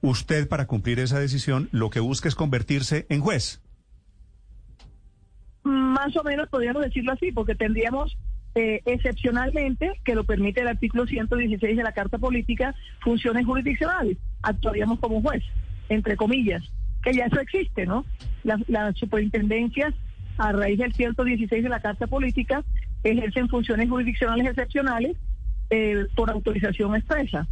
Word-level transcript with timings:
usted 0.00 0.48
para 0.48 0.66
cumplir 0.66 0.98
esa 0.98 1.18
decisión 1.18 1.68
lo 1.72 1.90
que 1.90 2.00
busca 2.00 2.28
es 2.28 2.34
convertirse 2.34 3.06
en 3.08 3.20
juez. 3.20 3.60
Más 5.62 6.16
o 6.16 6.22
menos 6.22 6.48
podríamos 6.48 6.82
decirlo 6.82 7.12
así, 7.12 7.32
porque 7.32 7.54
tendríamos 7.54 8.16
eh, 8.54 8.80
excepcionalmente, 8.84 9.92
que 10.04 10.14
lo 10.14 10.24
permite 10.24 10.60
el 10.60 10.68
artículo 10.68 11.06
116 11.06 11.76
de 11.76 11.82
la 11.82 11.92
Carta 11.92 12.18
Política, 12.18 12.74
funciones 13.00 13.46
jurisdiccionales. 13.46 14.16
Actuaríamos 14.42 14.98
como 14.98 15.22
juez, 15.22 15.44
entre 15.88 16.16
comillas, 16.16 16.62
que 17.02 17.14
ya 17.14 17.26
eso 17.26 17.38
existe, 17.38 17.86
¿no? 17.86 18.04
Las, 18.42 18.96
superintendencias, 18.96 19.94
a 20.38 20.52
raíz 20.52 20.78
del 20.78 20.92
116 20.92 21.62
de 21.62 21.68
la 21.68 21.80
Carta 21.80 22.06
Política, 22.06 22.64
ejercen 23.04 23.48
funciones 23.48 23.88
jurisdiccionales 23.88 24.46
excepcionales 24.46 25.16
eh, 25.70 26.06
por 26.16 26.30
autorización 26.30 26.96
expresa. 26.96 27.46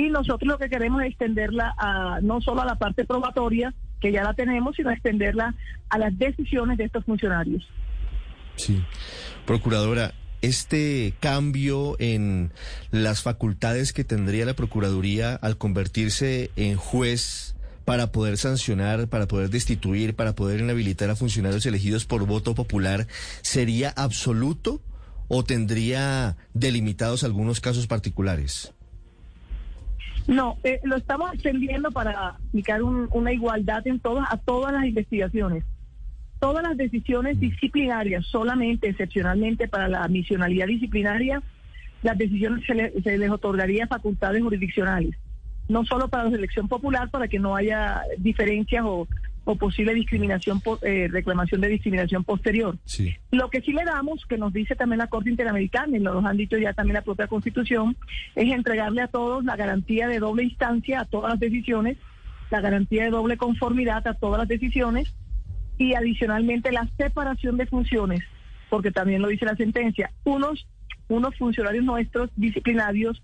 Y 0.00 0.08
nosotros 0.08 0.48
lo 0.48 0.56
que 0.56 0.70
queremos 0.70 1.02
es 1.02 1.08
extenderla 1.08 1.74
a, 1.76 2.20
no 2.22 2.40
solo 2.40 2.62
a 2.62 2.64
la 2.64 2.76
parte 2.76 3.04
probatoria, 3.04 3.74
que 4.00 4.10
ya 4.10 4.22
la 4.24 4.32
tenemos, 4.32 4.74
sino 4.74 4.90
extenderla 4.90 5.54
a 5.90 5.98
las 5.98 6.18
decisiones 6.18 6.78
de 6.78 6.84
estos 6.84 7.04
funcionarios. 7.04 7.68
Sí. 8.56 8.82
Procuradora, 9.44 10.14
este 10.40 11.12
cambio 11.20 11.96
en 11.98 12.50
las 12.90 13.20
facultades 13.20 13.92
que 13.92 14.04
tendría 14.04 14.46
la 14.46 14.54
Procuraduría 14.54 15.34
al 15.34 15.58
convertirse 15.58 16.50
en 16.56 16.76
juez 16.76 17.54
para 17.84 18.10
poder 18.10 18.38
sancionar, 18.38 19.08
para 19.08 19.26
poder 19.26 19.50
destituir, 19.50 20.16
para 20.16 20.34
poder 20.34 20.60
inhabilitar 20.60 21.10
a 21.10 21.16
funcionarios 21.16 21.66
elegidos 21.66 22.06
por 22.06 22.24
voto 22.24 22.54
popular, 22.54 23.06
¿sería 23.42 23.90
absoluto 23.90 24.80
o 25.28 25.44
tendría 25.44 26.38
delimitados 26.54 27.22
algunos 27.22 27.60
casos 27.60 27.86
particulares? 27.86 28.72
No, 30.30 30.58
eh, 30.62 30.78
lo 30.84 30.94
estamos 30.94 31.34
extendiendo 31.34 31.90
para 31.90 32.28
aplicar 32.28 32.84
una 32.84 33.32
igualdad 33.32 33.84
en 33.88 33.98
todas, 33.98 34.32
a 34.32 34.36
todas 34.36 34.72
las 34.72 34.84
investigaciones. 34.84 35.64
Todas 36.38 36.62
las 36.62 36.76
decisiones 36.76 37.36
mm. 37.36 37.40
disciplinarias, 37.40 38.26
solamente, 38.26 38.88
excepcionalmente 38.88 39.66
para 39.66 39.88
la 39.88 40.06
misionalidad 40.06 40.68
disciplinaria, 40.68 41.42
las 42.04 42.16
decisiones 42.16 42.64
se, 42.64 43.02
se 43.02 43.18
les 43.18 43.28
otorgaría 43.28 43.88
facultades 43.88 44.40
jurisdiccionales. 44.40 45.16
No 45.68 45.84
solo 45.84 46.06
para 46.06 46.30
la 46.30 46.36
elección 46.36 46.68
popular, 46.68 47.10
para 47.10 47.26
que 47.26 47.40
no 47.40 47.56
haya 47.56 48.02
diferencias 48.18 48.84
o, 48.86 49.08
o 49.44 49.56
posible 49.56 49.94
discriminación, 49.94 50.62
eh, 50.82 51.08
reclamación 51.10 51.60
de 51.60 51.68
discriminación 51.68 52.24
posterior. 52.24 52.76
Sí. 52.84 53.14
Lo 53.30 53.50
que 53.50 53.60
sí 53.62 53.72
le 53.72 53.84
damos, 53.84 54.26
que 54.26 54.38
nos 54.38 54.52
dice 54.52 54.76
también 54.76 54.98
la 54.98 55.08
Corte 55.08 55.30
Interamericana, 55.30 55.96
y 55.96 56.00
nos 56.00 56.24
han 56.24 56.36
dicho 56.36 56.58
ya 56.58 56.72
también 56.72 56.94
la 56.94 57.02
propia 57.02 57.26
Constitución, 57.26 57.96
es 58.34 58.52
entregarle 58.52 59.02
a 59.02 59.08
todos 59.08 59.44
la 59.44 59.56
garantía 59.56 60.08
de 60.08 60.18
doble 60.18 60.44
instancia 60.44 61.00
a 61.00 61.04
todas 61.04 61.30
las 61.32 61.40
decisiones, 61.40 61.96
la 62.50 62.60
garantía 62.60 63.04
de 63.04 63.10
doble 63.10 63.36
conformidad 63.36 64.06
a 64.06 64.14
todas 64.14 64.38
las 64.38 64.48
decisiones 64.48 65.14
y 65.78 65.94
adicionalmente 65.94 66.72
la 66.72 66.88
separación 66.98 67.56
de 67.56 67.66
funciones, 67.66 68.20
porque 68.68 68.90
también 68.90 69.22
lo 69.22 69.28
dice 69.28 69.46
la 69.46 69.56
sentencia, 69.56 70.12
unos, 70.24 70.66
unos 71.08 71.36
funcionarios 71.36 71.84
nuestros 71.84 72.30
disciplinarios 72.36 73.22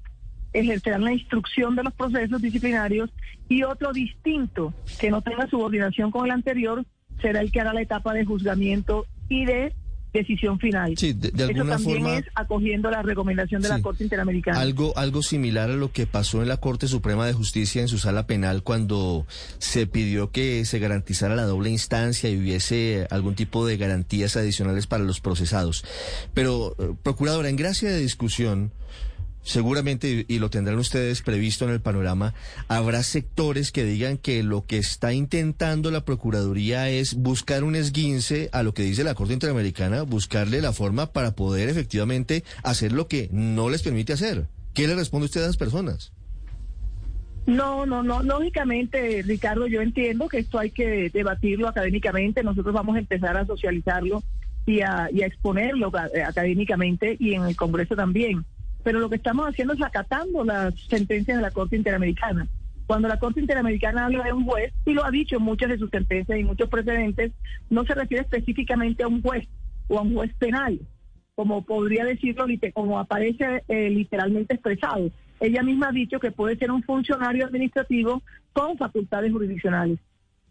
ejercerán 0.53 1.05
la 1.05 1.13
instrucción 1.13 1.77
de 1.77 1.85
los 1.85 1.95
procesos 1.95 2.41
disciplinarios 2.41 3.11
y 3.49 3.63
otro 3.63 3.93
distinto 3.93 4.73
que 4.99 5.11
no 5.11 5.23
tenga 5.23 5.47
subordinación 5.49 6.11
con 6.11 6.27
el 6.27 6.33
anterior 6.33 6.85
será 7.21 7.41
el 7.41 7.51
que 7.51 7.61
hará 7.61 7.73
la 7.73 7.83
etapa 7.83 8.13
de 8.13 8.25
juzgamiento 8.25 9.07
y 9.29 9.45
de 9.45 9.73
decisión 10.17 10.59
final. 10.59 10.97
Sí, 10.97 11.13
de, 11.13 11.29
alguna 11.45 11.75
Eso 11.75 11.85
también 11.85 12.03
forma, 12.03 12.19
es 12.19 12.25
acogiendo 12.35 12.91
la 12.91 13.03
recomendación 13.03 13.63
de 13.63 13.69
la 13.69 13.83
Corte 13.83 14.05
Interamericana. 14.05 14.61
Algo, 14.61 14.97
algo 14.97 15.23
similar 15.23 15.71
a 15.71 15.77
lo 15.77 15.93
que 15.93 16.07
pasó 16.07 16.43
en 16.43 16.49
la 16.49 16.57
Corte 16.57 16.89
Suprema 16.89 17.27
de 17.27 17.33
Justicia 17.33 17.83
en 17.83 17.89
su 17.89 17.99
sala 17.99 18.27
penal 18.27 18.63
cuando 18.63 19.27
se 19.59 19.87
pidió 19.87 20.31
que 20.31 20.65
se 20.65 20.79
garantizara 20.79 21.37
la 21.37 21.45
doble 21.45 21.71
instancia 21.71 22.31
y 22.31 22.39
hubiese 22.39 23.07
algún 23.11 23.35
tipo 23.35 23.67
de 23.67 23.77
garantías 23.77 24.37
adicionales 24.37 24.87
para 24.87 25.05
los 25.05 25.21
procesados. 25.21 25.85
Pero, 26.35 26.75
eh, 26.79 26.95
Procuradora, 27.03 27.49
en 27.49 27.57
gracia 27.57 27.91
de 27.91 27.99
discusión, 27.99 28.73
seguramente, 29.47 30.27
y 30.27 30.39
lo 30.41 30.51
tendrán 30.51 30.77
ustedes 30.79 31.23
previsto 31.23 31.65
en 31.65 31.71
el 31.71 31.81
panorama, 31.81 32.35
habrá 32.67 33.03
sectores 33.05 33.71
que 33.71 33.85
digan 33.85 34.19
que 34.19 34.43
lo 34.43 34.67
que 34.67 34.77
está 34.77 35.13
intentando 35.13 35.91
la 35.93 36.05
Procuraduría 36.05 36.91
es 36.91 37.15
buscar 37.15 37.63
un 37.63 37.77
esguince 37.77 38.51
a 38.53 38.65
lo 38.65 38.75
que 38.75 38.83
dice 38.83 39.05
la 39.05 39.15
Corte 39.15 39.35
Interamericana, 39.35 40.03
buscarle 40.03 40.61
la 40.61 40.73
forma 40.73 41.13
para 41.13 41.37
poder 41.37 41.69
efectivamente 41.69 42.43
hacer 42.65 42.91
lo 42.91 43.07
que 43.07 43.29
no 43.31 43.71
les 43.71 43.83
permite 43.83 44.13
hacer. 44.13 44.49
¿Qué 44.75 44.89
le 44.89 44.97
responde 44.97 45.27
usted 45.27 45.41
a 45.41 45.45
esas 45.45 45.57
personas? 45.57 46.13
No, 47.47 47.87
no, 47.87 48.03
no. 48.03 48.25
Lógicamente, 48.25 49.23
Ricardo, 49.23 49.69
yo 49.69 49.81
entiendo 49.81 50.29
que 50.29 50.39
esto 50.39 50.59
hay 50.59 50.71
que 50.71 51.09
debatirlo 51.11 51.69
académicamente. 51.69 52.43
Nosotros 52.43 52.75
vamos 52.75 52.97
a 52.97 52.99
empezar 52.99 53.37
a 53.37 53.47
socializarlo 53.47 54.25
y 54.67 54.81
a, 54.81 55.09
y 55.13 55.23
a 55.23 55.27
exponerlo 55.27 55.93
académicamente 56.27 57.17
y 57.21 57.35
en 57.35 57.45
el 57.45 57.55
Congreso 57.55 57.95
también 57.95 58.45
pero 58.87 59.01
lo 59.01 59.11
que 59.11 59.17
estamos 59.17 59.49
haciendo 59.49 59.75
es 59.75 59.83
acatando 59.83 60.45
las 60.45 60.73
sentencias 60.83 61.39
de 61.39 61.43
la 61.43 61.51
Corte 61.51 61.75
Interamericana. 61.75 62.47
Cuando 62.87 63.09
la 63.09 63.19
Corte 63.19 63.41
Interamericana 63.41 64.05
habla 64.05 64.23
de 64.23 64.33
un 64.33 64.45
juez, 64.45 64.73
y 64.85 64.93
lo 64.93 65.05
ha 65.05 65.11
dicho 65.11 65.39
en 65.39 65.43
muchas 65.43 65.71
de 65.71 65.79
sus 65.79 65.91
sentencias 65.91 66.39
y 66.39 66.45
muchos 66.45 66.69
precedentes, 66.69 67.33
no 67.69 67.85
se 67.85 67.97
refiere 67.97 68.23
específicamente 68.23 69.03
a 69.03 69.09
un 69.09 69.23
juez 69.23 69.49
o 69.89 69.99
a 69.99 70.03
un 70.03 70.15
juez 70.15 70.33
penal, 70.35 70.79
como 71.35 71.65
podría 71.65 72.05
decirlo, 72.05 72.47
como 72.75 73.01
aparece 73.01 73.65
eh, 73.67 73.91
literalmente 73.91 74.55
expresado. 74.55 75.11
Ella 75.41 75.65
misma 75.65 75.89
ha 75.89 75.93
dicho 75.93 76.21
que 76.21 76.31
puede 76.31 76.57
ser 76.57 76.71
un 76.71 76.85
funcionario 76.85 77.45
administrativo 77.45 78.23
con 78.53 78.79
facultades 78.79 79.33
jurisdiccionales. 79.33 79.99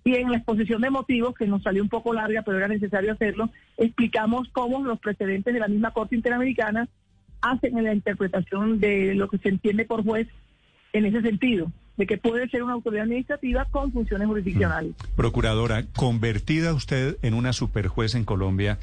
Y 0.03 0.13
en 0.16 0.29
la 0.29 0.38
exposición 0.40 0.81
de 0.81 0.90
motivos, 0.90 1.35
que 1.35 1.47
nos 1.47 1.63
salió 1.63 1.81
un 1.81 1.88
poco 1.88 2.13
larga, 2.13 2.41
pero 2.41 2.57
era 2.57 2.67
necesario 2.67 3.13
hacerlo, 3.13 3.50
explicamos 3.78 4.50
cómo 4.50 4.84
los 4.84 5.00
precedentes 5.00 5.53
de 5.53 5.59
la 5.62 5.69
misma 5.69 5.91
Corte 5.91 6.17
Interamericana 6.17 6.90
hacen 7.52 7.78
en 7.78 7.84
la 7.86 7.94
interpretación 7.94 8.80
de 8.80 9.14
lo 9.16 9.30
que 9.30 9.38
se 9.38 9.50
entiende 9.50 9.86
por 9.86 10.04
juez 10.04 10.28
en 10.94 11.06
ese 11.06 11.22
sentido, 11.22 11.72
de 11.98 12.08
que 12.08 12.18
puede 12.18 12.48
ser 12.50 12.64
una 12.64 12.74
autoridad 12.74 13.04
administrativa 13.04 13.66
con 13.66 13.92
funciones 13.92 14.28
jurisdiccionales. 14.28 14.92
Mm. 14.92 15.16
Procuradora, 15.16 15.86
convertida 15.96 16.74
usted 16.74 17.18
en 17.22 17.34
una 17.34 17.54
superjuez 17.54 18.16
en 18.16 18.26
Colombia, 18.26 18.80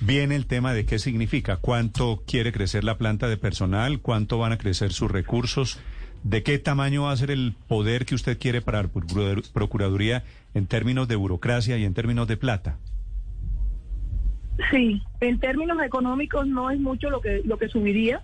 viene 0.00 0.36
el 0.36 0.46
tema 0.46 0.72
de 0.72 0.86
qué 0.86 0.98
significa, 0.98 1.56
cuánto 1.56 2.22
quiere 2.26 2.52
crecer 2.52 2.84
la 2.84 2.98
planta 2.98 3.28
de 3.28 3.36
personal, 3.36 4.00
cuánto 4.00 4.38
van 4.38 4.52
a 4.52 4.58
crecer 4.58 4.92
sus 4.92 5.10
recursos, 5.10 5.78
de 6.22 6.42
qué 6.42 6.58
tamaño 6.58 7.04
va 7.04 7.12
a 7.12 7.16
ser 7.16 7.30
el 7.30 7.54
poder 7.68 8.06
que 8.06 8.14
usted 8.14 8.38
quiere 8.38 8.62
para 8.62 8.82
la 8.82 8.88
Procuraduría 9.52 10.24
en 10.54 10.66
términos 10.66 11.08
de 11.08 11.16
burocracia 11.16 11.76
y 11.78 11.84
en 11.84 11.94
términos 11.94 12.26
de 12.28 12.36
plata. 12.36 12.78
Sí, 14.70 15.02
en 15.20 15.38
términos 15.38 15.78
económicos 15.82 16.46
no 16.46 16.70
es 16.70 16.80
mucho 16.80 17.10
lo 17.10 17.20
que 17.20 17.42
lo 17.44 17.58
que 17.58 17.68
subiría 17.68 18.22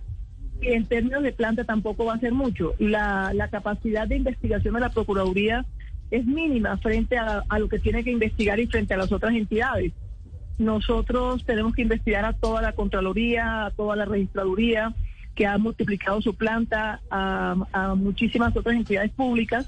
y 0.61 0.73
en 0.73 0.85
términos 0.85 1.23
de 1.23 1.33
planta 1.33 1.63
tampoco 1.63 2.05
va 2.05 2.15
a 2.15 2.19
ser 2.19 2.33
mucho. 2.33 2.73
La, 2.79 3.31
la 3.33 3.49
capacidad 3.49 4.07
de 4.07 4.17
investigación 4.17 4.73
de 4.73 4.79
la 4.79 4.89
Procuraduría 4.89 5.65
es 6.09 6.25
mínima 6.25 6.77
frente 6.77 7.17
a, 7.17 7.43
lo 7.57 7.67
que 7.67 7.79
tiene 7.79 8.03
que 8.03 8.11
investigar 8.11 8.59
y 8.59 8.67
frente 8.67 8.93
a 8.93 8.97
las 8.97 9.11
otras 9.11 9.33
entidades. 9.33 9.93
Nosotros 10.59 11.43
tenemos 11.43 11.73
que 11.73 11.81
investigar 11.81 12.23
a 12.23 12.33
toda 12.33 12.61
la 12.61 12.73
Contraloría, 12.73 13.65
a 13.65 13.71
toda 13.71 13.95
la 13.95 14.05
Registraduría, 14.05 14.93
que 15.35 15.47
ha 15.47 15.57
multiplicado 15.57 16.21
su 16.21 16.35
planta, 16.35 17.01
a, 17.09 17.55
a 17.71 17.95
muchísimas 17.95 18.55
otras 18.55 18.75
entidades 18.75 19.11
públicas. 19.11 19.67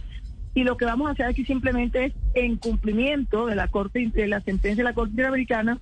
Y 0.53 0.63
lo 0.63 0.77
que 0.77 0.85
vamos 0.85 1.09
a 1.09 1.11
hacer 1.11 1.25
aquí 1.25 1.43
simplemente 1.43 2.05
es, 2.05 2.13
en 2.35 2.57
cumplimiento 2.57 3.47
de 3.47 3.55
la 3.55 3.67
Corte 3.67 4.09
de 4.13 4.27
la 4.27 4.39
sentencia 4.41 4.83
de 4.83 4.89
la 4.89 4.93
Corte 4.93 5.11
Interamericana, 5.11 5.79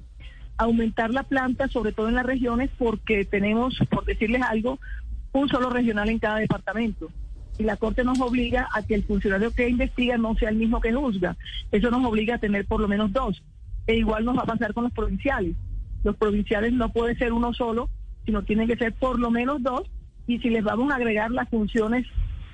aumentar 0.57 1.11
la 1.11 1.23
planta, 1.23 1.67
sobre 1.67 1.91
todo 1.91 2.09
en 2.09 2.15
las 2.15 2.25
regiones, 2.25 2.69
porque 2.77 3.25
tenemos, 3.25 3.77
por 3.89 4.05
decirles 4.05 4.41
algo, 4.41 4.79
un 5.31 5.49
solo 5.49 5.69
regional 5.69 6.09
en 6.09 6.19
cada 6.19 6.37
departamento. 6.37 7.09
Y 7.57 7.63
la 7.63 7.77
Corte 7.77 8.03
nos 8.03 8.19
obliga 8.19 8.67
a 8.73 8.83
que 8.83 8.95
el 8.95 9.03
funcionario 9.03 9.51
que 9.51 9.69
investiga 9.69 10.17
no 10.17 10.35
sea 10.35 10.49
el 10.49 10.55
mismo 10.55 10.81
que 10.81 10.93
juzga. 10.93 11.35
Eso 11.71 11.91
nos 11.91 12.05
obliga 12.05 12.35
a 12.35 12.39
tener 12.39 12.65
por 12.65 12.81
lo 12.81 12.87
menos 12.87 13.11
dos. 13.11 13.43
E 13.85 13.95
igual 13.95 14.25
nos 14.25 14.37
va 14.37 14.41
a 14.43 14.47
pasar 14.47 14.73
con 14.73 14.85
los 14.85 14.93
provinciales. 14.93 15.55
Los 16.03 16.15
provinciales 16.15 16.73
no 16.73 16.89
puede 16.89 17.15
ser 17.15 17.33
uno 17.33 17.53
solo, 17.53 17.89
sino 18.25 18.43
tienen 18.43 18.67
que 18.67 18.77
ser 18.77 18.93
por 18.93 19.19
lo 19.19 19.29
menos 19.29 19.61
dos. 19.61 19.83
Y 20.25 20.39
si 20.39 20.49
les 20.49 20.63
vamos 20.63 20.91
a 20.91 20.95
agregar 20.95 21.31
las 21.31 21.49
funciones 21.49 22.07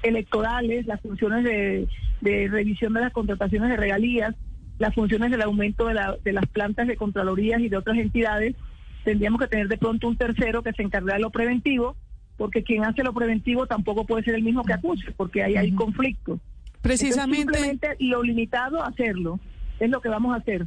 electorales, 0.03 0.85
las 0.85 1.01
funciones 1.01 1.43
de, 1.43 1.87
de 2.21 2.47
revisión 2.47 2.93
de 2.93 3.01
las 3.01 3.13
contrataciones 3.13 3.69
de 3.69 3.77
regalías, 3.77 4.35
las 4.79 4.95
funciones 4.95 5.29
del 5.29 5.41
aumento 5.41 5.87
de, 5.87 5.93
la, 5.93 6.17
de 6.23 6.33
las 6.33 6.47
plantas 6.47 6.87
de 6.87 6.95
Contralorías 6.95 7.61
y 7.61 7.69
de 7.69 7.77
otras 7.77 7.97
entidades, 7.97 8.55
tendríamos 9.03 9.39
que 9.39 9.47
tener 9.47 9.67
de 9.67 9.77
pronto 9.77 10.07
un 10.07 10.15
tercero 10.15 10.63
que 10.63 10.73
se 10.73 10.81
encargue 10.81 11.13
de 11.13 11.19
lo 11.19 11.29
preventivo, 11.29 11.95
porque 12.37 12.63
quien 12.63 12.85
hace 12.85 13.03
lo 13.03 13.13
preventivo 13.13 13.67
tampoco 13.67 14.05
puede 14.05 14.23
ser 14.23 14.35
el 14.35 14.43
mismo 14.43 14.63
que 14.63 14.73
acuse, 14.73 15.11
porque 15.11 15.43
ahí 15.43 15.57
hay 15.57 15.73
conflicto. 15.73 16.39
Precisamente. 16.81 17.53
simplemente 17.53 17.97
lo 17.99 18.23
limitado 18.23 18.81
a 18.81 18.87
hacerlo 18.87 19.39
es 19.79 19.89
lo 19.89 19.99
que 19.99 20.09
vamos 20.09 20.33
a 20.33 20.37
hacer. 20.37 20.65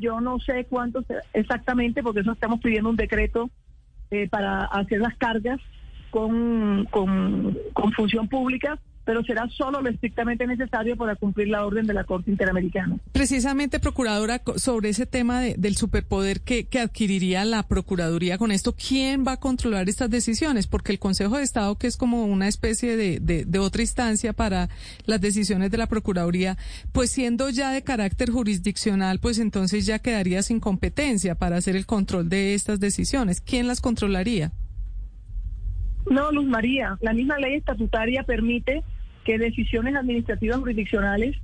Yo, 0.00 0.20
no 0.20 0.38
sé 0.40 0.64
cuánto 0.64 1.04
exactamente, 1.32 2.02
porque 2.02 2.20
eso 2.20 2.32
estamos 2.32 2.60
pidiendo 2.60 2.88
un 2.88 2.96
decreto 2.96 3.50
eh, 4.10 4.26
para 4.28 4.64
hacer 4.64 5.00
las 5.00 5.14
cargas 5.16 5.60
con, 6.10 6.86
con, 6.90 7.56
con 7.74 7.92
función 7.92 8.26
pública 8.26 8.78
pero 9.04 9.22
será 9.24 9.48
solo 9.48 9.80
lo 9.80 9.90
estrictamente 9.90 10.46
necesario 10.46 10.96
para 10.96 11.16
cumplir 11.16 11.48
la 11.48 11.64
orden 11.64 11.86
de 11.86 11.94
la 11.94 12.04
Corte 12.04 12.30
Interamericana. 12.30 12.96
Precisamente, 13.12 13.80
Procuradora, 13.80 14.42
sobre 14.56 14.90
ese 14.90 15.06
tema 15.06 15.40
del 15.40 15.76
superpoder 15.76 16.40
que, 16.40 16.68
adquiriría 16.80 17.44
la 17.44 17.62
Procuraduría 17.64 18.38
con 18.38 18.52
esto, 18.52 18.74
¿quién 18.74 19.24
va 19.26 19.32
a 19.32 19.40
controlar 19.40 19.88
estas 19.88 20.10
decisiones? 20.10 20.66
Porque 20.66 20.92
el 20.92 20.98
Consejo 20.98 21.36
de 21.36 21.42
Estado, 21.42 21.76
que 21.76 21.86
es 21.86 21.96
como 21.96 22.24
una 22.24 22.48
especie 22.48 22.96
de, 22.96 23.20
de 23.20 23.58
otra 23.58 23.82
instancia 23.82 24.32
para 24.32 24.68
las 25.06 25.20
decisiones 25.20 25.70
de 25.70 25.78
la 25.78 25.86
Procuraduría, 25.86 26.56
pues 26.92 27.10
siendo 27.10 27.50
ya 27.50 27.72
de 27.72 27.82
carácter 27.82 28.30
jurisdiccional, 28.30 29.18
pues 29.18 29.38
entonces 29.38 29.86
ya 29.86 29.98
quedaría 29.98 30.42
sin 30.42 30.60
competencia 30.60 31.34
para 31.34 31.56
hacer 31.56 31.76
el 31.76 31.86
control 31.86 32.28
de 32.28 32.54
estas 32.54 32.80
decisiones. 32.80 33.40
¿Quién 33.40 33.66
las 33.66 33.80
controlaría? 33.80 34.52
No, 36.10 36.32
Luz 36.32 36.46
María, 36.46 36.98
la 37.00 37.12
misma 37.12 37.38
ley 37.38 37.54
estatutaria 37.54 38.24
permite 38.24 38.82
que 39.24 39.38
decisiones 39.38 39.94
administrativas 39.94 40.58
jurisdiccionales 40.58 41.36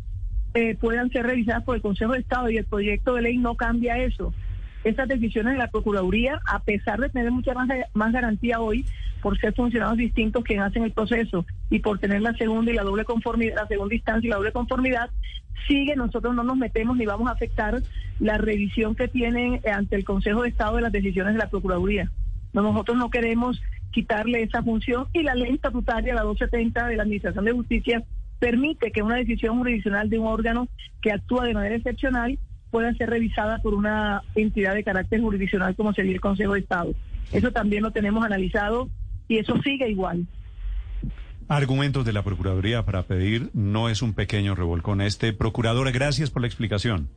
eh, 0.54 0.74
puedan 0.74 1.08
ser 1.10 1.24
revisadas 1.24 1.62
por 1.62 1.76
el 1.76 1.82
Consejo 1.82 2.14
de 2.14 2.18
Estado 2.18 2.50
y 2.50 2.56
el 2.56 2.64
proyecto 2.64 3.14
de 3.14 3.22
ley 3.22 3.38
no 3.38 3.54
cambia 3.54 3.98
eso. 3.98 4.34
Estas 4.82 5.06
decisiones 5.06 5.52
de 5.52 5.60
la 5.60 5.70
Procuraduría, 5.70 6.40
a 6.48 6.58
pesar 6.58 6.98
de 6.98 7.08
tener 7.10 7.30
mucha 7.30 7.54
más, 7.54 7.68
más 7.94 8.12
garantía 8.12 8.58
hoy, 8.58 8.84
por 9.22 9.38
ser 9.38 9.54
funcionarios 9.54 9.98
distintos 9.98 10.42
que 10.42 10.58
hacen 10.58 10.82
el 10.82 10.90
proceso 10.90 11.46
y 11.70 11.78
por 11.78 12.00
tener 12.00 12.22
la 12.22 12.34
segunda 12.34 12.72
y 12.72 12.74
la 12.74 12.82
doble 12.82 13.04
conformidad, 13.04 13.54
la 13.54 13.68
segunda 13.68 13.94
instancia 13.94 14.26
y 14.26 14.30
la 14.30 14.36
doble 14.36 14.50
conformidad, 14.50 15.10
sigue, 15.68 15.94
nosotros 15.94 16.34
no 16.34 16.42
nos 16.42 16.56
metemos 16.56 16.96
ni 16.96 17.06
vamos 17.06 17.28
a 17.28 17.32
afectar 17.32 17.82
la 18.18 18.36
revisión 18.36 18.96
que 18.96 19.06
tienen 19.06 19.60
ante 19.72 19.94
el 19.94 20.04
Consejo 20.04 20.42
de 20.42 20.48
Estado 20.48 20.74
de 20.76 20.82
las 20.82 20.92
decisiones 20.92 21.34
de 21.34 21.38
la 21.38 21.50
Procuraduría. 21.50 22.10
Nosotros 22.52 22.96
no 22.96 23.10
queremos 23.10 23.60
quitarle 23.96 24.42
esa 24.42 24.62
función 24.62 25.06
y 25.14 25.22
la 25.22 25.34
ley 25.34 25.54
estatutaria, 25.54 26.14
la 26.14 26.20
270 26.20 26.86
de 26.86 26.96
la 26.96 27.04
Administración 27.04 27.46
de 27.46 27.52
Justicia, 27.52 28.04
permite 28.38 28.92
que 28.92 29.00
una 29.00 29.16
decisión 29.16 29.56
jurisdiccional 29.56 30.10
de 30.10 30.18
un 30.18 30.26
órgano 30.26 30.68
que 31.00 31.12
actúa 31.12 31.46
de 31.46 31.54
manera 31.54 31.76
excepcional 31.76 32.38
pueda 32.70 32.92
ser 32.92 33.08
revisada 33.08 33.56
por 33.62 33.72
una 33.72 34.20
entidad 34.34 34.74
de 34.74 34.84
carácter 34.84 35.22
jurisdiccional 35.22 35.74
como 35.76 35.94
sería 35.94 36.12
el 36.12 36.20
Consejo 36.20 36.52
de 36.52 36.60
Estado. 36.60 36.92
Eso 37.32 37.52
también 37.52 37.84
lo 37.84 37.90
tenemos 37.90 38.22
analizado 38.22 38.90
y 39.28 39.38
eso 39.38 39.56
sigue 39.62 39.88
igual. 39.88 40.26
Argumentos 41.48 42.04
de 42.04 42.12
la 42.12 42.22
Procuraduría 42.22 42.84
para 42.84 43.04
pedir 43.04 43.48
no 43.54 43.88
es 43.88 44.02
un 44.02 44.12
pequeño 44.12 44.54
revolcón. 44.54 45.00
Este, 45.00 45.32
Procuradora, 45.32 45.90
gracias 45.90 46.30
por 46.30 46.42
la 46.42 46.48
explicación. 46.48 47.08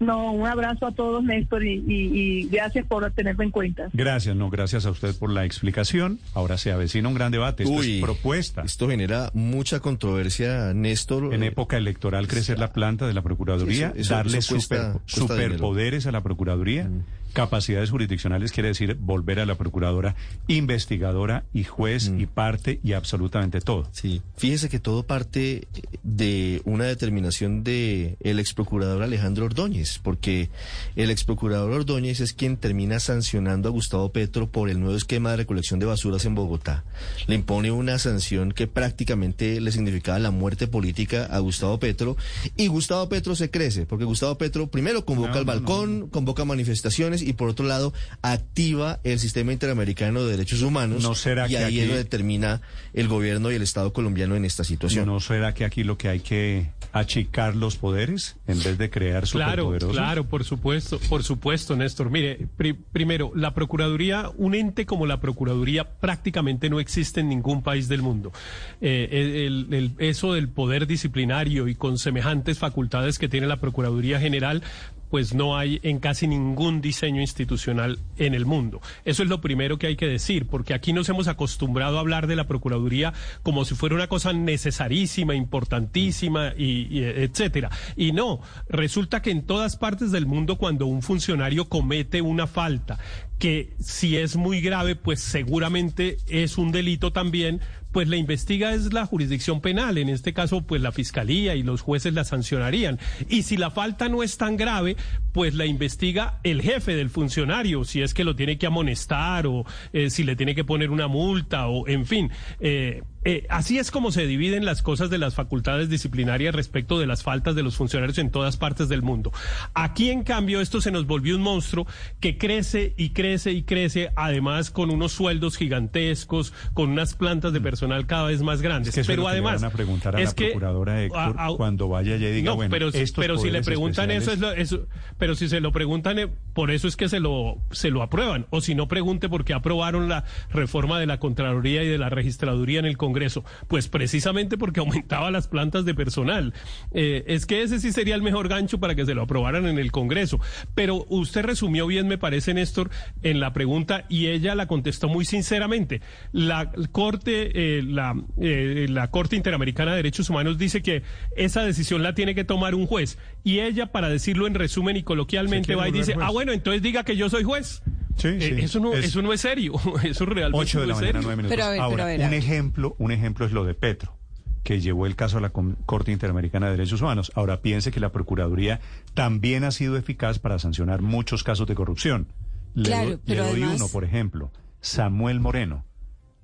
No, 0.00 0.32
un 0.32 0.46
abrazo 0.46 0.86
a 0.86 0.92
todos, 0.92 1.22
Néstor, 1.22 1.62
y, 1.62 2.48
gracias 2.50 2.86
por 2.86 3.08
tenerme 3.12 3.44
en 3.44 3.50
cuenta. 3.50 3.90
Gracias, 3.92 4.34
no, 4.34 4.48
gracias 4.48 4.86
a 4.86 4.90
usted 4.90 5.14
por 5.14 5.30
la 5.30 5.44
explicación. 5.44 6.18
Ahora 6.32 6.56
se 6.56 6.72
avecina 6.72 7.08
un 7.08 7.14
gran 7.14 7.30
debate. 7.30 7.64
Esto 7.64 7.82
es 7.82 8.00
propuesta. 8.00 8.62
Esto 8.62 8.88
genera 8.88 9.30
mucha 9.34 9.80
controversia, 9.80 10.72
Néstor. 10.72 11.34
En 11.34 11.42
época 11.42 11.76
electoral, 11.76 12.28
crecer 12.28 12.58
la 12.58 12.72
planta 12.72 13.06
de 13.06 13.12
la 13.12 13.20
Procuraduría, 13.20 13.92
darle 14.08 14.40
superpoderes 14.40 16.06
a 16.06 16.12
la 16.12 16.22
Procuraduría. 16.22 16.84
Mm. 16.84 17.04
Capacidades 17.32 17.90
jurisdiccionales 17.90 18.52
quiere 18.52 18.68
decir 18.68 18.96
volver 19.00 19.40
a 19.40 19.46
la 19.46 19.56
procuradora 19.56 20.16
investigadora 20.48 21.44
y 21.52 21.64
juez 21.64 22.10
mm. 22.10 22.20
y 22.20 22.26
parte 22.26 22.80
y 22.82 22.92
absolutamente 22.92 23.60
todo. 23.60 23.88
Sí, 23.92 24.22
fíjese 24.36 24.68
que 24.68 24.78
todo 24.78 25.04
parte 25.04 25.68
de 26.02 26.62
una 26.64 26.84
determinación 26.84 27.64
de 27.64 28.16
el 28.20 28.38
ex 28.38 28.54
procurador 28.54 29.02
Alejandro 29.02 29.46
Ordóñez, 29.46 29.98
porque 30.02 30.50
el 30.96 31.10
ex 31.10 31.24
procurador 31.24 31.72
Ordóñez 31.72 32.20
es 32.20 32.32
quien 32.32 32.56
termina 32.56 33.00
sancionando 33.00 33.68
a 33.68 33.72
Gustavo 33.72 34.10
Petro 34.12 34.48
por 34.48 34.70
el 34.70 34.80
nuevo 34.80 34.96
esquema 34.96 35.30
de 35.30 35.38
recolección 35.38 35.80
de 35.80 35.86
basuras 35.86 36.24
en 36.24 36.34
Bogotá. 36.34 36.84
Le 37.26 37.34
impone 37.34 37.70
una 37.70 37.98
sanción 37.98 38.52
que 38.52 38.66
prácticamente 38.66 39.60
le 39.60 39.72
significaba 39.72 40.18
la 40.18 40.30
muerte 40.30 40.66
política 40.66 41.26
a 41.26 41.38
Gustavo 41.38 41.78
Petro 41.78 42.16
y 42.56 42.66
Gustavo 42.68 43.08
Petro 43.08 43.34
se 43.34 43.50
crece, 43.50 43.86
porque 43.86 44.04
Gustavo 44.04 44.36
Petro 44.36 44.68
primero 44.68 45.04
convoca 45.04 45.38
al 45.38 45.44
balcón, 45.44 46.08
convoca 46.08 46.44
manifestaciones 46.44 47.19
y 47.22 47.32
por 47.32 47.48
otro 47.48 47.66
lado 47.66 47.92
activa 48.22 49.00
el 49.04 49.18
sistema 49.18 49.52
interamericano 49.52 50.24
de 50.24 50.32
derechos 50.32 50.62
humanos 50.62 51.02
¿No 51.02 51.14
será 51.14 51.48
y 51.48 51.56
ahí 51.56 51.80
es 51.80 51.88
donde 51.88 52.04
termina 52.04 52.60
el 52.92 53.08
gobierno 53.08 53.50
y 53.50 53.54
el 53.54 53.62
Estado 53.62 53.92
colombiano 53.92 54.36
en 54.36 54.44
esta 54.44 54.64
situación. 54.64 55.06
¿No 55.06 55.20
será 55.20 55.54
que 55.54 55.64
aquí 55.64 55.84
lo 55.84 55.98
que 55.98 56.08
hay 56.08 56.20
que 56.20 56.70
achicar 56.92 57.54
los 57.54 57.76
poderes 57.76 58.36
en 58.46 58.62
vez 58.62 58.78
de 58.78 58.90
crear 58.90 59.24
Claro, 59.30 59.76
claro, 59.90 60.24
por 60.24 60.44
supuesto, 60.44 60.98
por 61.08 61.22
supuesto, 61.22 61.76
Néstor. 61.76 62.10
Mire, 62.10 62.48
primero, 62.92 63.32
la 63.34 63.54
Procuraduría, 63.54 64.30
un 64.36 64.54
ente 64.54 64.86
como 64.86 65.06
la 65.06 65.20
Procuraduría 65.20 65.84
prácticamente 65.84 66.70
no 66.70 66.80
existe 66.80 67.20
en 67.20 67.28
ningún 67.28 67.62
país 67.62 67.88
del 67.88 68.02
mundo. 68.02 68.32
Eh, 68.80 69.46
el, 69.46 69.92
eso 69.98 70.32
del 70.32 70.48
poder 70.48 70.86
disciplinario 70.86 71.68
y 71.68 71.74
con 71.74 71.98
semejantes 71.98 72.58
facultades 72.58 73.18
que 73.18 73.28
tiene 73.28 73.46
la 73.46 73.60
Procuraduría 73.60 74.18
General, 74.18 74.62
pues 75.10 75.34
no 75.34 75.56
hay 75.56 75.80
en 75.82 75.98
casi 75.98 76.26
ningún 76.26 76.80
diseño 76.80 77.20
institucional 77.20 77.98
en 78.16 78.34
el 78.34 78.46
mundo. 78.46 78.80
Eso 79.04 79.22
es 79.22 79.28
lo 79.28 79.40
primero 79.40 79.78
que 79.78 79.88
hay 79.88 79.96
que 79.96 80.06
decir, 80.06 80.46
porque 80.46 80.74
aquí 80.74 80.92
nos 80.92 81.08
hemos 81.08 81.28
acostumbrado 81.28 81.96
a 81.96 82.00
hablar 82.00 82.26
de 82.26 82.36
la 82.36 82.46
Procuraduría 82.46 83.12
como 83.42 83.64
si 83.64 83.74
fuera 83.74 83.94
una 83.94 84.06
cosa 84.06 84.32
necesarísima, 84.32 85.34
importantísima, 85.34 86.54
y, 86.56 87.02
etcétera. 87.02 87.70
Y 87.96 88.12
no, 88.12 88.40
resulta 88.68 89.22
que 89.22 89.30
en 89.30 89.42
todas 89.42 89.76
partes 89.76 90.12
del 90.12 90.26
mundo 90.26 90.56
cuando 90.56 90.86
un 90.86 91.02
funcionario 91.02 91.68
comete 91.68 92.22
una 92.22 92.46
falta 92.46 92.98
que 93.38 93.72
si 93.80 94.18
es 94.18 94.36
muy 94.36 94.60
grave, 94.60 94.96
pues 94.96 95.20
seguramente 95.20 96.18
es 96.28 96.58
un 96.58 96.72
delito 96.72 97.10
también, 97.10 97.60
pues 97.92 98.08
la 98.08 98.16
investiga 98.16 98.72
es 98.72 98.92
la 98.92 99.06
jurisdicción 99.06 99.60
penal, 99.60 99.98
en 99.98 100.08
este 100.08 100.32
caso 100.32 100.62
pues 100.62 100.80
la 100.80 100.92
fiscalía 100.92 101.54
y 101.54 101.62
los 101.62 101.80
jueces 101.80 102.14
la 102.14 102.24
sancionarían. 102.24 102.98
Y 103.28 103.42
si 103.42 103.56
la 103.56 103.70
falta 103.70 104.08
no 104.08 104.22
es 104.22 104.36
tan 104.36 104.56
grave, 104.56 104.96
pues 105.32 105.54
la 105.54 105.66
investiga 105.66 106.38
el 106.42 106.62
jefe 106.62 106.94
del 106.94 107.10
funcionario, 107.10 107.84
si 107.84 108.02
es 108.02 108.14
que 108.14 108.24
lo 108.24 108.36
tiene 108.36 108.58
que 108.58 108.66
amonestar 108.66 109.46
o 109.46 109.64
eh, 109.92 110.10
si 110.10 110.24
le 110.24 110.36
tiene 110.36 110.54
que 110.54 110.64
poner 110.64 110.90
una 110.90 111.08
multa 111.08 111.68
o 111.68 111.86
en 111.88 112.06
fin. 112.06 112.30
Eh, 112.60 113.02
eh, 113.22 113.46
así 113.50 113.78
es 113.78 113.90
como 113.90 114.12
se 114.12 114.26
dividen 114.26 114.64
las 114.64 114.80
cosas 114.80 115.10
de 115.10 115.18
las 115.18 115.34
facultades 115.34 115.90
disciplinarias 115.90 116.54
respecto 116.54 116.98
de 116.98 117.06
las 117.06 117.22
faltas 117.22 117.54
de 117.54 117.62
los 117.62 117.76
funcionarios 117.76 118.16
en 118.16 118.30
todas 118.30 118.56
partes 118.56 118.88
del 118.88 119.02
mundo. 119.02 119.30
Aquí, 119.74 120.08
en 120.08 120.22
cambio, 120.22 120.62
esto 120.62 120.80
se 120.80 120.90
nos 120.90 121.06
volvió 121.06 121.36
un 121.36 121.42
monstruo 121.42 121.86
que 122.20 122.38
crece 122.38 122.94
y 122.96 123.10
crece 123.10 123.52
y 123.52 123.62
crece, 123.62 124.10
además 124.16 124.70
con 124.70 124.90
unos 124.90 125.12
sueldos 125.12 125.58
gigantescos, 125.58 126.54
con 126.72 126.90
unas 126.90 127.14
plantas 127.14 127.52
de 127.52 127.60
personal 127.80 128.06
cada 128.06 128.28
vez 128.28 128.42
más 128.42 128.62
grandes. 128.62 128.98
pero 129.06 129.28
además, 129.28 129.60
van 129.60 129.70
a 129.70 129.74
preguntar 129.74 130.16
a 130.16 130.20
la 130.20 130.30
procuradora 130.32 131.02
Héctor 131.02 131.36
cuando 131.56 131.88
vaya 131.88 132.16
y 132.16 132.18
diga, 132.18 132.52
bueno, 132.52 132.70
pero, 132.70 132.90
pero 133.16 133.38
si 133.38 133.50
le 133.50 133.62
preguntan 133.62 134.10
eso, 134.10 134.32
es 134.32 134.76
pero 135.18 135.34
si 135.34 135.48
se 135.48 135.60
lo 135.60 135.72
preguntan, 135.72 136.18
eh, 136.18 136.28
por 136.54 136.70
eso 136.70 136.88
es 136.88 136.96
que 136.96 137.08
se 137.08 137.20
lo, 137.20 137.58
se 137.70 137.90
lo 137.90 138.02
aprueban. 138.02 138.46
O 138.50 138.60
si 138.60 138.74
no, 138.74 138.88
pregunte 138.88 139.28
por 139.28 139.44
qué 139.44 139.52
aprobaron 139.52 140.08
la 140.08 140.24
reforma 140.50 140.98
de 140.98 141.06
la 141.06 141.18
Contraloría 141.18 141.82
y 141.82 141.88
de 141.88 141.98
la 141.98 142.08
Registraduría 142.08 142.78
en 142.78 142.86
el 142.86 142.96
Congreso 142.96 143.10
Congreso? 143.10 143.44
Pues 143.66 143.88
precisamente 143.88 144.56
porque 144.56 144.80
aumentaba 144.86 145.30
las 145.30 145.48
plantas 145.48 145.84
de 145.84 145.94
personal. 145.94 146.54
Eh, 146.92 147.24
es 147.26 147.44
que 147.44 147.62
ese 147.62 147.80
sí 147.80 147.92
sería 147.92 148.14
el 148.14 148.22
mejor 148.22 148.48
gancho 148.48 148.78
para 148.78 148.94
que 148.94 149.04
se 149.04 149.14
lo 149.14 149.22
aprobaran 149.22 149.66
en 149.66 149.78
el 149.78 149.90
Congreso. 149.90 150.40
Pero 150.74 151.06
usted 151.08 151.42
resumió 151.42 151.86
bien, 151.86 152.06
me 152.06 152.18
parece, 152.18 152.54
Néstor, 152.54 152.90
en 153.22 153.40
la 153.40 153.52
pregunta 153.52 154.04
y 154.08 154.28
ella 154.28 154.54
la 154.54 154.66
contestó 154.66 155.08
muy 155.08 155.24
sinceramente. 155.24 156.00
La 156.32 156.70
Corte, 156.92 157.50
eh, 157.54 157.69
la, 157.82 158.14
eh, 158.40 158.86
la 158.88 159.10
Corte 159.10 159.36
Interamericana 159.36 159.92
de 159.92 159.98
Derechos 159.98 160.28
Humanos 160.30 160.58
dice 160.58 160.82
que 160.82 161.02
esa 161.36 161.62
decisión 161.62 162.02
la 162.02 162.14
tiene 162.14 162.34
que 162.34 162.44
tomar 162.44 162.74
un 162.74 162.86
juez. 162.86 163.18
Y 163.44 163.60
ella, 163.60 163.86
para 163.92 164.08
decirlo 164.08 164.46
en 164.46 164.54
resumen 164.54 164.96
y 164.96 165.02
coloquialmente, 165.02 165.74
va 165.74 165.88
y 165.88 165.92
dice, 165.92 166.14
ah, 166.20 166.30
bueno, 166.30 166.52
entonces 166.52 166.82
diga 166.82 167.04
que 167.04 167.16
yo 167.16 167.30
soy 167.30 167.44
juez. 167.44 167.82
Eh, 168.22 168.58
eso, 168.62 168.80
no, 168.80 168.92
es, 168.92 169.06
eso 169.06 169.22
no 169.22 169.32
es 169.32 169.40
serio, 169.40 169.74
eso 170.02 170.26
realmente 170.26 170.58
8 170.58 170.80
de 170.80 170.86
la 170.86 170.94
mañana, 170.94 171.20
minutos. 171.20 171.48
Pero 171.48 171.64
Ahora, 171.82 172.04
un, 172.04 172.34
ejemplo, 172.34 172.94
un 172.98 173.12
ejemplo 173.12 173.46
es 173.46 173.52
lo 173.52 173.64
de 173.64 173.74
Petro 173.74 174.16
que 174.62 174.78
llevó 174.80 175.06
el 175.06 175.16
caso 175.16 175.38
a 175.38 175.40
la 175.40 175.50
Corte 175.50 176.12
Interamericana 176.12 176.66
de 176.66 176.72
Derechos 176.72 177.00
Humanos. 177.00 177.32
Ahora 177.34 177.62
piense 177.62 177.90
que 177.90 177.98
la 177.98 178.12
Procuraduría 178.12 178.80
también 179.14 179.64
ha 179.64 179.70
sido 179.70 179.96
eficaz 179.96 180.38
para 180.38 180.58
sancionar 180.58 181.00
muchos 181.00 181.42
casos 181.42 181.66
de 181.66 181.74
corrupción. 181.74 182.28
Le, 182.74 183.16
doy 183.24 183.62
uno, 183.62 183.88
por 183.88 184.04
ejemplo, 184.04 184.52
Samuel 184.80 185.40
Moreno, 185.40 185.84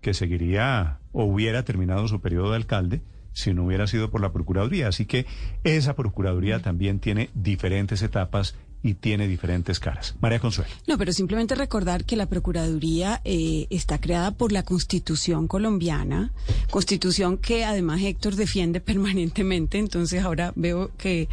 que 0.07 0.15
seguiría 0.15 1.01
o 1.11 1.25
hubiera 1.25 1.65
terminado 1.65 2.07
su 2.07 2.21
periodo 2.21 2.51
de 2.51 2.57
alcalde 2.59 3.01
si 3.33 3.53
no 3.53 3.65
hubiera 3.65 3.89
sido 3.89 4.09
por 4.09 4.21
la 4.21 4.33
Procuraduría. 4.33 4.87
Así 4.87 5.05
que 5.05 5.27
esa 5.65 5.97
Procuraduría 5.97 6.63
también 6.63 7.01
tiene 7.01 7.29
diferentes 7.35 8.03
etapas 8.03 8.55
y 8.85 8.95
tiene 8.95 9.27
diferentes 9.27 9.81
caras. 9.81 10.15
María 10.21 10.39
Consuelo. 10.39 10.71
No, 10.87 10.97
pero 10.97 11.13
simplemente 11.13 11.57
recordar 11.57 12.05
que 12.05 12.15
la 12.15 12.27
Procuraduría 12.27 13.21
eh, 13.25 13.67
está 13.71 14.01
creada 14.01 14.31
por 14.31 14.53
la 14.53 14.63
Constitución 14.63 15.49
colombiana, 15.49 16.33
constitución 16.71 17.37
que 17.37 17.65
además 17.65 18.01
Héctor 18.01 18.37
defiende 18.37 18.81
permanentemente, 18.93 19.79
entonces 19.79 20.23
ahora 20.23 20.53
veo 20.55 20.93
que 20.97 21.29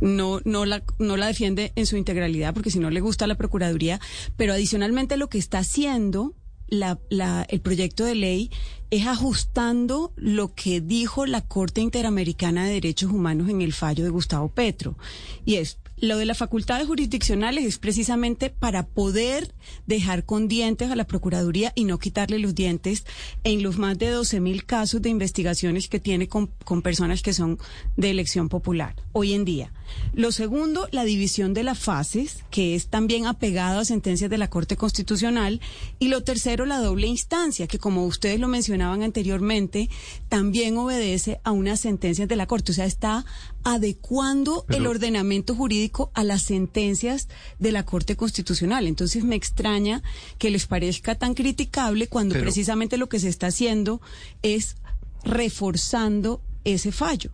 no, 0.00 0.40
no, 0.44 0.64
la, 0.64 0.82
no 0.98 1.16
la 1.16 1.28
defiende 1.28 1.70
en 1.76 1.86
su 1.86 1.96
integralidad 1.96 2.52
porque 2.52 2.72
si 2.72 2.80
no 2.80 2.90
le 2.90 3.00
gusta 3.00 3.28
la 3.28 3.36
Procuraduría, 3.36 4.00
pero 4.36 4.54
adicionalmente 4.54 5.16
lo 5.16 5.28
que 5.28 5.38
está 5.38 5.60
haciendo 5.60 6.34
la, 6.68 6.98
la, 7.10 7.46
el 7.48 7.60
proyecto 7.60 8.04
de 8.04 8.14
ley 8.14 8.50
es 8.90 9.06
ajustando 9.06 10.12
lo 10.16 10.54
que 10.54 10.80
dijo 10.80 11.26
la 11.26 11.42
Corte 11.42 11.80
Interamericana 11.80 12.66
de 12.66 12.74
Derechos 12.74 13.10
Humanos 13.10 13.48
en 13.48 13.60
el 13.60 13.72
fallo 13.72 14.04
de 14.04 14.10
Gustavo 14.10 14.48
Petro. 14.48 14.96
Y 15.44 15.56
es, 15.56 15.78
lo 16.00 16.16
de 16.16 16.26
las 16.26 16.38
facultades 16.38 16.86
jurisdiccionales 16.86 17.64
es 17.64 17.78
precisamente 17.78 18.50
para 18.50 18.86
poder 18.86 19.52
dejar 19.86 20.24
con 20.24 20.48
dientes 20.48 20.90
a 20.90 20.96
la 20.96 21.06
Procuraduría 21.06 21.72
y 21.74 21.84
no 21.84 21.98
quitarle 21.98 22.38
los 22.38 22.54
dientes 22.54 23.04
en 23.44 23.62
los 23.62 23.78
más 23.78 23.98
de 23.98 24.10
12 24.10 24.40
mil 24.40 24.64
casos 24.64 25.02
de 25.02 25.10
investigaciones 25.10 25.88
que 25.88 25.98
tiene 25.98 26.28
con, 26.28 26.50
con, 26.64 26.82
personas 26.82 27.20
que 27.20 27.32
son 27.32 27.58
de 27.96 28.10
elección 28.10 28.48
popular 28.48 28.94
hoy 29.12 29.34
en 29.34 29.44
día. 29.44 29.72
Lo 30.12 30.32
segundo, 30.32 30.88
la 30.90 31.04
división 31.04 31.54
de 31.54 31.62
las 31.62 31.78
fases, 31.78 32.44
que 32.50 32.74
es 32.74 32.88
también 32.88 33.26
apegado 33.26 33.80
a 33.80 33.84
sentencias 33.84 34.30
de 34.30 34.38
la 34.38 34.50
Corte 34.50 34.76
Constitucional. 34.76 35.60
Y 35.98 36.08
lo 36.08 36.22
tercero, 36.22 36.66
la 36.66 36.78
doble 36.78 37.06
instancia, 37.06 37.66
que 37.66 37.78
como 37.78 38.06
ustedes 38.06 38.40
lo 38.40 38.48
mencionaban 38.48 39.02
anteriormente, 39.02 39.88
también 40.28 40.76
obedece 40.76 41.40
a 41.44 41.52
unas 41.52 41.80
sentencias 41.80 42.28
de 42.28 42.36
la 42.36 42.46
Corte. 42.46 42.72
O 42.72 42.74
sea, 42.74 42.86
está 42.86 43.24
adecuando 43.64 44.64
Pero, 44.66 44.80
el 44.80 44.86
ordenamiento 44.86 45.54
jurídico 45.54 46.10
a 46.14 46.24
las 46.24 46.42
sentencias 46.42 47.28
de 47.58 47.72
la 47.72 47.84
Corte 47.84 48.16
Constitucional. 48.16 48.86
Entonces 48.86 49.24
me 49.24 49.36
extraña 49.36 50.02
que 50.38 50.50
les 50.50 50.66
parezca 50.66 51.14
tan 51.14 51.34
criticable 51.34 52.08
cuando 52.08 52.34
Pero, 52.34 52.44
precisamente 52.44 52.96
lo 52.96 53.08
que 53.08 53.20
se 53.20 53.28
está 53.28 53.48
haciendo 53.48 54.00
es 54.42 54.76
reforzando 55.24 56.42
ese 56.64 56.92
fallo. 56.92 57.30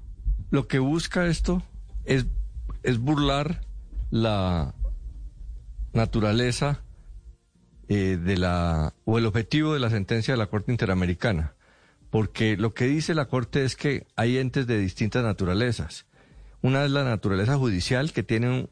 Lo 0.50 0.68
que 0.68 0.78
busca 0.78 1.26
esto 1.26 1.62
es, 2.04 2.26
es 2.84 2.98
burlar 2.98 3.62
la 4.10 4.74
naturaleza 5.92 6.82
eh, 7.88 8.18
de 8.22 8.36
la 8.36 8.94
o 9.04 9.18
el 9.18 9.26
objetivo 9.26 9.74
de 9.74 9.80
la 9.80 9.90
sentencia 9.90 10.34
de 10.34 10.38
la 10.38 10.46
Corte 10.46 10.70
Interamericana, 10.70 11.54
porque 12.10 12.56
lo 12.56 12.74
que 12.74 12.86
dice 12.86 13.14
la 13.14 13.26
Corte 13.26 13.64
es 13.64 13.74
que 13.74 14.06
hay 14.16 14.38
entes 14.38 14.66
de 14.66 14.78
distintas 14.78 15.24
naturalezas. 15.24 16.06
Una 16.62 16.84
es 16.84 16.90
la 16.90 17.04
naturaleza 17.04 17.56
judicial, 17.56 18.12
que 18.12 18.22
tiene 18.22 18.50
un, 18.50 18.70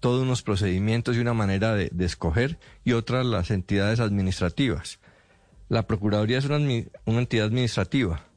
todos 0.00 0.22
unos 0.22 0.42
procedimientos 0.42 1.16
y 1.16 1.20
una 1.20 1.34
manera 1.34 1.74
de, 1.74 1.90
escoger, 1.98 2.58
y 2.84 2.92
otra 2.92 3.24
las 3.24 3.50
entidades 3.50 4.00
administrativas. 4.00 5.00
La 5.68 5.86
Procuraduría 5.86 6.38
es 6.38 6.46
una 6.46 7.20
entidad 7.20 7.46
administrativa. 7.46 8.27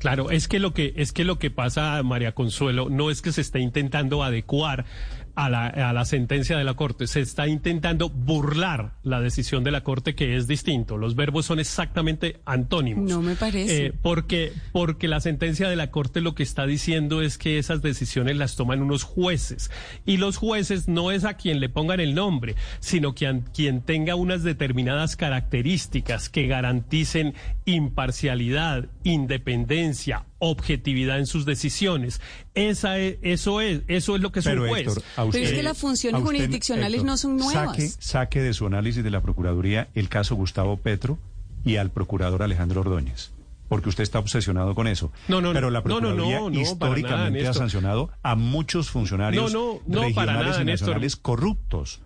Claro, 0.00 0.30
es 0.30 0.48
que 0.48 0.58
lo 0.58 0.72
que 0.72 0.94
es 0.96 1.12
que 1.12 1.24
lo 1.24 1.38
que 1.38 1.50
pasa, 1.50 2.02
María 2.02 2.32
Consuelo, 2.32 2.88
no 2.88 3.10
es 3.10 3.20
que 3.20 3.32
se 3.32 3.42
esté 3.42 3.60
intentando 3.60 4.22
adecuar 4.22 4.86
a 5.34 5.48
la, 5.48 5.66
a 5.66 5.92
la 5.92 6.04
sentencia 6.04 6.56
de 6.56 6.64
la 6.64 6.74
Corte, 6.74 7.06
se 7.06 7.20
está 7.20 7.46
intentando 7.48 8.10
burlar 8.10 8.94
la 9.02 9.20
decisión 9.20 9.64
de 9.64 9.70
la 9.70 9.82
Corte, 9.82 10.14
que 10.14 10.36
es 10.36 10.46
distinto. 10.46 10.96
Los 10.96 11.14
verbos 11.14 11.46
son 11.46 11.60
exactamente 11.60 12.40
antónimos. 12.44 13.08
No 13.08 13.22
me 13.22 13.34
parece. 13.36 13.86
Eh, 13.86 13.92
porque, 13.92 14.52
porque 14.72 15.08
la 15.08 15.20
sentencia 15.20 15.68
de 15.68 15.76
la 15.76 15.90
Corte 15.90 16.20
lo 16.20 16.34
que 16.34 16.42
está 16.42 16.66
diciendo 16.66 17.22
es 17.22 17.38
que 17.38 17.58
esas 17.58 17.82
decisiones 17.82 18.36
las 18.36 18.56
toman 18.56 18.82
unos 18.82 19.02
jueces. 19.02 19.70
Y 20.06 20.16
los 20.16 20.36
jueces 20.36 20.88
no 20.88 21.10
es 21.10 21.24
a 21.24 21.34
quien 21.34 21.60
le 21.60 21.68
pongan 21.68 22.00
el 22.00 22.14
nombre, 22.14 22.54
sino 22.80 23.14
que 23.14 23.26
a 23.26 23.40
quien 23.54 23.82
tenga 23.82 24.14
unas 24.14 24.42
determinadas 24.42 25.16
características 25.16 26.28
que 26.28 26.46
garanticen 26.46 27.34
imparcialidad, 27.64 28.88
independencia, 29.04 30.24
objetividad 30.40 31.18
en 31.20 31.26
sus 31.26 31.44
decisiones. 31.46 32.20
Esa 32.54 32.98
es, 32.98 33.18
eso 33.22 33.60
es, 33.60 33.82
eso 33.86 34.16
es 34.16 34.22
lo 34.22 34.32
que 34.32 34.40
es 34.40 34.44
Pero 34.44 34.64
un 34.64 34.68
juez. 34.70 34.88
Héctor, 34.88 35.02
a 35.16 35.24
usted, 35.24 35.38
Pero 35.38 35.50
es 35.50 35.56
que 35.56 35.62
las 35.62 35.78
funciones 35.78 36.20
usted, 36.20 36.26
jurisdiccionales 36.36 36.94
Héctor, 36.94 37.06
no 37.06 37.16
son 37.16 37.36
nuevas. 37.36 37.68
Saque, 37.70 37.88
saque 37.88 38.40
de 38.42 38.52
su 38.54 38.66
análisis 38.66 39.04
de 39.04 39.10
la 39.10 39.20
Procuraduría 39.22 39.88
el 39.94 40.08
caso 40.08 40.34
Gustavo 40.34 40.76
Petro 40.78 41.18
y 41.64 41.76
al 41.76 41.90
procurador 41.90 42.42
Alejandro 42.42 42.80
Ordóñez. 42.80 43.30
Porque 43.68 43.88
usted 43.88 44.02
está 44.02 44.18
obsesionado 44.18 44.74
con 44.74 44.88
eso. 44.88 45.12
No, 45.28 45.40
no, 45.40 45.52
Pero 45.52 45.70
la 45.70 45.78
no, 45.82 45.88
no, 45.88 46.00
Procuraduría 46.00 46.40
no, 46.40 46.50
no, 46.50 46.60
históricamente 46.60 47.46
ha 47.46 47.54
sancionado 47.54 48.10
a 48.24 48.34
muchos 48.34 48.90
funcionarios 48.90 49.52
No, 49.52 49.74
no, 49.76 49.80
no, 49.86 50.02
regionales 50.02 50.14
para 50.14 50.32
nada, 50.32 50.62
y 50.62 50.64
Néstor. 50.64 50.88
nacionales 50.88 51.14
corruptos. 51.16 52.00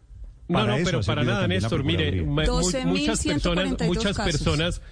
No, 0.46 0.58
Para 0.58 0.66
no, 0.72 0.74
eso 0.76 0.84
pero 0.84 1.00
para 1.02 1.24
nada, 1.24 1.48
Néstor. 1.48 1.84
Mire, 1.84 2.22
Procuraduría. 2.22 2.84
mu- 2.84 2.90
muchas 2.90 3.24
personas, 3.24 3.64
12.142 3.64 3.86
muchas 3.86 4.16
casos. 4.18 4.32
personas, 4.32 4.82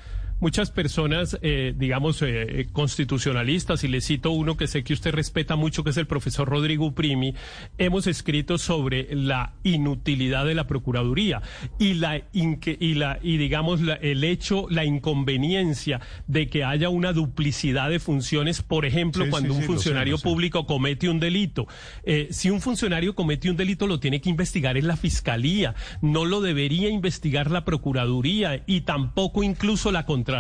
muchas 0.43 0.73
personas, 0.73 1.39
eh, 1.41 1.73
digamos, 1.77 2.21
eh, 2.21 2.67
constitucionalistas, 2.73 3.85
y 3.85 3.89
le 3.89 4.01
cito 4.01 4.33
uno 4.33 4.57
que 4.57 4.67
sé 4.67 4.83
que 4.83 4.93
usted 4.93 5.13
respeta 5.13 5.55
mucho, 5.55 5.85
que 5.85 5.91
es 5.91 5.97
el 5.99 6.09
profesor 6.09 6.49
Rodrigo 6.49 6.93
Primi, 6.97 7.33
hemos 7.79 8.09
escrito 8.09 8.59
sobre 8.59 9.07
la 9.15 9.55
inutilidad 9.63 10.45
de 10.45 10.57
la 10.57 10.67
Procuraduría 10.67 11.43
y 11.79 11.95
la, 11.95 12.19
inque- 12.33 12.77
y 12.81 12.95
la, 12.95 13.21
y 13.23 13.37
digamos, 13.37 13.81
la- 13.83 13.95
el 13.95 14.25
hecho, 14.25 14.67
la 14.69 14.85
inconveniencia 14.85 16.01
de 16.27 16.49
que 16.49 16.65
haya 16.65 16.89
una 16.89 17.13
duplicidad 17.13 17.89
de 17.89 18.01
funciones, 18.01 18.63
por 18.63 18.85
ejemplo, 18.85 19.25
Sí, 19.27 19.31
cuando 19.31 19.51
sí, 19.51 19.55
un 19.55 19.63
sí, 19.63 19.63
lo 19.63 19.67
sé, 19.69 19.73
funcionario 19.75 20.19
sé. 20.19 20.25
público 20.25 20.67
comete 20.67 21.09
un 21.09 21.21
delito. 21.21 21.69
Eh, 22.03 22.27
si 22.33 22.51
un 22.51 22.61
funcionario 22.61 23.15
comete 23.15 23.49
un 23.49 23.57
delito, 23.57 23.87
lo 23.87 24.01
tiene 24.01 24.21
que 24.21 24.29
investigar 24.29 24.77
en 24.77 24.89
la 24.89 24.97
fiscalía, 24.97 25.77
no 26.01 26.25
lo 26.25 26.41
debería 26.41 26.89
investigar 26.91 27.49
la 27.53 27.65
Procuraduría 27.65 28.65
y 28.67 28.81
tampoco 28.81 29.45
incluso 29.45 29.93
la 29.93 30.05
Contraloría. 30.05 30.32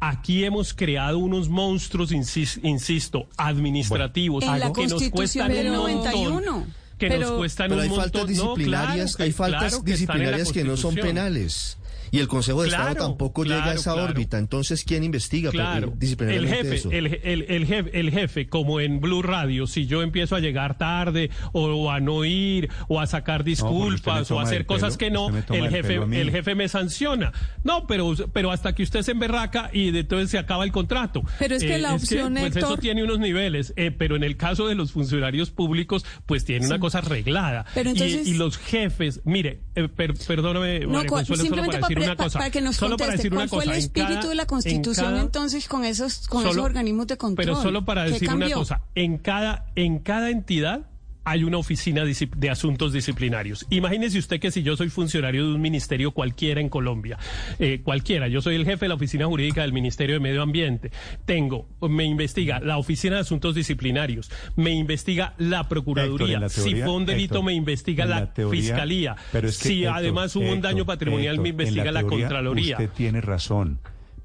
Aquí 0.00 0.44
hemos 0.44 0.74
creado 0.74 1.18
unos 1.18 1.48
monstruos, 1.48 2.12
insis- 2.12 2.60
insisto, 2.62 3.26
administrativos 3.36 4.44
En 4.44 4.60
la 4.60 4.72
que 4.72 4.86
nos 4.86 5.08
cuestan 5.10 5.52
del 5.52 5.66
un 5.68 5.72
91. 5.74 6.30
montón. 6.30 6.74
Que 6.98 7.08
Pero- 7.08 7.28
nos 7.30 7.38
cuestan 7.38 7.68
Pero 7.68 7.76
un 7.76 7.82
hay 7.82 7.88
montón. 7.88 8.04
faltas 8.12 8.22
No, 8.22 8.26
disciplinarias, 8.54 8.94
claro 8.94 9.16
que- 9.16 9.22
hay 9.22 9.32
faltas 9.32 9.60
claro 9.70 9.84
que 9.84 9.90
disciplinarias 9.92 10.52
que 10.52 10.64
no 10.64 10.76
son 10.76 10.94
penales. 10.94 11.78
Y 12.10 12.18
el 12.18 12.28
Consejo 12.28 12.62
de 12.62 12.68
Claro, 12.68 12.88
Estado 12.90 13.08
tampoco 13.08 13.44
llega 13.44 13.66
a 13.66 13.74
esa 13.74 13.92
claro. 13.92 14.08
órbita. 14.10 14.38
Entonces, 14.38 14.84
¿quién 14.84 15.04
investiga 15.04 15.50
Claro, 15.50 15.94
eh, 16.00 16.16
el 16.28 16.48
jefe, 16.48 16.74
eso? 16.76 16.90
el, 16.90 17.20
el- 17.22 17.42
el 17.48 17.66
jefe, 17.66 17.98
el 18.00 18.10
jefe, 18.10 18.48
como 18.48 18.80
en 18.80 19.00
Blue 19.00 19.22
Radio, 19.22 19.66
si 19.66 19.86
yo 19.86 20.02
empiezo 20.02 20.34
a 20.36 20.40
llegar 20.40 20.76
tarde 20.78 21.30
o, 21.52 21.90
a 21.90 22.00
no 22.00 22.24
ir 22.24 22.68
o 22.88 23.00
a 23.00 23.06
sacar 23.06 23.44
disculpas 23.44 24.30
o 24.30 24.40
a 24.40 24.42
hacer 24.42 24.66
cosas 24.66 24.96
pelo, 24.96 25.28
que 25.28 25.54
no, 25.54 25.54
el 25.56 25.70
jefe, 25.70 25.94
el 26.20 26.30
jefe 26.30 26.54
me 26.54 26.68
sanciona. 26.68 27.32
No, 27.64 27.86
pero, 27.86 28.14
pero 28.32 28.50
hasta 28.50 28.74
que 28.74 28.82
usted 28.82 29.02
se 29.02 29.12
emberraca 29.12 29.70
y 29.72 29.90
de 29.90 30.00
entonces 30.00 30.30
se 30.30 30.38
acaba 30.38 30.64
el 30.64 30.72
contrato. 30.72 31.22
Pero 31.38 31.54
es 31.56 31.62
que 31.64 31.78
la 31.78 31.94
opción, 31.94 32.34
pues 32.34 32.56
eso 32.56 32.66
Héctor- 32.74 32.80
tiene 32.80 33.04
unos 33.04 33.18
niveles, 33.18 33.72
eh, 33.76 33.90
pero 33.90 34.16
en 34.16 34.24
el 34.24 34.36
caso 34.36 34.66
de 34.66 34.74
los 34.74 34.92
funcionarios 34.92 35.50
públicos, 35.50 36.04
pues 36.26 36.44
tiene 36.44 36.66
una 36.66 36.78
cosa 36.78 36.98
arreglada. 36.98 37.66
Pero 37.74 37.90
Y- 37.90 37.92
entonces- 37.92 38.26
y, 38.26 38.34
los 38.34 38.58
jefes, 38.58 39.20
mire, 39.24 39.60
eh, 39.74 39.88
per- 39.88 40.14
perdóname, 40.26 40.80
No, 40.80 40.88
María 40.90 41.08
Consuelo, 41.08 41.44
solo 41.44 41.66
para 41.66 41.78
decir 41.78 41.99
una 42.06 42.16
cosa. 42.16 42.38
para 42.38 42.50
que 42.50 42.60
nos 42.60 42.76
solo 42.76 42.96
para 42.96 43.12
decir 43.12 43.32
una 43.32 43.46
¿cuál 43.48 43.64
fue 43.64 43.72
el 43.72 43.78
espíritu 43.78 44.14
cada- 44.14 44.28
de 44.28 44.34
la 44.34 44.42
en 44.42 44.48
Constitución 44.48 45.06
cada- 45.06 45.20
entonces 45.20 45.68
con 45.68 45.84
esos 45.84 46.26
con 46.28 46.46
esos 46.46 46.56
organismos 46.58 47.06
de 47.06 47.16
control? 47.16 47.44
Pero 47.46 47.60
solo 47.62 47.84
para 47.84 48.04
¿Qué 48.06 48.12
decir 48.12 48.30
una 48.32 48.50
cosa, 48.50 48.82
en 48.94 49.18
cada, 49.18 49.66
en 49.76 49.98
cada 50.00 50.30
entidad 50.30 50.86
hay 51.24 51.44
una 51.44 51.58
oficina 51.58 52.04
de 52.04 52.50
asuntos 52.50 52.92
disciplinarios. 52.92 53.66
Imagínese 53.70 54.18
usted 54.18 54.40
que 54.40 54.50
si 54.50 54.62
yo 54.62 54.76
soy 54.76 54.88
funcionario 54.88 55.46
de 55.46 55.54
un 55.54 55.60
ministerio 55.60 56.12
cualquiera 56.12 56.60
en 56.60 56.68
Colombia, 56.68 57.18
eh, 57.58 57.80
cualquiera, 57.82 58.28
yo 58.28 58.40
soy 58.40 58.56
el 58.56 58.64
jefe 58.64 58.86
de 58.86 58.88
la 58.88 58.94
oficina 58.94 59.26
jurídica 59.26 59.62
del 59.62 59.72
Ministerio 59.72 60.14
de 60.14 60.20
Medio 60.20 60.42
Ambiente, 60.42 60.90
tengo, 61.26 61.68
me 61.82 62.04
investiga 62.04 62.60
la 62.60 62.78
oficina 62.78 63.16
de 63.16 63.22
asuntos 63.22 63.54
disciplinarios, 63.54 64.30
me 64.56 64.70
investiga 64.70 65.34
la 65.38 65.68
Procuraduría, 65.68 66.38
Héctor, 66.38 66.40
la 66.40 66.48
si 66.48 66.74
fue 66.74 66.92
un 66.92 67.06
delito 67.06 67.34
Héctor, 67.34 67.44
me 67.44 67.52
investiga 67.52 68.06
la, 68.06 68.20
la 68.20 68.32
teoría, 68.32 68.60
Fiscalía, 68.60 69.16
pero 69.32 69.48
es 69.48 69.58
que, 69.58 69.68
si 69.68 69.82
Héctor, 69.84 69.98
además 69.98 70.34
hubo 70.36 70.50
un 70.50 70.60
daño 70.60 70.86
patrimonial 70.86 71.38
me 71.38 71.50
investiga 71.50 71.92
la, 71.92 72.00
teoría 72.00 72.28
Contraloría. 72.28 72.76
Usted 72.76 72.90
tiene 72.90 73.20
razón, 73.20 73.78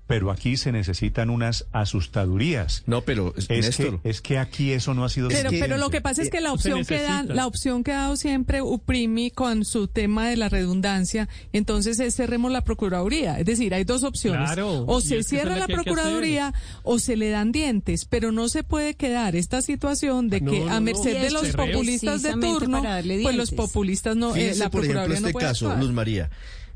pero 0.07 0.31
aquí 0.31 0.57
se 0.57 0.71
necesitan 0.71 1.29
unas 1.29 1.65
asustadurías. 1.71 2.83
No, 2.85 3.01
pero, 3.01 3.33
es 3.37 3.49
Néstor. 3.49 4.01
que, 4.01 4.09
es 4.09 4.21
que 4.21 4.37
aquí 4.37 4.71
eso 4.71 4.93
no 4.93 5.05
ha 5.05 5.09
sido 5.09 5.29
Pero, 5.29 5.49
pero 5.51 5.77
lo 5.77 5.89
que 5.89 6.01
pasa 6.01 6.21
es 6.21 6.29
que 6.29 6.41
la 6.41 6.53
opción 6.53 6.85
que 6.85 7.01
da, 7.01 7.21
necesita. 7.21 7.33
la 7.33 7.47
opción 7.47 7.83
que 7.83 7.91
ha 7.91 7.97
dado 7.97 8.15
siempre 8.15 8.61
Uprimi 8.61 9.31
con 9.31 9.65
su 9.65 9.87
tema 9.87 10.27
de 10.27 10.37
la 10.37 10.49
redundancia, 10.49 11.29
entonces 11.53 11.99
es 11.99 12.15
cerremos 12.15 12.51
la 12.51 12.61
procuraduría. 12.61 13.39
Es 13.39 13.45
decir, 13.45 13.73
hay 13.73 13.83
dos 13.83 14.03
opciones. 14.03 14.51
Claro, 14.51 14.85
o 14.87 15.01
se 15.01 15.23
cierra 15.23 15.55
la 15.57 15.67
procuraduría 15.67 16.53
o 16.83 16.99
se 16.99 17.15
le 17.15 17.29
dan 17.29 17.51
dientes, 17.51 18.05
pero 18.05 18.31
no 18.31 18.47
se 18.47 18.63
puede 18.63 18.95
quedar 18.95 19.35
esta 19.35 19.61
situación 19.61 20.29
de 20.29 20.41
que 20.41 20.65
no, 20.65 20.73
a 20.73 20.79
merced 20.79 21.21
de 21.21 21.31
los 21.31 21.49
populistas 21.49 22.21
de 22.23 22.33
turno, 22.33 22.81
pues 22.81 23.35
los 23.35 23.51
populistas 23.51 24.15
no, 24.15 24.35
eh, 24.35 24.39
Fíjese, 24.39 24.59
la 24.59 24.69
por 24.69 24.83
ejemplo, 24.83 25.13
este 25.13 25.31
puede 25.31 25.45
caso, 25.45 25.67
actuar. 25.67 25.83
Luz 25.83 25.93
María. 25.93 26.29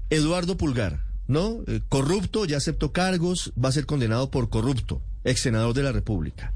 Eduardo 0.09 0.57
Pulgar, 0.57 1.01
¿no? 1.29 1.59
Eh, 1.67 1.79
corrupto, 1.87 2.43
ya 2.45 2.57
aceptó 2.57 2.91
cargos, 2.91 3.53
va 3.63 3.69
a 3.69 3.71
ser 3.71 3.85
condenado 3.85 4.31
por 4.31 4.49
corrupto, 4.49 5.01
ex 5.23 5.39
senador 5.39 5.73
de 5.75 5.83
la 5.83 5.91
República. 5.91 6.53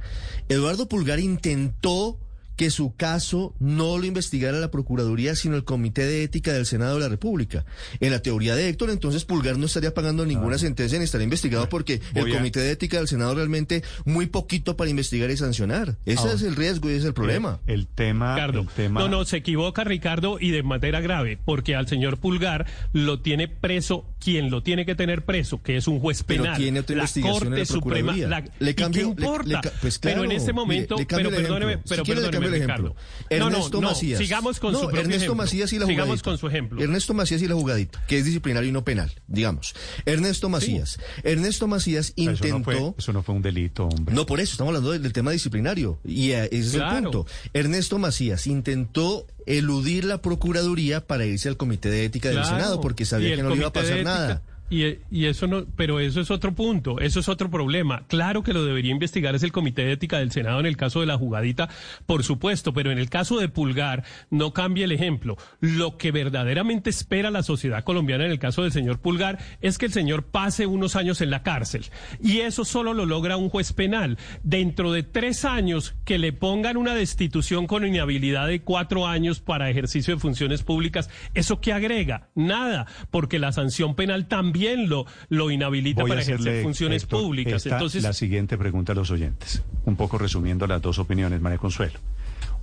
Eduardo 0.50 0.89
Pulgar 0.89 1.20
intentó 1.20 2.18
que 2.56 2.70
su 2.70 2.96
caso 2.96 3.56
no 3.60 3.98
lo 3.98 4.06
investigara 4.06 4.60
la 4.60 4.72
Procuraduría, 4.72 5.36
sino 5.36 5.56
el 5.56 5.64
Comité 5.64 6.06
de 6.06 6.24
Ética 6.24 6.54
del 6.54 6.66
Senado 6.66 6.96
de 6.96 7.02
la 7.02 7.10
República. 7.10 7.66
En 8.00 8.12
la 8.12 8.22
teoría 8.22 8.56
de 8.56 8.70
Héctor, 8.70 8.90
entonces 8.90 9.26
Pulgar 9.26 9.58
no 9.58 9.66
estaría 9.66 9.94
pagando 9.94 10.26
ninguna 10.26 10.58
sentencia 10.58 10.98
ni 10.98 11.06
estaría 11.06 11.24
investigado 11.24 11.70
porque 11.70 12.02
el 12.14 12.30
Comité 12.32 12.60
de 12.60 12.72
Ética 12.72 12.98
del 12.98 13.08
Senado 13.08 13.36
realmente 13.36 13.84
muy 14.06 14.28
poquito 14.28 14.78
para 14.78 14.90
investigar 14.90 15.30
y 15.32 15.38
sancionar. 15.38 15.98
Ese 16.06 16.34
es 16.34 16.42
el 16.44 16.56
riesgo 16.56 16.90
y 16.90 16.94
ese 16.94 17.02
es 17.02 17.06
el 17.06 17.14
problema. 17.14 17.60
El, 17.68 17.88
tema, 17.88 18.38
el 18.44 18.68
tema... 18.68 19.02
No, 19.02 19.08
no, 19.08 19.26
se 19.26 19.38
equivoca 19.38 19.84
Ricardo 19.84 20.38
y 20.40 20.52
de 20.52 20.64
manera 20.64 21.02
grave, 21.02 21.38
porque 21.44 21.76
al 21.76 21.88
señor 21.88 22.18
Pulgar 22.18 22.66
lo 22.92 23.22
tiene 23.22 23.48
preso 23.48 24.06
quien 24.24 24.50
lo 24.50 24.64
tiene 24.64 24.86
que 24.86 24.96
tener 24.96 25.26
preso, 25.26 25.62
que 25.62 25.78
es 25.78 25.88
un 25.88 26.00
juez 26.00 26.24
penal. 26.24 26.58
la 26.88 27.08
Corte 27.22 27.66
Suprema. 27.66 28.16
le 28.60 28.76
cambio, 28.76 29.02
¿y 29.02 29.04
qué 29.04 29.10
importa? 29.10 29.62
pues 29.82 30.00
pero 30.00 30.24
en 30.24 30.32
este 30.32 30.54
momento, 30.54 30.96
pero 31.08 31.30
perdóneme, 31.30 31.78
pero 31.78 32.04
perdóneme, 32.04 32.43
Ricardo. 32.50 32.96
Ernesto 33.30 33.78
no, 33.78 33.82
no, 33.82 33.88
Macías. 33.90 34.20
sigamos 34.20 34.60
con 34.60 34.74
su 34.74 34.90
Ernesto 34.90 35.10
ejemplo. 35.16 35.36
Macías 35.36 35.74
y 35.74 35.80
la 35.80 35.86
Sigamos 35.86 36.06
jugadita. 36.08 36.24
con 36.24 36.38
su 36.38 36.48
ejemplo. 36.48 36.82
Ernesto 36.82 37.14
Macías 37.14 37.42
y 37.42 37.48
la 37.48 37.56
jugadita, 37.56 38.04
que 38.08 38.18
es 38.20 38.26
disciplinario 38.26 38.70
y 38.70 38.72
no 38.72 38.84
penal, 38.84 39.12
digamos. 39.28 39.74
Ernesto 40.06 40.50
Macías. 40.50 41.00
Ernesto 41.24 41.68
Macías 41.68 42.14
intentó. 42.16 42.48
Eso 42.48 42.58
no, 42.58 42.64
fue, 42.64 42.94
eso 42.98 43.14
no 43.14 43.24
fue 43.24 43.36
un 43.36 43.42
delito, 43.42 43.86
hombre. 43.88 44.14
No, 44.16 44.26
por 44.26 44.40
eso 44.40 44.52
estamos 44.54 44.70
hablando 44.72 44.92
del, 44.92 45.02
del 45.04 45.14
tema 45.14 45.32
disciplinario. 45.32 46.00
Y 46.06 46.32
eh, 46.32 46.46
ese 46.52 46.58
es 46.60 46.72
Claro. 46.74 46.98
el 46.98 47.04
punto. 47.04 47.26
Ernesto 47.54 47.98
Macías 48.00 48.48
intentó 48.48 49.28
eludir 49.46 50.06
la 50.06 50.22
Procuraduría 50.22 51.06
para 51.06 51.26
irse 51.26 51.50
al 51.50 51.58
Comité 51.58 51.90
de 51.90 52.06
Ética 52.06 52.30
del. 52.30 52.44
Senado 52.46 52.82
porque 52.82 53.06
sabía 53.06 53.30
el 53.30 53.36
que 53.38 53.44
no 53.44 53.50
le 53.50 53.56
iba 53.58 53.68
a 53.68 53.74
pasar 53.74 53.98
Ética- 53.98 54.04
nada. 54.04 54.42
Y, 54.74 55.25
eso 55.25 55.46
no, 55.46 55.65
pero 55.75 56.00
eso 56.00 56.20
es 56.20 56.32
otro 56.32 56.56
punto, 56.56 57.00
eso 57.00 57.20
es 57.20 57.30
otro 57.30 57.51
problema. 57.51 58.06
Claro 58.08 58.42
que 58.42 58.53
lo 58.53 58.65
debería 58.65 58.92
investigar 58.92 59.36
es 59.36 59.44
el 59.44 59.51
Comité 59.51 59.86
de 59.86 59.92
Ética 59.92 60.18
del 60.18 60.32
Senado 60.32 60.60
en 60.60 60.65
el 60.65 60.77
caso 60.77 61.00
de 61.00 61.06
la 61.06 61.15
jugadita, 61.15 61.70
por 62.08 62.24
supuesto, 62.24 62.74
pero 62.74 62.92
en 62.92 62.98
el 62.98 63.10
caso 63.10 63.38
de 63.38 63.50
Pulgar 63.50 64.03
no 64.32 64.51
cambia 64.51 64.86
el 64.86 64.92
ejemplo. 64.92 65.38
Lo 65.60 65.98
que 65.98 66.12
verdaderamente 66.12 66.89
espera 66.89 67.30
la 67.30 67.44
sociedad 67.44 67.84
colombiana 67.84 68.25
en 68.25 68.32
el 68.32 68.39
caso 68.39 68.63
del 68.63 68.72
señor 68.72 69.00
Pulgar 69.00 69.38
es 69.62 69.77
que 69.77 69.86
el 69.86 69.94
señor 69.94 70.24
pase 70.24 70.65
unos 70.65 70.96
años 70.96 71.22
en 71.22 71.30
la 71.30 71.44
cárcel. 71.44 71.86
Y 72.20 72.39
eso 72.39 72.65
solo 72.65 72.96
lo 72.96 73.06
logra 73.06 73.38
un 73.38 73.50
juez 73.50 73.74
penal. 73.74 74.18
Dentro 74.42 74.92
de 74.92 75.03
tres 75.03 75.46
años 75.46 75.94
que 76.03 76.18
le 76.18 76.34
pongan 76.34 76.77
una 76.77 76.96
destitución 76.96 77.68
con 77.68 77.86
inhabilidad 77.86 78.48
de 78.48 78.63
cuatro 78.63 79.06
años 79.06 79.39
para 79.39 79.70
ejercicio 79.70 80.15
de 80.15 80.20
funciones 80.20 80.63
públicas, 80.63 81.12
¿eso 81.36 81.62
qué 81.62 81.74
agrega? 81.74 82.30
Nada, 82.34 82.88
porque 83.12 83.38
la 83.38 83.51
sanción 83.51 83.94
penal 83.94 84.27
también 84.27 84.62
lo, 84.88 85.05
lo 85.29 85.51
inhabilita 85.51 86.01
Voy 86.01 86.10
para 86.10 86.22
ejercer 86.22 86.63
funciones 86.63 87.03
Héctor, 87.03 87.22
públicas. 87.22 87.65
esta- 87.65 87.75
Entonces, 87.75 88.03
la 88.03 88.13
siguiente 88.13 88.58
pregunta 88.58 88.91
a 88.93 88.96
los 88.96 89.12
oyentes, 89.12 89.63
un 89.86 89.96
poco 89.96 90.17
resumiendo 90.17 90.67
las 90.67 90.82
dos 90.82 91.00
opiniones, 91.00 91.41
María 91.41 91.58
Consuelo. 91.60 92.00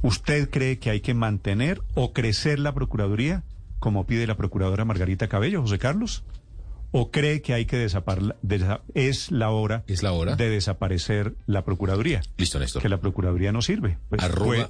¿Usted 0.02 0.48
cree 0.50 0.78
que 0.78 0.90
hay 0.90 1.00
que 1.00 1.14
mantener 1.14 1.80
o 1.94 2.12
crecer 2.12 2.58
la 2.58 2.72
Procuraduría, 2.74 3.42
como 3.78 4.06
pide 4.06 4.26
la 4.26 4.36
Procuradora 4.36 4.84
Margarita 4.84 5.28
Cabello, 5.28 5.60
José 5.62 5.78
Carlos? 5.78 6.22
¿O 6.92 7.10
cree 7.12 7.40
que 7.40 7.52
hay 7.54 7.66
que 7.66 7.76
desaparecer, 7.76 8.34
es 8.94 9.30
la 9.30 9.50
hora, 9.50 9.84
Es 9.86 10.02
la 10.02 10.12
hora. 10.12 10.34
de 10.36 10.48
desaparecer 10.50 11.34
la 11.46 11.64
Procuraduría? 11.64 12.20
Listo, 12.36 12.58
Néstor. 12.58 12.82
Que 12.82 12.88
la 12.88 12.98
Procuraduría 13.00 13.52
no 13.52 13.62
sirve. 13.62 13.98
Pues, 14.08 14.22
Arroba- 14.22 14.44
fue- 14.46 14.68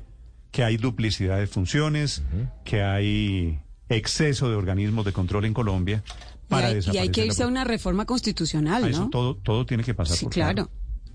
que 0.51 0.65
hay 0.65 0.77
duplicidad 0.77 1.39
de 1.39 1.47
funciones, 1.47 2.23
que 2.65 2.83
hay 2.83 3.61
exceso 3.89 4.51
de 4.51 4.57
organismos 4.57 5.05
de 5.05 5.13
control 5.13 5.45
en 5.45 5.55
Colombia 5.55 6.03
Y 6.51 6.55
para 6.55 6.67
hay, 6.69 6.73
y 6.73 6.77
desaparecer 6.77 7.03
hay 7.03 7.09
que 7.11 7.21
la 7.23 7.27
irse 7.29 7.43
a 7.43 7.47
una 7.47 7.65
reforma 7.65 8.05
constitucional, 8.07 8.85
a 8.85 8.89
eso 8.89 9.01
¿no? 9.05 9.11
todo, 9.11 9.37
todo 9.37 9.65
tiene 9.67 9.85
que 9.85 9.95
pasar 9.95 10.17
Sí, 10.17 10.25
por 10.27 10.33
claro. 10.35 10.71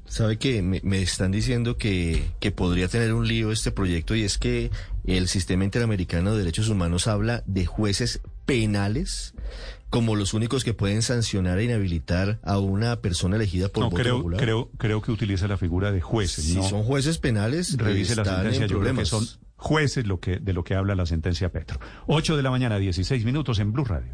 Sabe 0.08 0.38
que 0.38 0.62
me, 0.62 0.82
me 0.84 1.02
están 1.02 1.32
diciendo 1.32 1.78
que, 1.78 2.24
que 2.40 2.52
podría 2.52 2.88
tener 2.88 3.12
un 3.14 3.28
lío 3.28 3.52
este 3.52 3.72
proyecto 3.72 4.14
y 4.16 4.22
es 4.22 4.38
que 4.38 4.70
el 5.04 5.28
sistema 5.28 5.64
interamericano 5.64 6.32
de 6.34 6.38
derechos 6.40 6.70
humanos 6.70 7.08
habla 7.08 7.44
de 7.48 7.66
jueces 7.66 8.22
penales 8.46 9.34
como 9.90 10.16
los 10.16 10.34
únicos 10.34 10.64
que 10.64 10.74
pueden 10.74 11.02
sancionar 11.02 11.58
e 11.58 11.64
inhabilitar 11.66 12.40
a 12.44 12.60
una 12.60 12.98
persona 13.02 13.36
elegida 13.38 13.70
por 13.70 13.86
No, 13.86 13.90
voto 13.90 14.02
creo, 14.04 14.18
popular. 14.18 14.40
creo, 14.40 14.70
creo 14.78 15.02
que 15.02 15.12
utiliza 15.12 15.48
la 15.48 15.58
figura 15.58 15.92
de 15.92 16.02
jueces. 16.02 16.46
si 16.46 16.56
no 16.56 16.64
son 16.68 16.84
jueces 16.84 17.18
penales, 17.18 17.76
revise 17.78 18.16
la 18.16 18.26
sentencia. 18.26 18.64
en 18.66 18.70
Yo 18.70 18.80
creo 18.82 18.94
que 18.96 19.06
son 19.06 19.26
jueces 19.56 20.06
lo 20.06 20.20
que, 20.20 20.38
de 20.38 20.54
lo 20.54 20.64
que 20.64 20.76
habla 20.76 20.96
la 20.96 21.06
sentencia 21.06 21.50
Petro. 21.52 21.80
8 22.08 22.36
de 22.38 22.44
la 22.44 22.52
mañana, 22.52 22.78
16 22.78 23.24
minutos 23.26 23.58
en 23.60 23.72
Blue 23.72 23.86
Radio. 23.86 24.14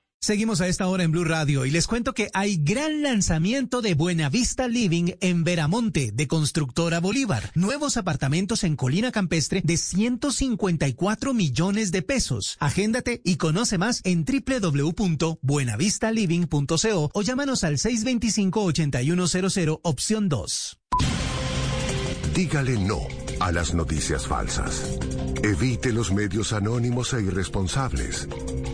Seguimos 0.23 0.61
a 0.61 0.67
esta 0.67 0.85
hora 0.85 1.01
en 1.01 1.11
Blue 1.11 1.23
Radio 1.23 1.65
y 1.65 1.71
les 1.71 1.87
cuento 1.87 2.13
que 2.13 2.29
hay 2.35 2.57
gran 2.57 3.01
lanzamiento 3.01 3.81
de 3.81 3.95
Buenavista 3.95 4.67
Living 4.67 5.13
en 5.19 5.43
Veramonte 5.43 6.11
de 6.13 6.27
Constructora 6.27 6.99
Bolívar. 6.99 7.49
Nuevos 7.55 7.97
apartamentos 7.97 8.63
en 8.63 8.75
Colina 8.75 9.11
Campestre 9.11 9.63
de 9.63 9.77
154 9.77 11.33
millones 11.33 11.91
de 11.91 12.03
pesos. 12.03 12.57
Agéndate 12.59 13.19
y 13.25 13.37
conoce 13.37 13.79
más 13.79 14.01
en 14.03 14.23
www.buenavistaliving.co 14.23 17.09
o 17.11 17.21
llámanos 17.23 17.63
al 17.63 17.77
625-8100 17.77 19.79
opción 19.81 20.29
2. 20.29 20.77
Dígale 22.35 22.77
no 22.77 22.99
a 23.39 23.51
las 23.51 23.73
noticias 23.73 24.27
falsas. 24.27 24.99
Evite 25.41 25.91
los 25.91 26.13
medios 26.13 26.53
anónimos 26.53 27.11
e 27.15 27.23
irresponsables. 27.23 28.27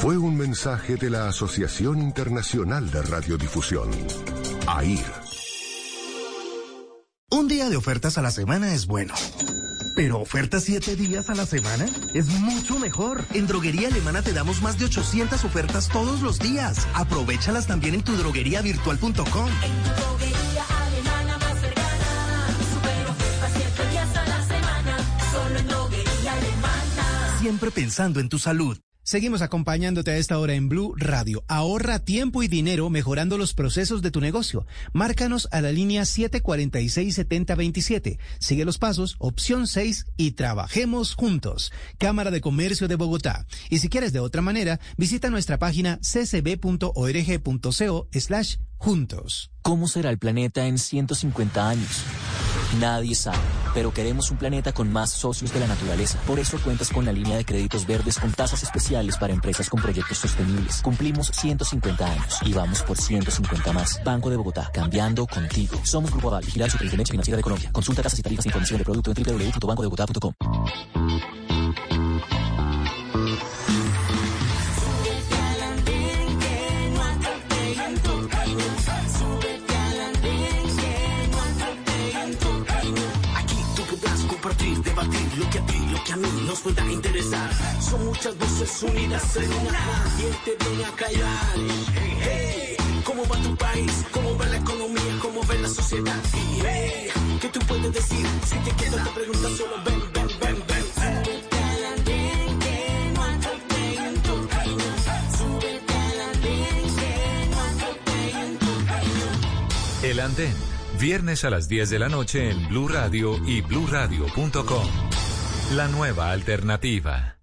Fue 0.00 0.18
un 0.18 0.36
mensaje 0.36 0.96
de 0.96 1.08
la 1.08 1.26
Asociación 1.26 2.02
Internacional 2.02 2.90
de 2.90 3.00
Radiodifusión, 3.02 3.90
AIR. 4.66 5.04
Un 7.30 7.48
día 7.48 7.70
de 7.70 7.76
ofertas 7.76 8.18
a 8.18 8.22
la 8.22 8.30
semana 8.30 8.74
es 8.74 8.86
bueno. 8.86 9.14
Pero 9.96 10.20
ofertas 10.20 10.64
siete 10.64 10.96
días 10.96 11.30
a 11.30 11.34
la 11.34 11.46
semana 11.46 11.86
es 12.14 12.28
mucho 12.28 12.78
mejor. 12.78 13.24
En 13.32 13.46
Droguería 13.46 13.88
Alemana 13.88 14.20
te 14.20 14.34
damos 14.34 14.60
más 14.60 14.78
de 14.78 14.84
800 14.84 15.42
ofertas 15.44 15.88
todos 15.88 16.20
los 16.20 16.38
días. 16.38 16.86
Aprovechalas 16.94 17.66
también 17.66 17.94
en 17.94 18.02
tu 18.02 18.12
drogueriavirtual.com. 18.16 19.50
Siempre 27.40 27.70
pensando 27.70 28.20
en 28.20 28.28
tu 28.28 28.38
salud. 28.38 28.78
Seguimos 29.08 29.40
acompañándote 29.40 30.10
a 30.10 30.16
esta 30.16 30.36
hora 30.36 30.54
en 30.54 30.68
Blue 30.68 30.92
Radio. 30.96 31.44
Ahorra 31.46 32.00
tiempo 32.00 32.42
y 32.42 32.48
dinero 32.48 32.90
mejorando 32.90 33.38
los 33.38 33.54
procesos 33.54 34.02
de 34.02 34.10
tu 34.10 34.20
negocio. 34.20 34.66
Márcanos 34.92 35.46
a 35.52 35.60
la 35.60 35.70
línea 35.70 36.02
746-7027. 36.02 38.18
Sigue 38.40 38.64
los 38.64 38.78
pasos, 38.78 39.14
opción 39.20 39.68
6 39.68 40.06
y 40.16 40.32
trabajemos 40.32 41.14
juntos. 41.14 41.70
Cámara 41.98 42.32
de 42.32 42.40
Comercio 42.40 42.88
de 42.88 42.96
Bogotá. 42.96 43.46
Y 43.70 43.78
si 43.78 43.88
quieres 43.88 44.12
de 44.12 44.18
otra 44.18 44.42
manera, 44.42 44.80
visita 44.96 45.30
nuestra 45.30 45.60
página 45.60 46.00
ccb.org.co 46.00 46.88
slash 48.10 48.56
juntos. 48.76 49.52
¿Cómo 49.62 49.86
será 49.86 50.10
el 50.10 50.18
planeta 50.18 50.66
en 50.66 50.78
150 50.78 51.68
años? 51.68 52.02
Nadie 52.80 53.14
sabe, 53.14 53.38
pero 53.76 53.92
queremos 53.92 54.30
un 54.30 54.38
planeta 54.38 54.72
con 54.72 54.90
más 54.90 55.10
socios 55.10 55.52
de 55.52 55.60
la 55.60 55.66
naturaleza. 55.66 56.18
Por 56.26 56.38
eso 56.38 56.58
cuentas 56.64 56.88
con 56.88 57.04
la 57.04 57.12
línea 57.12 57.36
de 57.36 57.44
créditos 57.44 57.86
verdes 57.86 58.18
con 58.18 58.32
tasas 58.32 58.62
especiales 58.62 59.18
para 59.18 59.34
empresas 59.34 59.68
con 59.68 59.82
proyectos 59.82 60.16
sostenibles. 60.16 60.80
Cumplimos 60.80 61.26
150 61.26 62.06
años 62.10 62.38
y 62.46 62.54
vamos 62.54 62.80
por 62.80 62.96
150 62.96 63.72
más. 63.74 64.02
Banco 64.02 64.30
de 64.30 64.38
Bogotá, 64.38 64.70
cambiando 64.72 65.26
contigo. 65.26 65.78
Somos 65.84 66.10
Grupo 66.10 66.28
Aval, 66.28 66.46
Vigilar 66.46 66.70
Superintendencia 66.70 67.12
Financiera 67.12 67.36
de 67.36 67.42
Colombia. 67.42 67.70
Consulta 67.70 68.02
tasas 68.02 68.18
y 68.18 68.22
tarifas 68.22 68.46
e 68.46 68.48
información 68.48 68.78
de 68.78 68.84
producto 68.84 69.12
en 69.14 69.22
www.bancodebogotá.com. 69.22 71.45
pueda 86.66 86.92
interesar. 86.92 87.50
Son 87.80 88.04
muchas 88.06 88.36
voces 88.38 88.82
unidas 88.82 89.36
en 89.36 89.52
una. 89.52 90.04
Él 90.18 90.36
te 90.44 90.64
viene 90.64 90.84
a 90.84 90.90
callar. 90.92 91.54
Hey, 92.22 92.76
¿cómo 93.04 93.22
va 93.28 93.36
tu 93.40 93.56
país? 93.56 94.04
¿Cómo 94.12 94.36
va 94.36 94.46
la 94.46 94.56
economía? 94.56 95.18
¿Cómo 95.22 95.40
va 95.46 95.54
la 95.54 95.68
sociedad? 95.68 96.16
Y 96.34 96.60
hey, 96.64 97.08
¿qué 97.40 97.48
tú 97.48 97.60
puedes 97.60 97.92
decir? 97.92 98.26
Si 98.46 98.56
te 98.58 98.70
quedas 98.76 99.04
te 99.04 99.10
preguntas 99.10 99.52
solo 99.52 99.76
ven, 99.84 100.00
ven, 100.12 100.28
ven, 100.40 100.64
ven. 100.66 100.86
El 110.02 110.20
Andén, 110.20 110.54
viernes 111.00 111.44
a 111.44 111.50
las 111.50 111.68
10 111.68 111.90
de 111.90 111.98
la 111.98 112.08
noche 112.08 112.50
en 112.50 112.68
Blue 112.68 112.86
Radio 112.86 113.38
y 113.44 113.60
bluradio.com. 113.60 115.25
La 115.72 115.88
nueva 115.88 116.30
alternativa. 116.30 117.38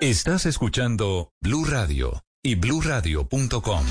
Estás 0.00 0.46
escuchando 0.46 1.32
Blue 1.40 1.64
Radio 1.64 2.22
y 2.40 2.54
bluradio.com. 2.54 3.84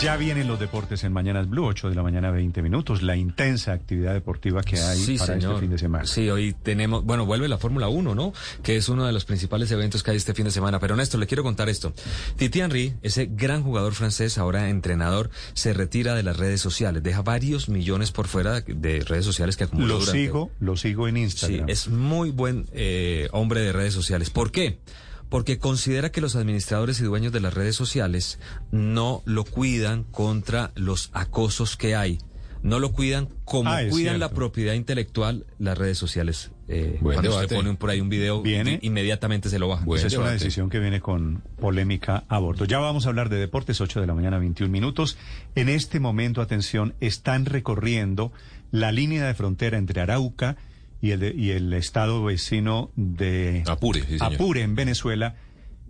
Ya 0.00 0.16
vienen 0.18 0.48
los 0.48 0.60
deportes 0.60 1.02
en 1.04 1.14
Mañanas 1.14 1.48
Blue, 1.48 1.64
8 1.64 1.88
de 1.88 1.94
la 1.94 2.02
mañana, 2.02 2.30
20 2.30 2.60
minutos. 2.60 3.02
La 3.02 3.16
intensa 3.16 3.72
actividad 3.72 4.12
deportiva 4.12 4.62
que 4.62 4.78
hay 4.78 4.98
Sí, 4.98 5.16
para 5.16 5.34
señor. 5.34 5.52
este 5.52 5.60
fin 5.62 5.70
de 5.70 5.78
semana. 5.78 6.04
Sí, 6.04 6.28
hoy 6.28 6.52
tenemos, 6.62 7.04
bueno, 7.04 7.24
vuelve 7.24 7.48
la 7.48 7.56
Fórmula 7.56 7.88
1, 7.88 8.14
¿no? 8.14 8.34
Que 8.62 8.76
es 8.76 8.90
uno 8.90 9.06
de 9.06 9.12
los 9.12 9.24
principales 9.24 9.70
eventos 9.70 10.02
que 10.02 10.10
hay 10.10 10.18
este 10.18 10.34
fin 10.34 10.44
de 10.44 10.50
semana. 10.50 10.78
Pero 10.78 10.94
Néstor, 10.94 11.20
le 11.20 11.26
quiero 11.26 11.42
contar 11.42 11.70
esto. 11.70 11.94
Titi 12.36 12.60
Henry, 12.60 12.92
ese 13.00 13.30
gran 13.32 13.62
jugador 13.62 13.94
francés, 13.94 14.36
ahora 14.36 14.68
entrenador, 14.68 15.30
se 15.54 15.72
retira 15.72 16.14
de 16.14 16.22
las 16.22 16.36
redes 16.36 16.60
sociales. 16.60 17.02
Deja 17.02 17.22
varios 17.22 17.70
millones 17.70 18.12
por 18.12 18.26
fuera 18.28 18.60
de 18.60 19.00
redes 19.00 19.24
sociales 19.24 19.56
que 19.56 19.64
acumuló 19.64 19.86
Lo 19.94 20.00
durante- 20.00 20.20
sigo, 20.20 20.50
lo 20.60 20.76
sigo 20.76 21.08
en 21.08 21.14
Sí, 21.14 21.22
Instagram. 21.22 21.68
es 21.70 21.88
muy 21.88 22.30
buen 22.30 22.66
eh, 22.72 23.28
hombre 23.32 23.60
de 23.62 23.72
redes 23.72 23.94
sociales. 23.94 24.28
¿Por 24.28 24.50
qué? 24.52 24.80
Porque 25.28 25.58
considera 25.58 26.10
que 26.12 26.20
los 26.20 26.36
administradores 26.36 27.00
y 27.00 27.04
dueños 27.04 27.32
de 27.32 27.40
las 27.40 27.54
redes 27.54 27.74
sociales 27.76 28.38
no 28.70 29.22
lo 29.24 29.44
cuidan 29.44 30.04
contra 30.04 30.70
los 30.76 31.10
acosos 31.12 31.76
que 31.76 31.96
hay. 31.96 32.18
No 32.62 32.78
lo 32.78 32.92
cuidan 32.92 33.28
como 33.44 33.68
Ah, 33.70 33.80
cuidan 33.90 34.18
la 34.18 34.30
propiedad 34.30 34.72
intelectual 34.72 35.44
las 35.58 35.76
redes 35.76 35.98
sociales. 35.98 36.50
Eh, 36.66 36.96
Buen 37.02 37.16
cuando 37.16 37.30
usted 37.32 37.40
debate. 37.42 37.54
pone 37.56 37.74
por 37.74 37.90
ahí 37.90 38.00
un 38.00 38.08
video, 38.08 38.40
Viene. 38.40 38.78
inmediatamente 38.80 39.50
se 39.50 39.58
lo 39.58 39.68
baja. 39.68 39.84
Buen 39.84 39.98
Esa 39.98 40.06
es 40.06 40.16
una 40.16 40.30
decisión 40.30 40.70
que 40.70 40.78
viene 40.78 41.00
con 41.00 41.42
polémica 41.60 42.24
a 42.26 42.38
bordo. 42.38 42.64
Ya 42.64 42.78
vamos 42.78 43.04
a 43.04 43.10
hablar 43.10 43.28
de 43.28 43.36
deportes, 43.36 43.82
8 43.82 44.00
de 44.00 44.06
la 44.06 44.14
mañana, 44.14 44.38
21 44.38 44.72
minutos. 44.72 45.18
En 45.56 45.68
este 45.68 46.00
momento, 46.00 46.40
atención, 46.40 46.94
están 47.00 47.44
recorriendo 47.44 48.32
la 48.70 48.92
línea 48.92 49.26
de 49.26 49.34
frontera 49.34 49.76
entre 49.76 50.00
Arauca 50.00 50.56
y 50.56 50.62
el, 51.12 51.20
de- 51.20 51.34
y 51.36 51.50
el 51.50 51.72
estado 51.72 52.22
vecino 52.24 52.90
de 52.96 53.62
Apure, 53.66 54.02
sí. 54.02 54.16
Apure, 54.20 54.62
en 54.62 54.74
Venezuela. 54.74 55.36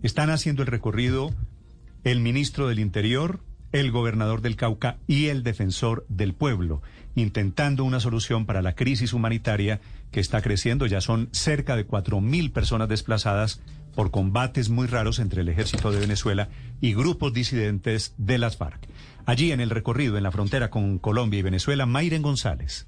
Están 0.03 0.29
haciendo 0.29 0.61
el 0.61 0.67
recorrido 0.67 1.33
el 2.03 2.19
ministro 2.19 2.67
del 2.67 2.79
Interior, 2.79 3.39
el 3.71 3.91
gobernador 3.91 4.41
del 4.41 4.55
Cauca 4.55 4.97
y 5.07 5.25
el 5.27 5.41
defensor 5.43 6.05
del 6.07 6.33
pueblo, 6.33 6.81
intentando 7.15 7.83
una 7.83 7.99
solución 7.99 8.45
para 8.45 8.61
la 8.61 8.75
crisis 8.75 9.11
humanitaria 9.13 9.81
que 10.11 10.19
está 10.19 10.41
creciendo. 10.41 10.85
Ya 10.85 11.01
son 11.01 11.29
cerca 11.31 11.75
de 11.75 11.85
cuatro 11.85 12.21
mil 12.21 12.51
personas 12.51 12.87
desplazadas 12.89 13.61
por 13.95 14.11
combates 14.11 14.69
muy 14.69 14.87
raros 14.87 15.19
entre 15.19 15.41
el 15.41 15.49
ejército 15.49 15.91
de 15.91 15.99
Venezuela 15.99 16.49
y 16.81 16.93
grupos 16.93 17.33
disidentes 17.33 18.13
de 18.17 18.37
las 18.37 18.57
FARC. 18.57 18.87
Allí 19.25 19.51
en 19.51 19.59
el 19.61 19.69
recorrido, 19.71 20.17
en 20.17 20.23
la 20.23 20.31
frontera 20.31 20.69
con 20.69 20.99
Colombia 20.99 21.39
y 21.39 21.43
Venezuela, 21.43 21.85
Mayren 21.85 22.21
González. 22.21 22.87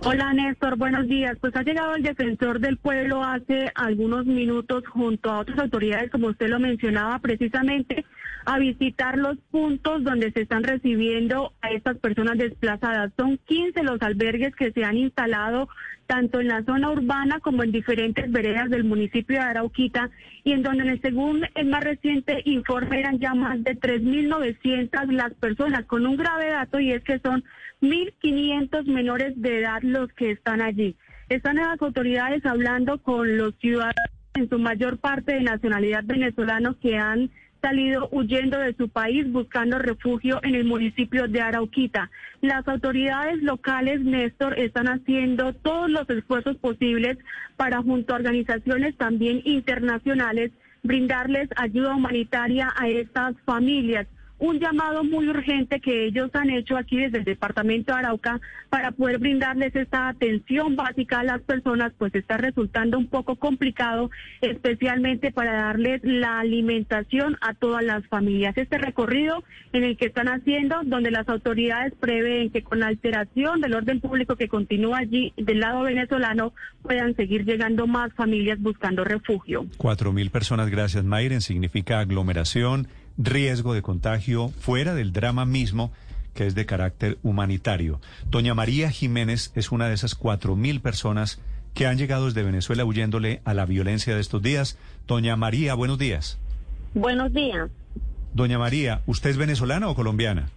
Hola 0.00 0.32
Néstor, 0.34 0.76
buenos 0.76 1.06
días. 1.08 1.36
Pues 1.40 1.54
ha 1.56 1.62
llegado 1.62 1.94
el 1.94 2.02
defensor 2.02 2.60
del 2.60 2.76
pueblo 2.76 3.24
hace 3.24 3.70
algunos 3.74 4.26
minutos 4.26 4.84
junto 4.88 5.30
a 5.30 5.38
otras 5.38 5.58
autoridades, 5.58 6.10
como 6.10 6.28
usted 6.28 6.48
lo 6.48 6.60
mencionaba, 6.60 7.18
precisamente 7.20 8.04
a 8.46 8.58
visitar 8.58 9.16
los 9.16 9.38
puntos 9.50 10.04
donde 10.04 10.30
se 10.32 10.42
están 10.42 10.64
recibiendo 10.64 11.52
a 11.62 11.70
estas 11.70 11.98
personas 11.98 12.38
desplazadas. 12.38 13.12
Son 13.16 13.38
15 13.46 13.82
los 13.82 14.00
albergues 14.02 14.54
que 14.54 14.72
se 14.72 14.84
han 14.84 14.96
instalado 14.96 15.68
tanto 16.06 16.40
en 16.40 16.48
la 16.48 16.62
zona 16.64 16.90
urbana 16.90 17.40
como 17.40 17.62
en 17.62 17.72
diferentes 17.72 18.30
veredas 18.30 18.68
del 18.68 18.84
municipio 18.84 19.36
de 19.36 19.44
Arauquita 19.44 20.10
y 20.42 20.52
en 20.52 20.62
donde 20.62 20.98
según 21.00 21.46
el 21.54 21.66
más 21.66 21.82
reciente 21.82 22.42
informe 22.44 23.00
eran 23.00 23.18
ya 23.18 23.34
más 23.34 23.62
de 23.64 23.78
3.900 23.78 25.10
las 25.12 25.32
personas 25.34 25.86
con 25.86 26.06
un 26.06 26.16
grave 26.16 26.50
dato 26.50 26.78
y 26.78 26.92
es 26.92 27.02
que 27.02 27.18
son 27.20 27.42
1.500 27.80 28.84
menores 28.84 29.40
de 29.40 29.60
edad 29.60 29.82
los 29.82 30.12
que 30.12 30.32
están 30.32 30.60
allí. 30.60 30.96
Están 31.28 31.56
las 31.56 31.80
autoridades 31.80 32.44
hablando 32.44 32.98
con 32.98 33.38
los 33.38 33.54
ciudadanos, 33.56 33.94
en 34.34 34.48
su 34.48 34.58
mayor 34.58 34.98
parte 34.98 35.34
de 35.34 35.40
nacionalidad 35.42 36.04
venezolanos, 36.04 36.76
que 36.76 36.98
han 36.98 37.30
salido 37.64 38.10
huyendo 38.12 38.58
de 38.58 38.74
su 38.74 38.90
país 38.90 39.32
buscando 39.32 39.78
refugio 39.78 40.38
en 40.42 40.54
el 40.54 40.66
municipio 40.66 41.28
de 41.28 41.40
Arauquita. 41.40 42.10
Las 42.42 42.68
autoridades 42.68 43.42
locales, 43.42 44.02
Néstor, 44.02 44.58
están 44.58 44.86
haciendo 44.86 45.54
todos 45.54 45.88
los 45.88 46.08
esfuerzos 46.10 46.56
posibles 46.58 47.16
para, 47.56 47.80
junto 47.80 48.12
a 48.12 48.16
organizaciones 48.16 48.94
también 48.98 49.40
internacionales, 49.44 50.50
brindarles 50.82 51.48
ayuda 51.56 51.96
humanitaria 51.96 52.70
a 52.76 52.86
estas 52.88 53.34
familias 53.46 54.06
un 54.38 54.58
llamado 54.58 55.04
muy 55.04 55.28
urgente 55.28 55.80
que 55.80 56.06
ellos 56.06 56.30
han 56.34 56.50
hecho 56.50 56.76
aquí 56.76 56.96
desde 56.96 57.18
el 57.18 57.24
departamento 57.24 57.92
de 57.92 57.98
Arauca 58.00 58.40
para 58.68 58.90
poder 58.90 59.18
brindarles 59.18 59.74
esta 59.76 60.08
atención 60.08 60.76
básica 60.76 61.20
a 61.20 61.24
las 61.24 61.40
personas, 61.42 61.92
pues 61.96 62.14
está 62.14 62.36
resultando 62.36 62.98
un 62.98 63.06
poco 63.06 63.36
complicado, 63.36 64.10
especialmente 64.40 65.30
para 65.30 65.52
darles 65.52 66.00
la 66.02 66.40
alimentación 66.40 67.36
a 67.40 67.54
todas 67.54 67.84
las 67.84 68.06
familias. 68.08 68.56
Este 68.56 68.78
recorrido 68.78 69.44
en 69.72 69.84
el 69.84 69.96
que 69.96 70.06
están 70.06 70.28
haciendo, 70.28 70.76
donde 70.84 71.10
las 71.10 71.28
autoridades 71.28 71.92
prevén 72.00 72.50
que 72.50 72.62
con 72.62 72.80
la 72.80 72.88
alteración 72.88 73.60
del 73.60 73.74
orden 73.74 74.00
público 74.00 74.36
que 74.36 74.48
continúa 74.48 74.98
allí 74.98 75.32
del 75.36 75.60
lado 75.60 75.82
venezolano 75.82 76.52
puedan 76.82 77.14
seguir 77.14 77.44
llegando 77.44 77.86
más 77.86 78.12
familias 78.14 78.60
buscando 78.60 79.04
refugio. 79.04 79.66
Cuatro 79.76 80.12
mil 80.12 80.30
personas, 80.30 80.68
gracias 80.70 81.04
Mayren, 81.04 81.40
significa 81.40 82.00
aglomeración, 82.00 82.88
riesgo 83.18 83.74
de 83.74 83.82
contagio 83.82 84.48
fuera 84.60 84.94
del 84.94 85.12
drama 85.12 85.44
mismo 85.44 85.92
que 86.34 86.46
es 86.46 86.54
de 86.54 86.66
carácter 86.66 87.18
humanitario. 87.22 88.00
Doña 88.28 88.54
María 88.54 88.90
Jiménez 88.90 89.52
es 89.54 89.70
una 89.70 89.86
de 89.86 89.94
esas 89.94 90.14
cuatro 90.14 90.56
mil 90.56 90.80
personas 90.80 91.40
que 91.74 91.86
han 91.86 91.96
llegado 91.96 92.26
desde 92.26 92.42
Venezuela 92.42 92.84
huyéndole 92.84 93.40
a 93.44 93.54
la 93.54 93.66
violencia 93.66 94.14
de 94.14 94.20
estos 94.20 94.42
días. 94.42 94.78
Doña 95.06 95.36
María, 95.36 95.74
buenos 95.74 95.98
días. 95.98 96.38
Buenos 96.94 97.32
días, 97.32 97.70
Doña 98.34 98.58
María, 98.58 99.02
¿usted 99.06 99.30
es 99.30 99.36
venezolana 99.36 99.88
o 99.88 99.94
colombiana? 99.94 100.48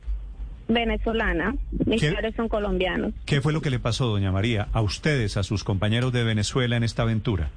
venezolana. 0.67 1.56
Mis 1.86 2.04
padres 2.04 2.36
son 2.36 2.50
colombianos. 2.50 3.13
¿Qué 3.26 3.41
fue 3.41 3.54
lo 3.54 3.62
que 3.62 3.70
le 3.70 3.80
pasó, 3.80 4.08
doña 4.08 4.32
María, 4.32 4.67
a 4.74 4.82
ustedes, 4.82 5.38
a 5.38 5.43
sus 5.43 5.63
compañeros 5.63 6.12
de 6.12 6.24
Venezuela 6.24 6.76
en 6.76 6.84
esta 6.84 7.04
aventura? 7.04 7.52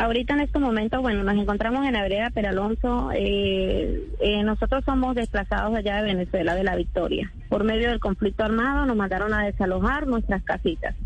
Ahorita 0.00 0.32
en 0.32 0.40
este 0.40 0.58
momento, 0.58 1.02
bueno, 1.02 1.22
nos 1.24 1.36
encontramos 1.36 1.86
en 1.86 1.92
la 1.92 2.00
vereda 2.00 2.30
Peralonso. 2.30 3.10
Eh, 3.12 4.02
eh, 4.20 4.42
nosotros 4.44 4.82
somos 4.86 5.14
desplazados 5.14 5.76
allá 5.76 5.96
de 5.96 6.14
Venezuela, 6.14 6.54
de 6.54 6.64
la 6.64 6.74
Victoria. 6.74 7.30
Por 7.50 7.64
medio 7.64 7.90
del 7.90 8.00
conflicto 8.00 8.42
armado 8.42 8.86
nos 8.86 8.96
mandaron 8.96 9.34
a 9.34 9.44
desalojar 9.44 10.06
nuestras 10.06 10.42
casitas. 10.42 10.96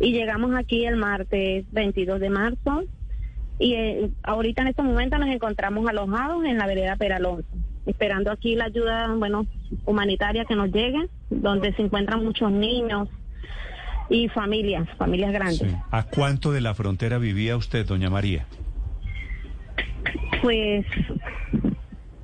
Y 0.00 0.12
llegamos 0.12 0.54
aquí 0.54 0.86
el 0.86 0.96
martes 0.96 1.66
22 1.72 2.18
de 2.18 2.30
marzo. 2.30 2.84
Y 3.58 3.74
eh, 3.74 4.10
ahorita 4.22 4.62
en 4.62 4.68
este 4.68 4.82
momento 4.82 5.18
nos 5.18 5.28
encontramos 5.28 5.86
alojados 5.86 6.42
en 6.46 6.56
la 6.56 6.66
vereda 6.66 6.96
Peralonso, 6.96 7.46
esperando 7.84 8.30
aquí 8.30 8.54
la 8.54 8.64
ayuda, 8.64 9.14
bueno, 9.14 9.46
humanitaria 9.84 10.46
que 10.46 10.56
nos 10.56 10.72
llegue, 10.72 11.06
donde 11.28 11.74
se 11.74 11.82
encuentran 11.82 12.24
muchos 12.24 12.50
niños 12.50 13.10
y 14.08 14.28
familias, 14.28 14.88
familias 14.96 15.32
grandes. 15.32 15.74
¿A 15.90 16.04
cuánto 16.04 16.52
de 16.52 16.60
la 16.60 16.74
frontera 16.74 17.18
vivía 17.18 17.56
usted, 17.56 17.86
doña 17.86 18.10
María? 18.10 18.46
Pues 20.42 20.84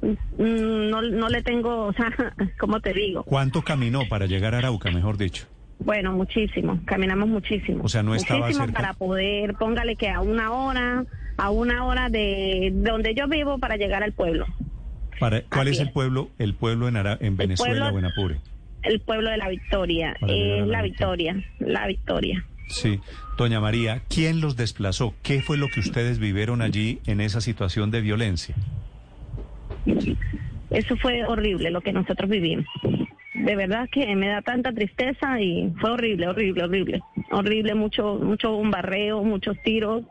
mm, 0.02 0.90
no, 0.90 1.02
no 1.02 1.28
le 1.28 1.42
tengo, 1.42 1.86
o 1.86 1.92
sea, 1.92 2.12
¿cómo 2.60 2.80
te 2.80 2.92
digo? 2.92 3.24
¿Cuánto 3.24 3.62
caminó 3.62 4.08
para 4.08 4.26
llegar 4.26 4.54
a 4.54 4.58
Arauca, 4.58 4.90
mejor 4.90 5.16
dicho? 5.16 5.46
Bueno, 5.78 6.12
muchísimo, 6.12 6.78
caminamos 6.84 7.28
muchísimo. 7.28 7.82
O 7.84 7.88
sea, 7.88 8.02
no 8.04 8.14
estaba 8.14 8.40
muchísimo 8.40 8.66
cerca. 8.66 8.80
para 8.80 8.94
poder, 8.94 9.54
póngale 9.54 9.96
que 9.96 10.08
a 10.10 10.20
una 10.20 10.52
hora, 10.52 11.04
a 11.36 11.50
una 11.50 11.84
hora 11.86 12.08
de 12.08 12.70
donde 12.72 13.14
yo 13.14 13.26
vivo 13.26 13.58
para 13.58 13.76
llegar 13.76 14.02
al 14.04 14.12
pueblo. 14.12 14.46
Para, 15.18 15.42
¿Cuál 15.42 15.68
es 15.68 15.80
el 15.80 15.90
pueblo, 15.90 16.30
el 16.38 16.54
pueblo 16.54 16.86
en, 16.88 16.96
Ara- 16.96 17.18
en 17.20 17.36
Venezuela 17.36 17.90
pueblo- 17.90 17.96
o 17.96 17.98
en 17.98 18.04
Apure? 18.04 18.36
El 18.82 19.00
pueblo 19.00 19.30
de 19.30 19.36
la 19.36 19.48
Victoria, 19.48 20.16
es 20.26 20.66
la 20.66 20.82
Victoria, 20.82 21.36
la 21.60 21.86
Victoria. 21.86 22.44
Sí. 22.68 23.00
Doña 23.36 23.60
María, 23.60 24.02
¿quién 24.08 24.40
los 24.40 24.56
desplazó? 24.56 25.14
¿Qué 25.22 25.40
fue 25.40 25.56
lo 25.56 25.68
que 25.68 25.80
ustedes 25.80 26.18
vivieron 26.18 26.62
allí 26.62 27.00
en 27.06 27.20
esa 27.20 27.40
situación 27.40 27.90
de 27.90 28.00
violencia? 28.00 28.54
Eso 30.70 30.96
fue 30.96 31.24
horrible 31.24 31.70
lo 31.70 31.80
que 31.80 31.92
nosotros 31.92 32.30
vivimos. 32.30 32.66
De 33.34 33.56
verdad 33.56 33.88
que 33.90 34.14
me 34.14 34.28
da 34.28 34.42
tanta 34.42 34.72
tristeza 34.72 35.40
y 35.40 35.72
fue 35.80 35.90
horrible, 35.90 36.28
horrible, 36.28 36.64
horrible. 36.64 37.00
Horrible, 37.30 37.74
mucho, 37.74 38.14
mucho 38.22 38.52
bombarreo, 38.52 39.22
muchos 39.24 39.60
tiros. 39.62 40.04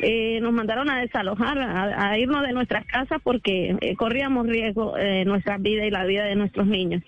Eh, 0.00 0.38
nos 0.40 0.52
mandaron 0.52 0.88
a 0.90 1.00
desalojar, 1.00 1.58
a, 1.58 2.10
a 2.10 2.18
irnos 2.18 2.46
de 2.46 2.52
nuestras 2.52 2.86
casas 2.86 3.20
porque 3.22 3.76
eh, 3.80 3.96
corríamos 3.96 4.46
riesgo 4.46 4.96
eh, 4.96 5.24
nuestra 5.24 5.58
vida 5.58 5.84
y 5.86 5.90
la 5.90 6.04
vida 6.04 6.24
de 6.24 6.36
nuestros 6.36 6.66
niños. 6.66 7.02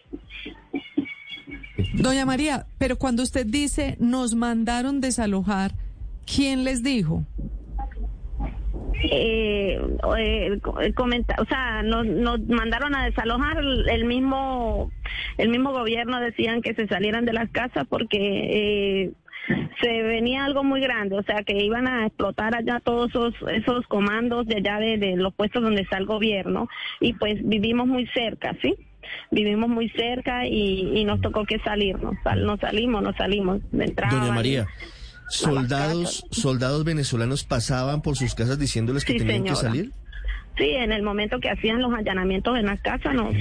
Doña 1.94 2.24
María, 2.26 2.66
pero 2.78 2.96
cuando 2.96 3.22
usted 3.22 3.46
dice 3.46 3.96
nos 4.00 4.34
mandaron 4.34 5.00
desalojar, 5.00 5.72
¿quién 6.26 6.64
les 6.64 6.82
dijo? 6.82 7.24
eh, 9.02 9.80
eh, 10.18 10.92
comenta- 10.94 11.36
o 11.40 11.44
sea, 11.46 11.82
nos, 11.82 12.06
nos 12.06 12.40
mandaron 12.48 12.94
a 12.94 13.06
desalojar 13.06 13.58
el 13.90 14.04
mismo 14.04 14.90
el 15.38 15.48
mismo 15.48 15.72
gobierno 15.72 16.20
decían 16.20 16.60
que 16.62 16.74
se 16.74 16.86
salieran 16.86 17.24
de 17.24 17.32
las 17.32 17.50
casas 17.50 17.86
porque 17.88 18.18
eh, 18.18 19.10
se 19.80 20.02
venía 20.02 20.44
algo 20.44 20.62
muy 20.64 20.80
grande, 20.80 21.16
o 21.16 21.22
sea, 21.22 21.42
que 21.42 21.64
iban 21.64 21.88
a 21.88 22.06
explotar 22.06 22.54
allá 22.54 22.78
todos 22.84 23.08
esos, 23.10 23.34
esos 23.52 23.86
comandos 23.86 24.46
de 24.46 24.56
allá 24.56 24.78
de, 24.78 24.98
de 24.98 25.16
los 25.16 25.34
puestos 25.34 25.62
donde 25.62 25.80
está 25.82 25.96
el 25.96 26.06
gobierno 26.06 26.68
y 27.00 27.14
pues 27.14 27.36
vivimos 27.42 27.86
muy 27.86 28.06
cerca, 28.08 28.54
¿sí? 28.60 28.74
Vivimos 29.30 29.68
muy 29.68 29.88
cerca 29.90 30.46
y, 30.46 30.98
y 30.98 31.04
nos 31.04 31.20
tocó 31.20 31.44
que 31.44 31.58
salirnos, 31.60 32.14
Sal- 32.24 32.44
nos 32.44 32.60
salimos, 32.60 33.02
nos 33.02 33.16
salimos, 33.16 33.60
entraban. 33.72 34.20
Doña 34.20 34.32
María, 34.32 34.66
soldados, 35.28 36.24
soldados 36.30 36.84
venezolanos 36.84 37.44
pasaban 37.44 38.02
por 38.02 38.16
sus 38.16 38.34
casas 38.34 38.58
diciéndoles 38.58 39.04
que 39.04 39.12
Sí, 39.14 39.18
tenían 39.18 39.44
que 39.44 39.54
salir. 39.56 39.92
Sí, 40.58 40.68
en 40.72 40.92
el 40.92 41.02
momento 41.02 41.40
que 41.40 41.48
hacían 41.48 41.80
los 41.80 41.94
allanamientos 41.94 42.58
en 42.58 42.66
las 42.66 42.80
casas 42.82 43.14
nos, 43.14 43.32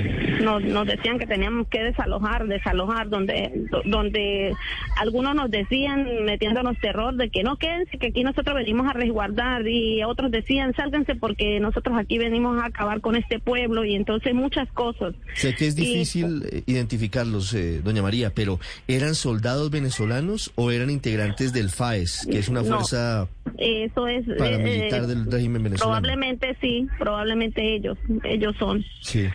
nos, 0.41 0.63
nos 0.63 0.87
decían 0.87 1.19
que 1.19 1.27
teníamos 1.27 1.67
que 1.67 1.83
desalojar, 1.83 2.47
desalojar, 2.47 3.09
donde, 3.09 3.51
do- 3.69 3.81
donde 3.83 4.53
algunos 4.95 5.35
nos 5.35 5.51
decían, 5.51 6.07
metiéndonos 6.23 6.77
terror, 6.79 7.15
de 7.15 7.29
que 7.29 7.43
no 7.43 7.57
quédense, 7.57 7.97
que 7.97 8.07
aquí 8.07 8.23
nosotros 8.23 8.55
venimos 8.55 8.87
a 8.87 8.93
resguardar, 8.93 9.67
y 9.67 10.01
otros 10.03 10.31
decían, 10.31 10.73
sálganse 10.75 11.15
porque 11.15 11.59
nosotros 11.59 11.97
aquí 11.97 12.17
venimos 12.17 12.57
a 12.61 12.67
acabar 12.67 13.01
con 13.01 13.15
este 13.17 13.39
pueblo, 13.39 13.83
y 13.83 13.95
entonces 13.95 14.33
muchas 14.33 14.71
cosas. 14.71 15.13
Sé 15.33 15.53
que 15.55 15.67
es 15.67 15.75
difícil 15.75 16.43
eh, 16.49 16.63
identificarlos, 16.67 17.53
eh, 17.53 17.81
doña 17.83 18.01
María, 18.01 18.31
pero 18.33 18.59
¿eran 18.87 19.15
soldados 19.15 19.71
venezolanos 19.71 20.53
o 20.55 20.71
eran 20.71 20.89
integrantes 20.89 21.51
del 21.51 21.69
FAES, 21.69 22.27
que 22.31 22.37
es 22.39 22.47
una 22.47 22.61
No. 22.61 22.67
fuerza 22.75 23.27
Eso 23.57 24.07
es... 24.07 24.27
eh, 24.27 24.35
paramilitar 24.37 25.03
eh, 25.03 25.07
del 25.07 25.31
régimen 25.31 25.63
venezolano? 25.63 26.01
Probablemente 26.01 26.57
sí, 26.61 26.87
probablemente 26.97 27.75
ellos, 27.75 27.97
ellos 28.23 28.55
son. 28.57 28.83
Sí. 29.01 29.27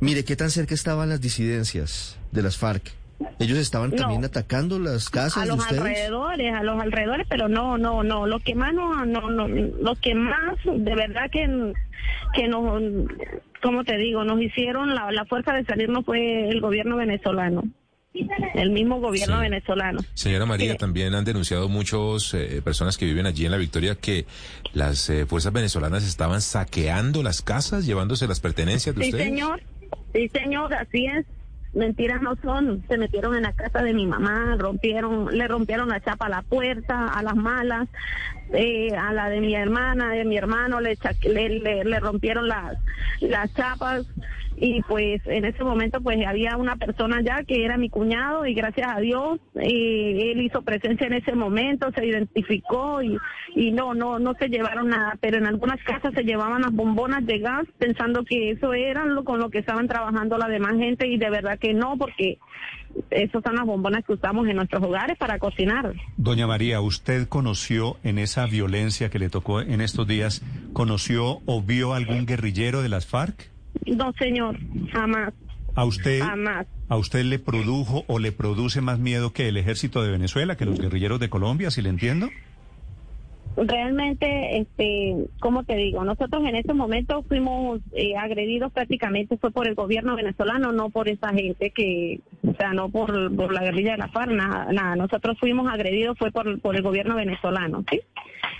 Mire, 0.00 0.24
¿qué 0.24 0.36
tan 0.36 0.50
cerca 0.50 0.74
estaban 0.74 1.08
las 1.08 1.20
disidencias 1.20 2.18
de 2.32 2.42
las 2.42 2.56
FARC? 2.56 2.92
¿Ellos 3.38 3.58
estaban 3.58 3.90
No. 3.90 3.96
también 3.96 4.24
atacando 4.24 4.78
las 4.78 5.10
casas 5.10 5.36
a 5.36 5.40
de 5.42 5.48
los 5.48 5.58
ustedes? 5.58 5.80
alrededores, 5.82 6.54
a 6.54 6.62
los 6.62 6.80
alrededores, 6.80 7.26
pero 7.28 7.48
no, 7.48 7.76
no, 7.76 8.02
no, 8.02 8.26
lo 8.26 8.38
que 8.40 8.54
más 8.54 8.72
no, 8.72 9.04
no, 9.04 9.28
no, 9.30 9.46
lo 9.46 9.94
que 9.96 10.14
más 10.14 10.56
de 10.64 10.94
verdad 10.94 11.30
que, 11.30 11.74
que 12.32 12.48
nos, 12.48 12.82
como 13.62 13.84
te 13.84 13.98
digo, 13.98 14.24
nos 14.24 14.40
hicieron 14.40 14.94
la, 14.94 15.12
la 15.12 15.26
fuerza 15.26 15.52
de 15.52 15.64
salirnos 15.66 16.06
fue 16.06 16.48
el 16.48 16.62
gobierno 16.62 16.96
venezolano, 16.96 17.64
el 18.54 18.70
mismo 18.70 19.00
gobierno 19.00 19.36
Sí. 19.36 19.42
venezolano. 19.42 20.00
Señora 20.14 20.44
María, 20.46 20.72
Sí. 20.72 20.78
también 20.78 21.14
han 21.14 21.24
denunciado 21.24 21.68
muchos 21.68 22.34
eh, 22.34 22.60
personas 22.62 22.98
que 22.98 23.04
viven 23.06 23.26
allí 23.26 23.44
en 23.46 23.52
la 23.52 23.56
Victoria 23.56 23.94
que 23.94 24.26
las 24.72 25.08
eh, 25.10 25.26
fuerzas 25.26 25.52
venezolanas 25.52 26.04
estaban 26.04 26.40
saqueando 26.40 27.22
las 27.22 27.40
casas, 27.42 27.86
llevándose 27.86 28.26
las 28.26 28.40
pertenencias 28.40 28.94
de 28.96 29.02
Sí, 29.04 29.10
ustedes. 29.10 29.26
señor. 29.26 29.62
Sí, 30.12 30.28
señor, 30.28 30.74
así 30.74 31.06
es. 31.06 31.24
Mentiras 31.72 32.20
no 32.20 32.34
son. 32.42 32.82
Se 32.88 32.98
metieron 32.98 33.36
en 33.36 33.42
la 33.44 33.52
casa 33.52 33.80
de 33.82 33.94
mi 33.94 34.04
mamá, 34.04 34.56
rompieron, 34.58 35.26
le 35.36 35.46
rompieron 35.46 35.88
la 35.88 36.00
chapa 36.00 36.26
a 36.26 36.28
la 36.28 36.42
puerta, 36.42 37.06
a 37.08 37.22
las 37.22 37.36
malas, 37.36 37.88
eh, 38.52 38.94
a 38.96 39.12
la 39.12 39.28
de 39.28 39.40
mi 39.40 39.54
hermana, 39.54 40.10
de 40.12 40.24
mi 40.24 40.36
hermano, 40.36 40.80
le, 40.80 40.96
le, 41.24 41.48
le- 41.60 41.84
le 41.84 42.00
rompieron 42.00 42.48
las, 42.48 42.76
las 43.20 43.52
chapas. 43.54 44.06
Y 44.62 44.82
pues 44.82 45.22
en 45.26 45.46
ese 45.46 45.64
momento 45.64 46.02
pues 46.02 46.18
había 46.26 46.58
una 46.58 46.76
persona 46.76 47.22
ya 47.22 47.44
que 47.44 47.64
era 47.64 47.78
mi 47.78 47.88
cuñado 47.88 48.44
y 48.44 48.52
gracias 48.52 48.88
a 48.94 49.00
Dios 49.00 49.40
eh, 49.54 50.32
él 50.32 50.42
hizo 50.42 50.60
presencia 50.60 51.06
en 51.06 51.14
ese 51.14 51.34
momento, 51.34 51.90
se 51.92 52.04
identificó 52.04 53.00
y, 53.00 53.16
y 53.54 53.70
no, 53.72 53.94
no, 53.94 54.18
no 54.18 54.34
se 54.34 54.48
llevaron 54.48 54.88
nada, 54.88 55.16
pero 55.18 55.38
en 55.38 55.46
algunas 55.46 55.82
casas 55.82 56.12
se 56.12 56.24
llevaban 56.24 56.60
las 56.60 56.72
bombonas 56.72 57.24
de 57.24 57.38
gas 57.38 57.64
pensando 57.78 58.22
que 58.24 58.50
eso 58.50 58.74
era 58.74 59.06
lo 59.06 59.24
con 59.24 59.38
lo 59.38 59.48
que 59.48 59.60
estaban 59.60 59.88
trabajando 59.88 60.36
la 60.36 60.48
demás 60.48 60.74
gente 60.76 61.06
y 61.06 61.16
de 61.16 61.30
verdad 61.30 61.58
que 61.58 61.72
no, 61.72 61.96
porque 61.96 62.36
esas 63.10 63.42
son 63.42 63.56
las 63.56 63.66
bombonas 63.66 64.04
que 64.04 64.12
usamos 64.12 64.46
en 64.48 64.56
nuestros 64.56 64.82
hogares 64.82 65.16
para 65.18 65.38
cocinar. 65.38 65.92
Doña 66.16 66.46
María, 66.46 66.80
¿usted 66.80 67.28
conoció 67.28 67.96
en 68.04 68.18
esa 68.18 68.46
violencia 68.46 69.10
que 69.10 69.18
le 69.18 69.28
tocó 69.28 69.60
en 69.60 69.80
estos 69.80 70.06
días, 70.06 70.42
conoció 70.72 71.40
o 71.46 71.62
vio 71.62 71.94
algún 71.94 72.26
guerrillero 72.26 72.82
de 72.82 72.88
las 72.88 73.06
FARC? 73.06 73.50
No, 73.86 74.12
señor, 74.18 74.58
jamás, 74.92 75.32
¿A 75.74 75.84
usted, 75.84 76.20
jamás. 76.20 76.66
¿A 76.88 76.96
usted 76.96 77.24
le 77.24 77.38
produjo 77.38 78.04
o 78.08 78.18
le 78.18 78.32
produce 78.32 78.80
más 78.80 78.98
miedo 78.98 79.32
que 79.32 79.48
el 79.48 79.56
ejército 79.56 80.02
de 80.02 80.10
Venezuela, 80.10 80.56
que 80.56 80.64
los 80.64 80.78
guerrilleros 80.78 81.20
de 81.20 81.30
Colombia, 81.30 81.70
si 81.70 81.82
le 81.82 81.88
entiendo? 81.88 82.28
Realmente, 83.62 84.58
este, 84.58 85.26
como 85.38 85.64
te 85.64 85.76
digo, 85.76 86.02
nosotros 86.02 86.42
en 86.46 86.56
ese 86.56 86.72
momento 86.72 87.22
fuimos 87.24 87.80
eh, 87.92 88.16
agredidos 88.16 88.72
prácticamente 88.72 89.36
fue 89.36 89.50
por 89.50 89.68
el 89.68 89.74
gobierno 89.74 90.16
venezolano, 90.16 90.72
no 90.72 90.88
por 90.88 91.08
esa 91.08 91.28
gente 91.34 91.70
que, 91.70 92.20
o 92.46 92.54
sea, 92.54 92.72
no 92.72 92.88
por, 92.88 93.34
por 93.36 93.52
la 93.52 93.62
guerrilla 93.62 93.92
de 93.92 93.98
la 93.98 94.08
FARC, 94.08 94.32
nada, 94.32 94.72
nada. 94.72 94.96
Nosotros 94.96 95.38
fuimos 95.38 95.70
agredidos 95.70 96.16
fue 96.18 96.30
por, 96.30 96.58
por 96.60 96.74
el 96.74 96.82
gobierno 96.82 97.16
venezolano, 97.16 97.84
¿sí? 97.90 98.00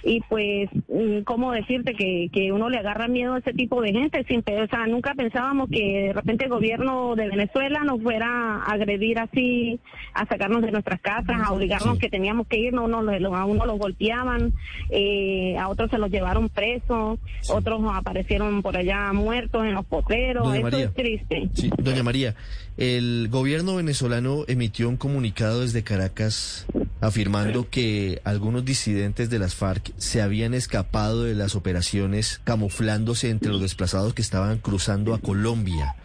Y 0.04 0.20
pues, 0.28 0.68
mm, 0.88 1.22
¿cómo 1.24 1.52
decirte 1.52 1.94
que, 1.94 2.28
que 2.32 2.52
uno 2.52 2.68
le 2.68 2.78
agarra 2.78 3.08
miedo 3.08 3.34
a 3.34 3.38
ese 3.38 3.52
tipo 3.52 3.80
de 3.82 3.92
gente? 3.92 4.24
Sin, 4.24 4.40
o 4.40 4.66
sea, 4.68 4.86
nunca 4.86 5.14
pensábamos 5.14 5.68
que 5.70 6.06
de 6.06 6.12
repente 6.12 6.44
el 6.44 6.50
gobierno 6.50 7.14
de 7.16 7.28
Venezuela 7.28 7.84
nos 7.84 8.02
fuera 8.02 8.56
a 8.56 8.72
agredir 8.72 9.18
así, 9.18 9.78
a 10.14 10.26
sacarnos 10.26 10.62
de 10.62 10.72
nuestras 10.72 11.00
casas, 11.00 11.36
a 11.42 11.52
obligarnos 11.52 11.98
que 11.98 12.08
teníamos 12.08 12.46
que 12.46 12.58
irnos, 12.58 12.84
uno, 12.84 13.36
a 13.36 13.44
uno 13.44 13.66
los 13.66 13.78
golpeaban, 13.78 14.52
eh, 14.90 15.56
a 15.58 15.68
otros 15.68 15.90
se 15.90 15.98
los 15.98 16.10
llevaron 16.10 16.48
presos, 16.48 17.18
otros 17.48 17.80
aparecieron 17.92 18.62
por 18.62 18.76
allá 18.76 19.12
muertos 19.12 19.64
en 19.64 19.74
los 19.74 19.84
potreros, 19.86 20.44
Doña 20.44 20.56
eso 20.56 20.64
María. 20.64 20.84
es 20.86 20.94
triste. 20.94 21.48
Sí, 21.54 21.70
doña 21.78 22.02
María, 22.02 22.34
el 22.76 23.28
gobierno 23.30 23.76
venezolano 23.76 24.44
emitió 24.48 24.88
un 24.88 24.96
comunicado 24.96 25.60
desde 25.60 25.82
Caracas 25.82 26.66
afirmando 27.00 27.68
que 27.68 28.20
algunos 28.24 28.64
disidentes 28.64 29.30
de 29.30 29.38
las 29.38 29.54
FARC 29.54 29.92
se 29.96 30.22
habían 30.22 30.54
escapado 30.54 31.24
de 31.24 31.34
las 31.34 31.54
operaciones 31.54 32.40
camuflándose 32.44 33.30
entre 33.30 33.50
los 33.50 33.60
desplazados 33.60 34.14
que 34.14 34.22
estaban 34.22 34.58
cruzando 34.58 35.14
a 35.14 35.20
Colombia. 35.20 35.96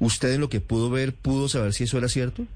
¿Usted 0.00 0.34
en 0.34 0.40
lo 0.40 0.48
que 0.48 0.60
pudo 0.60 0.90
ver 0.90 1.14
pudo 1.14 1.48
saber 1.48 1.72
si 1.72 1.84
eso 1.84 1.98
era 1.98 2.08
cierto? 2.08 2.46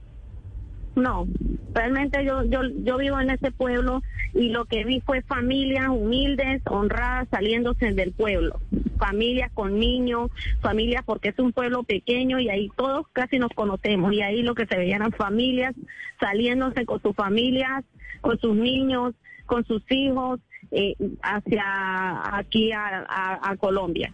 No, 0.96 1.28
realmente 1.74 2.24
yo, 2.24 2.42
yo, 2.44 2.60
yo 2.82 2.96
vivo 2.96 3.20
en 3.20 3.28
ese 3.28 3.52
pueblo 3.52 4.02
y 4.32 4.48
lo 4.48 4.64
que 4.64 4.84
vi 4.84 5.00
fue 5.00 5.20
familias 5.20 5.88
humildes, 5.88 6.62
honradas, 6.64 7.28
saliéndose 7.30 7.92
del 7.92 8.12
pueblo. 8.12 8.60
Familias 8.98 9.52
con 9.52 9.78
niños, 9.78 10.30
familias 10.62 11.02
porque 11.04 11.28
es 11.28 11.38
un 11.38 11.52
pueblo 11.52 11.82
pequeño 11.82 12.38
y 12.40 12.48
ahí 12.48 12.70
todos 12.76 13.06
casi 13.12 13.38
nos 13.38 13.50
conocemos 13.50 14.12
y 14.14 14.22
ahí 14.22 14.42
lo 14.42 14.54
que 14.54 14.64
se 14.64 14.76
veían 14.76 15.02
eran 15.02 15.12
familias 15.12 15.74
saliéndose 16.18 16.86
con 16.86 17.02
sus 17.02 17.14
familias, 17.14 17.84
con 18.22 18.38
sus 18.38 18.56
niños, 18.56 19.14
con 19.44 19.66
sus 19.66 19.82
hijos 19.90 20.40
eh, 20.70 20.96
hacia 21.22 22.38
aquí 22.38 22.72
a, 22.72 23.54
Colombia. 23.60 24.12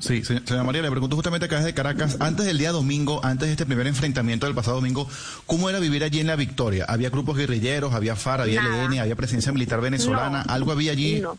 Sí, 0.00 0.22
se- 0.24 0.38
señora 0.40 0.64
María, 0.64 0.82
le 0.82 0.90
pregunto 0.90 1.16
justamente 1.16 1.46
acá 1.46 1.56
desde 1.58 1.74
Caracas, 1.74 2.16
antes 2.20 2.46
del 2.46 2.58
día 2.58 2.70
domingo, 2.72 3.20
antes 3.24 3.48
de 3.48 3.52
este 3.52 3.66
primer 3.66 3.86
enfrentamiento 3.86 4.46
del 4.46 4.54
pasado 4.54 4.76
domingo, 4.76 5.08
¿cómo 5.46 5.68
era 5.70 5.78
vivir 5.80 6.04
allí 6.04 6.20
en 6.20 6.26
la 6.26 6.36
Victoria? 6.36 6.84
¿Había 6.88 7.10
grupos 7.10 7.36
guerrilleros, 7.36 7.92
había 7.94 8.14
FARC, 8.16 8.42
había 8.42 8.62
Nada. 8.62 8.84
LN, 8.84 9.00
había 9.00 9.16
presencia 9.16 9.52
militar 9.52 9.80
venezolana? 9.80 10.44
No. 10.46 10.52
¿Algo 10.52 10.72
había 10.72 10.92
allí? 10.92 11.20
No. 11.20 11.36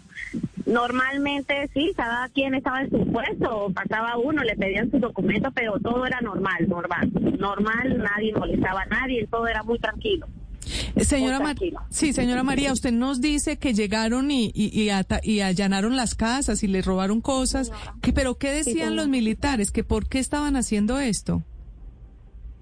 Normalmente 0.65 1.69
sí, 1.73 1.91
cada 1.95 2.29
quien 2.29 2.53
estaba 2.53 2.81
en 2.81 2.89
su 2.91 3.11
puesto, 3.11 3.71
pasaba 3.73 4.17
uno, 4.17 4.43
le 4.43 4.55
pedían 4.55 4.89
sus 4.91 5.01
documentos, 5.01 5.51
pero 5.55 5.79
todo 5.79 6.05
era 6.05 6.21
normal, 6.21 6.67
normal, 6.67 7.09
normal, 7.39 7.97
nadie 7.97 8.33
molestaba 8.35 8.81
a 8.81 8.85
nadie, 8.85 9.27
todo 9.31 9.47
era 9.47 9.63
muy 9.63 9.79
tranquilo. 9.79 10.27
Eh, 10.95 11.03
Señora 11.03 11.39
Muy 11.39 11.47
Mar- 11.47 11.85
sí, 11.89 12.13
señora 12.13 12.43
María, 12.43 12.71
usted 12.73 12.91
nos 12.91 13.21
dice 13.21 13.57
que 13.57 13.73
llegaron 13.73 14.29
y, 14.31 14.51
y, 14.53 14.89
y 14.89 14.89
y 15.23 15.41
allanaron 15.41 15.95
las 15.95 16.15
casas 16.15 16.63
y 16.63 16.67
les 16.67 16.85
robaron 16.85 17.21
cosas, 17.21 17.71
que, 18.01 18.13
pero 18.13 18.35
¿qué 18.35 18.51
decían 18.51 18.95
los 18.95 19.07
militares? 19.07 19.71
¿Que 19.71 19.83
por 19.83 20.07
qué 20.07 20.19
estaban 20.19 20.55
haciendo 20.55 20.99
esto? 20.99 21.43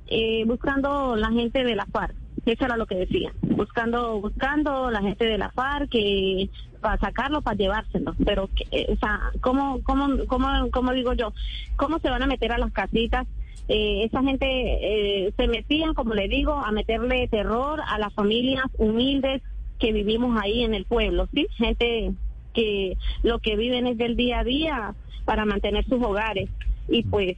Eh, 0.07 0.43
buscando 0.45 1.15
la 1.15 1.29
gente 1.31 1.63
de 1.63 1.75
la 1.75 1.85
FARC. 1.85 2.15
Eso 2.45 2.63
era 2.63 2.77
lo 2.77 2.85
que 2.85 2.95
decían, 2.95 3.33
buscando, 3.41 4.21
buscando 4.21 4.89
la 4.89 5.01
gente 5.01 5.25
de 5.25 5.37
la 5.37 5.51
FARC 5.51 5.89
que 5.89 6.49
para 6.79 6.97
sacarlo, 6.97 7.41
para 7.41 7.57
llevárselo. 7.57 8.15
Pero, 8.25 8.47
que, 8.55 8.65
eh, 8.71 8.85
o 8.89 8.95
sea, 8.97 9.19
¿cómo, 9.41 9.81
cómo, 9.83 10.07
cómo, 10.27 10.47
cómo 10.71 10.93
digo 10.93 11.11
yo? 11.13 11.33
¿Cómo 11.75 11.99
se 11.99 12.09
van 12.09 12.23
a 12.23 12.27
meter 12.27 12.53
a 12.53 12.57
las 12.57 12.71
casitas? 12.71 13.27
Eh, 13.67 14.06
esa 14.06 14.23
gente 14.23 14.45
eh, 14.47 15.34
se 15.36 15.47
metían, 15.47 15.93
como 15.93 16.13
le 16.13 16.27
digo, 16.27 16.53
a 16.53 16.71
meterle 16.71 17.27
terror 17.27 17.82
a 17.86 17.99
las 17.99 18.13
familias 18.13 18.65
humildes 18.77 19.41
que 19.80 19.91
vivimos 19.91 20.39
ahí 20.41 20.63
en 20.63 20.73
el 20.73 20.86
pueblo, 20.86 21.27
¿sí? 21.34 21.47
Gente 21.58 22.13
que 22.53 22.97
lo 23.23 23.39
que 23.39 23.56
viven 23.56 23.88
es 23.88 23.97
del 23.97 24.15
día 24.15 24.39
a 24.39 24.43
día 24.43 24.95
para 25.25 25.45
mantener 25.45 25.86
sus 25.86 26.01
hogares. 26.01 26.49
Y 26.88 27.03
pues 27.03 27.38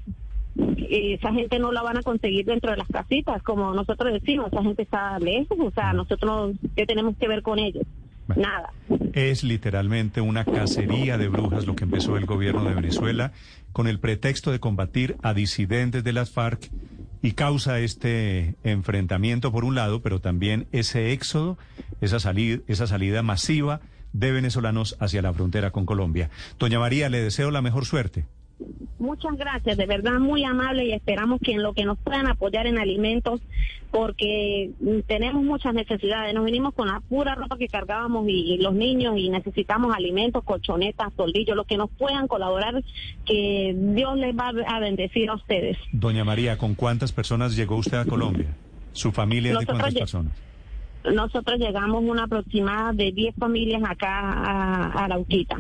esa 0.90 1.34
gente 1.34 1.60
no 1.60 1.72
la 1.72 1.82
van 1.82 1.98
a 1.98 2.04
conseguir 2.04 2.46
dentro 2.46 2.72
de 2.72 2.78
las 2.78 2.88
casitas, 2.88 3.42
como 3.44 3.74
nosotros 3.74 4.14
decimos, 4.14 4.48
esa 4.52 4.64
gente 4.64 4.84
está 4.84 5.20
lejos, 5.20 5.58
o 5.60 5.72
sea, 5.72 5.94
nosotros, 5.94 6.56
¿qué 6.76 6.86
tenemos 6.86 7.16
que 7.18 7.28
ver 7.28 7.42
con 7.42 7.60
ellos? 7.60 7.86
Nada. 8.36 8.72
Es 9.14 9.44
literalmente 9.44 10.22
una 10.22 10.46
cacería 10.46 11.18
de 11.18 11.28
brujas 11.30 11.66
lo 11.66 11.76
que 11.76 11.86
empezó 11.86 12.16
el 12.16 12.26
gobierno 12.26 12.64
de 12.64 12.76
Venezuela 12.76 13.32
con 13.80 13.88
el 13.88 14.02
pretexto 14.02 14.52
de 14.52 14.60
combatir 14.60 15.16
a 15.24 15.34
disidentes 15.34 16.04
de 16.04 16.12
las 16.12 16.32
FARC 16.32 16.70
y 17.22 17.32
causa 17.32 17.80
este 17.80 18.56
enfrentamiento 18.66 19.54
por 19.54 19.64
un 19.64 19.74
lado, 19.74 20.02
pero 20.02 20.20
también 20.20 20.68
ese 20.74 21.14
éxodo, 21.14 21.58
esa 22.02 22.20
salida, 22.20 22.60
esa 22.68 22.88
salida 22.88 23.24
masiva 23.24 23.80
de 24.12 24.34
venezolanos 24.34 24.98
hacia 25.00 25.22
la 25.22 25.32
frontera 25.32 25.72
con 25.72 25.86
Colombia. 25.86 26.30
Doña 26.60 26.78
María, 26.78 27.08
le 27.08 27.22
deseo 27.22 27.52
la 27.52 27.62
mejor 27.62 27.86
suerte. 27.86 28.26
Muchas 29.00 29.38
gracias, 29.38 29.78
de 29.78 29.86
verdad 29.86 30.20
muy 30.20 30.44
amable 30.44 30.86
y 30.86 30.92
esperamos 30.92 31.40
que 31.40 31.54
en 31.54 31.64
lo 31.64 31.74
que 31.74 31.86
nos 31.86 31.98
puedan 31.98 32.28
apoyar 32.28 32.68
en 32.68 32.78
alimentos, 32.78 33.42
porque 33.92 34.72
tenemos 35.08 35.44
muchas 35.44 35.74
necesidades. 35.74 36.34
Nos 36.34 36.44
vinimos 36.44 36.74
con 36.74 36.88
la 36.88 37.00
pura 37.00 37.36
ropa 37.36 37.58
que 37.58 37.68
cargábamos 37.68 38.28
y, 38.28 38.54
y 38.54 38.58
los 38.58 38.74
niños 38.74 39.18
y 39.18 39.30
necesitamos 39.30 39.96
alimentos, 39.96 40.44
colchonetas, 40.44 41.14
soldillos, 41.16 41.56
lo 41.56 41.64
que 41.64 41.78
nos 41.78 41.90
puedan 41.92 42.28
colaborar, 42.28 42.84
que 43.26 43.74
Dios 43.76 44.18
les 44.18 44.36
va 44.36 44.52
a 44.68 44.80
bendecir 44.80 45.30
a 45.30 45.36
ustedes. 45.36 45.78
Doña 45.94 46.26
María, 46.26 46.58
¿con 46.58 46.76
cuántas 46.76 47.14
personas 47.14 47.56
llegó 47.56 47.78
usted 47.78 47.98
a 47.98 48.06
Colombia? 48.06 48.54
¿Su 48.92 49.12
familia 49.12 49.54
es 49.54 49.60
de 49.60 49.66
cuántas 49.66 49.94
personas? 49.94 50.34
Nosotros 51.06 51.58
llegamos 51.58 52.04
una 52.04 52.26
aproximada 52.26 52.92
de 52.92 53.14
10 53.14 53.36
familias 53.36 53.82
acá 53.88 54.20
a, 54.20 54.84
a 54.88 55.06
Arauquita. 55.06 55.58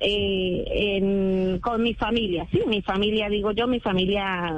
Eh, 0.00 0.64
en- 0.96 1.58
con 1.60 1.82
mi 1.82 1.94
familia, 1.94 2.46
sí, 2.52 2.60
mi 2.66 2.82
familia, 2.82 3.28
digo 3.28 3.52
yo, 3.52 3.66
mi 3.66 3.80
familia 3.80 4.56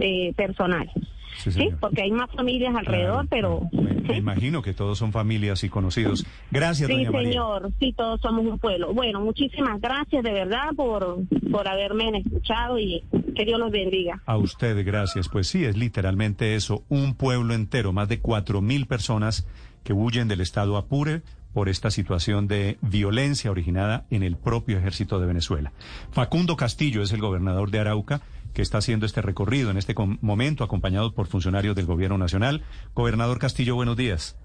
eh, 0.00 0.32
personal. 0.36 0.90
Sí, 1.38 1.50
Sí, 1.50 1.70
porque 1.80 2.02
hay 2.02 2.10
más 2.12 2.30
familias 2.30 2.74
alrededor, 2.76 3.26
pero 3.28 3.62
Me 4.06 4.18
imagino 4.18 4.60
que 4.62 4.74
todos 4.74 4.98
son 4.98 5.12
familias 5.12 5.64
y 5.64 5.68
conocidos. 5.70 6.26
Gracias, 6.50 6.88
sí, 6.88 6.92
doña 6.94 7.10
María. 7.10 7.30
señor, 7.30 7.70
sí, 7.80 7.94
todos 7.96 8.20
somos 8.20 8.44
un 8.44 8.58
pueblo. 8.58 8.92
Bueno, 8.92 9.20
muchísimas 9.20 9.80
gracias 9.80 10.22
de 10.22 10.32
verdad 10.32 10.70
por, 10.76 11.18
por 11.50 11.66
haberme 11.68 12.10
escuchado 12.18 12.78
y 12.78 13.02
que 13.34 13.44
Dios 13.44 13.58
los 13.58 13.70
bendiga. 13.70 14.20
A 14.26 14.36
usted, 14.36 14.84
gracias. 14.84 15.28
Pues 15.28 15.46
sí, 15.48 15.64
es 15.64 15.76
literalmente 15.76 16.54
eso, 16.54 16.84
un 16.90 17.14
pueblo 17.14 17.54
entero, 17.54 17.92
más 17.92 18.08
de 18.08 18.20
cuatro 18.20 18.60
mil 18.60 18.86
personas 18.86 19.46
que 19.84 19.92
huyen 19.94 20.28
del 20.28 20.40
estado 20.42 20.76
Apure 20.76 21.22
por 21.52 21.68
esta 21.68 21.90
situación 21.90 22.48
de 22.48 22.78
violencia 22.80 23.50
originada 23.50 24.06
en 24.10 24.22
el 24.22 24.36
propio 24.36 24.78
ejército 24.78 25.20
de 25.20 25.26
Venezuela. 25.26 25.72
Facundo 26.10 26.56
Castillo 26.56 27.02
es 27.02 27.12
el 27.12 27.20
gobernador 27.20 27.70
de 27.70 27.80
Arauca 27.80 28.20
que 28.54 28.62
está 28.62 28.78
haciendo 28.78 29.06
este 29.06 29.22
recorrido 29.22 29.70
en 29.70 29.76
este 29.76 29.94
momento, 30.20 30.64
acompañado 30.64 31.14
por 31.14 31.26
funcionarios 31.26 31.74
del 31.74 31.86
gobierno 31.86 32.18
nacional. 32.18 32.62
Gobernador 32.94 33.38
Castillo, 33.38 33.74
buenos 33.74 33.96
días. 33.96 34.36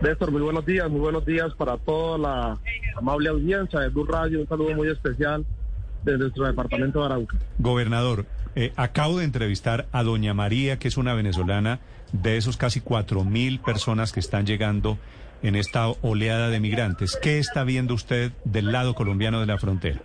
Néstor, 0.00 0.32
muy 0.32 0.42
buenos 0.42 0.66
días, 0.66 0.88
muy 0.90 1.00
buenos 1.00 1.24
días 1.24 1.52
para 1.56 1.76
toda 1.78 2.18
la 2.18 2.58
amable 2.96 3.28
audiencia 3.28 3.80
de 3.80 3.88
Blue 3.88 4.04
Radio. 4.04 4.40
Un 4.40 4.48
saludo 4.48 4.74
muy 4.74 4.88
especial 4.88 5.44
desde 6.04 6.18
nuestro 6.18 6.46
departamento 6.46 7.00
de 7.00 7.06
Arauca. 7.06 7.38
Gobernador, 7.58 8.26
eh, 8.54 8.72
acabo 8.76 9.18
de 9.18 9.24
entrevistar 9.24 9.86
a 9.92 10.02
doña 10.02 10.34
María, 10.34 10.78
que 10.78 10.88
es 10.88 10.96
una 10.96 11.14
venezolana 11.14 11.80
de 12.12 12.36
esos 12.36 12.56
casi 12.56 12.80
cuatro 12.80 13.24
mil 13.24 13.60
personas 13.60 14.12
que 14.12 14.20
están 14.20 14.44
llegando 14.44 14.98
en 15.42 15.56
esta 15.56 15.88
oleada 15.88 16.48
de 16.48 16.60
migrantes. 16.60 17.18
¿Qué 17.20 17.38
está 17.38 17.64
viendo 17.64 17.94
usted 17.94 18.32
del 18.44 18.72
lado 18.72 18.94
colombiano 18.94 19.40
de 19.40 19.46
la 19.46 19.58
frontera? 19.58 20.00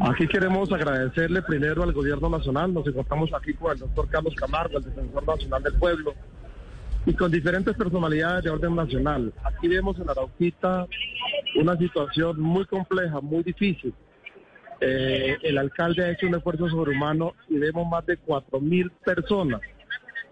Aquí 0.00 0.26
queremos 0.26 0.72
agradecerle 0.72 1.42
primero 1.42 1.82
al 1.84 1.92
gobierno 1.92 2.28
nacional. 2.28 2.74
Nos 2.74 2.86
encontramos 2.86 3.30
aquí 3.32 3.54
con 3.54 3.72
el 3.72 3.78
doctor 3.78 4.08
Carlos 4.08 4.34
Camargo, 4.34 4.78
el 4.78 4.84
defensor 4.84 5.26
nacional 5.26 5.62
del 5.62 5.74
pueblo, 5.74 6.14
y 7.06 7.14
con 7.14 7.30
diferentes 7.30 7.76
personalidades 7.76 8.44
de 8.44 8.50
orden 8.50 8.74
nacional. 8.74 9.32
Aquí 9.44 9.68
vemos 9.68 9.98
en 9.98 10.10
Arauquita 10.10 10.86
una 11.60 11.76
situación 11.76 12.40
muy 12.40 12.64
compleja, 12.66 13.20
muy 13.20 13.44
difícil. 13.44 13.94
Eh, 14.80 15.36
el 15.42 15.56
alcalde 15.56 16.04
ha 16.04 16.10
hecho 16.10 16.26
un 16.26 16.34
esfuerzo 16.34 16.68
sobrehumano 16.68 17.34
y 17.48 17.58
vemos 17.58 17.88
más 17.88 18.04
de 18.06 18.16
cuatro 18.16 18.60
mil 18.60 18.90
personas 19.04 19.60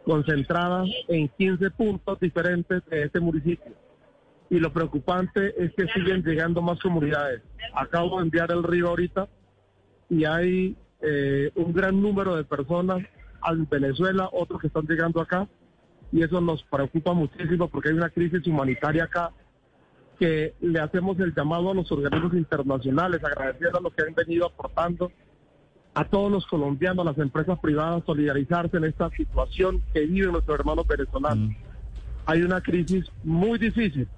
concentradas 0.05 0.89
en 1.09 1.29
15 1.29 1.71
puntos 1.71 2.19
diferentes 2.21 2.85
de 2.87 3.05
este 3.05 3.21
municipio. 3.21 3.73
Y 4.51 4.59
lo 4.59 4.73
preocupante 4.73 5.55
es 5.63 5.73
que 5.75 5.87
siguen 5.89 6.23
llegando 6.23 6.61
más 6.61 6.79
comunidades. 6.81 7.43
Acabo 7.75 8.19
de 8.19 8.25
enviar 8.25 8.51
el 8.51 8.63
río 8.63 8.89
ahorita 8.89 9.29
y 10.11 10.25
hay 10.25 10.77
eh, 11.01 11.51
un 11.55 11.73
gran 11.73 12.01
número 12.01 12.37
de 12.37 12.45
personas 12.45 13.03
en 13.51 13.69
Venezuela, 13.69 14.29
otros 14.33 14.61
que 14.61 14.67
están 14.67 14.87
llegando 14.87 15.21
acá, 15.21 15.49
y 16.13 16.23
eso 16.23 16.41
nos 16.41 16.63
preocupa 16.65 17.15
muchísimo 17.15 17.69
porque 17.69 17.89
hay 17.89 17.95
una 17.95 18.11
crisis 18.11 18.47
humanitaria 18.47 19.05
acá 19.05 19.31
que 20.19 20.55
le 20.61 20.79
hacemos 20.79 21.19
el 21.19 21.35
llamado 21.35 21.71
a 21.71 21.75
los 21.75 21.91
organismos 21.91 22.35
internacionales, 22.35 23.25
agradeciendo 23.25 23.79
a 23.79 23.81
los 23.81 23.95
que 23.95 24.03
han 24.03 24.15
venido 24.15 24.47
aportando, 24.47 25.11
a 25.95 26.05
todos 26.05 26.31
los 26.33 26.47
colombianos, 26.47 27.07
a 27.07 27.11
las 27.11 27.19
empresas 27.19 27.59
privadas, 27.59 28.03
solidarizarse 28.07 28.77
en 28.79 28.85
esta 28.85 29.11
situación 29.11 29.83
que 29.93 30.01
viven 30.07 30.33
nuestros 30.33 30.59
hermanos 30.59 30.87
venezolanos. 30.87 31.55
Hay 32.27 32.43
una 32.43 32.61
crisis 32.61 33.05
muy 33.25 33.59
difícil 33.59 34.09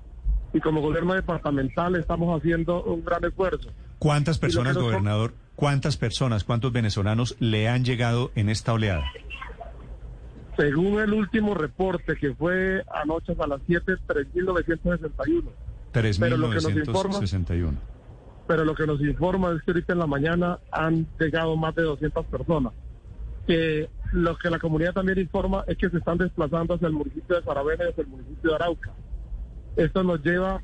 y 0.52 0.60
como 0.60 0.80
gobierno 0.80 1.14
departamental 1.14 1.96
estamos 1.96 2.38
haciendo 2.38 2.82
un 2.84 3.04
gran 3.04 3.24
esfuerzo. 3.24 3.70
¿Cuántas 3.98 4.38
personas, 4.38 4.76
gobernador, 4.76 5.34
cuántas 5.56 5.96
personas, 5.96 6.44
cuántos 6.44 6.72
venezolanos 6.72 7.36
le 7.40 7.68
han 7.68 7.84
llegado 7.84 8.30
en 8.34 8.50
esta 8.50 8.72
oleada? 8.72 9.04
Según 10.56 11.00
el 11.00 11.12
último 11.12 11.54
reporte 11.54 12.14
que 12.16 12.34
fue 12.34 12.84
anoche 12.94 13.34
a 13.40 13.46
las 13.46 13.60
7, 13.66 13.94
3.961. 14.06 15.42
Pero 15.92 16.36
lo 16.36 16.50
que 16.50 16.54
nos 16.56 16.70
informa- 16.70 17.18
3.961. 17.20 17.72
Pero 18.46 18.64
lo 18.64 18.74
que 18.74 18.86
nos 18.86 19.00
informa 19.00 19.52
es 19.52 19.62
que 19.62 19.70
ahorita 19.70 19.92
en 19.94 19.98
la 19.98 20.06
mañana 20.06 20.58
han 20.70 21.06
llegado 21.18 21.56
más 21.56 21.74
de 21.74 21.82
200 21.82 22.26
personas. 22.26 22.72
Que 23.46 23.88
lo 24.12 24.36
que 24.36 24.50
la 24.50 24.58
comunidad 24.58 24.92
también 24.92 25.18
informa 25.18 25.64
es 25.66 25.76
que 25.76 25.90
se 25.90 25.98
están 25.98 26.18
desplazando 26.18 26.74
hacia 26.74 26.88
el 26.88 26.94
municipio 26.94 27.36
de 27.36 27.42
Saravena 27.42 27.84
y 27.84 27.88
hacia 27.88 28.02
el 28.02 28.08
municipio 28.08 28.50
de 28.50 28.56
Arauca. 28.56 28.92
Esto 29.76 30.02
nos 30.02 30.22
lleva 30.22 30.62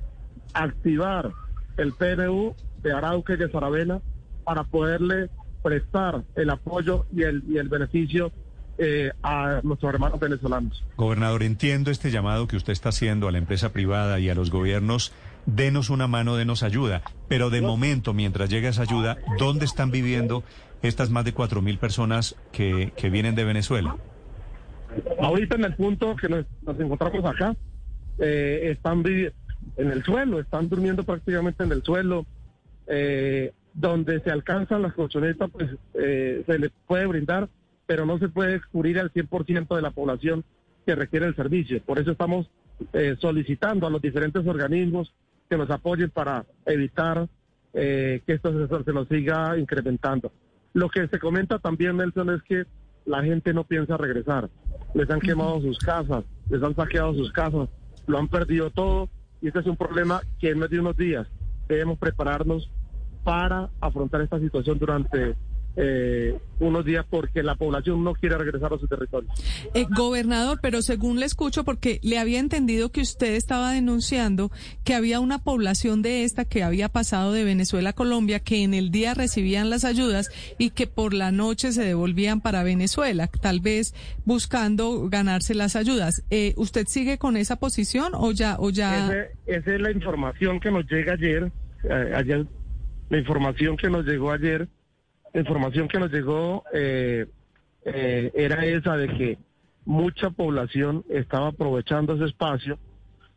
a 0.54 0.62
activar 0.62 1.30
el 1.76 1.92
PNU 1.92 2.54
de 2.82 2.92
Arauca 2.92 3.34
y 3.34 3.36
de 3.36 3.50
Saravena 3.50 4.00
para 4.44 4.64
poderle 4.64 5.30
prestar 5.62 6.22
el 6.36 6.50
apoyo 6.50 7.06
y 7.14 7.22
el, 7.22 7.42
y 7.48 7.58
el 7.58 7.68
beneficio 7.68 8.32
eh, 8.78 9.12
a 9.22 9.60
nuestros 9.62 9.92
hermanos 9.92 10.18
venezolanos. 10.18 10.82
Gobernador, 10.96 11.42
entiendo 11.42 11.90
este 11.90 12.10
llamado 12.10 12.46
que 12.48 12.56
usted 12.56 12.72
está 12.72 12.88
haciendo 12.88 13.28
a 13.28 13.32
la 13.32 13.38
empresa 13.38 13.72
privada 13.72 14.18
y 14.20 14.30
a 14.30 14.34
los 14.34 14.50
gobiernos. 14.50 15.12
Denos 15.54 15.90
una 15.90 16.06
mano, 16.06 16.36
denos 16.36 16.62
ayuda. 16.62 17.02
Pero 17.28 17.50
de 17.50 17.60
momento, 17.60 18.14
mientras 18.14 18.50
llega 18.50 18.68
esa 18.68 18.82
ayuda, 18.82 19.18
¿dónde 19.38 19.64
están 19.64 19.90
viviendo 19.90 20.44
estas 20.82 21.10
más 21.10 21.24
de 21.24 21.32
cuatro 21.32 21.60
mil 21.62 21.78
personas 21.78 22.36
que, 22.52 22.92
que 22.96 23.10
vienen 23.10 23.34
de 23.34 23.44
Venezuela? 23.44 23.96
Ahorita 25.20 25.56
en 25.56 25.64
el 25.64 25.74
punto 25.74 26.16
que 26.16 26.28
nos, 26.28 26.46
nos 26.62 26.78
encontramos 26.78 27.24
acá, 27.24 27.56
eh, 28.18 28.70
están 28.72 29.04
en 29.06 29.90
el 29.90 30.02
suelo, 30.04 30.40
están 30.40 30.68
durmiendo 30.68 31.04
prácticamente 31.04 31.64
en 31.64 31.72
el 31.72 31.82
suelo, 31.82 32.26
eh, 32.86 33.52
donde 33.74 34.20
se 34.20 34.30
alcanzan 34.30 34.82
las 34.82 34.94
colchonetas, 34.94 35.50
pues 35.50 35.70
eh, 35.94 36.42
se 36.46 36.58
les 36.58 36.70
puede 36.86 37.06
brindar, 37.06 37.48
pero 37.86 38.06
no 38.06 38.18
se 38.18 38.28
puede 38.28 38.60
cubrir 38.72 38.98
al 38.98 39.12
100% 39.12 39.74
de 39.74 39.82
la 39.82 39.90
población 39.90 40.44
que 40.86 40.94
requiere 40.94 41.26
el 41.26 41.36
servicio. 41.36 41.80
Por 41.82 41.98
eso 41.98 42.12
estamos 42.12 42.50
eh, 42.92 43.16
solicitando 43.20 43.86
a 43.86 43.90
los 43.90 44.02
diferentes 44.02 44.46
organismos 44.46 45.12
que 45.50 45.56
nos 45.56 45.68
apoyen 45.70 46.10
para 46.10 46.46
evitar 46.64 47.28
eh, 47.74 48.22
que 48.24 48.34
esto 48.34 48.68
se, 48.68 48.84
se 48.84 48.92
nos 48.92 49.08
siga 49.08 49.58
incrementando. 49.58 50.32
Lo 50.72 50.88
que 50.88 51.08
se 51.08 51.18
comenta 51.18 51.58
también, 51.58 51.96
Nelson, 51.96 52.30
es 52.30 52.42
que 52.44 52.64
la 53.04 53.22
gente 53.24 53.52
no 53.52 53.64
piensa 53.64 53.96
regresar. 53.96 54.48
Les 54.94 55.10
han 55.10 55.18
quemado 55.18 55.60
sus 55.60 55.78
casas, 55.78 56.24
les 56.48 56.62
han 56.62 56.76
saqueado 56.76 57.14
sus 57.14 57.32
casas, 57.32 57.68
lo 58.06 58.18
han 58.18 58.28
perdido 58.28 58.70
todo 58.70 59.08
y 59.42 59.48
este 59.48 59.60
es 59.60 59.66
un 59.66 59.76
problema 59.76 60.22
que 60.38 60.50
en 60.50 60.58
medio 60.58 60.76
de 60.76 60.80
unos 60.80 60.96
días 60.96 61.26
debemos 61.68 61.98
prepararnos 61.98 62.70
para 63.24 63.70
afrontar 63.80 64.20
esta 64.20 64.38
situación 64.38 64.78
durante 64.78 65.34
eh, 65.76 66.36
unos 66.58 66.84
días 66.84 67.06
porque 67.08 67.42
la 67.42 67.54
población 67.54 68.02
no 68.04 68.12
quiere 68.14 68.36
regresar 68.36 68.72
a 68.74 68.78
su 68.78 68.86
territorio. 68.88 69.30
Eh, 69.74 69.86
gobernador, 69.96 70.58
pero 70.60 70.82
según 70.82 71.20
le 71.20 71.26
escucho, 71.26 71.64
porque 71.64 72.00
le 72.02 72.18
había 72.18 72.38
entendido 72.40 72.90
que 72.90 73.00
usted 73.00 73.34
estaba 73.34 73.72
denunciando 73.72 74.50
que 74.84 74.94
había 74.94 75.20
una 75.20 75.38
población 75.38 76.02
de 76.02 76.24
esta 76.24 76.44
que 76.44 76.62
había 76.62 76.88
pasado 76.88 77.32
de 77.32 77.44
Venezuela 77.44 77.90
a 77.90 77.92
Colombia, 77.94 78.40
que 78.40 78.62
en 78.62 78.74
el 78.74 78.90
día 78.90 79.14
recibían 79.14 79.70
las 79.70 79.84
ayudas 79.84 80.28
y 80.58 80.70
que 80.70 80.86
por 80.86 81.14
la 81.14 81.30
noche 81.30 81.72
se 81.72 81.82
devolvían 81.84 82.40
para 82.40 82.62
Venezuela, 82.62 83.28
tal 83.40 83.60
vez 83.60 83.94
buscando 84.24 85.08
ganarse 85.08 85.54
las 85.54 85.76
ayudas. 85.76 86.24
Eh, 86.30 86.52
¿Usted 86.56 86.86
sigue 86.88 87.16
con 87.18 87.36
esa 87.36 87.56
posición 87.56 88.12
o 88.14 88.32
ya? 88.32 88.56
O 88.58 88.70
ya... 88.70 89.06
Ese- 89.06 89.30
esa 89.46 89.74
es 89.74 89.80
la 89.80 89.90
información 89.92 90.60
que 90.60 90.70
nos 90.70 90.84
llega 90.90 91.14
ayer, 91.14 91.50
eh, 91.84 92.12
ayer, 92.14 92.46
la 93.08 93.18
información 93.18 93.76
que 93.76 93.88
nos 93.88 94.04
llegó 94.04 94.30
ayer, 94.30 94.68
información 95.34 95.88
que 95.88 95.98
nos 95.98 96.10
llegó 96.10 96.64
eh, 96.72 97.26
eh, 97.84 98.30
era 98.34 98.64
esa 98.66 98.96
de 98.96 99.08
que 99.08 99.38
mucha 99.84 100.30
población 100.30 101.04
estaba 101.08 101.48
aprovechando 101.48 102.14
ese 102.14 102.26
espacio, 102.26 102.78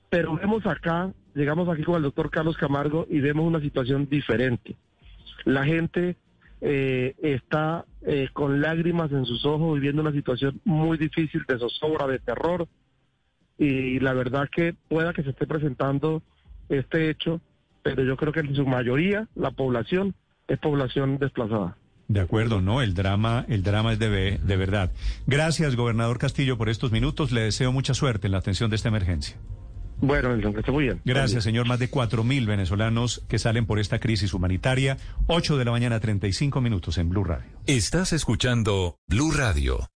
pero 0.10 0.36
vemos 0.36 0.66
acá, 0.66 1.12
llegamos 1.34 1.70
aquí 1.70 1.84
con 1.84 1.96
el 1.96 2.04
doctor 2.04 2.30
Carlos 2.30 2.58
Camargo 2.58 3.08
y 3.10 3.20
vemos 3.20 3.46
una 3.46 3.62
situación 3.62 4.08
diferente. 4.10 4.76
La 5.46 5.66
gente 5.66 6.18
eh, 6.62 7.16
está 7.22 7.86
eh, 8.04 8.30
con 8.32 8.62
lágrimas 8.62 9.12
en 9.12 9.26
sus 9.26 9.46
ojos 9.46 9.76
viviendo 9.76 10.02
una 10.02 10.12
situación 10.12 10.62
muy 10.64 10.98
difícil 10.98 11.44
de 11.48 11.58
zozobra, 11.58 12.08
de 12.08 12.20
terror, 12.20 12.68
y 13.58 14.00
la 14.00 14.14
verdad 14.14 14.50
que 14.50 14.74
pueda 14.90 15.14
que 15.14 15.24
se 15.24 15.30
esté 15.30 15.48
presentando 15.48 16.22
este 16.70 17.10
hecho, 17.10 17.42
pero 17.82 18.04
yo 18.04 18.18
creo 18.18 18.34
que 18.34 18.42
en 18.42 18.56
su 18.56 18.66
mayoría 18.66 19.28
la 19.36 19.52
población 19.52 20.16
es 20.48 20.58
población 20.60 21.18
desplazada. 21.18 21.78
De 22.08 22.20
acuerdo, 22.20 22.62
no, 22.62 22.82
el 22.82 22.94
drama, 22.94 23.46
el 23.48 23.64
drama 23.64 23.94
es 23.94 24.00
de, 24.00 24.40
de 24.44 24.58
verdad. 24.58 24.92
Gracias, 25.26 25.76
gobernador 25.76 26.20
Castillo, 26.20 26.58
por 26.58 26.70
estos 26.70 26.92
minutos. 26.92 27.32
Le 27.32 27.42
deseo 27.42 27.72
mucha 27.72 27.94
suerte 27.94 28.28
en 28.28 28.34
la 28.34 28.40
atención 28.40 28.70
de 28.70 28.76
esta 28.76 28.90
emergencia. 28.90 29.38
Bueno, 30.02 30.36
que 30.52 30.60
esté 30.60 30.72
muy 30.72 30.84
bien. 30.84 31.02
Gracias, 31.06 31.46
señor. 31.46 31.66
Más 31.66 31.80
de 31.80 31.90
cuatro 31.90 32.26
mil 32.26 32.46
venezolanos 32.46 33.24
que 33.30 33.40
salen 33.40 33.66
por 33.66 33.80
esta 33.80 34.00
crisis 34.00 34.34
humanitaria. 34.34 34.98
8 35.28 35.58
de 35.58 35.66
la 35.66 35.72
mañana, 35.72 36.00
35 36.00 36.60
minutos 36.60 36.98
en 36.98 37.10
Blue 37.10 37.24
Radio. 37.24 37.50
Estás 37.68 38.12
escuchando 38.12 38.98
Blue 39.08 39.32
Radio. 39.32 39.88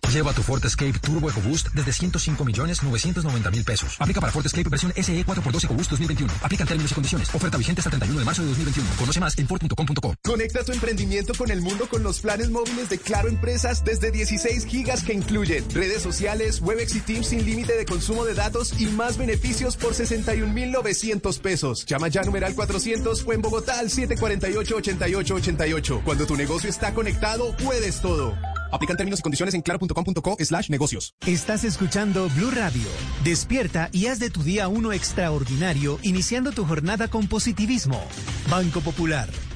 Lleva 0.11 0.33
tu 0.33 0.43
Ford 0.43 0.59
Escape 0.65 0.99
Turbo 0.99 1.29
EcoBoost 1.29 1.69
desde 1.69 1.93
105 1.93 2.43
millones 2.43 2.83
990 2.83 3.49
mil 3.49 3.63
pesos. 3.63 3.95
Aplica 3.97 4.19
para 4.19 4.33
Ford 4.33 4.45
Escape 4.45 4.67
versión 4.67 4.91
SE 4.93 5.25
4x2 5.25 5.63
EcoBoost 5.63 5.91
2021. 5.91 6.33
Aplica 6.41 6.63
en 6.63 6.67
términos 6.67 6.91
y 6.91 6.95
condiciones. 6.95 7.33
Oferta 7.33 7.57
vigente 7.57 7.79
hasta 7.79 7.87
el 7.87 7.91
31 7.91 8.19
de 8.19 8.25
marzo 8.25 8.41
de 8.41 8.49
2021. 8.49 8.89
Conoce 8.97 9.21
más 9.21 9.37
en 9.37 9.47
Ford.com.co. 9.47 10.15
Conecta 10.21 10.65
tu 10.65 10.73
emprendimiento 10.73 11.33
con 11.33 11.49
el 11.49 11.61
mundo 11.61 11.87
con 11.87 12.03
los 12.03 12.19
planes 12.19 12.49
móviles 12.49 12.89
de 12.89 12.97
Claro 12.97 13.29
Empresas 13.29 13.85
desde 13.85 14.11
16 14.11 14.65
gigas 14.65 15.05
que 15.05 15.13
incluyen 15.13 15.63
redes 15.69 16.01
sociales, 16.01 16.59
Webex 16.61 16.93
y 16.95 16.99
Teams 16.99 17.27
sin 17.27 17.45
límite 17.45 17.77
de 17.77 17.85
consumo 17.85 18.25
de 18.25 18.33
datos 18.33 18.81
y 18.81 18.87
más 18.87 19.17
beneficios 19.17 19.77
por 19.77 19.93
61,900 19.93 21.39
pesos. 21.39 21.85
Llama 21.85 22.09
ya 22.09 22.23
numeral 22.23 22.53
400 22.53 23.23
o 23.25 23.31
en 23.31 23.41
Bogotá 23.41 23.79
al 23.79 23.89
748-8888. 23.89 26.03
Cuando 26.03 26.25
tu 26.25 26.35
negocio 26.35 26.69
está 26.69 26.93
conectado, 26.93 27.55
puedes 27.55 28.01
todo. 28.01 28.35
Aplican 28.71 28.97
términos 28.97 29.19
y 29.19 29.23
condiciones 29.23 29.53
en 29.53 29.61
claro.com.co 29.61 30.37
slash 30.39 30.69
negocios. 30.69 31.13
Estás 31.25 31.63
escuchando 31.63 32.29
Blue 32.35 32.51
Radio. 32.51 32.87
Despierta 33.23 33.89
y 33.91 34.07
haz 34.07 34.19
de 34.19 34.29
tu 34.29 34.43
día 34.43 34.67
uno 34.67 34.93
extraordinario, 34.93 35.99
iniciando 36.01 36.51
tu 36.51 36.65
jornada 36.65 37.07
con 37.07 37.27
positivismo. 37.27 38.01
Banco 38.49 38.81
Popular. 38.81 39.29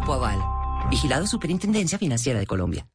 Aval. 0.00 0.38
Vigilado 0.90 1.26
Superintendencia 1.26 1.98
Financiera 1.98 2.38
de 2.38 2.46
Colombia. 2.46 2.86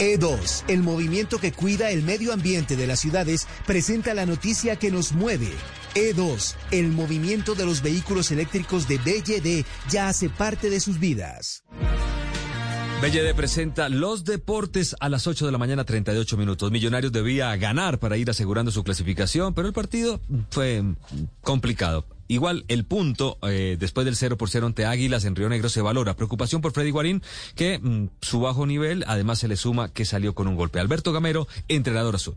E2, 0.00 0.64
el 0.68 0.82
movimiento 0.82 1.38
que 1.38 1.52
cuida 1.52 1.90
el 1.90 2.02
medio 2.02 2.32
ambiente 2.32 2.76
de 2.76 2.86
las 2.86 3.00
ciudades, 3.00 3.46
presenta 3.66 4.12
la 4.14 4.26
noticia 4.26 4.76
que 4.76 4.90
nos 4.90 5.12
mueve. 5.12 5.50
E2, 5.94 6.56
el 6.70 6.88
movimiento 6.88 7.54
de 7.54 7.64
los 7.64 7.82
vehículos 7.82 8.30
eléctricos 8.30 8.86
de 8.86 8.98
BYD 8.98 9.64
ya 9.88 10.08
hace 10.08 10.28
parte 10.28 10.68
de 10.68 10.80
sus 10.80 10.98
vidas. 10.98 11.64
BLD 13.02 13.34
presenta 13.34 13.88
los 13.88 14.24
deportes 14.24 14.94
a 15.00 15.08
las 15.08 15.26
8 15.26 15.46
de 15.46 15.50
la 15.50 15.58
mañana, 15.58 15.82
38 15.82 16.36
minutos. 16.36 16.70
Millonarios 16.70 17.10
debía 17.10 17.56
ganar 17.56 17.98
para 17.98 18.16
ir 18.16 18.30
asegurando 18.30 18.70
su 18.70 18.84
clasificación, 18.84 19.54
pero 19.54 19.66
el 19.66 19.74
partido 19.74 20.20
fue 20.50 20.82
mm, 20.82 20.94
complicado. 21.40 22.06
Igual 22.32 22.64
el 22.68 22.86
punto 22.86 23.36
eh, 23.42 23.76
después 23.78 24.06
del 24.06 24.16
0 24.16 24.38
por 24.38 24.48
0 24.48 24.66
ante 24.66 24.86
Águilas 24.86 25.26
en 25.26 25.36
Río 25.36 25.50
Negro 25.50 25.68
se 25.68 25.82
valora. 25.82 26.16
Preocupación 26.16 26.62
por 26.62 26.72
Freddy 26.72 26.90
Guarín, 26.90 27.22
que 27.54 27.78
mm, 27.78 28.06
su 28.22 28.40
bajo 28.40 28.64
nivel 28.64 29.04
además 29.06 29.38
se 29.38 29.48
le 29.48 29.56
suma 29.56 29.92
que 29.92 30.06
salió 30.06 30.34
con 30.34 30.48
un 30.48 30.56
golpe. 30.56 30.80
Alberto 30.80 31.12
Gamero, 31.12 31.46
entrenador 31.68 32.14
azul. 32.14 32.34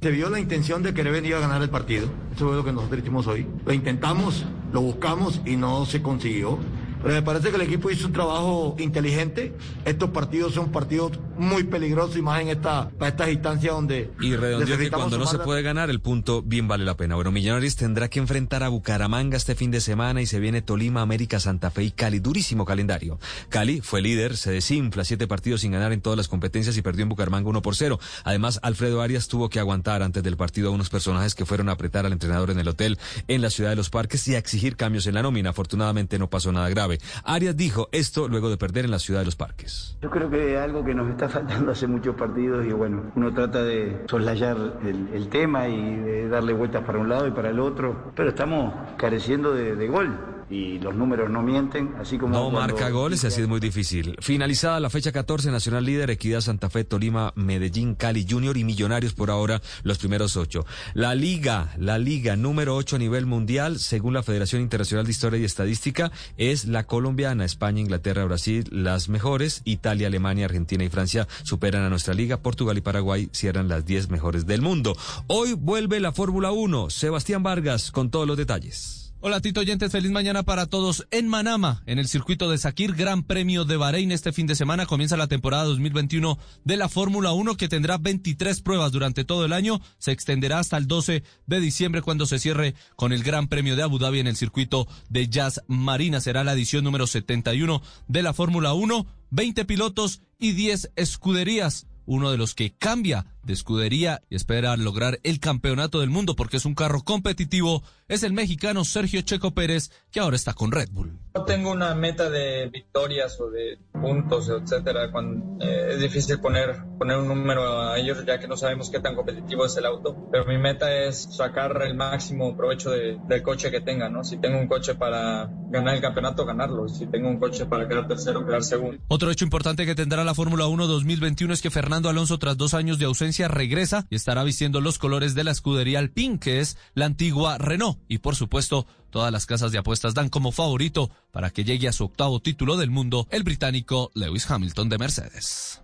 Se 0.00 0.10
vio 0.10 0.30
la 0.30 0.40
intención 0.40 0.82
de 0.82 0.94
querer 0.94 1.12
venir 1.12 1.34
a 1.34 1.40
ganar 1.40 1.60
el 1.60 1.68
partido. 1.68 2.08
Eso 2.34 2.48
es 2.48 2.56
lo 2.56 2.64
que 2.64 2.72
nosotros 2.72 3.02
hicimos 3.02 3.26
hoy. 3.26 3.46
Lo 3.66 3.74
intentamos, 3.74 4.46
lo 4.72 4.80
buscamos 4.80 5.42
y 5.44 5.56
no 5.56 5.84
se 5.84 6.00
consiguió. 6.00 6.58
Pero 7.04 7.16
me 7.16 7.22
parece 7.22 7.50
que 7.50 7.56
el 7.56 7.62
equipo 7.62 7.90
hizo 7.90 8.06
un 8.06 8.14
trabajo 8.14 8.76
inteligente. 8.78 9.52
Estos 9.84 10.08
partidos 10.08 10.54
son 10.54 10.72
partidos 10.72 11.12
muy 11.36 11.64
peligrosos 11.64 12.16
y 12.16 12.22
más 12.22 12.40
en 12.40 12.48
esta, 12.48 12.88
para 12.98 13.10
estas 13.10 13.28
instancias 13.28 13.74
donde 13.74 14.10
Y 14.22 14.34
redondeó 14.34 14.78
que 14.78 14.90
cuando 14.90 15.18
no 15.18 15.26
se 15.26 15.38
puede 15.38 15.60
ganar, 15.60 15.90
el 15.90 16.00
punto 16.00 16.40
bien 16.40 16.66
vale 16.66 16.86
la 16.86 16.96
pena. 16.96 17.14
Bueno, 17.16 17.30
Millonarios 17.30 17.76
tendrá 17.76 18.08
que 18.08 18.20
enfrentar 18.20 18.62
a 18.62 18.70
Bucaramanga 18.70 19.36
este 19.36 19.54
fin 19.54 19.70
de 19.70 19.82
semana 19.82 20.22
y 20.22 20.26
se 20.26 20.40
viene 20.40 20.62
Tolima, 20.62 21.02
América, 21.02 21.40
Santa 21.40 21.70
Fe 21.70 21.84
y 21.84 21.90
Cali. 21.90 22.20
Durísimo 22.20 22.64
calendario. 22.64 23.18
Cali 23.50 23.82
fue 23.82 24.00
líder, 24.00 24.38
se 24.38 24.50
desinfla, 24.50 25.04
siete 25.04 25.26
partidos 25.26 25.60
sin 25.60 25.72
ganar 25.72 25.92
en 25.92 26.00
todas 26.00 26.16
las 26.16 26.28
competencias 26.28 26.74
y 26.78 26.80
perdió 26.80 27.02
en 27.02 27.10
Bucaramanga 27.10 27.50
1 27.50 27.60
por 27.60 27.76
0. 27.76 28.00
Además, 28.24 28.60
Alfredo 28.62 29.02
Arias 29.02 29.28
tuvo 29.28 29.50
que 29.50 29.60
aguantar 29.60 30.02
antes 30.02 30.22
del 30.22 30.38
partido 30.38 30.68
a 30.68 30.72
unos 30.72 30.88
personajes 30.88 31.34
que 31.34 31.44
fueron 31.44 31.68
a 31.68 31.72
apretar 31.72 32.06
al 32.06 32.12
entrenador 32.12 32.50
en 32.50 32.60
el 32.60 32.68
hotel 32.68 32.98
en 33.28 33.42
la 33.42 33.50
ciudad 33.50 33.68
de 33.68 33.76
los 33.76 33.90
parques 33.90 34.26
y 34.26 34.36
a 34.36 34.38
exigir 34.38 34.76
cambios 34.76 35.06
en 35.06 35.12
la 35.12 35.22
nómina. 35.22 35.50
Afortunadamente 35.50 36.18
no 36.18 36.30
pasó 36.30 36.50
nada 36.50 36.70
grave. 36.70 36.93
Arias 37.24 37.56
dijo 37.56 37.88
esto 37.92 38.28
luego 38.28 38.50
de 38.50 38.56
perder 38.56 38.84
en 38.84 38.90
la 38.90 38.98
ciudad 38.98 39.20
de 39.20 39.26
los 39.26 39.36
parques. 39.36 39.96
Yo 40.02 40.10
creo 40.10 40.30
que 40.30 40.58
algo 40.58 40.84
que 40.84 40.94
nos 40.94 41.10
está 41.10 41.28
faltando 41.28 41.72
hace 41.72 41.86
muchos 41.86 42.14
partidos 42.14 42.66
y 42.66 42.72
bueno, 42.72 43.12
uno 43.14 43.32
trata 43.32 43.62
de 43.62 44.04
soslayar 44.08 44.56
el, 44.84 45.28
tema 45.28 45.68
y 45.68 45.96
de 45.96 46.28
darle 46.28 46.52
vueltas 46.52 46.84
para 46.84 46.98
un 46.98 47.08
lado 47.08 47.26
y 47.26 47.30
para 47.30 47.50
el 47.50 47.58
otro, 47.58 48.12
pero 48.14 48.28
estamos 48.28 48.74
careciendo 48.96 49.54
de 49.54 49.88
gol 49.88 50.34
y 50.50 50.78
los 50.78 50.94
números 50.94 51.30
no 51.30 51.42
mienten, 51.42 51.94
así 52.00 52.18
como... 52.18 52.34
No 52.34 52.50
marca 52.50 52.90
goles 52.90 53.24
así 53.24 53.42
es 53.42 53.48
muy 53.48 53.60
difícil. 53.60 54.16
Finalizada 54.20 54.80
la 54.80 54.90
fecha 54.90 55.12
14, 55.12 55.50
Nacional 55.50 55.84
líder, 55.84 56.10
Equidad, 56.10 56.40
Santa 56.40 56.70
Fe, 56.70 56.84
Tolima, 56.84 57.32
Medellín, 57.36 57.94
Cali 57.94 58.26
Junior 58.28 58.56
y 58.56 58.64
Millonarios 58.64 59.14
por 59.14 59.30
ahora 59.30 59.60
los 59.82 59.98
primeros 59.98 60.36
ocho. 60.36 60.66
La 60.94 61.14
Liga, 61.14 61.74
la 61.78 61.98
Liga 61.98 62.36
número 62.36 62.76
8 62.76 62.96
a 62.96 62.98
nivel 62.98 63.26
mundial, 63.26 63.78
según 63.78 64.14
la 64.14 64.22
Federación 64.22 64.62
Internacional 64.62 65.04
de 65.04 65.12
Historia 65.12 65.38
y 65.38 65.44
Estadística, 65.44 66.12
es 66.36 66.66
la 66.66 66.84
colombiana, 66.84 67.44
España, 67.44 67.80
Inglaterra, 67.80 68.24
Brasil, 68.24 68.68
las 68.70 69.08
mejores, 69.08 69.62
Italia, 69.64 70.06
Alemania, 70.06 70.46
Argentina 70.46 70.84
y 70.84 70.88
Francia 70.88 71.26
superan 71.42 71.82
a 71.82 71.90
nuestra 71.90 72.14
liga, 72.14 72.38
Portugal 72.38 72.78
y 72.78 72.80
Paraguay 72.80 73.28
cierran 73.32 73.68
las 73.68 73.84
10 73.84 74.10
mejores 74.10 74.46
del 74.46 74.62
mundo. 74.62 74.96
Hoy 75.26 75.54
vuelve 75.54 76.00
la 76.00 76.12
Fórmula 76.12 76.52
1, 76.52 76.90
Sebastián 76.90 77.42
Vargas 77.42 77.90
con 77.90 78.10
todos 78.10 78.26
los 78.26 78.36
detalles. 78.36 79.03
Hola 79.26 79.40
Tito 79.40 79.60
Oyentes, 79.60 79.90
feliz 79.90 80.10
mañana 80.10 80.42
para 80.42 80.66
todos. 80.66 81.06
En 81.10 81.28
Manama, 81.28 81.82
en 81.86 81.98
el 81.98 82.08
circuito 82.08 82.50
de 82.50 82.58
Sakir, 82.58 82.92
Gran 82.92 83.22
Premio 83.22 83.64
de 83.64 83.78
Bahrein 83.78 84.12
este 84.12 84.34
fin 84.34 84.46
de 84.46 84.54
semana 84.54 84.84
comienza 84.84 85.16
la 85.16 85.28
temporada 85.28 85.64
2021 85.64 86.38
de 86.64 86.76
la 86.76 86.90
Fórmula 86.90 87.32
1 87.32 87.56
que 87.56 87.70
tendrá 87.70 87.96
23 87.96 88.60
pruebas 88.60 88.92
durante 88.92 89.24
todo 89.24 89.46
el 89.46 89.54
año. 89.54 89.80
Se 89.96 90.12
extenderá 90.12 90.58
hasta 90.58 90.76
el 90.76 90.86
12 90.86 91.22
de 91.46 91.60
diciembre 91.60 92.02
cuando 92.02 92.26
se 92.26 92.38
cierre 92.38 92.74
con 92.96 93.14
el 93.14 93.22
Gran 93.22 93.48
Premio 93.48 93.76
de 93.76 93.82
Abu 93.82 93.98
Dhabi 93.98 94.18
en 94.18 94.26
el 94.26 94.36
circuito 94.36 94.86
de 95.08 95.26
Jazz 95.26 95.62
Marina. 95.68 96.20
Será 96.20 96.44
la 96.44 96.52
edición 96.52 96.84
número 96.84 97.06
71 97.06 97.80
de 98.06 98.22
la 98.22 98.34
Fórmula 98.34 98.74
1. 98.74 99.06
20 99.30 99.64
pilotos 99.64 100.20
y 100.38 100.52
10 100.52 100.90
escuderías. 100.96 101.86
Uno 102.06 102.30
de 102.30 102.36
los 102.36 102.54
que 102.54 102.74
cambia 102.74 103.24
de 103.42 103.54
escudería 103.54 104.20
y 104.28 104.36
espera 104.36 104.76
lograr 104.76 105.20
el 105.22 105.40
campeonato 105.40 106.00
del 106.00 106.10
mundo 106.10 106.36
porque 106.36 106.58
es 106.58 106.66
un 106.66 106.74
carro 106.74 107.02
competitivo 107.02 107.82
es 108.08 108.22
el 108.22 108.32
mexicano 108.32 108.84
Sergio 108.84 109.20
Checo 109.22 109.52
Pérez 109.54 109.90
que 110.10 110.20
ahora 110.20 110.36
está 110.36 110.52
con 110.54 110.70
Red 110.72 110.88
Bull. 110.92 111.18
No 111.34 111.44
tengo 111.44 111.72
una 111.72 111.94
meta 111.96 112.30
de 112.30 112.68
victorias 112.68 113.40
o 113.40 113.50
de 113.50 113.78
puntos, 113.92 114.48
etcétera. 114.48 115.10
Cuando, 115.10 115.64
eh, 115.64 115.88
es 115.94 116.00
difícil 116.00 116.38
poner, 116.38 116.76
poner 116.98 117.16
un 117.16 117.26
número 117.26 117.82
a 117.82 117.98
ellos 117.98 118.24
ya 118.24 118.38
que 118.38 118.46
no 118.46 118.56
sabemos 118.56 118.88
qué 118.90 119.00
tan 119.00 119.16
competitivo 119.16 119.64
es 119.66 119.76
el 119.76 119.86
auto. 119.86 120.28
Pero 120.30 120.44
mi 120.46 120.58
meta 120.58 120.94
es 121.04 121.28
sacar 121.36 121.82
el 121.82 121.94
máximo 121.96 122.56
provecho 122.56 122.90
de- 122.90 123.18
del 123.26 123.42
coche 123.42 123.70
que 123.72 123.80
tenga, 123.80 124.08
¿no? 124.08 124.22
Si 124.22 124.36
tengo 124.36 124.58
un 124.58 124.68
coche 124.68 124.94
para 124.94 125.50
ganar 125.70 125.96
el 125.96 126.00
campeonato, 126.00 126.44
ganarlo. 126.46 126.88
Si 126.88 127.06
tengo 127.06 127.28
un 127.28 127.38
coche 127.40 127.66
para 127.66 127.88
quedar 127.88 128.06
tercero, 128.06 128.46
quedar 128.46 128.62
segundo. 128.62 129.02
Otro 129.08 129.30
hecho 129.32 129.44
importante 129.44 129.86
que 129.86 129.96
tendrá 129.96 130.22
la 130.22 130.34
Fórmula 130.34 130.66
1 130.66 130.86
2021 130.86 131.52
es 131.52 131.62
que 131.62 131.70
Fernando 131.70 132.08
Alonso 132.08 132.38
tras 132.38 132.56
dos 132.56 132.74
años 132.74 133.00
de 133.00 133.06
ausencia 133.06 133.48
regresa 133.48 134.06
y 134.08 134.14
estará 134.14 134.44
vistiendo 134.44 134.80
los 134.80 134.98
colores 134.98 135.34
de 135.34 135.42
la 135.42 135.50
escudería 135.50 135.98
Alpine 135.98 136.38
que 136.38 136.60
es 136.60 136.76
la 136.94 137.06
antigua 137.06 137.58
Renault 137.58 137.93
y 138.08 138.18
por 138.18 138.36
supuesto 138.36 138.86
todas 139.10 139.32
las 139.32 139.46
casas 139.46 139.72
de 139.72 139.78
apuestas 139.78 140.14
dan 140.14 140.28
como 140.28 140.52
favorito 140.52 141.10
para 141.30 141.50
que 141.50 141.64
llegue 141.64 141.88
a 141.88 141.92
su 141.92 142.04
octavo 142.04 142.40
título 142.40 142.76
del 142.76 142.90
mundo 142.90 143.26
el 143.30 143.42
británico 143.42 144.10
Lewis 144.14 144.50
Hamilton 144.50 144.88
de 144.88 144.98
Mercedes. 144.98 145.83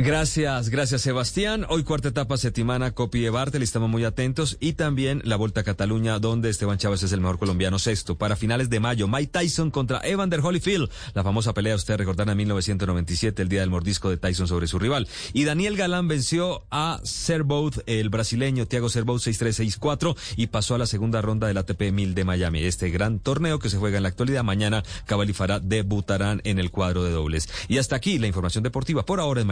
Gracias, 0.00 0.68
gracias 0.68 1.02
Sebastián. 1.02 1.66
Hoy 1.68 1.82
cuarta 1.82 2.08
etapa 2.08 2.36
Setimana, 2.36 2.92
Copi 2.92 3.20
de 3.20 3.30
Bartel, 3.30 3.64
estamos 3.64 3.90
muy 3.90 4.04
atentos. 4.04 4.56
Y 4.60 4.74
también 4.74 5.22
la 5.24 5.34
Vuelta 5.34 5.62
a 5.62 5.64
Cataluña, 5.64 6.20
donde 6.20 6.50
Esteban 6.50 6.78
Chávez 6.78 7.02
es 7.02 7.10
el 7.10 7.20
mejor 7.20 7.40
colombiano 7.40 7.80
sexto. 7.80 8.16
Para 8.16 8.36
finales 8.36 8.70
de 8.70 8.78
mayo, 8.78 9.08
Mike 9.08 9.32
Tyson 9.32 9.72
contra 9.72 10.00
Evander 10.04 10.38
Holyfield. 10.40 10.88
La 11.14 11.24
famosa 11.24 11.52
pelea, 11.52 11.74
usted 11.74 11.96
recordará 11.96 12.30
en 12.30 12.38
1997, 12.38 13.42
el 13.42 13.48
día 13.48 13.60
del 13.60 13.70
mordisco 13.70 14.08
de 14.08 14.18
Tyson 14.18 14.46
sobre 14.46 14.68
su 14.68 14.78
rival. 14.78 15.08
Y 15.32 15.42
Daniel 15.42 15.76
Galán 15.76 16.06
venció 16.06 16.64
a 16.70 17.00
Serboth, 17.02 17.80
el 17.86 18.08
brasileño 18.08 18.66
Thiago 18.66 18.88
Serboth 18.88 19.22
6-3-6-4 19.22 20.16
y 20.36 20.46
pasó 20.46 20.76
a 20.76 20.78
la 20.78 20.86
segunda 20.86 21.22
ronda 21.22 21.48
del 21.48 21.58
ATP 21.58 21.90
1000 21.92 22.14
de 22.14 22.24
Miami. 22.24 22.62
Este 22.62 22.90
gran 22.90 23.18
torneo 23.18 23.58
que 23.58 23.68
se 23.68 23.78
juega 23.78 23.96
en 23.96 24.04
la 24.04 24.10
actualidad. 24.10 24.44
Mañana 24.44 24.84
Cabal 25.06 25.28
y 25.28 25.32
Farah 25.32 25.58
debutarán 25.58 26.40
en 26.44 26.60
el 26.60 26.70
cuadro 26.70 27.02
de 27.02 27.10
dobles. 27.10 27.48
Y 27.66 27.78
hasta 27.78 27.96
aquí 27.96 28.20
la 28.20 28.28
información 28.28 28.62
deportiva. 28.62 29.04
Por 29.04 29.18
ahora 29.18 29.40
en 29.40 29.48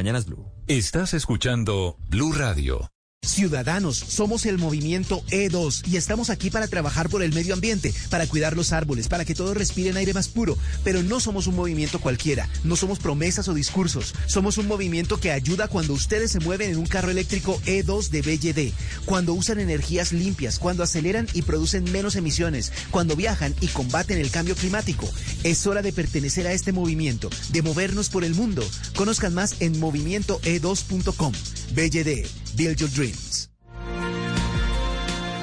Estás 0.68 1.14
escuchando 1.14 1.96
Blue 2.08 2.32
Radio. 2.32 2.95
Ciudadanos, 3.26 3.96
somos 3.96 4.46
el 4.46 4.56
movimiento 4.56 5.22
E2 5.30 5.86
y 5.88 5.96
estamos 5.96 6.30
aquí 6.30 6.48
para 6.48 6.68
trabajar 6.68 7.08
por 7.08 7.22
el 7.22 7.34
medio 7.34 7.54
ambiente, 7.54 7.92
para 8.08 8.26
cuidar 8.26 8.56
los 8.56 8.72
árboles, 8.72 9.08
para 9.08 9.24
que 9.24 9.34
todos 9.34 9.56
respiren 9.56 9.96
aire 9.96 10.14
más 10.14 10.28
puro. 10.28 10.56
Pero 10.84 11.02
no 11.02 11.18
somos 11.20 11.46
un 11.46 11.56
movimiento 11.56 12.00
cualquiera, 12.00 12.48
no 12.64 12.76
somos 12.76 12.98
promesas 12.98 13.48
o 13.48 13.54
discursos. 13.54 14.14
Somos 14.26 14.58
un 14.58 14.68
movimiento 14.68 15.18
que 15.18 15.32
ayuda 15.32 15.68
cuando 15.68 15.92
ustedes 15.92 16.30
se 16.30 16.40
mueven 16.40 16.70
en 16.70 16.78
un 16.78 16.86
carro 16.86 17.10
eléctrico 17.10 17.60
E2 17.66 18.08
de 18.10 18.22
BYD, 18.22 18.72
cuando 19.04 19.34
usan 19.34 19.58
energías 19.58 20.12
limpias, 20.12 20.58
cuando 20.58 20.82
aceleran 20.82 21.26
y 21.34 21.42
producen 21.42 21.90
menos 21.90 22.16
emisiones, 22.16 22.72
cuando 22.90 23.16
viajan 23.16 23.54
y 23.60 23.66
combaten 23.68 24.18
el 24.18 24.30
cambio 24.30 24.54
climático. 24.54 25.08
Es 25.42 25.66
hora 25.66 25.82
de 25.82 25.92
pertenecer 25.92 26.46
a 26.46 26.52
este 26.52 26.72
movimiento, 26.72 27.28
de 27.50 27.62
movernos 27.62 28.08
por 28.08 28.24
el 28.24 28.34
mundo. 28.34 28.64
Conozcan 28.94 29.34
más 29.34 29.56
en 29.60 29.80
movimientoe2.com. 29.80 31.32
BYD, 31.74 32.26
Build 32.56 32.76
Your 32.78 33.15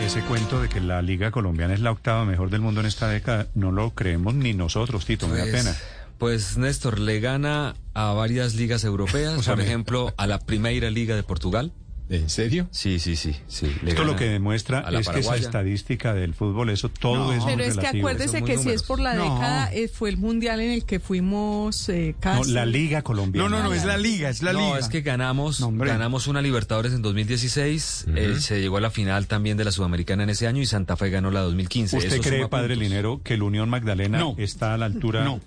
Ese 0.01 0.21
cuento 0.23 0.61
de 0.61 0.67
que 0.69 0.81
la 0.81 1.01
Liga 1.01 1.31
Colombiana 1.31 1.73
es 1.73 1.79
la 1.79 1.91
octava 1.91 2.25
mejor 2.25 2.49
del 2.49 2.59
mundo 2.61 2.81
en 2.81 2.87
esta 2.87 3.07
década, 3.07 3.47
no 3.55 3.71
lo 3.71 3.91
creemos 3.91 4.33
ni 4.35 4.53
nosotros, 4.53 5.05
Tito, 5.05 5.27
me 5.27 5.37
da 5.37 5.43
Pues, 5.45 5.53
pena. 5.63 5.75
Pues 6.17 6.57
Néstor 6.57 6.99
le 6.99 7.19
gana 7.21 7.75
a 7.93 8.11
varias 8.11 8.53
ligas 8.55 8.83
europeas, 8.83 9.33
O 9.39 9.43
sea, 9.43 9.53
por 9.53 9.63
me- 9.63 9.69
ejemplo, 9.69 10.13
a 10.17 10.27
la 10.27 10.39
Primera 10.39 10.89
Liga 10.89 11.15
de 11.15 11.23
Portugal. 11.23 11.71
¿En 12.09 12.29
serio? 12.29 12.67
Sí, 12.71 12.99
sí, 12.99 13.15
sí, 13.15 13.35
sí. 13.47 13.67
Esto 13.85 14.03
lo 14.03 14.15
que 14.15 14.25
demuestra 14.25 14.79
a 14.79 14.91
la 14.91 14.99
es 14.99 15.07
que 15.09 15.19
esa 15.19 15.35
estadística 15.37 16.13
del 16.13 16.33
fútbol, 16.33 16.69
eso 16.69 16.89
todo 16.89 17.31
es 17.33 17.41
muy 17.43 17.53
Pero 17.55 17.63
es 17.63 17.77
que 17.77 17.87
acuérdese 17.87 18.43
que 18.43 18.57
si 18.57 18.69
es 18.69 18.83
por 18.83 18.99
la 18.99 19.13
No. 19.15 19.23
década, 19.35 19.73
eh, 19.73 19.87
fue 19.87 20.09
el 20.09 20.17
mundial 20.17 20.59
en 20.59 20.71
el 20.71 20.85
que 20.85 20.99
fuimos 20.99 21.87
eh, 21.89 22.13
casi. 22.19 22.49
No, 22.49 22.53
la 22.55 22.65
Liga 22.65 23.01
Colombiana. 23.03 23.49
No, 23.49 23.57
no, 23.57 23.63
no, 23.63 23.73
es 23.73 23.85
la 23.85 23.97
liga, 23.97 24.29
es 24.29 24.43
la 24.43 24.53
no, 24.53 24.59
liga. 24.59 24.79
es 24.79 24.89
que 24.89 25.01
ganamos, 25.01 25.59
ganamos 25.77 26.27
una 26.27 26.41
Libertadores 26.41 26.93
en 26.93 27.01
2016, 27.01 28.05
eh, 28.15 28.35
se 28.39 28.59
llegó 28.61 28.77
a 28.77 28.81
la 28.81 28.91
final 28.91 29.27
también 29.27 29.57
de 29.57 29.63
la 29.63 29.71
Sudamericana 29.71 30.23
en 30.23 30.29
ese 30.29 30.45
año 30.45 30.61
y 30.61 30.65
Santa 30.65 30.97
Fe 30.97 31.09
ganó 31.09 31.31
la 31.31 31.39
2015. 31.41 31.97
¿Usted 31.97 32.13
Eso 32.13 32.21
cree, 32.21 32.47
padre 32.49 32.75
puntos. 32.75 32.83
Linero, 32.89 33.21
que 33.23 33.35
el 33.35 33.43
Unión 33.43 33.69
Magdalena 33.69 34.19
No. 34.19 34.35
está 34.37 34.73
a 34.73 34.77
la 34.77 34.85
altura 34.85 35.23
No. 35.23 35.39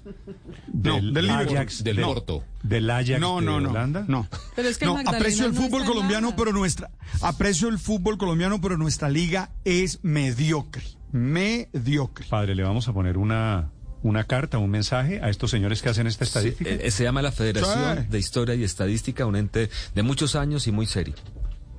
del, 0.68 1.06
No, 1.06 1.12
del 1.12 1.26
Liverpool. 1.26 1.56
Ajax, 1.58 1.84
Del 1.84 1.96
del- 1.96 2.04
Porto. 2.04 2.44
Del 2.68 2.90
Ajax 2.90 3.20
No, 3.20 3.40
de 3.40 3.46
no, 3.46 3.60
no. 3.60 3.70
Holanda? 3.70 4.04
No. 4.08 4.26
Pero 4.54 4.68
es 4.68 4.78
que 4.78 4.86
no, 4.86 4.94
Magdalena 4.94 5.18
aprecio 5.18 5.46
el 5.46 5.54
no 5.54 5.60
fútbol 5.62 5.84
colombiano, 5.84 6.34
pero 6.36 6.52
nuestra 6.52 6.90
aprecio 7.22 7.68
el 7.68 7.78
fútbol 7.78 8.18
colombiano, 8.18 8.60
pero 8.60 8.76
nuestra 8.76 9.08
liga 9.08 9.50
es 9.64 10.00
mediocre, 10.02 10.82
mediocre. 11.12 12.26
Padre, 12.28 12.54
le 12.54 12.62
vamos 12.62 12.88
a 12.88 12.92
poner 12.92 13.18
una, 13.18 13.70
una 14.02 14.24
carta, 14.24 14.58
un 14.58 14.70
mensaje 14.70 15.20
a 15.22 15.28
estos 15.30 15.50
señores 15.50 15.82
que 15.82 15.88
hacen 15.88 16.06
esta 16.06 16.24
estadística. 16.24 16.70
Eh, 16.70 16.90
se 16.90 17.04
llama 17.04 17.22
la 17.22 17.32
Federación 17.32 17.98
Sí. 18.04 18.06
de 18.10 18.18
Historia 18.18 18.54
y 18.54 18.64
Estadística, 18.64 19.26
un 19.26 19.36
ente 19.36 19.70
de 19.94 20.02
muchos 20.02 20.36
años 20.36 20.66
y 20.66 20.72
muy 20.72 20.86
serio. 20.86 21.14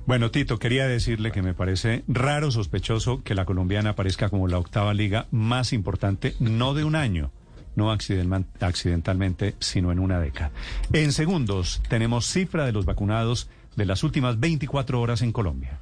Bueno, 0.06 0.30
Tito, 0.30 0.58
quería 0.58 0.86
decirle 0.88 1.32
que 1.32 1.42
me 1.42 1.52
parece 1.52 2.02
raro, 2.08 2.50
sospechoso 2.50 3.22
que 3.22 3.34
la 3.34 3.44
colombiana 3.44 3.90
aparezca 3.90 4.30
como 4.30 4.48
la 4.48 4.58
octava 4.58 4.94
liga 4.94 5.26
más 5.30 5.74
importante, 5.74 6.34
no 6.40 6.72
de 6.72 6.84
un 6.84 6.96
año, 6.96 7.30
no 7.78 7.90
accident- 7.90 8.44
accidentalmente, 8.60 9.54
sino 9.60 9.90
en 9.92 9.98
una 10.00 10.20
década. 10.20 10.50
En 10.92 11.12
segundos, 11.12 11.80
tenemos 11.88 12.26
cifra 12.26 12.66
de 12.66 12.72
los 12.72 12.84
vacunados 12.84 13.48
de 13.76 13.86
las 13.86 14.02
últimas 14.04 14.38
24 14.38 15.00
horas 15.00 15.22
en 15.22 15.32
Colombia. 15.32 15.78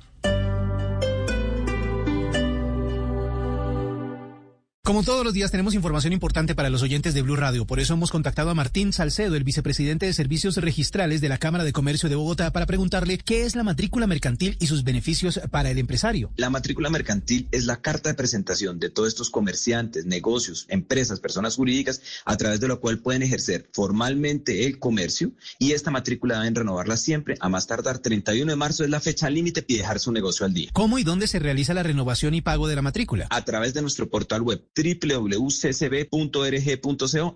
Como 4.87 5.03
todos 5.03 5.25
los 5.25 5.35
días 5.35 5.51
tenemos 5.51 5.75
información 5.75 6.13
importante 6.13 6.55
para 6.55 6.71
los 6.71 6.81
oyentes 6.81 7.13
de 7.13 7.23
Blue 7.23 7.35
Radio, 7.35 7.67
por 7.67 7.81
eso 7.81 7.95
hemos 7.95 8.13
contactado 8.13 8.51
a 8.51 8.55
Martín 8.55 8.93
Salcedo, 8.93 9.35
el 9.35 9.43
vicepresidente 9.43 10.07
de 10.07 10.13
Servicios 10.13 10.59
Registrales 10.59 11.21
de 11.21 11.29
la 11.29 11.39
Cámara 11.39 11.65
de 11.65 11.73
Comercio 11.73 12.09
de 12.09 12.15
Bogotá, 12.15 12.53
para 12.53 12.67
preguntarle 12.67 13.19
qué 13.19 13.43
es 13.43 13.57
la 13.57 13.65
matrícula 13.65 14.07
mercantil 14.07 14.57
y 14.61 14.69
sus 14.69 14.85
beneficios 14.85 15.41
para 15.51 15.73
el 15.73 15.79
empresario. 15.79 16.31
La 16.37 16.51
matrícula 16.51 16.89
mercantil 16.89 17.49
es 17.51 17.65
la 17.65 17.83
carta 17.83 18.11
de 18.11 18.15
presentación 18.15 18.79
de 18.79 18.89
todos 18.89 19.09
estos 19.09 19.29
comerciantes, 19.29 20.07
negocios, 20.07 20.67
empresas, 20.69 21.19
personas 21.19 21.57
jurídicas, 21.57 22.01
a 22.25 22.37
través 22.37 22.61
de 22.61 22.69
la 22.69 22.77
cual 22.77 23.01
pueden 23.01 23.25
ejercer 23.25 23.69
formalmente 23.73 24.67
el 24.67 24.79
comercio 24.79 25.33
y 25.59 25.73
esta 25.73 25.91
matrícula 25.91 26.39
deben 26.39 26.55
renovarla 26.55 26.97
siempre, 26.97 27.35
a 27.41 27.49
más 27.49 27.67
tardar 27.67 27.99
31 27.99 28.53
de 28.53 28.57
marzo 28.57 28.85
es 28.85 28.91
la 28.91 29.01
fecha 29.01 29.29
límite 29.31 29.65
y 29.67 29.79
dejar 29.79 29.99
su 29.99 30.13
negocio 30.13 30.47
al 30.47 30.55
día. 30.55 30.71
¿Cómo 30.73 31.01
y 31.01 31.03
dónde 31.03 31.27
se 31.27 31.41
realiza 31.41 31.75
la 31.75 31.83
renovación 31.83 32.35
y 32.35 32.41
pago 32.41 32.69
de 32.69 32.77
la 32.77 32.83
matrícula? 32.83 33.27
A 33.31 33.45
través 33.45 33.75
de 33.75 33.83
nuestro 33.83 34.09
portal 34.09 34.43
web 34.43 34.63
www.ccb.org.co. 34.77 36.15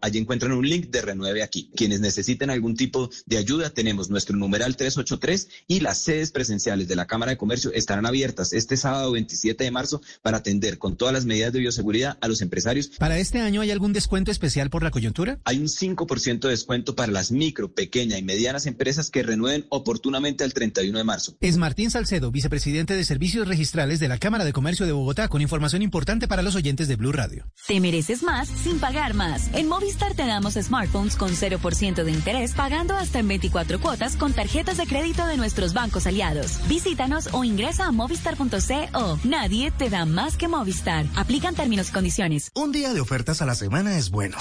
Allí 0.02 0.18
encuentran 0.18 0.52
un 0.52 0.68
link 0.68 0.90
de 0.90 1.00
Renueve 1.02 1.42
Aquí. 1.42 1.70
Quienes 1.74 2.00
necesiten 2.00 2.50
algún 2.50 2.76
tipo 2.76 3.10
de 3.26 3.38
ayuda, 3.38 3.70
tenemos 3.70 4.10
nuestro 4.10 4.36
numeral 4.36 4.76
383 4.76 5.48
y 5.66 5.80
las 5.80 6.02
sedes 6.02 6.30
presenciales 6.30 6.86
de 6.88 6.96
la 6.96 7.06
Cámara 7.06 7.30
de 7.30 7.38
Comercio 7.38 7.72
estarán 7.72 8.06
abiertas 8.06 8.52
este 8.52 8.76
sábado 8.76 9.12
27 9.12 9.64
de 9.64 9.70
marzo 9.70 10.02
para 10.22 10.38
atender 10.38 10.78
con 10.78 10.96
todas 10.96 11.14
las 11.14 11.24
medidas 11.24 11.52
de 11.52 11.60
bioseguridad 11.60 12.18
a 12.20 12.28
los 12.28 12.42
empresarios. 12.42 12.88
¿Para 12.98 13.18
este 13.18 13.40
año 13.40 13.60
hay 13.62 13.70
algún 13.70 13.92
descuento 13.92 14.30
especial 14.30 14.70
por 14.70 14.82
la 14.82 14.90
coyuntura? 14.90 15.38
Hay 15.44 15.58
un 15.58 15.68
5% 15.68 16.40
de 16.40 16.50
descuento 16.50 16.94
para 16.94 17.12
las 17.12 17.30
micro, 17.30 17.72
pequeña 17.72 18.18
y 18.18 18.22
medianas 18.22 18.66
empresas 18.66 19.10
que 19.10 19.22
renueven 19.22 19.66
oportunamente 19.70 20.44
al 20.44 20.52
31 20.52 20.98
de 20.98 21.04
marzo. 21.04 21.36
Es 21.40 21.56
Martín 21.56 21.90
Salcedo, 21.90 22.30
vicepresidente 22.30 22.94
de 22.94 23.04
Servicios 23.04 23.48
Registrales 23.48 24.00
de 24.00 24.08
la 24.08 24.18
Cámara 24.18 24.44
de 24.44 24.52
Comercio 24.52 24.86
de 24.86 24.92
Bogotá, 24.92 25.28
con 25.28 25.40
información 25.40 25.82
importante 25.82 26.28
para 26.28 26.42
los 26.42 26.54
oyentes 26.54 26.88
de 26.88 26.96
Blue 26.96 27.12
Radio. 27.12 27.29
Te 27.66 27.80
mereces 27.80 28.22
más 28.22 28.48
sin 28.48 28.80
pagar 28.80 29.14
más. 29.14 29.50
En 29.52 29.68
Movistar 29.68 30.14
te 30.14 30.26
damos 30.26 30.54
smartphones 30.54 31.16
con 31.16 31.30
0% 31.30 32.04
de 32.04 32.10
interés, 32.10 32.52
pagando 32.52 32.94
hasta 32.94 33.18
en 33.18 33.28
24 33.28 33.80
cuotas 33.80 34.16
con 34.16 34.32
tarjetas 34.32 34.76
de 34.76 34.86
crédito 34.86 35.26
de 35.26 35.36
nuestros 35.36 35.72
bancos 35.72 36.06
aliados. 36.06 36.58
Visítanos 36.68 37.28
o 37.32 37.44
ingresa 37.44 37.86
a 37.86 37.92
movistar.co. 37.92 39.18
Nadie 39.24 39.70
te 39.70 39.90
da 39.90 40.04
más 40.04 40.36
que 40.36 40.48
Movistar. 40.48 41.06
Aplican 41.16 41.54
términos 41.54 41.90
y 41.90 41.92
condiciones. 41.92 42.50
Un 42.54 42.72
día 42.72 42.92
de 42.92 43.00
ofertas 43.00 43.42
a 43.42 43.46
la 43.46 43.54
semana 43.54 43.96
es 43.98 44.10
bueno. 44.10 44.36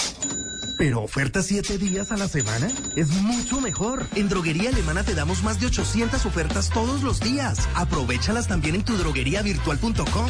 Pero 0.79 1.01
ofertas 1.01 1.45
siete 1.45 1.77
días 1.77 2.13
a 2.13 2.17
la 2.17 2.29
semana 2.29 2.69
es 2.95 3.09
mucho 3.09 3.59
mejor. 3.59 4.07
En 4.15 4.29
Droguería 4.29 4.69
Alemana 4.69 5.03
te 5.03 5.13
damos 5.13 5.43
más 5.43 5.59
de 5.59 5.67
800 5.67 6.25
ofertas 6.25 6.69
todos 6.69 7.03
los 7.03 7.19
días. 7.19 7.67
Aprovechalas 7.75 8.47
también 8.47 8.75
en 8.75 8.83
tu 8.85 8.95
drogueriavirtual.com. 8.95 10.29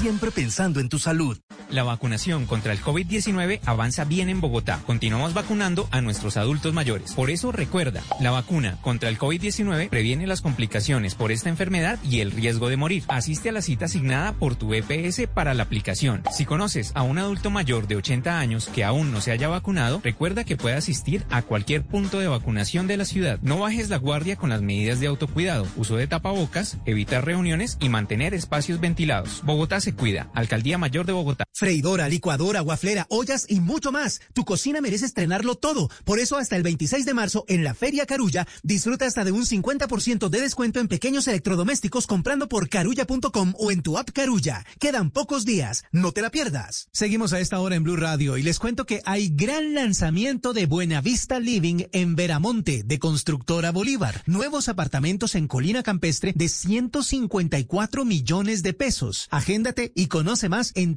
Siempre 0.00 0.30
pensando 0.30 0.80
en 0.80 0.88
tu 0.88 0.98
salud. 0.98 1.36
La 1.70 1.84
vacunación 1.84 2.46
contra 2.46 2.72
el 2.72 2.80
COVID-19 2.80 3.60
avanza 3.64 4.04
bien 4.04 4.28
en 4.28 4.40
Bogotá. 4.40 4.82
Continuamos 4.86 5.34
vacunando 5.34 5.88
a 5.92 6.00
nuestros 6.00 6.36
adultos 6.36 6.74
mayores. 6.74 7.12
Por 7.12 7.30
eso 7.30 7.52
recuerda, 7.52 8.02
la 8.18 8.32
vacuna 8.32 8.78
contra 8.80 9.08
el 9.08 9.18
COVID-19 9.18 9.88
previene 9.88 10.26
las 10.26 10.40
complicaciones 10.40 11.14
por 11.14 11.30
esta 11.30 11.48
enfermedad 11.48 12.00
y 12.02 12.20
el 12.20 12.32
riesgo 12.32 12.68
de 12.68 12.76
morir. 12.76 13.04
Asiste 13.06 13.50
a 13.50 13.52
la 13.52 13.62
cita 13.62 13.84
asignada 13.84 14.32
por 14.32 14.56
tu 14.56 14.74
EPS 14.74 15.28
para 15.32 15.54
la 15.54 15.62
aplicación. 15.62 16.24
Si 16.32 16.44
conoces 16.44 16.90
a 16.96 17.02
un 17.02 17.18
adulto 17.18 17.50
mayor 17.50 17.86
de 17.86 17.94
80 17.94 18.40
años 18.40 18.66
que 18.66 18.82
aún 18.82 19.12
no 19.12 19.20
se 19.20 19.30
haya 19.30 19.46
vacunado, 19.46 20.00
recuerda 20.02 20.42
que 20.42 20.56
puede 20.56 20.74
asistir 20.74 21.24
a 21.30 21.42
cualquier 21.42 21.84
punto 21.84 22.18
de 22.18 22.26
vacunación 22.26 22.88
de 22.88 22.96
la 22.96 23.04
ciudad. 23.04 23.38
No 23.42 23.60
bajes 23.60 23.90
la 23.90 23.98
guardia 23.98 24.34
con 24.34 24.50
las 24.50 24.60
medidas 24.60 24.98
de 24.98 25.06
autocuidado, 25.06 25.68
uso 25.76 25.96
de 25.96 26.08
tapabocas, 26.08 26.78
evitar 26.84 27.24
reuniones 27.24 27.78
y 27.80 27.90
mantener 27.90 28.34
espacios 28.34 28.80
ventilados. 28.80 29.42
Bogotá 29.44 29.80
se 29.80 29.94
cuida. 29.94 30.30
Alcaldía 30.34 30.76
Mayor 30.76 31.06
de 31.06 31.12
Bogotá. 31.12 31.44
Freidora, 31.60 32.08
licuadora, 32.08 32.62
guaflera, 32.62 33.04
ollas 33.10 33.44
y 33.46 33.60
mucho 33.60 33.92
más. 33.92 34.22
Tu 34.32 34.46
cocina 34.46 34.80
merece 34.80 35.04
estrenarlo 35.04 35.56
todo. 35.56 35.90
Por 36.06 36.18
eso 36.18 36.38
hasta 36.38 36.56
el 36.56 36.62
26 36.62 37.04
de 37.04 37.12
marzo 37.12 37.44
en 37.48 37.64
la 37.64 37.74
Feria 37.74 38.06
Carulla 38.06 38.48
disfruta 38.62 39.04
hasta 39.04 39.24
de 39.24 39.32
un 39.32 39.44
50% 39.44 40.30
de 40.30 40.40
descuento 40.40 40.80
en 40.80 40.88
pequeños 40.88 41.28
electrodomésticos 41.28 42.06
comprando 42.06 42.48
por 42.48 42.70
carulla.com 42.70 43.52
o 43.58 43.70
en 43.70 43.82
tu 43.82 43.98
app 43.98 44.08
Carulla. 44.08 44.64
Quedan 44.78 45.10
pocos 45.10 45.44
días. 45.44 45.84
No 45.92 46.12
te 46.12 46.22
la 46.22 46.30
pierdas. 46.30 46.88
Seguimos 46.92 47.34
a 47.34 47.40
esta 47.40 47.60
hora 47.60 47.76
en 47.76 47.84
Blue 47.84 47.96
Radio 47.96 48.38
y 48.38 48.42
les 48.42 48.58
cuento 48.58 48.86
que 48.86 49.02
hay 49.04 49.28
gran 49.28 49.74
lanzamiento 49.74 50.54
de 50.54 50.64
Buenavista 50.64 51.40
Living 51.40 51.88
en 51.92 52.16
Veramonte 52.16 52.84
de 52.84 52.98
Constructora 52.98 53.70
Bolívar. 53.70 54.22
Nuevos 54.24 54.70
apartamentos 54.70 55.34
en 55.34 55.46
Colina 55.46 55.82
Campestre 55.82 56.32
de 56.34 56.48
154 56.48 58.06
millones 58.06 58.62
de 58.62 58.72
pesos. 58.72 59.28
Agéndate 59.30 59.92
y 59.94 60.06
conoce 60.06 60.48
más 60.48 60.72
en 60.74 60.96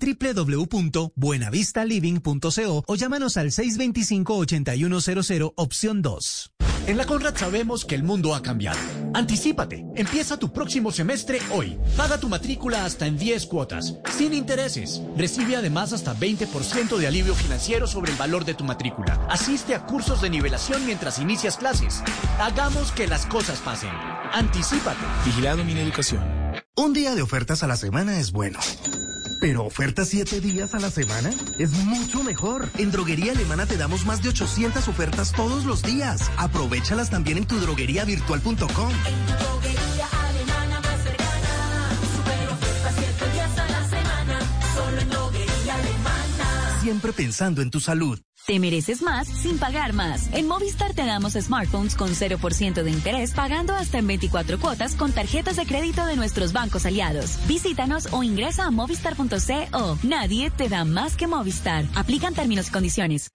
www.buenavistaliving.co 0.54 2.84
o 2.86 2.96
llámanos 2.96 3.38
al 3.38 3.52
625-8100 3.52 5.54
opción 5.56 6.02
2. 6.02 6.50
En 6.86 6.98
la 6.98 7.06
Conrad 7.06 7.38
sabemos 7.38 7.86
que 7.86 7.96
el 7.96 8.04
mundo 8.04 8.36
ha 8.36 8.42
cambiado. 8.42 8.78
Anticípate. 9.14 9.86
Empieza 9.96 10.36
tu 10.36 10.52
próximo 10.52 10.92
semestre 10.92 11.40
hoy. 11.52 11.80
Paga 11.96 12.18
tu 12.18 12.28
matrícula 12.28 12.84
hasta 12.84 13.08
en 13.08 13.18
10 13.18 13.46
cuotas, 13.46 13.96
sin 14.18 14.34
intereses. 14.34 15.02
Recibe 15.16 15.56
además 15.56 15.94
hasta 15.94 16.14
20% 16.14 16.98
de 16.98 17.08
alivio 17.08 17.36
financiero 17.36 17.88
sobre 17.88 18.12
el 18.12 18.18
valor 18.18 18.44
de 18.44 18.54
tu 18.54 18.66
matrícula. 18.66 19.26
Asiste 19.30 19.76
a 19.76 19.86
cursos 19.86 20.22
de 20.22 20.30
nivelación 20.30 20.86
mientras 20.86 21.20
inicias 21.20 21.56
clases. 21.56 22.04
Hagamos 22.38 22.92
que 22.92 23.08
las 23.08 23.26
cosas 23.28 23.62
pasen. 23.62 23.92
Anticípate. 24.34 25.06
Vigilado 25.24 25.64
mi 25.64 25.80
educación. 25.80 26.22
Un 26.76 26.92
día 26.92 27.16
de 27.16 27.22
ofertas 27.22 27.64
a 27.64 27.68
la 27.68 27.78
semana 27.78 28.20
es 28.20 28.34
bueno. 28.34 28.60
Pero 29.44 29.66
ofertas 29.66 30.08
siete 30.08 30.40
días 30.40 30.74
a 30.74 30.80
la 30.80 30.90
semana 30.90 31.30
es 31.60 31.74
mucho 31.74 32.24
mejor. 32.24 32.70
En 32.78 32.92
Droguería 32.92 33.34
Alemana 33.34 33.66
te 33.66 33.76
damos 33.76 34.06
más 34.06 34.24
de 34.24 34.30
800 34.30 34.88
ofertas 34.88 35.34
todos 35.34 35.66
los 35.66 35.84
días. 35.84 36.32
Aprovechalas 36.38 37.10
también 37.10 37.40
en 37.40 37.46
tu 37.46 37.60
drogueriavirtual.com. 37.60 38.94
Siempre 46.82 47.12
pensando 47.12 47.62
en 47.62 47.70
tu 47.70 47.82
salud. 47.82 48.22
Te 48.46 48.60
mereces 48.60 49.02
más 49.02 49.28
sin 49.28 49.58
pagar 49.58 49.94
más. 49.94 50.30
En 50.34 50.48
Movistar 50.48 50.94
te 50.94 51.06
damos 51.06 51.34
smartphones 51.34 51.96
con 51.96 52.10
0% 52.10 52.84
de 52.84 52.92
interés 52.92 53.32
pagando 53.32 53.74
hasta 53.74 54.00
en 54.00 54.08
24 54.08 54.60
cuotas 54.60 54.96
con 54.96 55.14
tarjetas 55.14 55.56
de 55.56 55.66
crédito 55.66 56.06
de 56.06 56.18
nuestros 56.18 56.52
bancos 56.52 56.86
aliados. 56.86 57.40
Visítanos 57.48 58.10
o 58.12 58.22
ingresa 58.22 58.66
a 58.66 58.72
movistar.co. 58.72 59.98
Nadie 60.04 60.52
te 60.52 60.68
da 60.68 60.84
más 60.84 61.16
que 61.16 61.28
Movistar. 61.28 61.86
Aplican 61.96 62.34
términos 62.34 62.68
y 62.68 62.72
condiciones. 62.72 63.30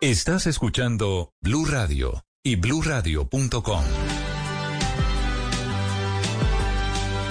Estás 0.00 0.46
escuchando 0.46 1.34
Blue 1.42 1.66
Radio 1.66 2.24
y 2.42 2.56
bluradio.com. 2.56 3.84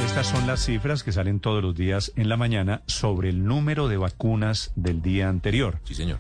Estas 0.10 0.26
son 0.26 0.48
las 0.48 0.66
cifras 0.66 1.04
que 1.04 1.12
salen 1.12 1.40
todos 1.40 1.62
los 1.62 1.76
días 1.76 2.12
en 2.16 2.30
la 2.30 2.36
mañana 2.36 2.82
sobre 2.88 3.30
el 3.30 3.46
número 3.46 3.88
de 3.88 3.98
vacunas 3.98 4.72
del 4.76 5.04
día 5.04 5.30
anterior. 5.30 5.80
Sí, 5.84 5.94
señor. 5.94 6.18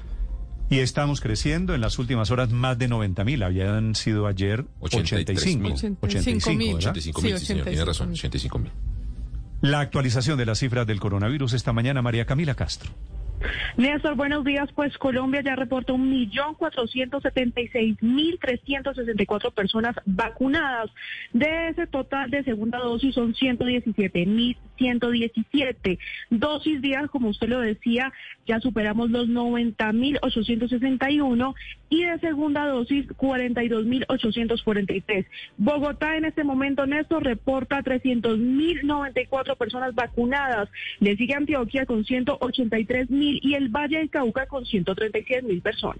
Y 0.69 0.77
estamos 0.77 1.21
creciendo 1.21 1.73
en 1.73 1.81
las 1.81 1.97
últimas 1.97 2.29
horas 2.29 2.51
más 2.51 2.77
de 2.77 2.87
90 2.87 3.23
mil. 3.23 3.41
Habían 3.41 3.95
sido 3.95 4.27
ayer 4.27 4.63
85. 4.81 5.69
85 6.01 6.51
mil, 6.51 6.75
¿verdad? 6.75 6.91
85 6.91 7.21
mil, 7.23 7.39
sí, 7.39 7.45
señor. 7.47 7.65
Tiene 7.65 7.83
razón, 7.83 8.11
85 8.11 8.59
mil. 8.59 8.71
La 9.61 9.79
actualización 9.79 10.37
de 10.37 10.45
las 10.45 10.59
cifras 10.59 10.85
del 10.85 10.99
coronavirus 10.99 11.53
esta 11.53 11.73
mañana, 11.73 12.03
María 12.03 12.27
Camila 12.27 12.53
Castro. 12.53 12.91
Néstor, 13.77 14.15
buenos 14.15 14.43
días. 14.43 14.69
Pues 14.73 14.97
Colombia 14.97 15.41
ya 15.43 15.55
reporta 15.55 15.93
un 15.93 16.09
millón 16.09 16.55
cuatrocientos 16.55 17.23
setenta 17.23 17.61
y 17.61 17.67
seis 17.69 18.01
mil 18.01 18.37
trescientos 18.39 18.95
sesenta 18.95 19.23
y 19.23 19.25
cuatro 19.25 19.51
personas 19.51 19.95
vacunadas. 20.05 20.89
De 21.33 21.69
ese 21.69 21.87
total 21.87 22.29
de 22.29 22.43
segunda 22.43 22.79
dosis 22.79 23.15
son 23.15 23.33
ciento 23.35 23.65
diecisiete 24.79 24.79
mil 24.79 24.99
ciento 24.99 25.09
diecisiete 25.11 25.99
dosis 26.29 26.81
días, 26.81 27.09
como 27.09 27.29
usted 27.29 27.49
lo 27.49 27.59
decía, 27.59 28.11
ya 28.47 28.59
superamos 28.59 29.09
los 29.11 29.27
noventa 29.27 29.91
mil 29.91 30.17
ochocientos 30.21 30.69
sesenta 30.69 31.11
y 31.11 31.19
uno 31.19 31.55
y 31.89 32.05
de 32.05 32.19
segunda 32.19 32.65
dosis 32.67 33.05
cuarenta 33.17 33.63
y 33.63 33.67
dos 33.67 33.85
mil 33.85 34.05
ochocientos 34.07 34.63
cuarenta 34.63 34.93
y 34.93 35.01
tres. 35.01 35.25
Bogotá 35.57 36.15
en 36.17 36.25
este 36.25 36.43
momento, 36.43 36.85
Néstor, 36.85 37.23
reporta 37.23 37.83
trescientos 37.83 38.37
mil 38.39 38.85
noventa 38.85 39.21
y 39.21 39.25
cuatro 39.25 39.55
personas 39.55 39.93
vacunadas. 39.93 40.69
Le 40.99 41.15
sigue 41.17 41.35
Antioquia 41.35 41.85
con 41.85 42.05
ciento 42.05 42.37
ochenta 42.41 42.77
y 42.79 42.87
el 43.53 43.69
Valle 43.69 43.99
del 43.99 44.09
Cauca 44.09 44.45
con 44.47 44.65
137 44.65 45.43
mil 45.43 45.61
personas. 45.61 45.99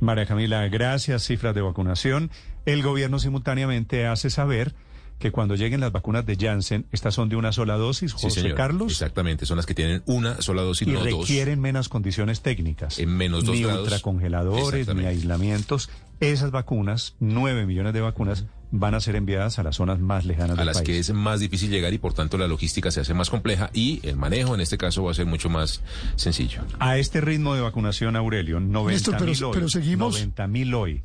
María 0.00 0.26
Camila, 0.26 0.66
gracias. 0.68 1.24
Cifras 1.24 1.54
de 1.54 1.60
vacunación. 1.60 2.30
El 2.64 2.82
gobierno 2.82 3.18
simultáneamente 3.18 4.06
hace 4.06 4.30
saber 4.30 4.72
que 5.20 5.30
cuando 5.30 5.54
lleguen 5.54 5.80
las 5.80 5.92
vacunas 5.92 6.24
de 6.26 6.34
Janssen, 6.36 6.86
estas 6.90 7.14
son 7.14 7.28
de 7.28 7.36
una 7.36 7.52
sola 7.52 7.76
dosis, 7.76 8.14
José 8.14 8.30
sí, 8.30 8.40
señor. 8.40 8.56
Carlos. 8.56 8.90
Exactamente, 8.90 9.46
son 9.46 9.58
las 9.58 9.66
que 9.66 9.74
tienen 9.74 10.02
una 10.06 10.40
sola 10.42 10.62
dosis, 10.62 10.88
y 10.88 10.90
no 10.92 11.04
requieren 11.04 11.56
dos. 11.58 11.62
menos 11.62 11.88
condiciones 11.90 12.40
técnicas. 12.40 12.98
En 12.98 13.10
menos 13.16 13.44
dos 13.44 13.54
ni 13.54 13.62
grados. 13.62 13.82
ultracongeladores, 13.84 14.92
ni 14.94 15.04
aislamientos. 15.04 15.90
Esas 16.20 16.50
vacunas, 16.50 17.14
nueve 17.20 17.66
millones 17.66 17.92
de 17.92 18.00
vacunas, 18.00 18.46
van 18.72 18.94
a 18.94 19.00
ser 19.00 19.14
enviadas 19.16 19.58
a 19.58 19.62
las 19.62 19.76
zonas 19.76 19.98
más 19.98 20.24
lejanas 20.24 20.52
a 20.52 20.60
del 20.60 20.66
las 20.66 20.76
país. 20.78 20.86
que 20.86 20.98
es 20.98 21.12
más 21.12 21.40
difícil 21.40 21.70
llegar 21.70 21.92
y 21.92 21.98
por 21.98 22.14
tanto 22.14 22.38
la 22.38 22.46
logística 22.48 22.90
se 22.90 23.00
hace 23.00 23.12
más 23.14 23.28
compleja 23.28 23.68
y 23.74 24.00
el 24.04 24.16
manejo 24.16 24.54
en 24.54 24.60
este 24.60 24.78
caso 24.78 25.02
va 25.02 25.10
a 25.10 25.14
ser 25.14 25.26
mucho 25.26 25.48
más 25.50 25.82
sencillo. 26.16 26.62
A 26.78 26.96
este 26.96 27.20
ritmo 27.20 27.54
de 27.54 27.60
vacunación, 27.62 28.16
Aurelio, 28.16 28.58
90 28.60 28.92
Néstor, 28.92 29.14
pero- 29.18 29.26
mil 29.32 29.44
hoy. 29.44 29.50
pero 29.54 29.68
seguimos- 29.68 30.14
90 30.14 30.46
mil 30.46 30.72
hoy. 30.74 31.02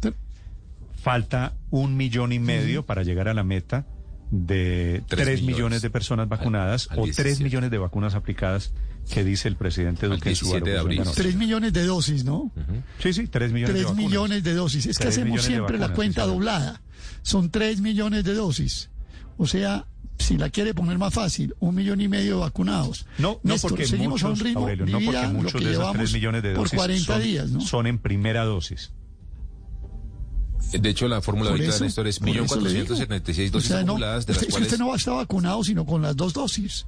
Falta 1.02 1.54
un 1.70 1.98
millón 1.98 2.32
y 2.32 2.40
medio 2.40 2.84
para 2.86 3.04
llegar 3.04 3.28
a 3.28 3.34
la 3.34 3.44
meta 3.44 3.86
de 4.32 5.04
3, 5.08 5.24
Tres 5.26 5.42
millones. 5.42 5.44
millones 5.56 5.82
de 5.82 5.90
personas 5.90 6.28
vacunadas 6.28 6.88
al 6.92 7.00
o 7.00 7.04
3 7.04 7.16
17. 7.16 7.44
millones 7.44 7.72
de 7.72 7.78
vacunas 7.78 8.16
aplicadas 8.16 8.74
que 9.10 9.24
dice 9.24 9.48
el 9.48 9.56
presidente 9.56 10.08
Duque 10.08 10.30
en 10.30 10.36
su 10.36 10.46
17 10.46 10.70
de 10.72 10.80
abril. 10.80 11.02
anoche. 11.02 11.22
Tres 11.22 11.36
millones 11.36 11.74
de 11.74 11.86
dosis, 11.86 12.24
¿no? 12.26 12.52
Sí, 13.00 13.14
sí, 13.14 13.28
3 13.28 13.52
millones 13.52 13.74
de 13.76 13.80
Tres 13.82 13.92
vacunas. 13.92 14.06
millones 14.10 14.44
de 14.44 14.54
dosis. 14.54 14.86
Es 14.88 14.98
que 14.98 15.08
hacemos 15.10 15.42
de 15.42 15.48
siempre 15.48 15.78
la 15.78 15.88
vacunas, 15.88 15.96
cuenta 15.96 16.24
sí, 16.24 16.30
doblada. 16.30 16.82
Son 17.22 17.50
tres 17.52 17.82
millones 17.82 18.24
de 18.24 18.34
dosis. 18.34 18.90
O 19.38 19.46
sea, 19.48 19.86
si 20.18 20.38
la 20.38 20.50
quiere 20.50 20.74
poner 20.74 20.98
más 20.98 21.14
fácil, 21.14 21.54
un 21.60 21.76
millón 21.76 22.02
y 22.02 22.08
medio 22.08 22.36
de 22.36 22.42
vacunados. 22.42 23.06
No, 23.20 23.40
no 23.44 23.54
Néstor, 23.54 23.72
porque 23.72 23.86
seguimos 23.86 24.24
muchos, 24.24 24.30
a 24.30 24.34
un 24.34 24.40
ritmo, 24.40 24.60
Aurelio, 24.62 24.86
no 24.86 24.92
porque 25.06 25.22
lo 25.22 25.30
muchos 25.34 25.52
que 25.54 25.58
de 25.60 25.64
esos 25.66 25.72
llevamos 25.82 25.98
3 25.98 26.14
millones 26.14 26.44
de 26.44 26.54
por 26.56 26.64
dosis 26.64 26.78
40 26.78 27.06
son, 27.14 27.22
días, 27.24 27.52
¿no? 27.52 27.62
son 27.62 27.88
en 27.88 28.00
primera 28.00 28.44
dosis. 28.44 28.92
De 30.72 30.90
hecho, 30.90 31.08
la 31.08 31.22
fórmula 31.22 31.52
ahorita, 31.52 31.70
eso, 31.70 31.84
Néstor, 31.84 32.08
es 32.08 32.20
por 32.20 32.30
eso 32.30 32.60
le 32.60 32.74
digo. 32.74 32.96
1.476 32.96 33.50
O 33.50 33.52
dosis 33.52 33.68
sea, 33.68 33.78
no, 33.78 33.84
acumuladas, 33.94 34.26
de 34.26 34.32
usted, 34.34 34.48
las 34.48 34.50
es 34.50 34.56
que 34.58 34.64
usted 34.64 34.78
no 34.80 34.96
está 34.96 35.12
vacunado 35.14 35.64
sino 35.64 35.86
con 35.86 36.02
las 36.02 36.16
dos 36.16 36.34
dosis. 36.34 36.86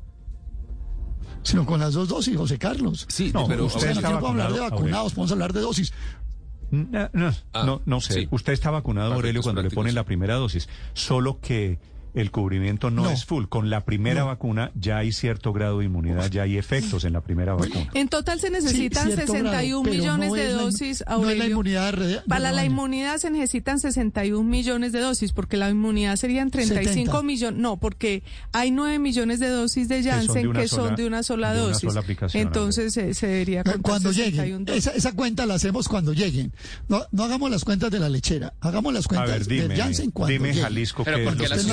Sino 1.43 1.65
con 1.65 1.80
las 1.80 1.93
dos 1.93 2.09
dosis, 2.09 2.36
José 2.36 2.57
Carlos. 2.57 3.05
Sí, 3.09 3.32
No, 3.34 3.47
pero 3.47 3.65
Usted 3.65 3.93
no 3.93 4.01
que 4.01 4.07
hablar 4.07 4.51
de 4.53 4.59
vacunado, 4.59 4.75
vacunados, 4.75 5.15
vamos 5.15 5.32
a 5.32 5.34
hablar 5.34 5.53
de 5.53 5.61
dosis. 5.61 5.93
No, 6.71 7.09
no, 7.13 7.34
Ah, 7.53 7.63
no, 7.65 7.82
no 7.86 8.01
sé. 8.01 8.13
sí. 8.13 8.28
Usted 8.32 8.51
está 8.51 8.69
vacunado, 8.71 9.13
Aurelio, 9.13 9.41
cuando 9.41 9.61
le 9.61 9.69
ponen 9.69 9.95
la 9.95 10.03
primera 10.03 10.36
dosis. 10.36 10.67
Solo 10.93 11.39
que 11.39 11.80
el 12.20 12.32
cubrimiento 12.32 12.89
no, 12.91 13.03
No. 13.03 13.09
es 13.11 13.26
full. 13.26 13.45
Con 13.45 13.70
la 13.70 13.86
primera 13.86 14.22
No. 14.22 14.28
vacuna 14.28 14.72
ya 14.76 14.97
hay 14.97 15.11
cierto 15.11 15.53
grado 15.53 15.80
de 15.80 15.86
inmunidad, 15.86 16.30
ya 16.32 16.43
hay 16.43 16.57
efectos 16.57 17.03
en 17.03 17.13
la 17.13 17.22
primera 17.22 17.53
vacuna. 17.53 17.89
En 17.93 18.07
total 18.09 18.39
se 18.39 18.49
necesitan 18.49 19.07
Sí, 19.07 19.13
cierto 19.13 19.34
grado, 19.34 19.45
61 19.51 19.84
pero 19.84 19.95
millones 19.95 20.30
no 20.30 20.36
de 20.36 20.47
es 20.47 20.53
la- 20.55 20.61
dosis, 20.61 21.03
no 21.07 21.30
es 21.30 21.38
la 21.38 21.45
inmunidad 21.47 21.93
de 21.93 22.07
de 22.07 22.22
Para 22.28 22.51
la 22.51 22.65
inmunidad 22.65 23.18
se 23.18 23.30
necesitan 23.30 23.80
61 23.80 24.49
millones 24.49 24.91
de 24.91 24.99
dosis, 24.99 25.32
porque 25.32 25.57
la 25.57 25.70
inmunidad 25.70 26.15
serían 26.15 26.49
35 26.51 27.11
70. 27.11 27.24
millones. 27.24 27.61
No, 27.61 27.78
porque 27.78 28.24
hay 28.51 28.72
9 28.72 28.99
millones 28.99 29.39
de 29.39 29.49
dosis 29.49 29.88
de 29.88 29.97
son 29.97 30.03
de 30.03 30.11
Janssen 30.11 30.47
una 30.47 30.59
que 30.61 30.68
sola- 30.68 30.88
son 30.88 30.95
de 30.95 31.05
una 31.07 31.24
sola 31.24 31.53
de 31.53 31.59
una 31.59 31.68
dosis. 31.70 31.89
sola 31.89 31.99
aplicación, 32.01 32.41
Entonces 32.47 32.93
se, 32.93 33.13
se 33.13 33.28
debería 33.28 33.63
contar 33.63 33.82
Cuando 33.82 34.13
61 34.13 34.43
lleguen. 34.45 34.65
dosis. 34.65 34.88
Esa, 34.88 34.97
esa 34.97 35.11
cuenta 35.13 35.45
la 35.45 35.55
hacemos 35.55 35.88
cuando 35.88 36.13
lleguen. 36.13 36.53
No, 36.88 37.03
no 37.11 37.24
hagamos 37.24 37.51
las 37.51 37.63
cuentas 37.63 37.91
de 37.91 37.99
la 37.99 38.09
lechera. 38.09 38.53
Hagamos 38.61 38.93
las 38.93 39.07
cuentas 39.07 39.30
ver, 39.32 39.47
dime, 39.47 39.68
del 39.70 39.78
Janssen 39.78 40.11
cuando 40.11 40.32
dime 40.34 40.49
lleguen. 40.49 40.63
Jalisco 40.63 41.03
Pero 41.03 41.18
qué 41.18 41.24
es 41.24 41.30
porque 41.30 41.47
las 41.49 41.65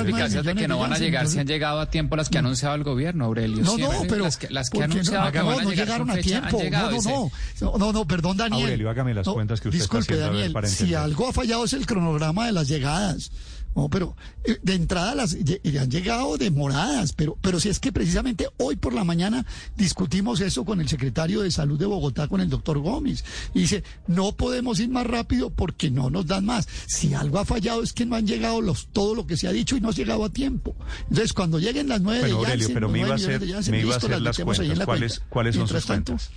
de 0.43 0.55
que 0.55 0.69
no 0.69 0.79
van 0.79 0.93
a 0.93 0.99
llegar 0.99 1.29
si 1.29 1.39
han 1.39 1.47
llegado 1.47 1.81
a 1.81 1.91
tiempo 1.91 2.17
las 2.17 2.29
que 2.29 2.39
ha 2.39 2.41
anunciado 2.41 2.75
el 2.75 2.85
gobierno, 2.85 3.27
Aurelio. 3.27 3.63
No, 3.63 3.79
no, 3.79 3.91
pero 4.09 4.25
las 4.25 4.37
que, 4.37 4.51
las 4.51 4.71
que 4.71 4.79
ha 4.79 4.89
porque 4.89 4.89
no, 4.89 4.95
anunciado 4.95 5.33
que 5.33 5.39
no, 5.39 5.47
van 5.47 5.61
a 5.61 5.63
no 5.63 5.71
llegar 5.71 5.87
llegaron 5.87 6.11
a 6.11 6.17
tiempo. 6.17 6.63
no, 6.71 6.91
no, 6.91 7.31
no, 7.61 7.79
no, 7.79 7.93
no, 7.93 8.05
perdón, 8.07 8.37
Daniel. 8.37 8.65
Aurelio, 8.65 8.91
hágame 8.91 9.15
las 9.15 9.29
cuentas 9.29 9.61
que 9.61 9.69
usted 9.69 9.83
está 9.83 9.99
disculpe, 9.99 10.21
Daniel, 10.21 10.55
si 10.67 10.95
algo 10.95 11.29
ha 11.29 11.33
fallado 11.33 11.65
es 11.65 11.73
el 11.73 11.87
cronograma 11.87 12.47
de 12.47 12.53
las 12.53 12.69
llegadas. 12.69 13.31
No, 13.77 13.89
pero 13.89 14.17
eh, 14.45 14.59
de 14.63 14.75
entrada 14.75 15.15
las 15.17 15.37
lle- 15.37 15.61
han 15.81 15.91
llegado 15.91 16.37
demoradas, 16.37 17.13
pero, 17.13 17.37
pero 17.41 17.59
si 17.59 17.69
es 17.69 17.81
que 17.81 17.91
precisamente 17.93 18.49
hoy 18.59 18.77
por 18.77 18.93
la 18.95 19.03
mañana 19.03 19.45
discutimos 19.77 20.41
eso 20.41 20.65
con 20.65 20.81
el 20.81 20.89
secretario 20.89 21.41
de 21.43 21.51
Salud 21.51 21.79
de 21.79 21.87
Bogotá, 21.87 22.29
con 22.29 22.41
el 22.41 22.49
doctor 22.49 22.79
Gómez, 22.79 23.25
y 23.53 23.61
dice, 23.61 23.83
no 24.07 24.33
podemos 24.33 24.79
ir 24.79 24.91
más 24.91 25.07
rápido 25.07 25.51
porque 25.51 25.91
no 25.91 26.09
nos 26.09 26.27
dan 26.27 26.45
más. 26.45 26.69
Si 26.87 27.15
algo 27.15 27.39
ha 27.41 27.45
fallado 27.45 27.83
es 27.83 27.93
que 27.93 28.07
no 28.07 28.15
han 28.15 28.27
llegado 28.27 28.61
los, 28.61 28.87
todo 28.93 29.15
lo 29.17 29.27
que 29.27 29.37
se 29.37 29.49
ha 29.49 29.53
dicho 29.53 29.77
y 29.77 29.81
no 29.81 29.89
ha 29.89 29.93
llegado 29.93 30.25
a 30.25 30.31
tiempo. 30.31 30.77
Entonces, 31.09 31.33
cuando 31.33 31.59
lleguen 31.59 31.89
las 31.89 32.01
nueve 32.01 32.21
Pero 32.23 32.41
de 32.43 32.47
Janssen, 32.47 32.75
pero 32.75 32.89
me 32.89 32.99
iba 33.01 33.15
a 33.15 33.19
nueve 33.19 33.35
hacer, 33.35 33.49
Janssen, 33.51 33.73
me 33.73 33.81
iba 33.81 33.95
a 33.95 33.97
hacer 33.97 34.11
las 34.23 34.39
metemos 34.39 34.59
ahí 34.61 34.67
en 34.67 34.71
cuentas. 34.71 34.79
la 34.79 34.85
¿Cuáles, 34.87 35.13
cuenta. 35.19 35.31
¿cuáles 35.31 35.55
son 35.57 35.69
sus 35.69 35.85
tanto, 35.87 36.13
cuentas? 36.13 36.31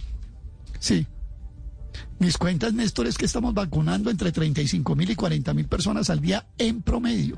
Sí. 0.80 1.06
Mis 2.20 2.38
cuentas, 2.38 2.74
Néstor, 2.74 3.08
es 3.08 3.18
que 3.18 3.26
estamos 3.26 3.54
vacunando 3.54 4.10
entre 4.10 4.32
35 4.32 4.96
mil 4.96 5.10
y 5.10 5.16
40 5.16 5.54
mil 5.54 5.68
personas 5.68 6.10
al 6.10 6.22
día 6.22 6.46
en 6.58 6.82
promedio. 6.82 7.38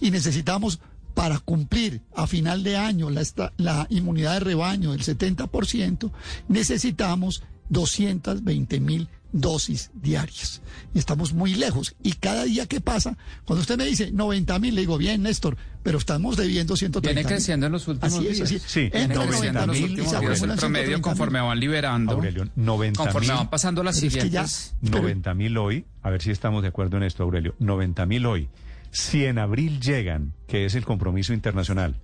Y 0.00 0.10
necesitamos, 0.10 0.80
para 1.14 1.38
cumplir 1.38 2.02
a 2.14 2.26
final 2.26 2.62
de 2.62 2.76
año 2.76 3.08
la, 3.10 3.86
inmunidad 3.90 4.34
de 4.34 4.40
rebaño 4.40 4.92
del 4.92 5.02
70%, 5.02 6.10
necesitamos 6.48 7.42
220 7.68 8.80
mil 8.80 9.08
dosis 9.32 9.90
diarias. 9.94 10.62
Y 10.94 10.98
estamos 10.98 11.32
muy 11.32 11.54
lejos. 11.54 11.94
Y 12.02 12.12
cada 12.14 12.44
día 12.44 12.66
que 12.66 12.80
pasa, 12.80 13.16
cuando 13.44 13.60
usted 13.62 13.76
me 13.78 13.84
dice 13.84 14.10
90 14.12 14.58
mil, 14.58 14.74
le 14.74 14.80
digo, 14.82 14.98
bien, 14.98 15.22
Néstor, 15.22 15.56
pero 15.82 15.98
estamos 15.98 16.36
debiendo 16.36 16.76
130 16.76 17.14
Viene 17.20 17.28
creciendo 17.34 17.66
en 17.66 17.72
los 17.72 17.86
últimos 17.88 18.14
Así 18.14 18.26
es, 18.26 18.36
días. 18.36 18.46
así 18.48 18.56
es. 18.56 18.62
Sí, 18.62 18.80
Entra 18.92 19.06
Viene 19.24 19.26
creciendo 19.28 19.60
en 19.60 19.66
los 19.68 19.76
90.000 19.76 19.82
últimos 19.84 20.06
y 20.06 20.10
se 20.10 20.18
días 20.18 20.22
el 20.22 20.32
acumulan 20.32 20.56
promedio 20.58 20.96
130.000. 20.98 21.00
conforme 21.00 21.40
van 21.40 21.60
liberando. 21.60 22.12
Aurelio, 22.12 22.48
90 22.56 22.98
Conforme 23.02 23.28
mil. 23.28 23.36
van 23.36 23.50
pasando 23.50 23.82
las 23.82 23.96
Pero 24.00 24.06
es 24.08 24.14
que 24.24 24.30
ya- 24.30 24.46
siguientes. 24.46 24.74
90 25.00 25.34
mil 25.34 25.56
hoy, 25.58 25.84
a 26.02 26.10
ver 26.10 26.22
si 26.22 26.30
estamos 26.30 26.62
de 26.62 26.68
acuerdo 26.68 26.96
en 26.96 27.04
esto, 27.04 27.22
Aurelio, 27.22 27.54
90 27.60 28.06
mil 28.06 28.26
hoy. 28.26 28.48
Si 28.90 29.24
en 29.24 29.38
abril 29.38 29.80
llegan, 29.80 30.32
que 30.48 30.66
es 30.66 30.74
el 30.74 30.84
compromiso 30.84 31.32
internacional, 31.32 31.94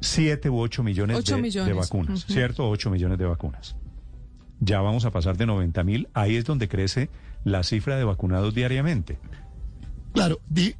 7 0.00 0.48
u 0.50 0.58
8 0.60 0.82
millones, 0.82 1.16
millones. 1.30 1.54
de 1.54 1.72
vacunas. 1.72 2.24
¿cierto? 2.26 2.68
8 2.68 2.90
millones 2.90 3.18
de 3.18 3.24
vacunas. 3.26 3.76
Ya 4.60 4.80
vamos 4.80 5.04
a 5.04 5.10
pasar 5.10 5.36
de 5.36 5.46
90 5.46 5.84
mil, 5.84 6.08
ahí 6.14 6.36
es 6.36 6.44
donde 6.44 6.68
crece 6.68 7.10
la 7.44 7.62
cifra 7.62 7.96
de 7.96 8.04
vacunados 8.04 8.54
diariamente. 8.54 9.18
Claro, 10.12 10.40
di- 10.48 10.74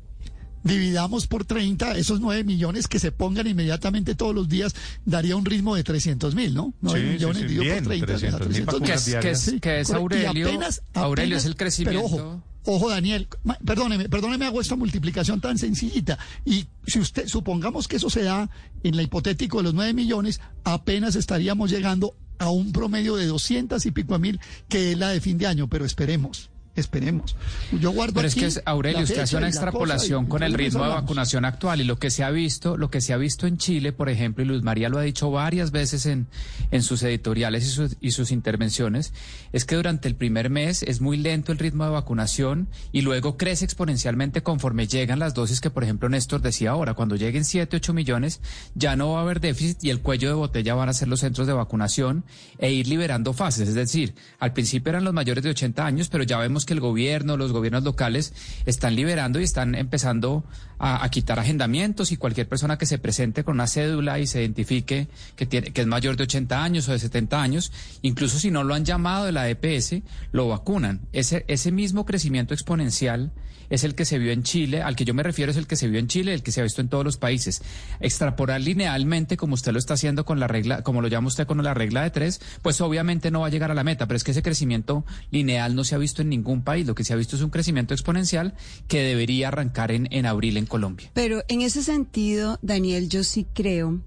dividamos 0.65 1.27
por 1.27 1.45
30, 1.45 1.97
esos 1.97 2.21
9 2.21 2.45
millones 2.45 2.89
que 2.89 2.99
se 2.99 3.13
pongan 3.13 3.47
inmediatamente 3.47 4.15
todos 4.15 4.35
los 4.35 4.49
días, 4.49 4.75
daría 5.05 5.37
un 5.37 5.45
ritmo 5.45 5.75
de 5.77 5.85
300 5.85 6.35
mil, 6.35 6.55
¿no? 6.55 6.75
9 6.81 7.01
Sí, 7.01 7.07
millones 7.15 7.37
sí, 7.39 7.43
dividido 7.45 7.63
bien, 7.65 7.85
por 7.85 7.87
30, 7.89 8.07
da 8.07 8.19
300.000 8.19 8.39
300.000. 8.39 8.65
vacunas 8.67 9.05
Que 9.05 9.11
es, 9.13 9.21
que 9.23 9.31
es, 9.31 9.41
Sí, 9.41 9.61
que 9.61 9.81
es 9.81 9.89
correcto. 9.89 10.17
Y 10.17 10.25
Aurelio. 10.27 10.49
apenas- 10.49 10.83
Aurelio 10.95 11.37
es 11.37 11.45
el 11.45 11.57
crecimiento. 11.57 12.01
Pero 12.03 12.07
ojo, 12.23 12.43
ojo 12.67 12.91
Daniel, 12.91 13.29
perdóneme, 13.65 14.09
perdóneme, 14.09 14.45
hago 14.47 14.61
esta 14.61 14.77
multiplicación 14.77 15.41
tan 15.41 15.57
sencillita. 15.59 16.19
Y 16.45 16.67
si 16.87 16.99
usted, 16.99 17.27
supongamos 17.29 17.89
que 17.89 17.97
eso 17.97 18.11
se 18.11 18.23
da 18.23 18.51
en 18.83 18.97
la 18.97 19.03
hipotético 19.03 19.59
de 19.59 19.65
los 19.65 19.75
9 19.75 19.93
millones, 19.95 20.41
apenas 20.65 21.17
estaríamos 21.17 21.71
llegando 21.71 22.15
a 22.39 22.51
un 22.51 22.71
promedio 22.73 23.17
de 23.17 23.27
200 23.27 23.85
y 23.87 23.91
pico 23.91 24.15
a 24.15 24.19
mil, 24.19 24.39
que 24.69 24.93
es 24.93 24.99
la 24.99 25.09
de 25.09 25.21
fin 25.21 25.39
de 25.39 25.47
año, 25.47 25.69
pero 25.69 25.85
esperemos. 25.85 26.51
Esperemos. 26.79 27.37
Yo 27.72 27.91
guardo 27.91 28.14
Pero 28.14 28.29
es 28.29 28.35
que 28.35 28.49
Aurelio, 28.64 29.03
usted 29.03 29.18
hace 29.18 29.37
una 29.37 29.49
extrapolación 29.49 30.26
y 30.26 30.29
con 30.29 30.43
el 30.43 30.55
ritmo 30.55 30.85
de 30.85 30.91
vacunación 30.91 31.45
actual 31.45 31.81
y 31.81 31.85
lo 31.85 31.99
que 31.99 32.11
se 32.11 32.22
ha 32.22 32.31
visto, 32.31 32.76
lo 32.76 32.91
que 32.91 33.01
se 33.01 33.12
ha 33.12 33.16
visto 33.16 33.47
en 33.47 33.59
Chile, 33.59 33.93
por 33.93 34.09
ejemplo, 34.09 34.45
y 34.45 34.47
Luz 34.47 34.62
María 34.62 34.89
lo 34.89 34.99
ha 34.99 35.03
dicho 35.03 35.31
varias 35.31 35.70
veces 35.70 36.07
en, 36.07 36.29
en 36.70 36.83
sus 36.83 37.03
editoriales 37.03 37.66
y 37.66 37.70
sus, 37.70 37.97
y 38.01 38.12
sus 38.12 38.31
intervenciones, 38.31 39.12
es 39.53 39.64
que 39.64 39.74
durante 39.74 40.09
el 40.09 40.14
primer 40.14 40.51
mes 40.51 40.83
es 40.83 41.01
muy 41.01 41.16
lento 41.16 41.53
el 41.53 41.59
ritmo 41.59 41.85
de 41.85 41.91
vacunación 41.91 42.68
y 42.93 43.03
luego 43.03 43.37
crece 43.37 43.64
exponencialmente 43.64 44.43
conforme 44.43 44.87
llegan 44.87 45.18
las 45.18 45.35
dosis 45.35 45.61
que, 45.61 45.70
por 45.70 45.83
ejemplo, 45.83 46.09
Néstor 46.09 46.41
decía 46.43 46.70
ahora, 46.70 46.95
cuando 46.95 47.16
lleguen 47.16 47.45
7, 47.45 47.76
8 47.76 47.93
millones, 47.93 48.41
ya 48.74 48.97
no 48.97 49.12
va 49.12 49.20
a 49.20 49.22
haber 49.22 49.41
déficit 49.41 49.83
y 49.83 49.91
el 49.91 50.01
cuello 50.01 50.29
de 50.29 50.35
botella 50.35 50.74
van 50.74 50.89
a 50.89 50.93
ser 50.93 51.09
los 51.09 51.20
centros 51.20 51.47
de 51.47 51.53
vacunación 51.53 52.24
e 52.59 52.70
ir 52.70 52.87
liberando 52.87 53.33
fases. 53.33 53.68
Es 53.68 53.74
decir, 53.74 54.14
al 54.39 54.53
principio 54.53 54.91
eran 54.91 55.05
los 55.05 55.14
mayores 55.14 55.43
de 55.43 55.51
80 55.51 55.85
años, 55.85 56.09
pero 56.09 56.24
ya 56.24 56.39
vemos 56.39 56.64
que 56.69 56.75
el 56.75 56.81
gobierno, 56.81 57.39
los 57.39 57.53
gobiernos 57.53 57.83
locales 57.83 58.35
están 58.66 58.95
liberando 58.95 59.41
y 59.41 59.45
están 59.45 59.75
empezando 59.75 60.45
a, 60.79 61.09
quitar 61.11 61.39
agendamientos 61.39 62.12
y 62.12 62.16
cualquier 62.16 62.49
persona 62.49 62.79
que 62.79 62.87
se 62.87 62.99
presente 62.99 63.45
con 63.45 63.55
una 63.55 63.66
cédula 63.66 64.18
y 64.18 64.26
se 64.26 64.41
identifique 64.41 65.09
que, 65.37 65.47
tiene, 65.47 65.72
que 65.72 65.81
es 65.81 65.87
mayor 65.87 66.16
de 66.16 66.24
80 66.24 66.62
años 66.62 66.89
o 66.89 66.93
de 66.93 66.99
70 66.99 67.41
años, 67.41 67.72
incluso 68.03 68.39
si 68.39 68.51
no 68.51 68.64
lo 68.64 68.74
han 68.74 68.85
llamado 68.85 69.26
de 69.26 69.33
la 69.33 69.49
EPS, 69.49 70.03
lo 70.33 70.49
vacunan. 70.49 71.01
Ese, 71.12 71.45
ese 71.49 71.72
mismo 71.72 72.05
crecimiento 72.05 72.55
exponencial 72.55 73.33
es 73.70 73.85
el 73.85 73.95
que 73.95 74.05
se 74.05 74.18
vio 74.18 74.33
en 74.33 74.43
Chile, 74.43 74.83
al 74.83 74.97
que 74.97 75.05
yo 75.05 75.14
me 75.14 75.22
refiero 75.22 75.51
es 75.51 75.59
el 75.59 75.66
que 75.66 75.76
se 75.76 75.89
vio 75.89 75.99
en 75.99 76.09
Chile, 76.09 76.33
el 76.33 76.43
que 76.43 76.53
se 76.53 76.61
ha 76.61 76.64
visto 76.64 76.81
en 76.81 76.89
todos 76.89 77.05
los 77.05 77.16
países. 77.16 77.62
Extrapolar 78.01 78.61
linealmente, 78.61 79.37
como 79.37 79.55
usted 79.55 79.72
lo 79.72 79.79
está 79.79 79.95
haciendo 79.95 80.24
con 80.24 80.41
la 80.41 80.49
regla, 80.49 80.83
como 80.83 81.03
lo 81.03 81.09
llama 81.09 81.29
usted 81.29 81.47
con 81.47 81.62
la 81.62 81.74
regla 81.74 82.03
de 82.03 82.11
tres, 82.11 82.41
pues 82.62 82.81
obviamente 82.81 83.31
no 83.31 83.41
va 83.41 83.49
a 83.49 83.51
llegar 83.51 83.70
a 83.70 83.74
la 83.74 83.85
meta, 83.85 84.07
pero 84.07 84.16
es 84.16 84.24
que 84.24 84.31
ese 84.31 84.43
crecimiento 84.43 85.05
lineal 85.31 85.74
no 85.74 85.85
se 85.85 85.95
ha 85.95 85.99
visto 85.99 86.22
en 86.22 86.31
ningún 86.31 86.62
país. 86.62 86.87
Lo 86.87 86.95
que 86.95 87.05
se 87.05 87.12
ha 87.12 87.16
visto 87.16 87.37
es 87.37 87.43
un 87.43 87.51
crecimiento 87.51 87.95
exponencial 87.95 88.55
que 88.87 89.03
debería 89.03 89.49
arrancar 89.49 89.93
en, 89.93 90.09
en 90.11 90.26
abril 90.26 90.57
en 90.57 90.66
Colombia. 90.69 91.11
Pero 91.14 91.43
en 91.49 91.62
ese 91.62 91.83
sentido, 91.83 92.59
Daniel, 92.62 93.09
yo 93.09 93.25
sí 93.25 93.47
creo 93.53 94.01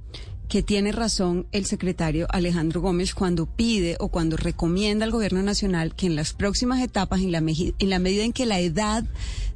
que 0.51 0.61
tiene 0.61 0.91
razón 0.91 1.47
el 1.53 1.65
secretario 1.65 2.27
Alejandro 2.29 2.81
Gómez 2.81 3.13
cuando 3.13 3.45
pide 3.45 3.95
o 4.01 4.09
cuando 4.09 4.35
recomienda 4.35 5.05
al 5.05 5.11
gobierno 5.11 5.41
nacional 5.41 5.95
que 5.95 6.07
en 6.07 6.17
las 6.17 6.33
próximas 6.33 6.81
etapas, 6.81 7.21
en 7.21 7.31
la, 7.31 7.37
en 7.37 7.89
la 7.89 7.99
medida 7.99 8.25
en 8.25 8.33
que 8.33 8.45
la 8.45 8.59
edad 8.59 9.05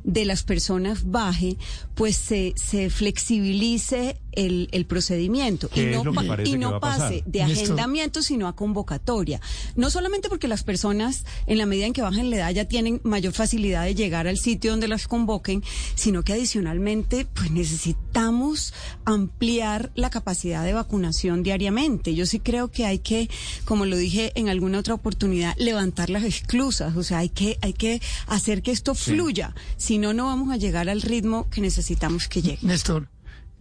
de 0.06 0.24
las 0.24 0.44
personas 0.44 1.12
baje, 1.12 1.58
pues 1.96 2.16
se, 2.16 2.54
se 2.56 2.90
flexibilice 2.90 4.22
el, 4.36 4.70
el 4.72 4.86
procedimiento 4.86 5.70
¿Qué 5.70 5.84
y 5.84 6.04
no, 6.04 6.04
y 6.44 6.58
no 6.58 6.80
pase 6.80 7.24
de 7.26 7.44
agendamiento, 7.44 8.22
sino 8.22 8.48
a 8.48 8.56
convocatoria. 8.56 9.42
No 9.76 9.90
solamente 9.90 10.30
porque 10.30 10.48
las 10.48 10.64
personas, 10.64 11.26
en 11.48 11.58
la 11.58 11.66
medida 11.66 11.86
en 11.86 11.94
que 11.94 12.02
bajan 12.02 12.30
la 12.30 12.38
edad, 12.38 12.52
ya 12.52 12.66
tienen 12.66 13.02
mayor 13.04 13.34
facilidad 13.34 13.84
de 13.86 13.96
llegar 13.96 14.28
al 14.28 14.38
sitio 14.38 14.72
donde 14.72 14.88
las 14.88 15.08
convoquen, 15.08 15.64
sino 15.96 16.24
que 16.24 16.34
adicionalmente, 16.34 17.26
pues 17.26 17.52
necesitamos 17.52 18.74
ampliar 19.06 19.92
la 19.96 20.10
capacidad 20.10 20.64
de 20.64 20.74
vacunación 20.74 21.44
diariamente. 21.44 22.16
Yo 22.16 22.26
sí 22.26 22.40
creo 22.40 22.70
que 22.72 22.86
hay 22.86 23.00
que, 23.00 23.30
como 23.66 23.86
lo 23.86 23.98
dije 23.98 24.32
en 24.36 24.50
alguna 24.50 24.80
otra 24.80 24.94
oportunidad, 24.94 25.56
levantar 25.58 26.10
las 26.10 26.24
esclusas. 26.24 26.96
O 26.96 27.04
sea, 27.04 27.20
hay 27.20 27.30
que, 27.30 27.58
hay 27.62 27.74
que 27.74 28.02
hacer 28.28 28.62
que 28.62 28.72
esto 28.72 28.96
fluya. 28.96 29.56
Si 29.78 29.98
no, 29.98 30.14
no 30.14 30.26
vamos 30.26 30.52
a 30.52 30.58
llegar 30.58 30.90
al 30.90 31.02
ritmo 31.02 31.50
que 31.50 31.62
necesitamos 31.62 32.28
que 32.28 32.42
llegue. 32.42 32.60
Néstor, 32.62 33.10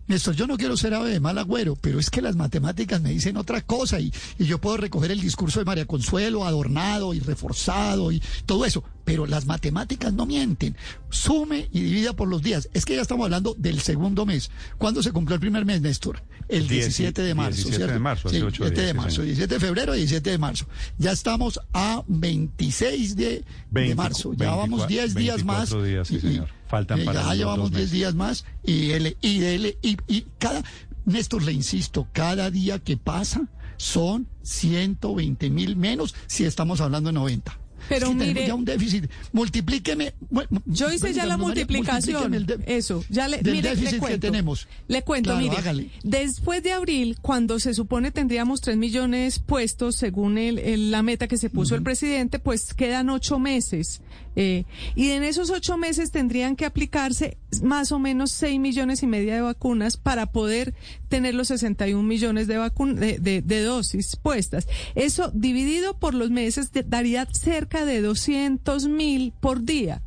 Néstor, 0.06 0.34
yo 0.34 0.46
no 0.46 0.58
quiero 0.58 0.76
ser 0.76 0.92
ave 0.92 1.10
de 1.10 1.20
mal 1.20 1.38
agüero, 1.38 1.76
pero 1.76 1.98
es 1.98 2.10
que 2.10 2.20
las 2.20 2.36
matemáticas 2.36 3.00
me 3.00 3.10
dicen 3.10 3.38
otra 3.38 3.62
cosa 3.62 4.00
y, 4.00 4.12
y, 4.38 4.44
yo 4.44 4.60
puedo 4.60 4.76
recoger 4.76 5.10
el 5.10 5.20
discurso 5.20 5.60
de 5.60 5.64
María 5.64 5.86
Consuelo 5.86 6.44
adornado 6.44 7.14
y 7.14 7.20
reforzado 7.20 8.12
y 8.12 8.22
todo 8.44 8.66
eso, 8.66 8.84
pero 9.04 9.26
las 9.26 9.46
matemáticas 9.46 10.12
no 10.12 10.26
mienten. 10.26 10.76
Sume 11.10 11.68
y 11.72 11.80
divida 11.80 12.14
por 12.14 12.28
los 12.28 12.42
días. 12.42 12.68
Es 12.72 12.84
que 12.84 12.96
ya 12.96 13.02
estamos 13.02 13.24
hablando 13.24 13.54
del 13.58 13.80
segundo 13.80 14.24
mes. 14.26 14.50
¿Cuándo 14.78 15.02
se 15.02 15.12
cumplió 15.12 15.34
el 15.34 15.40
primer 15.40 15.64
mes, 15.64 15.80
Néstor? 15.80 16.22
El 16.48 16.68
17 16.68 17.22
de 17.22 17.34
marzo. 17.34 17.56
17 17.56 17.76
¿cierto? 17.76 17.92
de 17.94 17.98
marzo, 18.00 18.28
sí, 18.28 18.36
hace 18.36 18.44
ocho 18.44 18.64
17 18.64 18.80
días, 18.80 18.86
de 18.86 18.92
sí, 18.92 18.96
marzo, 18.98 19.10
señor. 19.16 19.26
17 19.26 19.54
de 19.54 19.60
febrero 19.60 19.94
y 19.94 19.98
17 19.98 20.30
de 20.30 20.38
marzo. 20.38 20.66
Ya 20.98 21.12
estamos 21.12 21.60
a 21.72 22.02
26 22.06 23.16
de, 23.16 23.24
de 23.24 23.44
20 23.70 23.94
marzo. 23.94 24.32
Ya 24.34 24.54
vamos 24.54 24.86
10 24.88 25.14
días 25.14 25.44
más. 25.44 25.70
24 25.70 25.82
días, 25.84 26.08
sí, 26.08 26.16
y- 26.16 26.20
señor. 26.20 26.48
Faltan 26.68 27.00
eh, 27.00 27.04
para 27.04 27.22
ya 27.22 27.34
llevamos 27.34 27.70
dos 27.70 27.70
10 27.70 27.80
meses. 27.80 27.92
días 27.92 28.14
más 28.14 28.44
y, 28.64 28.90
el, 28.90 29.16
y, 29.20 29.42
el- 29.44 29.78
y, 29.82 29.96
y 30.08 30.26
cada, 30.38 30.62
Néstor, 31.04 31.42
le 31.42 31.52
insisto, 31.52 32.08
cada 32.12 32.50
día 32.50 32.78
que 32.78 32.96
pasa 32.96 33.42
son 33.76 34.26
120 34.42 35.50
mil 35.50 35.76
menos 35.76 36.14
si 36.26 36.44
estamos 36.44 36.80
hablando 36.80 37.08
de 37.08 37.14
90. 37.14 37.58
Pero 37.88 38.08
que 38.08 38.14
mire- 38.14 38.46
ya 38.46 38.54
un 38.54 38.64
déficit. 38.64 39.06
Multiplíqueme. 39.32 40.14
bueno, 40.30 40.48
Yo 40.66 40.90
hice 40.92 41.12
ya 41.12 41.26
la 41.26 41.36
María, 41.36 41.46
multiplicación. 41.64 42.32
de- 42.46 42.58
Eso, 42.66 43.04
ya 43.10 43.28
le, 43.28 43.38
del 43.38 43.54
mire, 43.54 43.74
le 43.74 43.90
que 43.90 43.98
cuento. 43.98 44.20
tenemos. 44.20 44.68
Le 44.88 45.02
cuento, 45.02 45.30
Claro, 45.30 45.42
mire. 45.44 45.56
hágale. 45.56 45.90
Después 46.02 46.62
de 46.62 46.72
abril, 46.72 47.16
cuando 47.20 47.58
se 47.58 47.74
supone 47.74 48.10
tendríamos 48.10 48.60
3 48.60 48.76
millones 48.76 49.38
puestos, 49.38 49.96
según 49.96 50.38
el, 50.38 50.58
el- 50.58 50.90
la 50.90 51.02
meta 51.02 51.26
que 51.28 51.36
se 51.36 51.50
puso 51.50 51.74
el 51.74 51.82
presidente, 51.82 52.38
pues 52.38 52.74
quedan 52.74 53.10
ocho 53.10 53.38
meses. 53.38 54.00
Eh, 54.36 54.64
y 54.96 55.10
en 55.10 55.22
esos 55.22 55.50
ocho 55.50 55.76
meses 55.76 56.10
tendrían 56.10 56.56
que 56.56 56.64
aplicarse 56.64 57.36
más 57.62 57.92
o 57.92 57.98
menos 58.00 58.32
6 58.32 58.58
millones 58.58 59.02
y 59.02 59.06
media 59.06 59.34
de 59.36 59.40
vacunas 59.42 59.96
para 59.96 60.26
poder 60.26 60.74
tener 61.08 61.34
los 61.36 61.48
61 61.48 62.02
millones 62.02 62.48
de, 62.48 62.54
de, 62.96 63.18
de- 63.20 63.42
de 63.42 63.62
dosis 63.62 64.16
puestas. 64.16 64.66
Eso 64.96 65.30
dividido 65.32 65.98
por 65.98 66.14
los 66.14 66.30
meses 66.30 66.70
daría 66.86 67.26
cerca 67.32 67.84
de 67.84 68.00
200 68.02 68.88
mil 68.88 69.32
por 69.40 69.62
día. 69.62 70.02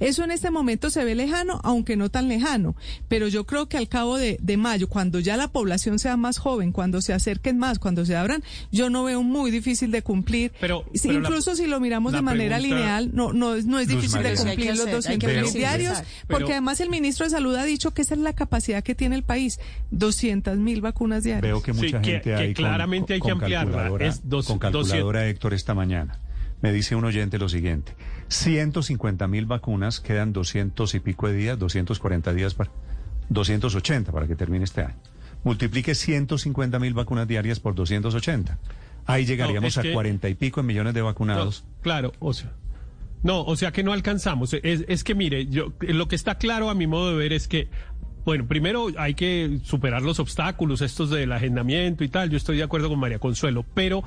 Eso 0.00 0.24
en 0.24 0.30
este 0.30 0.50
momento 0.50 0.90
se 0.90 1.04
ve 1.04 1.14
lejano, 1.14 1.60
aunque 1.62 1.96
no 1.96 2.10
tan 2.10 2.28
lejano, 2.28 2.74
pero 3.08 3.28
yo 3.28 3.44
creo 3.44 3.68
que 3.68 3.76
al 3.76 3.88
cabo 3.88 4.16
de, 4.16 4.38
de 4.40 4.56
mayo, 4.56 4.88
cuando 4.88 5.20
ya 5.20 5.36
la 5.36 5.48
población 5.48 5.98
sea 5.98 6.16
más 6.16 6.38
joven, 6.38 6.72
cuando 6.72 7.00
se 7.02 7.12
acerquen 7.12 7.58
más, 7.58 7.78
cuando 7.78 8.04
se 8.04 8.16
abran, 8.16 8.42
yo 8.72 8.90
no 8.90 9.04
veo 9.04 9.22
muy 9.22 9.50
difícil 9.50 9.90
de 9.90 10.02
cumplir. 10.02 10.52
Pero- 10.60 10.84
Si- 10.94 11.08
pero 11.08 11.20
la- 11.20 11.28
Incluso 11.28 11.54
si 11.56 11.66
lo 11.66 11.80
miramos 11.80 12.12
de 12.12 12.22
manera 12.22 12.56
pregunta- 12.58 12.76
lineal, 12.76 13.10
no, 13.12 13.32
no, 13.32 13.54
es- 13.54 13.66
no 13.66 13.78
es 13.78 13.88
difícil 13.88 14.22
de 14.22 14.34
cumplir 14.34 14.56
que 14.58 14.64
los 14.72 14.80
hacer, 14.80 14.88
hay 14.88 14.94
200 14.96 15.28
que 15.30 15.42
mil 15.42 15.52
diarios, 15.52 15.98
Pero- 16.26 16.38
porque 16.38 16.52
además 16.52 16.80
el 16.80 16.90
ministro 16.90 17.24
de 17.24 17.30
Salud 17.30 17.54
ha 17.56 17.64
dicho 17.64 17.92
que 17.92 18.02
esa 18.02 18.14
es 18.14 18.20
la 18.20 18.32
capacidad 18.34 18.82
que 18.82 18.94
tiene 18.94 19.16
el 19.16 19.22
país, 19.22 19.58
200 19.90 20.58
mil 20.58 20.80
vacunas 20.80 21.22
diarias. 21.24 21.42
Veo 21.42 21.62
que 21.62 21.72
mucha 21.72 22.00
que- 22.00 22.10
gente 22.12 22.20
que 22.30 22.34
hay 22.34 22.54
con- 22.54 22.64
claramente 22.64 23.14
hay 23.14 23.20
que 23.20 23.30
ampliarla. 23.30 23.72
calculadora- 23.72 24.06
Es 24.06 24.28
dos- 24.28 24.46
con 24.46 24.58
calculadora 24.58 25.26
Héctor 25.28 25.54
esta 25.54 25.74
mañana. 25.74 26.18
Me 26.62 26.72
dice 26.72 26.94
un 26.94 27.04
oyente 27.04 27.38
lo 27.38 27.48
siguiente. 27.48 27.94
150 28.28 29.26
mil 29.28 29.46
vacunas, 29.46 30.00
quedan 30.00 30.32
200 30.32 30.94
y 30.94 31.00
pico 31.00 31.28
de 31.28 31.34
días, 31.34 31.58
240 31.58 32.32
días 32.34 32.54
para... 32.54 32.70
280 33.30 34.10
para 34.12 34.26
que 34.26 34.36
termine 34.36 34.64
este 34.64 34.82
año. 34.82 34.96
Multiplique 35.44 35.94
150 35.94 36.78
mil 36.78 36.94
vacunas 36.94 37.26
diarias 37.26 37.60
por 37.60 37.74
280. 37.74 38.58
Ahí 39.06 39.24
llegaríamos 39.24 39.76
es 39.76 39.82
que- 39.82 39.90
a 39.90 39.94
40 39.94 40.28
y 40.28 40.34
pico 40.34 40.62
millones 40.62 40.94
de 40.94 41.02
vacunados. 41.02 41.64
No, 41.66 41.82
claro, 41.82 42.12
o 42.18 42.32
sea. 42.34 42.52
No, 43.22 43.42
o 43.42 43.54
sea 43.56 43.70
que 43.72 43.82
no 43.82 43.92
alcanzamos. 43.92 44.52
Es, 44.54 44.84
es 44.88 45.04
que 45.04 45.14
mire, 45.14 45.46
yo 45.46 45.72
lo 45.80 46.08
que 46.08 46.16
está 46.16 46.36
claro 46.36 46.70
a 46.70 46.74
mi 46.74 46.86
modo 46.86 47.10
de 47.10 47.16
ver 47.16 47.32
es 47.32 47.48
que 47.48 47.68
bueno, 48.24 48.46
primero 48.46 48.88
hay 48.98 49.14
que 49.14 49.60
superar 49.64 50.02
los 50.02 50.20
obstáculos 50.20 50.82
estos 50.82 51.08
del 51.10 51.32
agendamiento 51.32 52.04
y 52.04 52.08
tal. 52.08 52.28
Yo 52.30 52.36
estoy 52.36 52.58
de 52.58 52.62
acuerdo 52.62 52.88
con 52.88 52.98
María 52.98 53.18
Consuelo, 53.18 53.64
pero 53.74 54.02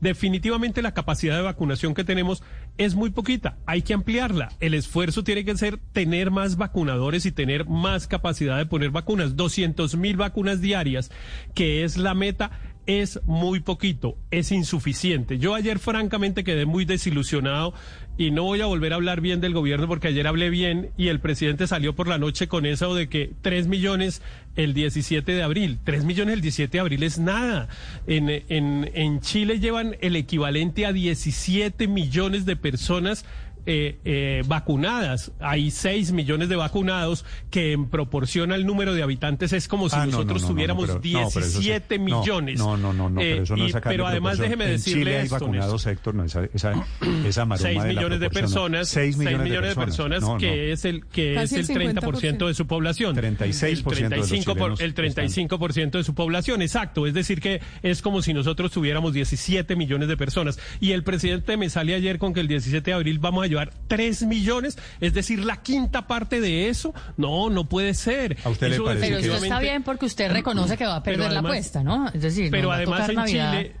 definitivamente 0.00 0.82
la 0.82 0.94
capacidad 0.94 1.36
de 1.36 1.42
vacunación 1.42 1.94
que 1.94 2.04
tenemos 2.04 2.42
es 2.76 2.94
muy 2.94 3.10
poquita. 3.10 3.58
Hay 3.66 3.82
que 3.82 3.94
ampliarla. 3.94 4.50
El 4.60 4.74
esfuerzo 4.74 5.24
tiene 5.24 5.44
que 5.44 5.56
ser 5.56 5.78
tener 5.92 6.30
más 6.30 6.56
vacunadores 6.56 7.26
y 7.26 7.32
tener 7.32 7.66
más 7.66 8.06
capacidad 8.06 8.56
de 8.56 8.66
poner 8.66 8.90
vacunas. 8.90 9.36
200 9.36 9.96
mil 9.96 10.16
vacunas 10.16 10.60
diarias, 10.60 11.10
que 11.54 11.84
es 11.84 11.96
la 11.96 12.14
meta, 12.14 12.50
es 12.88 13.20
muy 13.26 13.60
poquito, 13.60 14.16
es 14.30 14.50
insuficiente. 14.50 15.38
Yo 15.38 15.54
ayer 15.54 15.78
francamente 15.78 16.42
quedé 16.42 16.64
muy 16.64 16.86
desilusionado 16.86 17.74
y 18.18 18.32
no 18.32 18.42
voy 18.42 18.60
a 18.60 18.66
volver 18.66 18.92
a 18.92 18.96
hablar 18.96 19.20
bien 19.20 19.40
del 19.40 19.54
gobierno 19.54 19.86
porque 19.86 20.08
ayer 20.08 20.26
hablé 20.26 20.50
bien 20.50 20.90
y 20.98 21.06
el 21.06 21.20
presidente 21.20 21.68
salió 21.68 21.94
por 21.94 22.08
la 22.08 22.18
noche 22.18 22.48
con 22.48 22.66
eso 22.66 22.92
de 22.94 23.08
que 23.08 23.30
3 23.42 23.68
millones 23.68 24.22
el 24.56 24.74
17 24.74 25.30
de 25.30 25.42
abril. 25.42 25.78
3 25.84 26.04
millones 26.04 26.34
el 26.34 26.40
17 26.40 26.76
de 26.76 26.80
abril 26.80 27.02
es 27.04 27.20
nada. 27.20 27.68
En, 28.08 28.28
en, 28.28 28.90
en 28.92 29.20
Chile 29.20 29.60
llevan 29.60 29.96
el 30.00 30.16
equivalente 30.16 30.84
a 30.84 30.92
17 30.92 31.86
millones 31.86 32.44
de 32.44 32.56
personas 32.56 33.24
eh, 33.70 33.98
eh, 34.06 34.42
vacunadas. 34.46 35.30
Hay 35.40 35.70
6 35.70 36.12
millones 36.12 36.48
de 36.48 36.56
vacunados 36.56 37.26
que 37.50 37.72
en 37.72 37.86
proporción 37.90 38.50
al 38.50 38.64
número 38.64 38.94
de 38.94 39.02
habitantes 39.02 39.52
es 39.52 39.68
como 39.68 39.90
si 39.90 39.96
Ah, 39.96 40.00
no, 40.00 40.04
no, 40.06 40.10
nosotros 40.12 40.40
no, 40.42 40.48
no, 40.48 40.54
tuviéramos 40.54 40.84
pero- 40.86 40.94
no, 40.94 41.00
pero 41.02 41.26
eso 41.28 41.40
sí. 41.42 41.44
17 41.68 41.98
No, 41.98 42.04
millones. 42.20 42.58
No, 42.58 42.76
no, 42.78 42.94
no, 42.94 43.10
no, 43.10 43.20
Eh, 43.20 43.30
pero 43.32 43.42
eso 43.42 43.56
no 43.56 43.66
y- 43.66 43.70
es 43.70 43.76
Pero 43.82 44.06
además 44.06 44.38
déjeme 44.38 44.64
En 44.64 44.70
decirle 44.70 45.00
Chile 45.02 45.16
hay 45.18 45.24
esto, 45.24 45.34
vacunados. 45.38 45.86
Héctor, 45.86 46.14
no, 46.14 46.24
esa, 46.24 46.44
esa, 46.54 46.72
esa 47.26 47.44
maroma 47.44 47.56
6 47.58 47.82
de 47.82 47.92
la 47.92 48.00
millones 48.00 48.20
de 48.20 48.30
personas, 48.30 48.88
Seis 48.88 49.16
millones, 49.18 49.42
millones 49.42 49.70
de 49.70 49.76
personas, 49.76 50.20
No, 50.22 50.32
no. 50.34 50.38
que 50.38 50.72
es 50.72 50.84
el 50.86 51.04
que 51.04 51.34
Casi 51.34 51.56
es 51.56 51.68
el 51.68 51.82
el 51.82 51.94
30% 51.94 52.46
de 52.46 52.54
su 52.54 52.66
población. 52.66 53.14
36% 53.16 53.94
de 54.10 54.16
los 54.16 54.28
35 54.28 54.54
por- 54.56 54.76
chilenos 54.78 54.80
el 54.80 54.94
35% 54.94 55.98
de 55.98 56.04
su 56.04 56.14
población, 56.14 56.62
exacto, 56.62 57.06
es 57.06 57.12
decir 57.12 57.40
que 57.40 57.60
es 57.82 58.00
como 58.00 58.22
si 58.22 58.32
nosotros 58.32 58.72
tuviéramos 58.72 59.12
17 59.12 59.76
millones 59.76 60.08
de 60.08 60.16
personas 60.16 60.58
y 60.80 60.92
el 60.92 61.02
presidente 61.02 61.56
me 61.56 61.68
sale 61.68 61.94
ayer 61.94 62.18
con 62.18 62.32
que 62.32 62.40
el 62.40 62.48
17 62.48 62.90
de 62.92 62.94
abril 62.94 63.18
vamos 63.18 63.44
a 63.44 63.46
llevar 63.48 63.57
3 63.66 64.22
millones, 64.24 64.78
es 65.00 65.14
decir, 65.14 65.44
la 65.44 65.62
quinta 65.62 66.06
parte 66.06 66.40
de 66.40 66.68
eso. 66.68 66.94
No, 67.16 67.50
no 67.50 67.68
puede 67.68 67.94
ser. 67.94 68.36
¿A 68.44 68.48
usted 68.48 68.68
le 68.68 68.74
Eso 68.76 68.84
parece 68.84 69.06
Pero 69.06 69.16
esto 69.18 69.32
definitivamente- 69.32 69.46
está 69.46 69.60
bien 69.60 69.82
porque 69.82 70.06
usted 70.06 70.30
reconoce 70.32 70.76
que 70.76 70.86
va 70.86 70.96
a 70.96 71.02
perder 71.02 71.32
la 71.32 71.40
apuesta, 71.40 71.82
¿no? 71.82 72.08
Es 72.08 72.22
decir, 72.22 72.50
pero 72.50 72.64
nos 72.64 72.70
va 72.70 72.74
a 72.74 72.76
además 72.78 72.98
tocar 73.00 73.10
en 73.10 73.16
Navidad. 73.16 73.52
Chile 73.62 73.76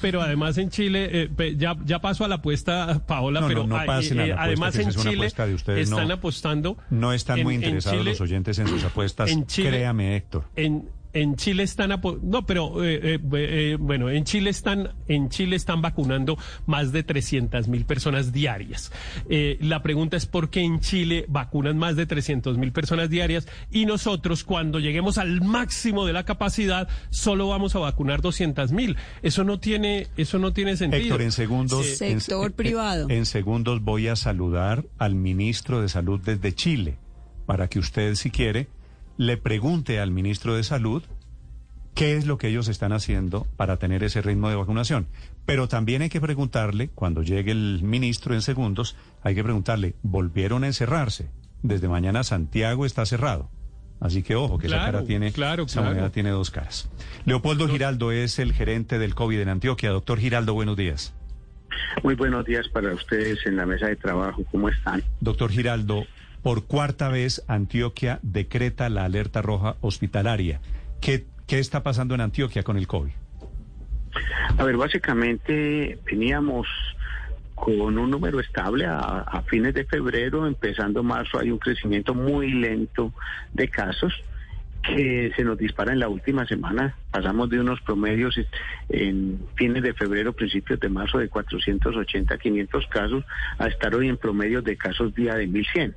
pero 0.00 0.20
además 0.20 0.58
en 0.58 0.68
Chile 0.70 1.08
eh, 1.38 1.54
ya 1.56 1.76
ya 1.84 2.00
paso 2.00 2.24
a 2.24 2.28
la 2.28 2.36
apuesta 2.36 3.02
Paola 3.06 3.40
No, 3.40 3.46
no, 3.46 3.48
pero 3.54 3.66
no 3.68 3.76
pasen 3.86 4.18
a 4.18 4.22
la 4.22 4.26
eh, 4.26 4.32
apuesta, 4.32 4.42
además 4.44 4.74
en 4.74 4.80
es 4.88 4.96
una 4.96 5.10
Chile 5.10 5.32
de 5.46 5.54
ustedes, 5.54 5.88
están 5.90 6.08
no- 6.08 6.14
apostando 6.14 6.76
No 6.90 7.12
están 7.12 7.38
en- 7.38 7.44
muy 7.44 7.54
interesados 7.54 7.98
Chile- 8.00 8.10
los 8.10 8.20
oyentes 8.20 8.58
en 8.58 8.66
sus 8.66 8.82
apuestas. 8.82 9.30
en 9.30 9.46
Chile- 9.46 9.68
Créame, 9.70 10.16
Héctor. 10.16 10.44
en 10.56 10.88
en 11.14 11.36
Chile 11.36 11.62
están 11.62 11.90
no 12.22 12.46
pero 12.46 12.82
eh, 12.84 13.16
eh, 13.16 13.18
eh, 13.34 13.76
bueno 13.78 14.08
en 14.08 14.24
Chile 14.24 14.50
están 14.50 14.92
en 15.08 15.28
Chile 15.28 15.56
están 15.56 15.82
vacunando 15.82 16.38
más 16.66 16.92
de 16.92 17.02
300 17.02 17.68
mil 17.68 17.84
personas 17.84 18.32
diarias 18.32 18.90
Eh, 19.28 19.58
la 19.60 19.82
pregunta 19.82 20.16
es 20.16 20.26
por 20.26 20.48
qué 20.50 20.60
en 20.60 20.80
Chile 20.80 21.24
vacunan 21.28 21.76
más 21.78 21.96
de 21.96 22.06
300 22.06 22.56
mil 22.58 22.72
personas 22.72 23.10
diarias 23.10 23.46
y 23.70 23.84
nosotros 23.86 24.44
cuando 24.44 24.78
lleguemos 24.80 25.18
al 25.18 25.40
máximo 25.42 26.06
de 26.06 26.12
la 26.12 26.24
capacidad 26.24 26.88
solo 27.10 27.48
vamos 27.48 27.74
a 27.76 27.78
vacunar 27.80 28.22
200 28.22 28.72
mil 28.72 28.96
eso 29.22 29.44
no 29.44 29.58
tiene 29.60 30.06
eso 30.16 30.38
no 30.38 30.52
tiene 30.52 30.76
sentido 30.76 31.02
Héctor, 31.02 31.22
en 31.22 31.32
segundos. 31.32 31.86
Eh, 32.00 32.10
en- 32.12 32.20
Sector 32.20 32.46
en- 32.46 32.52
privado. 32.52 33.10
En 33.10 33.26
segundos 33.26 33.82
voy 33.82 34.08
a 34.08 34.16
saludar 34.16 34.84
al 34.98 35.14
ministro 35.14 35.80
de 35.82 35.88
Salud 35.88 36.20
desde 36.24 36.54
Chile 36.54 36.96
para 37.46 37.68
que 37.68 37.78
usted, 37.78 38.14
si 38.14 38.30
quiere, 38.30 38.68
le 39.16 39.36
pregunte 39.36 40.00
al 40.00 40.10
ministro 40.10 40.54
de 40.54 40.64
Salud 40.64 41.02
qué 41.94 42.16
es 42.16 42.26
lo 42.26 42.38
que 42.38 42.48
ellos 42.48 42.68
están 42.68 42.92
haciendo 42.92 43.46
para 43.56 43.76
tener 43.76 44.02
ese 44.02 44.22
ritmo 44.22 44.48
de 44.48 44.56
vacunación. 44.56 45.06
Pero 45.44 45.68
también 45.68 46.02
hay 46.02 46.08
que 46.08 46.20
preguntarle, 46.20 46.88
cuando 46.88 47.22
llegue 47.22 47.52
el 47.52 47.80
ministro 47.82 48.34
en 48.34 48.42
segundos, 48.42 48.96
hay 49.22 49.34
que 49.34 49.44
preguntarle, 49.44 49.94
¿volvieron 50.02 50.64
a 50.64 50.68
encerrarse? 50.68 51.30
Desde 51.62 51.88
mañana 51.88 52.24
Santiago 52.24 52.86
está 52.86 53.04
cerrado. 53.06 53.50
Así 54.00 54.24
que 54.24 54.34
ojo, 54.34 54.58
que 54.58 54.66
esa 54.66 54.78
cara 54.78 55.04
tiene, 55.04 55.30
claro, 55.30 55.64
esa 55.64 55.80
claro. 55.80 56.10
tiene 56.10 56.30
dos 56.30 56.50
caras. 56.50 56.90
Leopoldo 57.24 57.68
Giraldo 57.68 58.10
es 58.10 58.40
el 58.40 58.52
gerente 58.52 58.98
del 58.98 59.14
COVID 59.14 59.38
en 59.38 59.48
Antioquia. 59.48 59.90
Doctor 59.90 60.18
Giraldo, 60.18 60.54
buenos 60.54 60.76
días. 60.76 61.14
Muy 62.02 62.16
buenos 62.16 62.44
días 62.44 62.68
para 62.68 62.92
ustedes 62.92 63.46
en 63.46 63.56
la 63.56 63.64
mesa 63.64 63.86
de 63.86 63.96
trabajo. 63.96 64.42
¿Cómo 64.50 64.68
están? 64.68 65.04
Doctor 65.20 65.50
Giraldo, 65.52 66.04
por 66.42 66.66
cuarta 66.66 67.08
vez 67.08 67.42
Antioquia 67.48 68.18
decreta 68.22 68.88
la 68.88 69.04
alerta 69.04 69.42
roja 69.42 69.76
hospitalaria. 69.80 70.60
¿Qué, 71.00 71.24
qué 71.46 71.58
está 71.58 71.82
pasando 71.82 72.14
en 72.14 72.20
Antioquia 72.20 72.62
con 72.62 72.76
el 72.76 72.86
COVID? 72.86 73.12
A 74.58 74.64
ver, 74.64 74.76
básicamente 74.76 75.98
veníamos 76.04 76.66
con 77.54 77.96
un 77.96 78.10
número 78.10 78.40
estable 78.40 78.86
a, 78.86 79.42
fines 79.46 79.72
de 79.74 79.84
febrero, 79.84 80.46
empezando 80.46 81.02
marzo 81.02 81.38
hay 81.38 81.50
un 81.50 81.58
crecimiento 81.58 82.12
muy 82.12 82.50
lento 82.52 83.12
de 83.52 83.68
casos 83.68 84.12
que 84.82 85.30
se 85.36 85.44
nos 85.44 85.56
dispara 85.58 85.92
en 85.92 86.00
la 86.00 86.08
última 86.08 86.44
semana. 86.44 86.96
Pasamos 87.12 87.48
de 87.50 87.60
unos 87.60 87.80
promedios 87.82 88.34
en 88.88 89.38
fines 89.54 89.82
de 89.84 89.94
febrero, 89.94 90.32
principios 90.32 90.80
de 90.80 90.88
marzo 90.88 91.18
de 91.18 91.28
480 91.28 92.34
a 92.34 92.38
500 92.38 92.86
casos 92.88 93.24
a 93.58 93.68
estar 93.68 93.94
hoy 93.94 94.08
en 94.08 94.16
promedios 94.16 94.64
de 94.64 94.76
casos 94.76 95.14
día 95.14 95.36
de 95.36 95.46
1100. 95.46 95.94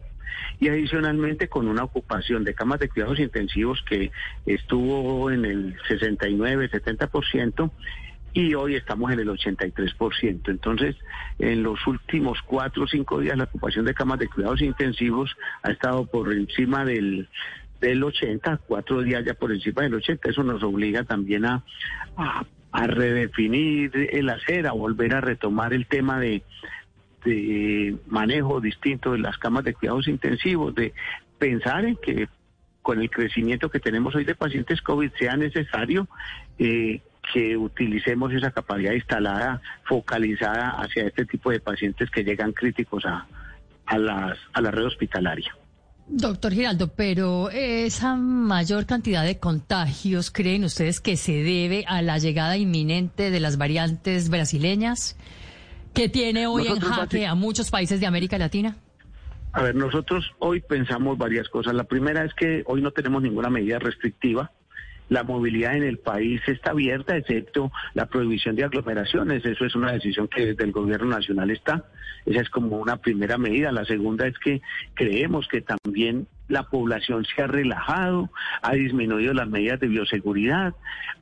Y 0.59 0.69
adicionalmente 0.69 1.47
con 1.47 1.67
una 1.67 1.83
ocupación 1.83 2.43
de 2.43 2.53
camas 2.53 2.79
de 2.79 2.89
cuidados 2.89 3.19
intensivos 3.19 3.81
que 3.87 4.11
estuvo 4.45 5.31
en 5.31 5.45
el 5.45 5.75
69, 5.87 6.69
70% 6.71 7.71
y 8.33 8.53
hoy 8.53 8.75
estamos 8.75 9.11
en 9.13 9.21
el 9.21 9.29
83%. 9.29 10.49
Entonces, 10.49 10.95
en 11.39 11.63
los 11.63 11.87
últimos 11.87 12.41
cuatro 12.45 12.83
o 12.83 12.87
cinco 12.87 13.19
días 13.19 13.37
la 13.37 13.45
ocupación 13.45 13.85
de 13.85 13.93
camas 13.93 14.19
de 14.19 14.27
cuidados 14.27 14.61
intensivos 14.61 15.35
ha 15.63 15.71
estado 15.71 16.05
por 16.05 16.31
encima 16.31 16.85
del 16.85 17.27
del 17.81 18.03
80, 18.03 18.61
cuatro 18.67 19.01
días 19.01 19.23
ya 19.25 19.33
por 19.33 19.51
encima 19.51 19.83
del 19.83 19.95
80. 19.95 20.29
Eso 20.29 20.43
nos 20.43 20.63
obliga 20.63 21.03
también 21.03 21.45
a, 21.45 21.63
a, 22.17 22.45
a 22.71 22.87
redefinir 22.87 23.91
el 24.11 24.29
hacer, 24.29 24.67
a 24.67 24.71
volver 24.71 25.13
a 25.13 25.21
retomar 25.21 25.73
el 25.73 25.85
tema 25.85 26.19
de, 26.19 26.41
de 27.25 27.97
manejo 28.07 28.61
distinto 28.61 29.11
de 29.11 29.19
las 29.19 29.37
camas 29.37 29.65
de 29.65 29.73
cuidados 29.73 30.07
intensivos, 30.07 30.73
de 30.75 30.93
pensar 31.37 31.83
en 31.83 31.97
que 31.97 32.29
con 32.81 33.01
el 33.01 33.09
crecimiento 33.09 33.69
que 33.69 33.79
tenemos 33.79 34.13
hoy 34.15 34.23
de 34.23 34.35
pacientes 34.35 34.81
COVID 34.81 35.11
sea 35.17 35.35
necesario 35.35 36.07
eh, 36.59 37.01
que 37.33 37.57
utilicemos 37.57 38.31
esa 38.31 38.51
capacidad 38.51 38.93
instalada, 38.93 39.59
focalizada 39.85 40.69
hacia 40.69 41.07
este 41.07 41.25
tipo 41.25 41.49
de 41.49 41.59
pacientes 41.59 42.09
que 42.11 42.23
llegan 42.23 42.53
críticos 42.53 43.03
a, 43.05 43.25
a, 43.87 43.97
las, 43.97 44.37
a 44.53 44.61
la 44.61 44.69
red 44.69 44.85
hospitalaria. 44.85 45.55
Doctor 46.07 46.53
Giraldo, 46.53 46.93
pero 46.93 47.49
esa 47.49 48.15
mayor 48.15 48.85
cantidad 48.85 49.25
de 49.25 49.39
contagios, 49.39 50.29
¿creen 50.29 50.63
ustedes 50.63 50.99
que 50.99 51.17
se 51.17 51.41
debe 51.41 51.83
a 51.87 52.03
la 52.03 52.19
llegada 52.19 52.57
inminente 52.57 53.31
de 53.31 53.39
las 53.39 53.57
variantes 53.57 54.29
brasileñas 54.29 55.17
que 55.95 56.09
tiene 56.09 56.45
hoy 56.45 56.67
en 56.67 56.79
jaque 56.79 57.25
a 57.25 57.33
muchos 57.33 57.71
países 57.71 57.99
de 57.99 58.05
América 58.05 58.37
Latina? 58.37 58.75
A 59.53 59.63
ver, 59.63 59.73
nosotros 59.73 60.31
hoy 60.39 60.61
pensamos 60.61 61.17
varias 61.17 61.47
cosas. 61.49 61.73
La 61.73 61.85
primera 61.85 62.25
es 62.25 62.33
que 62.33 62.63
hoy 62.67 62.81
no 62.81 62.91
tenemos 62.91 63.23
ninguna 63.23 63.49
medida 63.49 63.79
restrictiva 63.79 64.51
la 65.09 65.23
movilidad 65.23 65.75
en 65.75 65.83
el 65.83 65.99
país 65.99 66.41
está 66.47 66.71
abierta, 66.71 67.15
excepto 67.15 67.71
la 67.93 68.07
prohibición 68.07 68.55
de 68.55 68.63
aglomeraciones. 68.63 69.45
Eso 69.45 69.65
es 69.65 69.75
una 69.75 69.91
decisión 69.91 70.27
que 70.27 70.47
desde 70.47 70.63
el 70.63 70.71
gobierno 70.71 71.07
nacional 71.07 71.51
está. 71.51 71.85
Esa 72.25 72.41
es 72.41 72.49
como 72.49 72.77
una 72.77 72.97
primera 72.97 73.37
medida. 73.37 73.71
La 73.71 73.85
segunda 73.85 74.27
es 74.27 74.37
que 74.39 74.61
creemos 74.95 75.47
que 75.47 75.61
también 75.61 76.27
la 76.47 76.63
población 76.63 77.23
se 77.25 77.41
ha 77.41 77.47
relajado, 77.47 78.31
ha 78.61 78.73
disminuido 78.73 79.33
las 79.33 79.47
medidas 79.47 79.79
de 79.79 79.87
bioseguridad, 79.87 80.73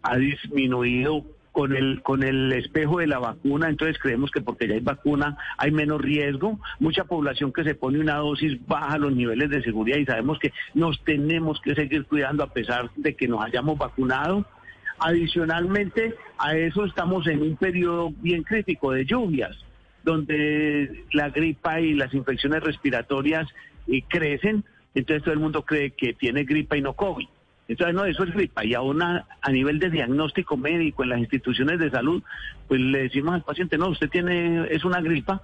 ha 0.02 0.18
disminuido 0.18 1.26
con 1.54 1.76
el 1.76 2.02
con 2.02 2.24
el 2.24 2.52
espejo 2.52 3.00
de 3.00 3.08
la 3.08 3.20
vacuna, 3.20 3.70
entonces 3.70 3.98
creemos 4.00 4.32
que 4.32 4.42
porque 4.42 4.68
ya 4.68 4.74
hay 4.74 4.82
vacuna 4.82 5.38
hay 5.58 5.72
menos 5.72 6.02
riesgo. 6.02 6.60
Mucha 6.80 7.06
población 7.06 7.54
que 7.54 7.64
se 7.64 7.76
pone 7.76 8.00
una 8.00 8.16
dosis 8.16 8.58
baja 8.68 8.98
los 8.98 9.14
niveles 9.16 9.50
de 9.52 9.64
seguridad 9.64 10.00
y 10.00 10.06
sabemos 10.06 10.40
que 10.40 10.52
nos 10.74 11.02
tenemos 11.04 11.62
que 11.62 11.76
seguir 11.76 12.06
cuidando 12.06 12.44
a 12.44 12.52
pesar 12.52 12.90
de 12.96 13.16
que 13.16 13.28
nos 13.28 13.42
hayamos 13.46 13.78
vacunado. 13.78 14.46
Adicionalmente 15.00 16.16
a 16.40 16.56
eso 16.58 16.86
estamos 16.86 17.28
en 17.28 17.42
un 17.42 17.56
periodo 17.56 18.12
bien 18.22 18.42
crítico 18.44 18.92
de 18.92 19.06
lluvias, 19.06 19.56
donde 20.04 21.06
la 21.14 21.30
gripa 21.30 21.80
y 21.80 21.94
las 21.94 22.14
infecciones 22.16 22.64
respiratorias 22.64 23.48
eh, 23.88 24.02
crecen, 24.08 24.64
entonces 24.96 25.24
todo 25.24 25.34
el 25.34 25.40
mundo 25.40 25.64
cree 25.64 25.92
que 25.92 26.14
tiene 26.14 26.46
gripa 26.46 26.78
y 26.78 26.82
no 26.82 26.94
COVID. 26.94 27.28
Entonces, 27.68 27.96
no, 27.96 28.06
eso 28.06 28.24
es 28.24 28.34
gripa. 28.34 28.66
Y 28.66 28.74
aún 28.74 29.02
a, 29.02 29.26
a, 29.42 29.52
nivel 29.52 29.80
de 29.80 29.90
diagnóstico 29.90 30.58
médico 30.58 31.04
en 31.04 31.10
las 31.10 31.20
instituciones 31.20 31.80
de 31.80 31.90
salud, 31.90 32.22
pues 32.68 32.82
le 32.82 33.04
decimos 33.04 33.36
al 33.36 33.44
paciente, 33.44 33.78
no, 33.78 33.90
usted 33.90 34.10
tiene, 34.10 34.68
es 34.70 34.84
una 34.84 35.02
gripa, 35.02 35.42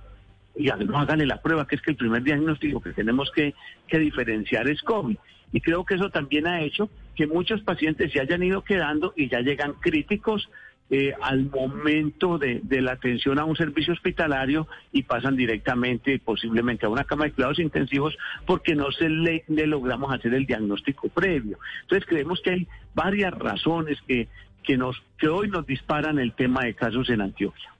y 0.56 0.66
no 0.66 0.98
hágale 0.98 1.26
la 1.26 1.42
prueba, 1.42 1.66
que 1.66 1.76
es 1.76 1.82
que 1.82 1.92
el 1.92 1.98
primer 1.98 2.24
diagnóstico 2.24 2.82
que 2.82 2.92
tenemos 2.92 3.32
que, 3.32 3.54
que 3.88 4.00
diferenciar 4.00 4.68
es 4.68 4.82
COVID. 4.82 5.18
Y 5.52 5.62
creo 5.62 5.86
que 5.86 5.96
eso 5.96 6.10
también 6.10 6.48
ha 6.48 6.62
hecho 6.62 6.90
que 7.16 7.28
muchos 7.28 7.62
pacientes 7.62 8.12
se 8.12 8.20
hayan 8.20 8.44
ido 8.44 8.64
quedando 8.64 9.14
y 9.16 9.30
ya 9.30 9.40
llegan 9.40 9.74
críticos 9.74 10.50
eh, 10.92 11.14
al 11.22 11.46
momento 11.50 12.38
de, 12.38 12.62
de, 12.64 12.82
la 12.82 12.94
atención 12.94 13.38
a 13.38 13.46
un 13.46 13.56
servicio 13.56 13.94
hospitalario 13.94 14.68
y 14.92 15.04
pasan 15.04 15.36
directamente 15.36 16.18
posiblemente 16.20 16.86
a 16.86 16.90
una 16.90 17.04
cama 17.04 17.26
de 17.26 17.32
cuidados 17.32 17.60
intensivos 17.60 18.18
porque 18.48 18.74
no 18.74 18.92
se 18.92 19.08
le, 19.08 19.44
logramos 19.48 20.12
hacer 20.12 20.34
el 20.34 20.46
diagnóstico 20.46 21.10
previo. 21.10 21.60
Entonces 21.82 22.08
creemos 22.08 22.42
que 22.42 22.52
hay 22.52 22.68
varias 22.96 23.34
razones 23.34 24.00
que, 24.08 24.28
que, 24.64 24.78
nos, 24.78 25.02
que 25.20 25.28
hoy 25.28 25.50
nos 25.50 25.68
disparan 25.68 26.18
el 26.18 26.34
tema 26.34 26.64
de 26.64 26.74
casos 26.74 27.10
en 27.10 27.22
Antioquia. 27.22 27.72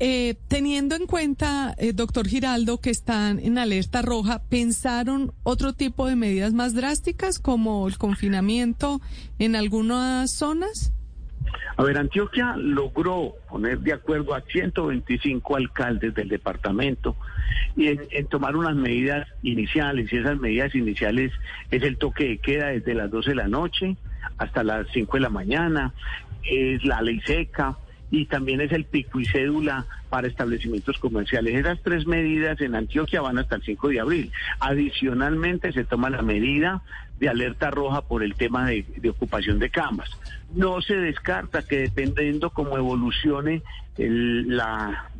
Eh, 0.00 0.36
teniendo 0.46 0.94
en 0.94 1.06
cuenta, 1.06 1.74
eh, 1.76 1.92
doctor 1.92 2.28
Giraldo, 2.28 2.80
que 2.80 2.90
están 2.90 3.40
en 3.40 3.58
alerta 3.58 4.00
roja, 4.00 4.44
¿pensaron 4.48 5.32
otro 5.42 5.72
tipo 5.72 6.06
de 6.06 6.14
medidas 6.14 6.54
más 6.54 6.72
drásticas 6.72 7.40
como 7.40 7.88
el 7.88 7.98
confinamiento 7.98 9.00
en 9.40 9.56
algunas 9.56 10.30
zonas? 10.30 10.92
A 11.76 11.82
ver, 11.82 11.96
Antioquia 11.96 12.54
logró 12.56 13.34
poner 13.48 13.78
de 13.80 13.92
acuerdo 13.92 14.34
a 14.34 14.40
125 14.40 15.56
alcaldes 15.56 16.14
del 16.14 16.28
departamento 16.28 17.16
y 17.76 17.88
en, 17.88 18.26
tomar 18.26 18.56
unas 18.56 18.74
medidas 18.74 19.28
iniciales. 19.42 20.12
Y 20.12 20.16
esas 20.16 20.38
medidas 20.38 20.74
iniciales 20.74 21.32
es 21.70 21.82
el 21.82 21.96
toque 21.96 22.28
de 22.28 22.38
queda 22.38 22.68
desde 22.68 22.94
las 22.94 23.10
12 23.10 23.30
de 23.30 23.36
la 23.36 23.48
noche 23.48 23.96
hasta 24.38 24.62
las 24.64 24.86
5 24.92 25.16
de 25.16 25.20
la 25.20 25.30
mañana, 25.30 25.94
es 26.42 26.84
la 26.84 27.00
ley 27.02 27.20
seca 27.24 27.76
y 28.10 28.26
también 28.26 28.60
es 28.60 28.72
el 28.72 28.84
pico 28.84 29.20
y 29.20 29.26
cédula 29.26 29.86
para 30.08 30.28
establecimientos 30.28 30.98
comerciales. 30.98 31.54
Esas 31.54 31.80
tres 31.82 32.06
medidas 32.06 32.60
en 32.60 32.74
Antioquia 32.74 33.20
van 33.20 33.38
hasta 33.38 33.56
el 33.56 33.62
5 33.62 33.88
de 33.88 34.00
abril. 34.00 34.32
Adicionalmente 34.60 35.72
se 35.72 35.84
toma 35.84 36.10
la 36.10 36.22
medida 36.22 36.82
de 37.20 37.28
alerta 37.28 37.70
roja 37.70 38.02
por 38.02 38.22
el 38.22 38.34
tema 38.34 38.66
de, 38.66 38.84
de 38.96 39.10
ocupación 39.10 39.58
de 39.58 39.70
camas. 39.70 40.08
No 40.54 40.80
se 40.80 40.96
descarta 40.96 41.62
que 41.62 41.78
dependiendo 41.80 42.50
cómo 42.50 42.76
evolucione 42.76 43.62
el, 43.98 44.56
la, 44.56 45.10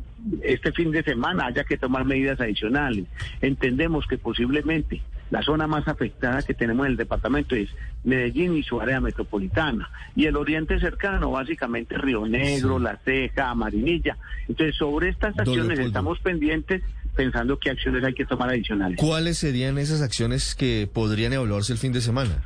este 0.41 0.71
fin 0.71 0.91
de 0.91 1.03
semana 1.03 1.47
haya 1.47 1.63
que 1.63 1.77
tomar 1.77 2.05
medidas 2.05 2.39
adicionales. 2.41 3.05
Entendemos 3.41 4.07
que 4.07 4.17
posiblemente 4.17 5.01
la 5.29 5.43
zona 5.43 5.67
más 5.67 5.87
afectada 5.87 6.41
que 6.41 6.53
tenemos 6.53 6.85
en 6.85 6.91
el 6.91 6.97
departamento 6.97 7.55
es 7.55 7.69
Medellín 8.03 8.57
y 8.57 8.63
su 8.63 8.79
área 8.81 8.99
metropolitana. 8.99 9.89
Y 10.15 10.25
el 10.25 10.35
oriente 10.35 10.79
cercano, 10.79 11.31
básicamente 11.31 11.97
Río 11.97 12.25
Negro, 12.25 12.77
sí. 12.77 12.83
La 12.83 12.97
Ceja, 12.97 13.53
Marinilla. 13.55 14.17
Entonces, 14.47 14.75
sobre 14.75 15.09
estas 15.09 15.37
acciones 15.37 15.79
estamos 15.79 16.19
pendientes 16.19 16.81
pensando 17.15 17.59
qué 17.59 17.71
acciones 17.71 18.03
hay 18.03 18.13
que 18.13 18.25
tomar 18.25 18.49
adicionales. 18.49 18.97
¿Cuáles 18.97 19.37
serían 19.37 19.77
esas 19.77 20.01
acciones 20.01 20.55
que 20.55 20.89
podrían 20.91 21.33
evaluarse 21.33 21.73
el 21.73 21.79
fin 21.79 21.91
de 21.91 22.01
semana? 22.01 22.41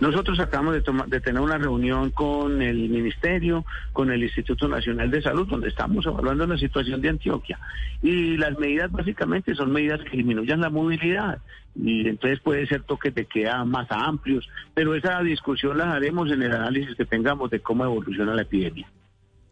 Nosotros 0.00 0.38
acabamos 0.40 0.74
de, 0.74 0.82
tomar, 0.82 1.08
de, 1.08 1.20
tener 1.20 1.40
una 1.40 1.58
reunión 1.58 2.10
con 2.10 2.62
el 2.62 2.88
Ministerio, 2.88 3.64
con 3.92 4.12
el 4.12 4.22
Instituto 4.22 4.68
Nacional 4.68 5.10
de 5.10 5.22
Salud, 5.22 5.48
donde 5.48 5.68
estamos 5.68 6.06
evaluando 6.06 6.46
la 6.46 6.58
situación 6.58 7.00
de 7.00 7.08
Antioquia. 7.08 7.58
Y 8.02 8.36
las 8.36 8.58
medidas 8.58 8.90
básicamente 8.90 9.54
son 9.54 9.72
medidas 9.72 10.00
que 10.02 10.16
disminuyan 10.16 10.60
la 10.60 10.70
movilidad. 10.70 11.38
Y 11.74 12.08
entonces 12.08 12.40
puede 12.40 12.66
ser 12.66 12.82
toques 12.82 13.14
de 13.14 13.26
queda 13.26 13.64
más 13.64 13.86
amplios, 13.90 14.48
pero 14.74 14.94
esa 14.94 15.20
discusión 15.22 15.78
la 15.78 15.92
haremos 15.92 16.30
en 16.30 16.42
el 16.42 16.52
análisis 16.52 16.96
que 16.96 17.04
tengamos 17.04 17.50
de 17.50 17.60
cómo 17.60 17.84
evoluciona 17.84 18.34
la 18.34 18.42
epidemia. 18.42 18.88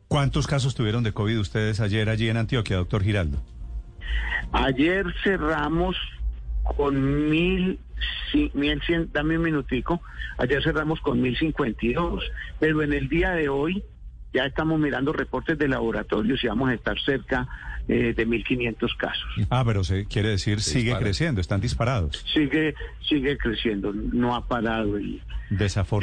¿Cuántos 0.09 0.47
casos 0.47 0.75
tuvieron 0.75 1.03
de 1.03 1.13
COVID 1.13 1.39
ustedes 1.41 1.81
ayer 1.81 2.09
allí 2.09 2.29
en 2.29 2.37
Antioquia, 2.37 2.77
doctor 2.77 3.03
Giraldo? 3.03 3.39
Ayer 4.53 5.05
cerramos 5.23 5.97
con 6.77 7.29
mil, 7.29 7.79
mil 8.55 8.81
cien, 8.83 9.11
dame 9.13 9.39
un 9.39 9.45
minutico, 9.45 10.01
ayer 10.39 10.63
cerramos 10.63 11.01
con 11.01 11.21
mil 11.21 11.37
cincuenta 11.37 11.85
y 11.85 11.93
dos, 11.93 12.25
pero 12.59 12.83
en 12.83 12.93
el 12.93 13.09
día 13.09 13.31
de 13.31 13.49
hoy 13.49 13.85
ya 14.33 14.45
estamos 14.45 14.79
mirando 14.79 15.13
reportes 15.13 15.59
de 15.59 15.69
laboratorios 15.69 16.43
y 16.45 16.49
vamos 16.49 16.69
a 16.69 16.75
estar 16.75 17.01
cerca 17.01 17.49
eh, 17.89 18.13
de 18.15 18.27
1.500 18.27 18.97
casos. 18.97 19.25
Ah, 19.49 19.63
pero 19.65 19.85
se 19.85 20.07
quiere 20.07 20.31
decir 20.31 20.61
se 20.61 20.71
sigue 20.71 20.85
dispara. 20.87 21.05
creciendo, 21.05 21.41
están 21.41 21.61
disparados. 21.61 22.25
Sigue 22.35 22.75
sigue 23.09 23.39
creciendo, 23.39 23.93
no 23.93 24.35
ha 24.35 24.47
parado 24.47 24.97
el 24.97 25.23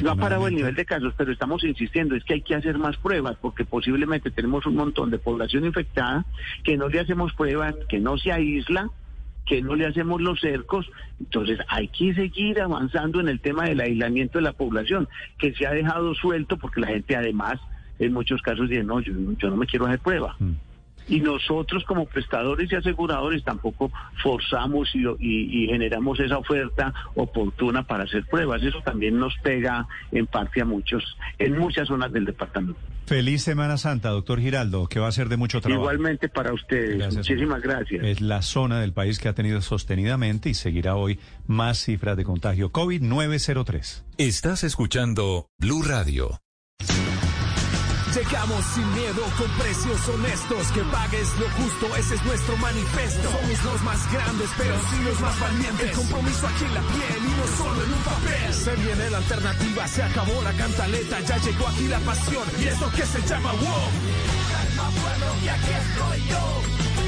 no 0.02 0.12
ha 0.12 0.16
parado 0.16 0.48
el 0.48 0.56
nivel 0.56 0.74
de 0.74 0.86
casos, 0.86 1.14
pero 1.18 1.32
estamos 1.34 1.66
insistiendo, 1.66 2.16
es 2.16 2.24
que 2.24 2.36
hay 2.36 2.42
que 2.42 2.56
hacer 2.56 2.78
más 2.78 2.96
pruebas 2.96 3.36
porque 3.42 3.66
posiblemente 3.66 4.32
tenemos 4.32 4.66
un 4.66 4.76
montón 4.76 5.12
de 5.12 5.20
población 5.20 5.66
infectada 5.66 6.26
que 6.64 6.78
no 6.78 6.88
le 6.88 7.02
hacemos 7.02 7.34
pruebas, 7.34 7.76
que 7.90 8.00
no 8.00 8.18
se 8.18 8.32
aísla 8.32 8.90
que 9.46 9.62
no 9.62 9.76
le 9.76 9.86
hacemos 9.86 10.22
los 10.22 10.40
cercos. 10.40 10.90
Entonces 11.20 11.60
hay 11.68 11.88
que 11.88 12.14
seguir 12.14 12.62
avanzando 12.62 13.20
en 13.20 13.30
el 13.30 13.40
tema 13.40 13.66
del 13.66 13.82
aislamiento 13.82 14.38
de 14.40 14.44
la 14.44 14.54
población, 14.54 15.08
que 15.38 15.54
se 15.54 15.68
ha 15.68 15.72
dejado 15.72 16.14
suelto 16.16 16.58
porque 16.58 16.82
la 16.82 16.88
gente 16.88 17.16
además 17.16 17.60
en 18.00 18.14
muchos 18.14 18.42
casos 18.42 18.70
dice, 18.70 18.84
no, 18.84 19.00
yo, 19.00 19.14
no 19.14 19.58
me 19.58 19.66
quiero 19.66 19.86
hacer 19.86 20.00
prueba. 20.00 20.36
Mm. 20.40 20.52
Y 21.08 21.20
nosotros 21.20 21.84
como 21.86 22.06
prestadores 22.06 22.72
y 22.72 22.76
aseguradores 22.76 23.44
tampoco 23.44 23.92
forzamos 24.22 24.90
y, 24.96 25.06
y, 25.20 25.68
generamos 25.68 26.20
esa 26.20 26.38
oferta 26.38 26.94
oportuna 27.16 27.84
para 27.84 28.04
hacer 28.04 28.26
pruebas. 28.26 28.64
Eso 28.64 28.82
también 28.82 29.18
nos 29.18 29.36
pega 29.40 29.88
en 30.12 30.28
parte 30.28 30.62
a 30.62 30.66
muchos, 30.66 31.18
en 31.40 31.58
muchas 31.58 31.88
zonas 31.88 32.12
del 32.12 32.26
departamento. 32.26 32.80
Feliz 33.06 33.44
Semana 33.44 33.78
Santa, 33.78 34.10
doctor 34.10 34.40
Giraldo, 34.40 34.88
que 34.88 35.00
va 35.00 35.08
a 35.08 35.12
ser 35.12 35.28
de 35.28 35.38
mucho 35.38 35.60
trabajo. 35.60 35.82
Igualmente 35.82 36.30
para 36.30 36.54
ustedes. 36.54 37.16
Muchísimas 37.16 37.62
gracias. 37.62 38.04
Es 38.04 38.22
la 38.22 38.42
zona 38.42 38.80
del 38.80 38.94
país 38.94 39.20
que 39.20 39.28
ha 39.28 39.34
tenido 39.34 39.62
sostenidamente 39.62 40.50
y 40.50 40.54
seguirá 40.54 40.96
hoy 40.96 41.20
más 41.46 41.80
cifras 41.80 42.16
de 42.16 42.24
contagio 42.24 42.72
COVID-903. 42.72 44.04
Estás 44.18 44.64
escuchando 44.64 45.48
Blue 45.60 45.84
Radio. 45.84 46.43
Llegamos 48.14 48.64
sin 48.76 48.94
miedo 48.94 49.24
con 49.40 49.50
precios 49.58 50.08
honestos, 50.08 50.68
que 50.72 50.82
pagues 50.84 51.28
lo 51.40 51.50
justo, 51.58 51.96
ese 51.96 52.14
es 52.14 52.24
nuestro 52.24 52.56
manifiesto. 52.58 53.32
Somos 53.32 53.64
los 53.64 53.82
más 53.82 54.12
grandes, 54.14 54.50
pero 54.56 54.76
sí 54.92 55.04
los 55.04 55.20
más 55.20 55.40
valientes. 55.40 55.90
El 55.90 55.96
compromiso 55.96 56.48
aquí 56.48 56.66
en 56.66 56.74
la 56.76 56.82
piel 56.82 57.18
y 57.18 57.32
no 57.42 57.58
solo 57.58 57.84
en 57.84 57.92
un 57.92 58.04
papel. 58.04 58.54
Se 58.54 58.76
viene 58.76 59.10
la 59.10 59.18
alternativa, 59.18 59.88
se 59.88 60.04
acabó 60.04 60.44
la 60.44 60.54
cantaleta, 60.54 61.20
ya 61.22 61.38
llegó 61.38 61.68
aquí 61.68 61.88
la 61.88 62.00
pasión 62.02 62.48
y 62.60 62.68
esto 62.68 62.92
que 62.92 63.04
se 63.04 63.22
llama 63.28 63.52
WOW. 63.52 63.90
Calma 64.52 64.90
pueblo 65.02 65.28
y 65.44 65.48
aquí 65.48 65.72
estoy 65.74 66.30
yo. 66.30 66.44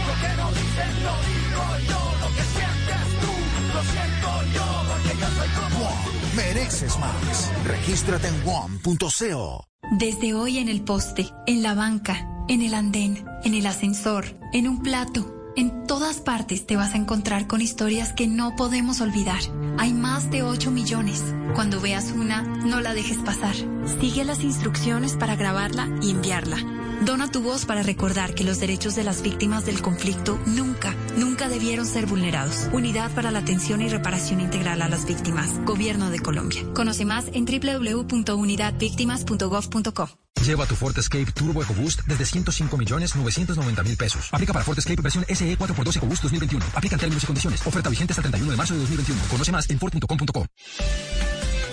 Lo 0.09 0.13
que 0.21 0.31
no 0.41 0.49
dicen 0.57 0.93
lo 1.05 1.13
digo 1.21 1.63
yo, 1.85 2.01
lo 2.17 2.27
que 2.33 2.45
sientes 2.49 3.03
tú, 3.21 3.33
lo 3.75 3.81
siento 3.93 4.29
yo, 4.55 4.65
porque 4.89 5.13
yo 5.21 5.27
soy 5.37 5.49
como 5.49 5.85
WOM, 5.85 6.35
mereces 6.35 6.97
más. 6.97 7.51
Regístrate 7.63 8.27
en 8.27 8.43
WOM.co. 8.43 9.74
Desde 9.91 10.33
hoy 10.33 10.57
en 10.57 10.67
el 10.67 10.81
poste, 10.81 11.29
en 11.45 11.61
la 11.61 11.75
banca, 11.75 12.27
en 12.47 12.63
el 12.63 12.73
andén, 12.73 13.23
en 13.43 13.53
el 13.53 13.67
ascensor, 13.67 14.25
en 14.51 14.67
un 14.67 14.81
plato, 14.81 15.31
en 15.55 15.85
todas 15.85 16.17
partes 16.17 16.65
te 16.65 16.75
vas 16.75 16.95
a 16.95 16.97
encontrar 16.97 17.45
con 17.45 17.61
historias 17.61 18.11
que 18.11 18.27
no 18.27 18.55
podemos 18.55 18.99
olvidar. 18.99 19.39
Hay 19.77 19.93
más 19.93 20.31
de 20.31 20.41
8 20.41 20.71
millones. 20.71 21.23
Cuando 21.53 21.79
veas 21.79 22.11
una, 22.11 22.41
no 22.41 22.81
la 22.81 22.95
dejes 22.95 23.19
pasar. 23.19 23.55
Sigue 24.01 24.25
las 24.25 24.43
instrucciones 24.43 25.13
para 25.13 25.35
grabarla 25.35 25.87
y 26.01 26.09
enviarla. 26.09 26.57
Dona 27.03 27.29
tu 27.29 27.41
voz 27.41 27.65
para 27.65 27.83
recordar 27.83 28.33
que 28.33 28.43
los 28.43 28.59
derechos 28.59 28.95
de 28.95 29.03
las 29.03 29.21
víctimas 29.21 29.65
del 29.65 29.81
conflicto 29.81 30.39
nunca, 30.45 30.95
nunca 31.17 31.49
debieron 31.49 31.85
ser 31.85 32.05
vulnerados. 32.05 32.69
Unidad 32.71 33.11
para 33.11 33.31
la 33.31 33.39
atención 33.39 33.81
y 33.81 33.89
reparación 33.89 34.39
integral 34.41 34.81
a 34.81 34.89
las 34.89 35.05
víctimas. 35.05 35.49
Gobierno 35.65 36.09
de 36.09 36.19
Colombia. 36.19 36.63
Conoce 36.73 37.05
más 37.05 37.25
en 37.33 37.45
www.unidadvictimas.gov.co. 37.45 40.25
Lleva 40.45 40.65
tu 40.67 40.75
Ford 40.75 40.97
Escape 40.97 41.31
Turbo 41.31 41.63
EcoBoost 41.63 42.01
desde 42.05 42.25
105 42.25 42.77
millones 42.77 43.15
990 43.15 43.83
mil 43.83 43.97
pesos. 43.97 44.29
Aplica 44.31 44.53
para 44.53 44.63
Ford 44.63 44.77
Escape 44.77 45.01
versión 45.01 45.25
SE 45.27 45.57
4x2 45.57 45.97
EcoBoost 45.97 46.23
2021. 46.23 46.65
Aplica 46.75 46.95
en 46.95 46.99
términos 46.99 47.23
y 47.23 47.25
condiciones. 47.25 47.65
Oferta 47.65 47.89
vigente 47.89 48.13
hasta 48.13 48.21
el 48.21 48.29
31 48.29 48.51
de 48.51 48.57
marzo 48.57 48.73
de 48.75 48.79
2021. 48.81 49.21
Conoce 49.29 49.51
más 49.51 49.69
en 49.69 49.79
Ford.com.co. 49.79 50.45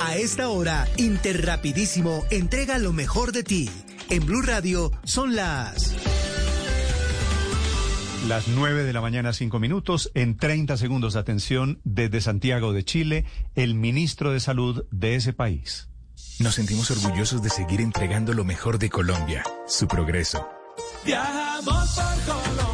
A 0.01 0.17
esta 0.17 0.49
hora, 0.49 0.89
Interrapidísimo 0.97 2.25
entrega 2.31 2.79
lo 2.79 2.93
mejor 2.93 3.33
de 3.33 3.45
ti. 3.45 3.71
En 4.13 4.27
Blue 4.27 4.43
Radio 4.43 4.93
son 5.05 5.35
las... 5.35 5.95
Las 8.29 8.47
9 8.47 8.85
de 8.85 8.93
la 8.93 9.01
mañana, 9.01 9.33
5 9.33 9.59
minutos. 9.59 10.11
En 10.13 10.37
30 10.37 10.77
segundos, 10.77 11.17
atención, 11.17 11.81
desde 11.85 12.21
Santiago 12.21 12.75
de 12.75 12.85
Chile, 12.85 13.25
el 13.55 13.75
ministro 13.75 14.31
de 14.31 14.41
Salud 14.41 14.85
de 14.91 15.15
ese 15.15 15.33
país. 15.33 15.89
Nos 16.41 16.57
sentimos 16.57 16.91
orgullosos 16.91 17.43
de 17.43 17.49
seguir 17.49 17.81
entregando 17.81 18.35
lo 18.35 18.45
mejor 18.45 18.79
de 18.79 18.91
Colombia, 18.91 19.45
su 19.67 19.89
progreso. 19.89 20.47
Viajamos 21.07 21.95
por 21.95 22.35
Colombia 22.35 22.72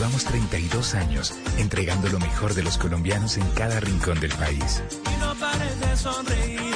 Llevamos 0.00 0.24
32 0.24 0.94
años 0.94 1.34
entregando 1.58 2.08
lo 2.08 2.18
mejor 2.18 2.54
de 2.54 2.62
los 2.62 2.78
colombianos 2.78 3.36
en 3.36 3.46
cada 3.50 3.80
rincón 3.80 4.18
del 4.18 4.32
país. 4.32 4.82
Y 5.04 5.20
no 5.20 5.34
pares 5.34 5.78
de 5.78 5.94
sonreír, 5.94 6.74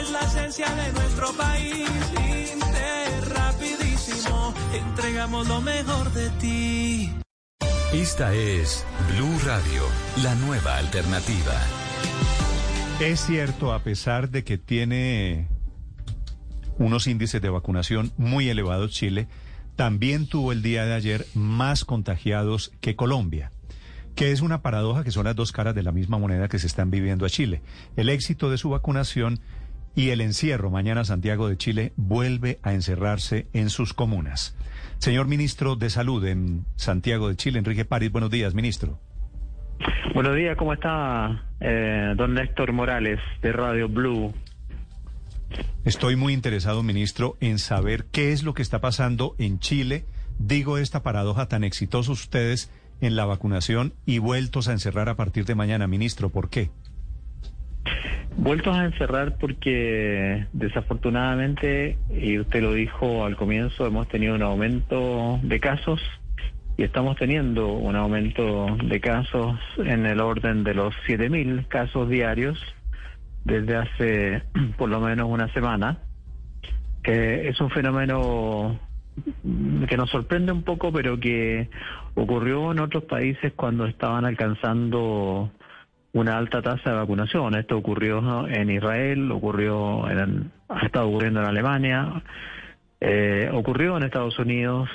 es 0.00 0.10
la 0.10 0.18
esencia 0.18 0.74
de 0.74 0.92
nuestro 0.92 1.32
país. 1.34 1.88
Inter, 2.52 3.28
rapidísimo, 3.32 4.52
entregamos 4.72 5.46
lo 5.46 5.60
mejor 5.60 6.12
de 6.14 6.30
ti. 6.40 7.14
Esta 7.92 8.34
es 8.34 8.84
Blue 9.12 9.38
Radio, 9.44 9.84
la 10.24 10.34
nueva 10.34 10.76
alternativa. 10.76 11.54
Es 12.98 13.20
cierto, 13.20 13.72
a 13.72 13.84
pesar 13.84 14.30
de 14.30 14.42
que 14.42 14.58
tiene 14.58 15.46
unos 16.78 17.06
índices 17.06 17.40
de 17.40 17.50
vacunación 17.50 18.12
muy 18.16 18.48
elevados 18.48 18.90
Chile, 18.90 19.28
también 19.76 20.26
tuvo 20.28 20.52
el 20.52 20.62
día 20.62 20.84
de 20.86 20.94
ayer 20.94 21.26
más 21.34 21.84
contagiados 21.84 22.72
que 22.80 22.96
Colombia, 22.96 23.50
que 24.14 24.30
es 24.30 24.40
una 24.40 24.62
paradoja 24.62 25.04
que 25.04 25.10
son 25.10 25.24
las 25.24 25.36
dos 25.36 25.52
caras 25.52 25.74
de 25.74 25.82
la 25.82 25.92
misma 25.92 26.18
moneda 26.18 26.48
que 26.48 26.58
se 26.58 26.66
están 26.66 26.90
viviendo 26.90 27.26
a 27.26 27.30
Chile. 27.30 27.62
El 27.96 28.08
éxito 28.08 28.50
de 28.50 28.58
su 28.58 28.70
vacunación 28.70 29.40
y 29.94 30.10
el 30.10 30.20
encierro. 30.20 30.70
Mañana 30.70 31.04
Santiago 31.04 31.48
de 31.48 31.56
Chile 31.56 31.92
vuelve 31.96 32.58
a 32.62 32.72
encerrarse 32.72 33.46
en 33.52 33.70
sus 33.70 33.92
comunas. 33.94 34.56
Señor 34.98 35.26
ministro 35.26 35.76
de 35.76 35.90
Salud 35.90 36.24
en 36.24 36.64
Santiago 36.76 37.28
de 37.28 37.36
Chile, 37.36 37.58
Enrique 37.58 37.84
París, 37.84 38.10
buenos 38.10 38.30
días, 38.30 38.54
ministro. 38.54 38.98
Buenos 40.14 40.36
días, 40.36 40.56
¿cómo 40.56 40.72
está 40.72 41.44
eh, 41.60 42.14
don 42.16 42.34
Néstor 42.34 42.72
Morales 42.72 43.18
de 43.42 43.52
Radio 43.52 43.88
Blue? 43.88 44.32
Estoy 45.84 46.16
muy 46.16 46.32
interesado, 46.32 46.82
ministro, 46.82 47.36
en 47.40 47.58
saber 47.58 48.06
qué 48.10 48.32
es 48.32 48.42
lo 48.42 48.54
que 48.54 48.62
está 48.62 48.80
pasando 48.80 49.34
en 49.38 49.58
Chile. 49.58 50.04
Digo 50.38 50.78
esta 50.78 51.02
paradoja 51.02 51.46
tan 51.46 51.62
exitosos 51.62 52.20
ustedes 52.20 52.70
en 53.00 53.16
la 53.16 53.26
vacunación 53.26 53.92
y 54.06 54.18
vueltos 54.18 54.68
a 54.68 54.72
encerrar 54.72 55.08
a 55.08 55.16
partir 55.16 55.44
de 55.44 55.54
mañana, 55.54 55.86
ministro. 55.86 56.30
¿Por 56.30 56.48
qué? 56.48 56.70
Vueltos 58.36 58.76
a 58.76 58.84
encerrar 58.84 59.36
porque 59.38 60.46
desafortunadamente, 60.52 61.98
y 62.10 62.38
usted 62.38 62.62
lo 62.62 62.72
dijo 62.72 63.24
al 63.24 63.36
comienzo, 63.36 63.86
hemos 63.86 64.08
tenido 64.08 64.34
un 64.34 64.42
aumento 64.42 65.38
de 65.42 65.60
casos 65.60 66.00
y 66.76 66.82
estamos 66.82 67.16
teniendo 67.16 67.72
un 67.72 67.94
aumento 67.94 68.66
de 68.84 69.00
casos 69.00 69.58
en 69.78 70.06
el 70.06 70.20
orden 70.20 70.64
de 70.64 70.74
los 70.74 70.94
7.000 71.06 71.68
casos 71.68 72.08
diarios 72.08 72.58
desde 73.44 73.76
hace 73.76 74.42
por 74.78 74.88
lo 74.88 75.00
menos 75.00 75.28
una 75.28 75.52
semana. 75.52 75.98
que 77.02 77.48
es 77.48 77.60
un 77.60 77.70
fenómeno 77.70 78.78
que 79.88 79.96
nos 79.96 80.10
sorprende 80.10 80.52
un 80.52 80.62
poco, 80.62 80.92
pero 80.92 81.20
que 81.20 81.68
ocurrió 82.14 82.72
en 82.72 82.80
otros 82.80 83.04
países 83.04 83.52
cuando 83.54 83.86
estaban 83.86 84.24
alcanzando 84.24 85.50
una 86.12 86.38
alta 86.38 86.62
tasa 86.62 86.90
de 86.90 86.96
vacunación. 86.96 87.54
Esto 87.56 87.76
ocurrió 87.76 88.48
en 88.48 88.70
Israel, 88.70 89.30
ocurrió 89.30 90.08
en, 90.08 90.50
ha 90.68 90.86
estado 90.86 91.08
ocurriendo 91.08 91.40
en 91.40 91.46
Alemania, 91.46 92.22
eh, 93.00 93.50
ocurrió 93.52 93.96
en 93.96 94.04
Estados 94.04 94.38
Unidos 94.38 94.88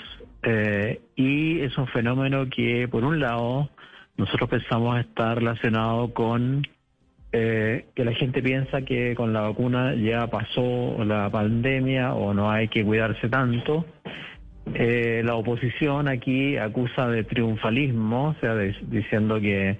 eh, 0.43 1.01
y 1.15 1.59
es 1.61 1.77
un 1.77 1.87
fenómeno 1.87 2.49
que, 2.49 2.87
por 2.87 3.03
un 3.03 3.19
lado, 3.19 3.69
nosotros 4.17 4.49
pensamos 4.49 4.99
estar 4.99 5.37
relacionado 5.37 6.13
con 6.13 6.65
eh, 7.31 7.85
que 7.95 8.05
la 8.05 8.13
gente 8.13 8.41
piensa 8.41 8.81
que 8.81 9.13
con 9.15 9.33
la 9.33 9.41
vacuna 9.41 9.93
ya 9.93 10.27
pasó 10.27 11.03
la 11.03 11.29
pandemia 11.29 12.13
o 12.13 12.33
no 12.33 12.51
hay 12.51 12.67
que 12.69 12.83
cuidarse 12.83 13.29
tanto. 13.29 13.85
Eh, 14.73 15.21
la 15.23 15.35
oposición 15.35 16.07
aquí 16.07 16.57
acusa 16.57 17.07
de 17.07 17.23
triunfalismo, 17.23 18.29
o 18.29 18.35
sea, 18.39 18.55
diciendo 18.55 19.39
que 19.39 19.77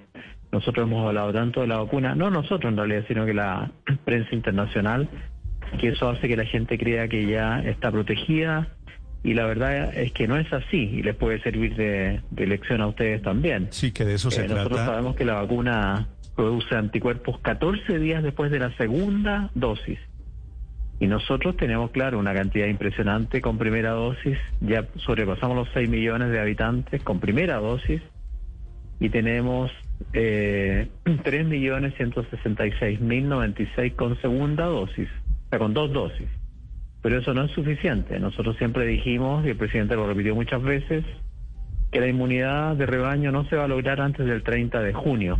nosotros 0.52 0.86
hemos 0.86 1.06
hablado 1.06 1.32
tanto 1.32 1.60
de 1.60 1.66
la 1.66 1.78
vacuna, 1.78 2.14
no 2.14 2.30
nosotros 2.30 2.70
en 2.70 2.76
realidad, 2.76 3.04
sino 3.08 3.26
que 3.26 3.34
la 3.34 3.70
prensa 4.04 4.34
internacional, 4.34 5.08
que 5.80 5.88
eso 5.88 6.08
hace 6.08 6.28
que 6.28 6.36
la 6.36 6.44
gente 6.44 6.78
crea 6.78 7.08
que 7.08 7.26
ya 7.26 7.60
está 7.60 7.90
protegida 7.90 8.68
y 9.22 9.34
la 9.34 9.46
verdad 9.46 9.94
es 9.96 10.12
que 10.12 10.26
no 10.26 10.36
es 10.36 10.50
así 10.52 10.78
y 10.78 11.02
les 11.02 11.14
puede 11.14 11.40
servir 11.42 11.76
de, 11.76 12.20
lección 12.46 12.80
a 12.80 12.86
ustedes 12.86 13.22
también. 13.22 13.68
Sí, 13.70 13.92
que 13.92 14.04
de 14.04 14.14
eso 14.14 14.30
se 14.30 14.42
eh, 14.42 14.44
trata. 14.44 14.62
Nosotros 14.62 14.86
sabemos 14.86 15.16
que 15.16 15.24
la 15.24 15.34
vacuna 15.34 16.08
produce 16.40 16.74
anticuerpos 16.74 17.38
14 17.40 17.98
días 17.98 18.22
después 18.22 18.50
de 18.50 18.60
la 18.60 18.74
segunda 18.78 19.50
dosis. 19.54 19.98
Y 20.98 21.06
nosotros 21.06 21.54
tenemos, 21.58 21.90
claro, 21.90 22.18
una 22.18 22.32
cantidad 22.32 22.66
impresionante 22.66 23.42
con 23.42 23.58
primera 23.58 23.90
dosis. 23.90 24.38
Ya 24.62 24.86
sobrepasamos 25.04 25.54
los 25.54 25.68
6 25.74 25.90
millones 25.90 26.30
de 26.30 26.40
habitantes 26.40 27.02
con 27.02 27.20
primera 27.20 27.56
dosis. 27.56 28.00
Y 29.00 29.10
tenemos 29.10 29.70
eh, 30.14 30.88
3.166.096 31.04 33.94
con 33.94 34.18
segunda 34.22 34.64
dosis, 34.64 35.10
o 35.10 35.50
sea, 35.50 35.58
con 35.58 35.74
dos 35.74 35.92
dosis. 35.92 36.28
Pero 37.02 37.18
eso 37.18 37.34
no 37.34 37.44
es 37.44 37.50
suficiente. 37.50 38.18
Nosotros 38.18 38.56
siempre 38.56 38.86
dijimos, 38.86 39.44
y 39.44 39.50
el 39.50 39.58
presidente 39.58 39.94
lo 39.94 40.06
repitió 40.06 40.34
muchas 40.34 40.62
veces, 40.62 41.04
que 41.92 42.00
la 42.00 42.08
inmunidad 42.08 42.76
de 42.76 42.86
rebaño 42.86 43.30
no 43.30 43.44
se 43.44 43.56
va 43.56 43.64
a 43.64 43.68
lograr 43.68 44.00
antes 44.00 44.24
del 44.24 44.42
30 44.42 44.80
de 44.80 44.94
junio. 44.94 45.38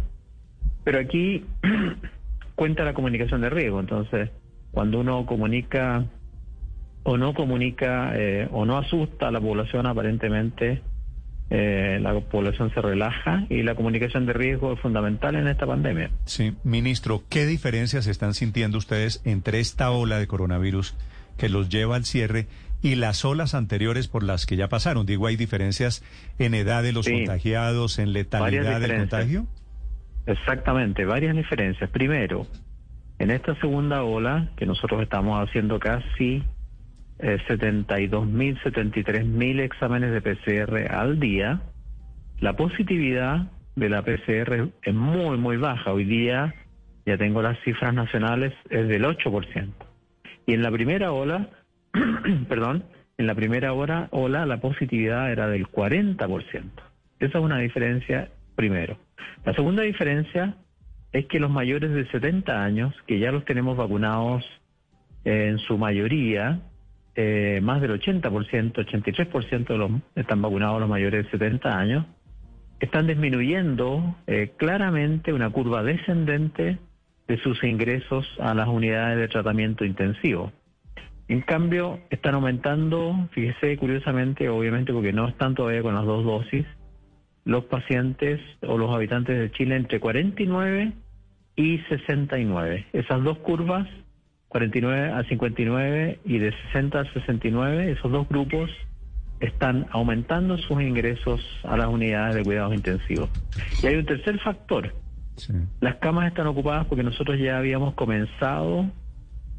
Pero 0.85 0.99
aquí, 0.99 1.45
cuenta 2.55 2.85
la 2.85 2.95
comunicación 2.95 3.41
de 3.41 3.51
riesgo. 3.51 3.81
Entonces, 3.81 4.31
cuando 4.71 5.01
uno 5.01 5.27
comunica 5.27 6.05
o 7.03 7.17
no 7.17 7.35
comunica 7.35 8.13
eh, 8.15 8.49
o 8.53 8.65
no 8.67 8.79
asusta 8.79 9.29
a 9.29 9.31
la 9.31 9.41
población, 9.41 9.87
aparentemente 9.87 10.83
eh, 11.49 11.99
la 12.01 12.19
población 12.21 12.73
se 12.73 12.81
relaja 12.81 13.47
y 13.49 13.63
la 13.63 13.75
comunicación 13.75 14.27
de 14.27 14.35
riesgo 14.35 14.75
es 14.75 14.81
fundamental 14.81 15.35
en 15.35 15.49
esta 15.49 15.67
pandemia. 15.67 16.11
Sí, 16.27 16.55
ministro, 16.63 17.25
¿qué 17.29 17.47
diferencias 17.47 18.07
están 18.07 18.35
sintiendo 18.35 18.79
ustedes 18.79 19.23
entre 19.25 19.59
esta 19.61 19.91
ola 19.91 20.19
de 20.19 20.27
coronavirus 20.27 20.95
que 21.39 21.49
los 21.49 21.69
lleva 21.71 21.97
al 21.97 22.05
cierre 22.05 22.47
y 22.83 22.95
las 22.95 23.25
olas 23.25 23.55
anteriores 23.55 24.07
por 24.07 24.23
las 24.23 24.47
que 24.47 24.57
ya 24.57 24.69
pasaron? 24.69 25.07
Digo, 25.07 25.27
¿hay 25.27 25.37
diferencias 25.37 26.05
en 26.39 26.55
edad 26.55 26.83
de 26.83 26.93
los 26.93 27.07
Sí. 27.07 27.13
contagiados, 27.13 27.99
en 27.99 28.13
letalidad 28.13 28.81
del 28.81 28.97
contagio? 28.97 29.47
Exactamente, 30.27 31.05
varias 31.05 31.35
diferencias. 31.35 31.91
Primero, 31.91 32.47
en 33.19 33.31
esta 33.31 33.55
segunda 33.57 34.03
ola, 34.03 34.49
que 34.57 34.67
nosotros 34.67 35.03
estamos 35.03 35.47
haciendo 35.47 35.79
casi 35.79 36.43
eh, 37.19 37.39
72 37.49 38.27
mil, 38.27 38.59
73 38.63 39.27
mil 39.27 39.61
exámenes 39.61 40.13
de 40.13 40.23
PCR 40.23 40.93
al 40.93 41.21
día, 41.21 41.61
la 42.41 42.57
positividad 42.57 43.51
de 43.77 43.89
la 43.89 44.03
PCR 44.03 44.71
es 44.83 44.95
muy, 44.95 45.37
muy 45.37 45.57
baja. 45.57 45.93
Hoy 45.93 46.05
día, 46.05 46.55
ya 47.05 47.19
tengo 47.19 47.43
las 47.43 47.59
cifras 47.61 47.93
nacionales, 47.93 48.55
es 48.71 48.89
del 48.89 49.05
8%. 49.05 49.69
Y 50.47 50.55
en 50.55 50.63
la 50.63 50.71
primera 50.71 51.13
ola, 51.13 51.51
perdón, 52.49 52.85
en 53.19 53.27
la 53.27 53.35
primera 53.35 53.75
hora, 53.75 54.09
ola 54.13 54.47
la 54.47 54.61
positividad 54.61 55.31
era 55.31 55.49
del 55.49 55.67
40%. 55.67 56.71
Esa 57.19 57.39
es 57.39 57.45
una 57.45 57.59
diferencia 57.59 58.31
primero. 58.61 58.99
La 59.47 59.55
segunda 59.55 59.83
diferencia 59.83 60.55
es 61.13 61.25
que 61.27 61.41
los 61.41 61.51
mayores 61.51 61.93
de 61.93 62.07
70 62.11 62.63
años, 62.63 62.95
que 63.07 63.19
ya 63.19 63.33
los 63.33 63.47
tenemos 63.47 63.75
vacunados 63.75 64.45
en 65.25 65.57
su 65.61 65.79
mayoría, 65.79 66.61
eh, 67.15 67.61
más 67.63 67.81
del 67.81 67.93
80%, 67.93 68.85
83% 68.85 69.67
de 69.67 69.79
los 69.79 69.91
están 70.15 70.43
vacunados 70.43 70.79
los 70.79 70.91
mayores 70.91 71.25
de 71.25 71.31
70 71.31 71.79
años, 71.79 72.05
están 72.81 73.07
disminuyendo 73.07 74.17
eh, 74.27 74.53
claramente 74.59 75.33
una 75.33 75.49
curva 75.49 75.83
descendente 75.83 76.77
de 77.29 77.39
sus 77.39 77.65
ingresos 77.65 78.27
a 78.41 78.53
las 78.53 78.69
unidades 78.69 79.17
de 79.17 79.29
tratamiento 79.29 79.87
intensivo. 79.87 80.53
En 81.29 81.41
cambio, 81.41 82.01
están 82.11 82.35
aumentando, 82.35 83.27
fíjese 83.33 83.79
curiosamente, 83.79 84.51
obviamente 84.51 84.93
porque 84.93 85.15
no 85.15 85.29
están 85.29 85.55
todavía 85.55 85.81
con 85.81 85.95
las 85.95 86.05
dos 86.05 86.25
dosis, 86.25 86.67
los 87.51 87.65
pacientes 87.65 88.41
o 88.63 88.79
los 88.79 88.95
habitantes 88.95 89.37
de 89.37 89.51
Chile 89.51 89.75
entre 89.75 89.99
49 89.99 90.93
y 91.57 91.79
69. 91.89 92.87
Esas 92.93 93.25
dos 93.25 93.39
curvas, 93.39 93.89
49 94.47 95.11
a 95.11 95.25
59 95.25 96.21
y 96.25 96.39
de 96.39 96.53
60 96.67 97.01
a 97.01 97.13
69, 97.13 97.91
esos 97.91 98.13
dos 98.13 98.29
grupos 98.29 98.71
están 99.41 99.87
aumentando 99.91 100.59
sus 100.59 100.81
ingresos 100.81 101.41
a 101.65 101.77
las 101.77 101.89
unidades 101.89 102.37
de 102.37 102.45
cuidados 102.45 102.73
intensivos. 102.73 103.29
Y 103.83 103.87
hay 103.89 103.97
un 103.97 104.07
tercer 104.07 104.39
factor. 104.39 104.95
Las 105.81 105.97
camas 105.97 106.29
están 106.29 106.47
ocupadas 106.47 106.87
porque 106.87 107.03
nosotros 107.03 107.37
ya 107.41 107.59
habíamos 107.59 107.95
comenzado 107.95 108.89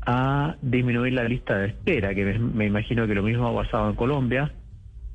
a 0.05 0.55
disminuir 0.61 1.11
la 1.11 1.25
lista 1.25 1.57
de 1.57 1.67
espera, 1.67 2.15
que 2.15 2.23
me, 2.23 2.39
me 2.39 2.65
imagino 2.67 3.05
que 3.05 3.15
lo 3.15 3.23
mismo 3.23 3.49
ha 3.49 3.63
pasado 3.63 3.89
en 3.89 3.95
Colombia, 3.97 4.53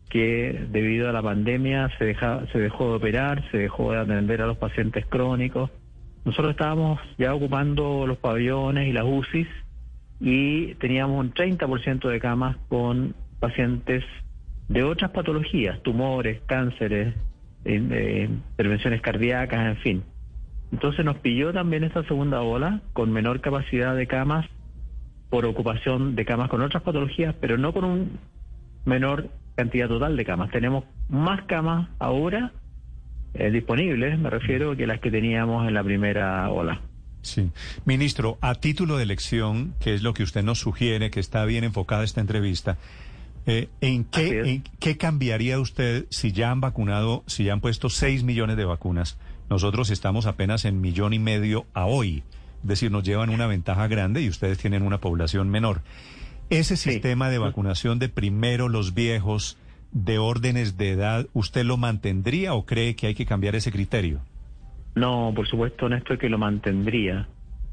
que 0.08 0.66
debido 0.70 1.08
a 1.08 1.12
la 1.12 1.22
pandemia 1.22 1.90
se, 1.98 2.04
dejó 2.04 2.90
de 2.90 2.96
operar, 2.96 3.42
se 3.50 3.58
dejó 3.58 3.92
de 3.92 3.98
atender 3.98 4.42
a 4.42 4.46
los 4.46 4.56
pacientes 4.56 5.04
crónicos. 5.06 5.70
Nosotros 6.24 6.52
estábamos 6.52 7.00
ya 7.18 7.34
ocupando 7.34 8.06
los 8.06 8.18
pabellones 8.18 8.88
y 8.88 8.92
las 8.92 9.04
UCIs 9.04 9.48
y 10.20 10.74
teníamos 10.76 11.20
un 11.20 11.32
30% 11.32 12.08
de 12.08 12.20
camas 12.20 12.56
con 12.68 13.14
pacientes 13.40 14.04
de 14.68 14.82
otras 14.82 15.10
patologías, 15.10 15.82
tumores, 15.82 16.40
cánceres, 16.46 17.14
eh, 17.64 18.28
intervenciones 18.50 19.00
cardíacas, 19.00 19.66
en 19.66 19.76
fin. 19.78 20.02
Entonces 20.72 21.04
nos 21.04 21.18
pilló 21.18 21.52
también 21.52 21.84
esta 21.84 22.02
segunda 22.04 22.42
ola 22.42 22.80
con 22.92 23.12
menor 23.12 23.40
capacidad 23.40 23.94
de 23.94 24.06
camas 24.06 24.46
por 25.30 25.46
ocupación 25.46 26.16
de 26.16 26.24
camas 26.24 26.48
con 26.48 26.62
otras 26.62 26.82
patologías, 26.82 27.34
pero 27.40 27.58
no 27.58 27.72
con 27.72 27.84
un 27.84 28.18
menor 28.84 29.28
cantidad 29.56 29.88
total 29.88 30.16
de 30.16 30.24
camas. 30.24 30.50
Tenemos 30.50 30.84
más 31.08 31.44
camas 31.46 31.88
ahora 31.98 32.52
eh, 33.34 33.50
disponibles, 33.50 34.18
me 34.18 34.30
refiero, 34.30 34.76
que 34.76 34.86
las 34.86 35.00
que 35.00 35.10
teníamos 35.10 35.66
en 35.66 35.74
la 35.74 35.82
primera 35.82 36.48
ola. 36.50 36.80
Sí. 37.22 37.50
Ministro, 37.84 38.38
a 38.40 38.54
título 38.54 38.96
de 38.96 39.02
elección, 39.02 39.74
que 39.80 39.94
es 39.94 40.02
lo 40.02 40.14
que 40.14 40.22
usted 40.22 40.44
nos 40.44 40.60
sugiere, 40.60 41.10
que 41.10 41.18
está 41.18 41.44
bien 41.44 41.64
enfocada 41.64 42.04
esta 42.04 42.20
entrevista, 42.20 42.78
eh, 43.46 43.68
¿en, 43.80 44.04
qué, 44.04 44.40
¿en 44.40 44.64
qué 44.78 44.96
cambiaría 44.96 45.58
usted 45.58 46.06
si 46.10 46.32
ya 46.32 46.50
han 46.50 46.60
vacunado, 46.60 47.24
si 47.26 47.44
ya 47.44 47.52
han 47.52 47.60
puesto 47.60 47.88
6 47.88 48.22
millones 48.22 48.56
de 48.56 48.64
vacunas? 48.64 49.18
Nosotros 49.48 49.90
estamos 49.90 50.26
apenas 50.26 50.64
en 50.64 50.80
millón 50.80 51.12
y 51.12 51.18
medio 51.18 51.66
a 51.74 51.86
hoy. 51.86 52.22
Es 52.62 52.68
decir, 52.68 52.90
nos 52.90 53.04
llevan 53.04 53.30
una 53.30 53.46
ventaja 53.46 53.86
grande 53.86 54.22
y 54.22 54.28
ustedes 54.28 54.58
tienen 54.58 54.82
una 54.82 54.98
población 54.98 55.48
menor. 55.48 55.82
Ese 56.48 56.76
sistema 56.76 57.28
de 57.28 57.38
vacunación 57.38 57.98
de 57.98 58.08
primero 58.08 58.68
los 58.68 58.94
viejos, 58.94 59.58
de 59.90 60.18
órdenes 60.18 60.76
de 60.76 60.90
edad, 60.90 61.26
¿usted 61.32 61.64
lo 61.64 61.76
mantendría 61.76 62.54
o 62.54 62.64
cree 62.64 62.94
que 62.94 63.08
hay 63.08 63.14
que 63.14 63.26
cambiar 63.26 63.56
ese 63.56 63.72
criterio? 63.72 64.20
No, 64.94 65.32
por 65.34 65.48
supuesto, 65.48 65.88
Néstor, 65.88 66.18
que 66.18 66.28
lo 66.28 66.38
mantendría, 66.38 67.28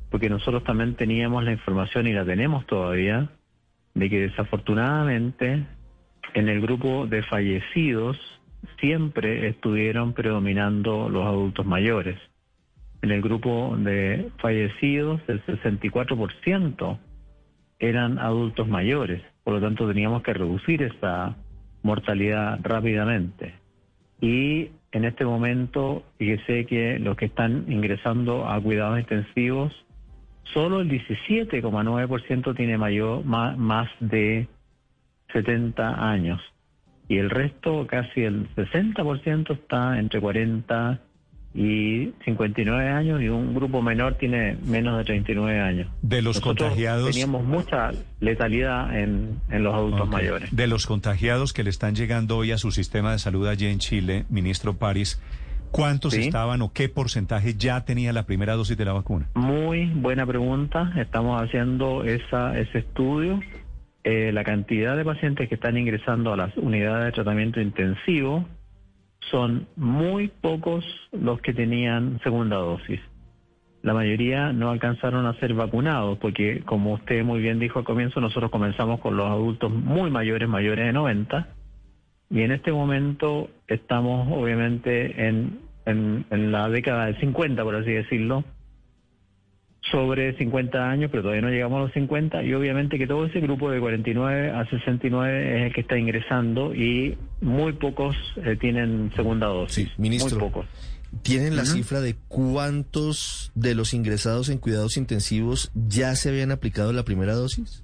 porque 0.10 0.28
nosotros 0.28 0.64
también 0.64 0.96
teníamos 0.96 1.44
la 1.44 1.52
información 1.52 2.08
y 2.08 2.14
la 2.14 2.26
tenemos 2.26 2.66
todavía, 2.66 3.30
de 3.94 4.10
que 4.10 4.22
desafortunadamente 4.22 5.68
en 6.34 6.50
el 6.50 6.60
grupo 6.60 7.06
de 7.06 7.22
fallecidos 7.22 8.18
siempre 8.80 9.50
estuvieron 9.50 10.14
predominando 10.14 11.10
los 11.10 11.28
adultos 11.28 11.66
mayores. 11.66 12.18
En 13.04 13.12
el 13.12 13.22
grupo 13.22 13.76
de 13.78 14.32
fallecidos, 14.40 15.22
el 15.28 15.46
64% 15.46 16.98
eran 17.84 18.18
adultos 18.18 18.66
mayores, 18.68 19.22
por 19.44 19.56
lo 19.56 19.62
tanto 19.62 19.86
teníamos 19.86 20.24
que 20.24 20.34
reducir 20.34 20.84
esa 20.84 21.36
mortalidad 21.82 22.58
rápidamente. 22.64 23.56
Y 24.22 24.70
en 24.94 25.04
este 25.04 25.26
momento, 25.26 26.04
fíjese 26.18 26.66
que 26.66 26.98
los 26.98 27.18
que 27.18 27.26
están 27.26 27.66
ingresando 27.68 28.48
a 28.48 28.62
cuidados 28.62 29.00
intensivos, 29.00 29.74
solo 30.54 30.80
el 30.80 30.90
17,9% 30.90 32.56
tiene 32.56 32.78
mayor, 32.78 33.26
más, 33.26 33.90
de 34.00 34.48
70 35.34 36.10
años. 36.10 36.42
Y 37.10 37.18
el 37.18 37.30
resto, 37.30 37.86
casi 37.86 38.22
el 38.22 38.48
60%, 38.56 39.52
está 39.52 40.00
entre 40.00 40.22
40 40.22 41.02
y 41.56 42.12
59 42.26 42.90
años 42.90 43.22
y 43.22 43.30
un 43.30 43.54
grupo 43.54 43.82
menor 43.82 44.16
tiene 44.16 44.58
menos 44.66 44.98
de 44.98 45.04
39 45.04 45.60
años. 45.60 45.88
De 46.02 46.22
los 46.22 46.38
Nosotros 46.38 46.70
contagiados. 46.70 47.12
Teníamos 47.12 47.44
mucha 47.44 47.92
letalidad 48.20 48.98
en, 48.98 49.40
en 49.50 49.64
los 49.64 49.74
adultos 49.74 50.10
mayores. 50.10 50.56
De 50.56 50.68
los 50.68 50.88
contagiados 50.88 51.54
que 51.54 51.64
le 51.64 51.70
están 51.70 51.96
llegando 51.96 52.38
hoy 52.38 52.52
a 52.52 52.58
su 52.58 52.72
sistema 52.72 53.12
de 53.12 53.20
salud 53.20 53.48
allí 53.48 53.68
en 53.68 53.80
Chile, 53.80 54.26
ministro 54.30 54.78
París, 54.78 55.22
¿cuántos 55.72 56.14
Sí. 56.14 56.22
estaban 56.22 56.62
o 56.64 56.74
qué 56.74 56.90
porcentaje 56.90 57.54
ya 57.56 57.86
tenía 57.86 58.14
la 58.14 58.26
primera 58.26 58.56
dosis 58.56 58.76
de 58.78 58.86
la 58.86 58.94
vacuna? 58.94 59.28
Muy 59.36 59.86
buena 59.94 60.26
pregunta. 60.26 60.92
Estamos 60.98 61.42
haciendo 61.42 62.04
esa, 62.04 62.58
ese 62.58 62.80
estudio. 62.80 63.40
Eh, 64.06 64.32
la 64.34 64.44
cantidad 64.44 64.98
de 64.98 65.06
pacientes 65.06 65.48
que 65.48 65.56
están 65.56 65.78
ingresando 65.78 66.34
a 66.34 66.38
las 66.38 66.58
unidades 66.58 67.06
de 67.06 67.12
tratamiento 67.14 67.62
intensivo 67.62 68.46
son 69.32 69.68
muy 69.76 70.28
pocos 70.28 70.86
los 71.12 71.42
que 71.42 71.54
tenían 71.54 72.20
segunda 72.24 72.58
dosis. 72.58 73.00
La 73.82 73.94
mayoría 73.94 74.54
no 74.54 74.70
alcanzaron 74.70 75.26
a 75.26 75.38
ser 75.40 75.54
vacunados 75.54 76.18
porque, 76.20 76.62
como 76.62 76.94
usted 76.94 77.24
muy 77.24 77.42
bien 77.42 77.60
dijo 77.60 77.80
al 77.80 77.86
comienzo, 77.86 78.22
nosotros 78.22 78.50
comenzamos 78.50 79.02
con 79.02 79.18
los 79.18 79.28
adultos 79.28 79.72
muy 79.72 80.10
mayores, 80.10 80.48
mayores 80.48 80.86
de 80.86 80.94
90, 80.94 81.48
y 82.30 82.42
en 82.42 82.52
este 82.52 82.72
momento 82.72 83.50
estamos 83.68 84.28
obviamente 84.32 85.28
en, 85.28 85.60
en, 85.86 86.52
la 86.52 86.70
década 86.70 87.08
de 87.08 87.20
50, 87.20 87.62
por 87.64 87.76
así 87.76 87.92
decirlo, 87.92 88.44
sobre 89.92 90.36
50 90.38 90.90
años, 90.90 91.12
pero 91.12 91.24
todavía 91.24 91.42
no 91.42 91.50
llegamos 91.50 91.78
a 91.78 91.82
los 91.84 91.94
50, 91.94 92.44
y 92.44 92.54
obviamente 92.54 92.98
que 92.98 93.08
todo 93.08 93.26
ese 93.26 93.40
grupo 93.42 93.70
de 93.70 93.80
49 93.80 94.52
a 94.52 94.66
69 94.70 95.58
es 95.58 95.66
el 95.68 95.74
que 95.74 95.82
está 95.82 95.98
ingresando 95.98 96.74
y 96.74 97.18
muy 97.42 97.74
pocos 97.74 98.16
eh, 98.38 98.56
tienen 98.60 99.12
segunda 99.16 99.48
dosis. 99.48 99.90
Ministro, 99.98 100.40
Muy 100.40 100.50
pocos. 100.50 100.66
¿tienen 101.22 101.56
la 101.56 101.66
cifra 101.66 102.02
de 102.02 102.16
cuántos 102.28 103.52
de 103.54 103.76
los 103.76 103.94
ingresados 103.94 104.50
en 104.50 104.58
cuidados 104.58 104.98
intensivos 104.98 105.72
ya 105.76 106.16
se 106.16 106.30
habían 106.30 106.52
aplicado 106.52 106.92
la 106.92 107.04
primera 107.04 107.34
dosis? 107.34 107.84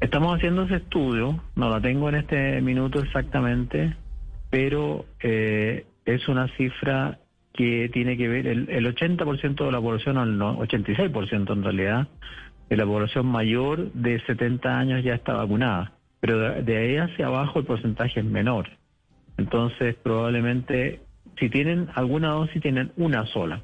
Estamos 0.00 0.36
haciendo 0.36 0.62
ese 0.62 0.76
estudio, 0.76 1.42
no 1.56 1.70
la 1.70 1.80
tengo 1.80 2.08
en 2.08 2.16
este 2.16 2.60
minuto 2.60 3.00
exactamente, 3.00 3.96
pero 4.48 5.06
eh, 5.20 5.86
es 6.04 6.28
una 6.28 6.46
cifra 6.56 7.18
que 7.58 7.90
tiene 7.92 8.16
que 8.16 8.28
ver, 8.28 8.46
el, 8.46 8.70
el 8.70 8.86
80% 8.94 9.64
de 9.64 9.72
la 9.72 9.80
población, 9.80 10.16
o 10.16 10.22
el 10.22 10.38
no- 10.38 10.58
86% 10.60 11.52
en 11.52 11.64
realidad, 11.64 12.06
de 12.70 12.76
la 12.76 12.86
población 12.86 13.26
mayor 13.26 13.90
de 13.94 14.20
70 14.20 14.78
años 14.78 15.02
ya 15.02 15.14
está 15.14 15.32
vacunada, 15.32 15.90
pero 16.20 16.38
de, 16.38 16.62
de 16.62 16.76
ahí 16.76 16.96
hacia 16.98 17.26
abajo 17.26 17.58
el 17.58 17.64
porcentaje 17.64 18.20
es 18.20 18.26
menor. 18.26 18.68
Entonces, 19.38 19.96
probablemente, 19.96 21.00
si 21.40 21.50
tienen 21.50 21.88
alguna 21.96 22.28
dosis, 22.28 22.62
tienen 22.62 22.92
una 22.96 23.26
sola. 23.26 23.60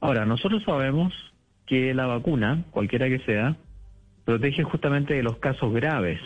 Ahora, 0.00 0.26
nosotros 0.26 0.64
sabemos 0.64 1.14
que 1.64 1.94
la 1.94 2.06
vacuna, 2.06 2.64
cualquiera 2.72 3.08
que 3.08 3.20
sea, 3.20 3.54
protege 4.24 4.64
justamente 4.64 5.14
de 5.14 5.22
los 5.22 5.36
casos 5.36 5.72
graves, 5.72 6.18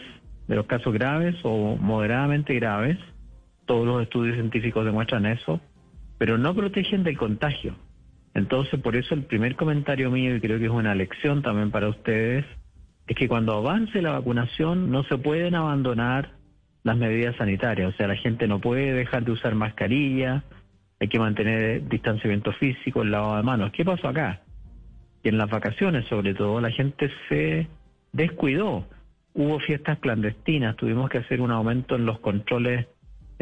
de 0.48 0.56
los 0.56 0.64
casos 0.64 0.94
graves 0.94 1.36
o 1.42 1.76
moderadamente 1.76 2.54
graves. 2.54 2.96
Todos 3.66 3.86
los 3.86 4.02
estudios 4.02 4.36
científicos 4.36 4.86
demuestran 4.86 5.26
eso, 5.26 5.60
pero 6.22 6.38
no 6.38 6.54
protegen 6.54 7.02
del 7.02 7.18
contagio. 7.18 7.74
Entonces, 8.32 8.78
por 8.78 8.94
eso 8.94 9.12
el 9.12 9.24
primer 9.24 9.56
comentario 9.56 10.08
mío, 10.08 10.36
y 10.36 10.40
creo 10.40 10.56
que 10.60 10.66
es 10.66 10.70
una 10.70 10.94
lección 10.94 11.42
también 11.42 11.72
para 11.72 11.88
ustedes, 11.88 12.44
es 13.08 13.16
que 13.16 13.26
cuando 13.26 13.54
avance 13.54 14.00
la 14.00 14.12
vacunación 14.12 14.88
no 14.92 15.02
se 15.02 15.18
pueden 15.18 15.56
abandonar 15.56 16.30
las 16.84 16.96
medidas 16.96 17.34
sanitarias. 17.34 17.92
O 17.92 17.96
sea, 17.96 18.06
la 18.06 18.14
gente 18.14 18.46
no 18.46 18.60
puede 18.60 18.92
dejar 18.92 19.24
de 19.24 19.32
usar 19.32 19.56
mascarilla, 19.56 20.44
hay 21.00 21.08
que 21.08 21.18
mantener 21.18 21.88
distanciamiento 21.88 22.52
físico, 22.52 23.02
el 23.02 23.10
lavado 23.10 23.38
de 23.38 23.42
manos. 23.42 23.72
¿Qué 23.72 23.84
pasó 23.84 24.06
acá? 24.06 24.42
Que 25.24 25.30
en 25.30 25.38
las 25.38 25.50
vacaciones, 25.50 26.06
sobre 26.06 26.34
todo, 26.34 26.60
la 26.60 26.70
gente 26.70 27.10
se 27.28 27.66
descuidó. 28.12 28.86
Hubo 29.34 29.58
fiestas 29.58 29.98
clandestinas, 29.98 30.76
tuvimos 30.76 31.10
que 31.10 31.18
hacer 31.18 31.40
un 31.40 31.50
aumento 31.50 31.96
en 31.96 32.06
los 32.06 32.20
controles 32.20 32.86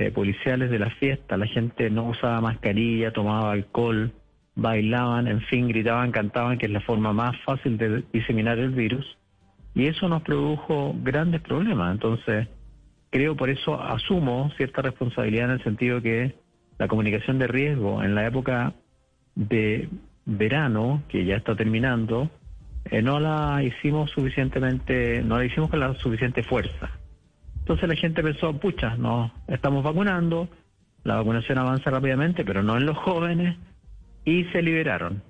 eh, 0.01 0.11
policiales 0.11 0.71
de 0.71 0.79
las 0.79 0.95
fiestas. 0.95 1.39
La 1.39 1.47
gente 1.47 1.91
no 1.91 2.05
usaba 2.05 2.41
mascarilla, 2.41 3.13
tomaba 3.13 3.53
alcohol, 3.53 4.13
bailaban, 4.55 5.29
en 5.29 5.43
fin, 5.43 5.69
gritaban, 5.69 6.11
cantaban, 6.11 6.57
que 6.57 6.67
es 6.67 6.73
la 6.73 6.81
forma 6.81 7.13
más 7.13 7.37
fácil 7.45 7.77
de 7.77 8.03
diseminar 8.11 8.59
el 8.59 8.71
virus. 8.71 9.19
Y 9.75 9.87
eso 9.87 10.09
nos 10.09 10.23
produjo 10.23 10.95
grandes 11.03 11.43
problemas. 11.43 11.93
Entonces, 11.93 12.49
creo 13.11 13.37
por 13.37 13.51
eso 13.51 13.79
asumo 13.79 14.51
cierta 14.57 14.81
responsabilidad 14.81 15.47
en 15.47 15.51
el 15.53 15.65
sentido 15.65 16.01
que 16.01 16.35
la 16.79 16.89
comunicación 16.89 17.39
de 17.39 17.47
riesgo 17.47 18.03
en 18.03 18.15
la 18.15 18.27
época 18.27 18.73
de 19.35 19.91
verano, 20.25 21.03
que 21.09 21.27
ya 21.27 21.37
está 21.37 21.55
terminando, 21.55 22.31
eh, 22.87 23.03
no 23.03 23.21
la 23.21 23.63
hicimos 23.63 24.11
suficientemente, 24.13 25.23
no 25.23 25.37
la 25.37 25.45
hicimos 25.45 25.69
con 25.69 25.81
la 25.81 25.95
suficiente 25.97 26.43
fuerza. 26.43 27.00
Entonces 27.71 27.89
la 27.89 27.95
gente 27.95 28.21
pensó, 28.21 28.53
pucha, 28.59 28.97
no, 28.97 29.33
estamos 29.47 29.85
vacunando, 29.85 30.49
la 31.05 31.15
vacunación 31.15 31.57
avanza 31.57 31.89
rápidamente, 31.89 32.45
pero 32.45 32.65
no 32.65 32.77
en 32.77 32.85
los 32.85 32.99
jóvenes, 32.99 33.57
y 34.25 34.43
se 34.47 34.61
liberaron. 34.61 35.23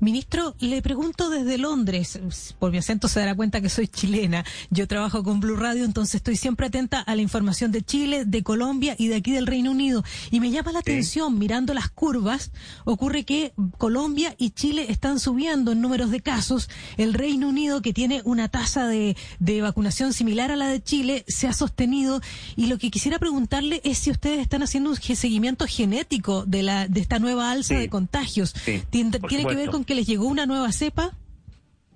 Ministro, 0.00 0.54
le 0.60 0.82
pregunto 0.82 1.30
desde 1.30 1.58
Londres, 1.58 2.18
por 2.58 2.70
mi 2.70 2.78
acento 2.78 3.08
se 3.08 3.20
dará 3.20 3.34
cuenta 3.34 3.60
que 3.60 3.68
soy 3.68 3.88
chilena. 3.88 4.44
Yo 4.70 4.86
trabajo 4.86 5.22
con 5.22 5.40
Blue 5.40 5.56
Radio, 5.56 5.84
entonces 5.84 6.16
estoy 6.16 6.36
siempre 6.36 6.66
atenta 6.66 7.00
a 7.00 7.14
la 7.14 7.22
información 7.22 7.72
de 7.72 7.82
Chile, 7.82 8.24
de 8.24 8.42
Colombia 8.42 8.94
y 8.98 9.08
de 9.08 9.16
aquí 9.16 9.32
del 9.32 9.46
Reino 9.46 9.70
Unido. 9.70 10.04
Y 10.30 10.40
me 10.40 10.50
llama 10.50 10.72
la 10.72 10.80
atención, 10.80 11.38
mirando 11.38 11.74
las 11.74 11.88
curvas, 11.90 12.50
ocurre 12.84 13.24
que 13.24 13.52
Colombia 13.78 14.34
y 14.38 14.50
Chile 14.50 14.86
están 14.88 15.18
subiendo 15.20 15.72
en 15.72 15.80
números 15.80 16.10
de 16.10 16.20
casos. 16.20 16.68
El 16.96 17.14
Reino 17.14 17.48
Unido, 17.48 17.82
que 17.82 17.92
tiene 17.92 18.22
una 18.24 18.48
tasa 18.48 18.86
de, 18.86 19.16
de 19.38 19.62
vacunación 19.62 20.12
similar 20.12 20.50
a 20.50 20.56
la 20.56 20.68
de 20.68 20.82
Chile, 20.82 21.24
se 21.28 21.46
ha 21.48 21.52
sostenido. 21.52 22.20
Y 22.56 22.66
lo 22.66 22.78
que 22.78 22.90
quisiera 22.90 23.18
preguntarle 23.18 23.80
es 23.84 23.98
si 23.98 24.10
ustedes 24.10 24.40
están 24.40 24.62
haciendo 24.62 24.90
un 24.90 24.96
seguimiento 24.96 25.66
genético 25.66 26.44
de, 26.46 26.62
la, 26.62 26.88
de 26.88 27.00
esta 27.00 27.18
nueva 27.18 27.50
alza 27.50 27.66
Sí. 27.66 27.74
de 27.74 27.88
contagios. 27.88 28.54
Sí, 28.64 28.80
¿Tiene, 28.90 29.18
por 29.18 29.28
tiene 29.28 29.44
que 29.44 29.54
ver 29.56 29.65
supuesto. 29.66 29.72
con 29.78 29.84
que 29.84 29.94
les 29.94 30.06
llegó 30.06 30.26
una 30.26 30.46
nueva 30.46 30.72
cepa? 30.72 31.10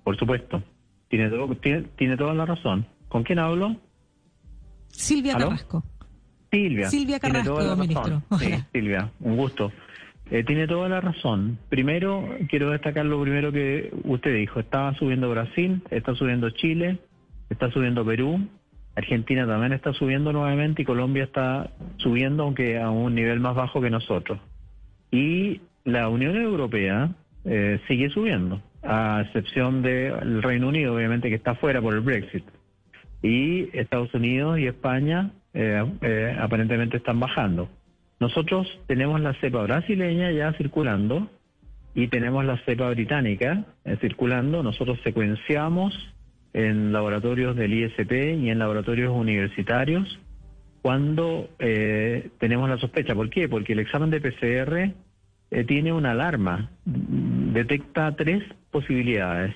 Por 0.03 0.17
supuesto. 0.17 0.63
Tiene, 1.09 1.29
todo- 1.29 1.55
tiene, 1.55 1.83
tiene 1.97 2.17
toda 2.17 2.33
la 2.33 2.45
razón. 2.45 2.85
¿Con 3.09 3.23
quién 3.23 3.39
hablo? 3.39 3.75
Silvia 4.89 5.35
¿Aló? 5.35 5.45
Carrasco. 5.49 5.83
Silvia. 6.51 6.89
Silvia 6.89 7.19
Tiene 7.19 7.33
Carrasco, 7.39 7.53
toda 7.55 7.67
la 7.67 7.75
ministro. 7.81 8.23
Sí, 8.39 8.53
Silvia, 8.73 9.11
un 9.21 9.37
gusto. 9.37 9.71
Eh, 10.29 10.43
tiene 10.43 10.67
toda 10.67 10.87
la 10.89 11.01
razón. 11.01 11.57
Primero, 11.69 12.25
quiero 12.49 12.69
destacar 12.71 13.05
lo 13.05 13.21
primero 13.21 13.51
que 13.51 13.93
usted 14.05 14.35
dijo. 14.35 14.59
Estaba 14.59 14.93
subiendo 14.95 15.29
Brasil, 15.29 15.81
está 15.91 16.13
subiendo 16.15 16.49
Chile, 16.51 16.99
está 17.49 17.69
subiendo 17.71 18.05
Perú, 18.05 18.47
Argentina 18.95 19.45
también 19.47 19.73
está 19.73 19.93
subiendo 19.93 20.31
nuevamente 20.33 20.81
y 20.81 20.85
Colombia 20.85 21.23
está 21.23 21.71
subiendo, 21.97 22.43
aunque 22.43 22.79
a 22.79 22.89
un 22.89 23.15
nivel 23.15 23.39
más 23.39 23.55
bajo 23.55 23.81
que 23.81 23.89
nosotros. 23.89 24.39
Y 25.11 25.61
la 25.85 26.07
Unión 26.09 26.35
Europea 26.35 27.09
eh, 27.45 27.79
sigue 27.87 28.09
subiendo, 28.09 28.61
a 28.83 29.23
excepción 29.25 29.81
del 29.81 30.41
Reino 30.41 30.67
Unido, 30.67 30.95
obviamente, 30.95 31.29
que 31.29 31.35
está 31.35 31.55
fuera 31.55 31.81
por 31.81 31.93
el 31.93 32.01
Brexit. 32.01 32.43
Y 33.21 33.69
Estados 33.77 34.13
Unidos 34.13 34.59
y 34.59 34.67
España 34.67 35.31
eh, 35.53 35.83
eh, 36.01 36.35
aparentemente 36.39 36.97
están 36.97 37.19
bajando. 37.19 37.69
Nosotros 38.19 38.67
tenemos 38.87 39.19
la 39.19 39.33
cepa 39.35 39.63
brasileña 39.63 40.31
ya 40.31 40.53
circulando 40.53 41.27
y 41.93 42.07
tenemos 42.07 42.45
la 42.45 42.57
cepa 42.65 42.89
británica 42.89 43.65
eh, 43.83 43.97
circulando. 43.99 44.63
Nosotros 44.63 44.99
secuenciamos 45.03 45.93
en 46.53 46.91
laboratorios 46.91 47.55
del 47.55 47.73
ISP 47.73 48.11
y 48.39 48.49
en 48.49 48.59
laboratorios 48.59 49.11
universitarios 49.11 50.19
cuando 50.81 51.49
eh, 51.59 52.29
tenemos 52.39 52.69
la 52.69 52.77
sospecha. 52.77 53.15
¿Por 53.15 53.29
qué? 53.29 53.47
Porque 53.47 53.73
el 53.73 53.79
examen 53.79 54.09
de 54.09 54.21
PCR 54.21 54.93
eh, 55.51 55.65
tiene 55.65 55.91
una 55.91 56.11
alarma, 56.11 56.71
detecta 56.85 58.15
tres 58.15 58.41
posibilidades. 58.71 59.53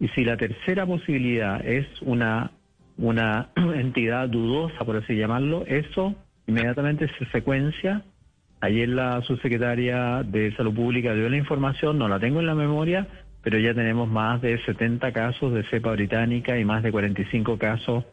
Y 0.00 0.08
si 0.08 0.24
la 0.24 0.36
tercera 0.36 0.84
posibilidad 0.84 1.64
es 1.64 1.86
una, 2.02 2.50
una 2.96 3.50
entidad 3.56 4.28
dudosa, 4.28 4.84
por 4.84 4.96
así 4.96 5.14
llamarlo, 5.14 5.64
eso 5.66 6.14
inmediatamente 6.48 7.08
se 7.18 7.24
secuencia. 7.26 8.02
Ayer 8.60 8.88
la 8.88 9.22
subsecretaria 9.22 10.24
de 10.24 10.54
Salud 10.56 10.74
Pública 10.74 11.14
dio 11.14 11.28
la 11.28 11.36
información, 11.36 11.98
no 11.98 12.08
la 12.08 12.18
tengo 12.18 12.40
en 12.40 12.46
la 12.46 12.56
memoria, 12.56 13.06
pero 13.40 13.60
ya 13.60 13.72
tenemos 13.74 14.08
más 14.08 14.42
de 14.42 14.60
70 14.64 15.12
casos 15.12 15.54
de 15.54 15.62
cepa 15.70 15.92
británica 15.92 16.58
y 16.58 16.64
más 16.64 16.82
de 16.82 16.90
45 16.90 17.58
casos 17.58 18.04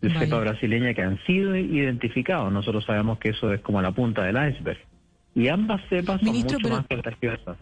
de 0.00 0.08
Vaya. 0.08 0.20
cepa 0.20 0.38
brasileña 0.38 0.94
que 0.94 1.02
han 1.02 1.18
sido 1.24 1.56
identificados. 1.56 2.52
Nosotros 2.52 2.84
sabemos 2.84 3.18
que 3.18 3.30
eso 3.30 3.52
es 3.52 3.60
como 3.62 3.82
la 3.82 3.90
punta 3.90 4.22
del 4.22 4.36
iceberg. 4.36 4.78
Y 5.38 5.48
ambas 5.48 5.80
cepas 5.88 6.20
son 6.20 6.34
mucho 6.36 6.56
pero- 6.62 6.76
más 6.76 6.86
contagiosas. 6.88 7.56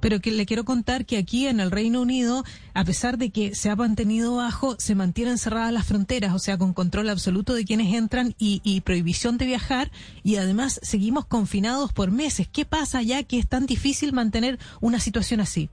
Pero 0.00 0.20
que 0.20 0.30
le 0.30 0.46
quiero 0.46 0.64
contar 0.64 1.04
que 1.06 1.16
aquí 1.18 1.48
en 1.48 1.58
el 1.58 1.72
Reino 1.72 2.00
Unido, 2.00 2.44
a 2.72 2.84
pesar 2.84 3.18
de 3.18 3.30
que 3.30 3.56
se 3.56 3.68
ha 3.68 3.74
mantenido 3.74 4.36
bajo, 4.36 4.76
se 4.78 4.94
mantienen 4.94 5.38
cerradas 5.38 5.72
las 5.72 5.88
fronteras, 5.88 6.32
o 6.34 6.38
sea, 6.38 6.56
con 6.56 6.72
control 6.72 7.08
absoluto 7.10 7.52
de 7.52 7.64
quienes 7.64 7.92
entran 7.92 8.32
y, 8.38 8.60
y 8.62 8.80
prohibición 8.82 9.38
de 9.38 9.46
viajar, 9.46 9.90
y 10.22 10.36
además 10.36 10.78
seguimos 10.84 11.26
confinados 11.26 11.92
por 11.92 12.12
meses. 12.12 12.46
¿Qué 12.48 12.64
pasa 12.64 13.02
ya 13.02 13.24
que 13.24 13.40
es 13.40 13.48
tan 13.48 13.66
difícil 13.66 14.12
mantener 14.12 14.58
una 14.80 15.00
situación 15.00 15.40
así? 15.40 15.68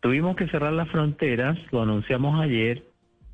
Tuvimos 0.00 0.34
que 0.36 0.48
cerrar 0.48 0.72
las 0.72 0.88
fronteras, 0.90 1.56
lo 1.70 1.82
anunciamos 1.82 2.40
ayer, 2.40 2.84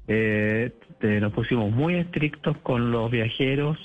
eh, 0.06 0.70
te- 1.00 1.18
nos 1.20 1.32
pusimos 1.32 1.72
muy 1.72 1.94
estrictos 1.94 2.58
con 2.58 2.90
los 2.90 3.10
viajeros, 3.10 3.78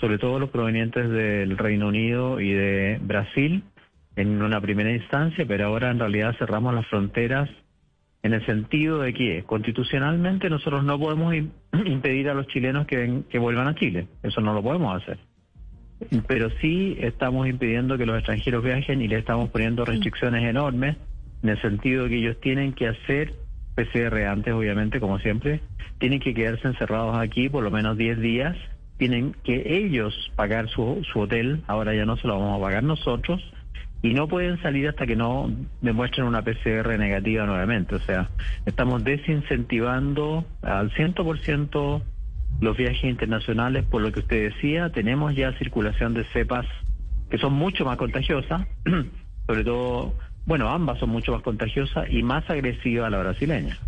sobre 0.00 0.18
todo 0.18 0.38
los 0.38 0.50
provenientes 0.50 1.08
del 1.10 1.58
Reino 1.58 1.88
Unido 1.88 2.40
y 2.40 2.52
de 2.52 2.98
Brasil, 3.02 3.62
en 4.16 4.42
una 4.42 4.60
primera 4.60 4.90
instancia, 4.92 5.44
pero 5.46 5.66
ahora 5.66 5.90
en 5.90 5.98
realidad 5.98 6.34
cerramos 6.38 6.74
las 6.74 6.86
fronteras 6.86 7.48
en 8.22 8.34
el 8.34 8.44
sentido 8.44 8.98
de 9.00 9.14
que 9.14 9.44
constitucionalmente 9.46 10.50
nosotros 10.50 10.84
no 10.84 10.98
podemos 10.98 11.32
im- 11.34 11.50
impedir 11.86 12.28
a 12.28 12.34
los 12.34 12.46
chilenos 12.48 12.86
que, 12.86 12.96
ven- 12.96 13.24
que 13.30 13.38
vuelvan 13.38 13.68
a 13.68 13.74
Chile, 13.74 14.08
eso 14.22 14.40
no 14.40 14.52
lo 14.52 14.62
podemos 14.62 15.00
hacer. 15.02 15.18
Pero 16.26 16.48
sí 16.62 16.96
estamos 17.00 17.46
impidiendo 17.46 17.98
que 17.98 18.06
los 18.06 18.16
extranjeros 18.16 18.64
viajen 18.64 19.02
y 19.02 19.08
le 19.08 19.18
estamos 19.18 19.50
poniendo 19.50 19.84
restricciones 19.84 20.42
enormes 20.44 20.96
en 21.42 21.48
el 21.50 21.60
sentido 21.60 22.04
de 22.04 22.10
que 22.10 22.16
ellos 22.16 22.40
tienen 22.40 22.72
que 22.72 22.88
hacer 22.88 23.34
PCR 23.74 24.24
antes, 24.26 24.52
obviamente, 24.54 24.98
como 24.98 25.18
siempre, 25.18 25.60
tienen 25.98 26.20
que 26.20 26.32
quedarse 26.34 26.66
encerrados 26.68 27.16
aquí 27.18 27.48
por 27.50 27.62
lo 27.62 27.70
menos 27.70 27.96
10 27.98 28.18
días, 28.18 28.56
tienen 29.00 29.34
que 29.44 29.78
ellos 29.78 30.30
pagar 30.36 30.68
su, 30.68 31.02
su 31.10 31.20
hotel, 31.20 31.62
ahora 31.66 31.94
ya 31.94 32.04
no 32.04 32.18
se 32.18 32.28
lo 32.28 32.38
vamos 32.38 32.58
a 32.58 32.62
pagar 32.62 32.84
nosotros, 32.84 33.40
y 34.02 34.12
no 34.12 34.28
pueden 34.28 34.60
salir 34.60 34.88
hasta 34.88 35.06
que 35.06 35.16
no 35.16 35.50
demuestren 35.80 36.26
una 36.26 36.42
PCR 36.42 36.98
negativa 36.98 37.46
nuevamente. 37.46 37.94
O 37.94 38.00
sea, 38.00 38.28
estamos 38.66 39.02
desincentivando 39.02 40.44
al 40.60 40.90
100% 40.92 42.02
los 42.60 42.76
viajes 42.76 43.04
internacionales, 43.04 43.84
por 43.90 44.02
lo 44.02 44.12
que 44.12 44.20
usted 44.20 44.52
decía, 44.52 44.90
tenemos 44.90 45.34
ya 45.34 45.56
circulación 45.56 46.12
de 46.12 46.24
cepas 46.24 46.66
que 47.30 47.38
son 47.38 47.54
mucho 47.54 47.86
más 47.86 47.96
contagiosas, 47.96 48.66
sobre 49.46 49.64
todo, 49.64 50.14
bueno, 50.44 50.68
ambas 50.68 50.98
son 50.98 51.08
mucho 51.08 51.32
más 51.32 51.40
contagiosas 51.40 52.06
y 52.10 52.22
más 52.22 52.48
agresivas 52.50 53.06
a 53.06 53.10
la 53.10 53.18
brasileña. 53.20 53.78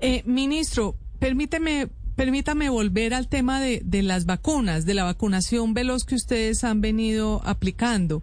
Eh, 0.00 0.22
ministro, 0.26 0.96
permíteme 1.18 1.88
permítame 2.16 2.68
volver 2.68 3.14
al 3.14 3.28
tema 3.28 3.60
de, 3.60 3.82
de 3.84 4.02
las 4.02 4.26
vacunas, 4.26 4.86
de 4.86 4.94
la 4.94 5.04
vacunación 5.04 5.74
veloz 5.74 6.04
que 6.04 6.14
ustedes 6.14 6.64
han 6.64 6.80
venido 6.80 7.40
aplicando. 7.44 8.22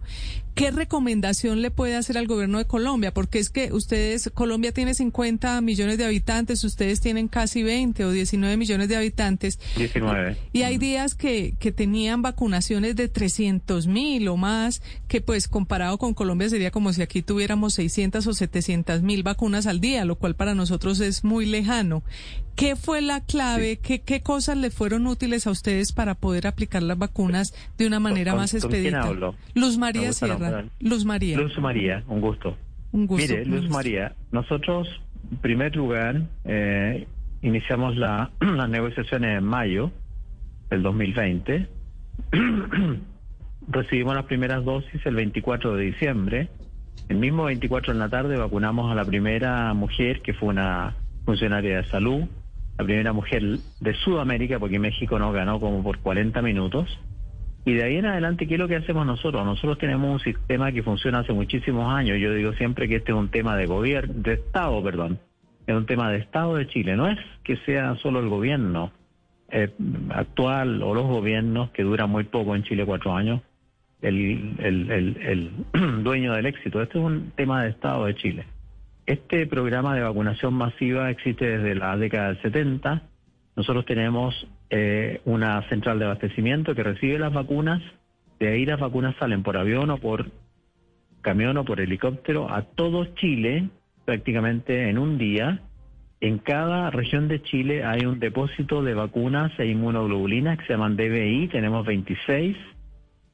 ¿Qué 0.54 0.70
recomendación 0.70 1.62
le 1.62 1.70
puede 1.70 1.96
hacer 1.96 2.18
al 2.18 2.26
gobierno 2.26 2.58
de 2.58 2.66
Colombia? 2.66 3.14
Porque 3.14 3.38
es 3.38 3.48
que 3.48 3.72
ustedes, 3.72 4.30
Colombia 4.34 4.72
tiene 4.72 4.92
50 4.92 5.58
millones 5.62 5.96
de 5.96 6.04
habitantes, 6.04 6.62
ustedes 6.64 7.00
tienen 7.00 7.28
casi 7.28 7.62
20 7.62 8.04
o 8.04 8.10
19 8.10 8.58
millones 8.58 8.88
de 8.90 8.96
habitantes. 8.96 9.58
19. 9.76 10.36
Y 10.52 10.62
hay 10.62 10.76
días 10.76 11.14
que, 11.14 11.54
que 11.58 11.72
tenían 11.72 12.20
vacunaciones 12.20 12.96
de 12.96 13.08
300 13.08 13.86
mil 13.86 14.28
o 14.28 14.36
más, 14.36 14.82
que 15.08 15.22
pues 15.22 15.48
comparado 15.48 15.96
con 15.96 16.12
Colombia 16.12 16.50
sería 16.50 16.70
como 16.70 16.92
si 16.92 17.00
aquí 17.00 17.22
tuviéramos 17.22 17.72
600 17.72 18.26
o 18.26 18.34
700 18.34 19.00
mil 19.00 19.22
vacunas 19.22 19.66
al 19.66 19.80
día, 19.80 20.04
lo 20.04 20.16
cual 20.16 20.36
para 20.36 20.54
nosotros 20.54 21.00
es 21.00 21.24
muy 21.24 21.46
lejano. 21.46 22.02
¿Qué 22.56 22.76
fue 22.76 23.00
la 23.02 23.20
clave? 23.24 23.78
¿Qué, 23.78 24.00
¿Qué 24.00 24.22
cosas 24.22 24.56
le 24.56 24.70
fueron 24.70 25.06
útiles 25.06 25.46
a 25.46 25.50
ustedes 25.50 25.92
para 25.92 26.14
poder 26.14 26.46
aplicar 26.46 26.82
las 26.82 26.98
vacunas 26.98 27.54
de 27.78 27.86
una 27.86 27.98
manera 28.00 28.32
¿Con- 28.32 28.40
más 28.40 28.52
con 28.52 28.60
quién 28.70 28.94
expedita? 28.94 29.34
Luz 29.54 29.78
María 29.78 30.08
gusta 30.08 30.26
Sierra. 30.26 30.64
Luz 30.80 31.04
María. 31.04 31.36
Luz 31.38 31.58
María, 31.58 32.04
un 32.08 32.20
gusto. 32.20 32.56
Un 32.92 33.06
gusto. 33.06 33.26
Mire, 33.26 33.44
Luz 33.46 33.68
María, 33.70 34.14
nosotros, 34.32 34.86
en 35.30 35.38
primer 35.38 35.74
lugar, 35.74 36.22
eh, 36.44 37.06
iniciamos 37.40 37.96
la, 37.96 38.30
las 38.40 38.68
negociaciones 38.68 39.38
en 39.38 39.44
mayo 39.44 39.90
del 40.70 40.82
2020. 40.82 41.68
Recibimos 43.68 44.14
las 44.14 44.24
primeras 44.26 44.64
dosis 44.64 45.00
el 45.06 45.14
24 45.14 45.76
de 45.76 45.84
diciembre. 45.84 46.48
El 47.08 47.16
mismo 47.18 47.44
24 47.44 47.92
en 47.92 47.98
la 47.98 48.08
tarde 48.08 48.36
vacunamos 48.36 48.90
a 48.90 48.94
la 48.94 49.04
primera 49.04 49.72
mujer, 49.74 50.20
que 50.20 50.34
fue 50.34 50.48
una 50.48 50.96
funcionaria 51.24 51.78
de 51.78 51.84
salud, 51.88 52.24
la 52.78 52.84
primera 52.84 53.12
mujer 53.12 53.42
de 53.80 53.94
Sudamérica, 53.94 54.58
porque 54.58 54.78
México 54.78 55.18
nos 55.18 55.34
ganó 55.34 55.60
como 55.60 55.82
por 55.82 55.98
40 55.98 56.40
minutos. 56.42 56.98
Y 57.64 57.74
de 57.74 57.84
ahí 57.84 57.96
en 57.96 58.06
adelante, 58.06 58.48
¿qué 58.48 58.54
es 58.54 58.60
lo 58.60 58.66
que 58.66 58.76
hacemos 58.76 59.06
nosotros? 59.06 59.44
Nosotros 59.44 59.78
tenemos 59.78 60.10
un 60.10 60.20
sistema 60.20 60.72
que 60.72 60.82
funciona 60.82 61.20
hace 61.20 61.32
muchísimos 61.32 61.92
años. 61.92 62.18
Yo 62.18 62.34
digo 62.34 62.52
siempre 62.54 62.88
que 62.88 62.96
este 62.96 63.12
es 63.12 63.18
un 63.18 63.28
tema 63.28 63.56
de 63.56 63.66
gobierno, 63.66 64.14
de 64.16 64.34
Estado, 64.34 64.82
perdón. 64.82 65.20
Es 65.66 65.76
un 65.76 65.86
tema 65.86 66.10
de 66.10 66.18
Estado 66.18 66.56
de 66.56 66.66
Chile. 66.66 66.96
No 66.96 67.06
es 67.06 67.18
que 67.44 67.56
sea 67.58 67.94
solo 67.96 68.18
el 68.18 68.28
gobierno 68.28 68.90
eh, 69.48 69.70
actual 70.10 70.82
o 70.82 70.94
los 70.94 71.06
gobiernos, 71.06 71.70
que 71.70 71.84
duran 71.84 72.10
muy 72.10 72.24
poco 72.24 72.56
en 72.56 72.64
Chile, 72.64 72.84
cuatro 72.84 73.14
años, 73.14 73.42
el, 74.00 74.56
el, 74.58 74.90
el, 74.90 75.16
el 75.72 76.02
dueño 76.02 76.32
del 76.32 76.46
éxito. 76.46 76.82
Este 76.82 76.98
es 76.98 77.04
un 77.04 77.30
tema 77.36 77.62
de 77.62 77.70
Estado 77.70 78.06
de 78.06 78.14
Chile. 78.16 78.44
Este 79.06 79.46
programa 79.48 79.96
de 79.96 80.02
vacunación 80.02 80.54
masiva 80.54 81.10
existe 81.10 81.44
desde 81.44 81.74
la 81.74 81.96
década 81.96 82.28
del 82.28 82.42
70. 82.42 83.02
Nosotros 83.56 83.84
tenemos 83.84 84.46
eh, 84.70 85.20
una 85.24 85.68
central 85.68 85.98
de 85.98 86.04
abastecimiento 86.04 86.74
que 86.74 86.84
recibe 86.84 87.18
las 87.18 87.32
vacunas. 87.32 87.82
De 88.38 88.48
ahí 88.48 88.64
las 88.64 88.78
vacunas 88.78 89.16
salen 89.18 89.42
por 89.42 89.56
avión 89.56 89.90
o 89.90 89.98
por 89.98 90.30
camión 91.20 91.56
o 91.56 91.64
por 91.64 91.80
helicóptero 91.80 92.52
a 92.52 92.62
todo 92.62 93.06
Chile 93.16 93.68
prácticamente 94.04 94.88
en 94.88 94.98
un 94.98 95.18
día. 95.18 95.60
En 96.20 96.38
cada 96.38 96.90
región 96.90 97.26
de 97.26 97.42
Chile 97.42 97.84
hay 97.84 98.06
un 98.06 98.20
depósito 98.20 98.84
de 98.84 98.94
vacunas 98.94 99.50
e 99.58 99.66
inmunoglobulinas 99.66 100.58
que 100.58 100.66
se 100.66 100.72
llaman 100.74 100.96
DBI. 100.96 101.48
Tenemos 101.48 101.84
26. 101.84 102.56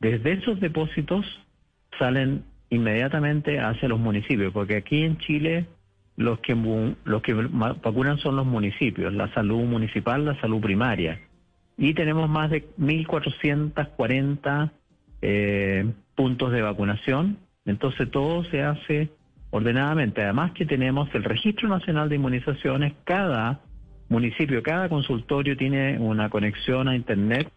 Desde 0.00 0.32
esos 0.32 0.60
depósitos 0.60 1.26
salen 1.98 2.44
inmediatamente 2.70 3.60
hacia 3.60 3.88
los 3.88 3.98
municipios, 3.98 4.52
porque 4.52 4.76
aquí 4.76 5.02
en 5.02 5.18
Chile 5.18 5.66
los 6.16 6.40
que 6.40 6.54
los 7.04 7.22
que 7.22 7.32
vacunan 7.32 8.18
son 8.18 8.36
los 8.36 8.46
municipios, 8.46 9.12
la 9.12 9.32
salud 9.34 9.62
municipal, 9.64 10.24
la 10.24 10.38
salud 10.40 10.60
primaria. 10.60 11.20
Y 11.76 11.94
tenemos 11.94 12.28
más 12.28 12.50
de 12.50 12.68
1.440 12.76 14.70
eh, 15.22 15.92
puntos 16.16 16.50
de 16.50 16.62
vacunación. 16.62 17.38
Entonces 17.64 18.10
todo 18.10 18.42
se 18.44 18.62
hace 18.62 19.10
ordenadamente. 19.50 20.22
Además 20.22 20.50
que 20.52 20.66
tenemos 20.66 21.08
el 21.14 21.22
Registro 21.22 21.68
Nacional 21.68 22.08
de 22.08 22.16
Inmunizaciones. 22.16 22.94
Cada 23.04 23.60
municipio, 24.08 24.60
cada 24.64 24.88
consultorio 24.88 25.56
tiene 25.56 25.98
una 26.00 26.30
conexión 26.30 26.88
a 26.88 26.96
Internet 26.96 27.48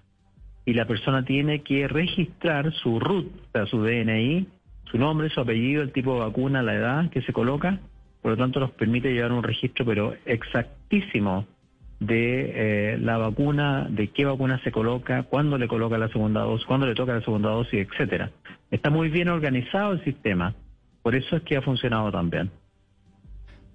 y 0.66 0.74
la 0.74 0.86
persona 0.86 1.26
tiene 1.26 1.64
que 1.64 1.88
registrar 1.88 2.72
su 2.74 3.00
RUT, 3.00 3.32
su 3.66 3.84
DNI, 3.84 4.48
su 4.92 4.98
nombre, 4.98 5.30
su 5.30 5.40
apellido, 5.40 5.82
el 5.82 5.92
tipo 5.92 6.14
de 6.14 6.20
vacuna, 6.20 6.62
la 6.62 6.76
edad 6.76 7.10
que 7.10 7.22
se 7.22 7.34
coloca. 7.34 7.80
Por 8.22 8.32
lo 8.32 8.38
tanto, 8.38 8.60
nos 8.60 8.72
permite 8.72 9.14
llevar 9.14 9.32
un 9.32 9.42
registro, 9.42 9.86
pero 9.86 10.14
exactísimo, 10.26 11.48
de 12.00 12.94
eh, 12.94 12.98
la 12.98 13.18
vacuna, 13.18 13.88
de 13.90 14.08
qué 14.08 14.26
vacuna 14.26 14.60
se 14.64 14.72
coloca, 14.72 15.24
cuándo 15.24 15.58
le 15.58 15.68
coloca 15.68 15.98
la 15.98 16.10
segunda 16.10 16.42
dosis, 16.42 16.66
cuándo 16.66 16.88
le 16.88 16.96
toca 16.96 17.14
la 17.14 17.22
segunda 17.22 17.52
dosis, 17.52 17.88
etcétera. 17.88 18.32
Está 18.70 18.90
muy 18.90 19.10
bien 19.10 19.30
organizado 19.30 19.94
el 19.94 20.04
sistema. 20.04 20.56
Por 21.04 21.16
eso 21.16 21.38
es 21.38 21.44
que 21.44 21.58
ha 21.58 21.62
funcionado 21.62 22.12
tan 22.12 22.30
bien. 22.30 22.52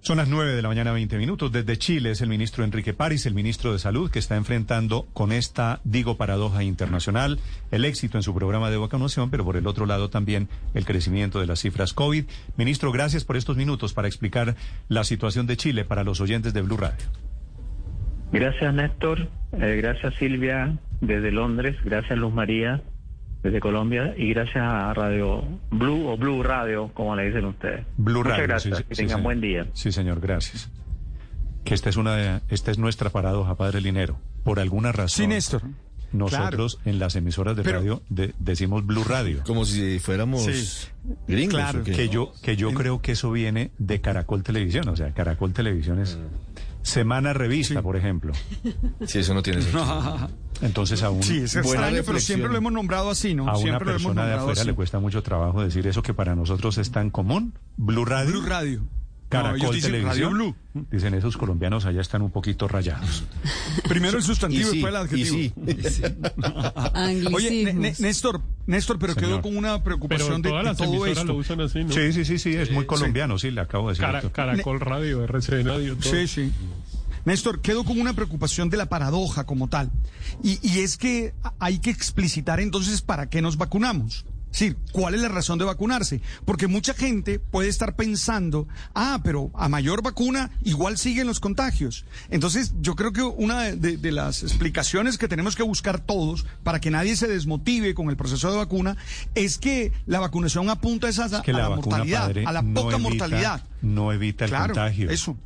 Son 0.01 0.17
las 0.17 0.29
9 0.29 0.55
de 0.55 0.61
la 0.61 0.69
mañana, 0.69 0.93
20 0.93 1.17
minutos. 1.17 1.51
Desde 1.51 1.77
Chile 1.77 2.11
es 2.11 2.21
el 2.21 2.29
ministro 2.29 2.63
Enrique 2.63 2.93
París, 2.93 3.25
el 3.25 3.33
ministro 3.33 3.73
de 3.73 3.79
Salud, 3.79 4.09
que 4.09 4.19
está 4.19 4.37
enfrentando 4.37 5.07
con 5.13 5.31
esta, 5.31 5.81
digo, 5.83 6.15
paradoja 6.15 6.63
internacional, 6.63 7.39
el 7.71 7.83
éxito 7.83 8.17
en 8.17 8.23
su 8.23 8.33
programa 8.33 8.69
de 8.69 8.77
vacunación, 8.77 9.29
pero 9.29 9.43
por 9.43 9.57
el 9.57 9.67
otro 9.67 9.85
lado 9.85 10.09
también 10.09 10.47
el 10.73 10.85
crecimiento 10.85 11.39
de 11.39 11.47
las 11.47 11.59
cifras 11.59 11.93
COVID. 11.93 12.25
Ministro, 12.55 12.91
gracias 12.91 13.25
por 13.25 13.35
estos 13.35 13.57
minutos 13.57 13.93
para 13.93 14.07
explicar 14.07 14.55
la 14.87 15.03
situación 15.03 15.45
de 15.45 15.57
Chile 15.57 15.83
para 15.83 16.03
los 16.03 16.21
oyentes 16.21 16.53
de 16.53 16.61
Blue 16.61 16.77
Radio. 16.77 17.05
Gracias, 18.31 18.73
Néstor. 18.73 19.27
Eh, 19.53 19.79
gracias, 19.81 20.15
Silvia, 20.15 20.77
desde 21.01 21.31
Londres. 21.31 21.75
Gracias, 21.83 22.17
Luz 22.17 22.33
María, 22.33 22.81
desde 23.47 23.59
Colombia. 23.59 24.13
Y 24.17 24.29
gracias 24.33 24.57
a 24.63 24.93
Radio 24.93 25.43
Blue 25.71 26.07
o 26.07 26.17
Blue 26.17 26.43
Radio, 26.43 26.91
como 26.93 27.15
le 27.15 27.25
dicen 27.27 27.45
ustedes. 27.45 27.85
Blue 27.97 28.19
Muchas 28.19 28.31
Radio. 28.33 28.47
gracias. 28.47 28.77
sí, 28.77 28.83
que 28.83 28.95
sí, 28.95 29.01
tengan 29.01 29.17
señor. 29.17 29.23
buen 29.23 29.41
día. 29.41 29.67
Sí, 29.73 29.91
señor, 29.91 30.19
gracias. 30.19 30.69
Que 31.63 31.73
esta 31.73 31.89
es 31.89 31.97
una 31.97 32.15
de- 32.15 32.39
esta 32.49 32.71
es 32.71 32.77
nuestra 32.77 33.09
paradoja, 33.09 33.55
padre 33.55 33.81
Linero. 33.81 34.17
Por 34.43 34.59
alguna 34.59 34.91
razón. 34.91 35.09
Sí, 35.09 35.27
Néstor. 35.27 35.61
Nosotros 36.13 36.79
en 36.85 36.99
las 36.99 37.17
emisoras 37.17 37.57
de 37.57 37.63
Pero- 37.63 37.79
radio 37.79 38.01
de- 38.07 38.33
decimos 38.39 38.85
Blue 38.85 39.03
Radio. 39.03 39.41
Como 39.45 39.65
si 39.65 39.99
fuéramos 39.99 40.43
Sí. 40.45 40.87
gringos. 41.27 41.53
Claro, 41.55 41.83
que 41.83 42.07
yo, 42.07 42.31
que 42.41 42.55
yo 42.55 42.73
creo 42.73 43.01
que 43.01 43.11
eso 43.11 43.29
viene 43.31 43.71
de 43.77 43.99
Caracol 43.99 44.41
Televisión. 44.41 44.87
O 44.87 44.95
sea, 44.95 45.11
Caracol 45.11 45.51
Televisión 45.51 45.99
es 45.99 46.17
Semana 46.81 47.33
Revista, 47.33 47.81
por 47.81 47.95
ejemplo. 47.97 48.33
Sí, 49.05 49.19
eso 49.19 49.33
no 49.33 49.43
tiene 49.43 49.61
sentido. 49.61 50.29
Entonces 50.61 51.03
a 51.03 51.09
un, 51.09 51.21
Sí, 51.21 51.39
es 51.39 51.55
extraño, 51.55 52.01
pero 52.05 52.19
siempre 52.19 52.49
lo 52.49 52.57
hemos 52.57 52.73
nombrado 52.73 53.09
así, 53.09 53.33
¿no? 53.33 53.43
a 53.47 53.51
una 53.51 53.57
siempre 53.57 53.85
lo 53.85 53.91
hemos 53.91 54.01
persona 54.03 54.21
de 54.21 54.27
nombrado 54.29 54.41
afuera 54.49 54.61
así. 54.61 54.69
le 54.69 54.75
cuesta 54.75 54.99
mucho 54.99 55.21
trabajo 55.23 55.61
decir 55.61 55.85
eso 55.87 56.01
que 56.01 56.13
para 56.13 56.35
nosotros 56.35 56.77
es 56.77 56.91
tan 56.91 57.09
común. 57.09 57.53
Blue 57.77 58.05
Radio. 58.05 58.31
Blue 58.31 58.45
Radio. 58.45 58.81
Caracol 59.29 59.59
No, 59.59 59.69
Televisión. 59.81 60.37
Radio 60.39 60.55
Dicen 60.91 61.13
esos 61.15 61.35
colombianos 61.37 61.85
allá 61.85 61.99
están 62.01 62.21
un 62.21 62.31
poquito 62.31 62.67
rayados. 62.67 63.23
Primero 63.87 64.17
el 64.17 64.23
sustantivo 64.23 64.61
y 64.61 64.63
Y 64.63 64.65
sí, 64.71 64.71
después 64.77 64.93
el 64.93 64.95
adjetivo. 64.95 65.37
y 65.37 65.89
sí. 65.89 66.03
Oye, 67.33 67.63
Né- 67.65 67.73
Né- 67.73 67.95
Néstor, 67.99 68.41
Néstor, 68.67 68.99
pero 68.99 69.13
Señor. 69.13 69.29
quedo 69.29 69.41
con 69.41 69.57
una 69.57 69.83
preocupación 69.83 70.41
de, 70.41 70.49
todas 70.49 70.77
de 70.77 70.85
todo 70.85 71.05
esto. 71.05 71.23
lo 71.25 71.35
usan 71.35 71.61
así, 71.61 71.83
¿no? 71.83 71.91
Sí, 71.93 72.13
sí, 72.13 72.25
sí, 72.25 72.37
sí, 72.39 72.53
es 72.55 72.71
muy 72.71 72.85
colombiano, 72.85 73.37
sí, 73.37 73.51
le 73.51 73.61
acabo 73.61 73.87
de 73.87 73.93
decir. 73.93 74.05
Cara- 74.05 74.19
esto. 74.19 74.31
Caracol 74.31 74.79
Radio, 74.79 75.23
RCN 75.23 75.65
Radio, 75.67 75.95
todo. 75.97 76.11
Sí, 76.11 76.27
sí. 76.27 76.51
Néstor, 77.25 77.59
quedo 77.61 77.83
con 77.83 77.99
una 77.99 78.13
preocupación 78.13 78.69
de 78.69 78.77
la 78.77 78.85
paradoja 78.87 79.45
como 79.45 79.67
tal. 79.67 79.91
Y, 80.43 80.59
y 80.65 80.79
es 80.79 80.95
que 80.95 81.33
hay 81.59 81.79
que 81.79 81.89
explicitar 81.89 82.59
entonces 82.61 83.01
para 83.01 83.29
qué 83.29 83.41
nos 83.41 83.57
vacunamos. 83.57 84.25
Es 84.51 84.59
decir, 84.59 84.77
¿cuál 84.91 85.13
es 85.13 85.21
la 85.21 85.27
razón 85.27 85.59
de 85.59 85.65
vacunarse? 85.65 86.21
Porque 86.45 86.67
mucha 86.67 86.93
gente 86.93 87.37
puede 87.37 87.69
estar 87.69 87.95
pensando, 87.95 88.67
ah, 88.95 89.19
pero 89.23 89.51
a 89.53 89.69
mayor 89.69 90.01
vacuna 90.01 90.49
igual 90.63 90.97
siguen 90.97 91.27
los 91.27 91.39
contagios. 91.39 92.05
Entonces, 92.29 92.73
yo 92.81 92.95
creo 92.95 93.11
que 93.13 93.21
una 93.21 93.63
de, 93.63 93.97
de 93.97 94.11
las 94.11 94.41
explicaciones 94.43 95.17
que 95.17 95.27
tenemos 95.27 95.55
que 95.55 95.63
buscar 95.63 95.99
todos 95.99 96.45
para 96.63 96.79
que 96.79 96.89
nadie 96.89 97.15
se 97.15 97.27
desmotive 97.27 97.93
con 97.93 98.09
el 98.09 98.17
proceso 98.17 98.49
de 98.49 98.57
vacuna 98.57 98.97
es 99.35 99.57
que 99.59 99.91
la 100.05 100.19
vacunación 100.19 100.69
apunta 100.69 101.07
es 101.09 101.19
a, 101.19 101.41
que 101.43 101.51
a 101.51 101.57
la, 101.57 101.69
mortalidad, 101.69 102.31
a 102.45 102.51
la 102.51 102.61
no 102.61 102.73
poca 102.81 102.95
evita- 102.95 102.99
mortalidad. 102.99 103.61
No 103.81 104.11
evita 104.11 104.45
el 104.45 104.49
Claro, 104.51 104.73
contagio. 104.73 105.09
Eso. 105.11 105.37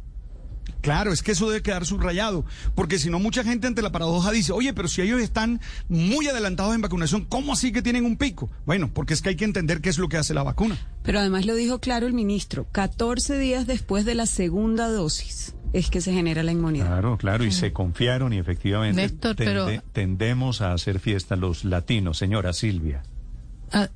Claro, 0.82 1.14
es 1.14 1.22
que 1.22 1.34
eso 1.34 1.48
debe 1.50 1.62
quedar 1.62 1.86
subrayado, 1.86 2.44
porque 2.74 2.98
si 2.98 3.10
no 3.10 3.20
mucha 3.20 3.44
gente 3.44 3.68
ante 3.68 3.82
la 3.84 3.92
paradoja 3.92 4.32
dice, 4.32 4.52
oye, 4.52 4.74
pero 4.74 4.88
si 4.88 5.02
ellos 5.02 5.22
están 5.22 5.62
muy 5.90 6.28
adelantados 6.28 6.74
en 6.74 6.82
vacunación, 6.82 7.26
¿cómo 7.26 7.54
así 7.54 7.72
que 7.72 7.82
tienen 7.84 8.04
un 8.06 8.18
pico? 8.18 8.50
Bueno, 8.66 8.90
porque 8.94 9.14
es 9.14 9.22
que 9.22 9.30
hay 9.30 9.36
que 9.36 9.46
entender 9.46 9.82
qué 9.82 9.90
es 9.90 9.98
lo 10.00 10.10
que 10.10 10.18
hace 10.18 10.34
la 10.34 10.42
vacuna. 10.44 10.78
Pero 11.04 11.20
además 11.20 11.46
lo 11.46 11.54
dijo 11.54 11.80
claro 11.80 12.08
el 12.08 12.14
ministro, 12.14 12.66
14 12.72 13.38
días 13.38 13.68
después 13.68 14.06
de 14.06 14.16
la 14.16 14.26
segunda 14.26 14.88
dosis 14.90 15.54
es 15.74 15.90
que 15.90 16.02
se 16.02 16.12
genera 16.14 16.44
la 16.44 16.52
inmunidad. 16.52 16.88
Claro, 16.88 17.18
claro, 17.18 17.46
y 17.46 17.52
se 17.52 17.72
confiaron 17.72 18.34
y 18.34 18.40
efectivamente 18.40 19.02
Néstor, 19.02 19.36
pero- 19.36 19.68
tendemos 19.94 20.62
a 20.62 20.74
hacer 20.74 21.00
fiesta 21.00 21.36
los 21.36 21.64
latinos, 21.64 22.18
señora 22.18 22.54
Silvia. 22.54 23.04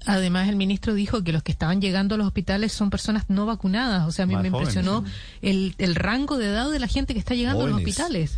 Además, 0.06 0.48
el 0.50 0.56
ministro 0.56 0.94
dijo 0.94 1.24
que 1.24 1.32
los 1.32 1.44
que 1.44 1.52
estaban 1.52 1.82
llegando 1.82 2.16
a 2.16 2.18
los 2.18 2.28
hospitales 2.28 2.72
son 2.72 2.90
personas 2.90 3.26
no 3.30 3.46
vacunadas. 3.46 4.08
O 4.08 4.12
sea, 4.12 4.24
a 4.24 4.26
mí 4.28 4.34
Más 4.34 4.44
me 4.44 4.50
jóvenes, 4.50 4.76
impresionó 4.76 5.04
el, 5.42 5.76
el 5.78 5.96
rango 5.96 6.38
de 6.38 6.48
edad 6.48 6.70
de 6.72 6.80
la 6.80 6.88
gente 6.88 7.14
que 7.14 7.20
está 7.20 7.36
llegando 7.36 7.64
a 7.64 7.68
los 7.68 7.78
hospitales. 7.78 8.38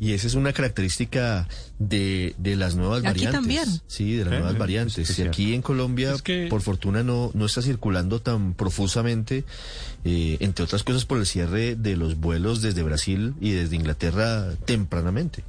Y 0.00 0.12
esa 0.12 0.28
es 0.28 0.34
una 0.34 0.52
característica 0.52 1.48
de, 1.80 2.32
de 2.38 2.54
las 2.54 2.76
nuevas 2.76 2.98
Aquí 3.00 3.06
variantes. 3.24 3.32
también. 3.32 3.64
Sí, 3.88 4.12
de 4.12 4.24
las 4.24 4.32
nuevas 4.34 4.52
es 4.52 4.58
variantes. 4.58 5.18
Y 5.18 5.22
aquí 5.22 5.54
en 5.54 5.60
Colombia, 5.62 6.12
Es 6.12 6.22
que- 6.22 6.46
por 6.48 6.62
fortuna, 6.62 7.02
no, 7.02 7.32
no 7.34 7.46
está 7.46 7.62
circulando 7.62 8.20
tan 8.20 8.54
profusamente, 8.54 9.44
eh, 10.04 10.36
entre 10.38 10.64
otras 10.64 10.84
cosas 10.84 11.04
por 11.04 11.18
el 11.18 11.26
cierre 11.26 11.74
de 11.74 11.96
los 11.96 12.20
vuelos 12.20 12.62
desde 12.62 12.84
Brasil 12.84 13.34
y 13.40 13.50
desde 13.50 13.74
Inglaterra 13.74 14.54
tempranamente. 14.66 15.42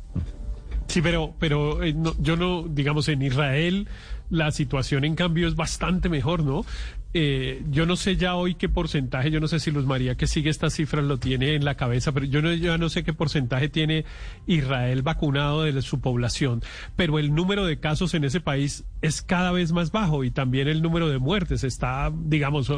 Sí, 0.87 1.03
pero, 1.03 1.35
pero 1.39 1.83
eh, 1.83 1.93
no- 1.93 2.15
yo 2.19 2.35
no, 2.35 2.63
digamos, 2.67 3.07
en 3.07 3.21
Israel 3.21 3.87
la 4.29 4.51
situación 4.51 5.03
en 5.03 5.15
cambio 5.15 5.47
es 5.47 5.55
bastante 5.55 6.09
mejor, 6.09 6.43
¿no? 6.43 6.65
Eh, 7.13 7.63
yo 7.71 7.87
no 7.87 7.95
sé 7.95 8.17
ya 8.17 8.35
hoy 8.35 8.53
qué 8.53 8.69
porcentaje, 8.69 9.31
yo 9.31 9.39
no 9.39 9.47
sé 9.47 9.59
si 9.59 9.71
Luz 9.71 9.85
María 9.85 10.13
que 10.13 10.27
sigue 10.27 10.51
estas 10.51 10.75
cifras 10.75 11.03
lo 11.03 11.17
tiene 11.17 11.55
en 11.55 11.65
la 11.65 11.73
cabeza, 11.73 12.11
pero 12.11 12.27
yo 12.27 12.43
no, 12.43 12.53
ya 12.53 12.77
no 12.77 12.87
sé 12.89 13.03
qué 13.03 13.13
porcentaje 13.13 13.67
tiene 13.67 14.05
Israel 14.45 15.01
vacunado 15.01 15.63
de 15.63 15.81
su 15.81 16.01
población, 16.01 16.61
pero 16.95 17.17
el 17.17 17.33
número 17.33 17.65
de 17.65 17.79
casos 17.79 18.13
en 18.13 18.25
ese 18.25 18.41
país 18.41 18.83
es 19.01 19.23
cada 19.23 19.51
vez 19.51 19.71
más 19.71 19.91
bajo 19.91 20.23
y 20.23 20.29
también 20.29 20.67
el 20.67 20.83
número 20.83 21.09
de 21.09 21.17
muertes 21.17 21.63
está, 21.63 22.11
digamos, 22.13 22.71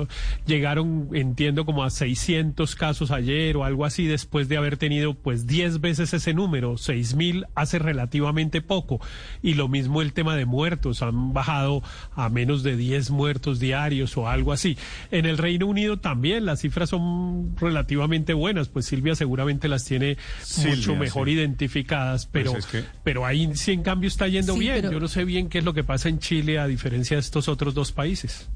llegaron, 0.45 1.09
entiendo, 1.11 1.65
como 1.65 1.83
a 1.83 1.89
600 1.89 2.75
casos 2.75 3.11
ayer 3.11 3.57
o 3.57 3.65
algo 3.65 3.83
así 3.83 4.05
después 4.05 4.47
de 4.47 4.55
haber 4.55 4.77
tenido 4.77 5.13
pues 5.13 5.45
10 5.45 5.81
veces 5.81 6.13
ese 6.13 6.33
número, 6.33 6.73
6.000 6.75 7.47
hace 7.55 7.79
relativamente 7.79 8.61
poco. 8.61 9.01
Y 9.41 9.55
lo 9.55 9.67
mismo 9.67 10.01
el 10.01 10.13
tema 10.13 10.37
de 10.37 10.45
muertos, 10.45 11.01
han 11.01 11.33
bajado 11.33 11.83
a 12.15 12.29
menos 12.29 12.63
de 12.63 12.77
10 12.77 13.11
muertos 13.11 13.59
diarios 13.59 14.15
o 14.21 14.27
algo 14.27 14.51
así. 14.53 14.77
En 15.11 15.25
el 15.25 15.37
Reino 15.37 15.67
Unido 15.67 15.97
también 15.99 16.45
las 16.45 16.61
cifras 16.61 16.89
son 16.89 17.55
relativamente 17.57 18.33
buenas, 18.33 18.69
pues 18.69 18.85
Silvia 18.85 19.15
seguramente 19.15 19.67
las 19.67 19.85
tiene 19.85 20.17
Silvia, 20.41 20.75
mucho 20.75 20.95
mejor 20.95 21.27
sí. 21.27 21.33
identificadas, 21.33 22.25
pero, 22.27 22.51
Pues 22.53 22.65
es 22.65 22.71
que- 22.71 22.83
pero 23.03 23.25
ahí 23.25 23.49
sí 23.55 23.71
en 23.71 23.83
cambio 23.83 24.07
está 24.07 24.27
yendo 24.27 24.53
Sí, 24.53 24.59
bien. 24.59 24.75
pero- 24.81 24.91
Yo 24.93 24.99
no 24.99 25.07
sé 25.07 25.25
bien 25.25 25.49
qué 25.49 25.57
es 25.59 25.63
lo 25.63 25.73
que 25.73 25.83
pasa 25.83 26.09
en 26.09 26.19
Chile 26.19 26.59
a 26.59 26.67
diferencia 26.67 27.17
de 27.17 27.21
estos 27.21 27.47
otros 27.47 27.73
dos 27.73 27.91
países. 27.91 28.49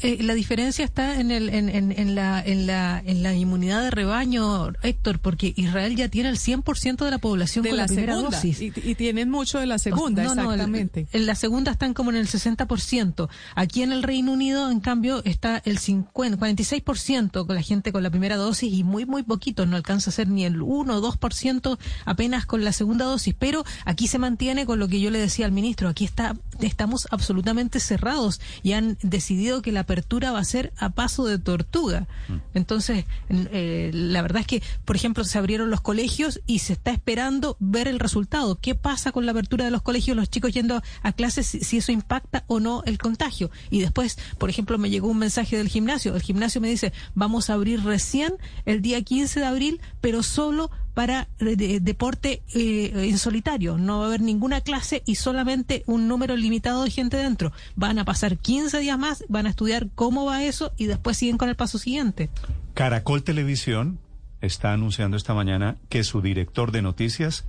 Eh, 0.00 0.22
la 0.22 0.34
diferencia 0.34 0.84
está 0.84 1.18
en, 1.20 1.30
el, 1.30 1.48
en, 1.48 1.68
en, 1.68 1.92
en 1.92 2.14
la, 2.14 2.40
en, 2.44 2.66
la, 2.66 3.02
en 3.04 3.22
la 3.22 3.34
inmunidad 3.34 3.82
de 3.82 3.90
rebaño, 3.90 4.68
Héctor, 4.82 5.18
porque 5.18 5.52
Israel 5.56 5.96
ya 5.96 6.08
tiene 6.08 6.28
el 6.28 6.36
100% 6.36 7.04
de 7.04 7.10
la 7.10 7.18
población 7.18 7.62
De 7.64 7.70
con 7.70 7.76
la, 7.78 7.82
la 7.84 7.86
primera 7.88 8.14
segunda. 8.14 8.36
dosis. 8.36 8.60
Y, 8.60 8.72
y 8.84 8.94
tienen 8.94 9.30
mucho 9.30 9.58
de 9.58 9.66
la 9.66 9.78
segunda, 9.78 10.22
No, 10.22 10.34
no, 10.34 10.42
el- 10.52 10.60
exactamente. 10.60 11.08
en 11.12 11.26
la 11.26 11.34
segunda 11.34 11.72
están 11.72 11.94
como 11.94 12.10
en 12.10 12.16
el 12.16 12.28
60%. 12.28 13.28
Aquí 13.54 13.82
en 13.82 13.92
el 13.92 14.02
Reino 14.02 14.32
Unido, 14.32 14.70
en 14.70 14.80
cambio, 14.80 15.22
está 15.24 15.60
el 15.64 15.78
50, 15.78 16.38
46% 16.38 17.46
con 17.46 17.54
la 17.54 17.62
gente 17.62 17.92
con 17.92 18.02
la 18.02 18.10
primera 18.10 18.36
dosis 18.36 18.72
y 18.72 18.84
muy, 18.84 19.06
muy 19.06 19.22
poquito. 19.22 19.66
No 19.66 19.76
alcanza 19.76 20.10
a 20.10 20.12
ser 20.12 20.28
ni 20.28 20.44
el 20.44 20.62
1 20.62 20.96
o 20.96 21.00
2% 21.12 21.78
apenas 22.04 22.46
con 22.46 22.64
la 22.64 22.72
segunda 22.72 23.04
dosis. 23.04 23.34
Pero 23.38 23.64
aquí 23.84 24.06
se 24.06 24.18
mantiene 24.18 24.66
con 24.66 24.78
lo 24.78 24.88
que 24.88 25.00
yo 25.00 25.10
le 25.10 25.18
decía 25.18 25.46
al 25.46 25.52
ministro. 25.52 25.88
Aquí 25.88 26.04
está, 26.04 26.36
estamos 26.60 27.08
absolutamente 27.10 27.80
cerrados 27.80 28.40
y 28.62 28.72
han 28.72 28.96
decidido 29.02 29.62
que 29.62 29.72
la 29.72 29.84
apertura 29.88 30.32
va 30.32 30.38
a 30.40 30.44
ser 30.44 30.72
a 30.76 30.90
paso 30.90 31.24
de 31.24 31.38
tortuga. 31.38 32.06
Entonces, 32.54 33.06
n- 33.30 33.48
eh, 33.52 33.90
la 33.94 34.20
verdad 34.22 34.40
es 34.42 34.46
que, 34.46 34.62
por 34.84 34.96
ejemplo, 34.96 35.24
se 35.24 35.38
abrieron 35.38 35.70
los 35.70 35.80
colegios 35.80 36.40
y 36.46 36.58
se 36.58 36.74
está 36.74 36.90
esperando 36.90 37.56
ver 37.58 37.88
el 37.88 37.98
resultado. 37.98 38.58
¿Qué 38.60 38.74
pasa 38.74 39.12
con 39.12 39.24
la 39.24 39.32
apertura 39.32 39.64
de 39.64 39.70
los 39.70 39.80
colegios, 39.82 40.16
los 40.16 40.28
chicos 40.28 40.52
yendo 40.52 40.82
a 41.02 41.12
clases, 41.12 41.46
si, 41.46 41.60
si 41.60 41.78
eso 41.78 41.90
impacta 41.90 42.44
o 42.48 42.60
no 42.60 42.82
el 42.84 42.98
contagio? 42.98 43.50
Y 43.70 43.80
después, 43.80 44.18
por 44.38 44.50
ejemplo, 44.50 44.76
me 44.76 44.90
llegó 44.90 45.08
un 45.08 45.18
mensaje 45.18 45.56
del 45.56 45.68
gimnasio. 45.68 46.14
El 46.14 46.22
gimnasio 46.22 46.60
me 46.60 46.68
dice, 46.68 46.92
vamos 47.14 47.48
a 47.48 47.54
abrir 47.54 47.82
recién 47.82 48.34
el 48.66 48.82
día 48.82 49.00
15 49.02 49.40
de 49.40 49.46
abril, 49.46 49.80
pero 50.02 50.22
solo 50.22 50.70
para 50.98 51.28
eh, 51.38 51.54
de- 51.54 51.78
deporte 51.78 52.42
eh, 52.56 52.90
en 52.92 53.18
solitario. 53.18 53.78
No 53.78 53.98
va 54.00 54.06
a 54.06 54.08
haber 54.08 54.20
ninguna 54.20 54.62
clase 54.62 55.04
y 55.06 55.14
solamente 55.14 55.84
un 55.86 56.08
número 56.08 56.34
limitado 56.34 56.82
de 56.82 56.90
gente 56.90 57.16
dentro. 57.16 57.52
Van 57.76 58.00
a 58.00 58.04
pasar 58.04 58.36
15 58.36 58.80
días 58.80 58.98
más, 58.98 59.24
van 59.28 59.46
a 59.46 59.50
estudiar 59.50 59.86
cómo 59.94 60.24
va 60.24 60.42
eso 60.42 60.72
y 60.76 60.86
después 60.86 61.16
siguen 61.16 61.38
con 61.38 61.48
el 61.48 61.54
paso 61.54 61.78
siguiente. 61.78 62.30
Caracol 62.74 63.22
Televisión 63.22 64.00
está 64.40 64.72
anunciando 64.72 65.16
esta 65.16 65.34
mañana 65.34 65.76
que 65.88 66.02
su 66.02 66.20
director 66.20 66.72
de 66.72 66.82
noticias, 66.82 67.44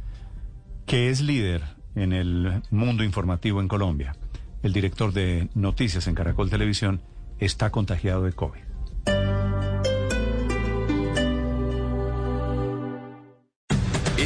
que 0.85 1.09
es 1.09 1.19
líder 1.19 1.63
en 1.95 2.13
el 2.13 2.61
mundo 2.69 3.03
informativo 3.03 3.61
en 3.61 3.67
Colombia, 3.67 4.15
el 4.61 4.73
director 4.73 5.11
de 5.11 5.49
noticias 5.55 6.05
en 6.05 6.13
Caracol 6.13 6.51
Televisión, 6.51 7.01
está 7.39 7.71
contagiado 7.71 8.21
de 8.25 8.31
COVID. 8.31 9.48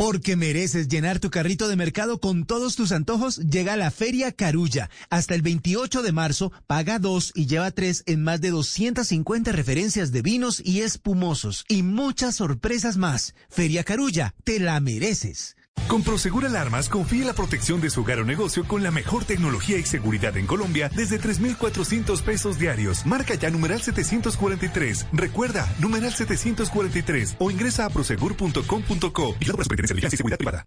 Porque 0.00 0.34
mereces 0.34 0.88
llenar 0.88 1.18
tu 1.18 1.28
carrito 1.28 1.68
de 1.68 1.76
mercado 1.76 2.20
con 2.20 2.46
todos 2.46 2.74
tus 2.74 2.90
antojos, 2.90 3.36
llega 3.36 3.76
la 3.76 3.90
Feria 3.90 4.32
Carulla. 4.32 4.88
Hasta 5.10 5.34
el 5.34 5.42
28 5.42 6.00
de 6.00 6.10
marzo, 6.10 6.52
paga 6.66 6.98
dos 6.98 7.32
y 7.34 7.44
lleva 7.44 7.70
tres 7.70 8.02
en 8.06 8.22
más 8.22 8.40
de 8.40 8.48
250 8.48 9.52
referencias 9.52 10.10
de 10.10 10.22
vinos 10.22 10.62
y 10.64 10.80
espumosos. 10.80 11.66
Y 11.68 11.82
muchas 11.82 12.36
sorpresas 12.36 12.96
más. 12.96 13.34
Feria 13.50 13.84
Carulla, 13.84 14.34
te 14.42 14.58
la 14.58 14.80
mereces. 14.80 15.54
Con 15.90 16.04
Prosegur 16.04 16.46
Alarmas 16.46 16.88
confíe 16.88 17.24
la 17.24 17.32
protección 17.32 17.80
de 17.80 17.90
su 17.90 18.02
hogar 18.02 18.20
o 18.20 18.24
negocio 18.24 18.62
con 18.64 18.84
la 18.84 18.92
mejor 18.92 19.24
tecnología 19.24 19.76
y 19.76 19.82
seguridad 19.82 20.36
en 20.36 20.46
Colombia 20.46 20.88
desde 20.94 21.18
3,400 21.18 22.22
pesos 22.22 22.60
diarios. 22.60 23.04
Marca 23.06 23.34
ya 23.34 23.50
numeral 23.50 23.82
743. 23.82 25.08
Recuerda, 25.12 25.68
numeral 25.80 26.12
743 26.12 27.34
o 27.40 27.50
ingresa 27.50 27.86
a 27.86 27.90
prosegur.com.co 27.90 29.36
y 29.40 29.44
la 29.46 29.64
Superintendencia 29.64 30.08
de 30.08 30.14
y 30.14 30.16
Seguridad 30.16 30.38
Privada. 30.38 30.64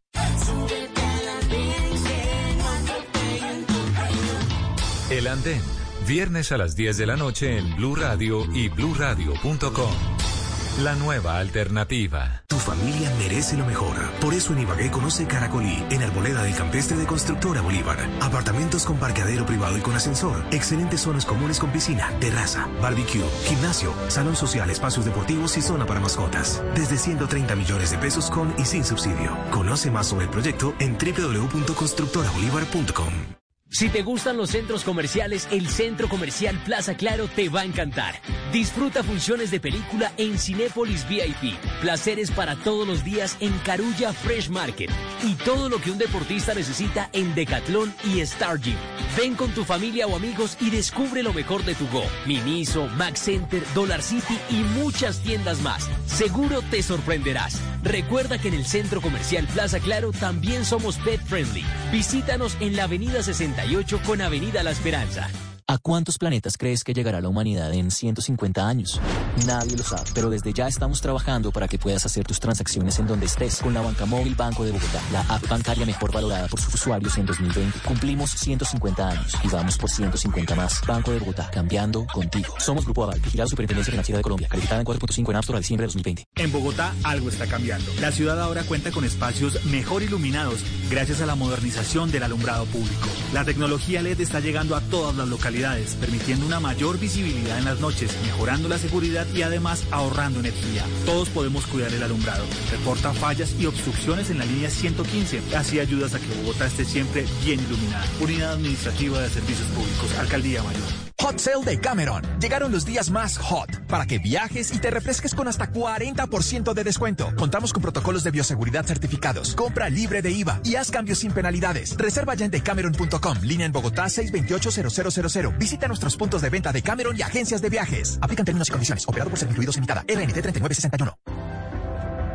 El 5.10 5.28
Andén, 5.28 5.62
viernes 6.06 6.52
a 6.52 6.58
las 6.58 6.76
10 6.76 6.98
de 6.98 7.06
la 7.06 7.16
noche 7.16 7.60
en 7.60 7.78
Blue 7.78 7.96
Radio 7.96 8.46
y 8.54 8.68
bluradio.com. 8.68 10.33
La 10.80 10.96
nueva 10.96 11.38
alternativa. 11.38 12.42
Tu 12.48 12.58
familia 12.58 13.14
merece 13.20 13.56
lo 13.56 13.64
mejor. 13.64 13.96
Por 14.20 14.34
eso 14.34 14.54
en 14.54 14.62
Ibagué 14.62 14.90
conoce 14.90 15.28
Caracolí, 15.28 15.86
en 15.92 16.02
Arboleda 16.02 16.42
del 16.42 16.56
Campestre 16.56 16.98
de 16.98 17.06
Constructora 17.06 17.62
Bolívar. 17.62 18.00
Apartamentos 18.22 18.84
con 18.84 18.98
parqueadero 18.98 19.46
privado 19.46 19.78
y 19.78 19.82
con 19.82 19.94
ascensor. 19.94 20.44
Excelentes 20.50 21.02
zonas 21.02 21.28
comunes 21.28 21.60
con 21.60 21.70
piscina, 21.70 22.10
terraza, 22.20 22.68
barbecue, 22.82 23.22
gimnasio, 23.46 23.94
salón 24.08 24.36
social, 24.36 24.68
espacios 24.72 25.06
deportivos 25.06 25.56
y 25.58 25.62
zona 25.62 25.86
para 25.86 26.00
mascotas. 26.00 26.64
Desde 26.74 26.98
130 26.98 27.56
millones 27.56 27.92
de 27.92 28.00
pesos 28.00 28.32
con 28.32 28.52
y 28.58 28.66
sin 28.66 28.84
subsidio. 28.84 29.38
Conoce 29.52 29.92
más 29.92 30.08
sobre 30.08 30.26
el 30.26 30.32
proyecto 30.32 30.74
en 30.80 30.98
www.constructorabolívar.com. 30.98 33.43
Si 33.74 33.90
te 33.90 34.04
gustan 34.04 34.38
los 34.38 34.52
centros 34.52 34.84
comerciales, 34.84 35.48
el 35.50 35.68
Centro 35.68 36.08
Comercial 36.08 36.62
Plaza 36.64 36.94
Claro 36.94 37.28
te 37.28 37.50
va 37.50 37.62
a 37.62 37.66
encantar. 37.66 38.22
Disfruta 38.52 39.02
funciones 39.02 39.50
de 39.50 39.60
película 39.60 40.12
en 40.18 40.38
Cinépolis 40.38 41.10
VIP, 41.10 41.58
placeres 41.82 42.30
para 42.30 42.56
todos 42.56 42.88
los 42.88 43.04
días 43.04 43.36
en 43.40 43.52
Carulla 43.66 44.14
Fresh 44.14 44.52
Market 44.52 44.92
y 45.24 45.34
todo 45.44 45.70
lo 45.70 45.82
que 45.82 45.90
un 45.90 45.98
deportista 45.98 46.54
necesita 46.54 47.10
en 47.14 47.34
Decathlon 47.34 47.92
y 48.14 48.20
Star 48.20 48.60
Gym. 48.60 48.76
Ven 49.18 49.34
con 49.34 49.50
tu 49.54 49.64
familia 49.64 50.06
o 50.06 50.16
amigos 50.16 50.56
y 50.62 50.70
descubre 50.70 51.24
lo 51.24 51.34
mejor 51.34 51.66
de 51.66 51.74
tu 51.74 51.88
Go, 51.90 52.04
Miniso, 52.28 52.88
Max 52.90 53.22
Center, 53.22 53.64
Dollar 53.74 54.04
City 54.04 54.38
y 54.52 54.58
muchas 54.80 55.18
tiendas 55.24 55.62
más. 55.62 55.90
Seguro 56.06 56.62
te 56.70 56.84
sorprenderás. 56.84 57.60
Recuerda 57.82 58.38
que 58.38 58.50
en 58.50 58.54
el 58.54 58.66
Centro 58.66 59.02
Comercial 59.02 59.48
Plaza 59.48 59.80
Claro 59.80 60.12
también 60.12 60.64
somos 60.64 60.98
pet 60.98 61.20
friendly. 61.26 61.66
Visítanos 61.92 62.56
en 62.60 62.76
la 62.76 62.84
Avenida 62.84 63.24
68 63.64 64.02
con 64.06 64.22
Avenida 64.22 64.62
La 64.62 64.72
Esperanza. 64.72 65.53
¿A 65.66 65.78
cuántos 65.78 66.18
planetas 66.18 66.58
crees 66.58 66.84
que 66.84 66.94
llegará 66.94 67.22
la 67.22 67.30
humanidad 67.30 67.74
en 67.74 67.90
150 67.90 68.68
años? 68.68 69.00
Nadie 69.46 69.78
lo 69.78 69.84
sabe, 69.84 70.10
pero 70.14 70.30
desde 70.30 70.52
ya 70.52 70.68
estamos 70.68 71.00
trabajando 71.00 71.52
para 71.52 71.70
que 71.70 71.78
puedas 71.78 72.06
hacer 72.06 72.26
tus 72.26 72.40
transacciones 72.40 73.00
en 73.00 73.08
donde 73.08 73.28
estés 73.28 73.62
con 73.62 73.74
la 73.74 73.80
banca 73.80 74.06
móvil 74.06 74.36
Banco 74.36 74.66
de 74.66 74.72
Bogotá, 74.72 75.00
la 75.14 75.22
app 75.22 75.48
bancaria 75.48 75.86
mejor 75.86 76.12
valorada 76.12 76.48
por 76.50 76.60
sus 76.60 76.74
usuarios 76.74 77.18
en 77.18 77.26
2020. 77.26 77.80
Cumplimos 77.80 78.32
150 78.32 79.10
años 79.10 79.34
y 79.42 79.48
vamos 79.48 79.78
por 79.78 79.90
150 79.90 80.56
más. 80.56 80.82
Banco 80.86 81.12
de 81.12 81.20
Bogotá, 81.20 81.50
cambiando 81.50 82.06
contigo. 82.08 82.56
Somos 82.60 82.84
Grupo 82.84 83.06
Aval, 83.06 83.22
vigilado 83.22 83.50
Superintendencia 83.50 83.92
Financiera 83.92 84.18
de 84.18 84.24
Colombia, 84.24 84.50
calificada 84.50 84.82
en 84.82 84.88
4.5 84.88 85.30
en 85.30 85.36
App 85.38 85.50
a 85.50 85.58
diciembre 85.60 85.84
de 85.84 85.88
2020. 85.88 86.28
En 86.36 86.52
Bogotá 86.52 86.94
algo 87.04 87.30
está 87.30 87.48
cambiando. 87.48 87.90
La 88.02 88.12
ciudad 88.12 88.42
ahora 88.42 88.64
cuenta 88.64 88.92
con 88.92 89.06
espacios 89.06 89.64
mejor 89.66 90.04
iluminados 90.04 90.60
gracias 90.90 91.22
a 91.22 91.26
la 91.26 91.36
modernización 91.36 92.12
del 92.12 92.24
alumbrado 92.24 92.66
público. 92.66 93.08
La 93.32 93.46
tecnología 93.46 94.02
LED 94.02 94.20
está 94.20 94.42
llegando 94.42 94.76
a 94.76 94.82
todas 94.82 95.16
las 95.16 95.28
localidades 95.28 95.53
permitiendo 96.00 96.48
una 96.48 96.60
mayor 96.60 97.00
visibilidad 97.00 97.60
en 97.60 97.66
las 97.66 97.80
noches, 97.80 98.12
mejorando 98.24 98.68
la 98.68 98.80
seguridad 98.80 99.28
y 99.36 99.44
además 99.44 99.86
ahorrando 99.92 100.40
energía. 100.40 100.84
Todos 101.06 101.30
podemos 101.30 101.68
cuidar 101.68 101.94
el 101.94 102.02
alumbrado. 102.02 102.44
Reporta 102.72 103.14
fallas 103.14 103.56
y 103.60 103.68
obstrucciones 103.68 104.32
en 104.32 104.40
la 104.40 104.46
línea 104.46 104.70
115. 104.70 105.56
Así 105.56 105.80
ayudas 105.80 106.16
a 106.16 106.20
que 106.20 106.34
Bogotá 106.42 106.66
esté 106.66 106.86
siempre 106.86 107.26
bien 107.46 107.60
iluminada. 107.60 108.06
Unidad 108.20 108.54
Administrativa 108.54 109.22
de 109.22 109.30
Servicios 109.30 109.68
Públicos, 109.70 110.18
Alcaldía 110.20 110.64
Mayor. 110.64 111.03
Hot 111.20 111.40
Sale 111.40 111.64
de 111.64 111.80
Cameron. 111.80 112.22
Llegaron 112.40 112.72
los 112.72 112.86
días 112.86 113.10
más 113.10 113.38
hot 113.38 113.86
para 113.88 114.06
que 114.06 114.20
viajes 114.20 114.74
y 114.74 114.80
te 114.80 114.92
refresques 114.92 115.34
con 115.34 115.48
hasta 115.48 115.72
40% 115.72 116.74
de 116.74 116.84
descuento. 116.84 117.34
Contamos 117.38 117.74
con 117.74 117.82
protocolos 117.82 118.24
de 118.24 118.32
bioseguridad 118.32 118.86
certificados. 118.86 119.56
Compra 119.56 119.90
libre 119.90 120.22
de 120.22 120.32
IVA 120.32 120.60
y 120.64 120.76
haz 120.76 120.92
cambios 120.92 121.20
sin 121.20 121.32
penalidades. 121.32 121.96
Reserva 121.98 122.34
ya 122.36 122.46
en 122.46 122.52
decameron.com. 122.52 123.38
Línea 123.42 123.66
en 123.66 123.72
Bogotá 123.72 124.06
628-0000. 124.06 125.58
Visita 125.58 125.88
nuestros 125.88 126.16
puntos 126.18 126.42
de 126.42 126.50
venta 126.50 126.72
de 126.72 126.82
Cameron 126.82 127.18
y 127.18 127.22
agencias 127.22 127.62
de 127.62 127.70
viajes. 127.70 128.18
Aplican 128.22 128.46
términos 128.46 128.70
y 128.70 128.72
condiciones. 128.72 129.08
Operado 129.08 129.30
por 129.30 129.40
Servincluidos 129.40 129.76
Limitada. 129.76 130.02
RNT 130.02 130.42
3961. 130.42 131.18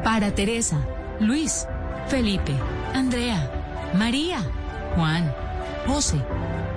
Para 0.05 0.35
Teresa, 0.35 0.79
Luis, 1.21 1.67
Felipe, 2.09 2.55
Andrea, 2.95 3.51
María, 3.95 4.41
Juan, 4.95 5.35
José, 5.87 6.17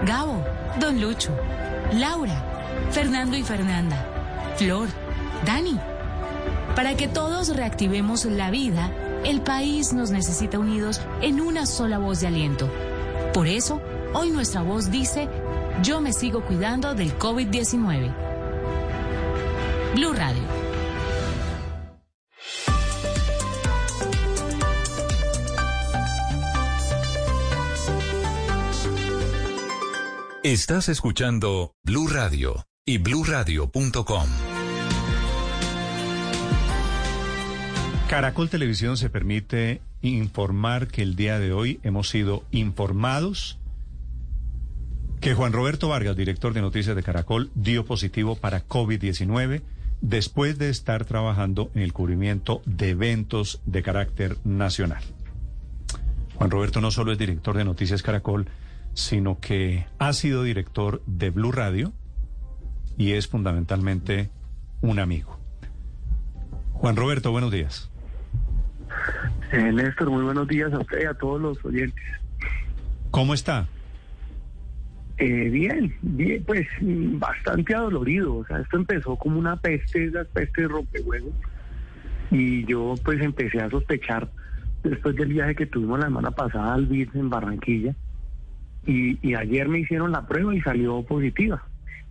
Gabo, 0.06 0.44
Don 0.80 0.99
Lucho. 0.99 1.32
Laura, 1.91 2.41
Fernando 2.91 3.35
y 3.35 3.43
Fernanda, 3.43 4.05
Flor, 4.55 4.88
Dani. 5.45 5.77
Para 6.76 6.95
que 6.95 7.09
todos 7.09 7.55
reactivemos 7.55 8.23
la 8.26 8.49
vida, 8.49 8.89
el 9.26 9.41
país 9.41 9.91
nos 9.91 10.09
necesita 10.09 10.57
unidos 10.57 11.01
en 11.22 11.41
una 11.41 11.65
sola 11.65 11.99
voz 11.99 12.22
de 12.22 12.27
aliento. 12.27 12.69
Por 13.34 13.47
eso, 13.47 13.81
hoy 14.13 14.30
nuestra 14.31 14.61
voz 14.61 14.89
dice, 14.89 15.27
yo 15.84 15.99
me 15.99 16.13
sigo 16.13 16.45
cuidando 16.45 16.95
del 16.95 17.18
COVID-19. 17.18 18.13
Blue 19.95 20.13
Radio. 20.13 20.60
Estás 30.43 30.89
escuchando 30.89 31.76
Blue 31.84 32.07
Radio 32.07 32.65
y 32.84 32.97
bluradio.com. 32.97 34.26
Caracol 38.09 38.49
Televisión 38.49 38.97
se 38.97 39.11
permite 39.11 39.81
informar 40.01 40.88
que 40.88 41.03
el 41.03 41.15
día 41.15 41.38
de 41.38 41.53
hoy 41.53 41.80
hemos 41.84 42.09
sido 42.09 42.43
informados 42.49 43.59
que 45.19 45.35
Juan 45.35 45.53
Roberto 45.53 45.89
Vargas, 45.89 46.15
director 46.15 46.55
de 46.55 46.61
noticias 46.61 46.95
de 46.95 47.03
Caracol, 47.03 47.51
dio 47.53 47.85
positivo 47.85 48.35
para 48.35 48.68
COVID-19 48.68 49.61
después 50.01 50.57
de 50.57 50.69
estar 50.69 51.05
trabajando 51.05 51.69
en 51.76 51.84
el 51.84 51.93
cubrimiento 51.93 52.63
de 52.65 52.89
eventos 52.89 53.61
de 53.68 53.84
carácter 53.84 54.38
nacional. 54.43 55.03
Juan 56.34 56.49
Roberto 56.49 56.81
no 56.81 56.89
solo 56.89 57.11
es 57.11 57.19
director 57.19 57.55
de 57.55 57.63
Noticias 57.63 58.01
Caracol, 58.01 58.47
sino 58.93 59.39
que 59.39 59.85
ha 59.99 60.13
sido 60.13 60.43
director 60.43 61.01
de 61.05 61.30
Blue 61.30 61.51
Radio 61.51 61.93
y 62.97 63.13
es 63.13 63.27
fundamentalmente 63.27 64.30
un 64.81 64.99
amigo. 64.99 65.39
Juan 66.73 66.95
Roberto, 66.95 67.31
buenos 67.31 67.51
días. 67.51 67.89
Eh, 69.51 69.72
Néstor, 69.72 70.09
muy 70.09 70.23
buenos 70.23 70.47
días 70.47 70.73
a 70.73 70.80
usted 70.80 71.01
y 71.03 71.05
a 71.05 71.13
todos 71.13 71.41
los 71.41 71.63
oyentes. 71.63 72.03
¿Cómo 73.11 73.34
está? 73.34 73.68
Eh, 75.18 75.49
bien, 75.49 75.95
bien, 76.01 76.43
pues 76.43 76.68
mm, 76.81 77.19
bastante 77.19 77.76
adolorido. 77.76 78.38
O 78.38 78.45
sea, 78.45 78.59
esto 78.59 78.77
empezó 78.77 79.15
como 79.15 79.38
una 79.38 79.55
peste, 79.57 80.05
esa 80.05 80.23
peste 80.23 80.63
de 80.63 80.68
rompehuevos. 80.68 81.34
Y 82.31 82.65
yo 82.65 82.95
pues 83.03 83.22
empecé 83.22 83.59
a 83.61 83.69
sospechar 83.69 84.30
después 84.84 85.15
del 85.15 85.34
viaje 85.34 85.55
que 85.55 85.65
tuvimos 85.65 85.99
la 85.99 86.05
semana 86.05 86.31
pasada 86.31 86.73
al 86.73 86.88
BID 86.88 87.09
en 87.15 87.30
Barranquilla 87.30 87.93
y, 88.85 89.17
y 89.27 89.35
ayer 89.35 89.67
me 89.67 89.79
hicieron 89.79 90.11
la 90.11 90.27
prueba 90.27 90.55
y 90.55 90.61
salió 90.61 91.01
positiva. 91.03 91.63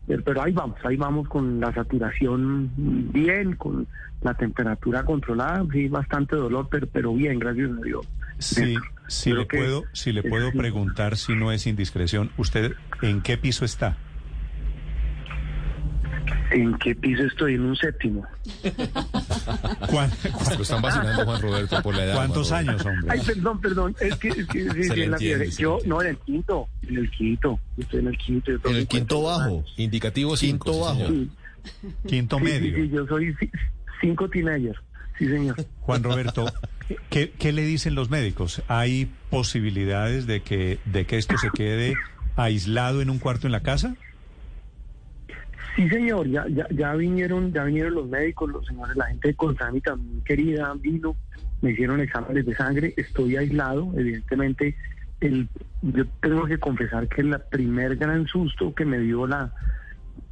Pero, 0.06 0.42
ahí 0.42 0.52
vamos, 0.52 0.76
ahí 0.84 0.96
vamos 0.96 1.28
con 1.28 1.60
la 1.60 1.72
saturación 1.72 2.70
bien, 3.12 3.54
con 3.54 3.86
la 4.22 4.34
temperatura 4.34 5.04
controlada, 5.04 5.64
sí, 5.72 5.88
bastante 5.88 6.36
dolor, 6.36 6.68
pero, 6.70 6.86
pero 6.88 7.14
bien, 7.14 7.38
gracias 7.38 7.70
a 7.70 7.80
Dios. 7.82 8.08
Sí, 8.38 8.74
si 9.06 9.32
le 9.32 9.44
puedo, 9.44 9.84
si 9.92 10.12
le 10.12 10.22
puedo 10.22 10.50
preguntar 10.52 11.16
si 11.16 11.34
no 11.34 11.52
es 11.52 11.66
indiscreción, 11.66 12.30
¿usted 12.36 12.72
en 13.02 13.20
qué 13.20 13.36
piso 13.36 13.64
está? 13.64 13.96
¿En 16.50 16.76
qué 16.78 16.94
piso 16.94 17.22
estoy? 17.24 17.54
En 17.54 17.62
un 17.62 17.76
séptimo. 17.76 18.24
¿Cuán- 19.90 20.10
Lo 20.56 20.62
están 20.62 20.82
vacilando 20.82 21.24
Juan 21.24 21.40
Roberto 21.42 21.82
por 21.82 21.94
la 21.94 22.04
edad. 22.04 22.14
¿Cuántos 22.14 22.48
Juan 22.48 22.68
años, 22.68 22.84
hombre? 22.84 23.06
Ay, 23.10 23.20
perdón, 23.26 23.60
perdón, 23.60 23.96
es 24.00 24.16
que, 24.16 24.28
es 24.28 24.46
que 24.46 24.70
sí, 24.70 24.82
sí, 24.84 25.00
en 25.02 25.10
la 25.10 25.16
entiende, 25.16 25.50
Yo, 25.50 25.74
entiende. 25.74 25.88
no, 25.88 26.02
en 26.02 26.08
el 26.08 26.16
quinto, 26.18 26.68
en 26.82 26.96
el 26.98 27.10
quinto, 27.10 27.60
yo 27.76 27.82
estoy 27.82 28.00
en 28.00 28.06
el 28.08 28.18
quinto. 28.18 28.50
yo 28.52 28.58
En 28.70 28.76
el 28.76 28.86
quinto 28.86 29.16
52 29.16 29.24
bajo. 29.24 29.42
años. 29.56 29.74
Indicativo 29.76 30.34
Quinto 30.34 30.72
5. 30.72 30.84
bajo. 30.84 31.08
Sí. 31.08 31.30
Quinto 32.08 32.38
medio. 32.40 32.74
sí, 32.76 32.88
yo 32.90 33.06
soy 33.06 33.26
ci- 33.34 33.50
cinco 34.00 34.28
teenagers, 34.30 34.78
sí 35.18 35.26
señor. 35.28 35.56
Juan 35.80 36.02
Roberto, 36.02 36.46
¿qué, 37.10 37.32
qué 37.38 37.52
le 37.52 37.62
dicen 37.64 37.94
los 37.94 38.08
médicos? 38.10 38.62
¿Hay 38.68 39.10
posibilidades 39.28 40.26
de 40.26 40.42
que, 40.42 40.78
de 40.86 41.04
que 41.04 41.18
esto 41.18 41.36
se 41.38 41.50
quede 41.50 41.94
aislado 42.36 43.02
en 43.02 43.10
un 43.10 43.18
cuarto 43.18 43.46
en 43.46 43.52
la 43.52 43.60
casa? 43.60 43.94
Sí, 45.76 45.88
señor, 45.88 46.26
ya, 46.28 46.46
ya, 46.48 46.66
ya 46.70 46.94
vinieron, 46.94 47.52
ya 47.52 47.64
vinieron 47.64 47.94
los 47.94 48.08
médicos, 48.08 48.50
los 48.50 48.66
señores, 48.66 48.96
la 48.96 49.06
gente 49.06 49.28
de 49.28 49.34
Coltrami 49.34 49.80
también 49.80 50.20
querida 50.22 50.72
vino, 50.80 51.16
me 51.62 51.70
hicieron 51.70 52.00
exámenes 52.00 52.44
de 52.44 52.54
sangre, 52.54 52.94
estoy 52.96 53.36
aislado, 53.36 53.92
evidentemente, 53.96 54.76
el, 55.20 55.48
yo 55.82 56.06
tengo 56.20 56.44
que 56.46 56.58
confesar 56.58 57.08
que 57.08 57.20
el 57.20 57.38
primer 57.50 57.96
gran 57.96 58.26
susto 58.26 58.74
que 58.74 58.84
me 58.84 58.98
dio 58.98 59.26
la, 59.26 59.52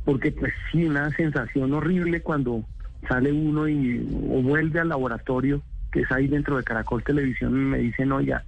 porque 0.05 0.33
pues 0.33 0.53
sí, 0.73 0.85
una 0.85 1.11
sensación 1.17 1.73
horrible 1.75 2.23
cuando 2.23 2.65
sale 3.07 3.31
uno 3.31 3.69
y 3.69 3.99
o 4.31 4.43
vuelve 4.43 4.81
al 4.81 4.89
laboratorio, 4.89 5.63
que 5.93 6.01
es 6.01 6.11
ahí 6.11 6.27
dentro 6.27 6.57
de 6.57 6.65
Caracol 6.65 7.05
Televisión, 7.05 7.53
y 7.53 7.65
me 7.65 7.79
dicen, 7.79 8.09
no, 8.09 8.21
ya, 8.21 8.45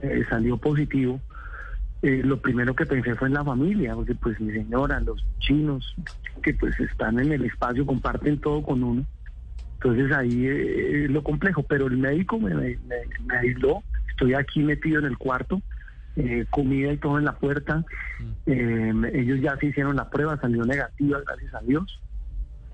eh, 0.00 0.24
salió 0.28 0.56
positivo. 0.56 1.20
Eh, 2.02 2.20
lo 2.24 2.40
primero 2.40 2.74
que 2.74 2.84
pensé 2.84 3.14
fue 3.14 3.28
en 3.28 3.34
la 3.34 3.44
familia, 3.44 3.94
porque 3.94 4.14
pues 4.16 4.38
mi 4.40 4.52
señora, 4.52 4.98
los 5.00 5.24
chinos, 5.38 5.94
que 6.42 6.52
pues 6.54 6.78
están 6.80 7.20
en 7.20 7.32
el 7.32 7.44
espacio, 7.44 7.86
comparten 7.86 8.40
todo 8.40 8.62
con 8.62 8.82
uno. 8.82 9.06
Entonces 9.74 10.10
ahí 10.16 10.46
eh, 10.46 11.04
es 11.04 11.10
lo 11.10 11.22
complejo, 11.22 11.62
pero 11.62 11.86
el 11.86 11.96
médico 11.96 12.38
me, 12.40 12.54
me- 12.54 12.78
me- 12.88 13.06
me 13.24 13.36
aisló, 13.36 13.82
estoy 14.08 14.34
aquí 14.34 14.60
metido 14.64 14.98
en 14.98 15.06
el 15.06 15.16
cuarto, 15.18 15.60
eh, 16.16 16.44
comida 16.50 16.92
y 16.92 16.98
todo 16.98 17.18
en 17.18 17.24
la 17.24 17.38
puerta. 17.38 17.84
Eh, 18.46 18.92
ellos 19.14 19.40
ya 19.40 19.56
se 19.58 19.66
hicieron 19.66 19.94
la 19.96 20.10
prueba, 20.10 20.40
salió 20.40 20.64
negativa, 20.64 21.20
gracias 21.24 21.54
a 21.54 21.60
Dios. 21.60 22.00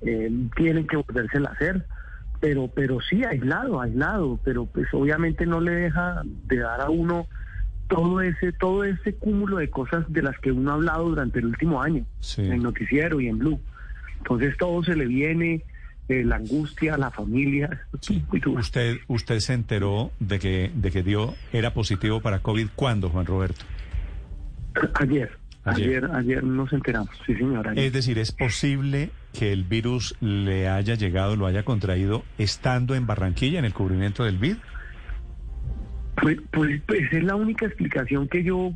Eh, 0.00 0.30
tienen 0.56 0.86
que 0.86 0.96
volvérsela 0.96 1.50
a 1.50 1.52
hacer, 1.52 1.86
pero, 2.40 2.68
pero 2.68 3.00
sí, 3.02 3.24
aislado, 3.24 3.80
aislado, 3.80 4.40
pero 4.42 4.64
pues 4.66 4.86
obviamente 4.92 5.44
no 5.44 5.60
le 5.60 5.72
deja 5.72 6.22
de 6.24 6.58
dar 6.58 6.80
a 6.80 6.88
uno 6.88 7.26
todo 7.88 8.20
ese, 8.20 8.52
todo 8.52 8.84
ese 8.84 9.14
cúmulo 9.14 9.56
de 9.56 9.70
cosas 9.70 10.04
de 10.12 10.22
las 10.22 10.38
que 10.38 10.52
uno 10.52 10.70
ha 10.70 10.74
hablado 10.74 11.08
durante 11.08 11.38
el 11.40 11.46
último 11.46 11.82
año, 11.82 12.04
en 12.36 12.52
el 12.52 12.62
noticiero 12.62 13.20
y 13.20 13.28
en 13.28 13.38
Blue. 13.38 13.60
Entonces 14.18 14.56
todo 14.56 14.84
se 14.84 14.94
le 14.94 15.06
viene, 15.06 15.64
eh, 16.08 16.24
la 16.24 16.36
angustia, 16.36 16.96
la 16.96 17.10
familia. 17.10 17.86
¿Usted, 18.46 18.98
usted 19.08 19.40
se 19.40 19.54
enteró 19.54 20.10
de 20.20 20.38
que, 20.38 20.70
de 20.74 20.90
que 20.90 21.02
dio, 21.02 21.34
era 21.52 21.74
positivo 21.74 22.20
para 22.20 22.40
COVID 22.40 22.68
cuándo, 22.74 23.08
Juan 23.08 23.26
Roberto? 23.26 23.64
Ayer, 24.94 25.32
Ayer. 25.64 26.04
ayer, 26.04 26.10
ayer 26.14 26.44
nos 26.44 26.72
enteramos, 26.72 27.10
sí 27.26 27.34
señora. 27.34 27.72
Es 27.74 27.92
decir, 27.92 28.18
¿es 28.18 28.32
posible 28.32 29.10
que 29.32 29.52
el 29.52 29.64
virus 29.64 30.14
le 30.20 30.68
haya 30.68 30.94
llegado, 30.94 31.36
lo 31.36 31.46
haya 31.46 31.64
contraído 31.64 32.22
estando 32.38 32.94
en 32.94 33.06
Barranquilla, 33.06 33.58
en 33.58 33.64
el 33.64 33.74
cubrimiento 33.74 34.24
del 34.24 34.38
VID? 34.38 34.56
Pues, 36.22 36.38
pues, 36.50 36.80
pues 36.86 37.12
es 37.12 37.22
la 37.24 37.36
única 37.36 37.66
explicación 37.66 38.28
que 38.28 38.42
yo 38.42 38.72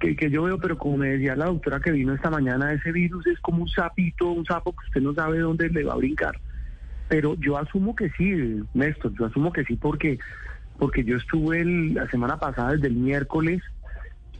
que, 0.00 0.14
que 0.16 0.30
yo 0.30 0.42
veo, 0.42 0.58
pero 0.58 0.76
como 0.76 0.98
me 0.98 1.08
decía 1.10 1.34
la 1.34 1.46
doctora 1.46 1.80
que 1.80 1.90
vino 1.92 2.12
esta 2.14 2.30
mañana, 2.30 2.72
ese 2.72 2.92
virus 2.92 3.26
es 3.26 3.38
como 3.40 3.62
un 3.62 3.68
sapito, 3.68 4.30
un 4.30 4.44
sapo 4.44 4.72
que 4.72 4.86
usted 4.86 5.00
no 5.00 5.14
sabe 5.14 5.38
dónde 5.38 5.70
le 5.70 5.82
va 5.84 5.94
a 5.94 5.96
brincar. 5.96 6.38
Pero 7.08 7.34
yo 7.36 7.56
asumo 7.56 7.96
que 7.96 8.10
sí, 8.10 8.62
Néstor, 8.74 9.12
yo 9.18 9.26
asumo 9.26 9.52
que 9.52 9.64
sí 9.64 9.76
porque 9.76 10.18
porque 10.78 11.02
yo 11.02 11.16
estuve 11.16 11.60
el- 11.62 11.94
la 11.94 12.08
semana 12.08 12.38
pasada, 12.38 12.72
desde 12.72 12.86
el 12.88 12.94
miércoles, 12.94 13.62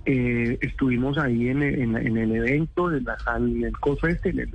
eh, 0.07 0.57
estuvimos 0.61 1.19
ahí 1.19 1.49
en, 1.49 1.63
en- 1.63 1.97
en 1.97 2.17
el 2.17 2.33
evento, 2.37 2.93
en 2.95 3.05
la 3.05 3.19
sala, 3.19 3.45
en 3.47 3.65
el 3.65 3.77
coso 3.79 4.07
este, 4.07 4.29
en 4.31 4.41
el, 4.41 4.51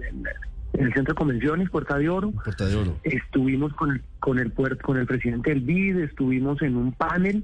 en 0.74 0.86
el 0.86 0.94
centro 0.94 1.14
de 1.14 1.18
convenciones, 1.18 1.70
Puerta 1.70 1.98
de 1.98 2.08
Oro. 2.10 2.32
Puerta 2.32 2.66
de 2.68 2.76
oro. 2.76 2.98
Estuvimos 3.04 3.74
con 3.74 3.92
el, 3.92 4.02
con 4.20 4.40
el 4.40 4.54
con 4.54 4.98
el 4.98 5.06
presidente 5.06 5.50
del 5.50 5.60
BID, 5.62 5.98
estuvimos 6.00 6.62
en 6.62 6.78
un 6.78 6.94
panel 6.94 7.44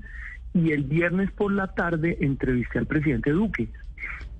y 0.54 0.72
el 0.72 0.84
viernes 0.84 1.32
por 1.32 1.52
la 1.52 1.68
tarde 1.68 2.18
entrevisté 2.22 2.80
al 2.80 2.86
presidente 2.88 3.32
Duque. 3.32 3.70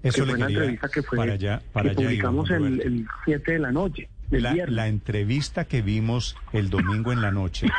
Eso 0.02 0.26
que 0.26 0.26
le 0.26 0.28
fue 0.28 0.36
una 0.38 0.48
entrevista 0.48 0.90
que 0.90 1.04
fue 1.04 1.18
para 1.18 1.34
allá- 1.34 1.62
para 1.74 1.90
que 1.92 1.98
allá 1.98 2.08
publicamos 2.08 2.50
el, 2.52 2.82
el 2.82 3.08
7 3.26 3.52
de 3.54 3.60
la 3.60 3.72
noche. 3.72 4.10
La, 4.32 4.88
entrevista 4.88 5.66
que 5.66 5.82
vimos 5.82 6.36
el 6.54 6.70
domingo 6.70 7.12
en 7.12 7.22
la 7.22 7.32
noche. 7.32 7.68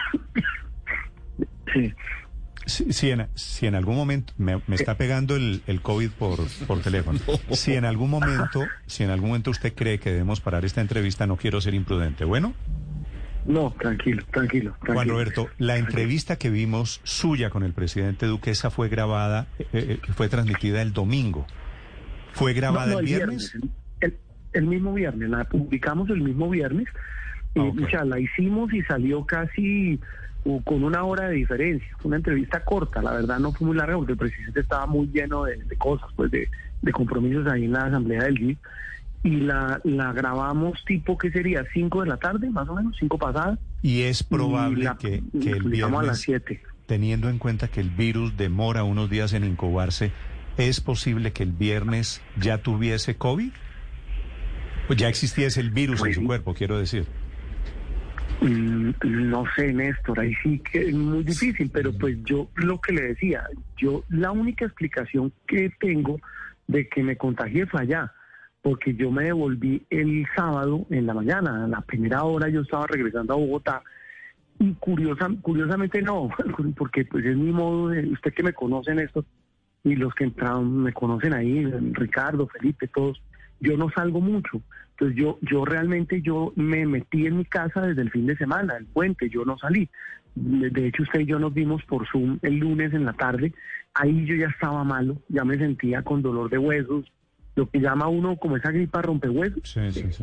Si, 2.66 2.92
si 2.92 3.10
en, 3.10 3.26
si 3.34 3.66
en 3.66 3.74
algún 3.74 3.96
momento 3.96 4.32
me, 4.36 4.60
me 4.66 4.76
está 4.76 4.96
pegando 4.96 5.34
el, 5.34 5.62
el 5.66 5.80
COVID 5.80 6.10
por, 6.10 6.38
por 6.66 6.80
teléfono. 6.80 7.18
Si 7.50 7.74
en 7.74 7.84
algún 7.84 8.10
momento, 8.10 8.66
si 8.86 9.02
en 9.02 9.10
algún 9.10 9.30
momento 9.30 9.50
usted 9.50 9.74
cree 9.74 9.98
que 9.98 10.10
debemos 10.10 10.40
parar 10.40 10.64
esta 10.64 10.80
entrevista, 10.80 11.26
no 11.26 11.36
quiero 11.36 11.60
ser 11.60 11.74
imprudente. 11.74 12.24
Bueno, 12.24 12.54
No, 13.46 13.74
tranquilo, 13.78 14.22
tranquilo. 14.30 14.72
tranquilo. 14.72 14.94
Juan 14.94 15.08
Roberto, 15.08 15.48
la 15.58 15.78
entrevista 15.78 16.36
que 16.36 16.50
vimos 16.50 17.00
suya 17.04 17.50
con 17.50 17.62
el 17.62 17.72
presidente 17.72 18.26
Duque, 18.26 18.50
esa 18.50 18.70
fue 18.70 18.88
grabada, 18.88 19.46
eh, 19.58 19.66
eh, 19.72 19.98
fue 20.14 20.28
transmitida 20.28 20.82
el 20.82 20.92
domingo. 20.92 21.46
¿Fue 22.32 22.52
grabada 22.52 22.86
No, 22.86 22.92
no, 22.94 22.98
el 23.00 23.06
viernes? 23.06 23.56
El, 24.00 24.16
el 24.52 24.66
mismo 24.66 24.92
viernes, 24.92 25.28
la 25.30 25.44
publicamos 25.44 26.10
el 26.10 26.20
mismo 26.20 26.48
viernes. 26.50 26.88
Y, 27.54 27.60
Ah, 27.60 27.72
o 27.84 27.88
sea, 27.88 28.04
la 28.04 28.20
hicimos 28.20 28.72
y 28.72 28.82
salió 28.82 29.24
casi 29.24 29.98
uh, 30.44 30.62
con 30.62 30.84
una 30.84 31.02
hora 31.02 31.28
de 31.28 31.34
diferencia. 31.34 31.88
Fue 31.98 32.08
una 32.08 32.18
entrevista 32.18 32.62
corta, 32.62 33.02
la 33.02 33.12
verdad 33.12 33.40
no 33.40 33.52
fue 33.52 33.66
muy 33.66 33.76
larga 33.76 33.96
porque 33.96 34.12
el 34.12 34.18
presidente 34.18 34.60
estaba 34.60 34.86
muy 34.86 35.08
lleno 35.08 35.44
de, 35.44 35.56
de 35.56 35.76
cosas, 35.76 36.08
pues 36.14 36.30
de, 36.30 36.48
de 36.82 36.92
compromisos 36.92 37.46
ahí 37.48 37.64
en 37.64 37.72
la 37.72 37.86
asamblea 37.86 38.22
del 38.24 38.38
GIF. 38.38 38.58
Y 39.22 39.36
la, 39.40 39.80
la 39.84 40.12
grabamos 40.12 40.82
tipo, 40.86 41.18
¿qué 41.18 41.30
sería? 41.30 41.64
¿Cinco 41.74 42.02
de 42.02 42.08
la 42.08 42.16
tarde, 42.16 42.48
más 42.50 42.68
o 42.68 42.74
menos? 42.74 42.96
¿Cinco 42.98 43.18
pasadas? 43.18 43.58
Y 43.82 44.02
es 44.02 44.22
probable 44.22 44.80
Y 44.80 44.84
la- 44.84 44.96
que, 44.96 45.22
que 45.42 45.50
el 45.50 45.62
publicamos 45.62 45.98
a 45.98 46.02
viernes, 46.02 46.06
las 46.06 46.20
siete. 46.20 46.62
teniendo 46.86 47.28
en 47.28 47.38
cuenta 47.38 47.68
que 47.68 47.80
el 47.80 47.90
virus 47.90 48.36
demora 48.36 48.82
unos 48.84 49.10
días 49.10 49.32
en 49.34 49.44
incubarse, 49.44 50.10
¿es 50.56 50.80
posible 50.80 51.32
que 51.32 51.42
el 51.42 51.52
viernes 51.52 52.22
ya 52.40 52.58
tuviese 52.58 53.16
COVID? 53.16 53.50
Pues 54.86 54.98
ya 54.98 55.08
existiese 55.08 55.60
el 55.60 55.70
virus 55.70 56.04
en 56.04 56.14
su 56.14 56.24
cuerpo, 56.24 56.54
quiero 56.54 56.78
decir. 56.78 57.06
Mm, 58.40 58.90
No 59.02 59.44
sé, 59.54 59.72
Néstor, 59.72 60.20
ahí 60.20 60.32
sí 60.42 60.60
que 60.72 60.88
es 60.88 60.94
muy 60.94 61.22
difícil, 61.24 61.70
pero 61.70 61.92
pues 61.92 62.16
yo 62.24 62.48
lo 62.54 62.80
que 62.80 62.92
le 62.94 63.02
decía, 63.02 63.44
yo 63.76 64.02
la 64.08 64.30
única 64.32 64.64
explicación 64.64 65.32
que 65.46 65.70
tengo 65.78 66.18
de 66.66 66.88
que 66.88 67.02
me 67.02 67.16
contagié 67.16 67.66
fue 67.66 67.82
allá, 67.82 68.12
porque 68.62 68.94
yo 68.94 69.10
me 69.10 69.24
devolví 69.24 69.86
el 69.90 70.26
sábado 70.36 70.86
en 70.90 71.06
la 71.06 71.14
mañana, 71.14 71.64
a 71.64 71.68
la 71.68 71.80
primera 71.80 72.24
hora 72.24 72.48
yo 72.48 72.60
estaba 72.60 72.86
regresando 72.86 73.34
a 73.34 73.36
Bogotá 73.36 73.82
y 74.58 74.74
curiosa, 74.74 75.28
curiosamente 75.40 76.02
no, 76.02 76.28
porque 76.76 77.04
pues 77.06 77.24
es 77.24 77.36
mi 77.36 77.50
modo 77.50 77.88
de, 77.88 78.06
usted 78.08 78.32
que 78.34 78.42
me 78.42 78.52
conocen 78.52 78.98
esto 78.98 79.24
y 79.82 79.96
los 79.96 80.14
que 80.14 80.24
entraron 80.24 80.82
me 80.82 80.92
conocen 80.92 81.32
ahí, 81.32 81.64
Ricardo, 81.92 82.46
Felipe, 82.46 82.86
todos, 82.88 83.22
yo 83.60 83.76
no 83.76 83.90
salgo 83.90 84.20
mucho. 84.20 84.60
Entonces 84.90 85.16
yo, 85.16 85.38
yo 85.40 85.64
realmente 85.64 86.20
yo 86.20 86.52
me 86.56 86.84
metí 86.84 87.26
en 87.26 87.38
mi 87.38 87.46
casa 87.46 87.80
desde 87.80 88.02
el 88.02 88.10
fin 88.10 88.26
de 88.26 88.36
semana, 88.36 88.76
el 88.76 88.84
puente, 88.84 89.30
yo 89.30 89.46
no 89.46 89.56
salí. 89.56 89.88
De 90.34 90.86
hecho, 90.86 91.02
usted 91.02 91.20
y 91.20 91.26
yo 91.26 91.38
nos 91.38 91.54
vimos 91.54 91.82
por 91.84 92.06
Zoom 92.06 92.38
el 92.42 92.58
lunes 92.58 92.92
en 92.92 93.06
la 93.06 93.14
tarde. 93.14 93.54
Ahí 93.94 94.26
yo 94.26 94.34
ya 94.34 94.48
estaba 94.48 94.84
malo, 94.84 95.16
ya 95.28 95.44
me 95.44 95.56
sentía 95.56 96.02
con 96.02 96.20
dolor 96.20 96.50
de 96.50 96.58
huesos, 96.58 97.10
lo 97.60 97.68
que 97.68 97.78
llama 97.78 98.08
uno 98.08 98.36
como 98.36 98.56
esa 98.56 98.70
gripa 98.70 99.02
rompehuesos, 99.02 99.76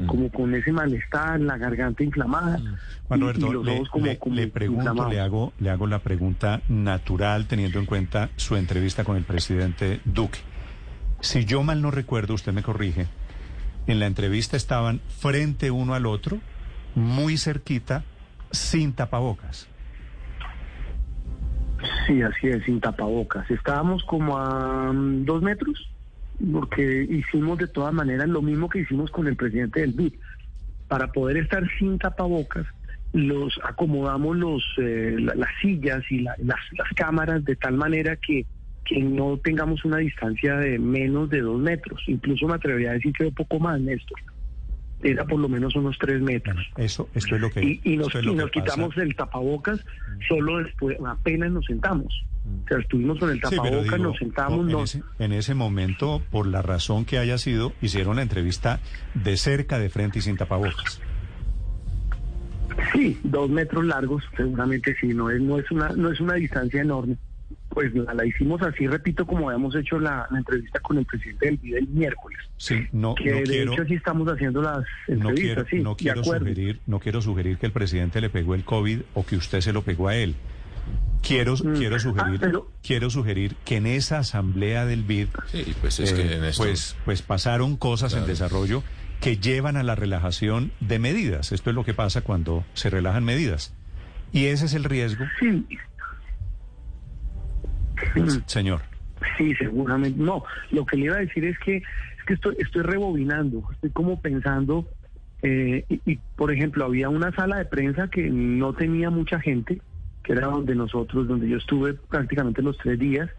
como 0.07 0.31
con 0.31 0.55
ese 0.55 0.71
malestar, 0.71 1.39
la 1.39 1.55
garganta 1.57 2.03
inflamada. 2.03 2.59
Juan 3.07 3.19
y- 3.19 3.23
y 3.23 3.25
Roberto, 3.25 3.53
los 3.53 3.65
le, 3.65 3.75
ojos 3.75 3.89
como- 3.89 4.05
le- 4.07 4.17
como 4.17 4.35
le 4.35 4.47
pregunto, 4.47 5.09
le 5.09 5.19
hago, 5.19 5.53
le 5.59 5.69
hago 5.69 5.85
la 5.85 5.99
pregunta 5.99 6.61
natural 6.67 7.45
teniendo 7.47 7.77
en 7.79 7.85
cuenta 7.85 8.29
su 8.37 8.55
entrevista 8.55 9.03
con 9.03 9.17
el 9.17 9.23
presidente 9.23 9.99
Duque. 10.05 10.39
Si 11.21 11.45
yo 11.45 11.61
mal 11.61 11.81
no 11.81 11.91
recuerdo, 11.91 12.33
usted 12.33 12.53
me 12.53 12.63
corrige, 12.63 13.05
en 13.85 13.99
la 13.99 14.07
entrevista 14.07 14.57
estaban 14.57 14.99
frente 15.19 15.69
uno 15.69 15.93
al 15.93 16.07
otro, 16.07 16.39
muy 16.95 17.37
cerquita, 17.37 18.03
sin 18.51 18.93
tapabocas. 18.93 19.67
Sí, 22.07 22.21
así 22.23 22.47
es, 22.47 22.63
sin 22.65 22.79
tapabocas. 22.81 23.49
Estábamos 23.51 24.03
como 24.05 24.37
a 24.39 24.91
mm, 24.91 25.25
dos 25.25 25.43
metros, 25.43 25.87
porque 26.51 27.07
hicimos 27.09 27.57
de 27.57 27.67
todas 27.67 27.93
maneras 27.93 28.27
lo 28.29 28.41
mismo 28.41 28.69
que 28.69 28.79
hicimos 28.79 29.09
con 29.11 29.27
el 29.27 29.35
presidente 29.35 29.81
del 29.81 29.93
BID. 29.93 30.13
Para 30.87 31.11
poder 31.11 31.37
estar 31.37 31.63
sin 31.77 31.97
tapabocas, 31.97 32.65
los 33.13 33.59
acomodamos 33.63 34.37
los 34.37 34.63
eh, 34.77 35.15
la- 35.19 35.35
las 35.35 35.49
sillas 35.61 36.03
y 36.09 36.19
la- 36.19 36.35
las, 36.37 36.59
las 36.77 36.87
cámaras 36.95 37.43
de 37.43 37.55
tal 37.55 37.73
manera 37.75 38.15
que, 38.15 38.45
que 38.85 38.99
no 38.99 39.37
tengamos 39.43 39.83
una 39.83 39.97
distancia 39.97 40.55
de 40.57 40.77
menos 40.79 41.29
de 41.29 41.41
dos 41.41 41.59
metros. 41.59 42.01
Incluso 42.07 42.47
me 42.47 42.55
atrevería 42.55 42.91
a 42.91 42.93
decir 42.93 43.11
que 43.13 43.25
un 43.25 43.33
poco 43.33 43.59
más, 43.59 43.79
Néstor. 43.81 44.17
Era 45.01 45.25
por 45.25 45.39
lo 45.39 45.49
menos 45.49 45.75
unos 45.75 45.97
tres 45.99 46.21
metros. 46.21 46.57
Eso, 46.77 47.09
esto 47.13 47.35
es 47.35 47.41
lo 47.41 47.49
que, 47.51 47.63
Y, 47.63 47.81
y 47.83 47.97
nos, 47.97 48.07
y 48.15 48.35
nos 48.35 48.51
quitamos 48.51 48.97
el 48.97 49.15
tapabocas 49.15 49.79
solo 50.27 50.57
después, 50.63 50.97
apenas 51.05 51.51
nos 51.51 51.65
sentamos. 51.65 52.25
O 52.65 52.67
sea, 52.67 52.79
estuvimos 52.79 53.17
con 53.19 53.29
el 53.29 53.35
Sí, 53.37 53.41
tapabocas, 53.41 53.83
digo, 53.83 53.97
nos 53.97 54.17
sentamos, 54.17 54.59
en, 54.65 54.71
nos... 54.71 54.95
ese, 54.95 55.03
en 55.19 55.31
ese 55.33 55.53
momento, 55.53 56.21
por 56.31 56.47
la 56.47 56.61
razón 56.61 57.05
que 57.05 57.17
haya 57.17 57.37
sido, 57.37 57.71
hicieron 57.81 58.17
la 58.17 58.23
entrevista 58.23 58.79
de 59.13 59.37
cerca, 59.37 59.79
de 59.79 59.89
frente 59.89 60.19
y 60.19 60.21
sin 60.21 60.35
tapabocas. 60.37 61.01
Sí, 62.93 63.19
dos 63.23 63.49
metros 63.49 63.85
largos, 63.85 64.23
seguramente 64.35 64.95
sí, 64.99 65.07
no 65.07 65.29
es, 65.29 65.41
no 65.41 65.57
es 65.57 65.69
una, 65.71 65.89
no 65.89 66.11
es 66.11 66.19
una 66.19 66.33
distancia 66.35 66.81
enorme. 66.81 67.17
Pues 67.69 67.93
la, 67.93 68.13
la 68.13 68.25
hicimos 68.25 68.61
así, 68.61 68.87
repito, 68.87 69.25
como 69.25 69.49
habíamos 69.49 69.75
hecho 69.75 69.99
la, 69.99 70.27
la 70.31 70.37
entrevista 70.39 70.79
con 70.79 70.97
el 70.97 71.05
presidente 71.05 71.45
del 71.45 71.57
BID 71.57 71.75
el 71.75 71.87
miércoles. 71.87 72.39
Sí, 72.57 72.85
no, 72.91 73.15
que 73.15 73.31
no 73.31 73.37
de 73.37 73.43
quiero, 73.43 73.73
hecho 73.73 73.81
así 73.83 73.93
estamos 73.93 74.27
haciendo 74.27 74.61
las 74.61 74.79
no 75.07 75.29
entrevistas, 75.29 75.35
quiero, 75.35 75.65
sí, 75.67 75.79
no 75.79 75.89
de 75.91 75.95
quiero 75.95 76.19
acuerdo. 76.21 76.45
sugerir, 76.47 76.79
no 76.87 76.99
quiero 76.99 77.21
sugerir 77.21 77.57
que 77.57 77.65
el 77.67 77.71
presidente 77.71 78.19
le 78.21 78.29
pegó 78.29 78.55
el 78.55 78.63
COVID 78.63 79.01
o 79.13 79.25
que 79.25 79.35
usted 79.37 79.61
se 79.61 79.73
lo 79.73 79.83
pegó 79.83 80.07
a 80.07 80.15
él. 80.15 80.35
Quiero, 81.21 81.55
quiero 81.55 81.99
sugerir, 81.99 82.35
Ah, 82.35 82.39
pero- 82.39 82.71
quiero 82.83 83.09
sugerir 83.09 83.55
que 83.65 83.77
en 83.77 83.85
esa 83.87 84.19
asamblea 84.19 84.85
del 84.85 85.03
BID, 85.03 85.27
Sí, 85.51 85.75
pues 85.81 85.99
es 85.99 86.11
eh, 86.11 86.15
que 86.15 86.35
en 86.37 86.43
esto- 86.45 86.63
pues, 86.63 86.95
pues 87.05 87.21
pasaron 87.21 87.75
cosas 87.75 88.13
en 88.13 88.25
desarrollo 88.25 88.83
que 89.19 89.37
llevan 89.37 89.77
a 89.77 89.83
la 89.83 89.95
relajación 89.95 90.71
de 90.79 90.99
medidas. 90.99 91.51
Esto 91.51 91.69
es 91.71 91.75
lo 91.75 91.83
que 91.83 91.93
pasa 91.93 92.21
cuando 92.21 92.63
se 92.75 92.89
relajan 92.89 93.23
medidas. 93.25 93.73
Y 94.31 94.45
ese 94.45 94.65
es 94.67 94.73
el 94.73 94.83
riesgo. 94.83 95.25
Sí. 95.39 95.65
Señor. 98.45 98.81
Sí, 99.37 99.53
seguramente. 99.55 100.21
No, 100.21 100.43
lo 100.71 100.85
que 100.85 100.97
le 100.97 101.05
iba 101.05 101.15
a 101.15 101.19
decir 101.19 101.45
es 101.45 101.57
que, 101.59 101.77
es 101.77 101.83
que 102.27 102.33
estoy, 102.35 102.55
estoy 102.59 102.83
rebobinando, 102.83 103.63
estoy 103.71 103.89
como 103.89 104.21
pensando, 104.21 104.87
eh, 105.41 105.83
y, 105.89 106.01
y, 106.05 106.19
por 106.35 106.51
ejemplo, 106.53 106.85
había 106.85 107.09
una 107.09 107.31
sala 107.35 107.57
de 107.57 107.65
prensa 107.65 108.07
que 108.09 108.29
no 108.29 108.73
tenía 108.73 109.09
mucha 109.09 109.39
gente, 109.39 109.81
que 110.27 110.33
era 110.33 110.47
donde 110.47 110.75
nosotros, 110.75 111.25
donde 111.25 111.47
yo 111.47 111.55
estuve 111.55 111.93
prácticamente 111.93 112.61
los 112.61 112.77
tres 112.77 112.99
días, 112.99 113.29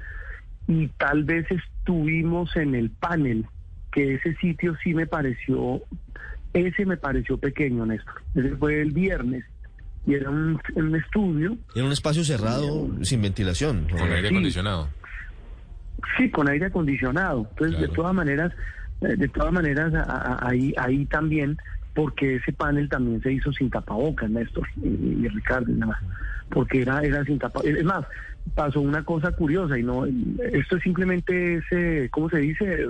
y 0.67 0.89
tal 0.97 1.23
vez 1.25 1.47
estuvimos 1.51 2.57
en 2.57 2.75
el 2.75 2.89
panel, 2.91 3.45
que 3.93 4.15
ese 4.15 4.35
sitio 4.37 4.75
sí 4.83 4.95
me 4.95 5.07
pareció, 5.07 5.83
ese 6.55 6.87
me 6.87 6.97
pareció 6.97 7.37
pequeño, 7.37 7.85
Néstor. 7.85 8.15
Ese 8.35 8.57
fue 8.57 8.81
el 8.81 8.93
viernes, 8.93 9.45
y 10.07 10.15
era 10.15 10.31
un, 10.31 10.59
un 10.77 10.97
estudio. 10.97 11.59
Era 11.75 11.85
un 11.85 11.93
espacio 11.93 12.25
cerrado, 12.25 12.89
sin 13.03 13.21
ventilación. 13.21 13.87
Con 13.91 14.11
aire 14.11 14.29
acondicionado. 14.29 14.89
Sí, 16.17 16.31
con 16.31 16.49
aire 16.49 16.67
acondicionado. 16.67 17.47
Entonces, 17.51 17.81
de 17.81 17.89
todas 17.89 18.15
maneras, 18.15 18.53
eh, 19.03 19.15
de 19.17 19.29
todas 19.29 19.53
maneras, 19.53 19.93
a- 19.95 20.01
a- 20.03 20.49
ahí, 20.49 20.73
ahí 20.79 21.05
también, 21.05 21.59
porque 21.93 22.37
ese 22.37 22.53
panel 22.55 22.89
también 22.89 23.21
se 23.21 23.31
hizo 23.33 23.53
sin 23.53 23.69
tapabocas, 23.69 24.31
Néstor 24.31 24.67
y, 24.77 24.89
y 24.89 25.29
Ricardo 25.29 25.71
y 25.71 25.75
demás, 25.75 25.99
porque 26.51 26.83
era, 26.83 27.01
era 27.01 27.25
sin 27.25 27.39
tapabocas. 27.39 27.77
Es 27.77 27.85
más, 27.85 28.05
pasó 28.55 28.81
una 28.81 29.05
cosa 29.05 29.33
curiosa 29.33 29.79
y 29.79 29.83
no, 29.83 30.07
esto 30.07 30.77
es 30.77 30.83
simplemente 30.83 31.57
ese, 31.57 32.09
¿cómo 32.11 32.31
se 32.31 32.39
dice? 32.39 32.87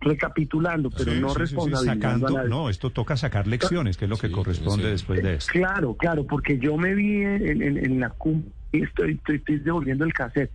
Recapitulando, 0.00 0.90
pero 0.90 1.12
Sí, 1.12 1.20
no 1.20 1.28
sí, 1.28 1.34
sí, 1.34 1.40
sí, 1.40 1.40
responsabilizando 1.40 2.08
a 2.08 2.10
sacando, 2.10 2.36
nadie. 2.38 2.50
no, 2.50 2.68
esto 2.68 2.90
toca 2.90 3.16
sacar 3.16 3.46
lecciones, 3.46 3.96
que 3.96 4.04
es 4.04 4.10
lo 4.10 4.18
que 4.18 4.30
corresponde 4.30 4.90
después 4.90 5.22
de 5.22 5.34
esto. 5.34 5.52
Claro, 5.52 5.94
claro, 5.94 6.24
porque 6.26 6.58
yo 6.58 6.76
me 6.76 6.94
vi 6.94 7.22
en, 7.22 7.62
en- 7.62 7.78
en 7.78 8.00
la 8.00 8.10
cum 8.10 8.44
y 8.72 8.82
estoy, 8.82 9.12
estoy, 9.12 9.36
estoy 9.36 9.58
devolviendo 9.60 10.04
el 10.04 10.12
cassette. 10.12 10.50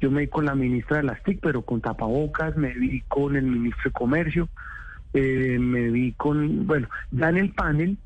Yo 0.00 0.10
me 0.10 0.22
vi 0.22 0.26
con 0.28 0.46
la 0.46 0.54
ministra 0.54 0.96
de 0.96 1.02
las 1.04 1.22
TIC, 1.22 1.40
pero 1.42 1.62
con 1.62 1.80
tapabocas, 1.80 2.56
me 2.56 2.72
vi 2.74 3.02
con 3.06 3.36
el 3.36 3.44
ministro 3.44 3.82
de 3.90 3.92
Comercio, 3.92 4.48
eh, 5.12 5.58
me 5.60 5.90
vi 5.90 6.12
con, 6.14 6.66
bueno, 6.66 6.88
ya 7.10 7.28
en 7.28 7.36
el 7.36 7.52
panel, 7.52 7.98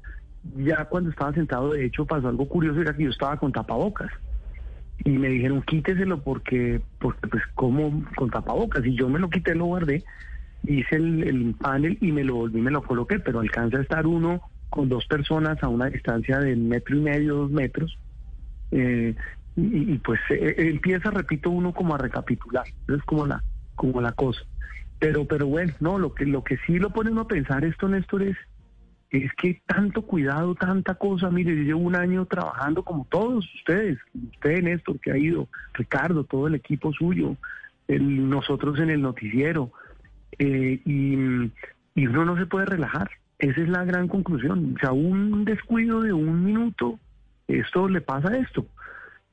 ya 0.56 0.84
cuando 0.86 1.10
estaba 1.10 1.32
sentado, 1.32 1.70
de 1.70 1.84
hecho, 1.84 2.06
pasó 2.06 2.28
algo 2.28 2.48
curioso, 2.48 2.80
era 2.80 2.94
que 2.94 3.04
yo 3.04 3.10
estaba 3.10 3.36
con 3.36 3.52
tapabocas. 3.52 4.10
Y 5.04 5.10
me 5.10 5.28
dijeron, 5.28 5.62
quíteselo 5.62 6.22
porque, 6.22 6.80
porque 6.98 7.26
pues, 7.28 7.42
como 7.54 8.04
con 8.16 8.30
tapabocas? 8.30 8.84
Y 8.86 8.94
yo 8.94 9.08
me 9.08 9.18
lo 9.18 9.28
quité, 9.28 9.54
lo 9.54 9.66
guardé, 9.66 10.04
hice 10.62 10.96
el, 10.96 11.24
el 11.24 11.54
panel 11.54 11.98
y 12.00 12.12
me 12.12 12.24
lo 12.24 12.36
volví, 12.36 12.60
me 12.60 12.70
lo 12.70 12.82
coloqué, 12.82 13.18
pero 13.18 13.40
alcanza 13.40 13.78
a 13.78 13.82
estar 13.82 14.06
uno 14.06 14.40
con 14.70 14.88
dos 14.88 15.06
personas 15.06 15.62
a 15.62 15.68
una 15.68 15.86
distancia 15.86 16.38
de 16.38 16.56
metro 16.56 16.96
y 16.96 17.00
medio, 17.00 17.36
dos 17.36 17.50
metros. 17.50 17.98
Eh, 18.70 19.14
y, 19.56 19.98
pues 19.98 20.20
eh, 20.30 20.54
empieza, 20.58 21.10
repito, 21.10 21.50
uno 21.50 21.72
como 21.72 21.94
a 21.94 21.98
recapitular. 21.98 22.66
Es 22.88 23.02
como 23.04 23.26
la, 23.26 23.42
como 23.76 24.00
la 24.00 24.12
cosa. 24.12 24.40
Pero, 24.98 25.26
pero 25.26 25.46
bueno, 25.46 25.72
no, 25.80 25.98
lo 25.98 26.14
que, 26.14 26.26
lo 26.26 26.42
que 26.42 26.58
sí 26.66 26.78
lo 26.78 26.90
pone 26.90 27.10
uno 27.10 27.22
a 27.22 27.28
pensar 27.28 27.64
esto, 27.64 27.88
Néstor, 27.88 28.22
es, 28.22 28.36
es 29.18 29.32
que 29.34 29.60
tanto 29.66 30.02
cuidado, 30.02 30.54
tanta 30.54 30.94
cosa. 30.94 31.30
Mire, 31.30 31.54
yo 31.56 31.62
llevo 31.62 31.80
un 31.80 31.96
año 31.96 32.26
trabajando 32.26 32.82
como 32.82 33.06
todos 33.10 33.44
ustedes, 33.54 33.98
usted, 34.32 34.62
Néstor, 34.62 34.98
que 35.00 35.12
ha 35.12 35.18
ido, 35.18 35.48
Ricardo, 35.74 36.24
todo 36.24 36.48
el 36.48 36.54
equipo 36.54 36.92
suyo, 36.92 37.36
nosotros 37.88 38.78
en 38.80 38.90
el 38.90 39.02
noticiero, 39.02 39.70
eh, 40.38 40.80
y, 40.84 41.14
y 41.94 42.06
uno 42.06 42.24
no 42.24 42.36
se 42.36 42.46
puede 42.46 42.66
relajar. 42.66 43.10
Esa 43.38 43.60
es 43.60 43.68
la 43.68 43.84
gran 43.84 44.08
conclusión. 44.08 44.74
O 44.76 44.78
sea, 44.78 44.92
un 44.92 45.44
descuido 45.44 46.00
de 46.00 46.12
un 46.12 46.44
minuto, 46.44 46.98
esto 47.46 47.88
le 47.88 48.00
pasa 48.00 48.36
esto. 48.36 48.66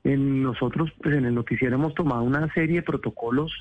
En 0.04 0.44
nosotros, 0.44 0.92
pues 1.02 1.16
en 1.16 1.26
el 1.26 1.36
noticiero 1.36 1.76
hemos 1.76 1.94
tomado 1.94 2.24
una 2.24 2.52
serie 2.54 2.78
de 2.78 2.82
protocolos 2.82 3.52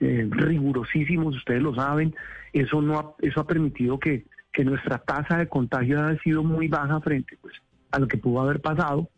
eh, 0.00 0.28
rigurosísimos, 0.30 1.36
ustedes 1.36 1.62
lo 1.62 1.74
saben. 1.74 2.14
Eso 2.52 2.82
no 2.82 2.98
ha, 2.98 3.14
eso 3.22 3.40
ha 3.40 3.46
permitido 3.46 3.98
que, 3.98 4.24
que 4.54 4.64
nuestra 4.64 4.98
tasa 4.98 5.36
de 5.36 5.48
contagio 5.48 6.00
ha 6.00 6.16
sido 6.18 6.44
muy 6.44 6.68
baja 6.68 7.00
frente 7.00 7.36
pues, 7.42 7.54
a 7.90 7.98
lo 7.98 8.08
que 8.08 8.16
pudo 8.16 8.40
haber 8.40 8.60
pasado. 8.60 9.10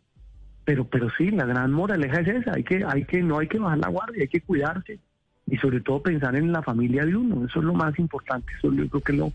Pero, 0.65 0.83
pero 0.85 1.07
sí, 1.17 1.31
la 1.31 1.45
gran 1.45 1.71
moraleja 1.71 2.19
es 2.19 2.27
esa. 2.27 2.55
Hay 2.55 2.63
que, 2.63 2.83
hay 2.83 3.05
que, 3.05 3.21
no 3.21 3.39
hay 3.39 3.47
que 3.47 3.59
bajar 3.59 3.77
la 3.77 3.87
guardia, 3.87 4.23
hay 4.23 4.27
que 4.27 4.41
cuidarse 4.41 4.99
y 5.45 5.55
sobre 5.57 5.79
todo 5.79 6.01
pensar 6.01 6.35
en 6.35 6.51
la 6.51 6.61
familia 6.61 7.05
de 7.05 7.15
uno. 7.15 7.45
Eso 7.45 7.59
es 7.59 7.65
lo 7.65 7.73
más 7.73 7.97
importante. 7.99 8.51
Eso 8.57 8.73
yo 8.73 8.89
creo 8.89 9.01
que 9.01 9.11
es 9.13 9.17
lo, 9.17 9.31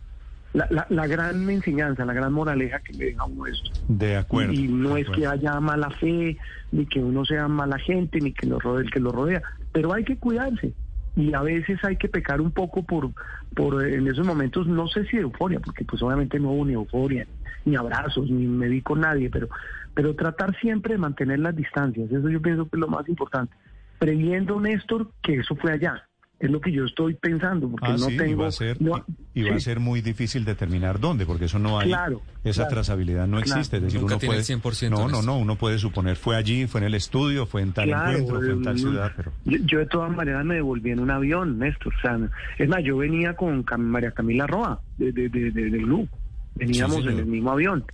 la, 0.52 0.66
la, 0.70 0.86
la 0.90 1.06
gran 1.06 1.48
enseñanza, 1.48 2.04
la 2.04 2.12
gran 2.12 2.32
moraleja 2.32 2.80
que 2.80 2.92
le 2.92 3.04
deja 3.06 3.24
uno 3.24 3.46
esto. 3.46 3.70
De 3.88 4.16
acuerdo. 4.16 4.52
Y 4.52 4.68
no 4.68 4.96
es 4.96 5.08
que 5.08 5.26
haya 5.26 5.58
mala 5.60 5.88
fe, 5.90 6.36
ni 6.72 6.84
que 6.86 6.98
uno 6.98 7.24
sea 7.24 7.48
mala 7.48 7.78
gente, 7.78 8.20
ni 8.20 8.32
que 8.32 8.46
lo 8.46 8.58
rodee 8.58 8.84
el 8.84 8.90
que 8.90 9.00
lo 9.00 9.12
rodea, 9.12 9.40
pero 9.72 9.94
hay 9.94 10.04
que 10.04 10.18
cuidarse. 10.18 10.74
Y 11.14 11.34
a 11.34 11.42
veces 11.42 11.78
hay 11.84 11.96
que 11.96 12.08
pecar 12.08 12.40
un 12.40 12.52
poco 12.52 12.82
por, 12.82 13.10
por 13.54 13.86
en 13.86 14.08
esos 14.08 14.26
momentos, 14.26 14.66
no 14.66 14.88
sé 14.88 15.04
si 15.06 15.16
de 15.16 15.24
euforia, 15.24 15.60
porque 15.60 15.84
pues 15.84 16.02
obviamente 16.02 16.38
no 16.38 16.52
hubo 16.52 16.64
ni 16.64 16.72
euforia, 16.72 17.26
ni 17.64 17.76
abrazos, 17.76 18.30
ni 18.30 18.46
me 18.46 18.68
vi 18.68 18.80
con 18.80 19.00
nadie, 19.00 19.28
pero, 19.28 19.48
pero 19.94 20.14
tratar 20.14 20.58
siempre 20.58 20.94
de 20.94 20.98
mantener 20.98 21.40
las 21.40 21.54
distancias, 21.54 22.10
eso 22.10 22.28
yo 22.30 22.40
pienso 22.40 22.64
que 22.64 22.76
es 22.76 22.80
lo 22.80 22.88
más 22.88 23.08
importante. 23.08 23.54
Previendo, 23.98 24.58
Néstor, 24.60 25.10
que 25.22 25.34
eso 25.34 25.54
fue 25.56 25.72
allá. 25.72 26.08
Es 26.42 26.50
lo 26.50 26.60
que 26.60 26.72
yo 26.72 26.84
estoy 26.86 27.14
pensando, 27.14 27.70
porque 27.70 27.86
Ah, 27.86 27.92
no 27.92 28.06
sí, 28.06 28.14
y 28.14 28.16
tengo... 28.16 28.42
va 28.42 28.48
a 28.48 28.50
ser, 28.50 28.82
no- 28.82 29.04
y 29.32 29.44
va 29.44 29.54
a 29.54 29.60
ser 29.60 29.78
muy 29.78 30.00
difícil 30.00 30.44
determinar 30.44 30.98
dónde, 30.98 31.24
porque 31.24 31.44
eso 31.44 31.60
no 31.60 31.78
hay, 31.78 31.90
Claro, 31.90 32.20
esa 32.42 32.62
claro, 32.62 32.74
trazabilidad 32.74 33.28
no 33.28 33.36
claro. 33.40 33.60
existe. 33.60 33.76
Es 33.76 33.82
decir, 33.84 34.00
Nunca 34.00 34.14
uno 34.14 34.18
tiene 34.18 34.30
puede, 34.34 34.40
el 34.40 34.44
100% 34.60 34.90
no, 34.90 35.08
no, 35.08 35.22
no, 35.22 35.38
uno 35.38 35.54
puede 35.54 35.78
suponer 35.78 36.16
fue 36.16 36.34
allí, 36.34 36.66
fue 36.66 36.80
en 36.80 36.86
el 36.88 36.94
estudio, 36.94 37.46
fue 37.46 37.62
en 37.62 37.72
tal 37.72 37.86
Claro, 37.86 38.10
encuentro, 38.18 38.40
fue 38.42 38.50
en 38.54 38.62
tal 38.62 38.76
ciudad, 38.76 39.12
pero 39.16 39.32
Yo, 39.44 39.58
yo 39.64 39.78
de 39.78 39.86
todas 39.86 40.10
maneras 40.10 40.44
me 40.44 40.56
devolví 40.56 40.90
en 40.90 40.98
un 40.98 41.12
avión, 41.12 41.60
Néstor. 41.60 41.94
O 41.96 42.00
sea, 42.00 42.18
es 42.58 42.68
más, 42.68 42.82
yo 42.82 42.96
venía 42.96 43.34
con 43.34 43.64
Cam- 43.64 43.78
María 43.82 44.10
Camila 44.10 44.48
Roa, 44.48 44.82
de, 44.96 45.12
de, 45.12 45.28
de, 45.28 45.52
de- 45.52 45.70
del 45.70 45.86
GLU. 45.86 46.08
Veníamos 46.56 47.02
Sí, 47.02 47.08
en 47.08 47.18
el 47.20 47.26
mismo 47.26 47.52
avión. 47.52 47.84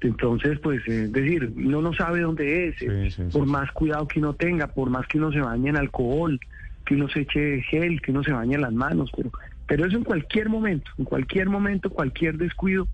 Entonces, 0.00 0.58
pues, 0.62 0.80
eh, 0.88 1.04
es 1.04 1.12
decir, 1.12 1.52
uno 1.56 1.80
no 1.80 1.94
sabe 1.94 2.20
dónde 2.20 2.68
es. 2.68 2.82
eh, 2.82 3.04
Sí, 3.04 3.10
sí, 3.10 3.22
sí. 3.30 3.38
por 3.38 3.46
más 3.46 3.70
cuidado 3.72 4.06
que 4.08 4.18
uno 4.18 4.34
tenga, 4.34 4.66
por 4.66 4.90
más 4.90 5.06
que 5.06 5.18
uno 5.18 5.30
se 5.32 5.38
bañe 5.40 5.70
en 5.70 5.76
alcohol, 5.76 6.38
que 6.84 6.94
uno 6.94 7.08
se 7.08 7.20
eche 7.20 7.62
gel, 7.62 8.00
que 8.00 8.10
uno 8.10 8.22
se 8.22 8.32
bañe 8.32 8.58
las 8.58 8.72
manos. 8.72 9.10
Pero, 9.16 9.30
pero 9.66 9.86
eso 9.86 9.96
en 9.96 10.04
cualquier 10.04 10.48
momento, 10.48 10.90
en 10.98 11.04
cualquier 11.04 11.48
momento, 11.48 11.90
cualquier 11.90 12.36
descuido, 12.36 12.88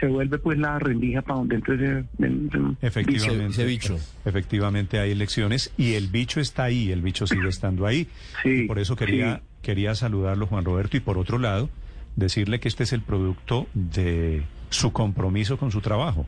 se 0.00 0.06
vuelve 0.06 0.38
pues 0.38 0.58
la 0.58 0.78
rendija 0.78 1.22
para 1.22 1.38
donde 1.38 1.56
entre 1.56 1.74
ese, 1.76 2.04
ese 2.18 2.86
efectivamente, 2.86 3.64
bicho. 3.64 3.94
ese 3.94 3.96
bicho. 3.96 3.98
efectivamente 4.24 4.98
hay 4.98 5.12
elecciones 5.12 5.72
y 5.76 5.94
el 5.94 6.08
bicho 6.08 6.40
está 6.40 6.64
ahí, 6.64 6.90
el 6.90 7.00
bicho 7.00 7.26
sigue 7.26 7.48
estando 7.48 7.86
ahí. 7.86 8.08
Sí, 8.42 8.64
y 8.64 8.66
por 8.66 8.78
eso 8.78 8.96
quería, 8.96 9.36
sí. 9.36 9.42
quería 9.62 9.94
saludarlo, 9.94 10.46
Juan 10.46 10.64
Roberto, 10.64 10.96
y 10.96 11.00
por 11.00 11.18
otro 11.18 11.38
lado, 11.38 11.70
decirle 12.16 12.60
que 12.60 12.68
este 12.68 12.82
es 12.82 12.92
el 12.92 13.00
producto 13.00 13.66
de 13.72 14.42
su 14.70 14.92
compromiso 14.92 15.56
con 15.56 15.70
su 15.70 15.80
trabajo. 15.80 16.26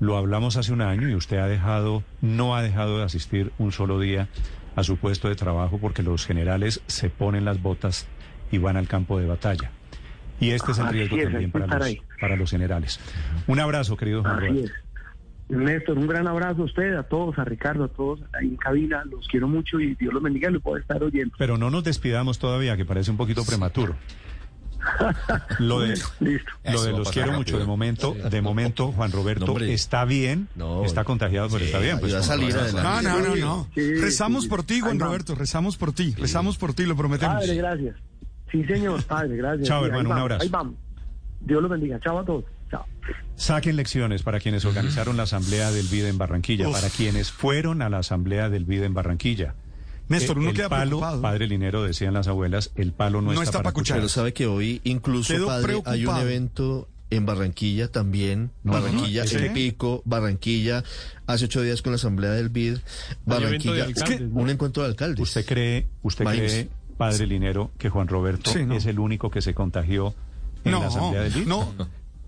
Lo 0.00 0.16
hablamos 0.16 0.56
hace 0.56 0.72
un 0.72 0.80
año 0.80 1.08
y 1.08 1.14
usted 1.14 1.36
ha 1.38 1.46
dejado, 1.46 2.02
no 2.20 2.56
ha 2.56 2.62
dejado 2.62 2.98
de 2.98 3.04
asistir 3.04 3.52
un 3.58 3.70
solo 3.70 4.00
día 4.00 4.28
a 4.76 4.84
su 4.84 4.96
puesto 4.96 5.28
de 5.28 5.34
trabajo 5.34 5.78
porque 5.78 6.02
los 6.02 6.26
generales 6.26 6.82
se 6.86 7.10
ponen 7.10 7.44
las 7.44 7.60
botas 7.60 8.06
y 8.50 8.58
van 8.58 8.76
al 8.76 8.88
campo 8.88 9.18
de 9.18 9.26
batalla. 9.26 9.70
Y 10.40 10.50
este 10.50 10.72
es 10.72 10.78
el 10.78 10.88
riesgo 10.88 11.16
es, 11.16 11.24
también 11.24 11.50
para 11.52 11.78
los, 11.78 11.96
para 12.20 12.36
los 12.36 12.50
generales. 12.50 12.98
Un 13.46 13.60
abrazo, 13.60 13.96
querido 13.96 14.22
Juan 14.22 14.44
Así 14.44 14.60
es. 14.60 14.72
Néstor, 15.48 15.98
un 15.98 16.06
gran 16.06 16.26
abrazo 16.26 16.62
a 16.62 16.64
usted, 16.64 16.94
a 16.94 17.02
todos, 17.02 17.38
a 17.38 17.44
Ricardo, 17.44 17.84
a 17.84 17.88
todos 17.88 18.20
ahí 18.32 18.48
en 18.48 18.56
cabina. 18.56 19.04
Los 19.04 19.28
quiero 19.28 19.48
mucho 19.48 19.78
y 19.80 19.94
Dios 19.94 20.12
los 20.12 20.22
bendiga 20.22 20.48
y 20.48 20.54
lo 20.54 20.60
puedo 20.60 20.78
estar 20.78 21.02
oyendo. 21.02 21.34
Pero 21.38 21.58
no 21.58 21.70
nos 21.70 21.84
despidamos 21.84 22.38
todavía, 22.38 22.76
que 22.76 22.84
parece 22.84 23.10
un 23.10 23.18
poquito 23.18 23.44
prematuro. 23.44 23.94
Lo 25.58 25.80
de, 25.80 25.88
Listo. 25.88 26.10
lo 26.64 26.82
de 26.82 26.90
los 26.92 27.10
quiero 27.10 27.28
rápido. 27.32 27.38
mucho. 27.38 27.58
De 27.58 27.64
momento, 27.64 28.14
de 28.14 28.42
momento, 28.42 28.92
Juan 28.92 29.12
Roberto 29.12 29.46
No, 29.46 29.58
está 29.60 30.04
bien, 30.04 30.48
No. 30.54 30.84
está 30.84 31.04
contagiado, 31.04 31.48
pero 31.48 31.60
Sí, 31.60 31.64
está 31.66 31.78
bien. 31.78 32.00
Pues, 32.00 32.12
salir. 32.24 32.54
No, 32.74 33.02
no, 33.02 33.20
no, 33.20 33.36
no. 33.36 33.68
Sí, 33.74 33.94
rezamos 33.94 34.44
sí, 34.44 34.48
por 34.50 34.64
ti, 34.64 34.80
Juan. 34.80 34.98
Roberto, 34.98 35.34
rezamos 35.34 35.76
por 35.76 35.92
ti, 35.92 36.14
rezamos 36.18 36.58
por 36.58 36.74
ti, 36.74 36.84
lo 36.84 36.96
prometemos. 36.96 37.36
Padre, 37.36 37.54
gracias. 37.56 37.96
Sí, 38.50 38.64
señor, 38.64 39.02
padre, 39.04 39.36
gracias. 39.36 39.68
Chao, 39.68 39.86
hermano, 39.86 40.10
un 40.10 40.18
abrazo. 40.18 40.42
Ahí 40.42 40.48
vamos. 40.48 40.74
Dios 41.40 41.62
los 41.62 41.70
bendiga. 41.70 41.98
Chao 42.00 42.18
a 42.18 42.24
todos. 42.24 42.44
Chao. 42.70 42.84
Saquen 43.36 43.76
lecciones 43.76 44.22
para 44.22 44.40
quienes 44.40 44.64
organizaron 44.64 45.16
la 45.16 45.24
asamblea 45.24 45.70
del 45.70 45.86
BID 45.88 46.06
en 46.06 46.18
Barranquilla, 46.18 46.68
Uf. 46.68 46.74
para 46.74 46.88
quienes 46.90 47.30
fueron 47.32 47.82
a 47.82 47.88
la 47.88 47.98
asamblea 47.98 48.48
del 48.50 48.64
BID 48.64 48.82
en 48.84 48.94
Barranquilla. 48.94 49.54
Néstor, 50.12 50.38
uno 50.38 50.50
el 50.50 50.56
queda 50.56 50.68
palo, 50.68 50.98
preocupado. 50.98 51.22
padre 51.22 51.46
Linero, 51.46 51.82
decían 51.82 52.14
las 52.14 52.28
abuelas, 52.28 52.70
el 52.76 52.92
palo 52.92 53.20
no, 53.20 53.32
No 53.32 53.42
está 53.42 53.62
pa' 53.62 53.72
cuchara. 53.72 53.98
Pero 53.98 54.08
sabe 54.08 54.32
que 54.32 54.46
hoy 54.46 54.80
incluso, 54.84 55.46
padre, 55.46 55.82
hay 55.84 56.06
un 56.06 56.16
evento 56.18 56.88
en 57.10 57.26
Barranquilla 57.26 57.88
también, 57.92 58.52
No, 58.62 58.72
no, 58.72 58.78
no, 58.78 58.84
Barranquilla, 58.84 59.24
¿ese? 59.24 59.46
El 59.46 59.52
Pico, 59.52 60.02
Barranquilla, 60.06 60.82
hace 61.26 61.44
ocho 61.44 61.60
días 61.60 61.82
con 61.82 61.92
la 61.92 61.96
Asamblea 61.96 62.30
del 62.30 62.48
BID, 62.48 62.78
Barranquilla, 63.26 63.84
alcaldes, 63.84 64.20
¿no? 64.30 64.40
un 64.40 64.50
encuentro 64.50 64.82
de 64.82 64.88
alcaldes. 64.88 65.20
¿Usted 65.20 65.44
cree, 65.44 65.88
usted 66.02 66.24
cree, 66.24 66.68
padre 66.96 67.26
Linero, 67.26 67.70
que 67.78 67.90
Juan 67.90 68.08
Roberto 68.08 68.50
Sí, 68.50 68.64
no. 68.64 68.74
es 68.76 68.86
el 68.86 68.98
único 68.98 69.30
que 69.30 69.42
se 69.42 69.52
contagió 69.54 70.14
en 70.64 70.72
la 70.72 70.86
asamblea 70.86 71.22
del 71.22 71.32
BID? 71.32 71.46
no. 71.46 71.74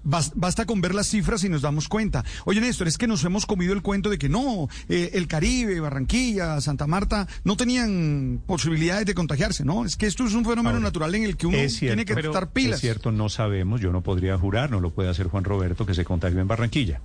Bas- 0.04 0.32
Basta 0.34 0.66
con 0.66 0.80
ver 0.80 0.94
las 0.94 1.08
cifras 1.08 1.42
y 1.44 1.48
nos 1.48 1.62
damos 1.62 1.88
cuenta. 1.88 2.24
Oye, 2.44 2.60
Néstor, 2.60 2.88
es 2.88 2.98
que 2.98 3.06
nos 3.06 3.24
hemos 3.24 3.46
comido 3.46 3.72
el 3.72 3.82
cuento 3.82 4.10
de 4.10 4.18
que 4.18 4.28
no, 4.28 4.68
eh, 4.88 5.10
el 5.14 5.26
Caribe, 5.26 5.80
Barranquilla, 5.80 6.60
Santa 6.60 6.86
Marta, 6.86 7.26
no 7.44 7.56
tenían 7.56 8.40
posibilidades 8.46 9.06
de 9.06 9.14
contagiarse, 9.14 9.64
¿no? 9.64 9.84
Es 9.84 9.96
que 9.96 10.06
esto 10.06 10.26
es 10.26 10.34
un 10.34 10.44
fenómeno 10.44 10.70
Ahora, 10.76 10.80
natural 10.80 11.14
en 11.14 11.24
el 11.24 11.36
que 11.36 11.46
uno 11.46 11.56
cierto, 11.68 11.78
tiene 11.96 12.04
que 12.04 12.20
estar 12.20 12.52
pilas. 12.52 12.76
Es 12.76 12.80
cierto, 12.82 13.12
no 13.12 13.28
sabemos, 13.28 13.80
yo 13.80 13.92
no 13.92 14.02
podría 14.02 14.36
jurar, 14.38 14.70
no 14.70 14.80
lo 14.80 14.90
puede 14.90 15.08
hacer 15.08 15.28
Juan 15.28 15.44
Roberto, 15.44 15.86
que 15.86 15.94
se 15.94 16.04
contagió 16.04 16.40
en 16.40 16.48
Barranquilla. 16.48 17.00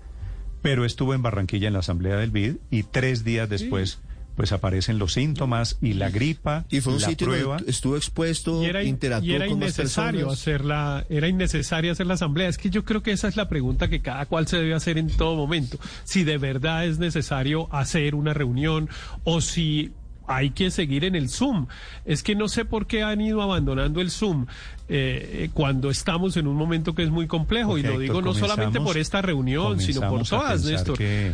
Pero 0.61 0.83
estuvo 0.83 1.13
en 1.13 1.21
Barranquilla 1.21 1.67
en 1.67 1.73
la 1.73 1.79
asamblea 1.79 2.17
del 2.17 2.31
BID 2.31 2.55
y 2.69 2.83
tres 2.83 3.23
días 3.23 3.47
después, 3.49 3.99
pues 4.39 4.53
aparecen 4.53 4.99
los 4.99 5.11
síntomas 5.11 5.77
y 5.81 5.95
la 5.95 6.09
gripa, 6.09 6.63
Y 6.69 6.79
fue 6.79 6.93
un 6.93 7.01
la 7.01 7.09
sitio 7.09 7.27
prueba. 7.27 7.57
donde 7.57 7.69
estuvo 7.71 7.97
expuesto, 7.97 8.63
y 8.63 8.67
era, 8.67 8.81
in- 8.83 8.91
interactuó 8.91 9.29
y 9.29 9.33
era 9.35 9.45
con 9.47 9.57
innecesario 9.57 10.29
hacer 10.31 10.63
la 10.63 11.05
era 11.09 11.27
innecesario 11.27 11.91
hacer 11.91 12.07
la 12.07 12.13
asamblea 12.13 12.47
es 12.47 12.57
que 12.57 12.69
yo 12.69 12.85
creo 12.85 13.03
que 13.03 13.11
esa 13.11 13.27
es 13.27 13.35
la 13.35 13.49
pregunta 13.49 13.89
que 13.89 13.99
cada 14.01 14.25
cual 14.27 14.47
se 14.47 14.55
debe 14.55 14.73
hacer 14.75 14.97
en 14.97 15.09
todo 15.09 15.35
momento 15.35 15.77
si 16.05 16.23
de 16.23 16.37
verdad 16.37 16.85
es 16.85 16.99
necesario 16.99 17.67
hacer 17.75 18.15
una 18.15 18.33
reunión 18.33 18.87
o 19.25 19.41
si 19.41 19.91
hay 20.25 20.51
que 20.51 20.71
seguir 20.71 21.03
en 21.05 21.15
el 21.15 21.27
Zoom. 21.27 21.65
Es 22.05 22.23
que 22.23 22.35
no 22.35 22.47
sé 22.47 22.63
por 22.63 22.87
qué 22.87 23.03
han 23.03 23.19
ido 23.19 23.41
abandonando 23.41 23.99
el 23.99 24.09
Zoom 24.09 24.45
eh, 24.87 25.49
cuando 25.53 25.89
estamos 25.89 26.37
en 26.37 26.47
un 26.47 26.55
momento 26.55 26.95
que 26.95 27.03
es 27.03 27.09
muy 27.09 27.27
complejo. 27.27 27.77
y 27.77 27.81
lo 27.83 27.99
digo 27.99 28.13
Héctor, 28.19 28.23
no 28.23 28.33
solamente 28.33 28.79
por 28.79 28.97
esta 28.97 29.21
reunión, 29.21 29.81
sino 29.81 30.07
por 30.07 30.23
todas, 30.25 30.63
Néstor. 30.63 30.97
que 30.97 31.33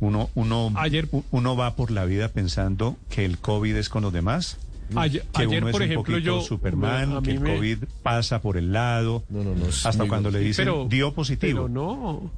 uno, 0.00 0.30
uno, 0.34 0.72
Ayer- 0.76 1.08
uno 1.30 1.56
va 1.56 1.76
por 1.76 1.90
la 1.90 2.04
vida 2.04 2.28
pensando 2.28 2.96
que 3.10 3.24
el 3.24 3.38
COVID 3.38 3.76
es 3.76 3.88
con 3.88 4.02
los 4.02 4.12
demás. 4.12 4.58
Ayer, 4.96 5.22
que 5.34 5.42
ayer, 5.42 5.62
uno 5.62 5.72
por 5.72 5.82
es 5.82 5.86
un 5.86 5.92
ejemplo, 5.92 6.12
poquito 6.14 6.18
yo... 6.18 6.40
Superman, 6.42 7.22
que 7.22 7.30
el 7.32 7.40
me- 7.40 7.54
COVID 7.56 7.78
pasa 8.02 8.42
por 8.42 8.56
el 8.58 8.72
lado, 8.72 9.24
No, 9.30 9.42
no, 9.42 9.54
no, 9.54 9.66
es 9.66 9.86
hasta 9.86 10.06
cuando 10.06 10.30
le 10.30 10.40
dicen 10.40 10.66
Pero- 10.66 10.86
dio 10.90 11.14
positivo. 11.14 11.62
Pero 11.62 11.68
no, 11.68 12.30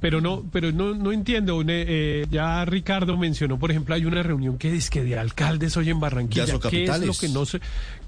pero 0.00 0.20
no, 0.20 0.44
pero 0.52 0.70
no, 0.70 0.94
no 0.94 1.12
entiendo. 1.12 1.56
une- 1.56 1.84
eh, 1.88 2.26
ya 2.30 2.62
Ricardo 2.66 3.16
mencionó, 3.16 3.58
por 3.58 3.70
ejemplo, 3.70 3.94
hay 3.94 4.04
una 4.04 4.22
reunión 4.22 4.58
que 4.58 4.70
dice 4.70 4.90
que 4.90 5.02
de 5.02 5.18
alcaldes 5.18 5.78
hoy 5.78 5.88
en 5.88 5.98
Barranquilla. 5.98 6.44
¿Qué 6.68 6.84
es 6.84 7.00
lo 7.00 7.14
que 7.14 7.28
no 7.30 7.46
se, 7.46 7.60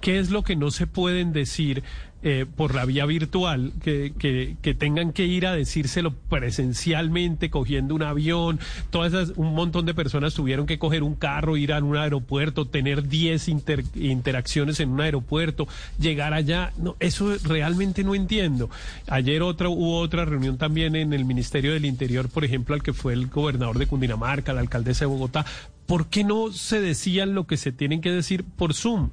qué 0.02 0.18
es 0.18 0.30
lo 0.30 0.42
que 0.44 0.56
no 0.56 0.70
se 0.70 0.86
pueden 0.86 1.32
decir 1.32 1.82
eh, 2.22 2.46
por 2.56 2.74
la 2.74 2.84
vía 2.84 3.06
virtual? 3.06 3.72
Que, 3.82 4.12
que, 4.18 4.56
que 4.62 4.74
tengan 4.74 5.12
que 5.12 5.26
ir 5.26 5.46
a 5.46 5.52
decírselo 5.54 6.12
presencialmente, 6.28 7.50
cogiendo 7.50 7.94
un 7.94 8.02
avión. 8.02 8.58
Todas 8.90 9.12
esas, 9.12 9.36
un 9.36 9.54
montón 9.54 9.86
de 9.86 9.94
personas 9.94 10.34
tuvieron 10.34 10.66
que 10.66 10.78
coger 10.78 11.02
un 11.02 11.14
carro, 11.14 11.56
ir 11.56 11.72
a 11.72 11.82
un 11.82 11.96
aeropuerto, 11.96 12.66
tener 12.66 13.08
10 13.08 13.48
inter- 13.48 13.84
interacciones 13.94 14.80
en 14.80 14.90
un 14.90 15.00
aeropuerto, 15.00 15.68
llegar 15.98 16.34
allá. 16.34 16.72
No, 16.78 16.96
eso 17.00 17.34
realmente 17.44 18.02
no 18.04 18.14
entiendo. 18.14 18.70
Ayer 19.08 19.42
otra, 19.42 19.68
hubo 19.68 19.98
otra 19.98 20.24
reunión 20.24 20.58
también 20.58 20.96
en 20.96 21.12
el 21.12 21.24
Ministerio 21.24 21.72
del 21.72 21.84
Interior, 21.84 22.28
por 22.28 22.44
ejemplo, 22.44 22.74
al 22.74 22.82
que 22.82 22.92
fue 22.92 23.12
el 23.12 23.26
gobernador 23.28 23.78
de 23.78 23.86
Cundinamarca, 23.86 24.52
la 24.52 24.60
alcaldesa 24.60 25.00
de 25.04 25.06
Bogotá, 25.06 25.44
¿por 25.86 26.08
qué 26.08 26.24
no 26.24 26.50
se 26.52 26.80
decían 26.80 27.34
lo 27.34 27.46
que 27.46 27.56
se 27.56 27.70
tienen 27.72 28.00
que 28.00 28.10
decir 28.10 28.44
por 28.44 28.74
Zoom? 28.74 29.10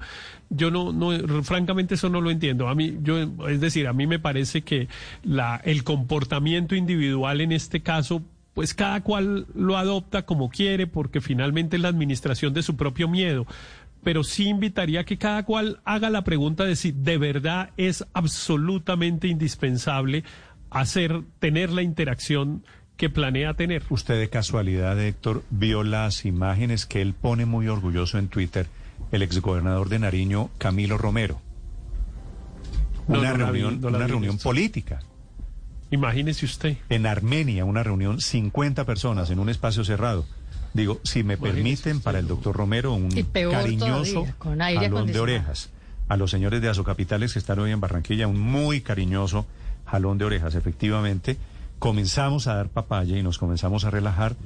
Yo 0.55 0.71
no, 0.71 0.93
no, 0.93 1.43
francamente 1.43 1.95
eso 1.95 2.09
no 2.09 2.21
lo 2.21 2.31
entiendo. 2.31 2.67
A 2.67 2.75
mí, 2.75 2.97
yo, 3.01 3.17
es 3.47 3.61
decir, 3.61 3.88
a 3.88 3.93
mí 3.93 4.07
me 4.07 4.19
parece 4.19 4.61
que 4.61 4.88
la, 5.23 5.61
el 5.63 5.84
comportamiento 5.84 6.75
individual 6.75 7.41
en 7.41 7.51
este 7.51 7.81
caso 7.81 8.23
pues 8.53 8.73
cada 8.73 9.01
cual 9.01 9.47
lo 9.55 9.77
adopta 9.77 10.25
como 10.25 10.49
quiere, 10.49 10.88
porque 10.88 11.21
finalmente 11.21 11.75
es 11.75 11.81
la 11.81 11.89
administración 11.89 12.53
de 12.53 12.61
su 12.61 12.75
propio 12.75 13.07
miedo. 13.07 13.47
Pero 14.03 14.23
sí 14.23 14.47
invitaría 14.47 15.01
a 15.01 15.03
que 15.05 15.17
cada 15.17 15.43
cual 15.43 15.80
haga 15.85 16.09
la 16.09 16.23
pregunta 16.23 16.65
de 16.65 16.75
si 16.75 16.91
de 16.91 17.17
verdad 17.17 17.71
es 17.77 18.05
absolutamente 18.13 19.27
indispensable 19.27 20.23
hacer, 20.69 21.21
tener 21.39 21.71
la 21.71 21.81
interacción 21.81 22.63
que 22.97 23.09
planea 23.09 23.53
tener. 23.55 23.84
Usted 23.89 24.19
de 24.19 24.30
casualidad, 24.30 24.99
Héctor, 24.99 25.43
vio 25.49 25.84
las 25.84 26.25
imágenes 26.25 26.85
que 26.85 27.01
él 27.01 27.13
pone 27.13 27.45
muy 27.45 27.67
orgulloso 27.67 28.19
en 28.19 28.27
Twitter, 28.27 28.67
el 29.11 29.21
exgobernador 29.21 29.89
de 29.89 29.99
Nariño, 29.99 30.49
Camilo 30.57 30.97
Romero. 30.97 31.39
Una 33.07 33.33
reunión, 33.33 33.83
una 33.83 34.07
reunión 34.07 34.37
política. 34.37 35.01
Imagínese 35.91 36.45
usted. 36.45 36.77
En 36.89 37.05
Armenia, 37.05 37.65
una 37.65 37.83
reunión, 37.83 38.19
50 38.19 38.85
personas 38.85 39.29
en 39.29 39.39
un 39.39 39.49
espacio 39.49 39.83
cerrado. 39.83 40.25
Digo, 40.73 40.99
si 41.03 41.23
me 41.23 41.37
permiten, 41.37 41.99
para 41.99 42.17
el 42.19 42.27
doctor 42.27 42.55
Romero, 42.55 42.93
un 42.93 43.09
cariñoso 43.09 44.25
jalón 44.39 45.07
de 45.07 45.19
orejas. 45.19 45.69
A 46.09 46.17
los 46.17 46.31
señores 46.31 46.61
de 46.61 46.69
Azocapitales 46.69 47.33
que 47.33 47.39
están 47.39 47.59
hoy 47.59 47.71
en 47.71 47.79
Barranquilla, 47.79 48.27
un 48.27 48.39
muy 48.39 48.81
cariñoso 48.81 49.45
jalón 49.85 50.17
de 50.17 50.25
orejas, 50.25 50.55
efectivamente 50.55 51.37
comenzamos 51.83 52.47
a 52.47 52.55
dar 52.55 52.69
papaya 52.69 53.17
y 53.17 53.23
nos 53.23 53.37
comenzamos 53.37 53.83
a 53.83 53.89
relajar. 53.89 54.37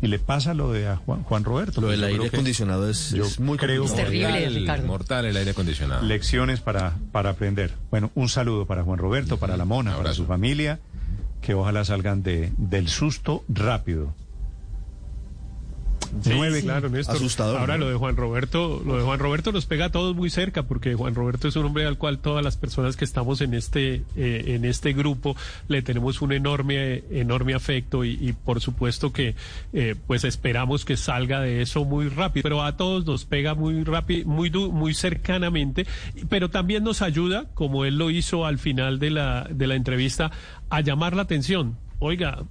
Y 0.00 0.06
le 0.06 0.18
pasa 0.18 0.54
lo 0.54 0.72
de 0.72 0.86
a 0.86 0.96
Juan, 0.96 1.44
Roberto. 1.44 1.80
Lo 1.80 1.88
del 1.88 2.04
aire 2.04 2.28
acondicionado 2.28 2.88
es, 2.88 3.40
muy 3.40 3.58
creo 3.58 3.84
es 3.84 3.94
terrible, 3.94 4.48
Ricardo. 4.48 4.86
Mortal 4.86 5.24
el 5.26 5.36
aire 5.36 5.50
acondicionado. 5.50 6.02
Lecciones 6.02 6.60
para, 6.60 6.94
para 7.10 7.30
aprender. 7.30 7.72
Bueno, 7.90 8.12
un 8.14 8.28
saludo 8.28 8.66
para 8.66 8.84
Juan 8.84 8.98
Roberto, 8.98 9.38
para 9.38 9.56
la 9.56 9.64
Mona, 9.64 9.96
para 9.96 10.14
su 10.14 10.24
familia, 10.24 10.78
que 11.40 11.54
ojalá 11.54 11.84
salgan 11.84 12.22
de, 12.22 12.52
del 12.56 12.88
susto 12.88 13.44
rápido. 13.48 14.14
Nueve, 16.26 16.62
claro, 16.62 16.90
Asustador. 17.06 17.58
Ahora 17.58 17.78
lo 17.78 17.88
de 17.88 17.94
Juan 17.94 18.16
Roberto, 18.16 18.82
lo 18.84 18.96
de 18.96 19.02
Juan 19.02 19.18
Roberto 19.18 19.52
nos 19.52 19.66
pega 19.66 19.86
a 19.86 19.92
todos 19.92 20.14
muy 20.14 20.30
cerca, 20.30 20.64
porque 20.64 20.94
Juan 20.94 21.14
Roberto 21.14 21.48
es 21.48 21.56
un 21.56 21.66
hombre 21.66 21.86
al 21.86 21.98
cual 21.98 22.18
todas 22.18 22.44
las 22.44 22.56
personas 22.56 22.96
que 22.96 23.04
estamos 23.04 23.40
en 23.40 23.54
este, 23.54 24.02
eh, 24.16 24.44
en 24.46 24.64
este 24.64 24.92
grupo 24.92 25.36
le 25.68 25.82
tenemos 25.82 26.22
un 26.22 26.32
enorme, 26.32 27.04
enorme 27.10 27.54
afecto 27.54 28.04
y, 28.04 28.34
por 28.44 28.60
supuesto 28.60 29.12
que 29.12 29.34
eh, 29.72 29.94
pues 30.06 30.24
esperamos 30.24 30.84
que 30.84 30.96
salga 30.96 31.40
de 31.40 31.62
eso 31.62 31.84
muy 31.84 32.08
rápido. 32.08 32.42
Pero 32.42 32.62
a 32.62 32.76
todos 32.76 33.06
nos 33.06 33.24
pega 33.24 33.54
muy 33.54 33.84
rápido, 33.84 34.28
muy 34.28 34.50
muy 34.50 34.94
cercanamente, 34.94 35.86
pero 36.28 36.50
también 36.50 36.84
nos 36.84 37.02
ayuda, 37.02 37.46
como 37.54 37.84
él 37.84 37.98
lo 37.98 38.10
hizo 38.10 38.46
al 38.46 38.58
final 38.58 38.98
de 38.98 39.10
la, 39.10 39.46
de 39.50 39.66
la 39.66 39.74
entrevista, 39.74 40.30
a 40.70 40.80
llamar 40.80 41.14
la 41.14 41.22
atención. 41.22 41.76
Oiga, 42.00 42.44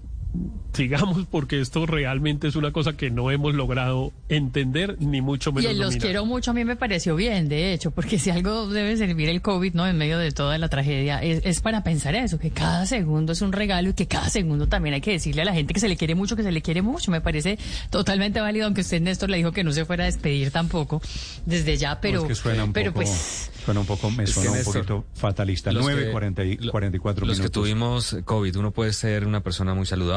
sigamos 0.73 1.25
porque 1.25 1.59
esto 1.59 1.87
realmente 1.87 2.47
es 2.47 2.55
una 2.55 2.71
cosa 2.71 2.93
que 2.93 3.09
no 3.09 3.31
hemos 3.31 3.55
logrado 3.55 4.13
entender 4.29 4.95
ni 4.99 5.21
mucho 5.21 5.51
menos. 5.51 5.71
Y 5.71 5.75
los 5.75 5.95
quiero 5.95 6.25
mucho 6.25 6.51
a 6.51 6.53
mí 6.53 6.63
me 6.65 6.75
pareció 6.75 7.15
bien, 7.15 7.49
de 7.49 7.73
hecho, 7.73 7.91
porque 7.91 8.19
si 8.19 8.29
algo 8.29 8.67
debe 8.67 8.95
servir 8.95 9.29
el 9.29 9.41
COVID, 9.41 9.73
¿no? 9.73 9.87
En 9.87 9.97
medio 9.97 10.19
de 10.19 10.31
toda 10.31 10.57
la 10.57 10.69
tragedia, 10.69 11.19
es, 11.21 11.61
para 11.61 11.83
pensar 11.83 12.15
eso, 12.15 12.37
que 12.37 12.51
cada 12.51 12.85
segundo 12.85 13.33
es 13.33 13.41
un 13.41 13.51
regalo 13.51 13.89
y 13.89 13.93
que 13.93 14.07
cada 14.07 14.29
segundo 14.29 14.67
también 14.67 14.93
hay 14.93 15.01
que 15.01 15.11
decirle 15.11 15.41
a 15.41 15.45
la 15.45 15.53
gente 15.53 15.73
que 15.73 15.79
se 15.79 15.89
le 15.89 15.97
quiere 15.97 16.13
mucho, 16.13 16.35
que 16.35 16.43
se 16.43 16.51
le 16.51 16.61
quiere 16.61 16.81
mucho. 16.81 17.09
Me 17.11 17.21
parece 17.21 17.57
totalmente 17.89 18.39
válido, 18.39 18.65
aunque 18.65 18.81
usted, 18.81 19.01
Néstor, 19.01 19.29
le 19.29 19.37
dijo 19.37 19.51
que 19.51 19.63
no 19.63 19.71
se 19.71 19.85
fuera 19.85 20.03
a 20.03 20.07
despedir 20.07 20.51
tampoco 20.51 21.01
desde 21.45 21.77
ya, 21.77 21.99
pero, 21.99 22.27
pero 22.73 22.93
pues... 22.93 23.51
Suena 23.65 23.81
un 23.81 23.85
poco, 23.85 24.09
me 24.11 24.25
suena 24.25 24.51
un 24.51 24.63
poquito 24.63 25.05
fatalista. 25.13 25.71
9, 25.73 26.11
44 26.11 27.25
Los 27.25 27.41
que 27.41 27.49
tuvimos 27.49 28.15
COVID, 28.23 28.55
uno 28.55 28.71
puede 28.71 28.93
ser 28.93 29.25
una 29.25 29.41
persona 29.41 29.73
muy 29.73 29.85
saludable, 29.85 30.16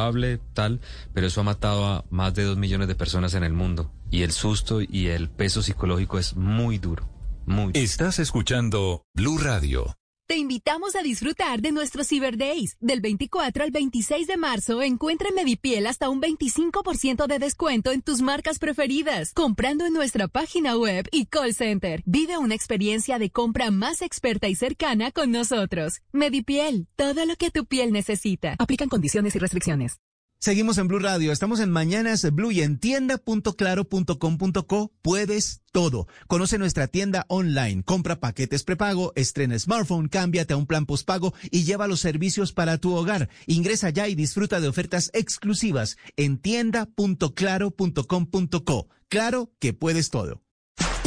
tal, 0.54 0.80
pero 1.12 1.26
eso 1.26 1.40
ha 1.40 1.44
matado 1.44 1.86
a 1.86 2.04
más 2.10 2.34
de 2.34 2.44
dos 2.44 2.56
millones 2.56 2.88
de 2.88 2.94
personas 2.94 3.34
en 3.34 3.44
el 3.44 3.52
mundo. 3.52 3.92
Y 4.10 4.22
el 4.22 4.32
susto 4.32 4.80
y 4.80 5.08
el 5.08 5.28
peso 5.28 5.62
psicológico 5.62 6.18
es 6.18 6.36
muy 6.36 6.78
duro. 6.78 7.08
Muy 7.46 7.72
Estás 7.74 8.18
escuchando 8.18 9.02
Blue 9.14 9.38
Radio. 9.38 9.96
Te 10.30 10.36
invitamos 10.36 10.94
a 10.94 11.02
disfrutar 11.02 11.60
de 11.60 11.72
nuestros 11.72 12.06
Cyber 12.06 12.36
Days. 12.36 12.76
Del 12.78 13.00
24 13.00 13.64
al 13.64 13.72
26 13.72 14.28
de 14.28 14.36
marzo, 14.36 14.80
encuentra 14.80 15.28
en 15.28 15.34
Medipiel 15.34 15.88
hasta 15.88 16.08
un 16.08 16.22
25% 16.22 17.26
de 17.26 17.40
descuento 17.40 17.90
en 17.90 18.00
tus 18.00 18.22
marcas 18.22 18.60
preferidas, 18.60 19.32
comprando 19.32 19.86
en 19.86 19.92
nuestra 19.92 20.28
página 20.28 20.76
web 20.76 21.08
y 21.10 21.26
call 21.26 21.52
center. 21.52 22.04
Vive 22.06 22.38
una 22.38 22.54
experiencia 22.54 23.18
de 23.18 23.30
compra 23.30 23.72
más 23.72 24.02
experta 24.02 24.46
y 24.46 24.54
cercana 24.54 25.10
con 25.10 25.32
nosotros. 25.32 26.00
Medipiel, 26.12 26.86
todo 26.94 27.26
lo 27.26 27.34
que 27.34 27.50
tu 27.50 27.66
piel 27.66 27.90
necesita. 27.90 28.54
Aplican 28.60 28.88
condiciones 28.88 29.34
y 29.34 29.40
restricciones. 29.40 29.98
Seguimos 30.42 30.78
en 30.78 30.88
Blue 30.88 31.00
Radio. 31.00 31.32
Estamos 31.32 31.60
en 31.60 31.70
Mañanas 31.70 32.22
Blue 32.32 32.50
y 32.50 32.62
en 32.62 32.78
tienda.claro.com.co 32.78 34.90
puedes 35.02 35.60
todo. 35.70 36.08
Conoce 36.28 36.56
nuestra 36.56 36.86
tienda 36.86 37.26
online, 37.28 37.82
compra 37.82 38.20
paquetes 38.20 38.64
prepago, 38.64 39.12
estrena 39.16 39.58
smartphone, 39.58 40.08
cámbiate 40.08 40.54
a 40.54 40.56
un 40.56 40.64
plan 40.64 40.86
postpago 40.86 41.34
y 41.50 41.64
lleva 41.64 41.88
los 41.88 42.00
servicios 42.00 42.54
para 42.54 42.78
tu 42.78 42.94
hogar. 42.94 43.28
Ingresa 43.46 43.90
ya 43.90 44.08
y 44.08 44.14
disfruta 44.14 44.60
de 44.60 44.68
ofertas 44.68 45.10
exclusivas 45.12 45.98
en 46.16 46.38
tienda.claro.com.co. 46.38 48.88
Claro 49.10 49.52
que 49.58 49.74
puedes 49.74 50.08
todo. 50.08 50.40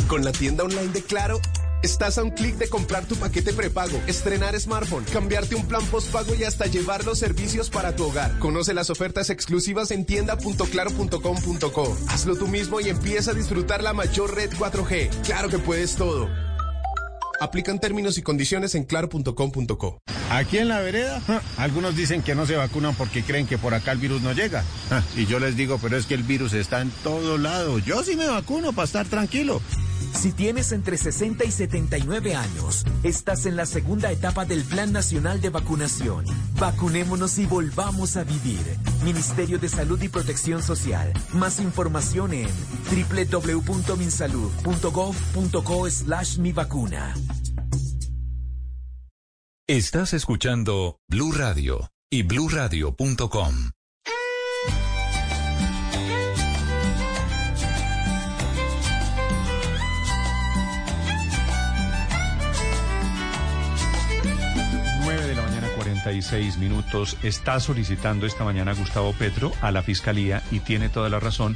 Con 0.08 0.24
la 0.24 0.32
tienda 0.32 0.64
online 0.64 0.90
de 0.90 1.02
Claro 1.02 1.40
Estás 1.84 2.18
a 2.18 2.24
un 2.24 2.32
clic 2.32 2.56
de 2.56 2.70
comprar 2.70 3.06
tu 3.06 3.18
paquete 3.18 3.52
prepago, 3.52 4.02
estrenar 4.08 4.58
smartphone, 4.58 5.04
cambiarte 5.12 5.56
un 5.56 5.68
plan 5.68 5.86
postpago 5.88 6.34
y 6.34 6.46
hasta 6.46 6.66
llevar 6.66 7.04
los 7.04 7.20
servicios 7.20 7.70
para 7.70 7.94
tu 7.94 8.06
hogar. 8.06 8.40
Conoce 8.40 8.74
las 8.74 8.90
ofertas 8.90 9.30
exclusivas 9.30 9.92
en 9.92 10.06
tienda.claro.com.co. 10.06 11.98
Hazlo 12.08 12.38
tú 12.38 12.48
mismo 12.48 12.80
y 12.80 12.88
empieza 12.88 13.32
a 13.32 13.34
disfrutar 13.34 13.84
la 13.84 13.92
mayor 13.92 14.34
red 14.34 14.50
4G. 14.52 15.10
Claro 15.26 15.50
que 15.50 15.60
puedes 15.60 15.98
todo. 15.98 16.30
Aplican 17.42 17.80
términos 17.82 18.18
y 18.18 18.22
condiciones 18.22 18.76
en 18.76 18.86
claro.com.co. 18.86 20.00
Aquí 20.30 20.60
en 20.60 20.70
la 20.70 20.80
vereda, 20.80 21.22
algunos 21.58 21.98
dicen 21.98 22.22
que 22.22 22.34
no 22.34 22.46
se 22.46 22.56
vacunan 22.56 22.96
porque 22.96 23.24
creen 23.24 23.46
que 23.46 23.58
por 23.58 23.74
acá 23.74 23.92
el 23.92 23.98
virus 23.98 24.22
no 24.22 24.32
llega. 24.32 24.64
Y 25.18 25.26
yo 25.26 25.38
les 25.40 25.58
digo, 25.58 25.78
pero 25.82 25.98
es 25.98 26.06
que 26.06 26.14
el 26.14 26.24
virus 26.24 26.54
está 26.54 26.80
en 26.80 26.92
todo 27.04 27.38
lado. 27.38 27.78
Yo 27.80 28.04
sí 28.04 28.16
me 28.16 28.28
vacuno 28.28 28.72
para 28.72 28.86
estar 28.86 29.06
tranquilo. 29.06 29.62
Si 30.14 30.32
tienes 30.32 30.72
entre 30.72 30.98
60 30.98 31.46
y 31.46 31.52
79 31.52 32.36
años, 32.36 32.86
estás 33.04 33.46
en 33.46 33.56
la 33.56 33.66
segunda 33.66 34.12
etapa 34.12 34.46
del 34.46 34.64
Plan 34.64 34.92
Nacional 34.92 35.42
de 35.42 35.50
Vacunación. 35.50 36.26
Vacunémonos 36.60 37.38
y 37.40 37.46
volvamos 37.46 38.18
a 38.18 38.24
vivir. 38.24 38.62
Ministerio 39.04 39.60
de 39.60 39.70
Salud 39.70 40.02
y 40.02 40.10
Protección 40.10 40.62
Social. 40.62 41.14
Más 41.34 41.60
información 41.60 42.34
en 42.34 42.50
www.minsalud.gov.co 42.90 45.90
slash 45.90 46.38
mi 46.38 46.52
vacuna. 46.52 47.16
Estás 49.68 50.14
escuchando 50.14 51.00
Blue 51.08 51.32
Radio 51.32 51.90
y 52.10 52.24
bluradio.com. 52.24 53.72
36 66.04 66.58
minutos. 66.58 67.18
Está 67.24 67.60
solicitando 67.60 68.26
esta 68.26 68.44
mañana 68.44 68.74
Gustavo 68.74 69.14
Petro 69.14 69.54
a 69.62 69.72
la 69.72 69.84
Fiscalía 69.84 70.44
y 70.52 70.60
tiene 70.60 70.90
toda 70.90 71.10
la 71.10 71.20
razón 71.20 71.56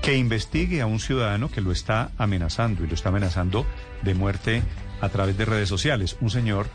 que 0.00 0.16
investigue 0.16 0.80
a 0.80 0.86
un 0.86 1.00
ciudadano 1.00 1.50
que 1.50 1.60
lo 1.60 1.70
está 1.70 2.10
amenazando 2.16 2.82
y 2.82 2.86
lo 2.86 2.94
está 2.94 3.10
amenazando 3.10 3.66
de 4.02 4.14
muerte 4.14 4.62
a 5.00 5.08
través 5.10 5.36
de 5.36 5.44
redes 5.44 5.68
sociales. 5.68 6.16
Un 6.20 6.30
señor 6.30 6.66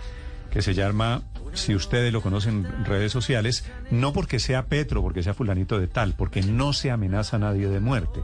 que 0.52 0.62
se 0.62 0.76
llama, 0.76 1.24
si 1.54 1.74
ustedes 1.74 2.14
lo 2.14 2.22
conocen 2.22 2.66
en 2.66 2.86
redes 2.86 3.12
sociales, 3.12 3.66
no 3.90 4.14
porque 4.14 4.40
sea 4.40 4.68
Petro, 4.68 5.02
porque 5.02 5.24
sea 5.24 5.34
fulanito 5.34 5.80
de 5.80 5.88
tal, 5.88 6.14
porque 6.16 6.44
no 6.44 6.74
se 6.74 6.92
amenaza 6.92 7.38
a 7.38 7.40
nadie 7.40 7.70
de 7.70 7.80
muerte. 7.80 8.22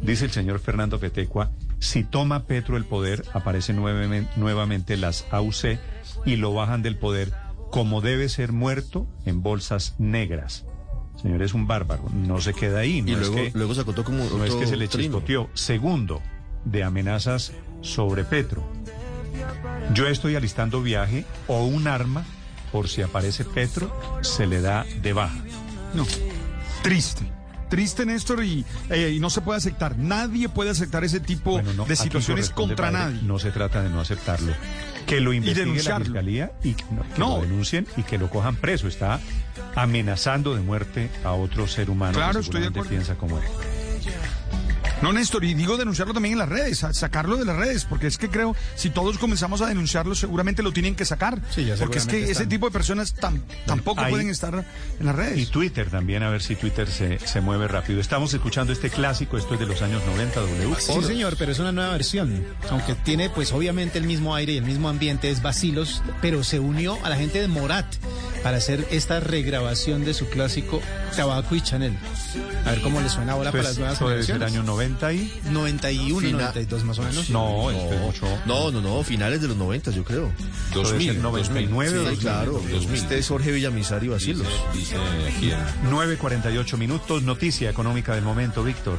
Dice 0.00 0.24
el 0.24 0.30
señor 0.32 0.58
Fernando 0.58 0.98
Petecua, 0.98 1.52
si 1.78 2.02
toma 2.02 2.44
Petro 2.44 2.76
el 2.76 2.84
poder, 2.84 3.24
aparecen 3.34 3.76
nuevamente 3.76 4.96
las 4.96 5.26
AUC 5.30 5.78
y 6.24 6.36
lo 6.36 6.52
bajan 6.54 6.82
del 6.82 6.96
poder 6.96 7.45
como 7.76 8.00
debe 8.00 8.30
ser 8.30 8.52
muerto 8.52 9.06
en 9.26 9.42
bolsas 9.42 9.96
negras. 9.98 10.64
Señor, 11.20 11.42
es 11.42 11.52
un 11.52 11.66
bárbaro, 11.66 12.08
no 12.10 12.40
se 12.40 12.54
queda 12.54 12.78
ahí. 12.78 13.02
No 13.02 13.10
y 13.10 13.14
luego, 13.16 13.36
es 13.36 13.52
que, 13.52 13.58
luego 13.58 13.74
se 13.74 13.82
acotó 13.82 14.02
como. 14.02 14.24
No 14.24 14.46
es 14.46 14.54
que 14.54 14.66
se 14.66 14.78
le 14.78 14.88
chispoteó. 14.88 15.50
Segundo, 15.52 16.22
de 16.64 16.84
amenazas 16.84 17.52
sobre 17.82 18.24
Petro. 18.24 18.66
Yo 19.92 20.06
estoy 20.06 20.36
alistando 20.36 20.80
viaje 20.80 21.26
o 21.48 21.66
un 21.66 21.86
arma 21.86 22.24
por 22.72 22.88
si 22.88 23.02
aparece 23.02 23.44
Petro, 23.44 23.94
se 24.22 24.46
le 24.46 24.62
da 24.62 24.86
de 25.02 25.12
baja. 25.12 25.44
No, 25.92 26.06
triste. 26.82 27.30
triste, 27.68 28.06
Néstor, 28.06 28.42
y, 28.42 28.64
eh, 28.88 29.12
y 29.14 29.20
no 29.20 29.28
se 29.28 29.42
puede 29.42 29.58
aceptar. 29.58 29.98
Nadie 29.98 30.48
puede 30.48 30.70
aceptar 30.70 31.04
ese 31.04 31.20
tipo 31.20 31.52
Bueno, 31.52 31.74
no, 31.74 31.84
de 31.84 31.94
situaciones 31.94 32.48
contra 32.48 32.90
padre, 32.90 32.98
nadie. 32.98 33.22
No 33.22 33.38
se 33.38 33.50
trata 33.50 33.82
de 33.82 33.90
no 33.90 34.00
aceptarlo. 34.00 34.54
Que 35.06 35.20
lo 35.20 35.32
investigue 35.32 35.82
la 35.82 36.00
fiscalía 36.00 36.52
y 36.62 36.74
que, 36.74 36.84
no, 36.90 37.02
que 37.02 37.18
No. 37.18 37.36
lo 37.36 37.42
denuncien 37.42 37.86
y 37.96 38.02
que 38.02 38.18
lo 38.18 38.28
cojan 38.28 38.56
preso. 38.56 38.88
Está 38.88 39.20
amenazando 39.74 40.54
de 40.54 40.60
muerte 40.62 41.10
a 41.24 41.32
otro 41.32 41.66
ser 41.68 41.90
humano 41.90 42.14
Claro, 42.14 42.40
que 42.40 42.46
estoy 42.46 42.60
de 42.62 42.70
piensa 42.82 43.14
como 43.14 43.38
él. 43.38 43.44
No, 45.02 45.12
Néstor, 45.12 45.44
y 45.44 45.54
digo 45.54 45.76
denunciarlo 45.76 46.14
también 46.14 46.32
en 46.34 46.38
las 46.38 46.48
redes, 46.48 46.78
sa- 46.78 46.92
sacarlo 46.94 47.36
de 47.36 47.44
las 47.44 47.56
redes, 47.56 47.84
porque 47.84 48.06
es 48.06 48.16
que 48.18 48.28
creo, 48.30 48.56
si 48.76 48.90
todos 48.90 49.18
comenzamos 49.18 49.60
a 49.60 49.66
denunciarlo, 49.66 50.14
seguramente 50.14 50.62
lo 50.62 50.72
tienen 50.72 50.94
que 50.94 51.04
sacar. 51.04 51.38
Sí, 51.54 51.64
ya 51.66 51.76
porque 51.76 51.98
es 51.98 52.06
que 52.06 52.30
ese 52.30 52.46
tipo 52.46 52.66
de 52.66 52.72
personas 52.72 53.14
tam- 53.14 53.40
tampoco 53.66 54.00
ahí- 54.00 54.10
pueden 54.10 54.30
estar 54.30 54.64
en 54.98 55.06
las 55.06 55.14
redes. 55.14 55.38
Y 55.38 55.46
Twitter 55.46 55.90
también, 55.90 56.22
a 56.22 56.30
ver 56.30 56.42
si 56.42 56.56
Twitter 56.56 56.88
se, 56.90 57.18
se 57.18 57.40
mueve 57.40 57.68
rápido. 57.68 58.00
Estamos 58.00 58.32
escuchando 58.32 58.72
este 58.72 58.88
clásico, 58.90 59.36
esto 59.36 59.54
es 59.54 59.60
de 59.60 59.66
los 59.66 59.82
años 59.82 60.02
90, 60.06 60.40
W. 60.40 60.74
Sí, 60.78 61.02
señor, 61.02 61.36
pero 61.38 61.52
es 61.52 61.58
una 61.58 61.72
nueva 61.72 61.92
versión. 61.92 62.44
Aunque 62.70 62.94
tiene, 62.94 63.28
pues, 63.30 63.52
obviamente 63.52 63.98
el 63.98 64.04
mismo 64.04 64.34
aire 64.34 64.54
y 64.54 64.56
el 64.56 64.64
mismo 64.64 64.88
ambiente, 64.88 65.30
es 65.30 65.42
Basilos, 65.42 66.02
pero 66.22 66.42
se 66.42 66.58
unió 66.58 66.98
a 67.04 67.10
la 67.10 67.16
gente 67.16 67.40
de 67.40 67.48
Morat 67.48 67.86
para 68.42 68.58
hacer 68.58 68.86
esta 68.90 69.20
regrabación 69.20 70.04
de 70.04 70.14
su 70.14 70.26
clásico 70.28 70.80
Tabaco 71.16 71.54
y 71.54 71.60
Chanel. 71.60 71.96
A 72.64 72.70
ver 72.70 72.80
cómo 72.80 73.00
le 73.00 73.08
suena 73.08 73.32
ahora 73.32 73.50
Pues, 73.50 73.62
para 73.62 73.70
las 73.70 73.78
nuevas 73.78 73.98
generaciones. 73.98 74.52
año 74.52 74.62
90 74.62 74.85
y... 75.12 75.30
91, 75.50 76.20
Fina- 76.20 76.38
92 76.38 76.84
más 76.84 76.98
o 76.98 77.02
menos. 77.02 77.30
No, 77.30 77.70
esto 77.70 77.92
es 77.94 78.00
mucho... 78.00 78.26
No, 78.46 78.70
no, 78.70 78.80
no, 78.80 79.02
finales 79.02 79.40
de 79.40 79.48
los 79.48 79.56
90, 79.56 79.90
yo 79.90 80.04
creo. 80.04 80.30
Esto 80.68 80.82
debe 80.92 81.04
ser 81.04 81.16
99 81.16 81.90
Sí, 81.90 81.96
o 81.96 82.02
2000. 82.04 82.18
claro. 82.20 82.52
2000. 82.52 82.94
Este 82.94 83.18
es 83.18 83.28
Jorge 83.28 83.52
Villamizar 83.52 84.02
y 84.04 84.08
Basilos. 84.08 84.46
9.48 85.90 86.76
minutos, 86.76 87.22
noticia 87.22 87.70
económica 87.70 88.14
del 88.14 88.24
momento, 88.24 88.62
Víctor. 88.64 88.98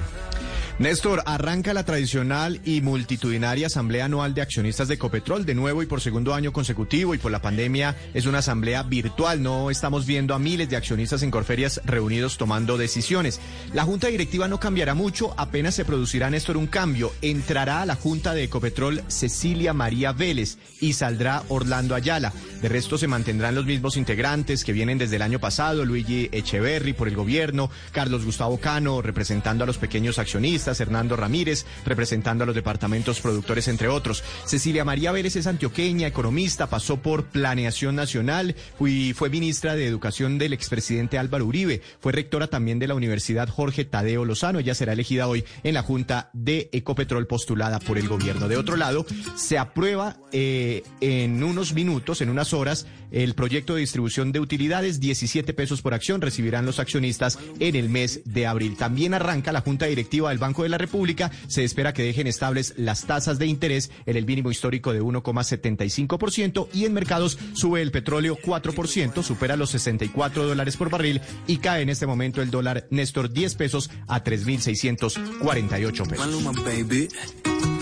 Néstor, 0.80 1.24
arranca 1.26 1.74
la 1.74 1.86
tradicional 1.86 2.62
y 2.64 2.82
multitudinaria 2.82 3.66
asamblea 3.66 4.06
anual 4.06 4.36
de 4.36 4.44
accionistas 4.44 4.88
de 4.88 4.94
Ecopetrol, 4.94 5.44
de 5.44 5.56
nuevo 5.56 5.82
y 5.82 5.88
por 5.88 6.02
segundo 6.02 6.36
año 6.36 6.54
consecutivo 6.54 7.16
y 7.16 7.18
por 7.18 7.32
la 7.32 7.42
pandemia 7.42 7.96
es 8.14 8.28
una 8.28 8.40
asamblea 8.40 8.84
virtual, 8.84 9.42
no 9.42 9.72
estamos 9.72 10.06
viendo 10.06 10.36
a 10.36 10.40
miles 10.40 10.70
de 10.70 10.76
accionistas 10.76 11.24
en 11.24 11.32
Corferias 11.32 11.82
reunidos 11.84 12.38
tomando 12.38 12.78
decisiones. 12.78 13.40
La 13.74 13.86
junta 13.86 14.06
directiva 14.06 14.48
no 14.48 14.60
cambiará 14.60 14.94
mucho, 14.94 15.34
apenas 15.36 15.74
se 15.74 15.84
producirá, 15.84 16.30
Néstor, 16.30 16.58
un 16.58 16.68
cambio. 16.68 17.12
Entrará 17.24 17.82
a 17.82 17.88
la 17.88 17.96
junta 17.96 18.36
de 18.36 18.44
Ecopetrol 18.44 19.02
Cecilia 19.08 19.74
María 19.74 20.12
Vélez 20.12 20.60
y 20.80 20.94
saldrá 20.94 21.42
Orlando 21.50 21.96
Ayala. 21.96 22.34
De 22.62 22.70
resto 22.70 23.00
se 23.00 23.08
mantendrán 23.08 23.56
los 23.56 23.66
mismos 23.66 23.98
integrantes 23.98 24.64
que 24.64 24.74
vienen 24.74 25.00
desde 25.00 25.16
el 25.16 25.24
año 25.24 25.40
pasado, 25.40 25.86
Luigi 25.86 26.30
Echeverry 26.32 26.94
por 26.94 27.08
el 27.08 27.16
gobierno, 27.16 27.72
Carlos 27.92 28.26
Gustavo 28.26 28.60
Cano 28.60 29.02
representando 29.02 29.64
a 29.64 29.68
los 29.68 29.80
pequeños 29.80 30.20
accionistas, 30.20 30.67
Hernando 30.72 31.16
Ramírez 31.16 31.66
representando 31.86 32.44
a 32.44 32.48
los 32.48 32.56
departamentos 32.56 33.20
productores, 33.20 33.68
entre 33.68 33.88
otros. 33.88 34.24
Cecilia 34.46 34.86
María 34.86 35.12
Vélez 35.12 35.36
es 35.36 35.48
antioqueña, 35.48 36.08
economista, 36.08 36.68
pasó 36.68 36.98
por 36.98 37.26
Planeación 37.26 37.96
Nacional 37.96 38.56
y 38.80 39.14
fue 39.14 39.30
ministra 39.30 39.76
de 39.76 39.88
Educación 39.88 40.38
del 40.38 40.54
expresidente 40.54 41.18
Álvaro 41.18 41.46
Uribe. 41.46 41.82
Fue 42.00 42.12
rectora 42.12 42.48
también 42.48 42.80
de 42.80 42.88
la 42.88 42.96
Universidad 42.96 43.50
Jorge 43.50 43.86
Tadeo 43.86 44.26
Lozano. 44.26 44.60
Ella 44.60 44.76
será 44.76 44.94
elegida 44.94 45.28
hoy 45.28 45.46
en 45.64 45.74
la 45.74 45.84
Junta 45.84 46.30
de 46.34 46.70
Ecopetrol 46.72 47.28
postulada 47.28 47.80
por 47.80 47.98
el 47.98 48.08
gobierno. 48.08 48.48
De 48.48 48.58
otro 48.58 48.76
lado, 48.76 49.06
se 49.36 49.58
aprueba 49.58 50.18
eh, 50.32 50.84
en 51.02 51.44
unos 51.44 51.74
minutos, 51.74 52.22
en 52.22 52.30
unas 52.30 52.54
horas, 52.54 52.88
el 53.12 53.36
proyecto 53.36 53.74
de 53.74 53.82
distribución 53.82 54.32
de 54.32 54.40
utilidades, 54.40 55.00
17 55.00 55.54
pesos 55.54 55.82
por 55.82 55.94
acción 55.94 56.22
recibirán 56.22 56.66
los 56.66 56.80
accionistas 56.80 57.40
en 57.60 57.76
el 57.76 57.90
mes 57.90 58.22
de 58.26 58.48
abril. 58.48 58.76
También 58.76 59.14
arranca 59.14 59.52
la 59.52 59.62
Junta 59.62 59.86
Directiva 59.86 60.30
del 60.30 60.38
Banco 60.38 60.57
de 60.64 60.70
la 60.70 60.78
República. 60.78 61.32
Se 61.48 61.64
espera 61.64 61.94
que 61.94 62.04
dejen 62.04 62.28
estables 62.28 62.74
las 62.78 63.06
tasas 63.06 63.40
de 63.40 63.48
interés 63.48 63.92
en 64.06 64.18
el 64.18 64.26
mínimo 64.26 64.52
histórico 64.52 64.94
de 64.94 65.02
1,75% 65.02 66.68
y 66.74 66.86
en 66.86 66.94
mercados 66.94 67.38
sube 67.54 67.82
el 67.82 67.92
petróleo 67.92 68.38
4%, 68.38 69.24
supera 69.24 69.56
los 69.56 69.70
64 69.72 70.46
dólares 70.46 70.78
por 70.78 70.90
barril 70.90 71.22
y 71.48 71.58
cae 71.58 71.82
en 71.82 71.90
este 71.90 72.08
momento 72.08 72.42
el 72.42 72.52
dólar 72.52 72.88
Néstor 72.90 73.32
10 73.32 73.56
pesos 73.56 73.90
a 74.08 74.24
3.648 74.24 76.08
pesos. 76.10 77.77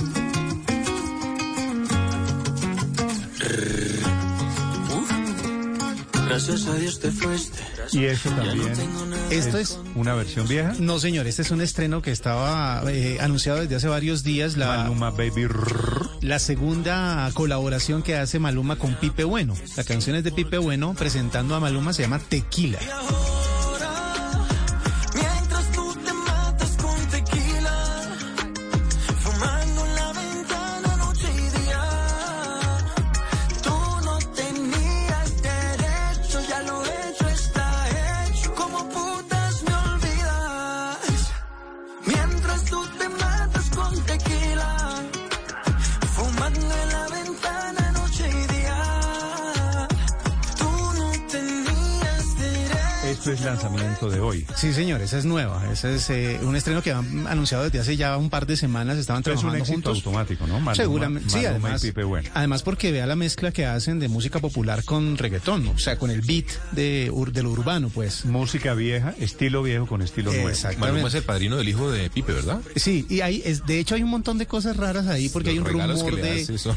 Gracias 6.36 6.66
a 6.66 6.76
Dios 6.76 7.00
te 7.00 7.12
fuiste. 7.12 7.60
Y 7.94 8.04
eso 8.04 8.30
también. 8.32 8.74
Esto 9.30 9.58
es 9.58 9.80
una 9.96 10.16
versión 10.16 10.46
vieja. 10.50 10.74
No, 10.80 11.00
señor, 11.00 11.28
este 11.28 11.44
es 11.44 11.52
un 11.52 11.62
estreno 11.62 12.02
que 12.02 12.12
estaba 12.12 12.84
eh, 12.92 13.20
anunciado 13.22 13.62
desde 13.62 13.76
hace 13.76 13.88
varios 13.88 14.22
días. 14.24 14.58
La, 14.58 14.80
Maluma 14.80 15.12
Baby. 15.12 15.48
La 16.20 16.40
segunda 16.40 17.32
colaboración 17.34 18.04
que 18.04 18.18
hace 18.18 18.40
Maluma 18.40 18.76
con 18.76 18.96
Pipe 18.96 19.24
Bueno. 19.24 19.56
La 19.78 19.86
canción 19.86 20.18
es 20.18 20.26
de 20.26 20.34
Pipe 20.34 20.58
Bueno 20.58 20.94
presentando 20.94 21.56
a 21.56 21.62
Maluma, 21.62 21.94
se 21.94 22.02
llama 22.02 22.20
Tequila. 22.20 22.80
Sí, 54.66 54.74
señor, 54.74 55.00
esa 55.04 55.20
es 55.20 55.26
nueva. 55.26 55.62
Ese 55.72 55.94
es 55.94 56.10
eh, 56.10 56.40
un 56.42 56.56
estreno 56.56 56.82
que 56.82 56.92
han 56.92 57.28
anunciado 57.28 57.66
desde 57.66 57.80
hace 57.80 57.98
ya 57.98 58.18
un 58.18 58.32
par 58.32 58.48
de 58.48 58.58
semanas. 58.58 58.98
Estaban 58.98 59.22
es 59.22 59.28
un 59.28 59.34
trabajando 59.34 59.58
éxito 59.60 59.74
juntos. 59.76 59.98
automático, 59.98 60.48
¿no? 60.48 60.60
Maluma- 60.60 60.76
Seguramente, 60.76 61.30
sí, 61.30 61.36
Maluma 61.36 61.44
y 61.44 61.52
además, 61.52 61.82
Pipe 61.84 62.04
Bueno. 62.04 62.30
además 62.34 62.64
porque 62.64 62.92
vea 62.92 63.06
la 63.06 63.16
mezcla 63.16 63.52
que 63.52 63.68
hacen 63.68 64.00
de 64.00 64.08
música 64.08 64.40
popular 64.40 64.84
con 64.84 65.20
reggaetón, 65.20 65.68
o 65.68 65.78
sea, 65.78 66.00
con 66.00 66.10
el 66.10 66.22
beat 66.22 66.48
de, 66.72 67.12
ur- 67.14 67.32
de 67.32 67.44
lo 67.44 67.52
urbano, 67.52 67.90
pues. 67.90 68.26
Música 68.26 68.74
vieja, 68.74 69.14
estilo 69.20 69.62
viejo 69.62 69.86
con 69.86 70.02
estilo 70.02 70.32
nuevo. 70.32 70.50
Exactamente. 70.50 70.92
Maluma 70.94 71.10
es 71.10 71.14
el 71.14 71.24
padrino 71.24 71.58
del 71.58 71.70
hijo 71.70 71.92
de 71.92 72.10
Pipe, 72.10 72.34
¿verdad? 72.34 72.60
Sí, 72.76 73.06
y 73.08 73.22
hay, 73.22 73.44
es, 73.46 73.68
de 73.68 73.78
hecho 73.80 73.94
hay 73.94 74.02
un 74.02 74.10
montón 74.10 74.40
de 74.40 74.48
cosas 74.48 74.78
raras 74.78 75.06
ahí 75.06 75.30
porque 75.30 75.52
hay 75.52 75.60
un 75.60 75.66
rumor 75.66 76.06
que 76.06 76.12
le 76.12 76.22
de, 76.24 76.42
hace 76.42 76.56
eso. 76.56 76.76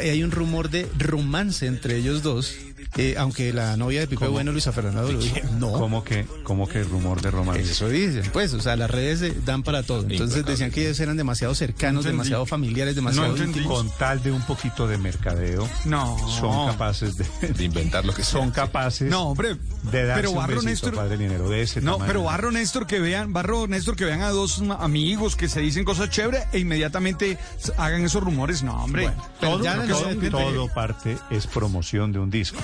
hay 0.00 0.22
un 0.22 0.30
rumor 0.30 0.70
de 0.70 0.88
romance 0.98 1.66
entre 1.66 1.96
ellos 1.96 2.22
dos, 2.22 2.54
eh, 2.96 3.14
aunque 3.18 3.52
la 3.52 3.76
novia 3.76 4.00
de 4.00 4.06
Pipe 4.06 4.20
¿Cómo? 4.20 4.32
Bueno, 4.32 4.52
Luisa 4.52 4.72
Fernanda, 4.72 5.02
lo 5.02 5.18
dijo. 5.18 5.36
no. 5.58 5.72
¿Cómo 5.72 6.02
que, 6.04 6.26
cómo 6.44 6.68
que 6.68 6.82
rumor 6.84 7.20
de 7.20 7.30
romance? 7.30 7.62
Eso 7.62 7.88
dicen, 7.88 8.30
pues, 8.32 8.52
o 8.54 8.60
sea, 8.60 8.76
las 8.76 8.90
redes 8.90 9.22
eh, 9.22 9.34
dan 9.44 9.62
para 9.62 9.82
todo. 9.82 10.06
Entonces 10.08 10.44
decían 10.44 10.70
que 10.70 10.82
ellos 10.86 10.98
eran 11.00 11.16
demasiado 11.16 11.54
cercanos, 11.54 12.04
demasiado 12.04 12.46
familiares, 12.46 12.94
demasiado 12.96 13.36
íntimos. 13.36 13.72
Con 13.72 13.90
tal 13.98 14.22
de 14.22 14.32
un 14.32 14.42
poquito 14.42 14.86
de 14.86 14.98
mercadeo, 14.98 15.68
No. 15.84 16.16
son 16.28 16.68
capaces 16.68 17.16
de, 17.16 17.24
De 17.52 17.64
inventar 17.64 18.04
lo 18.04 18.14
que 18.14 18.22
sea. 18.22 18.32
son 18.40 18.50
capaces 18.50 19.10
No, 19.10 19.28
hombre, 19.30 19.56
de 19.90 20.04
darse 20.04 20.20
pero 20.22 20.30
un 20.30 20.36
Barro 20.38 20.62
besito, 20.62 20.88
Néstor- 20.90 20.94
padre 20.96 21.16
Linero, 21.16 21.48
de 21.48 21.62
ese 21.62 21.80
No, 21.80 21.92
tamaño. 21.92 22.06
pero 22.08 22.22
Barro 22.24 22.52
Néstor 22.52 22.86
que 22.86 23.00
vean, 23.00 23.32
Barro 23.32 23.66
Néstor 23.66 23.96
que 23.96 24.04
vean 24.04 24.22
a 24.22 24.30
dos 24.30 24.62
amigos 24.78 25.36
que 25.36 25.48
se 25.48 25.60
dicen 25.60 25.84
cosas 25.84 26.10
chéveres 26.10 26.44
e 26.52 26.58
inmediatamente 26.60 27.38
hagan 27.76 28.04
esos 28.04 28.22
rumores. 28.22 28.62
No, 28.62 28.82
hombre. 28.84 29.04
Bueno, 29.04 29.22
todo, 29.40 29.62
ya 29.64 29.76
no 29.76 29.86
todo- 29.86 30.14
todo 30.30 30.68
parte 30.74 31.16
es 31.30 31.46
promoción 31.46 32.12
de 32.12 32.18
un 32.18 32.30
disco. 32.30 32.58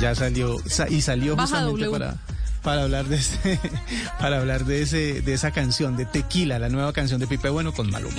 Ya 0.00 0.14
salió, 0.14 0.58
sa- 0.66 0.88
y 0.88 1.00
salió 1.00 1.36
Baja 1.36 1.46
justamente 1.60 1.84
W. 1.86 1.98
para, 1.98 2.16
para 2.62 2.82
hablar 2.82 3.04
de 3.06 3.16
ese, 3.16 3.60
para 4.18 4.38
hablar 4.38 4.64
de 4.64 4.82
ese, 4.82 5.22
de 5.22 5.32
esa 5.34 5.50
canción, 5.52 5.96
de 5.96 6.04
Tequila, 6.06 6.58
la 6.58 6.68
nueva 6.68 6.92
canción 6.92 7.20
de 7.20 7.26
Pipe 7.26 7.48
Bueno 7.48 7.72
con 7.72 7.90
Maluma. 7.90 8.14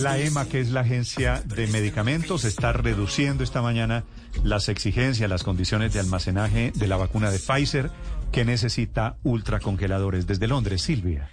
La 0.00 0.18
EMA, 0.18 0.46
que 0.46 0.60
es 0.60 0.70
la 0.70 0.80
agencia 0.80 1.42
de 1.44 1.66
medicamentos, 1.66 2.44
está 2.44 2.72
reduciendo 2.72 3.44
esta 3.44 3.60
mañana 3.60 4.04
las 4.42 4.70
exigencias, 4.70 5.28
las 5.28 5.42
condiciones 5.42 5.92
de 5.92 6.00
almacenaje 6.00 6.72
de 6.74 6.86
la 6.86 6.96
vacuna 6.96 7.30
de 7.30 7.38
Pfizer, 7.38 7.90
que 8.32 8.46
necesita 8.46 9.18
ultracongeladores. 9.24 10.26
Desde 10.26 10.46
Londres, 10.46 10.80
Silvia. 10.80 11.28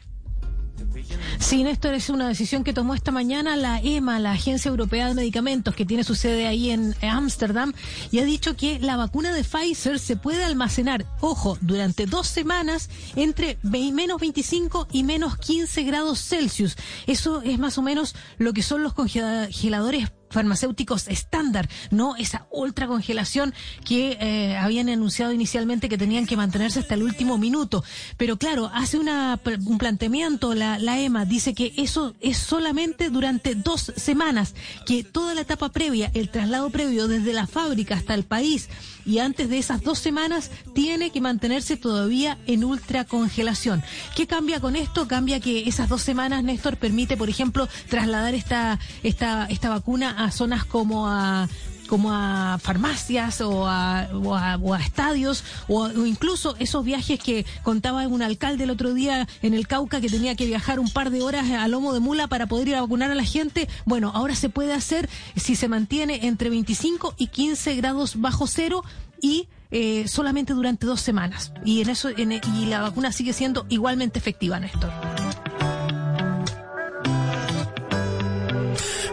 Sí, 1.40 1.64
Néstor, 1.64 1.94
es 1.94 2.10
una 2.10 2.28
decisión 2.28 2.64
que 2.64 2.74
tomó 2.74 2.96
esta 2.96 3.12
mañana 3.12 3.56
la 3.56 3.80
EMA, 3.80 4.20
la 4.20 4.32
Agencia 4.32 4.70
Europea 4.70 5.08
de 5.08 5.14
Medicamentos, 5.14 5.76
que 5.76 5.86
tiene 5.86 6.04
su 6.04 6.16
sede 6.16 6.48
ahí 6.48 6.72
en 6.72 6.96
Ámsterdam, 7.02 7.74
y 8.12 8.20
ha 8.20 8.26
dicho 8.26 8.56
que 8.56 8.80
la 8.80 8.98
vacuna 8.98 9.34
de 9.34 9.44
Pfizer 9.44 10.00
se 10.00 10.16
puede 10.16 10.44
almacenar, 10.44 11.06
ojo, 11.22 11.58
durante 11.62 12.06
dos 12.06 12.28
semanas 12.28 12.90
entre 13.16 13.58
menos 13.64 14.20
25 14.20 14.88
y 14.92 15.04
menos 15.04 15.38
15 15.38 15.84
grados 15.84 16.20
Celsius. 16.20 16.76
Eso 17.06 17.42
es 17.42 17.60
más 17.60 17.78
o 17.78 17.82
menos 17.82 18.16
lo 18.38 18.54
que 18.54 18.64
son 18.64 18.82
los 18.84 18.94
congeladores 18.94 20.12
farmacéuticos 20.36 21.08
estándar, 21.08 21.70
no 21.92 22.18
esa 22.18 22.46
ultra 22.52 22.88
congelación 22.88 23.54
que 23.86 24.18
eh, 24.20 24.58
habían 24.58 24.90
anunciado 24.90 25.32
inicialmente 25.32 25.88
que 25.88 25.98
tenían 25.98 26.28
que 26.28 26.36
mantenerse 26.36 26.82
hasta 26.82 26.96
el 26.96 27.04
último 27.04 27.38
minuto. 27.38 27.86
Pero 28.18 28.38
claro, 28.38 28.70
hace 28.74 28.98
una, 28.98 29.40
un 29.66 29.78
planteamiento 29.78 30.54
la, 30.54 31.00
EMA, 31.00 31.24
dice 31.24 31.54
que 31.54 31.74
eso 31.78 32.16
es 32.20 32.38
solamente 32.38 33.10
durante 33.10 33.56
dos 33.56 33.94
semanas, 33.96 34.56
que 34.86 35.04
toda 35.06 35.34
la 35.34 35.42
etapa 35.42 35.70
previa, 35.70 36.12
el 36.14 36.30
traslado 36.30 36.70
previo 36.70 37.08
desde 37.08 37.32
la 37.32 37.48
fábrica 37.48 37.96
hasta 37.96 38.14
el 38.14 38.26
país 38.26 38.68
y 39.06 39.20
antes 39.20 39.50
de 39.50 39.58
esas 39.58 39.82
dos 39.84 40.00
semanas 40.00 40.52
tiene 40.74 41.12
que 41.12 41.22
mantenerse 41.22 41.78
todavía 41.78 42.38
en 42.48 42.64
ultra 42.64 43.06
congelación. 43.06 43.84
¿Qué 44.16 44.28
cambia 44.28 44.60
con 44.60 44.76
esto? 44.76 45.08
Cambia 45.08 45.40
que 45.40 45.70
esas 45.70 45.88
dos 45.88 46.02
semanas, 46.02 46.44
Néstor, 46.44 46.78
permite, 46.78 47.16
por 47.16 47.30
ejemplo, 47.30 47.70
trasladar 47.90 48.34
esta, 48.34 48.80
esta, 49.04 49.46
esta 49.46 49.70
vacuna 49.70 50.25
a 50.25 50.25
zonas 50.32 50.66
como 50.66 51.08
a 51.08 51.48
como 51.86 52.12
a 52.12 52.58
farmacias 52.62 53.42
o 53.42 53.68
a, 53.68 54.02
a, 54.02 54.54
a 54.56 54.80
estadios 54.80 55.44
o, 55.68 55.90
incluso 56.06 56.56
esos 56.60 56.84
viajes 56.84 57.20
que 57.20 57.46
contaba 57.64 58.08
un 58.08 58.22
alcalde 58.22 58.64
el 58.64 58.70
otro 58.70 58.94
día 58.94 59.28
en 59.42 59.54
el 59.54 59.68
Cauca 59.68 60.02
que 60.02 60.10
tenía 60.10 60.36
que 60.36 60.46
viajar 60.46 60.80
un 60.80 60.90
par 60.90 61.12
de 61.12 61.22
horas 61.22 61.50
a 61.52 61.68
lomo 61.68 61.94
de 61.94 62.00
mula 62.00 62.28
para 62.28 62.48
poder 62.48 62.70
ir 62.70 62.76
a 62.76 62.82
vacunar 62.82 63.12
a 63.12 63.16
la 63.16 63.24
gente. 63.24 63.68
Bueno, 63.86 64.12
ahora 64.14 64.36
se 64.36 64.50
puede 64.50 64.74
hacer 64.74 65.10
si 65.36 65.56
se 65.56 65.68
mantiene 65.68 66.26
entre 66.28 66.50
25 66.50 67.16
y 67.18 67.28
15 67.28 67.76
grados 67.76 68.20
bajo 68.20 68.48
cero 68.48 68.84
y 69.22 69.48
eh, 69.72 70.08
solamente 70.08 70.54
durante 70.54 70.86
dos 70.86 71.02
semanas. 71.02 71.52
Y 71.64 71.82
en 71.82 71.90
eso 71.90 72.10
y 72.10 72.66
la 72.66 72.82
vacuna 72.82 73.12
sigue 73.12 73.34
siendo 73.34 73.66
igualmente 73.70 74.20
efectiva, 74.20 74.60
Néstor. 74.60 74.92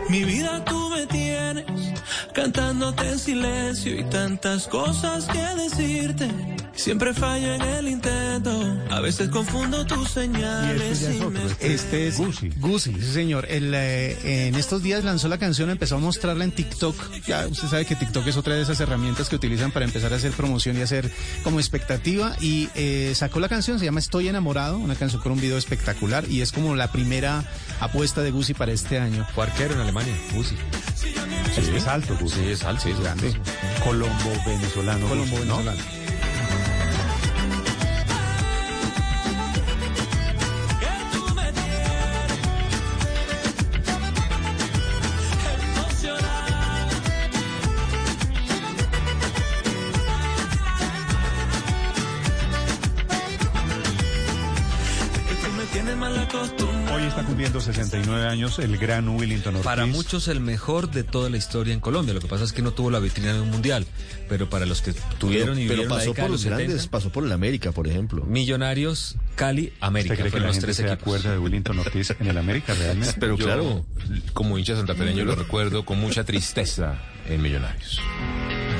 Mi 0.08 0.24
vida 0.24 0.61
cantándote 2.32 3.08
en 3.08 3.18
silencio 3.18 3.98
y 3.98 4.04
tantas 4.04 4.66
cosas 4.68 5.26
que 5.26 5.62
decirte. 5.62 6.30
Siempre 6.74 7.12
fallo 7.12 7.54
en 7.54 7.62
el 7.62 7.88
intento, 7.88 8.78
a 8.90 9.00
veces 9.00 9.28
confundo 9.28 9.84
tus 9.86 10.08
señales 10.08 11.02
y, 11.02 11.20
me 11.26 11.40
Este 11.60 12.08
es 12.08 12.18
Gucci. 12.18 12.50
sí 13.00 13.12
señor. 13.12 13.46
El, 13.48 13.72
eh, 13.74 14.48
en 14.48 14.54
estos 14.54 14.82
días 14.82 15.04
lanzó 15.04 15.28
la 15.28 15.38
canción, 15.38 15.68
empezó 15.68 15.96
a 15.96 15.98
mostrarla 15.98 16.44
en 16.44 16.50
TikTok. 16.50 16.96
Ya 17.26 17.46
usted 17.46 17.68
sabe 17.68 17.84
que 17.84 17.94
TikTok 17.94 18.26
es 18.26 18.36
otra 18.38 18.54
de 18.54 18.62
esas 18.62 18.80
herramientas 18.80 19.28
que 19.28 19.36
utilizan 19.36 19.70
para 19.70 19.84
empezar 19.84 20.12
a 20.12 20.16
hacer 20.16 20.32
promoción 20.32 20.78
y 20.78 20.80
hacer 20.80 21.10
como 21.44 21.60
expectativa. 21.60 22.36
Y 22.40 22.70
eh, 22.74 23.12
sacó 23.14 23.38
la 23.38 23.48
canción, 23.48 23.78
se 23.78 23.84
llama 23.84 24.00
Estoy 24.00 24.28
enamorado, 24.28 24.78
una 24.78 24.94
canción 24.94 25.20
con 25.20 25.32
un 25.32 25.40
video 25.40 25.58
espectacular 25.58 26.24
y 26.28 26.40
es 26.40 26.52
como 26.52 26.74
la 26.74 26.90
primera 26.90 27.44
apuesta 27.80 28.22
de 28.22 28.30
Gucci 28.30 28.54
para 28.54 28.72
este 28.72 28.98
año. 28.98 29.26
Fue 29.34 29.44
arquero 29.44 29.74
en 29.74 29.80
Alemania, 29.80 30.14
Gucci. 30.34 30.56
Es, 31.56 31.68
es 31.68 31.86
alto, 31.86 32.16
Gucci. 32.22 32.36
Sí, 32.36 32.50
es 32.50 32.64
alto, 32.64 32.88
es 32.88 33.00
grande. 33.00 33.34
Colombo 33.84 34.30
venezolano. 34.46 35.06
Colombo 35.06 35.36
Gucci, 35.38 35.62
¿no? 35.64 36.01
69 58.12 58.28
años 58.28 58.58
el 58.58 58.78
gran 58.78 59.08
Willington 59.08 59.54
Ortiz. 59.56 59.64
Para 59.64 59.86
muchos 59.86 60.28
el 60.28 60.40
mejor 60.40 60.90
de 60.90 61.04
toda 61.04 61.30
la 61.30 61.36
historia 61.36 61.72
en 61.74 61.80
Colombia. 61.80 62.14
Lo 62.14 62.20
que 62.20 62.28
pasa 62.28 62.44
es 62.44 62.52
que 62.52 62.62
no 62.62 62.72
tuvo 62.72 62.90
la 62.90 62.98
vitrina 62.98 63.32
de 63.32 63.40
un 63.40 63.50
mundial. 63.50 63.86
Pero 64.28 64.48
para 64.48 64.66
los 64.66 64.82
que 64.82 64.92
tuvieron 65.18 65.58
y 65.58 65.66
pero 65.66 65.82
vivieron 65.82 65.88
la 65.88 65.96
pasó 65.96 66.14
por 66.14 66.22
los 66.22 66.30
los 66.30 66.44
grandes, 66.44 66.68
70, 66.68 66.90
pasó 66.90 67.10
por 67.10 67.24
el 67.24 67.32
América, 67.32 67.72
por 67.72 67.88
ejemplo. 67.88 68.24
Millonarios, 68.24 69.16
Cali, 69.34 69.72
América. 69.80 70.14
¿Usted 70.14 70.22
cree 70.22 70.32
que 70.32 70.40
la 70.40 70.46
los 70.46 70.56
gente 70.56 70.66
tres 70.66 70.76
se 70.76 70.82
equipos. 70.82 71.02
acuerda 71.02 71.32
de 71.32 71.38
Willington 71.38 71.78
Ortiz 71.78 72.14
en 72.18 72.26
el 72.26 72.38
América 72.38 72.74
realmente? 72.74 73.16
Pero 73.20 73.36
claro, 73.36 73.84
como 74.32 74.58
hincha 74.58 74.76
santafereño 74.76 75.24
lo 75.24 75.34
recuerdo 75.34 75.84
con 75.84 75.98
mucha 75.98 76.24
tristeza 76.24 76.98
en 77.28 77.42
Millonarios. 77.42 78.00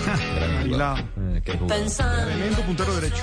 Gran 0.04 0.68
jugador. 0.68 1.04
Tremendo 1.44 2.62
puntero 2.66 2.94
derecho. 2.96 3.22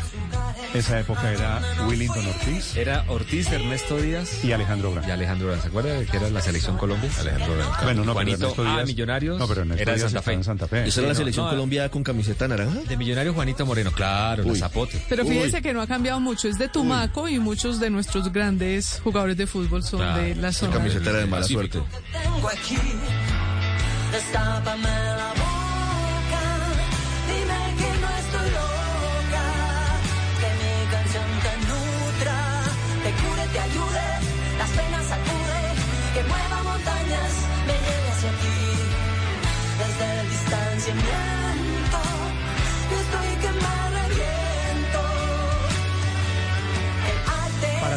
Esa 0.74 1.00
época 1.00 1.32
era 1.32 1.62
Willington 1.88 2.26
Ortiz. 2.28 2.76
Era 2.76 3.04
Ortiz, 3.08 3.52
Ernesto 3.52 3.98
Díaz 3.98 4.44
y 4.44 4.52
Alejandro 4.52 4.92
Brand. 4.92 5.08
Y 5.08 5.12
Alejandro 5.12 5.48
Brand. 5.48 5.62
¿Se 5.64 5.68
acuerda 5.70 5.94
de 5.94 6.06
que 6.06 6.18
era 6.18 6.30
la 6.30 6.42
selección 6.42 6.78
Colombia? 6.78 7.10
Alejandro 7.20 7.56
Brand. 7.56 7.72
Bueno, 7.84 7.94
no, 7.94 8.02
pero 8.04 8.14
Juanito 8.14 8.36
Ernesto 8.44 8.62
A, 8.62 8.66
Díaz- 8.76 8.88
Millonarios. 8.88 9.40
No, 9.40 9.48
pero 9.48 9.62
Ernesto 9.62 9.82
era 9.82 9.94
de 9.94 10.00
Santa 10.00 10.22
Fe. 10.22 10.34
en 10.34 10.44
Santa 10.44 10.68
Fe. 10.68 10.88
¿Esa 10.88 11.00
era 11.02 11.08
la 11.08 11.14
no, 11.14 11.18
selección 11.20 11.46
no, 11.46 11.52
Colombia 11.52 11.90
con 11.90 12.04
camiseta 12.04 12.48
naranja? 12.48 12.80
De 12.88 12.98
Millonario 12.98 13.34
Juanito 13.34 13.66
Moreno, 13.66 13.92
claro, 13.92 14.44
la 14.44 14.52
Uy. 14.52 14.60
Zapote. 14.60 15.04
Pero 15.10 15.24
Uy. 15.24 15.30
fíjese 15.30 15.62
que 15.62 15.74
no 15.74 15.82
ha 15.82 15.88
cambiado 15.88 16.20
mucho, 16.20 16.48
es 16.48 16.58
de 16.60 16.68
Tumaco 16.70 17.28
y 17.28 17.40
muchos 17.40 17.80
de 17.80 17.90
nuestros 17.90 18.32
grandes 18.32 19.02
jugadores 19.04 19.38
de 19.38 19.48
fútbol 19.48 19.84
son 19.84 20.02
Claro, 20.02 20.22
de 20.22 20.36
la 20.36 20.42
La 20.44 20.52
zona. 20.54 20.74
camiseta 20.74 21.10
era 21.10 21.20
de 21.20 21.26
mala 21.26 21.42
Pacífico. 21.42 21.62
suerte. 21.88 22.00
Tengo 22.24 22.48
aquí, 22.50 22.78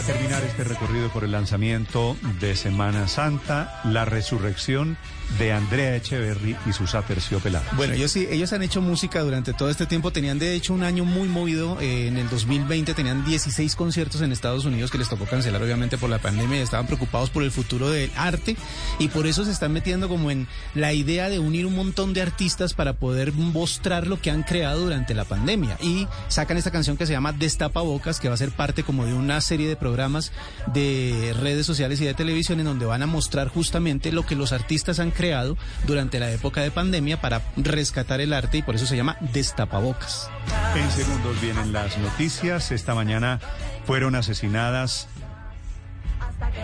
terminar 0.06 0.42
este 0.42 0.64
recorrido 0.64 1.10
por 1.10 1.22
el 1.22 1.30
lanzamiento 1.30 2.16
de 2.40 2.56
Semana 2.56 3.06
Santa, 3.06 3.80
la 3.84 4.04
resurrección 4.04 4.96
de 5.38 5.52
Andrea 5.52 5.96
Echeverry 5.96 6.56
y 6.66 6.72
sus 6.72 6.94
aterciopelados. 6.94 7.76
Bueno, 7.76 7.94
ellos 7.94 8.12
sí, 8.12 8.26
ellos 8.30 8.52
han 8.52 8.62
hecho 8.62 8.80
música 8.80 9.20
durante 9.20 9.52
todo 9.52 9.70
este 9.70 9.86
tiempo. 9.86 10.10
Tenían 10.12 10.38
de 10.38 10.54
hecho 10.54 10.74
un 10.74 10.82
año 10.82 11.04
muy 11.04 11.28
movido. 11.28 11.80
eh, 11.80 12.08
en 12.08 12.16
el 12.16 12.28
2020 12.28 12.94
tenían 12.94 13.24
16 13.24 13.76
conciertos 13.76 14.20
en 14.22 14.32
Estados 14.32 14.64
Unidos 14.64 14.90
que 14.90 14.98
les 14.98 15.08
tocó 15.08 15.24
cancelar 15.24 15.62
obviamente 15.62 15.98
por 15.98 16.10
la 16.10 16.18
pandemia. 16.18 16.62
Estaban 16.62 16.86
preocupados 16.86 17.30
por 17.30 17.42
el 17.42 17.50
futuro 17.50 17.90
del 17.90 18.10
arte 18.16 18.56
y 18.98 19.08
por 19.08 19.26
eso 19.26 19.44
se 19.44 19.50
están 19.50 19.72
metiendo 19.72 20.08
como 20.08 20.30
en 20.30 20.48
la 20.74 20.92
idea 20.92 21.28
de 21.28 21.38
unir 21.38 21.66
un 21.66 21.76
montón 21.76 22.12
de 22.12 22.22
artistas 22.22 22.74
para 22.74 22.94
poder 22.94 23.32
mostrar 23.32 24.06
lo 24.06 24.20
que 24.20 24.30
han 24.30 24.42
creado 24.42 24.80
durante 24.80 25.14
la 25.14 25.24
pandemia. 25.24 25.76
Y 25.80 26.06
sacan 26.28 26.56
esta 26.56 26.70
canción 26.70 26.96
que 26.96 27.06
se 27.06 27.12
llama 27.12 27.32
Destapa 27.32 27.80
Bocas, 27.80 28.20
que 28.20 28.28
va 28.28 28.34
a 28.34 28.38
ser 28.38 28.50
parte 28.50 28.82
como 28.82 29.06
de 29.06 29.14
una 29.14 29.40
serie 29.40 29.68
de 29.68 29.76
programas 29.76 30.32
de 30.72 31.34
redes 31.40 31.66
sociales 31.66 32.00
y 32.00 32.04
de 32.04 32.14
televisión 32.14 32.60
en 32.60 32.66
donde 32.66 32.86
van 32.86 33.02
a 33.02 33.06
mostrar 33.06 33.48
justamente 33.48 34.12
lo 34.12 34.26
que 34.26 34.36
los 34.36 34.52
artistas 34.52 34.98
han 34.98 35.11
creado 35.12 35.56
durante 35.86 36.18
la 36.18 36.30
época 36.30 36.62
de 36.62 36.70
pandemia 36.70 37.20
para 37.20 37.42
rescatar 37.56 38.20
el 38.20 38.32
arte 38.32 38.58
y 38.58 38.62
por 38.62 38.74
eso 38.74 38.86
se 38.86 38.96
llama 38.96 39.16
Destapabocas. 39.32 40.30
En 40.76 40.90
segundos 40.90 41.40
vienen 41.40 41.72
las 41.72 41.98
noticias. 41.98 42.72
Esta 42.72 42.94
mañana 42.94 43.40
fueron 43.86 44.14
asesinadas 44.14 45.08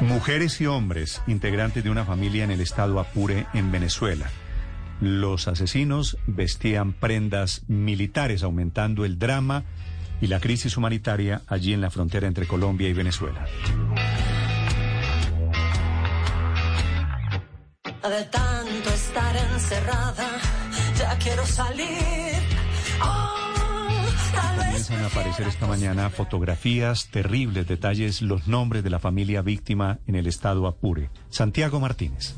mujeres 0.01 0.61
y 0.61 0.67
hombres 0.67 1.23
integrantes 1.27 1.85
de 1.85 1.91
una 1.91 2.05
familia 2.05 2.45
en 2.45 2.51
el 2.51 2.61
estado 2.61 3.01
Apure, 3.01 3.47
en 3.55 3.71
Venezuela. 3.73 4.31
Los 5.01 5.47
asesinos 5.47 6.19
vestían 6.27 6.93
prendas 6.93 7.63
militares, 7.69 8.43
aumentando 8.43 9.05
el 9.05 9.19
drama 9.19 9.65
y 10.21 10.27
la 10.27 10.41
crisis 10.41 10.77
humanitaria 10.77 11.43
allí 11.47 11.73
en 11.73 11.81
la 11.81 11.91
frontera 11.91 12.27
entre 12.27 12.47
Colombia 12.47 12.89
y 12.89 12.93
Venezuela. 12.93 13.47
De 18.03 18.25
tanto 18.25 18.91
estar 18.91 19.37
encerrada, 19.37 20.29
ya 20.97 21.19
quiero 21.19 21.45
salir. 21.45 22.35
Oh, 23.03 23.39
Comienzan 24.57 25.03
a 25.03 25.07
aparecer 25.07 25.49
esta 25.49 25.67
mañana 25.67 26.09
fotografías, 26.09 27.09
terribles 27.11 27.67
detalles, 27.67 28.23
los 28.23 28.47
nombres 28.47 28.85
de 28.85 28.91
la 28.91 29.01
familia 29.01 29.43
víctima 29.43 29.99
en 30.07 30.15
el 30.15 30.27
estado 30.27 30.69
Apure. 30.69 31.11
Santiago 31.29 31.81
Martínez. 31.81 32.35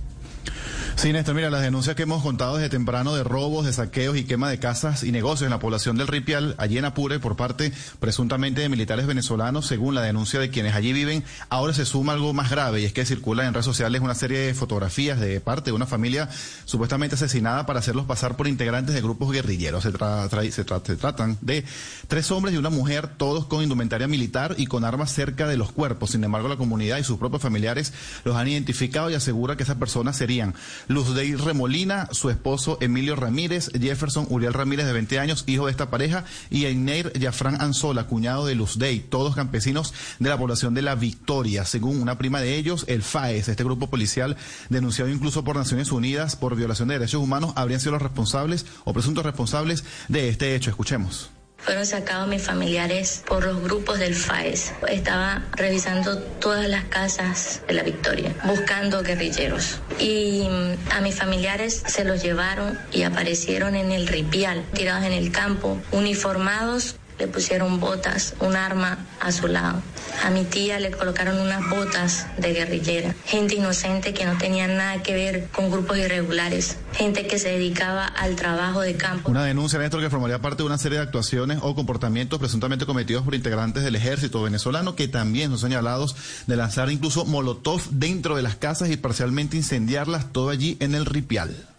Sí, 0.97 1.15
Néstor, 1.15 1.35
mira, 1.35 1.49
las 1.49 1.63
denuncias 1.63 1.97
que 1.97 2.03
hemos 2.03 2.23
contado 2.23 2.57
desde 2.57 2.69
temprano 2.69 3.15
de 3.15 3.25
robos, 3.25 3.65
de 3.65 3.73
saqueos 3.73 4.19
y 4.19 4.25
quema 4.25 4.51
de 4.51 4.59
casas 4.59 5.03
y 5.03 5.13
negocios 5.13 5.47
en 5.47 5.51
la 5.51 5.59
población 5.59 5.97
del 5.97 6.09
Ripial, 6.09 6.55
allí 6.59 6.77
en 6.77 6.85
Apure, 6.85 7.19
por 7.19 7.37
parte 7.37 7.73
presuntamente 8.01 8.61
de 8.61 8.69
militares 8.69 9.07
venezolanos, 9.07 9.67
según 9.67 9.95
la 9.95 10.03
denuncia 10.03 10.39
de 10.41 10.51
quienes 10.51 10.75
allí 10.75 10.93
viven, 10.93 11.25
ahora 11.49 11.73
se 11.73 11.87
suma 11.87 12.13
algo 12.13 12.35
más 12.35 12.51
grave 12.51 12.83
y 12.83 12.85
es 12.85 12.93
que 12.93 13.07
circula 13.07 13.47
en 13.47 13.55
redes 13.55 13.65
sociales 13.65 14.03
una 14.03 14.15
serie 14.15 14.41
de 14.41 14.53
fotografías 14.53 15.19
de 15.19 15.41
parte 15.41 15.71
de 15.71 15.73
una 15.73 15.87
familia 15.87 16.29
supuestamente 16.67 17.15
asesinada 17.15 17.65
para 17.65 17.79
hacerlos 17.79 18.05
pasar 18.05 18.37
por 18.37 18.47
integrantes 18.47 18.95
de 18.95 19.01
grupos 19.01 19.33
guerrilleros. 19.33 19.85
Se, 19.85 19.95
tra- 19.95 20.51
se 20.51 20.97
tratan 20.97 21.39
de 21.41 21.65
tres 22.09 22.31
hombres 22.31 22.55
y 22.55 22.59
una 22.59 22.69
mujer, 22.69 23.09
todos 23.17 23.47
con 23.47 23.63
indumentaria 23.63 24.07
militar 24.07 24.55
y 24.59 24.67
con 24.67 24.85
armas 24.85 25.11
cerca 25.15 25.49
de 25.49 25.57
los 25.57 25.73
cuerpos. 25.73 26.11
Sin 26.11 26.23
embargo, 26.25 26.49
la 26.49 26.57
comunidad 26.57 26.99
y 26.99 27.05
sus 27.05 27.17
propios 27.19 27.41
familiares 27.41 27.95
los 28.25 28.37
han 28.37 28.49
identificado 28.49 29.09
y 29.09 29.15
asegura 29.15 29.57
que 29.57 29.63
esas 29.63 29.77
personas 29.77 30.19
serían 30.19 30.55
Luzdeir 30.89 31.41
Remolina, 31.41 32.09
su 32.13 32.31
esposo 32.31 32.79
Emilio 32.81 33.17
Ramírez, 33.17 33.71
Jefferson 33.79 34.27
Uriel 34.29 34.55
Ramírez 34.55 34.87
de 34.87 34.93
20 34.93 35.19
años, 35.19 35.45
hijo 35.47 35.67
de 35.67 35.73
esta 35.73 35.91
pareja, 35.91 36.25
y 36.51 36.65
Eineir 36.65 37.13
Yafrán 37.19 37.61
Anzola, 37.61 38.07
cuñado 38.07 38.47
de 38.47 38.55
Luzdey, 38.55 39.01
todos 39.01 39.35
campesinos 39.35 39.95
de 40.19 40.29
la 40.29 40.39
población 40.39 40.75
de 40.75 40.83
La 40.83 40.95
Victoria. 40.95 41.65
Según 41.65 42.01
una 42.01 42.19
prima 42.19 42.41
de 42.41 42.57
ellos, 42.57 42.85
el 42.89 43.03
FAES, 43.03 43.49
este 43.49 43.65
grupo 43.65 43.89
policial 43.91 44.37
denunciado 44.69 45.11
incluso 45.11 45.45
por 45.45 45.57
Naciones 45.57 45.93
Unidas 45.93 46.37
por 46.37 46.57
violación 46.57 46.89
de 46.89 46.99
derechos 46.99 47.23
humanos, 47.23 47.53
habrían 47.57 47.81
sido 47.81 47.93
los 47.93 48.03
responsables 48.03 48.67
o 48.85 48.93
presuntos 48.93 49.25
responsables 49.25 49.85
de 50.09 50.29
este 50.29 50.55
hecho. 50.55 50.71
Escuchemos. 50.71 51.31
Fueron 51.63 51.87
sacados 51.87 52.29
mis 52.29 52.43
familiares 52.43 53.23
por 53.27 53.45
los 53.45 53.63
grupos 53.63 53.99
del 53.99 54.15
FAES. 54.15 54.73
Estaba 54.89 55.45
revisando 55.53 56.19
todas 56.19 56.69
las 56.69 56.85
casas 56.85 57.63
de 57.69 57.75
la 57.75 57.83
Victoria, 57.83 58.35
buscando 58.45 59.03
guerrilleros. 59.03 59.81
Y 59.99 60.49
mm, 60.49 60.93
a 60.93 61.01
mis 61.01 61.17
familiares 61.17 61.83
se 61.87 62.05
los 62.05 62.23
llevaron 62.23 62.79
y 62.93 63.03
aparecieron 63.03 63.75
en 63.77 63.93
el 63.93 64.07
ripial, 64.07 64.65
tirados 64.75 65.05
en 65.05 65.13
el 65.13 65.33
campo, 65.33 65.79
uniformados. 65.93 66.97
Le 67.21 67.29
pusieron 67.29 67.81
botas, 67.81 68.35
un 68.41 68.57
arma 68.57 69.07
a 69.21 69.31
su 69.31 69.47
lado. 69.47 69.83
A 70.25 70.31
mi 70.31 70.45
tía 70.45 70.81
le 70.81 70.91
colocaron 70.91 71.39
unas 71.39 71.69
botas 71.69 72.27
de 72.39 72.55
guerrillera. 72.55 73.15
Gente 73.27 73.57
inocente 73.57 74.15
que 74.15 74.25
no 74.25 74.39
tenía 74.39 74.67
nada 74.67 75.03
que 75.03 75.13
ver 75.13 75.49
con 75.49 75.71
grupos 75.71 75.99
irregulares. 75.99 76.79
Gente 76.95 77.27
que 77.27 77.39
se 77.39 77.51
dedicaba 77.51 78.07
al 78.07 78.37
trabajo 78.37 78.81
de 78.81 78.95
campo. 78.95 79.31
Una 79.31 79.45
denuncia, 79.45 79.79
Néstor, 79.79 80.01
que 80.01 80.09
formaría 80.09 80.41
parte 80.41 80.63
de 80.63 80.67
una 80.67 80.79
serie 80.79 80.97
de 80.97 81.05
actuaciones 81.05 81.59
o 81.61 81.75
comportamientos 81.75 82.39
presuntamente 82.39 82.87
cometidos 82.87 83.23
por 83.23 83.35
integrantes 83.35 83.85
del 83.85 83.97
ejército 83.97 84.43
venezolano 84.43 84.97
que 84.97 85.07
también 85.07 85.51
son 85.51 85.59
señalados 85.59 86.17
de 86.47 86.57
lanzar 86.57 86.91
incluso 86.91 87.27
molotov 87.27 87.83
dentro 87.91 88.35
de 88.35 88.43
las 88.43 88.57
casas 88.57 88.89
y 88.89 88.97
parcialmente 88.97 89.59
incendiarlas 89.59 90.33
todo 90.33 90.49
allí 90.49 90.79
en 90.81 90.95
el 90.95 91.05
ripial. 91.05 91.70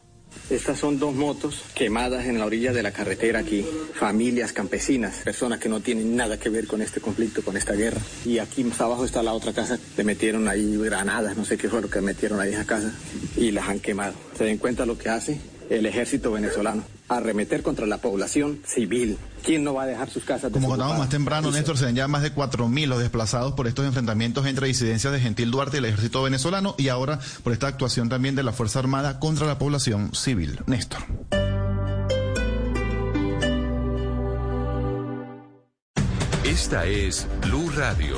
Estas 0.51 0.79
son 0.79 0.99
dos 0.99 1.15
motos 1.15 1.63
quemadas 1.73 2.25
en 2.25 2.37
la 2.37 2.45
orilla 2.45 2.73
de 2.73 2.83
la 2.83 2.91
carretera 2.91 3.39
aquí. 3.39 3.65
Familias 3.93 4.51
campesinas, 4.51 5.19
personas 5.23 5.59
que 5.59 5.69
no 5.69 5.79
tienen 5.79 6.13
nada 6.17 6.37
que 6.37 6.49
ver 6.49 6.67
con 6.67 6.81
este 6.81 6.99
conflicto, 6.99 7.41
con 7.41 7.55
esta 7.55 7.71
guerra. 7.71 8.01
Y 8.25 8.37
aquí 8.39 8.65
más 8.65 8.81
abajo 8.81 9.05
está 9.05 9.23
la 9.23 9.31
otra 9.31 9.53
casa. 9.53 9.79
Le 9.95 10.03
metieron 10.03 10.49
ahí 10.49 10.75
granadas, 10.75 11.37
no 11.37 11.45
sé 11.45 11.57
qué 11.57 11.69
fue 11.69 11.81
lo 11.81 11.89
que 11.89 12.01
metieron 12.01 12.41
ahí 12.41 12.49
a 12.49 12.55
esa 12.55 12.65
casa. 12.65 12.93
Y 13.37 13.51
las 13.51 13.69
han 13.69 13.79
quemado. 13.79 14.13
Se 14.37 14.43
den 14.43 14.57
cuenta 14.57 14.85
lo 14.85 14.97
que 14.97 15.07
hace 15.07 15.39
el 15.69 15.85
ejército 15.85 16.33
venezolano. 16.33 16.83
Arremeter 17.17 17.61
contra 17.61 17.85
la 17.85 17.97
población 17.97 18.61
civil. 18.65 19.17
¿Quién 19.43 19.63
no 19.63 19.73
va 19.73 19.83
a 19.83 19.85
dejar 19.85 20.09
sus 20.09 20.23
casas 20.23 20.51
Como 20.51 20.69
contábamos 20.69 20.99
más 20.99 21.09
temprano, 21.09 21.49
Eso. 21.49 21.57
Néstor, 21.57 21.77
serían 21.77 21.95
ya 21.95 22.07
más 22.07 22.21
de 22.21 22.33
4.000 22.33 22.87
los 22.87 22.99
desplazados 22.99 23.53
por 23.53 23.67
estos 23.67 23.85
enfrentamientos 23.85 24.45
entre 24.45 24.67
disidencias 24.67 25.11
de 25.11 25.19
Gentil 25.19 25.51
Duarte 25.51 25.77
y 25.77 25.79
el 25.79 25.85
ejército 25.85 26.23
venezolano 26.23 26.75
y 26.77 26.89
ahora 26.89 27.19
por 27.43 27.53
esta 27.53 27.67
actuación 27.67 28.09
también 28.09 28.35
de 28.35 28.43
la 28.43 28.53
Fuerza 28.53 28.79
Armada 28.79 29.19
contra 29.19 29.45
la 29.47 29.57
población 29.57 30.13
civil. 30.13 30.59
Néstor. 30.67 31.01
Esta 36.43 36.85
es 36.85 37.27
Blue 37.41 37.69
Radio. 37.75 38.17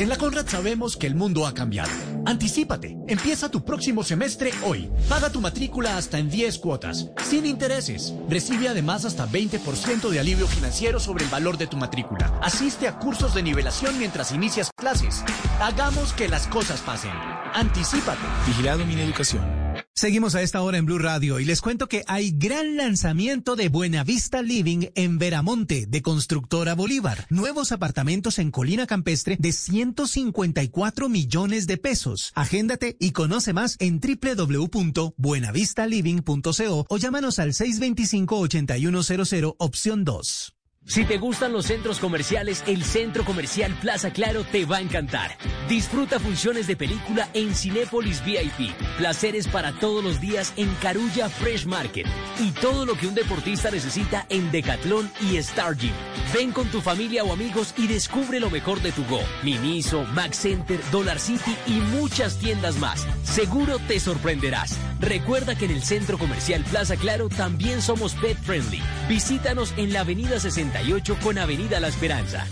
En 0.00 0.08
la 0.08 0.16
Conrad 0.16 0.46
sabemos 0.46 0.96
que 0.96 1.06
el 1.06 1.14
mundo 1.14 1.46
ha 1.46 1.52
cambiado. 1.52 1.90
Anticípate. 2.24 2.96
Empieza 3.06 3.50
tu 3.50 3.66
próximo 3.66 4.02
semestre 4.02 4.50
hoy. 4.64 4.90
Paga 5.10 5.28
tu 5.28 5.42
matrícula 5.42 5.98
hasta 5.98 6.18
en 6.18 6.30
10 6.30 6.58
cuotas, 6.58 7.10
sin 7.22 7.44
intereses. 7.44 8.14
Recibe 8.26 8.70
además 8.70 9.04
hasta 9.04 9.28
20% 9.28 10.08
de 10.08 10.18
alivio 10.18 10.46
financiero 10.46 11.00
sobre 11.00 11.24
el 11.24 11.30
valor 11.30 11.58
de 11.58 11.66
tu 11.66 11.76
matrícula. 11.76 12.32
Asiste 12.42 12.88
a 12.88 12.98
cursos 12.98 13.34
de 13.34 13.42
nivelación 13.42 13.98
mientras 13.98 14.32
inicias 14.32 14.70
clases. 14.74 15.22
Hagamos 15.60 16.14
que 16.14 16.30
las 16.30 16.46
cosas 16.46 16.80
pasen. 16.80 17.12
Anticípate. 17.52 18.22
Vigilado 18.46 18.86
mi 18.86 18.98
educación. 18.98 19.59
Seguimos 19.94 20.34
a 20.34 20.42
esta 20.42 20.62
hora 20.62 20.78
en 20.78 20.86
Blue 20.86 20.98
Radio 20.98 21.38
y 21.40 21.44
les 21.44 21.60
cuento 21.60 21.86
que 21.88 22.04
hay 22.06 22.30
gran 22.30 22.76
lanzamiento 22.76 23.56
de 23.56 23.68
Buenavista 23.68 24.40
Living 24.40 24.86
en 24.94 25.18
Veramonte 25.18 25.84
de 25.86 26.00
Constructora 26.00 26.74
Bolívar. 26.74 27.26
Nuevos 27.28 27.72
apartamentos 27.72 28.38
en 28.38 28.50
Colina 28.50 28.86
Campestre 28.86 29.36
de 29.38 29.52
154 29.52 31.08
millones 31.08 31.66
de 31.66 31.76
pesos. 31.76 32.32
Agéndate 32.34 32.96
y 32.98 33.12
conoce 33.12 33.52
más 33.52 33.76
en 33.78 34.00
www.buenavistaliving.co 34.00 36.86
o 36.88 36.96
llámanos 36.96 37.38
al 37.38 37.52
625-8100 37.52 39.54
opción 39.58 40.04
2. 40.04 40.59
Si 40.90 41.04
te 41.04 41.18
gustan 41.18 41.52
los 41.52 41.66
centros 41.66 42.00
comerciales, 42.00 42.64
el 42.66 42.82
Centro 42.82 43.24
Comercial 43.24 43.72
Plaza 43.80 44.10
Claro 44.10 44.42
te 44.42 44.64
va 44.64 44.78
a 44.78 44.80
encantar. 44.80 45.36
Disfruta 45.68 46.18
funciones 46.18 46.66
de 46.66 46.74
película 46.74 47.28
en 47.32 47.54
Cinépolis 47.54 48.24
VIP, 48.24 48.74
placeres 48.98 49.46
para 49.46 49.70
todos 49.70 50.02
los 50.02 50.20
días 50.20 50.52
en 50.56 50.68
Carulla 50.82 51.28
Fresh 51.28 51.66
Market 51.66 52.08
y 52.40 52.50
todo 52.50 52.86
lo 52.86 52.96
que 52.96 53.06
un 53.06 53.14
deportista 53.14 53.70
necesita 53.70 54.26
en 54.30 54.50
Decathlon 54.50 55.08
y 55.30 55.36
Star 55.36 55.76
Gym. 55.76 55.92
Ven 56.34 56.50
con 56.50 56.66
tu 56.70 56.80
familia 56.80 57.22
o 57.22 57.32
amigos 57.32 57.72
y 57.76 57.86
descubre 57.86 58.40
lo 58.40 58.50
mejor 58.50 58.82
de 58.82 58.90
tu 58.90 59.04
Go, 59.04 59.20
Miniso, 59.44 60.02
Max 60.06 60.38
Center, 60.38 60.80
Dollar 60.90 61.20
City 61.20 61.54
y 61.68 61.74
muchas 61.74 62.36
tiendas 62.38 62.78
más. 62.78 63.06
Seguro 63.22 63.78
te 63.86 64.00
sorprenderás. 64.00 64.76
Recuerda 64.98 65.54
que 65.54 65.66
en 65.66 65.70
el 65.70 65.82
Centro 65.82 66.18
Comercial 66.18 66.64
Plaza 66.68 66.96
Claro 66.96 67.28
también 67.28 67.80
somos 67.80 68.14
pet 68.14 68.36
friendly. 68.36 68.82
Visítanos 69.08 69.72
en 69.76 69.92
la 69.92 70.00
Avenida 70.00 70.40
68 70.80 71.18
con 71.22 71.38
Avenida 71.38 71.78
La 71.78 71.88
Esperanza. 71.88 72.46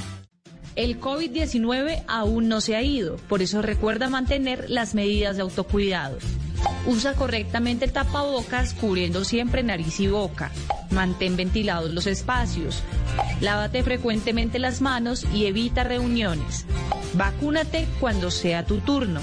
El 0.77 1.01
COVID-19 1.01 2.05
aún 2.07 2.49
no 2.49 2.61
se 2.61 2.77
ha 2.77 2.83
ido, 2.83 3.17
por 3.29 3.41
eso 3.41 3.63
recuerda 3.63 4.11
mantener 4.11 4.69
las 4.69 4.95
medidas 4.95 5.37
de 5.37 5.43
autocuidado. 5.43 6.19
Usa 6.87 7.15
correctamente 7.15 7.89
tapabocas 7.89 8.75
cubriendo 8.75 9.25
siempre 9.25 9.63
nariz 9.63 9.99
y 10.01 10.09
boca. 10.09 10.53
Mantén 10.91 11.37
ventilados 11.37 11.93
los 11.95 12.07
espacios. 12.07 12.83
Lávate 13.41 13.83
frecuentemente 13.83 14.59
las 14.59 14.83
manos 14.83 15.27
y 15.33 15.47
evita 15.47 15.85
reuniones. 15.85 16.67
Vacúnate 17.15 17.89
cuando 17.99 18.31
sea 18.31 18.67
tu 18.67 18.79
turno. 18.79 19.21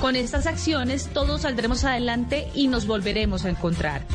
Con 0.00 0.14
estas 0.14 0.46
acciones 0.46 1.08
todos 1.12 1.42
saldremos 1.42 1.84
adelante 1.84 2.48
y 2.54 2.68
nos 2.68 2.86
volveremos 2.86 3.44
a 3.44 3.50
encontrar. 3.50 4.06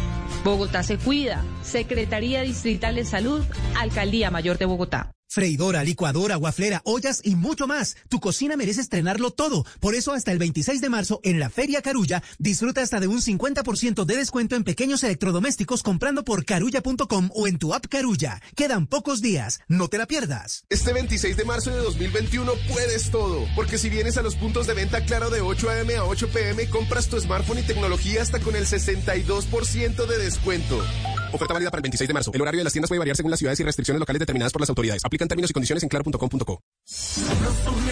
Bogotá 0.48 0.82
se 0.82 0.98
cuida. 0.98 1.44
Secretaría 1.62 2.42
Distrital 2.42 2.96
de 2.96 3.04
Salud, 3.04 3.44
Alcaldía 3.76 4.32
Mayor 4.32 4.58
de 4.58 4.66
Bogotá. 4.66 5.17
Freidora, 5.38 5.84
licuadora, 5.84 6.36
guaflera, 6.36 6.82
ollas 6.84 7.22
y 7.24 7.36
mucho 7.36 7.68
más. 7.68 7.96
Tu 8.10 8.20
cocina 8.20 8.58
merece 8.58 8.82
estrenarlo 8.82 9.30
todo. 9.30 9.68
Por 9.80 9.94
eso 9.94 10.14
hasta 10.14 10.32
el 10.32 10.40
26 10.40 10.82
de 10.82 10.90
marzo 10.90 11.20
en 11.24 11.40
la 11.40 11.52
Feria 11.52 11.84
Carulla 11.84 12.24
disfruta 12.40 12.82
hasta 12.82 13.00
de 13.00 13.06
un 13.06 13.22
50% 13.22 14.04
de 14.04 14.16
descuento 14.18 14.56
en 14.56 14.64
pequeños 14.64 15.04
electrodomésticos 15.04 15.84
comprando 15.84 16.24
por 16.24 16.44
carulla.com 16.44 17.30
o 17.36 17.48
en 17.48 17.60
tu 17.60 17.76
app 17.76 17.86
Carulla. 17.86 18.42
Quedan 18.56 18.88
pocos 18.88 19.22
días. 19.22 19.60
No 19.68 19.90
te 19.90 20.00
la 20.00 20.08
pierdas. 20.08 20.66
Este 20.70 20.92
26 20.92 21.38
de 21.38 21.46
marzo 21.46 21.70
de 21.70 21.84
2021 21.84 22.52
puedes 22.74 23.12
todo, 23.12 23.46
porque 23.56 23.78
si 23.78 23.92
vienes 23.92 24.18
a 24.18 24.24
los 24.24 24.36
puntos 24.36 24.66
de 24.66 24.74
venta 24.74 25.06
claro 25.06 25.30
de 25.30 25.42
8 25.42 25.70
a.m. 25.70 25.98
a 25.98 26.06
8 26.06 26.30
p.m., 26.30 26.68
compras 26.72 27.10
tu 27.10 27.20
smartphone 27.20 27.60
y 27.60 27.62
tecnología 27.62 28.24
hasta 28.24 28.40
con 28.40 28.56
el 28.56 28.66
62% 28.66 30.08
de 30.08 30.18
descuento. 30.18 30.84
Oferta 31.32 31.54
válida 31.54 31.72
para 31.72 31.80
el 31.80 31.84
26 31.84 32.08
de 32.08 32.14
marzo. 32.14 32.32
El 32.34 32.42
horario 32.42 32.60
de 32.60 32.64
las 32.64 32.74
tiendas 32.74 32.90
puede 32.90 33.00
variar 33.00 33.16
según 33.16 33.32
las 33.32 33.40
ciudades 33.40 33.60
y 33.60 33.64
restricciones 33.64 34.00
locales 34.00 34.20
determinadas 34.20 34.54
por 34.54 34.62
las 34.62 34.70
autoridades. 34.70 35.04
Aplican 35.06 35.28
términos 35.28 35.52
y 35.52 35.54
condiciones 35.54 35.84
en 35.84 35.90
claro.com.co. 35.90 36.62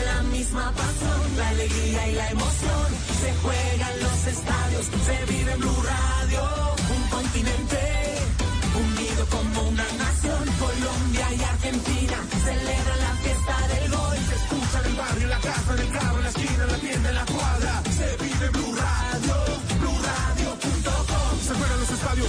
La 0.05 0.23
misma 0.23 0.71
pasión, 0.71 1.37
la 1.37 1.49
alegría 1.49 2.07
y 2.07 2.15
la 2.15 2.29
emoción. 2.31 2.87
Se 3.21 3.33
juega 3.41 3.93
en 3.93 3.99
los 4.03 4.27
estadios, 4.27 4.85
se 4.85 5.33
vive 5.33 5.51
en 5.51 5.59
Blue. 5.59 6.14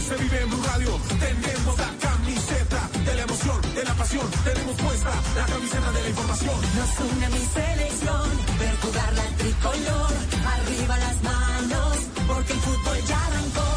se 0.06 0.16
vive 0.16 0.40
en 0.40 0.48
Blue 0.50 0.62
Radio. 0.62 0.90
Tenemos 1.18 1.78
la 1.78 1.90
camiseta 1.98 2.80
de 3.04 3.14
la 3.14 3.22
emoción, 3.22 3.60
de 3.74 3.84
la 3.84 3.94
pasión. 3.94 4.26
Tenemos 4.44 4.76
puesta 4.76 5.10
la 5.34 5.46
camiseta 5.46 5.92
de 5.92 6.02
la 6.02 6.08
información. 6.08 6.56
Nos 6.78 7.10
une 7.10 7.28
mi 7.28 7.44
selección, 7.58 8.30
ver 8.58 8.76
jugar 8.82 9.12
la 9.14 9.26
tricolor. 9.36 10.12
Arriba 10.54 10.96
las 10.98 11.22
manos, 11.22 11.96
porque 12.28 12.52
el 12.52 12.60
fútbol 12.60 12.98
ya 13.08 13.26
arrancó. 13.26 13.70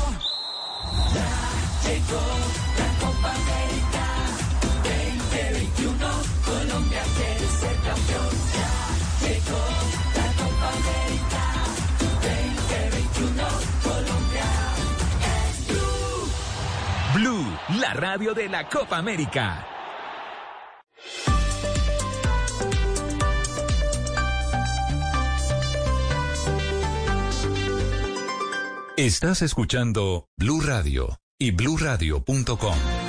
Ya 1.15 1.89
llegó. 1.89 2.68
La 17.79 17.93
radio 17.93 18.33
de 18.33 18.49
la 18.49 18.67
Copa 18.67 18.97
América. 18.97 19.65
Estás 28.97 29.41
escuchando 29.41 30.27
Blue 30.37 30.61
Radio 30.61 31.19
y 31.37 31.51
bluradio.com. 31.51 33.08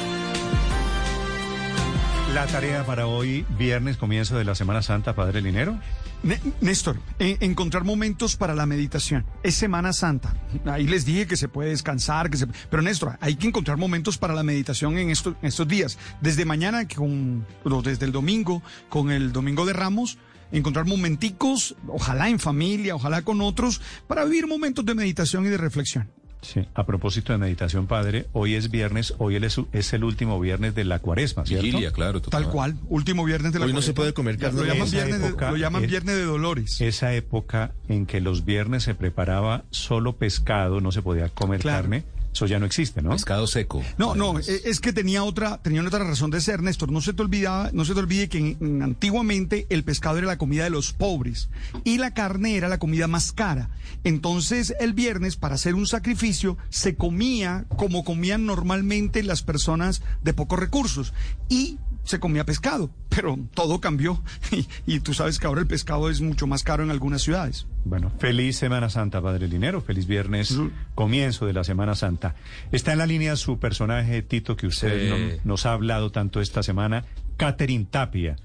La 2.35 2.47
tarea 2.47 2.87
para 2.87 3.07
hoy, 3.07 3.45
viernes, 3.59 3.97
comienzo 3.97 4.39
de 4.39 4.45
la 4.45 4.55
Semana 4.55 4.83
Santa, 4.83 5.15
Padre 5.17 5.43
Linero. 5.43 5.79
Né- 6.23 6.41
Néstor, 6.61 6.97
eh, 7.19 7.37
encontrar 7.41 7.83
momentos 7.85 8.37
para 8.37 8.55
la 8.55 8.67
meditación. 8.67 9.27
Es 9.43 9.57
Semana 9.57 9.93
Santa. 9.93 10.35
Ahí 10.67 10.87
les 10.87 11.05
dije 11.05 11.27
que 11.27 11.37
se 11.37 11.49
puede 11.49 11.71
descansar, 11.71 12.31
que 12.31 12.37
se... 12.37 12.47
pero 12.71 12.83
Néstor, 12.83 13.17
hay 13.21 13.35
que 13.35 13.49
encontrar 13.49 13.79
momentos 13.79 14.17
para 14.17 14.33
la 14.35 14.43
meditación 14.45 14.97
en 14.97 15.09
en 15.11 15.17
estos 15.43 15.67
días. 15.69 15.99
Desde 16.21 16.45
mañana, 16.45 16.87
con, 16.87 17.47
desde 17.83 18.07
el 18.07 18.13
domingo, 18.13 18.63
con 18.89 19.11
el 19.11 19.33
Domingo 19.33 19.67
de 19.67 19.73
Ramos, 19.73 20.19
encontrar 20.53 20.87
momenticos, 20.87 21.75
ojalá 21.89 22.29
en 22.29 22.39
familia, 22.39 22.95
ojalá 22.95 23.23
con 23.23 23.41
otros, 23.41 23.81
para 24.07 24.25
vivir 24.25 24.47
momentos 24.47 24.85
de 24.85 24.95
meditación 24.95 25.47
y 25.47 25.49
de 25.49 25.57
reflexión. 25.57 26.09
Sí, 26.43 26.67
a 26.75 26.87
propósito 26.87 27.33
de 27.33 27.39
meditación, 27.39 27.87
Padre, 27.87 28.27
hoy 28.33 28.55
es 28.55 28.71
viernes, 28.71 29.15
hoy 29.19 29.37
es, 29.37 29.93
el 29.93 30.05
último 30.05 30.41
viernes 30.41 30.75
de 30.75 30.85
la 30.85 30.99
cuaresma, 30.99 31.45
¿cierto? 31.45 31.65
Vigilia, 31.67 31.93
claro, 31.93 32.21
Tal 32.23 32.49
cual, 32.49 32.77
último 32.89 33.25
viernes 33.25 33.53
de 33.53 33.59
la 33.59 33.67
Hoy 33.67 33.73
no 33.73 33.83
se 33.83 33.93
cuaresma. 33.93 33.95
puede 34.03 34.15
comer 34.15 34.39
carne 34.39 34.61
Lo 34.61 34.67
llaman, 34.67 34.91
viernes 34.91 35.21
de, 35.21 35.27
época 35.29 35.51
lo 35.51 35.57
llaman 35.59 35.85
es- 35.85 35.91
viernes 35.91 36.17
de 36.17 36.25
dolores. 36.25 36.81
Esa 36.81 37.13
época 37.15 37.73
en 37.89 38.07
que 38.07 38.21
los 38.21 38.45
viernes 38.45 38.85
se 38.85 38.95
preparaba 38.95 39.65
solo 39.71 40.17
pescado, 40.17 40.81
no 40.81 40.93
se 40.93 41.03
podía 41.03 41.29
comer 41.29 41.61
Claro. 41.61 41.83
carne, 41.83 42.05
eso 42.33 42.47
ya 42.47 42.59
no 42.61 42.67
existe, 42.67 43.03
¿no? 43.03 43.11
Pescado 43.11 43.47
seco. 43.47 43.83
No, 43.99 44.15
no, 44.15 44.39
e- 44.39 44.45
es 44.65 44.79
que 44.81 44.93
tenía 44.93 45.25
otra, 45.25 45.61
tenía 45.63 45.83
otra 45.83 46.05
razón 46.05 46.31
de 46.31 46.41
ser, 46.41 46.63
Néstor. 46.63 46.93
No 46.93 47.01
se 47.01 47.13
te 47.13 47.23
olvidaba, 47.23 47.71
no 47.73 47.85
se 47.85 47.93
te 47.93 47.99
olvide 48.01 48.29
que 48.29 48.39
en- 48.39 48.57
en- 48.61 48.83
antiguamente 48.83 49.67
el 49.69 49.83
pescado 49.85 50.19
era 50.19 50.27
la 50.29 50.39
comida 50.39 50.65
de 50.65 50.71
los 50.71 50.93
pobres 50.93 51.49
y 51.85 51.99
la 51.99 52.15
carne 52.15 52.57
era 52.57 52.69
la 52.69 52.79
comida 52.79 53.09
más 53.09 53.33
cara. 53.33 53.71
Entonces, 54.05 54.75
el 54.81 54.93
viernes, 54.95 55.37
para 55.37 55.57
hacer 55.57 55.75
un 55.75 55.87
sacrificio, 55.87 56.57
se 56.69 56.95
comía 56.95 57.67
como 57.77 58.05
comían 58.05 58.47
normalmente 58.47 59.23
las 59.23 59.43
personas 59.43 60.03
de 60.23 60.33
pocos 60.33 60.59
recursos 60.59 61.13
y 61.49 61.79
se 62.05 62.19
comía 62.21 62.45
pescado. 62.45 62.91
Pero 63.09 63.39
todo 63.55 63.81
cambió 63.81 64.23
y, 64.53 64.67
y 64.87 65.01
tú 65.01 65.15
sabes 65.15 65.39
que 65.39 65.47
ahora 65.47 65.61
el 65.61 65.67
pescado 65.67 66.11
es 66.11 66.21
mucho 66.21 66.47
más 66.47 66.63
caro 66.63 66.83
en 66.83 66.91
algunas 66.91 67.23
ciudades. 67.23 67.67
Bueno, 67.85 68.13
feliz 68.19 68.57
Semana 68.57 68.91
Santa, 68.91 69.21
Padre 69.23 69.49
Linero, 69.49 69.81
feliz 69.81 70.07
viernes, 70.07 70.57
comienzo 70.95 71.47
de 71.47 71.53
la 71.53 71.65
Semana 71.65 71.95
Santa. 71.95 72.35
Está 72.73 72.93
en 72.93 72.99
la 72.99 73.07
línea 73.07 73.37
su 73.37 73.59
personaje, 73.59 74.23
Tito, 74.23 74.57
que 74.57 74.67
usted 74.67 75.01
Sí. 75.01 75.09
no- 75.09 75.41
nos 75.45 75.67
ha 75.67 75.73
hablado 75.73 76.11
tanto 76.11 76.41
esta 76.41 76.63
semana, 76.63 77.05
Catherine 77.37 77.87
Tapia. 77.91 78.37
que 78.37 78.43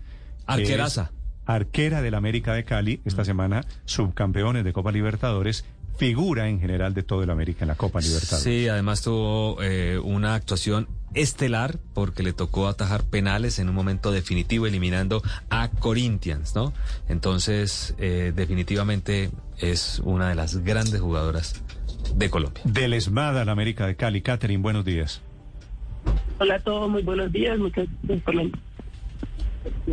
Arqueraza. 0.48 1.12
Arquera 1.48 2.02
del 2.02 2.16
América 2.16 2.54
de 2.54 2.64
Cali, 2.64 3.02
esta 3.06 3.24
semana 3.24 3.66
subcampeones 3.86 4.64
de 4.64 4.74
Copa 4.74 4.92
Libertadores, 4.92 5.64
figura 5.98 6.48
en 6.50 6.60
general 6.60 6.94
de 6.94 7.04
todo 7.04 7.24
el 7.24 7.30
América 7.30 7.64
en 7.64 7.70
la 7.70 7.76
Copa 7.76 8.00
Libertadores. 8.02 8.44
Sí, 8.44 8.68
además 8.68 9.02
tuvo 9.02 9.62
eh, 9.62 9.98
una 10.04 10.36
actuación 10.36 10.88
estelar 11.14 11.78
porque 11.94 12.24
le 12.24 12.34
tocó 12.34 12.68
atajar 12.68 13.04
penales 13.06 13.60
en 13.60 13.70
un 13.70 13.76
momento 13.76 14.12
definitivo 14.12 14.68
eliminando 14.68 15.22
a 15.50 15.70
Corinthians, 15.70 16.54
¿no? 16.56 16.74
Entonces, 17.08 17.96
eh, 17.98 18.34
definitivamente 18.36 19.32
es 19.58 20.02
una 20.04 20.28
de 20.30 20.36
las 20.36 20.58
grandes 20.58 21.00
jugadoras 21.00 21.64
de 22.16 22.30
Colombia. 22.30 22.62
Del 22.66 22.94
ESMAD 22.94 23.40
al 23.40 23.50
América 23.50 23.88
de 23.88 23.96
Cali. 23.96 24.22
Catherine, 24.22 24.62
buenos 24.62 24.84
días. 24.84 25.22
Hola 26.40 26.56
a 26.56 26.60
todos, 26.60 26.90
muy 26.90 27.02
buenos 27.04 27.32
días. 27.32 27.58
Muchas 27.58 27.88
gracias 28.04 28.24
por 28.26 28.36
la- 28.36 28.50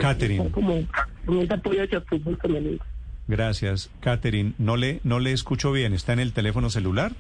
Catherine. 0.00 0.50
Como, 0.50 0.82
como 1.24 1.42
ese 1.42 1.54
apoyo 1.54 1.84
hacia 1.84 1.98
el 1.98 2.04
fútbol 2.04 2.36
femenino. 2.42 2.82
Gracias. 3.28 3.90
Catherine, 4.00 4.52
no 4.58 4.76
le, 4.76 5.00
no 5.04 5.20
le 5.20 5.32
escucho 5.32 5.72
bien. 5.72 5.92
¿Está 5.94 6.12
en 6.12 6.20
el 6.20 6.32
teléfono 6.32 6.70
celular? 6.70 7.12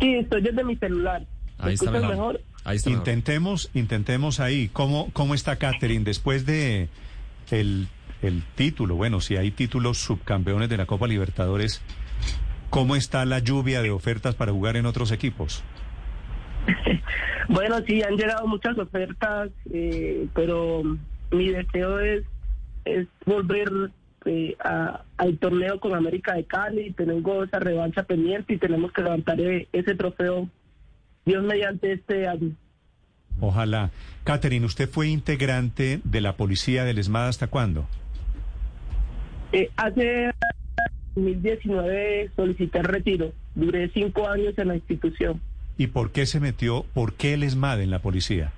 Sí, 0.00 0.14
estoy 0.16 0.42
desde 0.42 0.64
mi 0.64 0.76
celular. 0.76 1.22
¿Me 1.58 1.64
Ahí 1.66 1.74
está 1.74 1.86
escuchas 1.86 2.02
mejor. 2.02 2.10
mejor? 2.34 2.40
Ahí 2.64 2.76
está 2.76 2.90
mejor. 2.90 3.00
intentemos, 3.00 3.70
intentemos 3.74 4.40
ahí. 4.40 4.68
¿Cómo, 4.72 5.08
cómo 5.12 5.34
está 5.34 5.56
Catherine 5.56 6.04
después 6.04 6.44
de 6.46 6.88
el, 7.50 7.88
el 8.22 8.42
título? 8.56 8.96
Bueno, 8.96 9.20
si 9.20 9.36
hay 9.36 9.50
títulos 9.52 9.98
subcampeones 9.98 10.68
de 10.68 10.76
la 10.76 10.86
Copa 10.86 11.06
Libertadores, 11.06 11.80
¿cómo 12.70 12.96
está 12.96 13.24
la 13.24 13.38
lluvia 13.38 13.80
de 13.82 13.90
ofertas 13.90 14.34
para 14.34 14.52
jugar 14.52 14.76
en 14.76 14.86
otros 14.86 15.12
equipos? 15.12 15.62
Bueno, 17.48 17.76
sí, 17.86 18.02
han 18.02 18.16
llegado 18.16 18.44
muchas 18.48 18.76
ofertas, 18.76 19.50
eh, 19.72 20.26
pero 20.34 20.82
mi 21.30 21.50
deseo 21.50 22.00
es, 22.00 22.24
es 22.84 23.06
volver 23.24 23.70
eh, 24.26 24.56
a- 24.62 25.02
al 25.16 25.38
torneo 25.38 25.80
con 25.80 25.94
América 25.94 26.34
de 26.34 26.44
Cali. 26.44 26.92
Tenemos 26.92 27.46
esa 27.48 27.58
revancha 27.58 28.02
pendiente 28.02 28.54
y 28.54 28.58
tenemos 28.58 28.92
que 28.92 29.02
levantar 29.02 29.40
eh, 29.40 29.68
ese 29.72 29.94
trofeo, 29.94 30.48
Dios 31.24 31.42
mediante 31.44 31.92
este 31.92 32.26
año. 32.28 32.50
Ojalá. 33.40 33.90
Catherine, 34.24 34.64
¿usted 34.66 34.88
fue 34.88 35.08
integrante 35.08 36.00
de 36.04 36.20
la 36.20 36.36
policía 36.36 36.84
del 36.84 36.98
ESMAD 36.98 37.28
hasta 37.28 37.46
cuándo? 37.48 37.86
Eh, 39.52 39.70
hace 39.76 40.30
2019 41.14 42.30
solicité 42.36 42.78
el 42.78 42.84
retiro. 42.84 43.32
Duré 43.54 43.88
cinco 43.90 44.28
años 44.28 44.54
en 44.58 44.68
la 44.68 44.76
institución. 44.76 45.40
¿Y 45.78 45.88
por 45.88 46.10
qué 46.10 46.26
se 46.26 46.40
metió, 46.40 46.84
por 46.94 47.14
qué 47.14 47.34
el 47.34 47.42
ESMAD 47.42 47.80
en 47.82 47.90
la 47.90 48.00
policía? 48.00 48.52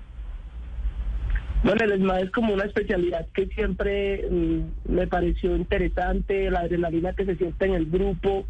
Bueno, 1.63 1.83
el 1.83 1.91
ESMAD 1.91 2.23
es 2.23 2.31
como 2.31 2.53
una 2.53 2.63
especialidad 2.63 3.27
que 3.33 3.47
siempre 3.47 4.27
mm, 4.29 4.93
me 4.93 5.07
pareció 5.07 5.55
interesante, 5.55 6.49
la 6.49 6.61
adrenalina 6.61 7.13
que 7.13 7.25
se 7.25 7.35
siente 7.35 7.65
en 7.65 7.73
el 7.73 7.85
grupo. 7.85 8.47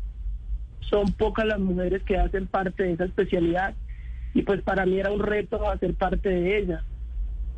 Son 0.81 1.11
pocas 1.13 1.45
las 1.45 1.59
mujeres 1.59 2.03
que 2.03 2.17
hacen 2.17 2.47
parte 2.47 2.83
de 2.83 2.93
esa 2.93 3.05
especialidad 3.05 3.73
y 4.33 4.43
pues 4.43 4.61
para 4.61 4.85
mí 4.85 4.99
era 4.99 5.11
un 5.11 5.21
reto 5.21 5.69
hacer 5.69 5.95
parte 5.95 6.29
de 6.29 6.59
ella. 6.59 6.83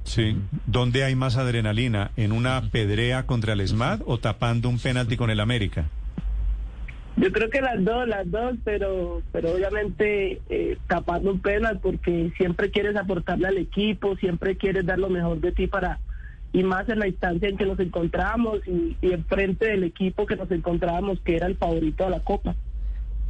Sí. 0.04 0.38
¿Dónde 0.66 1.04
hay 1.04 1.16
más 1.16 1.38
adrenalina? 1.38 2.12
¿En 2.16 2.32
una 2.32 2.62
pedrea 2.72 3.26
contra 3.26 3.54
el 3.54 3.62
ESMAD 3.62 4.02
o 4.06 4.18
tapando 4.18 4.70
un 4.70 4.80
penalti 4.80 5.18
con 5.18 5.30
el 5.30 5.40
América? 5.40 5.86
Yo 7.18 7.32
creo 7.32 7.50
que 7.50 7.62
las 7.62 7.84
dos, 7.84 8.08
las 8.08 8.30
dos, 8.32 8.56
pero, 8.64 9.22
pero 9.32 9.52
obviamente 9.52 10.42
eh, 10.50 10.78
tapando 10.88 11.32
un 11.32 11.40
penal 11.40 11.80
porque 11.82 12.32
siempre 12.38 12.72
quieres 12.72 12.96
aportarle 12.96 13.48
al 13.48 13.58
equipo, 13.58 14.16
siempre 14.16 14.58
quieres 14.58 14.86
dar 14.86 14.98
lo 14.98 15.10
mejor 15.10 15.40
de 15.42 15.52
ti 15.52 15.68
para 15.68 16.00
y 16.54 16.64
más 16.64 16.88
en 16.90 17.00
la 17.00 17.08
instancia 17.08 17.48
en 17.48 17.58
que 17.58 17.66
nos 17.66 17.80
encontramos 17.80 18.60
y, 18.68 18.98
y 19.02 19.14
enfrente 19.14 19.68
del 19.68 19.84
equipo 19.84 20.26
que 20.26 20.36
nos 20.36 20.52
encontrábamos 20.52 21.20
que 21.22 21.36
era 21.36 21.48
el 21.48 21.58
favorito 21.58 22.04
de 22.04 22.10
la 22.10 22.20
Copa. 22.20 22.56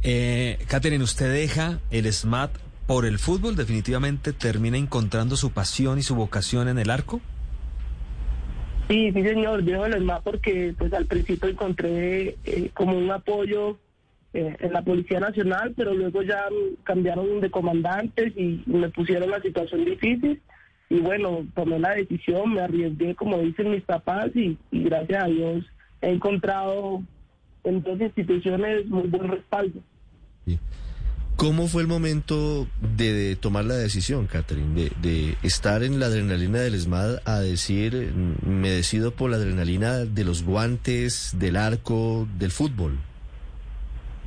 Eh, 0.02 0.58
¿usted 1.00 1.32
deja 1.32 1.78
el 1.90 2.12
SMAT 2.12 2.50
por 2.86 3.06
el 3.06 3.18
fútbol? 3.18 3.54
¿Definitivamente 3.54 4.32
termina 4.32 4.76
encontrando 4.76 5.36
su 5.36 5.52
pasión 5.52 5.98
y 5.98 6.02
su 6.02 6.16
vocación 6.16 6.68
en 6.68 6.78
el 6.78 6.90
arco? 6.90 7.20
Sí, 8.88 9.12
sí 9.12 9.22
señor, 9.22 9.62
dejo 9.64 9.86
el 9.86 10.04
más 10.04 10.20
porque 10.22 10.74
pues 10.76 10.92
al 10.92 11.06
principio 11.06 11.48
encontré 11.48 12.36
eh, 12.44 12.70
como 12.74 12.96
un 12.96 13.10
apoyo 13.10 13.78
eh, 14.34 14.56
en 14.60 14.72
la 14.72 14.82
Policía 14.82 15.20
Nacional, 15.20 15.72
pero 15.76 15.94
luego 15.94 16.22
ya 16.22 16.44
cambiaron 16.84 17.40
de 17.40 17.50
comandantes 17.50 18.36
y 18.36 18.62
me 18.66 18.90
pusieron 18.90 19.30
la 19.30 19.40
situación 19.40 19.84
difícil 19.84 20.40
y 20.90 21.00
bueno, 21.00 21.46
tomé 21.54 21.78
la 21.78 21.94
decisión, 21.94 22.52
me 22.52 22.60
arriesgué 22.60 23.14
como 23.14 23.38
dicen 23.38 23.70
mis 23.70 23.82
papás 23.82 24.30
y, 24.34 24.58
y 24.70 24.84
gracias 24.84 25.24
a 25.24 25.26
Dios 25.26 25.64
he 26.02 26.10
encontrado 26.10 27.02
en 27.64 27.82
dos 27.82 28.00
instituciones 28.00 28.86
muy 28.86 29.08
buen 29.08 29.28
respaldo. 29.28 29.80
¿Cómo 31.36 31.66
fue 31.66 31.82
el 31.82 31.88
momento 31.88 32.68
de, 32.96 33.36
tomar 33.36 33.64
la 33.64 33.74
decisión, 33.74 34.26
Catherine, 34.26 34.90
de, 35.02 35.34
estar 35.42 35.82
en 35.82 35.98
la 35.98 36.06
adrenalina 36.06 36.60
del 36.60 36.74
ESMAD 36.74 37.20
a 37.24 37.40
decir, 37.40 38.12
mm, 38.14 38.46
me 38.48 38.70
decido 38.70 39.10
por 39.10 39.30
la 39.30 39.36
adrenalina 39.36 40.04
de 40.04 40.24
los 40.24 40.44
guantes, 40.44 41.34
del 41.38 41.56
arco, 41.56 42.28
del 42.38 42.50
fútbol? 42.50 42.98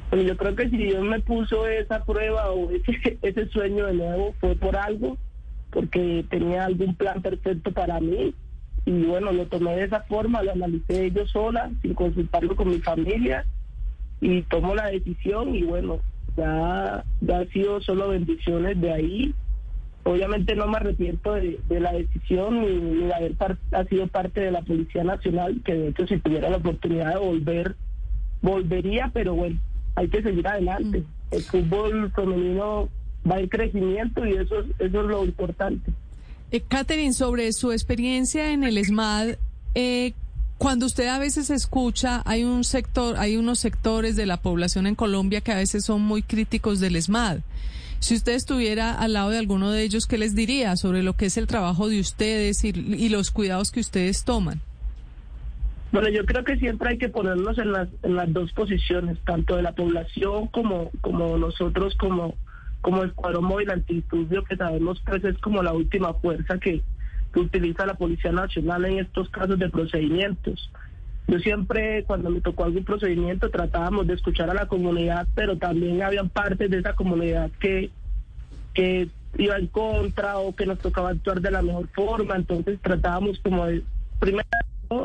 Bueno, 0.10 0.26
yo 0.26 0.36
creo 0.36 0.56
que 0.56 0.70
si 0.70 0.78
Dios 0.78 1.04
me 1.04 1.20
puso 1.22 1.68
esa 1.68 2.04
prueba 2.04 2.52
o 2.52 2.70
ese, 2.72 3.18
ese 3.22 3.48
sueño 3.50 3.86
de 3.86 3.94
nuevo 3.94 4.36
fue 4.42 4.56
por 4.56 4.76
algo, 4.76 5.18
porque 5.72 6.26
tenía 6.30 6.66
algún 6.66 6.96
plan 6.96 7.22
perfecto 7.22 7.72
para 7.72 8.00
mí 8.00 8.34
y 8.86 9.04
bueno, 9.04 9.32
lo 9.32 9.48
tomé 9.48 9.76
de 9.76 9.86
esa 9.86 10.02
forma, 10.02 10.44
lo 10.44 10.52
analicé 10.52 11.12
yo 11.12 11.26
sola, 11.28 11.72
sin 11.82 11.96
consultarlo 11.96 12.56
con 12.56 12.70
mi 12.70 12.80
familia 12.80 13.46
y 14.22 14.44
tomo 14.44 14.76
la 14.76 14.88
decisión 14.88 15.56
y 15.56 15.64
bueno, 15.64 16.00
ya, 16.38 17.04
ya 17.22 17.40
ha 17.40 17.46
sido 17.48 17.82
solo 17.82 18.10
bendiciones 18.10 18.80
de 18.82 18.92
ahí. 18.92 19.34
Obviamente 20.04 20.56
no 20.56 20.68
me 20.68 20.78
arrepiento 20.78 21.34
de, 21.34 21.60
de 21.68 21.80
la 21.80 21.92
decisión 21.94 22.62
ni, 22.62 22.68
ni 22.76 23.06
de 23.08 23.14
haber 23.14 23.34
par- 23.36 23.58
ha 23.72 23.84
sido 23.86 24.06
parte 24.08 24.42
de 24.42 24.52
la 24.52 24.62
Policía 24.62 25.04
Nacional, 25.04 25.62
que 25.66 25.74
de 25.74 25.88
hecho 25.90 26.06
si 26.08 26.20
tuviera 26.20 26.50
la 26.50 26.58
oportunidad 26.58 27.14
de 27.14 27.20
volver, 27.20 27.76
volvería, 28.42 29.10
pero 29.14 29.34
bueno, 29.34 29.60
hay 29.96 30.08
que 30.08 30.22
seguir 30.22 30.48
adelante. 30.48 31.04
El 31.32 31.42
fútbol 31.44 32.12
femenino 32.12 32.90
va 33.30 33.40
en 33.40 33.48
crecimiento 33.48 34.26
y 34.26 34.34
eso, 34.34 34.60
es- 34.60 34.68
eso 34.80 35.02
es 35.02 35.08
lo 35.08 35.26
importante. 35.26 35.92
Eh, 36.52 36.62
Catherine, 36.68 37.14
sobre 37.14 37.52
su 37.54 37.72
experiencia 37.72 38.52
en 38.52 38.64
el 38.64 38.78
SMAD, 38.78 39.38
eh, 39.74 40.14
cuando 40.58 40.86
usted 40.86 41.08
a 41.08 41.20
veces 41.20 41.50
escucha, 41.50 42.22
hay 42.26 42.44
un 42.44 42.64
sector, 42.64 43.18
hay 43.18 43.36
unos 43.36 43.60
sectores 43.60 44.16
de 44.16 44.26
la 44.26 44.38
población 44.38 44.88
en 44.88 44.96
Colombia 44.96 45.42
que 45.42 45.52
a 45.52 45.58
veces 45.58 45.84
son 45.84 46.02
muy 46.02 46.22
críticos 46.22 46.80
del 46.80 47.02
SMAD. 47.02 47.40
Si 48.00 48.16
usted 48.16 48.34
estuviera 48.34 48.94
al 48.94 49.14
lado 49.14 49.32
de 49.32 49.38
alguno 49.38 49.72
de 49.72 49.84
ellos, 49.84 50.06
¿qué 50.06 50.18
les 50.18 50.36
diría 50.36 50.76
sobre 50.76 51.04
lo 51.04 51.14
que 51.14 51.26
es 51.26 51.38
el 51.38 51.48
trabajo 51.48 51.90
de 51.90 52.00
ustedes 52.00 52.64
y, 52.64 53.10
los 53.10 53.32
cuidados 53.32 53.72
que 53.72 53.80
ustedes 53.80 54.24
toman? 54.24 54.62
Bueno, 55.92 56.10
yo 56.10 56.26
creo 56.26 56.44
que 56.44 56.58
siempre 56.58 56.90
hay 56.90 56.98
que 56.98 57.10
ponernos 57.10 57.58
en 57.58 57.72
las, 57.72 57.88
en 58.04 58.16
las 58.16 58.32
dos 58.32 58.52
posiciones, 58.54 59.18
tanto 59.26 59.56
de 59.56 59.62
la 59.62 59.72
población 59.74 60.48
como, 60.48 60.92
como 61.02 61.38
nosotros 61.38 61.96
como, 61.96 62.36
como 62.82 63.04
Escuadrón 63.04 63.46
Móvil 63.46 63.72
Antidisturbio, 63.72 64.44
que 64.44 64.58
sabemos 64.58 65.02
pues 65.06 65.24
es 65.24 65.38
como 65.40 65.64
la 65.64 65.74
última 65.74 66.14
fuerza 66.14 66.60
que, 66.60 66.82
que 67.36 67.42
utiliza 67.42 67.86
la 67.86 67.96
Policía 67.96 68.32
Nacional 68.32 68.86
en 68.86 69.00
estos 69.00 69.30
casos 69.30 69.60
de 69.60 69.70
procedimientos. 69.70 70.72
Yo 71.28 71.38
siempre, 71.40 72.06
cuando 72.06 72.30
me 72.30 72.40
tocó 72.40 72.64
algún 72.64 72.86
procedimiento, 72.86 73.50
tratábamos 73.50 74.08
de 74.08 74.14
escuchar 74.14 74.50
a 74.50 74.54
la 74.54 74.68
comunidad, 74.68 75.28
pero 75.36 75.58
también 75.58 76.02
habían 76.02 76.30
partes 76.30 76.70
de 76.72 76.78
esa 76.78 76.94
comunidad 76.94 77.52
que, 77.60 77.90
que 78.74 79.10
iba 79.38 79.58
en 79.58 79.68
contra 79.68 80.38
o 80.38 80.56
que 80.56 80.66
nos 80.66 80.80
tocaba 80.80 81.10
actuar 81.10 81.42
de 81.42 81.52
la 81.52 81.62
mejor 81.62 81.90
forma, 81.90 82.38
entonces 82.38 82.80
tratábamos 82.82 83.38
como 83.40 83.66
de, 83.66 83.84
primero, 84.20 84.48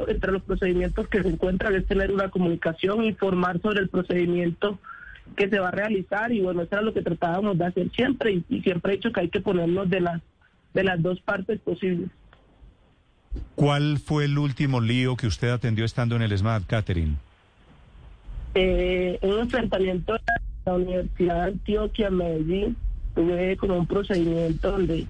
entre 0.06 0.30
los 0.30 0.42
procedimientos 0.42 1.08
que 1.08 1.22
se 1.22 1.30
encuentran 1.30 1.74
es 1.74 1.86
tener 1.86 2.12
una 2.12 2.28
comunicación, 2.28 3.02
informar 3.02 3.60
sobre 3.60 3.80
el 3.80 3.88
procedimiento 3.88 4.78
que 5.36 5.48
se 5.48 5.58
va 5.58 5.68
a 5.68 5.72
realizar 5.72 6.30
y 6.30 6.42
bueno, 6.42 6.62
eso 6.62 6.76
era 6.76 6.82
lo 6.82 6.94
que 6.94 7.02
tratábamos 7.02 7.58
de 7.58 7.64
hacer 7.64 7.90
siempre 7.90 8.34
y, 8.34 8.44
y 8.48 8.60
siempre 8.60 8.92
he 8.92 8.96
dicho 8.96 9.10
que 9.10 9.20
hay 9.20 9.30
que 9.30 9.40
ponernos 9.40 9.90
de 9.90 10.00
las, 10.00 10.22
de 10.74 10.84
las 10.84 11.02
dos 11.02 11.20
partes 11.22 11.58
posibles. 11.60 12.08
¿Cuál 13.54 13.98
fue 13.98 14.24
el 14.24 14.38
último 14.38 14.80
lío 14.80 15.16
que 15.16 15.26
usted 15.26 15.50
atendió 15.50 15.84
estando 15.84 16.16
en 16.16 16.22
el 16.22 16.36
SMAT, 16.36 16.64
Catherine? 16.66 17.16
Eh, 18.54 19.18
un 19.22 19.38
enfrentamiento 19.38 20.16
en 20.16 20.22
la 20.64 20.74
Universidad 20.74 21.34
de 21.34 21.52
Antioquia, 21.52 22.10
Medellín, 22.10 22.76
tuve 23.14 23.56
como 23.56 23.76
un 23.76 23.86
procedimiento 23.86 24.72
donde, 24.72 25.06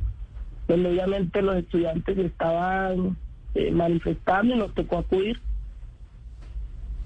donde 0.69 0.91
obviamente 0.91 1.43
los 1.43 1.57
estudiantes 1.57 2.19
estaban 2.19 3.17
eh, 3.55 3.71
manifestando 3.71 4.55
y 4.55 4.59
nos 4.59 4.75
tocó 4.75 4.99
acudir. 4.99 5.41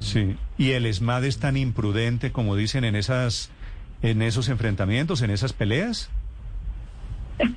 Sí. 0.00 0.36
¿Y 0.58 0.72
el 0.72 0.92
SMAD 0.92 1.24
es 1.24 1.38
tan 1.38 1.56
imprudente 1.56 2.32
como 2.32 2.56
dicen 2.56 2.84
en 2.84 2.96
esas 2.96 3.50
en 4.02 4.20
esos 4.20 4.48
enfrentamientos, 4.48 5.22
en 5.22 5.30
esas 5.30 5.52
peleas? 5.52 6.10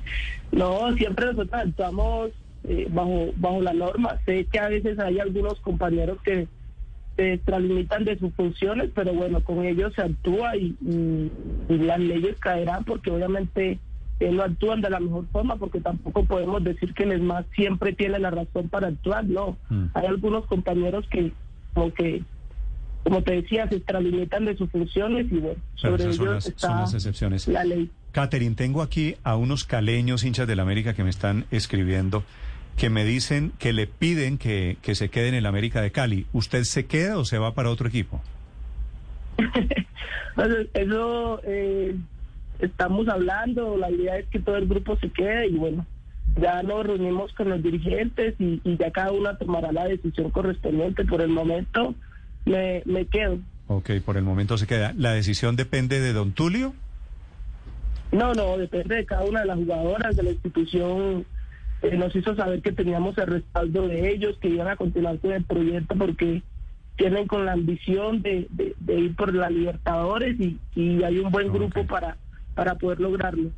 No, 0.50 0.94
siempre 0.94 1.26
nosotros 1.26 1.60
actuamos 1.62 2.30
eh, 2.64 2.86
bajo, 2.90 3.30
bajo 3.36 3.62
la 3.62 3.72
norma. 3.72 4.18
Sé 4.26 4.46
que 4.50 4.58
a 4.58 4.68
veces 4.68 4.98
hay 4.98 5.18
algunos 5.18 5.60
compañeros 5.60 6.18
que 6.22 6.48
se 7.16 7.32
extralimitan 7.34 8.04
de 8.04 8.18
sus 8.18 8.32
funciones, 8.34 8.90
pero 8.94 9.12
bueno, 9.12 9.42
con 9.42 9.64
ellos 9.64 9.92
se 9.94 10.02
actúa 10.02 10.56
y, 10.56 10.76
y- 10.86 11.30
y 11.68 11.78
las 11.78 11.98
leyes 11.98 12.36
caerán 12.38 12.84
porque 12.84 13.10
obviamente 13.10 13.78
eh, 14.20 14.30
no 14.32 14.42
actúan 14.42 14.80
de 14.80 14.90
la 14.90 15.00
mejor 15.00 15.26
forma 15.32 15.56
porque 15.56 15.80
tampoco 15.80 16.24
podemos 16.24 16.62
decir 16.64 16.92
que 16.94 17.04
el 17.04 17.12
ESMAD 17.12 17.44
siempre 17.54 17.92
tiene 17.92 18.18
la 18.18 18.30
razón 18.30 18.68
para 18.68 18.88
actuar, 18.88 19.24
no. 19.24 19.56
Hay 19.94 20.06
algunos 20.06 20.46
compañeros 20.46 21.06
que 21.10 21.32
como 21.74 21.92
que, 21.94 22.22
como 23.04 23.22
te 23.22 23.34
decía, 23.42 23.68
se 23.68 23.76
extralimitan 23.76 24.44
de 24.44 24.56
sus 24.56 24.68
funciones 24.70 25.26
y 25.30 25.36
bueno, 25.38 25.60
sobre 25.76 26.02
son 26.02 26.12
ellos 26.12 26.34
las, 26.34 26.46
está 26.46 26.66
son 26.68 26.76
las 26.78 26.94
excepciones. 26.94 27.46
la 27.48 27.64
ley. 27.64 27.90
Catherine, 28.12 28.54
tengo 28.56 28.82
aquí 28.82 29.14
a 29.22 29.36
unos 29.36 29.64
caleños 29.64 30.24
hinchas 30.24 30.46
del 30.48 30.60
América 30.60 30.94
que 30.94 31.04
me 31.04 31.10
están 31.10 31.44
escribiendo 31.52 32.24
que 32.78 32.90
me 32.90 33.04
dicen 33.04 33.52
que 33.58 33.72
le 33.72 33.86
piden 33.86 34.38
que, 34.38 34.78
que 34.80 34.94
se 34.94 35.08
quede 35.08 35.28
en 35.28 35.34
el 35.34 35.46
América 35.46 35.82
de 35.82 35.90
Cali. 35.90 36.26
¿Usted 36.32 36.62
se 36.62 36.86
queda 36.86 37.18
o 37.18 37.24
se 37.24 37.36
va 37.36 37.52
para 37.52 37.70
otro 37.70 37.88
equipo? 37.88 38.22
Eso 40.72 41.40
eh, 41.44 41.96
estamos 42.60 43.08
hablando, 43.08 43.76
la 43.76 43.90
idea 43.90 44.18
es 44.18 44.26
que 44.28 44.38
todo 44.38 44.56
el 44.56 44.68
grupo 44.68 44.96
se 44.98 45.10
quede 45.10 45.48
y 45.48 45.56
bueno, 45.56 45.84
ya 46.40 46.62
nos 46.62 46.86
reunimos 46.86 47.32
con 47.32 47.48
los 47.50 47.60
dirigentes 47.60 48.36
y, 48.38 48.60
y 48.62 48.76
ya 48.76 48.92
cada 48.92 49.10
uno 49.10 49.36
tomará 49.36 49.72
la 49.72 49.86
decisión 49.86 50.30
correspondiente. 50.30 51.04
Por 51.04 51.20
el 51.20 51.30
momento 51.30 51.96
me, 52.44 52.82
me 52.84 53.06
quedo. 53.06 53.40
Ok, 53.66 53.90
por 54.04 54.16
el 54.16 54.22
momento 54.22 54.56
se 54.56 54.68
queda. 54.68 54.94
¿La 54.96 55.12
decisión 55.12 55.56
depende 55.56 56.00
de 56.00 56.12
don 56.12 56.30
Tulio? 56.30 56.74
No, 58.12 58.32
no, 58.34 58.56
depende 58.56 58.94
de 58.94 59.04
cada 59.04 59.24
una 59.24 59.40
de 59.40 59.46
las 59.46 59.58
jugadoras 59.58 60.16
de 60.16 60.22
la 60.22 60.30
institución. 60.30 61.26
Eh, 61.82 61.96
nos 61.96 62.14
hizo 62.16 62.34
saber 62.34 62.60
que 62.62 62.72
teníamos 62.72 63.16
el 63.18 63.26
respaldo 63.26 63.86
de 63.88 64.10
ellos, 64.10 64.36
que 64.40 64.48
iban 64.48 64.68
a 64.68 64.76
continuar 64.76 65.18
con 65.18 65.32
el 65.32 65.44
proyecto 65.44 65.94
porque 65.96 66.42
tienen 66.96 67.26
con 67.28 67.44
la 67.46 67.52
ambición 67.52 68.22
de, 68.22 68.48
de- 68.50 68.74
de 68.80 68.94
ir 69.00 69.14
por 69.14 69.32
la 69.34 69.48
Libertadores 69.50 70.38
y, 70.40 70.58
y 70.74 71.02
hay 71.04 71.18
un 71.18 71.30
buen 71.30 71.52
grupo 71.52 71.86
para, 71.86 72.16
para 72.54 72.74
poder 72.76 72.98
lograrlo. 73.00 73.50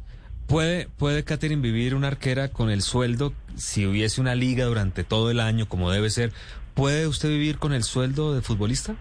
¿Puede, 0.46 0.88
¿Puede 0.98 1.22
Catherine 1.24 1.62
vivir 1.62 1.94
una 1.94 2.08
arquera 2.08 2.48
con 2.48 2.70
el 2.70 2.82
sueldo 2.82 3.32
si 3.54 3.86
hubiese 3.86 4.20
una 4.20 4.34
liga 4.34 4.64
durante 4.66 5.04
todo 5.04 5.30
el 5.30 5.40
año 5.40 5.66
como 5.66 5.90
debe 5.90 6.10
ser? 6.10 6.32
¿Puede 6.74 7.06
usted 7.06 7.28
vivir 7.28 7.58
con 7.58 7.72
el 7.72 7.82
sueldo 7.84 8.34
de 8.34 8.42
futbolista? 8.42 8.94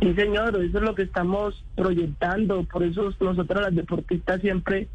Sí, 0.00 0.12
señor, 0.14 0.56
eso 0.62 0.78
es 0.78 0.84
lo 0.84 0.94
que 0.94 1.02
estamos 1.02 1.64
proyectando. 1.76 2.64
Por 2.64 2.82
eso 2.84 3.12
nosotros 3.20 3.62
las 3.62 3.74
deportistas 3.74 4.40
siempre 4.40 4.88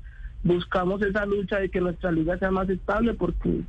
buscamos 0.43 1.01
esa 1.01 1.25
lucha 1.25 1.59
de 1.59 1.69
que 1.69 1.81
nuestra 1.81 2.11
liga 2.11 2.37
sea 2.37 2.51
más 2.51 2.69
estable 2.69 3.13
porque 3.13 3.61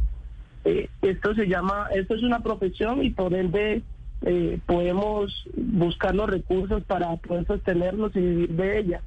eh, 0.64 0.88
esto 1.02 1.34
se 1.34 1.46
llama, 1.46 1.88
esto 1.94 2.14
es 2.14 2.22
una 2.22 2.40
profesión 2.40 3.02
y 3.02 3.10
por 3.10 3.34
ende 3.34 3.82
eh, 4.22 4.58
podemos 4.66 5.32
buscar 5.54 6.14
los 6.14 6.28
recursos 6.28 6.82
para 6.84 7.14
poder 7.16 7.46
sostenernos 7.46 8.14
y 8.14 8.20
vivir 8.20 8.50
de 8.50 8.78
ella, 8.78 9.00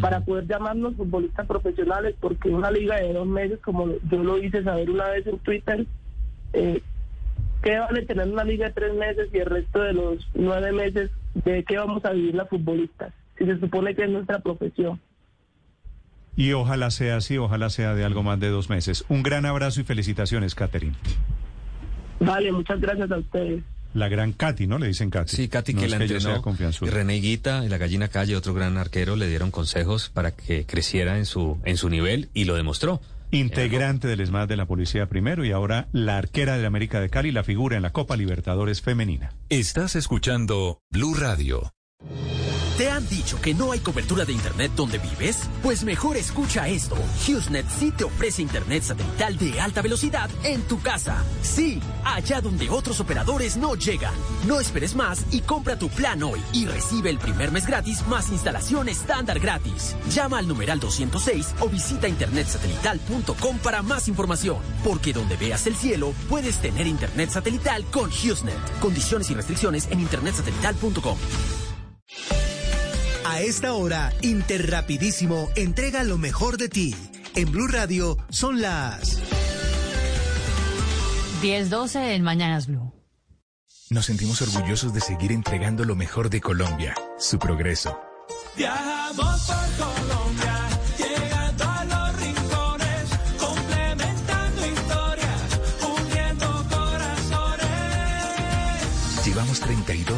para 0.00 0.20
poder 0.20 0.46
llamarnos 0.46 0.96
futbolistas 0.96 1.46
profesionales, 1.46 2.14
porque 2.20 2.50
una 2.50 2.70
liga 2.70 2.96
de 2.96 3.12
dos 3.14 3.26
meses, 3.26 3.58
como 3.60 3.88
yo 4.10 4.22
lo 4.22 4.38
hice 4.38 4.62
saber 4.62 4.90
una 4.90 5.08
vez 5.08 5.26
en 5.26 5.38
Twitter, 5.38 5.86
eh, 6.52 6.82
¿qué 7.62 7.78
vale 7.78 8.02
tener 8.02 8.28
una 8.28 8.44
liga 8.44 8.66
de 8.66 8.74
tres 8.74 8.94
meses 8.94 9.30
y 9.32 9.38
el 9.38 9.46
resto 9.46 9.80
de 9.80 9.94
los 9.94 10.28
nueve 10.34 10.72
meses 10.72 11.10
de 11.34 11.64
qué 11.64 11.78
vamos 11.78 12.04
a 12.04 12.12
vivir 12.12 12.34
las 12.34 12.48
futbolistas? 12.48 13.14
Si 13.38 13.46
se 13.46 13.58
supone 13.58 13.94
que 13.94 14.04
es 14.04 14.10
nuestra 14.10 14.40
profesión. 14.40 15.00
Y 16.36 16.52
ojalá 16.52 16.90
sea 16.90 17.16
así, 17.16 17.38
ojalá 17.38 17.70
sea 17.70 17.94
de 17.94 18.04
algo 18.04 18.22
más 18.22 18.40
de 18.40 18.48
dos 18.48 18.70
meses. 18.70 19.04
Un 19.08 19.22
gran 19.22 19.46
abrazo 19.46 19.80
y 19.80 19.84
felicitaciones, 19.84 20.54
Catherine. 20.54 20.94
Vale, 22.20 22.52
muchas 22.52 22.80
gracias 22.80 23.10
a 23.10 23.18
ustedes. 23.18 23.62
La 23.92 24.08
gran 24.08 24.32
Katy, 24.32 24.66
¿no? 24.66 24.78
Le 24.78 24.86
dicen 24.86 25.10
Katy. 25.10 25.36
Sí, 25.36 25.48
Katy 25.48 25.74
no 25.74 25.80
que 25.80 25.86
es 25.86 25.90
la 25.90 25.98
que 25.98 26.06
yo 26.06 26.16
entrenó. 26.16 26.42
Y 27.12 27.26
y 27.26 27.68
la 27.68 27.78
gallina 27.78 28.08
calle, 28.08 28.36
otro 28.36 28.54
gran 28.54 28.76
arquero, 28.76 29.16
le 29.16 29.28
dieron 29.28 29.50
consejos 29.50 30.10
para 30.10 30.30
que 30.30 30.64
creciera 30.64 31.18
en 31.18 31.26
su, 31.26 31.58
en 31.64 31.76
su 31.76 31.90
nivel 31.90 32.28
y 32.32 32.44
lo 32.44 32.54
demostró. 32.54 33.00
Integrante 33.32 34.08
del 34.08 34.20
ESMAD 34.20 34.48
de 34.48 34.56
la 34.56 34.66
Policía 34.66 35.06
primero 35.06 35.44
y 35.44 35.52
ahora 35.52 35.88
la 35.92 36.18
arquera 36.18 36.58
de 36.58 36.66
América 36.66 37.00
de 37.00 37.10
Cali, 37.10 37.32
la 37.32 37.44
figura 37.44 37.76
en 37.76 37.82
la 37.82 37.90
Copa 37.90 38.16
Libertadores 38.16 38.80
femenina. 38.80 39.32
Estás 39.48 39.96
escuchando 39.96 40.80
Blue 40.90 41.14
Radio. 41.14 41.72
¿Te 42.80 42.88
han 42.88 43.06
dicho 43.10 43.38
que 43.42 43.52
no 43.52 43.72
hay 43.72 43.80
cobertura 43.80 44.24
de 44.24 44.32
Internet 44.32 44.72
donde 44.74 44.96
vives? 44.96 45.50
Pues 45.62 45.84
mejor 45.84 46.16
escucha 46.16 46.66
esto. 46.66 46.96
HughesNet 47.26 47.68
sí 47.68 47.90
te 47.90 48.04
ofrece 48.04 48.40
Internet 48.40 48.82
satelital 48.82 49.36
de 49.36 49.60
alta 49.60 49.82
velocidad 49.82 50.30
en 50.44 50.62
tu 50.62 50.80
casa. 50.80 51.22
Sí, 51.42 51.78
allá 52.06 52.40
donde 52.40 52.70
otros 52.70 52.98
operadores 52.98 53.58
no 53.58 53.74
llegan. 53.74 54.14
No 54.46 54.60
esperes 54.60 54.94
más 54.94 55.26
y 55.30 55.40
compra 55.40 55.78
tu 55.78 55.90
plan 55.90 56.22
hoy 56.22 56.40
y 56.54 56.64
recibe 56.64 57.10
el 57.10 57.18
primer 57.18 57.52
mes 57.52 57.66
gratis 57.66 58.06
más 58.06 58.30
instalación 58.30 58.88
estándar 58.88 59.40
gratis. 59.40 59.94
Llama 60.08 60.38
al 60.38 60.48
numeral 60.48 60.80
206 60.80 61.56
o 61.60 61.68
visita 61.68 62.08
internetsatelital.com 62.08 63.58
para 63.58 63.82
más 63.82 64.08
información. 64.08 64.56
Porque 64.84 65.12
donde 65.12 65.36
veas 65.36 65.66
el 65.66 65.76
cielo, 65.76 66.14
puedes 66.30 66.56
tener 66.62 66.86
Internet 66.86 67.28
satelital 67.28 67.84
con 67.90 68.08
HughesNet. 68.08 68.78
Condiciones 68.80 69.28
y 69.28 69.34
restricciones 69.34 69.86
en 69.90 70.00
internetsatelital.com. 70.00 71.18
A 73.24 73.40
esta 73.40 73.74
hora, 73.74 74.12
Interrapidísimo 74.22 75.50
entrega 75.54 76.02
lo 76.04 76.18
mejor 76.18 76.56
de 76.56 76.68
ti. 76.68 76.94
En 77.34 77.50
Blue 77.52 77.68
Radio 77.68 78.16
son 78.30 78.60
las 78.60 79.20
10-12 81.42 82.14
en 82.14 82.22
Mañanas 82.22 82.66
Blue. 82.66 82.92
Nos 83.90 84.06
sentimos 84.06 84.40
orgullosos 84.42 84.94
de 84.94 85.00
seguir 85.00 85.32
entregando 85.32 85.84
lo 85.84 85.96
mejor 85.96 86.30
de 86.30 86.40
Colombia, 86.40 86.94
su 87.18 87.38
progreso. 87.38 88.00
Viajamos 88.56 89.46
por 89.46 89.86
Colombia, 89.86 90.49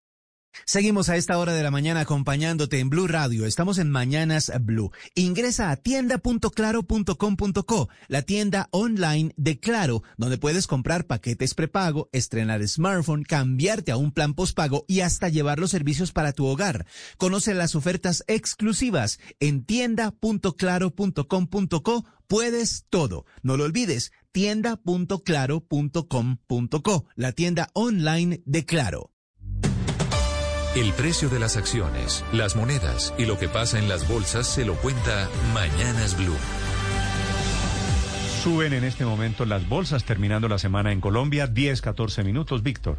Seguimos 0.65 1.09
a 1.09 1.17
esta 1.17 1.39
hora 1.39 1.53
de 1.53 1.63
la 1.63 1.71
mañana 1.71 2.01
acompañándote 2.01 2.81
en 2.81 2.91
Blue 2.91 3.07
Radio. 3.07 3.47
Estamos 3.47 3.79
en 3.79 3.89
Mañanas 3.91 4.51
Blue. 4.61 4.91
Ingresa 5.15 5.71
a 5.71 5.77
tienda.claro.com.co, 5.77 7.89
la 8.09 8.23
tienda 8.23 8.67
online 8.71 9.33
de 9.37 9.61
Claro, 9.61 10.03
donde 10.17 10.39
puedes 10.39 10.67
comprar 10.67 11.07
paquetes 11.07 11.55
prepago, 11.55 12.09
estrenar 12.13 12.67
smartphone, 12.67 13.23
cambiarte 13.23 13.93
a 13.93 13.97
un 13.97 14.11
plan 14.13 14.35
postpago 14.35 14.85
y 14.89 15.01
hasta 15.01 15.29
llevar 15.29 15.59
los 15.59 15.71
servicios 15.71 16.13
para 16.13 16.33
tu 16.33 16.47
hogar. 16.47 16.87
Conoce 17.19 17.53
las 17.55 17.75
ofertas 17.75 18.25
exclusivas 18.27 19.19
en 19.41 19.65
tienda.claro.com.co. 19.65 22.05
Puedes 22.27 22.87
todo. 22.91 23.25
No 23.43 23.57
lo 23.57 23.65
olvides, 23.65 24.13
tienda.claro.com.co, 24.33 27.07
la 27.15 27.33
tienda 27.33 27.71
online 27.73 28.43
de 28.45 28.65
Claro. 28.65 29.16
El 30.77 30.93
precio 30.93 31.31
de 31.31 31.39
las 31.39 31.57
acciones, 31.57 32.23
las 32.35 32.55
monedas 32.55 33.15
y 33.17 33.25
lo 33.25 33.39
que 33.39 33.49
pasa 33.49 33.79
en 33.79 33.89
las 33.89 34.07
bolsas 34.07 34.47
se 34.47 34.67
lo 34.67 34.75
cuenta 34.75 35.27
Mañanas 35.55 36.19
Blue. 36.19 36.37
Suben 38.43 38.75
en 38.75 38.85
este 38.85 39.07
momento 39.07 39.47
las 39.47 39.67
bolsas 39.67 40.05
terminando 40.05 40.49
la 40.49 40.59
semana 40.59 40.93
en 40.93 41.01
Colombia, 41.01 41.47
10, 41.47 41.81
14 41.81 42.25
minutos, 42.25 42.63
Víctor. 42.63 42.99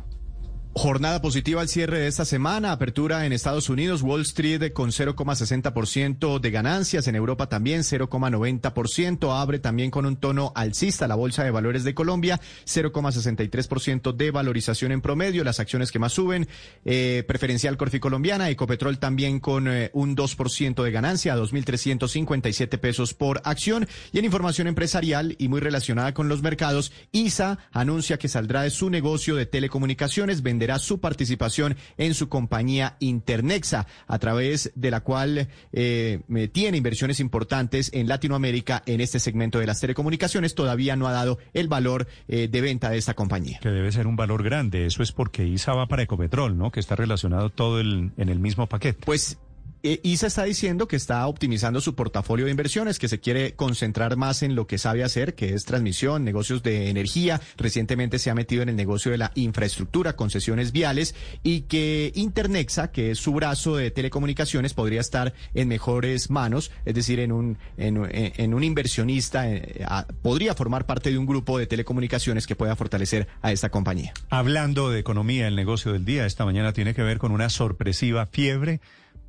Jornada 0.77 1.23
positiva 1.23 1.61
al 1.61 1.69
cierre 1.69 1.97
de 1.97 2.07
esta 2.07 2.23
semana, 2.23 2.71
apertura 2.71 3.25
en 3.25 3.33
Estados 3.33 3.67
Unidos, 3.67 4.03
Wall 4.03 4.21
Street 4.21 4.73
con 4.73 4.91
0,60% 4.91 6.39
de 6.39 6.51
ganancias, 6.51 7.07
en 7.07 7.15
Europa 7.15 7.49
también 7.49 7.81
0,90%, 7.81 9.35
abre 9.35 9.57
también 9.57 9.89
con 9.89 10.05
un 10.05 10.17
tono 10.17 10.51
alcista 10.53 11.07
la 11.07 11.15
Bolsa 11.15 11.43
de 11.43 11.49
Valores 11.49 11.83
de 11.83 11.95
Colombia, 11.95 12.39
0,63% 12.65 14.13
de 14.15 14.29
valorización 14.29 14.91
en 14.91 15.01
promedio, 15.01 15.43
las 15.43 15.59
acciones 15.59 15.91
que 15.91 15.97
más 15.97 16.13
suben, 16.13 16.47
eh, 16.85 17.23
preferencial 17.27 17.75
Corfi 17.75 17.99
Colombiana, 17.99 18.51
Ecopetrol 18.51 18.99
también 18.99 19.39
con 19.39 19.67
eh, 19.67 19.89
un 19.93 20.15
2% 20.15 20.83
de 20.83 20.91
ganancia, 20.91 21.35
2.357 21.35 22.77
pesos 22.77 23.15
por 23.15 23.41
acción, 23.45 23.87
y 24.11 24.19
en 24.19 24.25
información 24.25 24.67
empresarial 24.67 25.35
y 25.39 25.47
muy 25.47 25.59
relacionada 25.59 26.13
con 26.13 26.29
los 26.29 26.43
mercados, 26.43 26.91
ISA 27.11 27.57
anuncia 27.71 28.19
que 28.19 28.27
saldrá 28.27 28.61
de 28.61 28.69
su 28.69 28.91
negocio 28.91 29.35
de 29.35 29.47
telecomunicaciones, 29.47 30.43
venderá 30.43 30.66
su 30.79 30.99
participación 30.99 31.75
en 31.97 32.13
su 32.13 32.29
compañía 32.29 32.95
Internexa, 32.99 33.87
a 34.07 34.19
través 34.19 34.71
de 34.75 34.91
la 34.91 35.01
cual 35.01 35.47
eh, 35.73 36.19
tiene 36.51 36.77
inversiones 36.77 37.19
importantes 37.19 37.89
en 37.93 38.07
Latinoamérica 38.07 38.83
en 38.85 39.01
este 39.01 39.19
segmento 39.19 39.59
de 39.59 39.67
las 39.67 39.79
telecomunicaciones. 39.79 40.55
Todavía 40.55 40.95
no 40.95 41.07
ha 41.07 41.11
dado 41.11 41.39
el 41.53 41.67
valor 41.67 42.07
eh, 42.27 42.47
de 42.47 42.61
venta 42.61 42.89
de 42.89 42.97
esta 42.97 43.13
compañía. 43.13 43.59
Que 43.61 43.69
debe 43.69 43.91
ser 43.91 44.07
un 44.07 44.15
valor 44.15 44.43
grande. 44.43 44.85
Eso 44.85 45.03
es 45.03 45.11
porque 45.11 45.45
ISA 45.45 45.73
va 45.73 45.87
para 45.87 46.03
Ecopetrol, 46.03 46.57
¿no? 46.57 46.71
Que 46.71 46.79
está 46.79 46.95
relacionado 46.95 47.49
todo 47.49 47.79
el, 47.79 48.11
en 48.17 48.29
el 48.29 48.39
mismo 48.39 48.67
paquete. 48.67 48.99
Pues 49.05 49.37
ISA 49.83 50.27
está 50.27 50.43
diciendo 50.43 50.87
que 50.87 50.95
está 50.95 51.25
optimizando 51.27 51.81
su 51.81 51.95
portafolio 51.95 52.45
de 52.45 52.51
inversiones, 52.51 52.99
que 52.99 53.07
se 53.07 53.19
quiere 53.19 53.53
concentrar 53.53 54.17
más 54.17 54.43
en 54.43 54.55
lo 54.55 54.67
que 54.67 54.77
sabe 54.77 55.03
hacer, 55.03 55.35
que 55.35 55.53
es 55.53 55.65
transmisión, 55.65 56.23
negocios 56.23 56.63
de 56.63 56.89
energía. 56.89 57.41
Recientemente 57.57 58.19
se 58.19 58.29
ha 58.29 58.35
metido 58.35 58.63
en 58.63 58.69
el 58.69 58.75
negocio 58.75 59.11
de 59.11 59.17
la 59.17 59.31
infraestructura, 59.35 60.15
concesiones 60.15 60.71
viales, 60.71 61.15
y 61.43 61.61
que 61.61 62.11
Internexa, 62.15 62.91
que 62.91 63.11
es 63.11 63.19
su 63.19 63.33
brazo 63.33 63.75
de 63.75 63.91
telecomunicaciones, 63.91 64.73
podría 64.73 65.01
estar 65.01 65.33
en 65.53 65.67
mejores 65.67 66.29
manos, 66.29 66.71
es 66.85 66.95
decir, 66.95 67.19
en 67.19 67.31
un, 67.31 67.57
en, 67.77 67.97
en 68.11 68.53
un 68.53 68.63
inversionista, 68.63 69.49
eh, 69.51 69.85
podría 70.21 70.53
formar 70.53 70.85
parte 70.85 71.11
de 71.11 71.17
un 71.17 71.25
grupo 71.25 71.57
de 71.57 71.67
telecomunicaciones 71.67 72.47
que 72.47 72.55
pueda 72.55 72.75
fortalecer 72.75 73.27
a 73.41 73.51
esta 73.51 73.69
compañía. 73.69 74.13
Hablando 74.29 74.89
de 74.89 74.99
economía, 74.99 75.47
el 75.47 75.55
negocio 75.55 75.93
del 75.93 76.05
día 76.05 76.25
esta 76.25 76.45
mañana 76.45 76.73
tiene 76.73 76.93
que 76.93 77.03
ver 77.03 77.17
con 77.17 77.31
una 77.31 77.49
sorpresiva 77.49 78.27
fiebre 78.27 78.81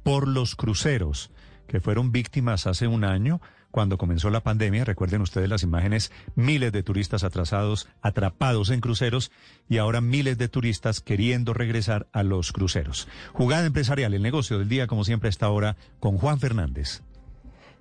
por 0.08 0.26
los 0.26 0.56
cruceros, 0.56 1.30
que 1.66 1.80
fueron 1.80 2.12
víctimas 2.12 2.66
hace 2.66 2.86
un 2.86 3.04
año 3.04 3.42
cuando 3.70 3.98
comenzó 3.98 4.30
la 4.30 4.40
pandemia. 4.40 4.86
Recuerden 4.86 5.20
ustedes 5.20 5.50
las 5.50 5.62
imágenes, 5.62 6.10
miles 6.34 6.72
de 6.72 6.82
turistas 6.82 7.24
atrasados, 7.24 7.90
atrapados 8.00 8.70
en 8.70 8.80
cruceros 8.80 9.30
y 9.68 9.76
ahora 9.76 10.00
miles 10.00 10.38
de 10.38 10.48
turistas 10.48 11.02
queriendo 11.02 11.52
regresar 11.52 12.06
a 12.14 12.22
los 12.22 12.52
cruceros. 12.52 13.06
Jugada 13.34 13.66
empresarial, 13.66 14.14
el 14.14 14.22
negocio 14.22 14.58
del 14.58 14.70
día, 14.70 14.86
como 14.86 15.04
siempre, 15.04 15.28
a 15.28 15.28
esta 15.28 15.50
hora 15.50 15.76
con 16.00 16.16
Juan 16.16 16.40
Fernández. 16.40 17.02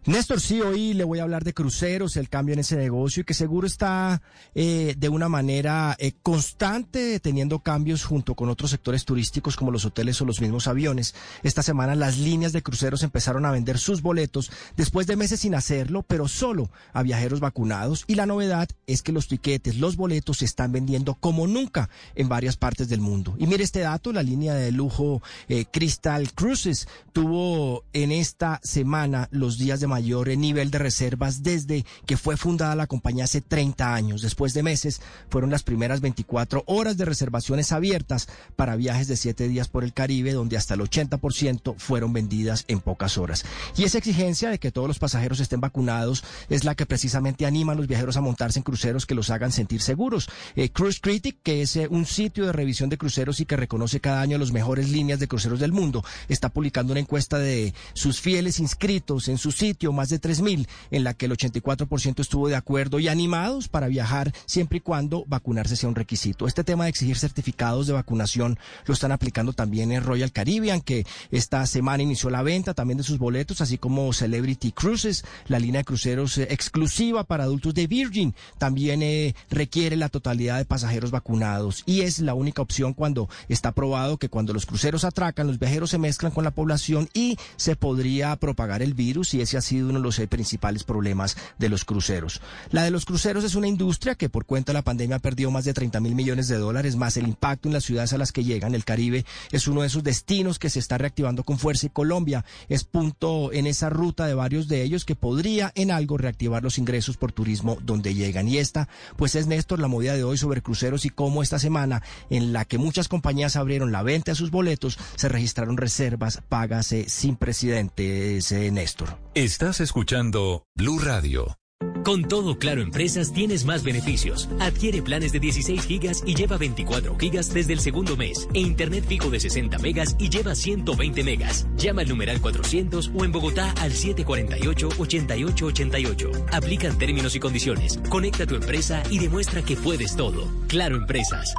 Néstor, 0.05 0.39
sí, 0.39 0.61
hoy 0.61 0.93
le 0.93 1.03
voy 1.03 1.19
a 1.19 1.23
hablar 1.23 1.43
de 1.43 1.53
cruceros, 1.53 2.15
el 2.15 2.29
cambio 2.29 2.53
en 2.53 2.59
ese 2.59 2.77
negocio 2.77 3.21
y 3.21 3.23
que 3.25 3.33
seguro 3.33 3.67
está 3.67 4.21
eh, 4.55 4.95
de 4.97 5.09
una 5.09 5.27
manera 5.27 5.97
eh, 5.99 6.13
constante 6.23 7.19
teniendo 7.19 7.59
cambios 7.59 8.05
junto 8.05 8.33
con 8.33 8.47
otros 8.47 8.71
sectores 8.71 9.03
turísticos 9.03 9.57
como 9.57 9.71
los 9.71 9.83
hoteles 9.83 10.21
o 10.21 10.25
los 10.25 10.39
mismos 10.39 10.67
aviones. 10.67 11.13
Esta 11.43 11.61
semana 11.61 11.93
las 11.95 12.17
líneas 12.17 12.53
de 12.53 12.63
cruceros 12.63 13.03
empezaron 13.03 13.45
a 13.45 13.51
vender 13.51 13.77
sus 13.79 14.01
boletos 14.01 14.49
después 14.77 15.07
de 15.07 15.17
meses 15.17 15.41
sin 15.41 15.55
hacerlo, 15.55 16.03
pero 16.03 16.29
solo 16.29 16.69
a 16.93 17.03
viajeros 17.03 17.41
vacunados 17.41 18.05
y 18.07 18.15
la 18.15 18.25
novedad 18.25 18.69
es 18.85 19.01
que 19.01 19.11
los 19.11 19.27
tiquetes, 19.27 19.77
los 19.77 19.97
boletos 19.97 20.37
se 20.37 20.45
están 20.45 20.71
vendiendo 20.71 21.15
como 21.15 21.47
nunca 21.47 21.89
en 22.15 22.29
varias 22.29 22.55
partes 22.55 22.87
del 22.87 23.01
mundo. 23.01 23.35
Y 23.37 23.47
mire 23.47 23.63
este 23.63 23.79
dato, 23.79 24.13
la 24.13 24.23
línea 24.23 24.53
de 24.53 24.71
lujo 24.71 25.21
eh, 25.49 25.65
Crystal 25.65 26.31
Cruises 26.33 26.87
tuvo 27.11 27.83
en 27.93 28.11
esta 28.11 28.61
semana 28.63 29.27
los 29.31 29.57
días 29.57 29.79
de 29.79 29.86
mayor 29.88 30.30
eh, 30.30 30.38
nivel 30.38 30.72
de 30.72 30.80
reservas 30.80 31.43
desde 31.43 31.85
que 32.05 32.18
fue 32.18 32.38
fundada 32.38 32.76
la 32.76 32.88
compañía 32.88 33.26
hace 33.26 33.41
30 33.41 33.93
años. 33.93 34.22
Después 34.22 34.53
de 34.53 34.64
meses 34.64 35.01
fueron 35.30 35.49
las 35.49 35.64
primeras 35.64 36.01
24 36.01 36.64
horas 36.68 36.97
de 36.97 37.05
reservaciones 37.05 37.72
abiertas 37.72 38.27
para 38.55 38.76
viajes 38.76 39.07
de 39.07 39.18
7 39.18 39.47
días 39.47 39.68
por 39.68 39.84
el 39.84 39.93
Caribe, 39.93 40.34
donde 40.34 40.57
hasta 40.57 40.73
el 40.73 40.81
80% 40.81 41.76
fueron 41.78 42.13
vendidas 42.13 42.65
en 42.68 42.79
pocas 42.79 43.18
horas. 43.18 43.45
Y 43.76 43.84
esa 43.84 43.97
exigencia 43.97 44.49
de 44.49 44.60
que 44.60 44.71
todos 44.71 44.87
los 44.87 44.99
pasajeros 44.99 45.39
estén 45.39 45.61
vacunados 45.61 46.23
es 46.49 46.63
la 46.63 46.76
que 46.76 46.86
precisamente 46.86 47.45
anima 47.45 47.73
a 47.73 47.76
los 47.76 47.87
viajeros 47.87 48.18
a 48.18 48.21
montarse 48.21 48.60
en 48.60 48.63
cruceros 48.63 49.05
que 49.05 49.15
los 49.15 49.29
hagan 49.29 49.52
sentir 49.52 49.81
seguros. 49.81 50.29
Eh, 50.55 50.70
Cruise 50.70 50.99
Critic, 50.99 51.37
que 51.44 51.61
es 51.61 51.76
eh, 51.76 51.87
un 51.89 52.05
sitio 52.05 52.45
de 52.45 52.52
revisión 52.52 52.89
de 52.89 52.97
cruceros 52.97 53.39
y 53.39 53.45
que 53.45 53.55
reconoce 53.55 53.99
cada 53.99 54.21
año 54.21 54.37
las 54.37 54.52
mejores 54.52 54.89
líneas 54.89 55.20
de 55.20 55.28
cruceros 55.28 55.60
del 55.60 55.71
mundo, 55.71 56.03
está 56.28 56.49
publicando 56.49 56.94
una 56.94 56.99
encuesta 56.99 57.37
de 57.37 57.73
sus 57.94 58.20
fieles 58.20 58.60
inscritos 58.60 59.28
en 59.28 59.37
su 59.37 59.52
sitio, 59.52 59.77
más 59.86 60.10
de 60.10 60.20
3.000, 60.20 60.68
en 60.91 61.04
la 61.04 61.14
que 61.14 61.28
el 61.28 61.34
84% 61.34 62.20
estuvo 62.20 62.47
de 62.47 62.56
acuerdo 62.56 62.99
y 62.99 63.07
animados 63.07 63.68
para 63.68 63.88
viajar 63.88 64.34
siempre 64.46 64.80
y 64.80 64.81
cuando 64.81 65.23
vacunarse 65.28 65.76
sea 65.76 65.89
un 65.89 65.96
requisito. 65.96 66.47
Este 66.47 66.64
tema 66.64 66.86
de 66.86 66.89
exigir 66.89 67.18
certificados 67.18 67.88
de 67.88 67.94
vacunación 67.94 68.57
lo 68.86 68.94
están 68.94 69.12
aplicando 69.12 69.54
también 69.54 69.91
en 69.91 70.04
Royal 70.04 70.31
Caribbean, 70.31 70.81
que 70.81 71.06
esta 71.31 71.65
semana 71.65 72.04
inició 72.04 72.30
la 72.30 72.44
venta 72.44 72.73
también 72.73 72.97
de 72.97 73.04
sus 73.04 73.18
boletos, 73.18 73.62
así 73.62 73.78
como 73.78 74.12
Celebrity 74.14 74.72
Cruises, 74.72 75.23
la 75.47 75.60
línea 75.60 75.81
de 75.81 75.86
cruceros 75.86 76.38
eh, 76.38 76.47
exclusiva 76.49 77.23
para 77.23 77.44
adultos 77.44 77.73
de 77.73 77.88
Virgin, 77.88 78.34
también 78.57 79.02
eh, 79.02 79.36
requiere 79.49 79.96
la 79.96 80.10
totalidad 80.10 80.57
de 80.57 80.65
pasajeros 80.65 81.12
vacunados 81.12 81.84
y 81.86 82.02
es 82.02 82.20
la 82.20 82.34
única 82.34 82.62
opción 82.62 82.94
cuando 82.94 83.30
está 83.49 83.72
probado 83.72 84.18
que 84.18 84.30
cuando 84.30 84.54
los 84.54 84.65
cruceros 84.65 85.04
atracan, 85.04 85.47
los 85.47 85.60
viajeros 85.60 85.91
se 85.91 85.97
mezclan 85.97 86.31
con 86.31 86.44
la 86.44 86.52
población 86.52 87.10
y 87.14 87.38
se 87.56 87.76
podría 87.76 88.36
propagar 88.36 88.81
el 88.81 88.94
virus 88.94 89.34
y 89.34 89.41
ese 89.41 89.57
sido 89.68 89.89
uno 89.89 89.99
de 89.99 90.04
los 90.04 90.20
eh, 90.20 90.28
principales 90.28 90.84
problemas 90.84 91.37
de 91.57 91.70
los 91.70 91.86
cruceros. 91.86 92.41
La 92.71 92.84
de 92.84 92.91
los 92.91 93.05
cruceros 93.05 93.44
es 93.44 93.55
una 93.55 93.68
industria 93.68 94.15
que 94.15 94.29
por 94.29 94.46
cuenta 94.46 94.71
de 94.71 94.76
la 94.79 94.84
pandemia 94.84 95.20
perdió 95.20 95.52
más 95.52 95.65
de 95.65 95.73
30 95.73 95.99
mil 95.99 96.15
millones 96.15 96.47
de 96.47 96.57
dólares, 96.57 96.96
más 96.96 97.18
el 97.18 97.28
impacto 97.28 97.70
en 97.70 97.73
las 97.73 97.84
ciudades 97.84 98.13
a 98.13 98.18
las 98.18 98.31
que 98.31 98.44
llegan. 98.44 98.76
El 98.76 98.86
Caribe 98.86 99.26
es 99.52 99.68
uno 99.68 99.81
de 99.81 99.87
esos 99.87 100.04
destinos 100.04 100.60
que 100.60 100.70
se 100.70 100.79
está 100.79 100.97
reactivando 100.97 101.44
con 101.44 101.60
fuerza 101.60 101.86
y 101.86 101.89
Colombia 101.89 102.46
es 102.70 102.84
punto 102.84 103.52
en 103.54 103.68
esa 103.68 103.89
ruta 103.89 104.26
de 104.26 104.34
varios 104.34 104.68
de 104.68 104.84
ellos 104.84 105.05
que 105.05 105.15
podría 105.15 105.71
en 105.76 105.91
algo 105.91 106.18
reactivar 106.18 106.63
los 106.63 106.78
ingresos 106.78 107.18
por 107.18 107.31
turismo 107.31 107.78
donde 107.81 108.13
llegan. 108.13 108.47
Y 108.47 108.57
esta, 108.57 108.87
pues 109.15 109.36
es 109.36 109.47
Néstor, 109.47 109.79
la 109.79 109.87
movida 109.87 110.15
de 110.15 110.23
hoy 110.23 110.37
sobre 110.37 110.62
cruceros 110.62 111.05
y 111.05 111.10
cómo 111.10 111.44
esta 111.44 111.60
semana 111.60 112.02
en 112.29 112.54
la 112.54 112.65
que 112.65 112.78
muchas 112.78 113.07
compañías 113.07 113.55
abrieron 113.55 113.91
la 113.91 114.04
venta 114.04 114.31
de 114.31 114.36
sus 114.36 114.52
boletos, 114.52 114.97
se 115.15 115.29
registraron 115.29 115.78
reservas 115.78 116.41
pagas 116.49 116.91
eh, 116.91 117.05
sin 117.07 117.36
precedentes, 117.36 118.52
eh, 118.52 118.71
Néstor. 118.71 119.27
Estás 119.37 119.79
escuchando 119.81 120.65
Blue 120.73 120.97
Radio. 120.97 121.59
Con 122.03 122.27
todo 122.27 122.57
Claro 122.57 122.81
Empresas 122.81 123.33
tienes 123.33 123.65
más 123.65 123.83
beneficios. 123.83 124.49
Adquiere 124.59 125.03
planes 125.03 125.31
de 125.31 125.39
16 125.39 125.85
gigas 125.85 126.23
y 126.25 126.33
lleva 126.33 126.57
24 126.57 127.15
gigas 127.19 127.53
desde 127.53 127.73
el 127.73 127.79
segundo 127.79 128.17
mes. 128.17 128.49
E 128.55 128.61
Internet 128.61 129.05
fijo 129.07 129.29
de 129.29 129.39
60 129.39 129.77
megas 129.77 130.15
y 130.17 130.29
lleva 130.29 130.55
120 130.55 131.23
megas. 131.23 131.67
Llama 131.75 132.01
al 132.01 132.09
numeral 132.09 132.41
400 132.41 133.11
o 133.13 133.25
en 133.25 133.31
Bogotá 133.31 133.73
al 133.73 133.91
748-8888. 133.91 136.45
Aplican 136.51 136.97
términos 136.97 137.35
y 137.35 137.39
condiciones. 137.39 137.99
Conecta 138.09 138.47
tu 138.47 138.55
empresa 138.55 139.03
y 139.11 139.19
demuestra 139.19 139.61
que 139.61 139.75
puedes 139.75 140.15
todo. 140.15 140.47
Claro 140.67 140.95
Empresas. 140.95 141.53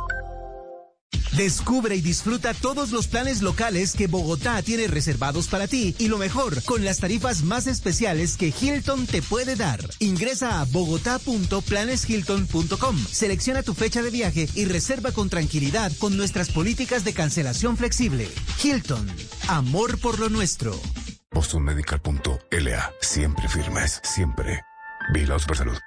Descubre 1.39 1.95
y 1.95 2.01
disfruta 2.01 2.53
todos 2.53 2.91
los 2.91 3.07
planes 3.07 3.43
locales 3.43 3.95
que 3.95 4.09
Bogotá 4.09 4.61
tiene 4.63 4.89
reservados 4.89 5.47
para 5.47 5.69
ti 5.69 5.95
y 6.01 6.09
lo 6.09 6.19
mejor, 6.19 6.61
con 6.65 6.85
las 6.85 6.99
tarifas 6.99 7.45
más 7.45 7.69
especiales 7.69 8.37
que 8.37 8.53
Hilton 8.61 9.07
te 9.07 9.23
puede 9.23 9.55
dar. 9.55 9.79
Ingresa 10.01 10.61
a 10.61 10.65
bogotá.planeshilton.com, 10.65 13.07
selecciona 13.09 13.63
tu 13.63 13.75
fecha 13.75 14.03
de 14.03 14.11
viaje 14.11 14.49
y 14.57 14.65
reserva 14.65 15.13
con 15.13 15.31
tranquilidad 15.31 15.93
con 15.99 16.17
nuestras 16.17 16.49
políticas 16.49 17.05
de 17.05 17.15
cancelación 17.15 17.77
flexible. 17.77 18.29
Hilton, 18.61 19.07
amor 19.47 20.01
por 20.01 20.19
lo 20.19 20.31
nuestro. 20.31 20.73
BostonMedical.la. 21.31 22.93
Siempre 23.01 23.49
firmes, 23.49 24.01
siempre. 24.03 24.63
Vigilados 25.13 25.47
por 25.47 25.57
salud. 25.57 25.79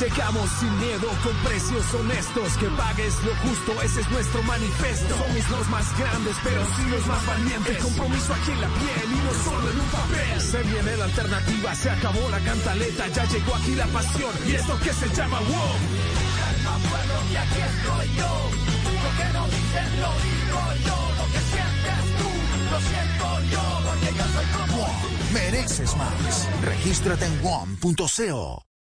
Llegamos 0.00 0.50
sin 0.58 0.76
miedo 0.80 1.08
con 1.22 1.32
precios 1.44 1.94
honestos, 1.94 2.56
que 2.58 2.66
pagues 2.66 3.14
lo 3.22 3.34
justo, 3.36 3.80
ese 3.80 4.00
es 4.00 4.10
nuestro 4.10 4.42
manifiesto. 4.42 5.14
Somos 5.16 5.50
los 5.50 5.68
más 5.68 5.98
grandes, 5.98 6.36
pero 6.42 6.66
sí 6.76 6.82
los 6.90 7.06
más 7.06 7.24
valientes. 7.26 7.76
El 7.76 7.82
compromiso 7.82 8.34
aquí 8.34 8.50
en 8.50 8.60
la 8.60 8.68
piel 8.68 9.12
y 9.12 9.16
no 9.22 9.44
solo 9.44 9.70
en 9.70 9.80
un 9.80 9.86
papel. 9.86 10.40
Se 10.40 10.62
viene 10.64 10.96
la 10.96 11.04
alternativa, 11.04 11.74
se 11.76 11.90
acabó 11.90 12.28
la 12.28 12.40
cantaleta, 12.40 13.06
ya 13.06 13.24
llegó 13.24 13.54
aquí 13.54 13.74
la 13.76 13.86
pasión 13.86 14.34
y 14.46 14.54
esto 14.54 14.78
que 14.80 14.92
se 14.92 15.08
llama 15.14 15.38
WOW. 15.40 15.74
Calma 16.40 16.78
pueblo 16.90 17.14
y 17.30 17.36
aquí 17.36 17.60
estoy 17.60 18.08
yo, 18.18 18.50
lo 19.04 19.10
que 19.16 19.32
no 19.32 19.46
dicen 19.46 20.00
lo 20.02 20.12
digo 20.26 20.60
yo, 20.86 20.98
lo 21.18 21.26
que 21.32 21.40
sientes 21.54 22.02
tú, 22.18 22.30
lo 22.70 22.80
siento 22.80 23.26
yo, 23.52 23.90
porque 23.90 24.10
yo 24.18 24.24
soy 24.34 24.46
como 24.58 24.82
WOM, 24.82 25.32
mereces 25.32 25.96
más. 25.96 26.48
Regístrate 26.62 27.26
en 27.26 27.42
WOM.co. 27.42 28.73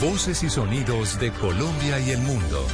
Voces 0.00 0.44
y 0.44 0.50
sonidos 0.50 1.18
de 1.18 1.32
Colombia 1.32 1.98
y 1.98 2.10
el 2.10 2.20
mundo 2.20 2.64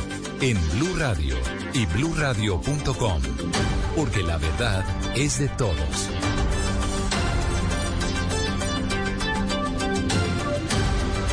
en 0.43 0.59
Blue 0.73 0.95
Radio 0.99 1.37
y 1.73 1.87
bluradio.com, 1.87 3.23
porque 3.97 4.23
la 4.23 4.37
verdad 4.37 4.85
es 5.17 5.39
de 5.39 5.49
todos. 5.49 6.11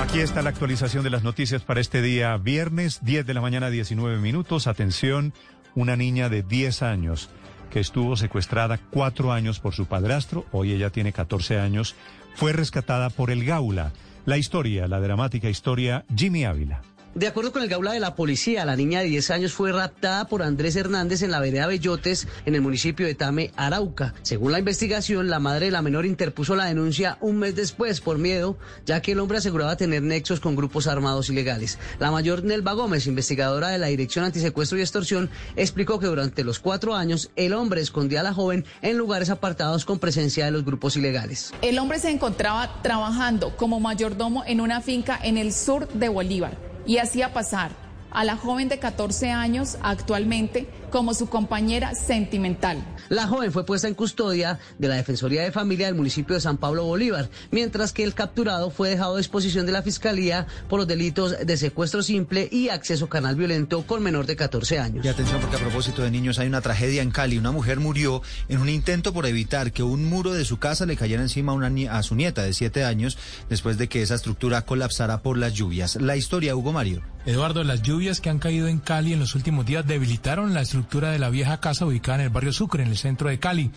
Aquí 0.01 0.19
está 0.19 0.41
la 0.41 0.49
actualización 0.49 1.03
de 1.03 1.09
las 1.09 1.23
noticias 1.23 1.63
para 1.63 1.81
este 1.81 2.01
día, 2.01 2.37
viernes 2.37 2.99
10 3.03 3.25
de 3.25 3.33
la 3.33 3.41
mañana, 3.41 3.69
19 3.69 4.17
minutos. 4.19 4.67
Atención, 4.67 5.33
una 5.75 5.97
niña 5.97 6.29
de 6.29 6.41
10 6.41 6.83
años 6.83 7.29
que 7.69 7.79
estuvo 7.79 8.15
secuestrada 8.15 8.79
cuatro 8.91 9.31
años 9.31 9.59
por 9.59 9.73
su 9.73 9.87
padrastro, 9.87 10.45
hoy 10.51 10.73
ella 10.73 10.89
tiene 10.89 11.11
14 11.13 11.59
años, 11.59 11.95
fue 12.35 12.53
rescatada 12.53 13.09
por 13.09 13.31
el 13.31 13.45
Gaula. 13.45 13.91
La 14.25 14.37
historia, 14.37 14.87
la 14.87 14.99
dramática 14.99 15.49
historia, 15.49 16.05
Jimmy 16.15 16.45
Ávila. 16.45 16.90
De 17.13 17.27
acuerdo 17.27 17.51
con 17.51 17.61
el 17.61 17.67
Gaula 17.67 17.91
de 17.91 17.99
la 17.99 18.15
policía, 18.15 18.63
la 18.63 18.77
niña 18.77 19.01
de 19.01 19.07
10 19.07 19.31
años 19.31 19.51
fue 19.51 19.73
raptada 19.73 20.29
por 20.29 20.41
Andrés 20.41 20.77
Hernández 20.77 21.21
en 21.23 21.31
la 21.31 21.41
vereda 21.41 21.67
Bellotes, 21.67 22.25
en 22.45 22.55
el 22.55 22.61
municipio 22.61 23.05
de 23.05 23.15
Tame, 23.15 23.51
Arauca. 23.57 24.13
Según 24.21 24.53
la 24.53 24.59
investigación, 24.59 25.29
la 25.29 25.41
madre 25.41 25.65
de 25.65 25.71
la 25.73 25.81
menor 25.81 26.05
interpuso 26.05 26.55
la 26.55 26.67
denuncia 26.67 27.17
un 27.19 27.37
mes 27.37 27.53
después 27.53 27.99
por 27.99 28.17
miedo, 28.17 28.57
ya 28.85 29.01
que 29.01 29.11
el 29.11 29.19
hombre 29.19 29.39
aseguraba 29.39 29.75
tener 29.75 30.01
nexos 30.03 30.39
con 30.39 30.55
grupos 30.55 30.87
armados 30.87 31.29
ilegales. 31.29 31.79
La 31.99 32.11
mayor 32.11 32.45
Nelva 32.45 32.71
Gómez, 32.71 33.05
investigadora 33.07 33.67
de 33.67 33.77
la 33.77 33.87
Dirección 33.87 34.23
Antisecuestro 34.23 34.77
y 34.77 34.81
Extorsión, 34.81 35.29
explicó 35.57 35.99
que 35.99 36.07
durante 36.07 36.45
los 36.45 36.59
cuatro 36.59 36.95
años 36.95 37.29
el 37.35 37.51
hombre 37.51 37.81
escondía 37.81 38.21
a 38.21 38.23
la 38.23 38.33
joven 38.33 38.63
en 38.81 38.97
lugares 38.97 39.29
apartados 39.29 39.83
con 39.83 39.99
presencia 39.99 40.45
de 40.45 40.51
los 40.51 40.63
grupos 40.63 40.95
ilegales. 40.95 41.53
El 41.61 41.77
hombre 41.77 41.99
se 41.99 42.09
encontraba 42.09 42.81
trabajando 42.81 43.57
como 43.57 43.81
mayordomo 43.81 44.45
en 44.47 44.61
una 44.61 44.79
finca 44.79 45.19
en 45.21 45.35
el 45.35 45.51
sur 45.51 45.89
de 45.89 46.07
Bolívar 46.07 46.70
y 46.85 46.97
hacía 46.97 47.33
pasar 47.33 47.71
a 48.11 48.23
la 48.23 48.35
joven 48.35 48.67
de 48.69 48.79
14 48.79 49.31
años 49.31 49.77
actualmente 49.81 50.67
como 50.91 51.13
su 51.13 51.27
compañera 51.27 51.95
sentimental. 51.95 52.77
La 53.09 53.27
joven 53.27 53.51
fue 53.51 53.65
puesta 53.65 53.87
en 53.87 53.95
custodia 53.95 54.59
de 54.77 54.87
la 54.87 54.95
Defensoría 54.95 55.41
de 55.43 55.51
Familia 55.51 55.87
del 55.87 55.95
municipio 55.95 56.35
de 56.35 56.41
San 56.41 56.57
Pablo 56.57 56.83
Bolívar, 56.85 57.29
mientras 57.49 57.93
que 57.93 58.03
el 58.03 58.13
capturado 58.13 58.69
fue 58.69 58.89
dejado 58.89 59.15
a 59.15 59.17
disposición 59.17 59.65
de 59.65 59.71
la 59.71 59.81
Fiscalía 59.81 60.45
por 60.69 60.79
los 60.79 60.87
delitos 60.87 61.35
de 61.45 61.57
secuestro 61.57 62.03
simple 62.03 62.47
y 62.51 62.69
acceso 62.69 63.09
canal 63.09 63.35
violento 63.35 63.85
con 63.87 64.03
menor 64.03 64.25
de 64.25 64.35
14 64.35 64.79
años. 64.79 65.05
Y 65.05 65.07
atención 65.07 65.39
porque 65.41 65.55
a 65.55 65.59
propósito 65.59 66.01
de 66.03 66.11
niños 66.11 66.37
hay 66.39 66.47
una 66.47 66.61
tragedia 66.61 67.01
en 67.01 67.11
Cali. 67.11 67.37
Una 67.37 67.51
mujer 67.51 67.79
murió 67.79 68.21
en 68.49 68.59
un 68.59 68.69
intento 68.69 69.13
por 69.13 69.25
evitar 69.25 69.71
que 69.71 69.83
un 69.83 70.05
muro 70.05 70.33
de 70.33 70.45
su 70.45 70.59
casa 70.59 70.85
le 70.85 70.97
cayera 70.97 71.21
encima 71.21 71.51
a, 71.53 71.55
una 71.55 71.69
ni- 71.69 71.87
a 71.87 72.03
su 72.03 72.15
nieta 72.15 72.43
de 72.43 72.53
7 72.53 72.83
años 72.83 73.17
después 73.49 73.77
de 73.77 73.87
que 73.87 74.01
esa 74.01 74.15
estructura 74.15 74.63
colapsara 74.65 75.21
por 75.21 75.37
las 75.37 75.53
lluvias. 75.53 75.95
La 75.95 76.15
historia, 76.17 76.55
Hugo 76.55 76.71
Mario. 76.73 77.01
Eduardo, 77.25 77.63
las 77.63 77.83
lluvias 77.83 78.19
que 78.19 78.31
han 78.31 78.39
caído 78.39 78.67
en 78.67 78.79
Cali 78.79 79.13
en 79.13 79.19
los 79.19 79.35
últimos 79.35 79.63
días 79.65 79.85
debilitaron 79.85 80.55
la 80.55 80.61
estructura 80.61 80.80
de 80.89 81.19
la 81.19 81.29
vieja 81.29 81.59
casa 81.59 81.85
ubicada 81.85 82.19
en 82.19 82.25
el 82.25 82.29
barrio 82.29 82.53
Sucre, 82.53 82.83
en 82.83 82.89
el 82.89 82.97
centro 82.97 83.29
de 83.29 83.39
Cali. 83.39 83.71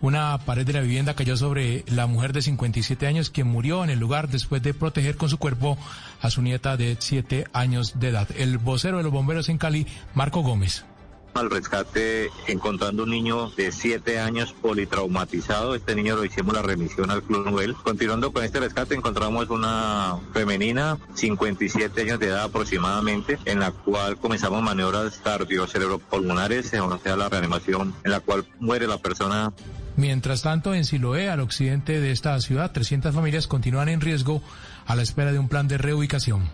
Una 0.00 0.38
pared 0.38 0.66
de 0.66 0.72
la 0.72 0.80
vivienda 0.80 1.14
cayó 1.14 1.36
sobre 1.36 1.84
la 1.88 2.06
mujer 2.06 2.32
de 2.32 2.42
57 2.42 3.06
años 3.06 3.30
que 3.30 3.44
murió 3.44 3.84
en 3.84 3.90
el 3.90 3.98
lugar 3.98 4.28
después 4.28 4.62
de 4.62 4.74
proteger 4.74 5.16
con 5.16 5.28
su 5.28 5.38
cuerpo 5.38 5.76
a 6.20 6.30
su 6.30 6.42
nieta 6.42 6.76
de 6.76 6.96
7 6.98 7.46
años 7.52 7.98
de 7.98 8.08
edad. 8.08 8.28
El 8.36 8.58
vocero 8.58 8.98
de 8.98 9.02
los 9.02 9.12
bomberos 9.12 9.48
en 9.48 9.58
Cali, 9.58 9.86
Marco 10.14 10.42
Gómez. 10.42 10.84
Al 11.34 11.50
rescate 11.50 12.30
encontrando 12.46 13.04
un 13.04 13.10
niño 13.10 13.50
de 13.50 13.72
7 13.72 14.18
años 14.18 14.52
politraumatizado. 14.52 15.74
Este 15.74 15.94
niño 15.94 16.16
lo 16.16 16.24
hicimos 16.24 16.54
la 16.54 16.62
remisión 16.62 17.10
al 17.10 17.22
Club 17.22 17.44
Nobel. 17.44 17.74
Continuando 17.74 18.32
con 18.32 18.44
este 18.44 18.60
rescate 18.60 18.94
encontramos 18.94 19.50
una 19.50 20.16
femenina, 20.32 20.98
57 21.14 22.00
años 22.02 22.18
de 22.18 22.26
edad 22.28 22.44
aproximadamente, 22.44 23.38
en 23.44 23.60
la 23.60 23.70
cual 23.70 24.16
comenzamos 24.16 24.62
maniobras 24.62 25.18
cardiocerebropulmonares, 25.22 26.74
o 26.74 26.98
sea, 26.98 27.16
la 27.16 27.28
reanimación, 27.28 27.94
en 28.04 28.10
la 28.10 28.20
cual 28.20 28.44
muere 28.58 28.86
la 28.86 28.98
persona 28.98 29.52
Mientras 29.98 30.42
tanto, 30.42 30.76
en 30.76 30.84
Siloé, 30.84 31.28
al 31.28 31.40
occidente 31.40 32.00
de 32.00 32.12
esta 32.12 32.40
ciudad, 32.40 32.70
300 32.70 33.12
familias 33.12 33.48
continúan 33.48 33.88
en 33.88 34.00
riesgo 34.00 34.40
a 34.86 34.94
la 34.94 35.02
espera 35.02 35.32
de 35.32 35.40
un 35.40 35.48
plan 35.48 35.66
de 35.66 35.76
reubicación. 35.76 36.48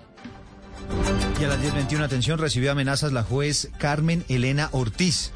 Y 1.40 1.44
a 1.44 1.48
las 1.48 1.60
10.21, 1.60 2.02
atención, 2.02 2.38
recibió 2.38 2.72
amenazas 2.72 3.12
la 3.12 3.22
juez 3.22 3.70
Carmen 3.78 4.24
Elena 4.28 4.68
Ortiz, 4.72 5.32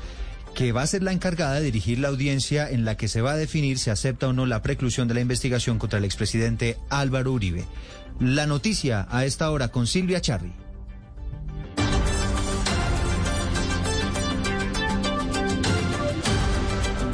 que 0.55 0.73
va 0.73 0.83
a 0.83 0.87
ser 0.87 1.03
la 1.03 1.13
encargada 1.13 1.55
de 1.55 1.63
dirigir 1.63 1.99
la 1.99 2.09
audiencia 2.09 2.69
en 2.71 2.85
la 2.85 2.97
que 2.97 3.09
se 3.09 3.21
va 3.21 3.33
a 3.33 3.37
definir 3.37 3.79
si 3.79 3.91
acepta 3.91 4.29
o 4.29 4.33
no 4.33 4.47
la 4.47 4.63
preclusión 4.63 5.09
de 5.09 5.15
la 5.15 5.21
investigación 5.21 5.79
contra 5.79 5.99
el 5.99 6.05
expresidente 6.05 6.77
Álvaro 6.89 7.33
Uribe. 7.33 7.65
La 8.21 8.47
noticia 8.47 9.07
a 9.11 9.25
esta 9.25 9.51
hora 9.51 9.69
con 9.69 9.87
Silvia 9.87 10.21
Charri. 10.21 10.53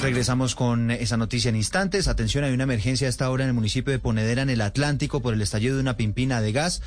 Regresamos 0.04 0.54
con 0.54 0.90
esa 0.90 1.16
noticia 1.16 1.48
en 1.48 1.56
instantes. 1.56 2.08
Atención, 2.08 2.44
hay 2.44 2.52
una 2.52 2.64
emergencia 2.64 3.06
a 3.06 3.10
esta 3.10 3.30
hora 3.30 3.44
en 3.44 3.48
el 3.48 3.54
municipio 3.54 3.90
de 3.90 3.98
Ponedera, 3.98 4.42
en 4.42 4.50
el 4.50 4.60
Atlántico, 4.60 5.22
por 5.22 5.32
el 5.32 5.40
estallido 5.40 5.76
de 5.76 5.80
una 5.80 5.96
pimpina 5.96 6.42
de 6.42 6.52
gas. 6.52 6.82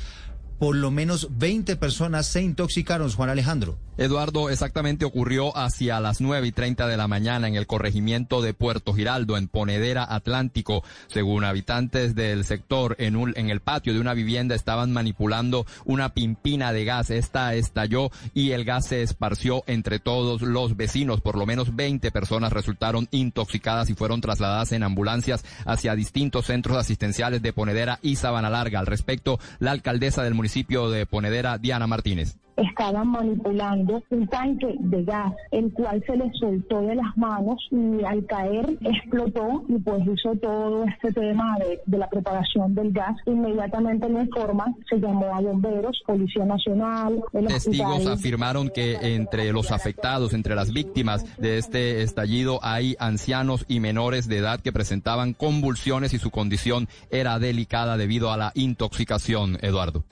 Por 0.58 0.76
lo 0.76 0.90
menos 0.90 1.28
20 1.38 1.76
personas 1.76 2.26
se 2.26 2.42
intoxicaron, 2.42 3.10
Juan 3.10 3.30
Alejandro. 3.30 3.78
Eduardo, 3.96 4.48
exactamente 4.48 5.04
ocurrió 5.04 5.56
hacia 5.56 5.98
las 5.98 6.20
9 6.20 6.46
y 6.46 6.52
30 6.52 6.86
de 6.86 6.96
la 6.96 7.08
mañana 7.08 7.48
en 7.48 7.56
el 7.56 7.66
corregimiento 7.66 8.42
de 8.42 8.54
Puerto 8.54 8.94
Giraldo, 8.94 9.36
en 9.36 9.48
Ponedera 9.48 10.06
Atlántico. 10.08 10.84
Según 11.08 11.42
habitantes 11.42 12.14
del 12.14 12.44
sector, 12.44 12.94
en, 13.00 13.16
un, 13.16 13.32
en 13.36 13.50
el 13.50 13.58
patio 13.58 13.92
de 13.92 14.00
una 14.00 14.14
vivienda 14.14 14.54
estaban 14.54 14.92
manipulando 14.92 15.66
una 15.84 16.10
pimpina 16.14 16.72
de 16.72 16.84
gas. 16.84 17.10
Esta 17.10 17.54
estalló 17.54 18.10
y 18.34 18.52
el 18.52 18.64
gas 18.64 18.86
se 18.86 19.02
esparció 19.02 19.64
entre 19.66 19.98
todos 19.98 20.42
los 20.42 20.76
vecinos. 20.76 21.20
Por 21.20 21.36
lo 21.36 21.44
menos 21.44 21.74
20 21.74 22.12
personas 22.12 22.52
resultaron 22.52 23.08
intoxicadas 23.10 23.90
y 23.90 23.94
fueron 23.94 24.20
trasladadas 24.20 24.70
en 24.70 24.84
ambulancias 24.84 25.44
hacia 25.66 25.96
distintos 25.96 26.46
centros 26.46 26.76
asistenciales 26.76 27.42
de 27.42 27.52
Ponedera 27.52 27.98
y 28.00 28.14
Sabana 28.14 28.48
Larga. 28.48 28.78
Al 28.78 28.86
respecto, 28.86 29.40
la 29.58 29.72
alcaldesa 29.72 30.22
del 30.22 30.34
municipio 30.34 30.47
de 30.90 31.06
Ponedera, 31.06 31.58
Diana 31.58 31.86
Martínez 31.86 32.36
estaban 32.58 33.08
manipulando 33.08 34.02
un 34.10 34.26
tanque 34.26 34.74
de 34.78 35.04
gas, 35.04 35.32
el 35.50 35.72
cual 35.72 36.02
se 36.06 36.16
les 36.16 36.36
soltó 36.38 36.80
de 36.80 36.96
las 36.96 37.16
manos 37.16 37.58
y 37.70 38.04
al 38.04 38.24
caer 38.26 38.76
explotó 38.80 39.64
y 39.68 39.78
pues 39.78 40.02
hizo 40.06 40.34
todo 40.36 40.84
este 40.84 41.12
tema 41.12 41.56
de, 41.58 41.80
de 41.86 41.98
la 41.98 42.08
preparación 42.08 42.74
del 42.74 42.92
gas. 42.92 43.16
Inmediatamente 43.26 44.08
le 44.08 44.22
informa, 44.22 44.74
se 44.88 44.98
llamó 44.98 45.34
a 45.34 45.40
bomberos, 45.40 46.02
Policía 46.06 46.44
Nacional, 46.44 47.22
el 47.32 47.46
Testigos 47.46 48.06
afirmaron 48.06 48.70
que 48.70 49.14
entre 49.14 49.52
los 49.52 49.70
afectados, 49.70 50.32
entre 50.32 50.54
las 50.54 50.72
víctimas 50.72 51.24
de 51.38 51.58
este 51.58 52.02
estallido, 52.02 52.60
hay 52.62 52.96
ancianos 52.98 53.64
y 53.68 53.80
menores 53.80 54.28
de 54.28 54.38
edad 54.38 54.60
que 54.60 54.72
presentaban 54.72 55.32
convulsiones 55.32 56.12
y 56.14 56.18
su 56.18 56.30
condición 56.30 56.88
era 57.10 57.38
delicada 57.38 57.96
debido 57.96 58.32
a 58.32 58.36
la 58.36 58.52
intoxicación, 58.54 59.58
Eduardo. 59.62 60.04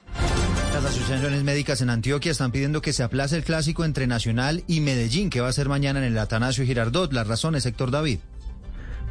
Las 0.76 0.84
asociaciones 0.84 1.42
médicas 1.42 1.80
en 1.80 1.88
Antioquia 1.88 2.32
están 2.32 2.52
pidiendo 2.52 2.82
que 2.82 2.92
se 2.92 3.02
aplace 3.02 3.34
el 3.34 3.44
clásico 3.44 3.86
entre 3.86 4.06
Nacional 4.06 4.62
y 4.66 4.80
Medellín, 4.80 5.30
que 5.30 5.40
va 5.40 5.48
a 5.48 5.52
ser 5.54 5.70
mañana 5.70 6.00
en 6.00 6.04
el 6.04 6.18
Atanasio 6.18 6.66
Girardot. 6.66 7.14
Las 7.14 7.26
razones, 7.26 7.64
Héctor 7.64 7.90
David. 7.90 8.18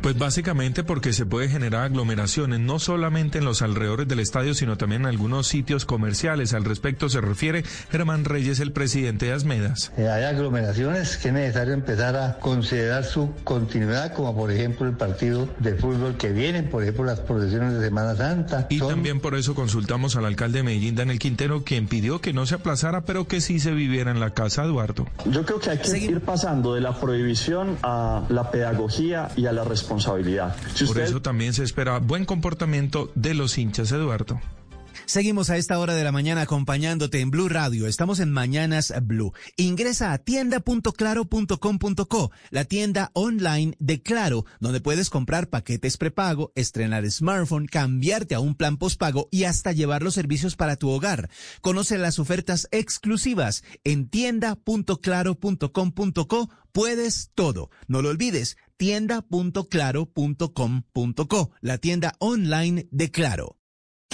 Pues 0.02 0.20
básicamente 0.20 0.84
porque 0.84 1.14
se 1.14 1.26
puede 1.26 1.50
generar 1.50 1.82
aglomeraciones, 1.86 2.60
no 2.60 2.78
solamente 2.78 3.40
en 3.40 3.46
los 3.46 3.64
alrededores 3.64 4.08
del 4.08 4.20
estadio, 4.20 4.54
sino 4.54 4.78
también 4.78 5.02
en 5.02 5.08
algunos 5.08 5.48
sitios 5.48 5.86
comerciales. 5.86 6.54
Al 6.54 6.64
respecto 6.64 7.10
se 7.10 7.22
refiere 7.22 7.64
Germán 7.90 8.24
Reyes, 8.24 8.60
el 8.60 8.72
presidente 8.72 9.26
de 9.26 9.34
Asmedas. 9.34 9.92
Eh, 9.98 10.08
hay 10.08 10.26
aglomeraciones 10.26 11.18
que 11.18 11.30
es 11.30 11.34
necesario 11.34 11.74
empezar 11.74 12.16
a 12.18 12.38
considerar 12.38 13.04
su 13.04 13.32
continuidad, 13.44 14.14
como 14.14 14.36
por 14.36 14.52
ejemplo 14.52 14.86
el 14.88 14.94
partido 14.96 15.50
de 15.60 15.74
fútbol 15.74 16.18
que 16.18 16.30
vienen, 16.32 16.70
por 16.70 16.84
ejemplo 16.84 17.04
las 17.06 17.22
procesiones 17.22 17.74
de 17.74 17.84
Semana 17.88 18.16
Santa. 18.16 18.68
Y 18.70 18.78
Son- 18.78 18.90
también 18.90 19.20
por 19.20 19.34
eso 19.34 19.56
consultamos 19.56 20.16
al 20.16 20.26
alcalde 20.26 20.60
de 20.60 20.64
Medellín, 20.66 20.94
Daniel 20.96 21.18
Quintero, 21.18 21.64
quien 21.64 21.88
pidió 21.88 22.22
que 22.22 22.32
no 22.32 22.46
se 22.46 22.54
aplazara, 22.54 23.02
pero 23.02 23.28
que 23.28 23.42
sí 23.42 23.60
se 23.60 23.72
viviera 23.72 24.12
en 24.12 24.20
la 24.20 24.30
casa, 24.36 24.66
Eduardo. 24.66 25.08
Yo 25.32 25.44
creo 25.46 25.60
que 25.60 25.72
hay 25.72 25.80
que 25.80 25.98
ir 25.98 26.22
pasando 26.22 26.76
de 26.76 26.82
la 26.82 26.94
prohibición 27.00 27.76
a 27.82 28.22
la 28.30 28.52
pedagogía 28.52 29.30
y 29.36 29.48
a 29.48 29.52
la 29.52 29.64
responsabilidad. 29.64 29.85
Si 30.74 30.86
Por 30.86 30.98
usted 30.98 31.04
eso 31.04 31.22
también 31.22 31.54
se 31.54 31.64
espera 31.64 32.00
buen 32.00 32.26
comportamiento 32.26 33.12
de 33.16 33.34
los 33.34 33.58
hinchas, 33.58 33.92
Eduardo. 33.92 34.40
Seguimos 35.06 35.50
a 35.52 35.58
esta 35.58 35.78
hora 35.78 35.94
de 35.94 36.04
la 36.04 36.12
mañana 36.12 36.42
acompañándote 36.42 37.20
en 37.20 37.30
Blue 37.30 37.48
Radio. 37.48 37.86
Estamos 37.86 38.20
en 38.20 38.32
Mañanas 38.32 38.92
Blue. 39.04 39.34
Ingresa 39.56 40.14
a 40.14 40.18
tienda.claro.com.co, 40.18 42.32
la 42.50 42.66
tienda 42.66 43.12
online 43.14 43.76
de 43.80 44.02
Claro, 44.02 44.46
donde 44.60 44.82
puedes 44.82 45.12
comprar 45.12 45.50
paquetes 45.50 45.98
prepago, 45.98 46.52
estrenar 46.56 47.08
smartphone, 47.12 47.68
cambiarte 47.68 48.34
a 48.34 48.40
un 48.40 48.56
plan 48.56 48.78
postpago 48.78 49.30
y 49.32 49.44
hasta 49.44 49.74
llevar 49.74 50.02
los 50.02 50.16
servicios 50.16 50.56
para 50.56 50.76
tu 50.76 50.90
hogar. 50.90 51.30
Conoce 51.62 52.00
las 52.00 52.18
ofertas 52.18 52.68
exclusivas 52.72 53.64
en 53.84 54.10
tienda.claro.com.co. 54.10 56.50
Puedes 56.72 57.30
todo. 57.36 57.70
No 57.88 58.02
lo 58.02 58.10
olvides, 58.10 58.58
tienda.claro.com.co, 58.78 61.52
la 61.62 61.78
tienda 61.78 62.14
online 62.20 62.88
de 62.92 63.12
Claro. 63.12 63.58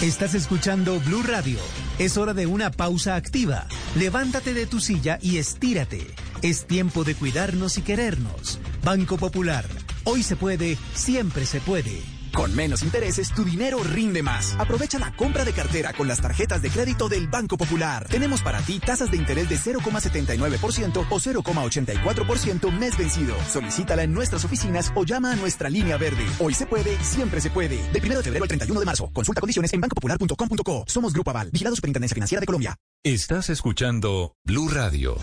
Estás 0.02 0.34
escuchando 0.34 1.00
Blue 1.00 1.22
Radio. 1.22 1.60
Es 2.00 2.16
hora 2.16 2.34
de 2.34 2.46
una 2.46 2.72
pausa 2.72 3.14
activa. 3.14 3.68
Levántate 3.94 4.52
de 4.52 4.66
tu 4.66 4.80
silla 4.80 5.20
y 5.22 5.36
estírate. 5.36 6.00
Es 6.42 6.66
tiempo 6.66 7.04
de 7.04 7.14
cuidarnos 7.14 7.78
y 7.78 7.82
querernos. 7.82 8.58
Banco 8.82 9.16
Popular. 9.16 9.64
Hoy 10.02 10.24
se 10.24 10.34
puede, 10.34 10.76
siempre 10.94 11.46
se 11.46 11.60
puede. 11.60 12.02
Con 12.34 12.54
menos 12.54 12.82
intereses, 12.82 13.32
tu 13.34 13.44
dinero 13.44 13.82
rinde 13.82 14.22
más. 14.22 14.54
Aprovecha 14.58 14.98
la 14.98 15.14
compra 15.14 15.44
de 15.44 15.52
cartera 15.52 15.92
con 15.92 16.08
las 16.08 16.20
tarjetas 16.20 16.62
de 16.62 16.70
crédito 16.70 17.08
del 17.08 17.28
Banco 17.28 17.56
Popular. 17.56 18.06
Tenemos 18.08 18.42
para 18.42 18.60
ti 18.62 18.80
tasas 18.80 19.10
de 19.10 19.16
interés 19.16 19.48
de 19.48 19.56
0,79% 19.56 21.06
o 21.08 21.20
0,84% 21.20 22.72
mes 22.72 22.96
vencido. 22.96 23.36
Solicítala 23.50 24.02
en 24.02 24.12
nuestras 24.12 24.44
oficinas 24.44 24.92
o 24.94 25.04
llama 25.04 25.32
a 25.32 25.36
nuestra 25.36 25.68
línea 25.68 25.96
verde. 25.96 26.24
Hoy 26.38 26.54
se 26.54 26.66
puede, 26.66 26.98
siempre 27.04 27.40
se 27.40 27.50
puede. 27.50 27.76
Del 27.92 28.04
1 28.04 28.16
de 28.16 28.22
febrero 28.22 28.44
al 28.44 28.48
31 28.48 28.80
de 28.80 28.86
marzo. 28.86 29.10
Consulta 29.12 29.40
condiciones 29.40 29.72
en 29.72 29.80
bancopopular.com.co. 29.80 30.84
Somos 30.86 31.12
Grupo 31.12 31.30
Aval, 31.30 31.50
vigilado 31.50 31.76
Superintendencia 31.76 32.14
Financiera 32.14 32.40
de 32.40 32.46
Colombia. 32.46 32.76
Estás 33.04 33.50
escuchando 33.50 34.36
Blue 34.44 34.68
Radio. 34.68 35.16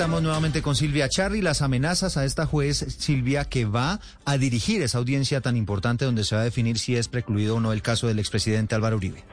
Conectamos 0.00 0.22
nuevamente 0.22 0.62
con 0.62 0.76
Silvia 0.76 1.10
Charri. 1.10 1.42
Las 1.42 1.60
amenazas 1.60 2.16
a 2.16 2.24
esta 2.24 2.46
juez 2.46 2.78
Silvia 2.78 3.44
que 3.44 3.66
va 3.66 4.00
a 4.24 4.38
dirigir 4.38 4.80
esa 4.80 4.96
audiencia 4.96 5.42
tan 5.42 5.58
importante 5.58 6.06
donde 6.06 6.24
se 6.24 6.34
va 6.34 6.40
a 6.40 6.44
definir 6.44 6.78
si 6.78 6.96
es 6.96 7.08
precluido 7.08 7.56
o 7.56 7.60
no 7.60 7.74
el 7.74 7.82
caso 7.82 8.06
del 8.06 8.18
expresidente 8.18 8.74
Álvaro 8.74 8.96
Uribe. 8.96 9.24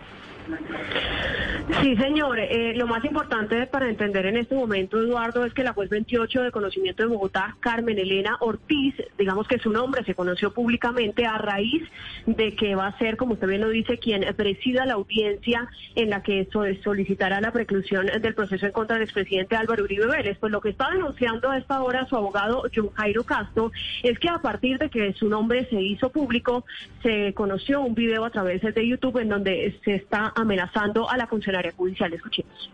Sí, 1.81 1.97
señor. 1.97 2.39
Eh, 2.39 2.73
lo 2.77 2.87
más 2.87 3.03
importante 3.03 3.67
para 3.67 3.89
entender 3.89 4.25
en 4.25 4.37
este 4.37 4.55
momento, 4.55 4.99
Eduardo, 5.01 5.43
es 5.45 5.53
que 5.53 5.65
la 5.65 5.73
juez 5.73 5.89
28 5.89 6.43
de 6.43 6.51
conocimiento 6.51 7.03
de 7.03 7.09
Bogotá, 7.09 7.57
Carmen 7.59 7.99
Elena 7.99 8.37
Ortiz, 8.39 8.95
digamos 9.17 9.47
que 9.49 9.59
su 9.59 9.69
nombre 9.69 10.03
se 10.05 10.15
conoció 10.15 10.53
públicamente 10.53 11.25
a 11.25 11.37
raíz 11.37 11.83
de 12.25 12.55
que 12.55 12.75
va 12.75 12.87
a 12.87 12.97
ser, 12.97 13.17
como 13.17 13.33
usted 13.33 13.47
bien 13.49 13.61
lo 13.61 13.69
dice, 13.69 13.97
quien 13.97 14.25
presida 14.37 14.85
la 14.85 14.93
audiencia 14.93 15.67
en 15.95 16.09
la 16.09 16.23
que 16.23 16.47
so- 16.53 16.63
solicitará 16.83 17.41
la 17.41 17.51
preclusión 17.51 18.05
del 18.21 18.33
proceso 18.33 18.65
en 18.65 18.71
contra 18.71 18.95
del 18.95 19.03
expresidente 19.03 19.57
Álvaro 19.57 19.83
Uribe 19.83 20.07
Vélez. 20.07 20.37
Pues 20.39 20.53
lo 20.53 20.61
que 20.61 20.69
está 20.69 20.89
denunciando 20.91 21.49
a 21.49 21.57
esta 21.57 21.81
hora 21.83 22.05
su 22.05 22.15
abogado 22.15 22.63
John 22.73 22.91
Jairo 22.93 23.23
Castro 23.25 23.71
es 24.03 24.17
que 24.19 24.29
a 24.29 24.37
partir 24.39 24.77
de 24.79 24.89
que 24.89 25.11
su 25.13 25.27
nombre 25.27 25.65
se 25.69 25.81
hizo 25.81 26.11
público, 26.13 26.63
se 27.03 27.33
conoció 27.33 27.81
un 27.81 27.93
video 27.93 28.23
a 28.23 28.29
través 28.29 28.61
de 28.61 28.87
YouTube 28.87 29.17
en 29.19 29.27
donde 29.29 29.77
se 29.83 29.95
está 29.95 30.31
amenazando 30.35 31.09
a 31.09 31.17
la 31.17 31.27
funcionaria 31.27 31.56
judicial. 31.75 32.13
Escuchemos. 32.13 32.71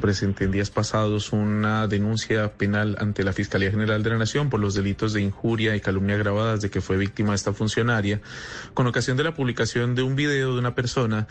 Presenté 0.00 0.44
en 0.44 0.50
días 0.50 0.70
pasados 0.70 1.32
una 1.32 1.86
denuncia 1.86 2.54
penal 2.54 2.96
ante 2.98 3.22
la 3.22 3.32
Fiscalía 3.32 3.70
General 3.70 4.02
de 4.02 4.10
la 4.10 4.18
Nación 4.18 4.50
por 4.50 4.60
los 4.60 4.74
delitos 4.74 5.12
de 5.12 5.22
injuria 5.22 5.76
y 5.76 5.80
calumnia 5.80 6.16
agravadas 6.16 6.60
de 6.60 6.70
que 6.70 6.80
fue 6.80 6.96
víctima 6.96 7.34
esta 7.34 7.52
funcionaria, 7.52 8.20
con 8.74 8.86
ocasión 8.86 9.16
de 9.16 9.24
la 9.24 9.34
publicación 9.34 9.94
de 9.94 10.02
un 10.02 10.16
video 10.16 10.52
de 10.52 10.58
una 10.58 10.74
persona 10.74 11.28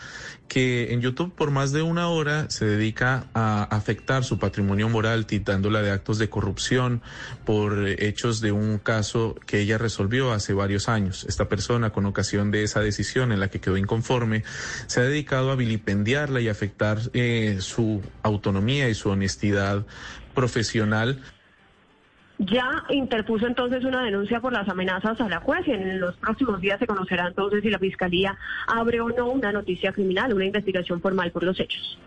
que 0.48 0.92
en 0.92 1.00
YouTube 1.00 1.34
por 1.34 1.50
más 1.50 1.72
de 1.72 1.82
una 1.82 2.08
hora 2.08 2.48
se 2.50 2.64
dedica 2.64 3.26
a 3.34 3.64
afectar 3.64 4.24
su 4.24 4.38
patrimonio 4.38 4.88
moral, 4.88 5.26
titándola 5.26 5.82
de 5.82 5.90
actos 5.90 6.18
de 6.18 6.28
corrupción 6.28 7.02
por 7.44 7.86
hechos 7.86 8.40
de 8.40 8.52
un 8.52 8.78
caso 8.78 9.36
que 9.46 9.60
ella 9.60 9.78
resolvió 9.78 10.32
hace 10.32 10.52
varios 10.52 10.88
años. 10.88 11.24
Esta 11.28 11.48
persona, 11.48 11.90
con 11.90 12.06
ocasión 12.06 12.50
de 12.50 12.62
esa 12.64 12.80
decisión 12.80 13.30
en 13.30 13.40
la 13.40 13.48
que 13.48 13.60
quedó 13.60 13.76
inconforme, 13.76 14.42
se 14.86 15.00
ha 15.00 15.04
dedicado 15.04 15.50
a 15.50 15.56
vilipendiarla 15.56 16.40
y 16.40 16.48
afectar 16.48 16.98
eh, 17.12 17.58
su 17.60 18.02
autonomía 18.24 18.88
y 18.88 18.94
su 18.94 19.10
honestidad 19.10 19.86
profesional. 20.34 21.22
Ya 22.38 22.82
interpuso 22.90 23.46
entonces 23.46 23.84
una 23.84 24.02
denuncia 24.02 24.40
por 24.40 24.52
las 24.52 24.68
amenazas 24.68 25.20
a 25.20 25.28
la 25.28 25.38
juez 25.38 25.60
y 25.68 25.70
en 25.70 26.00
los 26.00 26.16
próximos 26.16 26.60
días 26.60 26.80
se 26.80 26.86
conocerá 26.86 27.28
entonces 27.28 27.62
si 27.62 27.70
la 27.70 27.78
Fiscalía 27.78 28.36
abre 28.66 29.00
o 29.00 29.08
no 29.10 29.28
una 29.28 29.52
noticia 29.52 29.92
criminal, 29.92 30.34
una 30.34 30.44
investigación 30.44 31.00
formal 31.00 31.30
por 31.30 31.44
los 31.44 31.60
hechos. 31.60 31.98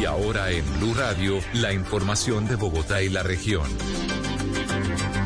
Y 0.00 0.04
ahora 0.04 0.50
en 0.50 0.64
Blue 0.78 0.94
Radio, 0.94 1.38
la 1.54 1.72
información 1.72 2.46
de 2.46 2.54
Bogotá 2.54 3.02
y 3.02 3.08
la 3.08 3.24
región. 3.24 3.66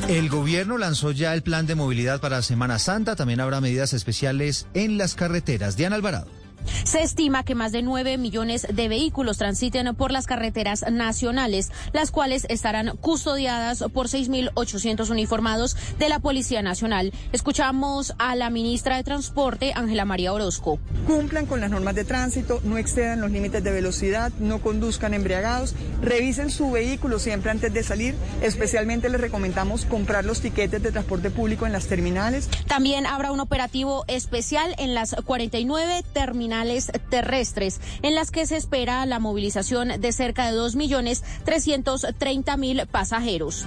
El 0.09 0.29
gobierno 0.29 0.77
lanzó 0.77 1.13
ya 1.13 1.33
el 1.33 1.43
plan 1.43 1.67
de 1.67 1.75
movilidad 1.75 2.21
para 2.21 2.43
Semana 2.43 2.79
Santa. 2.79 3.17
También 3.17 3.41
habrá 3.41 3.63
medidas 3.63 3.95
especiales 3.95 4.67
en 4.75 4.99
las 4.99 5.15
carreteras. 5.15 5.77
Diana 5.79 5.97
Alvarado. 5.97 6.44
Se 6.85 7.03
estima 7.03 7.45
que 7.45 7.55
más 7.55 7.73
de 7.73 7.83
9 7.83 8.19
millones 8.19 8.67
de 8.71 8.89
vehículos 8.89 9.39
transiten 9.39 9.95
por 9.95 10.13
las 10.13 10.27
carreteras 10.27 10.85
nacionales, 10.91 11.71
las 11.93 12.11
cuales 12.11 12.47
estarán 12.49 12.97
custodiadas 13.01 13.85
por 13.93 14.09
6.800 14.09 15.11
uniformados 15.11 15.77
de 15.99 16.09
la 16.09 16.21
Policía 16.21 16.63
Nacional. 16.63 17.13
Escuchamos 17.33 18.15
a 18.19 18.35
la 18.37 18.51
ministra 18.51 18.97
de 18.97 19.05
Transporte, 19.05 19.73
Ángela 19.75 20.05
María 20.05 20.33
Orozco. 20.33 20.79
Cumplan 21.07 21.47
con 21.47 21.61
las 21.61 21.71
normas 21.71 21.95
de 21.95 22.05
tránsito, 22.05 22.61
no 22.65 22.79
excedan 22.79 23.21
los 23.21 23.31
límites 23.31 23.63
de 23.63 23.73
velocidad, 23.73 24.33
no 24.39 24.61
conduzcan 24.61 25.15
embriagados, 25.15 25.75
revisen 26.01 26.51
su 26.51 26.71
vehículo 26.71 27.19
siempre 27.19 27.51
antes 27.51 27.73
de 27.73 27.83
salir. 27.83 28.15
Especialmente 28.43 29.09
les 29.09 29.21
recomendamos 29.21 29.85
comprar 29.85 30.25
los 30.25 30.41
tiquetes 30.41 30.83
de 30.83 30.93
transporte 30.93 31.31
público 31.31 31.67
en 31.67 31.73
las 31.73 31.87
terminales. 31.87 32.49
También 32.67 33.07
habrá 33.07 33.33
un 33.33 33.41
operativo 33.41 34.05
especial 34.07 34.75
en 34.79 34.95
las 34.95 35.15
49 35.25 36.05
terminales 36.13 36.54
terrestres, 37.11 37.81
en 38.03 38.15
las 38.15 38.31
que 38.31 38.47
se 38.47 38.57
espera 38.57 39.05
la 39.07 39.19
movilización 39.19 40.01
de 40.01 40.13
cerca 40.13 40.51
de 40.51 40.59
2.330.000 40.59 42.87
pasajeros. 42.87 43.67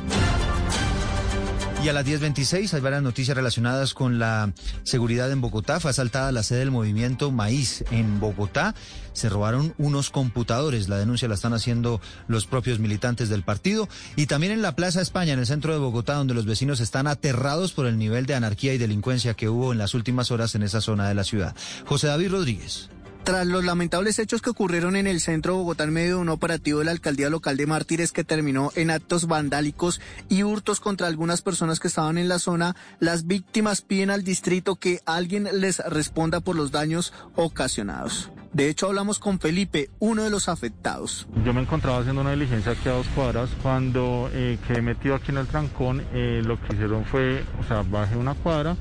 Y 1.88 1.90
a 1.90 1.94
las 1.94 2.06
10.26 2.06 2.74
hay 2.74 2.82
varias 2.82 3.02
noticias 3.02 3.38
relacionadas 3.38 3.94
con 3.94 4.20
la 4.20 4.52
seguridad 4.84 5.32
en 5.32 5.40
Bogotá. 5.40 5.80
Fue 5.80 5.90
asaltada 5.90 6.34
la 6.34 6.44
sede 6.44 6.60
del 6.60 6.70
movimiento 6.70 7.32
Maíz 7.32 7.86
en 7.92 8.20
Bogotá. 8.20 8.76
Se 9.14 9.30
robaron 9.30 9.74
unos 9.78 10.10
computadores. 10.10 10.90
La 10.90 10.98
denuncia 10.98 11.30
la 11.30 11.36
están 11.36 11.54
haciendo 11.54 12.02
los 12.28 12.46
propios 12.46 12.80
militantes 12.80 13.30
del 13.30 13.44
partido. 13.44 13.88
Y 14.18 14.26
también 14.26 14.52
en 14.52 14.62
la 14.62 14.76
Plaza 14.76 15.00
España, 15.00 15.32
en 15.32 15.40
el 15.40 15.46
centro 15.46 15.72
de 15.72 15.80
Bogotá, 15.80 16.16
donde 16.16 16.34
los 16.34 16.46
vecinos 16.46 16.82
están 16.82 17.08
aterrados 17.08 17.72
por 17.72 17.86
el 17.86 17.98
nivel 17.98 18.26
de 18.26 18.36
anarquía 18.36 18.74
y 18.74 18.78
delincuencia 18.78 19.36
que 19.36 19.48
hubo 19.48 19.72
en 19.72 19.78
las 19.78 19.94
últimas 19.94 20.30
horas 20.30 20.56
en 20.56 20.64
esa 20.64 20.82
zona 20.82 21.08
de 21.08 21.16
la 21.16 21.24
ciudad. 21.24 21.56
José 21.86 22.08
David 22.08 22.32
Rodríguez. 22.32 22.90
Tras 23.28 23.46
los 23.46 23.66
lamentables 23.66 24.20
hechos 24.20 24.42
que 24.42 24.52
ocurrieron 24.52 24.96
en 24.96 25.06
el 25.06 25.20
centro 25.20 25.52
de 25.52 25.58
Bogotá 25.60 25.84
en 25.84 25.92
medio 25.92 26.16
de 26.16 26.22
un 26.22 26.30
operativo 26.30 26.80
de 26.80 26.86
la 26.86 26.92
alcaldía 26.92 27.30
local 27.30 27.58
de 27.58 27.68
Mártires 27.68 28.14
que 28.14 28.24
terminó 28.24 28.72
en 28.78 28.90
actos 28.90 29.28
vandálicos 29.28 30.00
y 30.30 30.44
hurtos 30.44 30.80
contra 30.80 31.08
algunas 31.08 31.42
personas 31.42 31.82
que 31.82 31.90
estaban 31.90 32.18
en 32.18 32.30
la 32.30 32.40
zona, 32.40 32.78
las 33.02 33.28
víctimas 33.28 33.82
piden 33.82 34.12
al 34.12 34.24
distrito 34.24 34.78
que 34.78 35.02
alguien 35.06 35.50
les 35.52 35.80
responda 35.80 36.40
por 36.40 36.56
los 36.56 36.72
daños 36.72 37.14
ocasionados. 37.36 38.32
De 38.54 38.70
hecho, 38.70 38.88
hablamos 38.88 39.20
con 39.20 39.42
Felipe, 39.42 39.90
uno 40.00 40.24
de 40.24 40.30
los 40.30 40.48
afectados. 40.48 41.28
Yo 41.44 41.54
me 41.54 41.60
encontraba 41.60 42.00
haciendo 42.00 42.22
una 42.22 42.32
diligencia 42.32 42.72
aquí 42.72 42.88
a 42.88 42.94
dos 42.94 43.08
cuadras. 43.08 43.50
Cuando 43.62 44.30
eh, 44.32 44.58
quedé 44.66 44.82
metido 44.82 45.16
aquí 45.16 45.32
en 45.32 45.40
el 45.40 45.48
trancón, 45.48 46.02
eh, 46.14 46.42
lo 46.46 46.58
que 46.62 46.76
hicieron 46.76 47.04
fue, 47.04 47.44
o 47.60 47.68
sea, 47.68 47.82
bajé 47.82 48.16
una 48.16 48.36
cuadra 48.36 48.78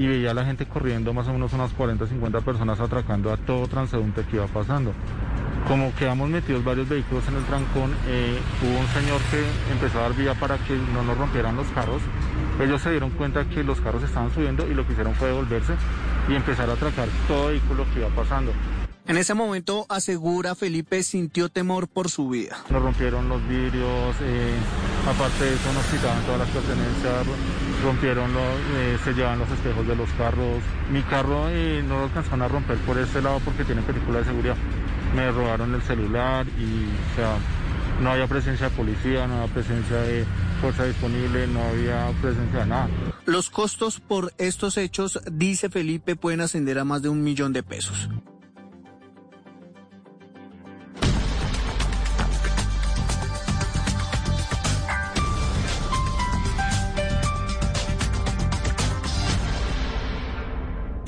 y 0.00 0.06
veía 0.06 0.30
a 0.30 0.34
la 0.34 0.46
gente 0.46 0.64
corriendo, 0.64 1.12
más 1.12 1.28
o 1.28 1.32
menos 1.34 1.52
unas 1.52 1.72
40, 1.72 2.06
50 2.06 2.40
personas 2.40 2.80
atracando 2.80 3.30
a 3.30 3.36
todo 3.36 3.68
transeúnte 3.68 4.24
que 4.24 4.36
iba 4.36 4.46
pasando. 4.46 4.94
Como 5.68 5.94
quedamos 5.94 6.30
metidos 6.30 6.64
varios 6.64 6.88
vehículos 6.88 7.28
en 7.28 7.36
el 7.36 7.44
trancón, 7.44 7.94
eh, 8.06 8.38
hubo 8.62 8.80
un 8.80 8.86
señor 8.88 9.20
que 9.30 9.44
empezó 9.70 9.98
a 9.98 10.02
dar 10.04 10.14
vía 10.14 10.32
para 10.32 10.56
que 10.56 10.74
no 10.74 11.02
nos 11.02 11.18
rompieran 11.18 11.54
los 11.54 11.66
carros. 11.68 12.00
Ellos 12.58 12.80
se 12.80 12.92
dieron 12.92 13.10
cuenta 13.10 13.44
que 13.44 13.62
los 13.62 13.78
carros 13.82 14.02
estaban 14.02 14.32
subiendo 14.32 14.66
y 14.66 14.72
lo 14.72 14.86
que 14.86 14.92
hicieron 14.92 15.14
fue 15.14 15.28
devolverse 15.28 15.74
y 16.30 16.34
empezar 16.34 16.70
a 16.70 16.72
atracar 16.72 17.06
todo 17.28 17.48
vehículo 17.48 17.84
que 17.92 18.00
iba 18.00 18.08
pasando. 18.08 18.52
En 19.06 19.18
ese 19.18 19.34
momento, 19.34 19.84
asegura 19.90 20.54
Felipe, 20.54 21.02
sintió 21.02 21.50
temor 21.50 21.88
por 21.88 22.08
su 22.08 22.30
vida. 22.30 22.56
Nos 22.70 22.80
rompieron 22.80 23.28
los 23.28 23.46
vidrios, 23.46 24.16
eh, 24.22 24.54
aparte 25.06 25.44
de 25.44 25.54
eso 25.54 25.72
nos 25.74 25.84
quitaban 25.86 26.22
todas 26.22 26.38
las 26.38 26.48
pertenencias, 26.48 27.26
rompieron, 27.80 28.32
los, 28.32 28.42
eh, 28.76 28.98
se 29.04 29.12
llevan 29.14 29.38
los 29.38 29.50
espejos 29.50 29.86
de 29.86 29.96
los 29.96 30.08
carros. 30.10 30.62
Mi 30.92 31.02
carro 31.02 31.48
eh, 31.48 31.82
no 31.86 31.98
lo 31.98 32.04
alcanzaron 32.04 32.42
a 32.42 32.48
romper 32.48 32.76
por 32.78 32.98
este 32.98 33.22
lado 33.22 33.40
porque 33.44 33.64
tiene 33.64 33.82
película 33.82 34.20
de 34.20 34.24
seguridad. 34.24 34.56
Me 35.14 35.30
robaron 35.30 35.74
el 35.74 35.82
celular 35.82 36.46
y, 36.46 36.84
o 37.12 37.16
sea, 37.16 37.36
no 38.00 38.10
había 38.10 38.26
presencia 38.26 38.70
de 38.70 38.76
policía, 38.76 39.26
no 39.26 39.42
había 39.42 39.52
presencia 39.52 39.96
de 39.96 40.24
fuerza 40.60 40.84
disponible, 40.84 41.46
no 41.46 41.62
había 41.62 42.10
presencia 42.20 42.60
de 42.60 42.66
nada. 42.66 42.88
Los 43.26 43.50
costos 43.50 44.00
por 44.00 44.32
estos 44.38 44.76
hechos, 44.76 45.20
dice 45.30 45.68
Felipe, 45.68 46.16
pueden 46.16 46.40
ascender 46.40 46.78
a 46.78 46.84
más 46.84 47.02
de 47.02 47.08
un 47.08 47.22
millón 47.22 47.52
de 47.52 47.62
pesos. 47.62 48.08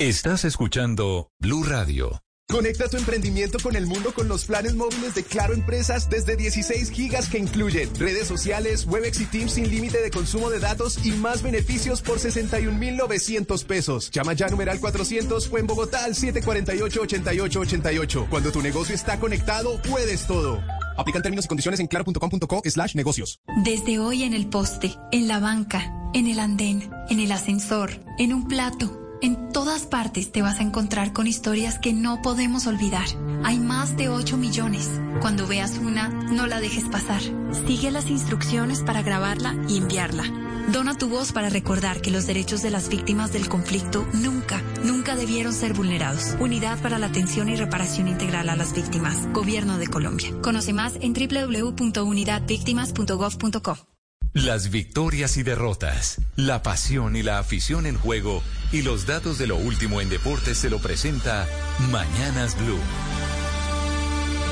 Estás 0.03 0.43
escuchando 0.43 1.31
Blue 1.39 1.63
Radio. 1.63 2.21
Conecta 2.49 2.89
tu 2.89 2.97
emprendimiento 2.97 3.57
con 3.63 3.77
el 3.77 3.87
mundo 3.87 4.13
con 4.13 4.27
los 4.27 4.43
planes 4.43 4.75
móviles 4.75 5.15
de 5.15 5.23
Claro 5.23 5.53
Empresas 5.53 6.09
desde 6.09 6.35
16 6.35 6.91
gigas 6.91 7.29
que 7.29 7.37
incluyen 7.37 7.89
redes 7.95 8.27
sociales, 8.27 8.85
Webex 8.85 9.21
y 9.21 9.25
Teams 9.27 9.53
sin 9.53 9.69
límite 9.69 10.01
de 10.01 10.11
consumo 10.11 10.49
de 10.49 10.59
datos 10.59 11.05
y 11.05 11.11
más 11.11 11.41
beneficios 11.41 12.01
por 12.01 12.19
61,900 12.19 13.63
pesos. 13.63 14.11
Llama 14.11 14.33
ya 14.33 14.49
numeral 14.49 14.81
400 14.81 15.49
o 15.49 15.57
en 15.57 15.67
Bogotá 15.67 16.03
al 16.03 16.15
748-8888. 16.15 18.27
Cuando 18.27 18.51
tu 18.51 18.61
negocio 18.61 18.93
está 18.93 19.21
conectado, 19.21 19.81
puedes 19.89 20.27
todo. 20.27 20.61
Aplican 20.97 21.21
términos 21.21 21.45
y 21.45 21.47
condiciones 21.47 21.79
en 21.79 21.87
claro.com.co 21.87 22.61
slash 22.65 22.95
negocios. 22.95 23.39
Desde 23.63 23.99
hoy 23.99 24.23
en 24.23 24.33
el 24.33 24.49
poste, 24.49 24.97
en 25.13 25.29
la 25.29 25.39
banca, 25.39 25.93
en 26.13 26.27
el 26.27 26.39
andén, 26.39 26.91
en 27.09 27.21
el 27.21 27.31
ascensor, 27.31 28.01
en 28.19 28.33
un 28.33 28.49
plato 28.49 28.99
en 29.23 29.51
todas 29.53 29.85
partes 29.85 30.33
te 30.33 30.41
vas 30.41 30.59
a 30.59 30.63
encontrar 30.63 31.13
con 31.13 31.27
historias 31.27 31.79
que 31.79 31.93
no 31.93 32.21
podemos 32.21 32.67
olvidar. 32.67 33.05
Hay 33.43 33.57
más 33.57 33.95
de 33.95 34.09
8 34.09 34.35
millones. 34.35 34.89
Cuando 35.21 35.47
veas 35.47 35.77
una, 35.77 36.09
no 36.09 36.45
la 36.45 36.59
dejes 36.59 36.83
pasar. 36.85 37.21
Sigue 37.65 37.89
las 37.89 38.09
instrucciones 38.09 38.81
para 38.81 39.01
grabarla 39.01 39.55
y 39.69 39.77
enviarla. 39.77 40.25
Dona 40.73 40.97
tu 40.97 41.07
voz 41.07 41.31
para 41.31 41.47
recordar 41.49 42.01
que 42.01 42.11
los 42.11 42.27
derechos 42.27 42.61
de 42.61 42.71
las 42.71 42.89
víctimas 42.89 43.31
del 43.31 43.47
conflicto 43.47 44.05
nunca, 44.13 44.61
nunca 44.83 45.15
debieron 45.15 45.53
ser 45.53 45.73
vulnerados. 45.73 46.35
Unidad 46.41 46.81
para 46.81 46.99
la 46.99 47.05
atención 47.05 47.47
y 47.47 47.55
reparación 47.55 48.09
integral 48.09 48.49
a 48.49 48.57
las 48.57 48.73
víctimas. 48.73 49.31
Gobierno 49.31 49.77
de 49.77 49.87
Colombia. 49.87 50.33
Conoce 50.41 50.73
más 50.73 50.95
en 50.99 51.13
www.unidadvictimas.gov.co. 51.13 53.92
Las 54.33 54.71
victorias 54.71 55.37
y 55.37 55.43
derrotas, 55.43 56.19
la 56.35 56.63
pasión 56.63 57.15
y 57.15 57.21
la 57.21 57.37
afición 57.37 57.85
en 57.85 57.95
juego 57.95 58.41
y 58.71 58.81
los 58.81 59.05
datos 59.05 59.37
de 59.37 59.45
lo 59.45 59.57
último 59.57 60.01
en 60.01 60.09
deportes 60.09 60.57
se 60.57 60.71
lo 60.71 60.79
presenta 60.79 61.47
Mañanas 61.91 62.57
Blue. 62.57 62.79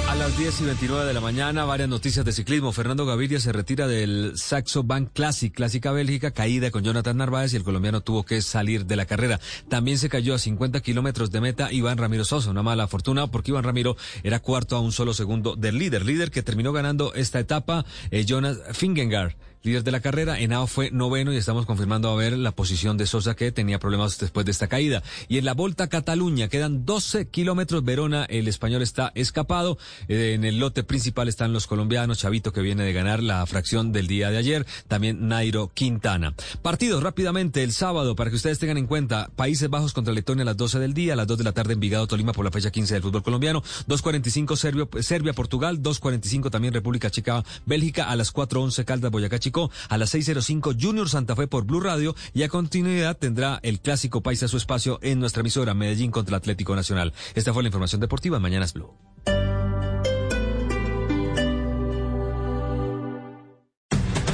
A 0.08 0.16
las 0.16 0.38
10 0.38 0.62
y 0.62 0.66
29 0.66 1.06
de 1.06 1.14
la 1.14 1.22
mañana, 1.22 1.66
varias 1.66 1.90
noticias 1.90 2.24
de 2.24 2.32
ciclismo. 2.32 2.72
Fernando 2.74 3.08
Gaviria 3.08 3.40
se 3.40 3.52
retira 3.54 3.88
del 3.88 4.34
Saxo 4.36 4.84
Bank 4.84 5.10
Classic, 5.14 5.52
Clásica 5.52 5.92
Bélgica, 5.92 6.30
caída 6.30 6.70
con 6.70 6.84
Jonathan 6.84 7.18
Narváez 7.18 7.54
y 7.54 7.56
el 7.56 7.64
colombiano 7.64 8.02
tuvo 8.02 8.24
que 8.24 8.44
salir 8.44 8.86
de 8.86 8.98
la 8.98 9.08
carrera. 9.08 9.40
También 9.68 9.98
se 9.98 10.10
cayó 10.10 10.36
a 10.36 10.38
50 10.38 10.82
kilómetros 10.82 11.32
de 11.32 11.42
meta 11.42 11.72
Iván 11.72 11.98
Ramiro 11.98 12.24
Sosa. 12.24 12.52
Una 12.52 12.62
mala 12.62 12.88
fortuna 12.88 13.28
porque 13.28 13.50
Iván 13.50 13.64
Ramiro 13.64 13.98
era 14.22 14.42
cuarto 14.42 14.76
a 14.76 14.80
un 14.80 14.92
solo 14.92 15.16
segundo 15.16 15.56
del 15.56 15.80
líder. 15.80 16.06
Líder 16.06 16.30
que 16.30 16.44
terminó 16.44 16.72
ganando 16.72 17.16
esta 17.16 17.40
etapa, 17.40 17.84
eh, 18.12 18.26
Jonas 18.26 18.60
Fingengar 18.74 19.36
líder 19.64 19.84
de 19.84 19.92
la 19.92 20.00
carrera. 20.00 20.40
Henao 20.40 20.68
fue 20.68 20.92
noveno 20.92 21.34
y 21.34 21.38
estamos 21.38 21.66
confirmando 21.66 22.10
a 22.10 22.16
ver 22.16 22.38
la 22.38 22.52
posición 22.52 22.98
de 22.98 23.06
Sosa 23.06 23.36
que 23.36 23.52
tenía 23.52 23.80
problemas 23.80 24.18
después 24.18 24.46
de 24.46 24.52
esta 24.52 24.68
caída. 24.68 25.04
Y 25.28 25.38
en 25.38 25.46
la 25.46 25.54
Volta 25.54 25.88
Cataluña 25.88 26.48
quedan 26.48 26.86
12 26.86 27.28
kilómetros. 27.28 27.84
Verona, 27.84 28.26
el 28.26 28.48
español 28.48 28.82
está 28.82 29.12
escapado. 29.16 29.78
Eh, 30.08 30.34
en 30.34 30.46
el 30.46 30.60
lote 30.60 30.84
principal 30.84 31.28
están 31.28 31.54
los 31.54 31.68
colombianos. 31.68 32.20
Chavito 32.20 32.54
que 32.54 32.62
viene 32.62 32.84
de 32.84 32.94
ganar 32.94 33.22
la 33.22 33.46
fracción 33.46 33.92
del 33.92 34.08
día 34.08 34.32
de 34.32 34.38
ayer. 34.38 34.66
También 34.88 35.28
Nairo 35.28 35.72
Quintana. 35.74 36.34
Partidos 36.62 37.04
rápidamente 37.04 37.64
el 37.64 37.72
sábado 37.72 38.16
para 38.16 38.30
que 38.30 38.36
ustedes 38.36 38.60
tengan 38.60 38.78
en 38.78 38.88
cuenta. 38.88 39.30
Países 39.36 39.70
Bajos 39.70 39.94
contra 39.94 40.14
Letonia 40.14 40.44
a 40.44 40.46
las 40.46 40.58
12 40.58 40.80
del 40.80 40.94
día. 40.94 41.14
A 41.14 41.16
las 41.16 41.28
2 41.28 41.38
de 41.38 41.44
la 41.44 41.52
tarde 41.52 41.74
Envigado 41.74 42.08
Tolima 42.08 42.34
por 42.34 42.46
la 42.46 42.52
fecha 42.52 42.72
15 42.72 42.96
del 42.96 43.04
fútbol 43.04 43.24
colombiano. 43.24 43.62
2.45 43.88 44.56
Serbia, 44.56 44.88
Serbia 45.02 45.34
Portugal. 45.34 45.82
2.45 45.82 46.50
también 46.50 46.74
República 46.74 47.10
Checa 47.10 47.44
Bélgica. 47.66 48.10
A 48.10 48.16
las 48.16 48.34
4.11 48.34 48.86
Caldas 48.86 49.12
Boyacá 49.12 49.40
a 49.90 49.98
las 49.98 50.14
6.05 50.14 50.78
Junior 50.82 51.10
Santa 51.10 51.36
Fe 51.36 51.48
por 51.48 51.66
Blue 51.66 51.82
Radio 51.82 52.16
y 52.34 52.44
a 52.44 52.50
continuidad 52.50 53.18
tendrá 53.18 53.60
el 53.64 53.80
clásico 53.80 54.22
Paisa 54.22 54.48
su 54.48 54.58
espacio 54.58 55.00
en 55.02 55.20
nuestra 55.20 55.42
emisora 55.42 55.74
Medellín 55.74 56.12
contra 56.12 56.38
Atlético 56.38 56.76
Nacional. 56.76 57.14
Esta 57.36 57.54
fue 57.54 57.64
la 57.64 57.70
información 57.70 58.02
deportiva. 58.02 58.40
Mañanas 58.40 58.74
Blue. 58.74 58.92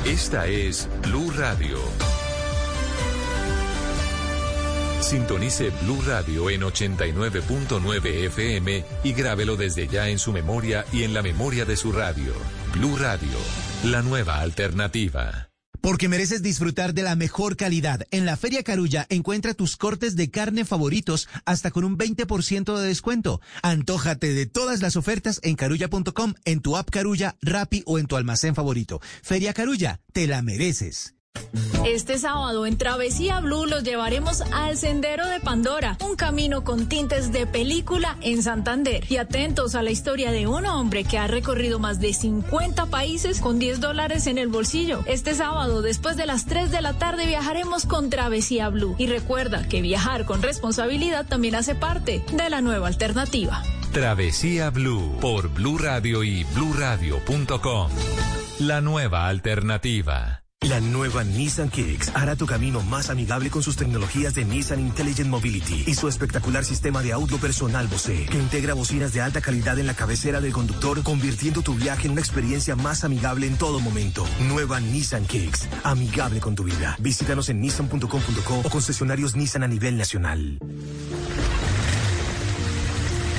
Esta 0.06 0.48
es 0.48 0.88
Blue 1.04 1.32
Radio. 1.32 1.78
Sintonice 5.02 5.70
Blue 5.84 6.02
Radio 6.06 6.50
en 6.50 6.62
89.9 6.62 8.26
FM 8.26 8.84
y 9.04 9.14
grábelo 9.14 9.56
desde 9.56 9.88
ya 9.88 10.10
en 10.10 10.20
su 10.20 10.34
memoria 10.34 10.86
y 10.92 11.04
en 11.04 11.14
la 11.14 11.22
memoria 11.22 11.66
de 11.66 11.78
su 11.78 11.92
radio. 11.92 12.34
Blue 12.78 12.96
Radio, 12.96 13.40
la 13.86 14.04
nueva 14.04 14.40
alternativa. 14.40 15.50
Porque 15.82 16.08
mereces 16.08 16.44
disfrutar 16.44 16.94
de 16.94 17.02
la 17.02 17.16
mejor 17.16 17.56
calidad. 17.56 18.04
En 18.12 18.28
la 18.28 18.38
Feria 18.38 18.62
Carulla 18.62 19.08
encuentra 19.10 19.56
tus 19.56 19.78
cortes 19.78 20.16
de 20.16 20.30
carne 20.30 20.64
favoritos 20.64 21.28
hasta 21.46 21.72
con 21.72 21.86
un 21.86 21.98
20% 21.98 22.78
de 22.78 22.88
descuento. 22.88 23.42
Antójate 23.64 24.32
de 24.34 24.46
todas 24.46 24.82
las 24.82 24.96
ofertas 24.96 25.40
en 25.42 25.56
carulla.com, 25.56 26.36
en 26.46 26.62
tu 26.62 26.78
app 26.78 26.92
Carulla, 26.92 27.36
Rappi 27.42 27.82
o 27.88 27.98
en 27.98 28.06
tu 28.06 28.16
almacén 28.16 28.54
favorito. 28.54 29.02
Feria 29.24 29.54
Carulla, 29.54 30.02
te 30.14 30.28
la 30.28 30.44
mereces. 30.44 31.17
Este 31.86 32.18
sábado 32.18 32.66
en 32.66 32.78
Travesía 32.78 33.40
Blue 33.40 33.66
los 33.66 33.84
llevaremos 33.84 34.42
al 34.42 34.78
Sendero 34.78 35.26
de 35.26 35.40
Pandora, 35.40 35.98
un 36.06 36.18
camino 36.18 36.64
con 36.66 36.90
tintes 36.90 37.32
de 37.32 37.48
película 37.48 38.18
en 38.22 38.44
Santander. 38.44 39.06
Y 39.10 39.18
atentos 39.18 39.74
a 39.74 39.82
la 39.82 39.92
historia 39.92 40.32
de 40.32 40.48
un 40.48 40.66
hombre 40.66 41.06
que 41.06 41.18
ha 41.18 41.28
recorrido 41.28 41.80
más 41.80 42.02
de 42.02 42.14
50 42.14 42.88
países 42.88 43.40
con 43.40 43.58
10 43.58 43.80
dólares 43.80 44.28
en 44.28 44.38
el 44.38 44.50
bolsillo. 44.50 45.04
Este 45.06 45.34
sábado, 45.34 45.82
después 45.82 46.18
de 46.18 46.26
las 46.26 46.46
3 46.46 46.72
de 46.72 46.82
la 46.82 46.94
tarde, 46.94 47.26
viajaremos 47.26 47.86
con 47.86 48.10
Travesía 48.10 48.70
Blue. 48.70 48.96
Y 48.98 49.08
recuerda 49.08 49.68
que 49.68 49.82
viajar 49.82 50.26
con 50.26 50.42
responsabilidad 50.42 51.26
también 51.26 51.56
hace 51.56 51.74
parte 51.74 52.24
de 52.34 52.50
la 52.50 52.62
nueva 52.62 52.88
alternativa. 52.88 53.64
Travesía 53.94 54.70
Blue 54.72 55.18
por 55.22 55.48
Blue 55.50 55.78
Radio 55.78 56.24
y 56.24 56.44
bluradio.com. 56.44 57.92
La 58.60 58.82
nueva 58.82 59.28
alternativa. 59.28 60.47
La 60.62 60.82
nueva 60.82 61.24
Nissan 61.24 61.70
Kicks 61.70 62.12
hará 62.14 62.36
tu 62.36 62.46
camino 62.46 62.82
más 62.82 63.10
amigable 63.10 63.50
con 63.50 63.64
sus 63.64 63.78
tecnologías 63.78 64.34
de 64.34 64.44
Nissan 64.44 64.80
Intelligent 64.80 65.30
Mobility 65.30 65.86
y 65.88 65.94
su 65.94 66.10
espectacular 66.10 66.66
sistema 66.66 67.02
de 67.02 67.14
audio 67.14 67.38
personal 67.38 67.88
Bose, 67.88 68.26
que 68.26 68.38
integra 68.38 68.74
bocinas 68.74 69.14
de 69.14 69.22
alta 69.22 69.40
calidad 69.40 69.80
en 69.80 69.88
la 69.88 69.94
cabecera 69.94 70.42
del 70.42 70.52
conductor, 70.52 71.04
convirtiendo 71.04 71.62
tu 71.62 71.76
viaje 71.76 72.08
en 72.08 72.14
una 72.14 72.22
experiencia 72.22 72.76
más 72.76 73.06
amigable 73.06 73.48
en 73.48 73.58
todo 73.58 73.80
momento. 73.80 74.26
Nueva 74.50 74.82
Nissan 74.82 75.26
Kicks, 75.26 75.70
amigable 75.84 76.42
con 76.42 76.56
tu 76.56 76.64
vida. 76.64 76.98
Visítanos 77.00 77.48
en 77.50 77.62
nissan.com.co 77.62 78.60
o 78.60 78.70
concesionarios 78.70 79.36
Nissan 79.36 79.64
a 79.64 79.68
nivel 79.68 79.96
nacional. 79.96 80.60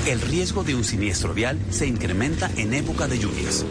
El 0.06 0.20
riesgo 0.22 0.64
de 0.64 0.74
un 0.74 0.84
siniestro 0.84 1.34
vial 1.34 1.58
se 1.68 1.86
incrementa 1.86 2.50
en 2.56 2.72
época 2.72 3.06
de 3.06 3.18
lluvias. 3.18 3.66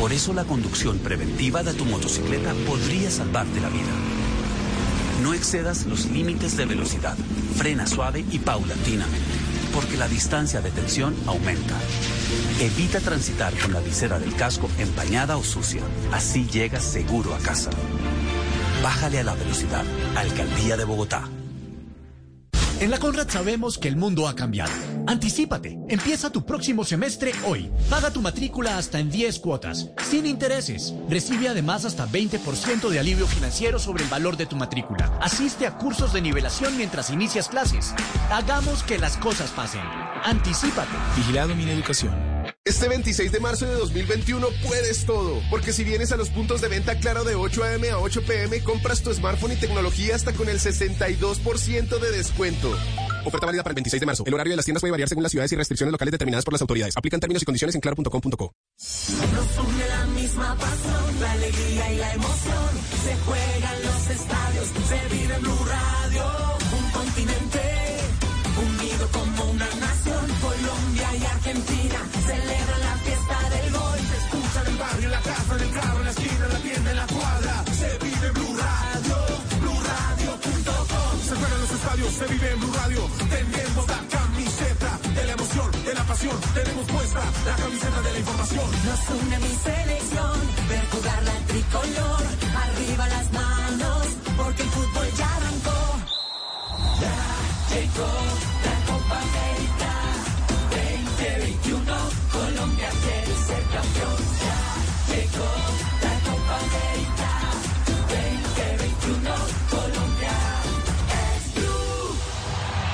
Por 0.00 0.14
eso 0.14 0.32
la 0.32 0.44
conducción 0.44 0.98
preventiva 0.98 1.62
de 1.62 1.74
tu 1.74 1.84
motocicleta 1.84 2.54
podría 2.66 3.10
salvarte 3.10 3.60
la 3.60 3.68
vida. 3.68 3.92
No 5.22 5.34
excedas 5.34 5.84
los 5.84 6.06
límites 6.06 6.56
de 6.56 6.64
velocidad. 6.64 7.18
Frena 7.58 7.86
suave 7.86 8.24
y 8.30 8.38
paulatinamente, 8.38 9.18
porque 9.74 9.98
la 9.98 10.08
distancia 10.08 10.62
de 10.62 10.70
tensión 10.70 11.14
aumenta. 11.26 11.76
Evita 12.60 13.00
transitar 13.00 13.52
con 13.58 13.74
la 13.74 13.80
visera 13.80 14.18
del 14.18 14.34
casco 14.34 14.70
empañada 14.78 15.36
o 15.36 15.44
sucia. 15.44 15.82
Así 16.12 16.46
llegas 16.46 16.82
seguro 16.82 17.34
a 17.34 17.38
casa. 17.38 17.70
Bájale 18.82 19.20
a 19.20 19.24
la 19.24 19.34
velocidad. 19.34 19.84
Alcaldía 20.16 20.78
de 20.78 20.84
Bogotá. 20.84 21.28
En 22.80 22.90
la 22.90 22.98
Conrad 22.98 23.28
sabemos 23.28 23.76
que 23.76 23.88
el 23.88 23.96
mundo 23.96 24.26
ha 24.26 24.34
cambiado. 24.34 24.72
Anticípate. 25.06 25.78
Empieza 25.90 26.30
tu 26.30 26.46
próximo 26.46 26.82
semestre 26.82 27.32
hoy. 27.44 27.70
Paga 27.90 28.10
tu 28.10 28.22
matrícula 28.22 28.78
hasta 28.78 28.98
en 28.98 29.10
10 29.10 29.38
cuotas, 29.40 29.90
sin 30.08 30.24
intereses. 30.24 30.94
Recibe 31.06 31.50
además 31.50 31.84
hasta 31.84 32.08
20% 32.08 32.88
de 32.88 32.98
alivio 32.98 33.26
financiero 33.26 33.78
sobre 33.78 34.04
el 34.04 34.08
valor 34.08 34.38
de 34.38 34.46
tu 34.46 34.56
matrícula. 34.56 35.12
Asiste 35.20 35.66
a 35.66 35.76
cursos 35.76 36.14
de 36.14 36.22
nivelación 36.22 36.74
mientras 36.78 37.10
inicias 37.10 37.50
clases. 37.50 37.94
Hagamos 38.30 38.82
que 38.82 38.98
las 38.98 39.18
cosas 39.18 39.50
pasen. 39.50 39.82
Anticípate. 40.24 40.96
Vigilado 41.16 41.54
mi 41.54 41.68
educación. 41.68 42.29
Este 42.70 42.86
26 42.86 43.32
de 43.32 43.40
marzo 43.40 43.66
de 43.66 43.74
2021 43.74 44.46
puedes 44.64 45.04
todo, 45.04 45.42
porque 45.50 45.72
si 45.72 45.82
vienes 45.82 46.12
a 46.12 46.16
los 46.16 46.30
puntos 46.30 46.60
de 46.60 46.68
venta 46.68 46.96
Claro 47.00 47.24
de 47.24 47.34
8 47.34 47.64
a.m. 47.64 47.90
a 47.90 47.98
8 47.98 48.22
p.m., 48.22 48.62
compras 48.62 49.02
tu 49.02 49.12
smartphone 49.12 49.50
y 49.50 49.56
tecnología 49.56 50.14
hasta 50.14 50.32
con 50.32 50.48
el 50.48 50.60
62% 50.60 51.98
de 51.98 52.10
descuento. 52.12 52.72
Oferta 53.24 53.46
válida 53.46 53.64
para 53.64 53.72
el 53.72 53.74
26 53.74 53.98
de 53.98 54.06
marzo. 54.06 54.22
El 54.24 54.34
horario 54.34 54.52
de 54.52 54.56
las 54.56 54.64
tiendas 54.64 54.82
puede 54.82 54.92
variar 54.92 55.08
según 55.08 55.24
las 55.24 55.32
ciudades 55.32 55.50
y 55.50 55.56
restricciones 55.56 55.90
locales 55.90 56.12
determinadas 56.12 56.44
por 56.44 56.54
las 56.54 56.60
autoridades. 56.60 56.96
Aplican 56.96 57.18
términos 57.18 57.42
y 57.42 57.44
condiciones 57.44 57.74
en 57.74 57.80
claro.com.co. 57.80 58.20
Nos 58.20 59.58
une 59.58 59.88
la 59.88 60.06
misma 60.06 60.54
pasión, 60.54 61.20
la 61.20 61.32
alegría 61.32 61.92
y 61.92 61.96
la 61.96 62.14
emoción. 62.14 62.68
Se 63.04 63.16
juegan 63.16 63.82
los 63.82 64.10
estadios, 64.10 64.68
se 64.88 65.16
vive 65.16 65.38
Tenemos 86.54 86.86
puesta 86.86 87.20
la 87.46 87.54
camiseta 87.56 88.00
de 88.02 88.12
la 88.12 88.18
información. 88.18 88.70
Nos 88.84 89.22
une 89.22 89.38
mi 89.38 89.54
selección, 89.54 90.40
ver 90.68 90.84
jugar 90.90 91.22
la 91.22 91.36
tricolor. 91.46 92.22
Arriba 92.64 93.08
las 93.08 93.32
manos, 93.32 94.06
porque 94.36 94.62
el 94.62 94.68
fútbol 94.70 95.06
ya 95.16 95.36
arrancó. 95.36 95.80
Ya 97.00 97.18
llegó 97.70 98.10
la 98.66 98.76
Copa 98.90 99.16
América 99.28 99.92
2021. 100.70 101.94
Colombia 102.32 102.88
quiere 103.02 103.34
ser 103.46 103.62
campeón. 103.76 104.18
Ya 104.42 104.58
llegó 105.14 105.50
la 106.04 106.14
Copa 106.26 106.54
América 106.66 107.30
2021. 108.08 109.30
Colombia 109.70 110.36
es 111.22 111.54
Blue. 111.54 112.10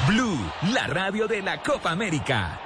Blue, 0.09 0.39
la 0.75 0.87
radio 0.89 1.27
de 1.27 1.43
la 1.43 1.63
Copa 1.63 1.91
América. 1.91 2.66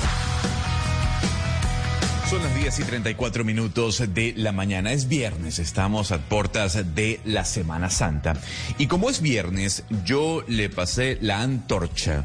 Son 2.31 2.41
las 2.41 2.55
10 2.55 2.79
y 2.79 2.83
34 2.83 3.43
minutos 3.43 4.01
de 4.13 4.33
la 4.37 4.53
mañana. 4.53 4.93
Es 4.93 5.09
viernes, 5.09 5.59
estamos 5.59 6.13
a 6.13 6.19
puertas 6.19 6.95
de 6.95 7.19
la 7.25 7.43
Semana 7.43 7.89
Santa. 7.89 8.35
Y 8.77 8.87
como 8.87 9.09
es 9.09 9.21
viernes, 9.21 9.83
yo 10.05 10.41
le 10.47 10.69
pasé 10.69 11.17
la 11.19 11.41
antorcha. 11.41 12.23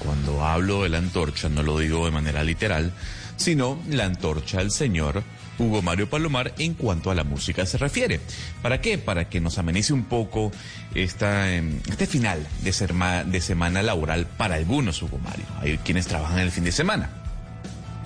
Cuando 0.00 0.44
hablo 0.44 0.82
de 0.82 0.88
la 0.88 0.98
antorcha, 0.98 1.48
no 1.48 1.62
lo 1.62 1.78
digo 1.78 2.06
de 2.06 2.10
manera 2.10 2.42
literal, 2.42 2.92
sino 3.36 3.78
la 3.88 4.06
antorcha 4.06 4.58
al 4.58 4.72
señor 4.72 5.22
Hugo 5.60 5.80
Mario 5.80 6.10
Palomar 6.10 6.52
en 6.58 6.74
cuanto 6.74 7.12
a 7.12 7.14
la 7.14 7.22
música 7.22 7.66
se 7.66 7.78
refiere. 7.78 8.18
¿Para 8.62 8.80
qué? 8.80 8.98
Para 8.98 9.28
que 9.28 9.40
nos 9.40 9.58
amenice 9.58 9.92
un 9.92 10.06
poco 10.06 10.50
esta, 10.92 11.54
em, 11.54 11.78
este 11.88 12.08
final 12.08 12.44
de, 12.62 13.24
de 13.26 13.40
semana 13.40 13.82
laboral 13.84 14.26
para 14.26 14.56
algunos, 14.56 15.00
Hugo 15.02 15.18
Mario. 15.18 15.46
Hay 15.60 15.78
quienes 15.78 16.08
trabajan 16.08 16.40
el 16.40 16.50
fin 16.50 16.64
de 16.64 16.72
semana 16.72 17.22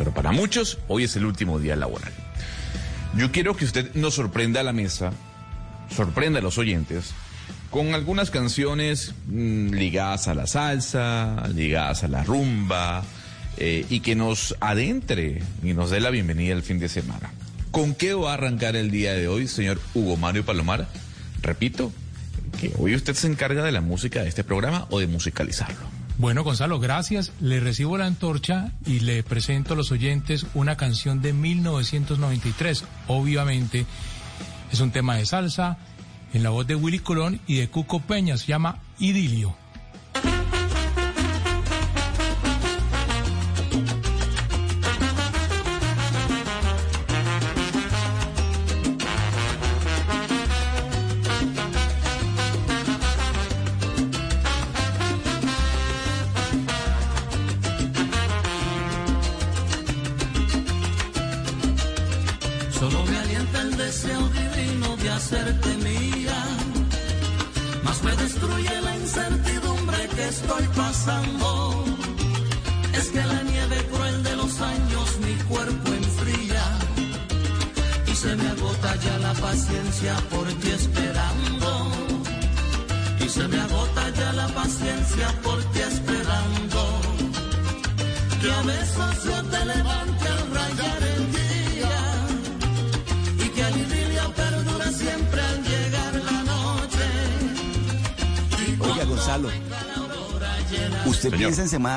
pero 0.00 0.14
para 0.14 0.32
muchos 0.32 0.78
hoy 0.88 1.04
es 1.04 1.14
el 1.16 1.26
último 1.26 1.58
día 1.58 1.76
laboral. 1.76 2.10
Yo 3.14 3.30
quiero 3.32 3.54
que 3.54 3.66
usted 3.66 3.94
nos 3.94 4.14
sorprenda 4.14 4.60
a 4.60 4.62
la 4.62 4.72
mesa, 4.72 5.12
sorprenda 5.94 6.38
a 6.38 6.42
los 6.42 6.56
oyentes, 6.56 7.10
con 7.68 7.92
algunas 7.92 8.30
canciones 8.30 9.14
mm, 9.26 9.74
ligadas 9.74 10.26
a 10.26 10.34
la 10.34 10.46
salsa, 10.46 11.46
ligadas 11.54 12.02
a 12.02 12.08
la 12.08 12.24
rumba, 12.24 13.02
eh, 13.58 13.84
y 13.90 14.00
que 14.00 14.14
nos 14.14 14.56
adentre 14.60 15.42
y 15.62 15.74
nos 15.74 15.90
dé 15.90 16.00
la 16.00 16.08
bienvenida 16.08 16.54
al 16.54 16.62
fin 16.62 16.78
de 16.78 16.88
semana. 16.88 17.30
¿Con 17.70 17.94
qué 17.94 18.14
va 18.14 18.30
a 18.30 18.34
arrancar 18.34 18.76
el 18.76 18.90
día 18.90 19.12
de 19.12 19.28
hoy, 19.28 19.48
señor 19.48 19.78
Hugo 19.92 20.16
Mario 20.16 20.46
Palomar? 20.46 20.88
Repito, 21.42 21.92
que 22.58 22.72
hoy 22.78 22.94
usted 22.94 23.12
se 23.12 23.26
encarga 23.26 23.62
de 23.64 23.72
la 23.72 23.82
música 23.82 24.22
de 24.22 24.30
este 24.30 24.44
programa 24.44 24.86
o 24.88 24.98
de 24.98 25.08
musicalizarlo. 25.08 25.89
Bueno, 26.20 26.44
Gonzalo, 26.44 26.78
gracias. 26.78 27.32
Le 27.40 27.60
recibo 27.60 27.96
la 27.96 28.04
antorcha 28.04 28.72
y 28.84 29.00
le 29.00 29.22
presento 29.22 29.72
a 29.72 29.76
los 29.76 29.90
oyentes 29.90 30.44
una 30.52 30.76
canción 30.76 31.22
de 31.22 31.32
1993. 31.32 32.84
Obviamente 33.06 33.86
es 34.70 34.80
un 34.80 34.90
tema 34.90 35.16
de 35.16 35.24
salsa 35.24 35.78
en 36.34 36.42
la 36.42 36.50
voz 36.50 36.66
de 36.66 36.74
Willy 36.74 36.98
Colón 36.98 37.40
y 37.46 37.56
de 37.56 37.70
Cuco 37.70 38.00
Peña. 38.00 38.36
Se 38.36 38.48
llama 38.48 38.80
Idilio. 38.98 39.56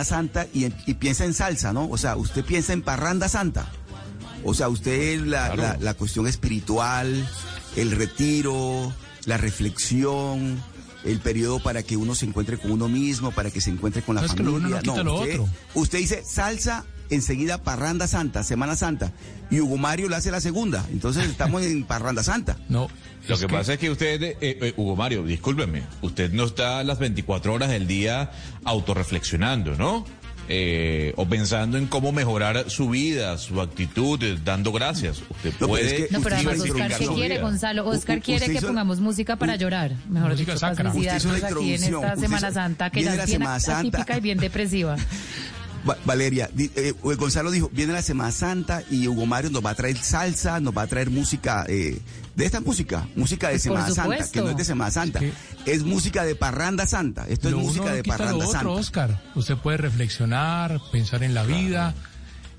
Semana 0.03 0.27
Santa 0.27 0.47
y, 0.53 0.65
en- 0.65 0.75
y 0.85 0.93
piensa 0.95 1.25
en 1.25 1.33
salsa, 1.33 1.73
¿no? 1.73 1.89
O 1.89 1.97
sea, 1.97 2.15
usted 2.15 2.43
piensa 2.45 2.73
en 2.73 2.81
parranda 2.81 3.27
santa. 3.29 3.67
O 4.43 4.53
sea, 4.53 4.69
usted 4.69 5.19
la, 5.21 5.55
la- 5.55 5.77
la 5.79 5.93
cuestión 5.93 6.27
espiritual, 6.27 7.27
el 7.75 7.91
retiro, 7.91 8.91
la 9.25 9.37
reflexión, 9.37 10.61
el 11.05 11.19
periodo 11.19 11.61
para 11.61 11.83
que 11.83 11.97
uno 11.97 12.15
se 12.15 12.25
encuentre 12.25 12.57
con 12.57 12.71
uno 12.71 12.87
mismo, 12.87 13.31
para 13.31 13.51
que 13.51 13.61
se 13.61 13.69
encuentre 13.69 14.01
con 14.01 14.15
la 14.15 14.21
No, 14.21 14.27
es 14.27 14.33
que 14.33 14.43
lo 14.43 14.51
familia. 14.53 14.67
uno 14.67 14.75
no 14.77 14.81
quita 14.93 15.03
lo 15.03 15.15
usted, 15.19 15.39
otro. 15.39 15.49
usted 15.75 15.97
dice 15.99 16.23
salsa, 16.25 16.85
enseguida 17.09 17.61
parranda 17.63 18.07
santa, 18.07 18.43
Semana 18.43 18.75
Santa. 18.75 19.11
Y 19.51 19.59
Hugo 19.59 19.77
Mario 19.77 20.09
le 20.09 20.15
hace 20.15 20.31
la 20.31 20.41
segunda. 20.41 20.85
Entonces 20.91 21.25
estamos 21.25 21.63
en 21.63 21.83
parranda 21.85 22.23
santa. 22.23 22.57
No. 22.69 22.87
Lo 23.27 23.37
que, 23.37 23.47
pasa 23.47 23.73
es 23.73 23.79
que 23.79 23.89
usted, 23.89 24.21
eh, 24.21 24.37
eh, 24.41 24.73
Hugo 24.75 24.95
Mario, 24.97 25.23
discúlpeme, 25.23 25.83
usted 26.01 26.31
no 26.33 26.43
está 26.43 26.83
las 26.83 26.99
24 26.99 27.53
horas 27.53 27.69
del 27.69 27.87
día 27.87 28.31
autorreflexionando, 28.65 29.75
¿no? 29.75 30.05
Eh, 30.49 31.13
o 31.15 31.25
pensando 31.25 31.77
en 31.77 31.87
cómo 31.87 32.11
mejorar 32.11 32.69
su 32.69 32.89
vida, 32.89 33.37
su 33.37 33.61
actitud, 33.61 34.21
eh, 34.23 34.37
dando 34.43 34.73
gracias. 34.73 35.19
Usted 35.29 35.53
pero 35.57 35.67
puede. 35.69 35.85
es 35.85 36.07
que 36.09 36.13
No, 36.13 36.19
pero 36.19 36.35
además 36.35 36.59
Oscar, 36.59 36.97
¿qué 36.97 37.07
quiere. 37.07 37.39
Gonzalo? 37.39 37.87
Oscar 37.87 38.19
quiere 38.21 38.45
que 38.47 38.53
hizo- 38.55 38.67
pongamos 38.67 38.99
música 38.99 39.37
para 39.37 39.55
llorar. 39.55 39.93
Mejor 40.09 40.31
Música 40.31 40.51
dicho, 40.55 40.59
para 40.59 40.89
aquí 40.89 41.73
en 41.73 41.83
esta 41.83 42.15
Semana 42.17 42.47
hizo- 42.49 42.53
Santa, 42.53 42.89
que 42.89 43.03
ya 43.03 43.15
la 43.15 43.23
es 43.23 43.29
bien 43.29 43.39
Semana 43.39 43.59
Santa. 43.61 43.79
atípica 43.99 44.17
y 44.17 44.19
bien 44.21 44.37
depresiva. 44.37 44.97
Va- 45.87 45.97
Valeria, 46.05 46.49
di- 46.53 46.71
eh, 46.75 46.93
Gonzalo 47.01 47.51
dijo, 47.51 47.69
viene 47.73 47.91
la 47.93 48.01
Semana 48.01 48.31
Santa 48.31 48.83
y 48.89 49.07
Hugo 49.07 49.25
Mario 49.25 49.49
nos 49.49 49.63
va 49.65 49.71
a 49.71 49.75
traer 49.75 49.97
salsa, 49.97 50.59
nos 50.59 50.75
va 50.75 50.83
a 50.83 50.87
traer 50.87 51.09
música 51.09 51.65
eh, 51.67 51.99
de 52.35 52.45
esta 52.45 52.61
música, 52.61 53.07
música 53.15 53.47
de 53.47 53.53
Pues 53.55 53.63
Semana 53.63 53.89
Santa, 53.91 54.31
que 54.31 54.41
no 54.41 54.49
es 54.49 54.57
de 54.57 54.63
Semana 54.65 54.91
Santa, 54.91 55.19
es 55.65 55.83
música 55.83 56.23
de 56.23 56.35
parranda 56.35 56.87
santa, 56.87 57.27
esto 57.27 57.49
es 57.49 57.55
música 57.55 57.85
no 57.85 57.91
de 57.91 57.97
lo 57.97 58.03
parranda 58.03 58.35
otro, 58.35 58.51
santa. 58.51 58.69
Oscar. 58.69 59.21
Usted 59.35 59.57
puede 59.57 59.77
reflexionar, 59.77 60.79
pensar 60.91 61.21
en 61.23 61.33
la 61.33 61.43
vida, 61.43 61.93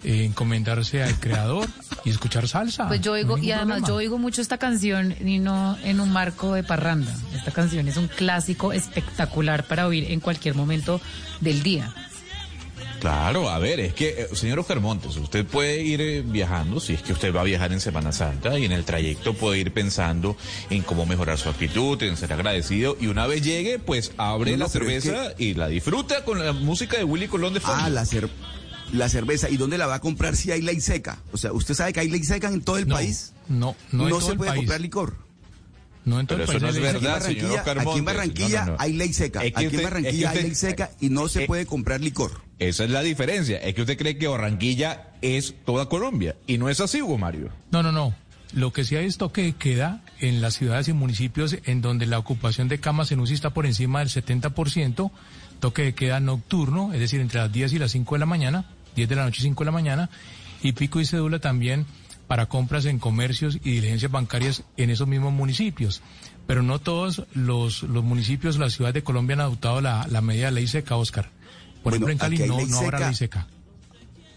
eh, 0.05 0.25
encomendarse 0.27 1.03
al 1.03 1.19
creador 1.19 1.67
y 2.05 2.11
escuchar 2.11 2.47
salsa. 2.47 2.89
Pues 2.89 3.01
yo 3.01 3.13
No 3.13 3.15
oigo, 3.17 3.39
y 3.39 3.53
además 3.53 3.79
problema. 3.79 3.89
yo 3.89 3.95
oigo 3.95 4.19
mucho 4.19 4.43
esta 4.43 4.59
canción 4.59 5.15
y 5.27 5.39
no 5.39 5.79
en 5.83 5.99
un 6.01 6.13
marco 6.13 6.53
de 6.55 6.63
parranda. 6.63 7.15
Esta 7.35 7.53
canción 7.53 7.89
es 7.89 7.97
un 7.97 8.09
clásico 8.09 8.73
espectacular 8.75 9.65
para 9.67 9.87
oír 9.87 10.11
en 10.13 10.21
cualquier 10.21 10.55
momento 10.55 11.01
del 11.41 11.63
día. 11.63 11.93
Claro, 13.05 13.51
a 13.51 13.59
ver, 13.59 13.81
es 13.81 13.93
que, 13.93 14.09
eh, 14.09 14.29
señor 14.33 14.61
Oscar 14.61 14.81
Montes, 14.81 15.15
usted 15.19 15.45
puede 15.45 15.83
ir 15.83 16.01
eh, 16.01 16.23
viajando, 16.25 16.81
si 16.81 16.95
es 16.95 17.03
que 17.03 17.13
usted 17.13 17.35
va 17.35 17.43
a 17.43 17.45
viajar 17.45 17.71
en 17.71 17.79
Semana 17.81 18.13
Santa, 18.13 18.59
y 18.59 18.65
en 18.65 18.73
el 18.73 18.87
trayecto 18.87 19.35
puede 19.35 19.59
ir 19.59 19.73
pensando 19.75 20.39
en 20.71 20.81
cómo 20.81 21.05
mejorar 21.05 21.37
su 21.37 21.51
actitud, 21.51 22.03
en 22.03 22.17
ser 22.17 22.33
agradecido, 22.33 22.97
y 22.99 23.09
una 23.09 23.27
vez 23.27 23.43
llegue, 23.43 23.79
pues 23.79 24.13
abre 24.17 24.53
No, 24.53 24.57
no, 24.57 24.61
la 24.61 24.67
es 24.69 24.73
cerveza 24.73 25.35
y 25.37 25.53
la 25.53 25.69
disfruta 25.69 26.25
con 26.25 26.43
la 26.43 26.55
música 26.55 26.97
de 26.97 27.05
Willy 27.05 27.29
Colón 27.29 27.53
de 27.53 27.61
fondo. 27.61 27.77
Ah, 27.85 27.91
la, 27.91 28.05
cer- 28.05 28.31
la 28.95 29.11
cerveza, 29.11 29.51
¿y 29.51 29.59
dónde 29.59 29.77
la 29.77 29.87
va 29.87 29.97
a 29.97 30.01
comprar 30.01 30.35
si 30.35 30.51
hay 30.51 30.63
ley 30.63 30.81
seca? 30.81 31.19
O 31.31 31.37
sea, 31.37 31.53
¿usted 31.53 31.75
sabe 31.75 31.93
que 31.93 32.01
hay 32.01 32.09
ley 32.09 32.25
seca 32.25 32.49
en 32.49 32.63
todo 32.63 32.79
el 32.79 32.89
No, 32.89 32.95
país? 32.95 33.35
No, 33.49 33.77
no, 33.93 34.05
en 34.05 34.09
todo 34.09 34.21
se 34.23 34.31
el 34.33 34.39
puede 34.39 34.51
país. 34.53 34.61
comprar 34.61 34.81
licor. 34.81 35.17
No 36.07 36.21
en 36.21 36.27
todo 36.27 36.39
Pero 36.39 36.51
el 36.53 36.57
eso 36.57 36.67
país. 36.67 36.81
no 36.81 36.87
es 36.89 36.95
verdad, 36.95 37.21
seca. 37.21 37.35
señor 37.41 37.51
Oscar 37.59 37.79
aquí 37.81 37.81
en 37.81 37.85
Montes. 37.85 38.05
Barranquilla 38.05 38.61
No, 38.61 38.67
no, 38.67 38.73
no. 38.73 38.77
hay 38.81 38.93
ley 38.95 39.13
seca, 39.13 39.45
Es 39.45 39.53
que 39.53 39.59
aquí 39.59 39.67
usted- 39.67 39.73
en 39.73 39.75
es 39.75 39.81
que 39.81 39.85
Barranquilla 39.85 40.31
hay 40.31 40.43
ley 40.43 40.55
seca 40.55 40.91
y 41.03 41.11
no 41.11 41.29
se 41.29 41.43
eh, 41.43 41.47
puede 41.47 41.67
comprar 41.67 42.01
licor. 42.01 42.44
Esa 42.59 42.85
es 42.85 42.91
la 42.91 43.03
diferencia, 43.03 43.59
es 43.59 43.75
que 43.75 43.81
usted 43.81 43.99
cree 43.99 44.17
que 44.17 44.29
Barranquilla 44.29 45.09
es 45.23 45.55
toda 45.65 45.89
Colombia, 45.89 46.37
y 46.47 46.59
no 46.59 46.69
es 46.69 46.81
así, 46.81 47.03
Hugo 47.03 47.19
Mario. 47.19 47.51
No, 47.71 47.83
no, 47.83 47.91
no. 47.91 48.15
Lo 48.53 48.73
que 48.73 48.85
sí 48.85 48.95
hay 48.95 49.07
es 49.07 49.19
toque 49.19 49.43
de 49.43 49.53
queda 49.55 50.05
en 50.21 50.41
las 50.41 50.55
ciudades 50.55 50.87
y 50.87 50.93
municipios 50.93 51.57
en 51.65 51.83
donde 51.83 52.07
la 52.07 52.21
ocupación 52.21 52.69
de 52.69 52.79
camas 52.79 53.11
en 53.11 53.19
UCI 53.19 53.35
está 53.35 53.51
por 53.51 53.67
encima 53.67 53.99
del 53.99 54.09
70%, 54.09 55.11
toque 55.59 55.83
de 55.83 55.95
queda 55.95 56.21
nocturno, 56.21 56.93
es 56.93 57.01
decir, 57.01 57.21
entre 57.21 57.41
las 57.41 57.53
10 57.53 57.73
y 57.73 57.79
las 57.81 57.91
5 57.91 58.15
de 58.15 58.19
la 58.21 58.27
mañana, 58.27 58.67
10 58.95 59.09
de 59.09 59.17
la 59.17 59.25
noche 59.25 59.41
y 59.41 59.43
5 59.43 59.65
de 59.65 59.67
la 59.67 59.73
mañana, 59.73 60.11
y 60.63 60.73
pico 60.73 61.01
y 61.01 61.05
cédula 61.05 61.41
también 61.41 61.85
para 62.29 62.47
compras 62.47 62.85
en 62.87 63.01
comercios 63.01 63.57
y 63.57 63.73
diligencias 63.73 64.13
bancarias 64.13 64.63
en 64.77 64.91
esos 64.91 65.09
mismos 65.09 65.33
municipios. 65.33 66.01
Pero 66.47 66.63
no 66.63 66.79
todos 66.79 67.27
los, 67.35 67.83
los 67.83 68.05
municipios, 68.05 68.59
las 68.59 68.75
ciudades 68.75 68.95
de 68.95 69.03
Colombia 69.03 69.35
han 69.35 69.41
adoptado 69.41 69.81
la, 69.81 70.07
la 70.09 70.21
medida 70.21 70.47
de 70.47 70.53
ley 70.53 70.67
seca, 70.69 70.97
Oscar. 70.97 71.31
Por 71.85 71.93
Bueno, 71.93 72.07
ejemplo, 72.09 72.27
en 72.27 72.37
Cali 72.39 72.49
no, 72.49 72.57
ley 72.57 72.67
no 72.67 72.79
habrá 72.79 72.99
ley 73.07 73.15
seca. 73.15 73.47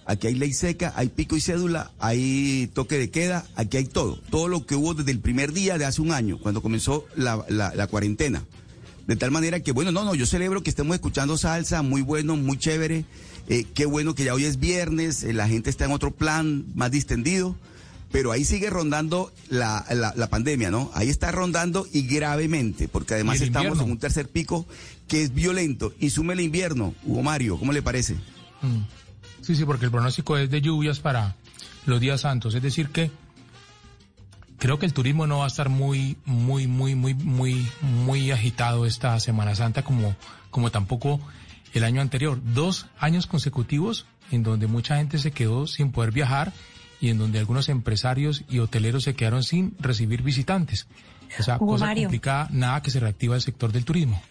Aquí 0.05 0.27
hay 0.27 0.35
ley 0.35 0.53
seca, 0.53 0.93
hay 0.95 1.09
pico 1.09 1.35
y 1.35 1.41
cédula, 1.41 1.91
hay 1.99 2.69
toque 2.73 2.97
de 2.97 3.09
queda, 3.09 3.45
aquí 3.55 3.77
hay 3.77 3.85
todo. 3.85 4.17
Todo 4.29 4.47
lo 4.47 4.65
que 4.65 4.75
hubo 4.75 4.93
desde 4.93 5.11
el 5.11 5.19
primer 5.19 5.51
día 5.51 5.77
de 5.77 5.83
hace 5.85 6.01
un 6.01 6.11
año, 6.11 6.37
cuando 6.37 6.61
comenzó 6.61 7.05
la, 7.15 7.43
la- 7.49 7.73
la 7.75 7.87
cuarentena. 7.87 8.43
De 9.05 9.15
tal 9.17 9.31
manera 9.31 9.59
que, 9.61 9.71
bueno, 9.73 9.91
no, 9.91 10.03
no, 10.05 10.15
yo 10.15 10.25
celebro 10.25 10.61
que 10.63 10.69
estemos 10.69 10.93
escuchando 10.95 11.37
salsa, 11.37 11.81
muy 11.81 12.01
bueno, 12.01 12.35
muy 12.37 12.57
chévere. 12.57 13.05
Eh, 13.49 13.65
qué 13.73 13.85
bueno 13.85 14.13
que 14.15 14.25
ya 14.25 14.33
hoy 14.33 14.45
es 14.45 14.59
viernes, 14.59 15.23
eh, 15.23 15.33
la 15.33 15.47
gente 15.47 15.69
está 15.69 15.85
en 15.85 15.91
otro 15.91 16.11
plan 16.11 16.65
más 16.75 16.91
distendido. 16.91 17.55
Pero 18.09 18.31
ahí 18.31 18.45
sigue 18.45 18.69
rondando 18.69 19.33
la, 19.49 19.85
la- 19.89 20.13
la 20.15 20.29
pandemia, 20.29 20.71
¿no? 20.71 20.89
Ahí 20.93 21.09
está 21.09 21.29
rondando 21.31 21.85
y 21.91 22.03
gravemente, 22.03 22.87
porque 22.87 23.15
además 23.15 23.41
Y 23.41 23.43
estamos 23.45 23.65
invierno. 23.67 23.83
en 23.83 23.91
un 23.91 23.97
tercer 23.97 24.29
pico 24.29 24.65
que 25.07 25.23
es 25.23 25.33
violento. 25.33 25.93
Y 25.99 26.09
sume 26.09 26.33
el 26.33 26.41
invierno, 26.41 26.93
Hugo 27.03 27.23
Mario, 27.23 27.57
¿cómo 27.57 27.71
le 27.71 27.81
parece? 27.81 28.15
Mm. 28.61 28.81
Sí, 29.41 29.55
sí, 29.55 29.65
porque 29.65 29.85
el 29.85 29.91
pronóstico 29.91 30.37
es 30.37 30.49
de 30.49 30.61
lluvias 30.61 30.99
para 30.99 31.35
los 31.85 31.99
días 31.99 32.21
santos. 32.21 32.53
Es 32.55 32.61
decir 32.61 32.89
que 32.89 33.11
creo 34.57 34.79
que 34.79 34.85
el 34.85 34.93
turismo 34.93 35.27
no 35.27 35.39
va 35.39 35.45
a 35.45 35.47
estar 35.47 35.69
muy, 35.69 36.17
muy, 36.25 36.67
muy, 36.67 36.95
muy, 36.95 37.13
muy, 37.13 37.67
muy 37.81 38.31
agitado 38.31 38.85
esta 38.85 39.19
Semana 39.19 39.55
Santa 39.55 39.83
como, 39.83 40.15
como 40.49 40.71
tampoco 40.71 41.19
el 41.73 41.83
año 41.83 42.01
anterior. 42.01 42.41
Dos 42.53 42.87
años 42.99 43.27
consecutivos 43.27 44.05
en 44.31 44.43
donde 44.43 44.67
mucha 44.67 44.97
gente 44.97 45.19
se 45.19 45.31
quedó 45.31 45.67
sin 45.67 45.91
poder 45.91 46.11
viajar 46.11 46.51
y 46.99 47.09
en 47.09 47.17
donde 47.17 47.39
algunos 47.39 47.69
empresarios 47.69 48.43
y 48.49 48.59
hoteleros 48.59 49.03
se 49.03 49.15
quedaron 49.15 49.43
sin 49.43 49.75
recibir 49.79 50.23
visitantes. 50.23 50.87
O 51.39 51.43
sea, 51.43 51.57
Hugo 51.57 51.73
cosa 51.73 51.85
Mario. 51.85 52.03
complicada, 52.03 52.47
nada 52.51 52.81
que 52.81 52.91
se 52.91 52.99
reactiva 52.99 53.35
el 53.35 53.41
sector 53.41 53.71
del 53.71 53.85
turismo. 53.85 54.21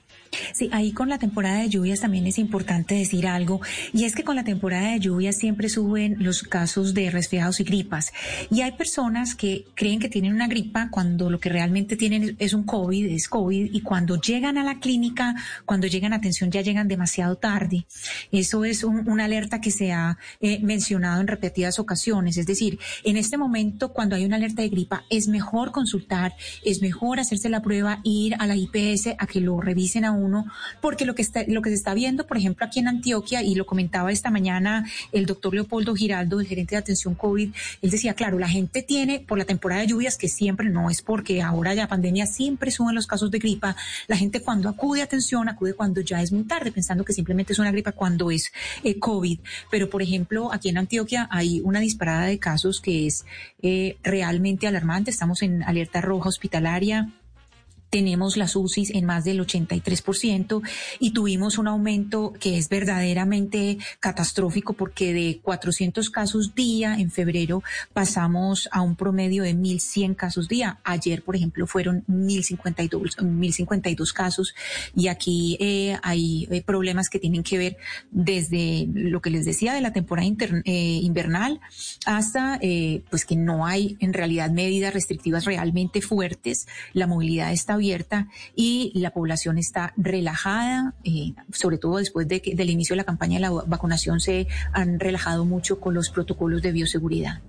Sí, 0.55 0.69
ahí 0.73 0.93
con 0.93 1.09
la 1.09 1.19
temporada 1.19 1.61
de 1.61 1.69
lluvias 1.69 2.01
también 2.01 2.27
es 2.27 2.39
importante 2.39 2.95
decir 2.95 3.27
algo, 3.27 3.61
y 3.93 4.05
es 4.05 4.15
que 4.15 4.25
con 4.25 4.37
la 4.37 4.45
temporada 4.45 4.93
de 4.93 5.01
lluvias 5.01 5.37
siempre 5.37 5.69
suben 5.69 6.17
los 6.19 6.43
casos 6.43 6.95
de 6.95 7.11
resfriados 7.11 7.61
y 7.61 7.65
gripas. 7.65 8.13
Y 8.51 8.61
hay 8.63 8.73
personas 8.73 9.35
que 9.35 9.65
creen 9.75 9.99
que 9.99 10.09
tienen 10.09 10.33
una 10.35 10.47
gripa 10.49 10.89
cuando 10.91 11.31
lo 11.31 11.39
que 11.41 11.49
realmente 11.49 11.97
tienen 11.97 12.37
es 12.39 12.53
un 12.55 12.65
COVID, 12.65 13.07
es 13.07 13.29
COVID, 13.29 13.71
y 13.73 13.81
cuando 13.81 14.21
llegan 14.21 14.59
a 14.59 14.65
la 14.65 14.79
clínica, 14.81 15.35
cuando 15.65 15.87
llegan 15.87 16.13
a 16.13 16.17
atención, 16.17 16.51
ya 16.51 16.61
llegan 16.61 16.89
demasiado 16.89 17.37
tarde. 17.37 17.87
Eso 18.33 18.65
es 18.65 18.85
un- 18.85 19.09
una 19.09 19.25
alerta 19.25 19.61
que 19.61 19.71
se 19.71 19.93
ha 19.93 20.19
eh, 20.41 20.59
mencionado 20.63 21.21
en 21.21 21.27
repetidas 21.27 21.79
ocasiones. 21.79 22.37
Es 22.37 22.47
decir, 22.47 22.79
en 23.05 23.17
este 23.17 23.37
momento, 23.39 23.93
cuando 23.93 24.17
hay 24.17 24.25
una 24.25 24.37
alerta 24.37 24.63
de 24.63 24.69
gripa, 24.69 25.05
es 25.11 25.29
mejor 25.29 25.73
consultar, 25.73 26.35
es 26.65 26.83
mejor 26.83 27.21
hacerse 27.21 27.49
la 27.49 27.63
prueba, 27.63 28.01
ir 28.05 28.35
a 28.39 28.47
la 28.47 28.57
IPS 28.57 29.15
a 29.19 29.27
que 29.27 29.41
lo 29.41 29.61
revisen 29.61 30.05
a 30.05 30.13
uno, 30.17 30.47
porque 30.81 31.05
lo 31.05 31.15
que 31.15 31.23
está, 31.23 31.45
lo 31.47 31.63
que 31.63 31.71
se 31.71 31.77
está 31.77 31.95
viendo, 31.95 32.27
por 32.27 32.37
ejemplo, 32.37 32.67
aquí 32.67 32.81
en 32.81 32.89
Antioquia, 32.89 33.43
y 33.43 33.55
lo 33.55 33.67
comentaba 33.67 34.13
esta 34.13 34.31
mañana 34.31 34.87
el 35.13 35.27
doctor 35.27 35.55
Leopoldo 35.55 35.95
Giraldo, 35.95 36.41
el 36.41 36.47
gerente 36.47 36.75
de 36.75 36.81
atención 36.81 37.15
COVID, 37.15 37.55
él 37.83 37.91
decía, 37.91 38.15
claro, 38.15 38.39
la 38.39 38.49
gente 38.49 38.83
tiene 38.83 39.21
por 39.21 39.39
la 39.39 39.45
temporada 39.45 39.83
de 39.83 39.89
lluvias, 39.89 40.17
que 40.17 40.29
siempre 40.29 40.69
no 40.69 40.91
es 40.91 41.03
porque 41.03 41.43
ahora 41.43 41.75
ya 41.75 41.89
pandemia 41.89 42.27
siempre 42.27 42.71
suben 42.71 42.95
los 42.95 43.07
casos 43.07 43.31
de 43.31 43.39
gripa, 43.39 43.77
la 44.09 44.17
gente 44.17 44.41
cuando 44.41 44.69
acude 44.69 45.01
a 45.01 45.05
atención, 45.05 45.49
acude 45.49 45.75
cuando 45.75 46.01
ya 46.01 46.23
es 46.23 46.33
muy 46.33 46.45
tarde, 46.45 46.73
pensando 46.73 47.05
que 47.05 47.13
simplemente 47.13 47.53
es 47.53 47.59
una 47.59 47.71
gripa 47.71 47.93
cuando 47.93 48.31
es 48.31 48.53
eh, 48.85 48.99
COVID. 48.99 49.41
Pero, 49.71 49.91
por 49.91 50.03
ejemplo, 50.03 50.53
aquí 50.53 50.69
en 50.69 50.79
Antioquia 50.79 51.29
hay 51.31 51.61
una 51.65 51.81
disparada 51.81 52.27
de 52.27 52.39
casos 52.39 52.81
que 52.81 53.07
es 53.07 53.25
eh, 53.63 53.97
realmente 54.03 54.67
alarmante. 54.67 55.11
Estamos 55.11 55.43
en 55.43 55.63
alerta 55.63 56.01
roja 56.01 56.29
hospitalaria 56.29 57.13
tenemos 57.91 58.37
las 58.37 58.57
UCIs 58.57 58.91
en 58.91 59.05
más 59.05 59.25
del 59.25 59.41
83% 59.41 60.63
y 60.99 61.13
tuvimos 61.13 61.59
un 61.59 61.69
aumento 61.69 62.33
que 62.39 62.59
es 62.59 62.69
verdaderamente 62.69 63.79
catastrófico 64.01 64.73
porque 64.73 65.13
de 65.13 65.41
400 65.43 66.11
casos 66.11 66.55
día 66.55 66.99
en 66.99 67.11
febrero 67.11 67.63
pasamos 67.93 68.69
a 68.73 68.83
un 68.83 68.97
promedio 68.97 69.43
de 69.43 69.55
1.100 69.55 70.17
casos 70.17 70.49
día. 70.49 70.79
Ayer, 70.85 71.23
por 71.23 71.37
ejemplo, 71.37 71.67
fueron 71.67 72.05
1.052, 72.07 73.23
1052 73.23 74.13
casos 74.13 74.55
y 74.95 75.09
aquí 75.09 75.57
eh, 75.61 75.99
hay 76.03 76.49
eh, 76.51 76.63
problemas 76.63 77.09
que 77.09 77.19
tienen 77.19 77.43
que 77.43 77.59
ver 77.59 77.77
desde 78.11 78.89
lo 78.93 79.21
que 79.21 79.31
les 79.31 79.45
decía 79.45 79.75
de 79.75 79.81
la 79.81 79.93
temporada 79.93 80.27
eh, 80.65 81.01
invernal 81.03 81.61
hasta 82.05 82.59
pues 83.11 83.25
que 83.25 83.37
no 83.37 83.67
hay 83.67 83.97
en 84.01 84.13
realidad 84.13 84.51
medidas 84.51 84.95
restrictivas 84.95 85.45
realmente 85.45 86.01
fuertes, 86.01 86.67
la 86.93 87.07
movilidad 87.07 87.53
está 87.53 87.76
abierta 87.77 88.29
y 88.55 88.93
la 88.95 89.11
población 89.11 89.59
está 89.59 89.93
relajada, 89.97 90.95
sobre 91.53 91.79
todo 91.79 91.99
después 91.99 92.29
de 92.29 92.43
que, 92.43 92.55
del 92.55 92.71
inicio 92.71 92.95
de 92.95 92.99
la 92.99 93.05
campaña 93.05 93.35
de 93.35 93.43
la 93.43 93.51
vacunación 93.51 94.21
se 94.21 94.49
han 94.73 94.99
relajado 94.99 95.45
mucho 95.45 95.81
con 95.81 95.95
los 95.95 96.11
protocolos 96.11 96.63
de 96.63 96.73
bioseguridad. 96.73 97.41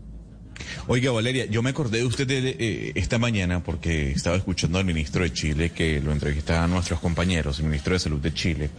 Oiga, 0.86 1.12
Valeria, 1.12 1.46
yo 1.46 1.64
me 1.64 1.72
acordé 1.72 2.00
de 2.00 2.06
usted 2.06 2.30
eh, 2.30 2.92
esta 2.96 3.18
mañana 3.18 3.64
porque 3.64 4.12
estaba 4.12 4.38
escuchando 4.38 4.78
al 4.78 4.86
ministro 4.86 5.24
de 5.24 5.34
Chile 5.34 5.72
que 5.72 6.00
lo 6.00 6.12
entrevistaban 6.12 6.70
nuestros 6.70 7.00
compañeros, 7.00 7.60
el 7.60 7.66
ministro 7.66 7.94
de 7.94 8.00
Salud 8.00 8.20
de 8.20 8.34
Chile, 8.34 8.70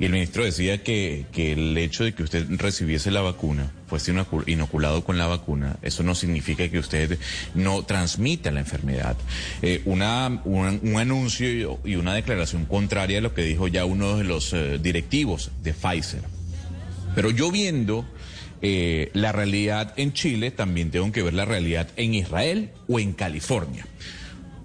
y 0.00 0.06
el 0.06 0.12
ministro 0.12 0.44
decía 0.44 0.82
que, 0.82 1.26
que 1.32 1.52
el 1.52 1.76
hecho 1.78 2.04
de 2.04 2.14
que 2.14 2.24
usted 2.24 2.46
recibiese 2.50 3.10
la 3.10 3.20
vacuna, 3.20 3.70
fuese 3.86 4.12
inoculado 4.46 5.04
con 5.04 5.18
la 5.18 5.26
vacuna, 5.26 5.76
eso 5.82 6.02
no 6.02 6.14
significa 6.14 6.68
que 6.68 6.78
usted 6.78 7.18
no 7.54 7.84
transmita 7.84 8.50
la 8.50 8.60
enfermedad. 8.60 9.16
Eh, 9.62 9.82
una, 9.84 10.40
un, 10.44 10.96
anuncio 10.98 11.78
y 11.84 11.94
una 11.94 12.14
declaración 12.14 12.64
contraria 12.64 13.18
a 13.18 13.20
lo 13.20 13.34
que 13.34 13.42
dijo 13.42 13.68
ya 13.68 13.84
uno 13.84 14.16
de 14.16 14.24
los 14.24 14.52
eh, 14.52 14.78
directivos 14.82 15.52
de 15.62 15.72
Pfizer. 15.72 16.22
Pero 17.14 17.30
yo 17.30 17.52
viendo 17.52 18.04
eh, 18.66 19.10
la 19.12 19.30
realidad 19.30 19.92
en 19.98 20.14
Chile, 20.14 20.50
también 20.50 20.90
tengo 20.90 21.12
que 21.12 21.22
ver 21.22 21.34
la 21.34 21.44
realidad 21.44 21.86
en 21.96 22.14
Israel 22.14 22.70
o 22.88 22.98
en 22.98 23.12
California. 23.12 23.86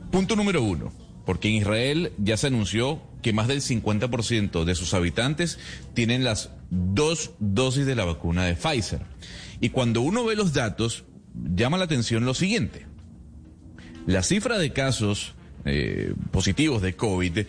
Punto 0.09 0.37
número 0.37 0.63
uno, 0.63 0.93
porque 1.25 1.49
en 1.49 1.55
Israel 1.55 2.13
ya 2.17 2.37
se 2.37 2.47
anunció 2.47 3.01
que 3.21 3.33
más 3.33 3.49
del 3.49 3.59
50% 3.59 4.63
de 4.63 4.75
sus 4.75 4.93
habitantes 4.93 5.59
tienen 5.95 6.23
las 6.23 6.49
dos 6.69 7.31
dosis 7.39 7.85
de 7.85 7.95
la 7.95 8.05
vacuna 8.05 8.45
de 8.45 8.55
Pfizer. 8.55 9.01
Y 9.59 9.71
cuando 9.71 9.99
uno 9.99 10.23
ve 10.23 10.37
los 10.37 10.53
datos, 10.53 11.03
llama 11.53 11.77
la 11.77 11.83
atención 11.83 12.23
lo 12.23 12.33
siguiente. 12.33 12.85
La 14.05 14.23
cifra 14.23 14.57
de 14.57 14.71
casos 14.71 15.33
eh, 15.65 16.13
positivos 16.31 16.81
de 16.81 16.95
COVID 16.95 17.39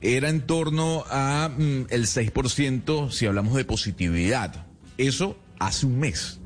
era 0.00 0.30
en 0.30 0.40
torno 0.40 1.04
a 1.10 1.50
mm, 1.54 1.88
el 1.90 2.06
6% 2.06 3.10
si 3.10 3.26
hablamos 3.26 3.56
de 3.56 3.66
positividad. 3.66 4.64
Eso 4.96 5.36
hace 5.58 5.86
un 5.86 5.98
mes. 5.98 6.40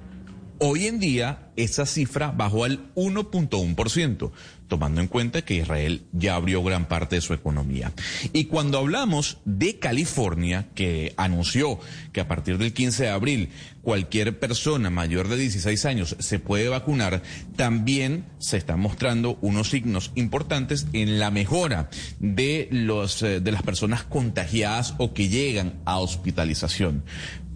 Hoy 0.65 0.87
en 0.87 1.01
día 1.01 1.51
esa 1.57 1.87
cifra 1.87 2.31
bajó 2.31 2.63
al 2.63 2.95
1.1%, 2.95 4.31
tomando 4.69 5.01
en 5.01 5.09
cuenta 5.09 5.43
que 5.43 5.57
Israel 5.57 6.05
ya 6.13 6.37
abrió 6.37 6.63
gran 6.63 6.87
parte 6.87 7.17
de 7.17 7.21
su 7.21 7.35
economía. 7.35 7.93
Y 8.33 8.45
cuando 8.45 8.79
hablamos 8.79 9.39
de 9.45 9.81
California, 9.81 10.69
que 10.77 11.15
anunció 11.17 11.81
que 12.13 12.21
a 12.21 12.29
partir 12.29 12.59
del 12.59 12.73
15 12.73 13.03
de 13.03 13.09
abril 13.09 13.49
cualquier 13.83 14.39
persona 14.39 14.89
mayor 14.89 15.27
de 15.27 15.37
16 15.37 15.85
años 15.85 16.15
se 16.21 16.39
puede 16.39 16.69
vacunar, 16.69 17.23
también 17.57 18.25
se 18.39 18.57
están 18.57 18.79
mostrando 18.79 19.39
unos 19.41 19.69
signos 19.71 20.13
importantes 20.15 20.87
en 20.93 21.19
la 21.19 21.33
mejora 21.33 21.91
de, 22.21 22.69
los, 22.71 23.21
eh, 23.25 23.41
de 23.41 23.51
las 23.51 23.65
personas 23.65 24.05
contagiadas 24.05 24.95
o 24.99 25.13
que 25.13 25.29
llegan 25.29 25.81
a 25.87 25.99
hospitalización. 25.99 27.03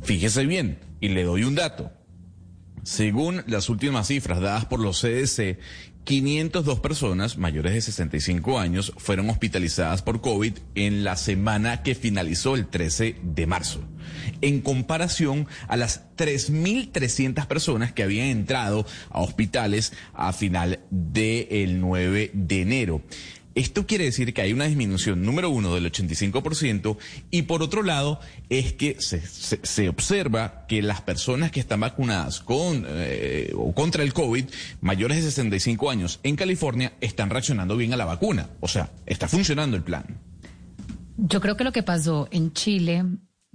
Fíjese 0.02 0.44
bien, 0.44 0.78
y 1.00 1.08
le 1.08 1.25
doy 1.25 1.44
un 1.44 1.55
dato. 1.55 1.91
Según 2.83 3.42
las 3.47 3.68
últimas 3.68 4.07
cifras 4.07 4.41
dadas 4.41 4.66
por 4.66 4.81
los 4.81 5.00
CDC, 5.00 5.58
502 6.07 6.78
personas 6.78 7.36
mayores 7.36 7.75
de 7.75 7.81
65 7.81 8.60
años 8.60 8.92
fueron 8.97 9.28
hospitalizadas 9.28 10.02
por 10.02 10.20
COVID 10.20 10.52
en 10.76 11.02
la 11.02 11.16
semana 11.16 11.83
que 11.83 11.97
finalizó 11.97 12.55
el 12.55 12.68
13 12.68 13.16
de 13.25 13.47
marzo, 13.49 13.81
en 14.41 14.60
comparación 14.60 15.49
a 15.66 15.76
las 15.76 16.15
3.300 16.16 17.49
personas 17.49 17.92
que 17.92 18.05
habían 18.05 18.28
entrado 18.28 18.86
a 19.10 19.20
hospitales 19.20 19.92
a 20.15 20.33
final 20.33 20.78
del 20.91 21.81
9 21.81 22.31
de 22.34 22.62
enero. 22.62 23.02
Esto 23.57 23.86
quiere 23.86 24.05
decir 24.05 24.35
que 24.35 24.43
hay 24.43 24.52
una 24.52 24.67
disminución, 24.67 25.23
número 25.23 25.49
uno, 25.49 25.75
del 25.75 25.91
85%, 25.91 26.99
y 27.31 27.43
por 27.43 27.62
otro 27.62 27.83
lado, 27.83 28.20
es 28.51 28.75
que 28.75 28.99
se, 29.01 29.89
observa 29.89 30.67
que 30.68 30.83
las 30.83 31.01
personas 31.01 31.51
que 31.51 31.60
están 31.60 31.81
vacunadas 31.81 32.41
con 32.41 32.85
eh, 32.86 33.52
o 33.57 33.73
contra 33.73 34.02
el 34.02 34.12
COVID, 34.12 34.44
mayores 34.83 35.17
de 35.17 35.31
65 35.31 35.91
años 35.91 36.20
en 36.23 36.36
California, 36.36 36.93
están 37.01 37.31
reaccionando 37.31 37.78
bien 37.78 37.94
a 37.94 37.97
la 37.97 38.05
vacuna. 38.05 38.51
O 38.60 38.68
sea, 38.68 38.91
está 39.07 39.26
funcionando 39.26 39.75
el 39.75 39.83
plan. 39.83 40.05
Yo 41.17 41.41
creo 41.41 41.57
que 41.57 41.65
lo 41.65 41.73
que 41.73 41.83
pasó 41.83 42.28
en 42.31 42.52
Chile 42.52 43.05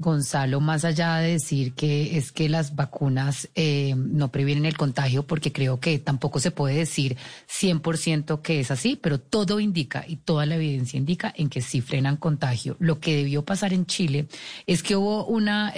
Gonzalo, 0.02 0.60
más 0.60 0.84
allá 0.84 1.18
de 1.18 1.34
decir 1.34 1.74
que 1.74 2.18
es 2.18 2.32
que 2.32 2.50
las 2.50 2.76
vacunas 2.76 3.50
eh, 3.56 3.94
no 3.96 4.32
previenen 4.32 4.66
el 4.66 4.78
contagio, 4.78 5.24
porque 5.24 5.52
creo 5.52 5.80
que 5.80 6.00
tampoco 6.00 6.40
se 6.40 6.52
puede 6.52 6.76
decir 6.76 7.18
100% 7.50 8.42
que 8.42 8.60
es 8.60 8.72
así, 8.72 9.00
pero 9.02 9.20
todo 9.20 9.60
indica 9.60 10.04
y 10.08 10.18
toda 10.18 10.46
la 10.46 10.56
evidencia 10.56 10.98
indica 10.98 11.34
en 11.36 11.50
que 11.50 11.62
sí 11.62 11.82
frenan 11.82 12.18
contagio. 12.18 12.76
Lo 12.80 13.00
que 13.00 13.16
debió 13.16 13.46
pasar 13.46 13.74
en 13.74 13.86
Chile 13.86 14.28
es 14.68 14.84
que 14.84 14.96
hubo 14.96 15.26
una 15.26 15.74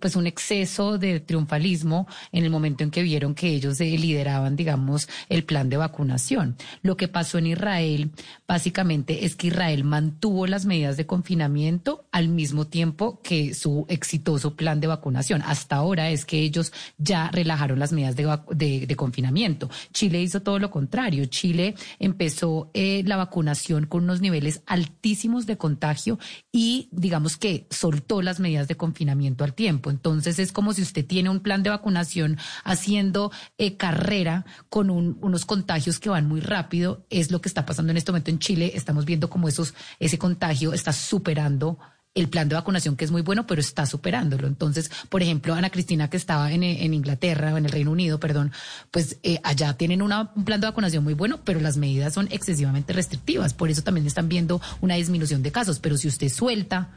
pues 0.00 0.16
un 0.16 0.26
exceso 0.26 0.98
de 0.98 1.20
triunfalismo 1.20 2.06
en 2.32 2.44
el 2.44 2.50
momento 2.50 2.84
en 2.84 2.90
que 2.90 3.02
vieron 3.02 3.34
que 3.34 3.48
ellos 3.48 3.78
lideraban, 3.80 4.56
digamos, 4.56 5.08
el 5.28 5.44
plan 5.44 5.68
de 5.68 5.76
vacunación. 5.76 6.56
Lo 6.82 6.96
que 6.96 7.08
pasó 7.08 7.38
en 7.38 7.46
Israel, 7.46 8.10
básicamente, 8.46 9.24
es 9.24 9.36
que 9.36 9.48
Israel 9.48 9.84
mantuvo 9.84 10.46
las 10.46 10.66
medidas 10.66 10.96
de 10.96 11.06
confinamiento 11.06 12.04
al 12.12 12.28
mismo 12.28 12.66
tiempo 12.66 13.20
que 13.22 13.54
su 13.60 13.84
exitoso 13.88 14.56
plan 14.56 14.80
de 14.80 14.86
vacunación. 14.86 15.42
Hasta 15.42 15.76
ahora 15.76 16.10
es 16.10 16.24
que 16.24 16.40
ellos 16.40 16.72
ya 16.98 17.30
relajaron 17.30 17.78
las 17.78 17.92
medidas 17.92 18.16
de, 18.16 18.96
confinamiento. 18.96 19.70
Chile 19.92 20.20
hizo 20.20 20.42
todo 20.42 20.58
lo 20.58 20.70
contrario. 20.70 21.24
Chile 21.26 21.74
empezó 21.98 22.70
eh, 22.74 23.02
la 23.06 23.16
vacunación 23.16 23.86
con 23.86 24.04
unos 24.04 24.20
niveles 24.20 24.62
altísimos 24.66 25.46
de 25.46 25.56
contagio 25.56 26.18
y 26.52 26.88
digamos 26.92 27.36
que 27.36 27.66
soltó 27.70 28.22
las 28.22 28.40
medidas 28.40 28.68
de 28.68 28.76
confinamiento 28.76 29.44
al 29.44 29.54
tiempo. 29.54 29.90
Entonces 29.90 30.38
es 30.38 30.52
como 30.52 30.72
si 30.72 30.82
usted 30.82 31.06
tiene 31.06 31.30
un 31.30 31.40
plan 31.40 31.62
de 31.62 31.70
vacunación 31.70 32.38
haciendo 32.64 33.30
eh, 33.58 33.76
carrera 33.76 34.44
con 34.68 34.90
unos 34.90 35.44
contagios 35.44 35.98
que 35.98 36.08
van 36.08 36.26
muy 36.26 36.40
rápido. 36.40 37.04
Es 37.10 37.30
lo 37.30 37.40
que 37.40 37.48
está 37.48 37.66
pasando 37.66 37.90
en 37.90 37.98
este 37.98 38.12
momento 38.12 38.30
en 38.30 38.38
Chile. 38.38 38.72
Estamos 38.74 39.04
viendo 39.04 39.30
cómo 39.30 39.48
esos, 39.48 39.74
ese 39.98 40.18
contagio 40.18 40.72
está 40.72 40.92
superando 40.92 41.78
el 42.14 42.28
plan 42.28 42.48
de 42.48 42.56
vacunación 42.56 42.96
que 42.96 43.04
es 43.04 43.10
muy 43.10 43.22
bueno, 43.22 43.46
pero 43.46 43.60
está 43.60 43.86
superándolo. 43.86 44.48
Entonces, 44.48 44.90
por 45.08 45.22
ejemplo, 45.22 45.54
Ana 45.54 45.70
Cristina 45.70 46.10
que 46.10 46.16
estaba 46.16 46.52
en, 46.52 46.62
en 46.62 46.92
Inglaterra, 46.92 47.56
en 47.56 47.64
el 47.64 47.70
Reino 47.70 47.92
Unido, 47.92 48.18
perdón, 48.18 48.52
pues 48.90 49.18
eh, 49.22 49.40
allá 49.44 49.74
tienen 49.74 50.02
una, 50.02 50.32
un 50.34 50.44
plan 50.44 50.60
de 50.60 50.66
vacunación 50.66 51.04
muy 51.04 51.14
bueno, 51.14 51.40
pero 51.44 51.60
las 51.60 51.76
medidas 51.76 52.14
son 52.14 52.28
excesivamente 52.30 52.92
restrictivas. 52.92 53.54
Por 53.54 53.70
eso 53.70 53.82
también 53.82 54.06
están 54.06 54.28
viendo 54.28 54.60
una 54.80 54.96
disminución 54.96 55.42
de 55.42 55.52
casos. 55.52 55.78
Pero 55.78 55.96
si 55.96 56.08
usted 56.08 56.28
suelta 56.28 56.90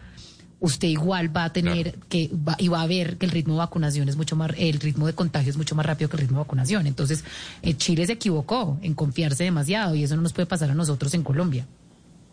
usted 0.64 0.88
igual 0.88 1.36
va 1.36 1.44
a 1.44 1.52
tener 1.52 2.00
que 2.08 2.32
va, 2.34 2.56
y 2.58 2.70
va 2.70 2.82
a 2.82 2.88
ver 2.88 3.18
que 3.18 3.26
el 3.26 3.34
ritmo 3.34 3.56
de 3.56 3.60
vacunación 3.60 4.08
es 4.08 4.16
mucho 4.16 4.38
más, 4.38 4.52
el 4.58 4.80
ritmo 4.80 5.06
de 5.08 5.14
contagio 5.14 5.50
es 5.50 5.58
mucho 5.58 5.76
más 5.76 5.86
rápido 5.86 6.10
que 6.10 6.16
el 6.16 6.22
ritmo 6.22 6.38
de 6.38 6.44
vacunación. 6.46 6.88
Entonces, 6.88 7.26
eh, 7.62 7.76
Chile 7.76 8.06
se 8.06 8.14
equivocó 8.14 8.80
en 8.82 8.94
confiarse 8.94 9.44
demasiado 9.44 9.94
y 9.94 10.04
eso 10.04 10.16
no 10.16 10.22
nos 10.22 10.32
puede 10.32 10.46
pasar 10.46 10.72
a 10.72 10.74
nosotros 10.74 11.14
en 11.16 11.24
Colombia. 11.24 11.68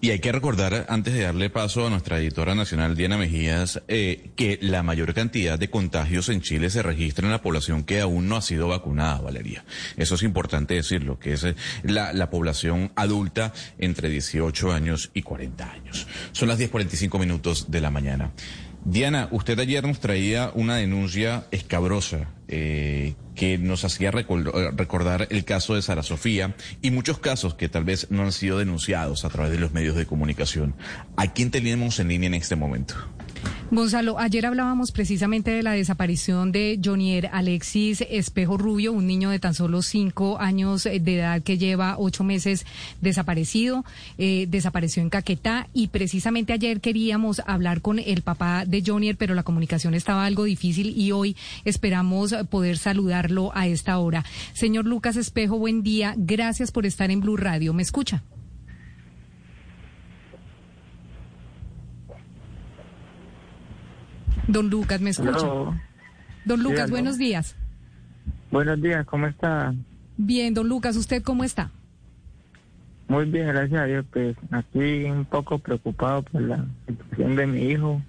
Y 0.03 0.11
hay 0.11 0.19
que 0.19 0.33
recordar, 0.33 0.87
antes 0.89 1.13
de 1.13 1.25
darle 1.25 1.51
paso 1.51 1.87
a 1.87 1.91
nuestra 1.91 2.19
editora 2.19 2.55
nacional, 2.55 2.97
Diana 2.97 3.19
Mejías, 3.19 3.83
eh, 3.87 4.31
que 4.35 4.59
la 4.63 4.83
mayor 4.83 5.13
cantidad 5.13 5.59
de 5.59 5.69
contagios 5.69 6.31
en 6.31 6.41
Chile 6.41 6.71
se 6.71 6.83
registra 6.83 7.27
en 7.27 7.33
la 7.33 7.43
población 7.43 7.85
que 7.85 8.01
aún 8.01 8.27
no 8.27 8.37
ha 8.37 8.41
sido 8.41 8.69
vacunada, 8.69 9.21
Valeria. 9.21 9.63
Eso 9.99 10.15
es 10.15 10.23
importante 10.23 10.73
decirlo, 10.73 11.19
que 11.19 11.35
es 11.35 11.45
eh, 11.45 11.55
la, 11.83 12.15
la 12.15 12.31
población 12.31 12.93
adulta 12.97 13.53
entre 13.77 14.09
18 14.09 14.73
años 14.73 15.11
y 15.13 15.21
40 15.21 15.71
años. 15.71 16.07
Son 16.33 16.49
las 16.49 16.59
10.45 16.59 17.21
minutos 17.21 17.71
de 17.71 17.83
la 17.83 17.91
mañana. 17.91 18.33
Diana, 18.87 19.29
usted 19.33 19.59
ayer 19.59 19.87
nos 19.87 20.01
traía 20.01 20.51
una 20.55 20.77
denuncia 20.77 21.47
escabrosa 21.51 22.29
eh, 22.53 23.15
que 23.37 23.59
nos 23.59 23.85
hacía 23.85 24.11
recordar 24.11 25.29
el 25.31 25.45
caso 25.45 25.75
de 25.75 25.83
Sara 25.83 26.03
Sofía 26.03 26.57
y 26.83 26.91
muchos 26.91 27.19
casos 27.19 27.55
que 27.55 27.69
tal 27.69 27.85
vez 27.85 28.09
no 28.11 28.23
han 28.23 28.33
sido 28.33 28.59
denunciados 28.59 29.25
a 29.25 29.31
través 29.31 29.53
de 29.53 29.59
los 29.59 29.73
medios 29.73 29.95
de 29.95 30.05
comunicación. 30.05 30.75
¿A 31.17 31.33
quién 31.33 31.51
tenemos 31.51 32.01
en 32.01 32.09
línea 32.09 32.27
en 32.27 32.35
este 32.35 32.57
momento? 32.57 32.97
Gonzalo, 33.73 34.19
ayer 34.19 34.47
hablábamos 34.47 34.91
precisamente 34.91 35.53
de 35.53 35.63
la 35.63 35.73
desaparición 35.73 36.51
de 36.51 36.81
Jonier 36.85 37.31
Alexis 37.33 38.05
Espejo 38.11 38.57
Rubio, 38.57 38.93
un 38.93 39.07
niño 39.07 39.31
de 39.31 39.39
tan 39.39 39.55
solo 39.55 39.83
cinco 39.83 40.41
años 40.41 40.85
de 40.85 41.15
edad 41.15 41.41
que 41.43 41.57
lleva 41.57 41.95
ocho 41.97 42.25
meses 42.25 42.67
desaparecido, 43.01 43.85
eh, 44.19 44.47
desapareció 44.49 45.03
en 45.03 45.11
Caquetá 45.11 45.69
y 45.73 45.87
precisamente 45.87 46.53
ayer 46.53 46.81
queríamos 46.81 47.43
hablar 47.47 47.81
con 47.81 48.01
el 48.01 48.23
papá 48.23 48.65
de 48.67 48.83
Jonier, 48.85 49.17
pero 49.17 49.37
la 49.37 49.45
comunicación 49.45 49.95
estaba 49.95 50.27
algo 50.27 50.43
difícil 50.43 50.99
y 50.99 51.13
hoy 51.13 51.37
esperamos 51.65 52.35
poder 52.51 52.77
saludarlo 52.77 53.53
a 53.55 53.69
esta 53.69 53.99
hora. 53.99 54.25
Señor 54.53 54.85
Lucas 54.85 55.15
Espejo, 55.17 55.59
buen 55.59 55.85
día. 55.85 56.15
Gracias 56.17 56.73
por 56.73 56.87
estar 56.87 57.13
en 57.13 57.21
Blue 57.21 57.37
Radio. 57.37 57.73
¿Me 57.73 57.83
escucha? 57.83 58.25
Don 64.49 64.71
Lucas, 64.71 65.01
¿me 65.01 65.11
escucha? 65.11 65.47
Don 66.45 66.63
Lucas, 66.63 66.87
Sí, 66.87 66.91
buenos 66.91 67.19
días. 67.19 67.57
Buenos 68.51 68.81
días, 68.81 69.07
¿cómo 69.07 69.27
está? 69.27 69.75
Bien, 70.17 70.55
don 70.55 70.69
Lucas, 70.69 70.97
¿usted 70.97 71.23
cómo 71.23 71.45
está? 71.45 71.71
Muy 73.09 73.25
bien, 73.25 73.49
gracias 73.49 73.81
a 73.81 73.85
Dios. 73.87 74.05
Pues 74.13 74.37
aquí 74.51 75.05
un 75.05 75.25
poco 75.25 75.59
preocupado 75.59 76.23
por 76.23 76.43
la 76.43 76.65
situación 76.87 77.37
de 77.37 77.47
mi 77.47 77.63
hijo, 77.63 78.01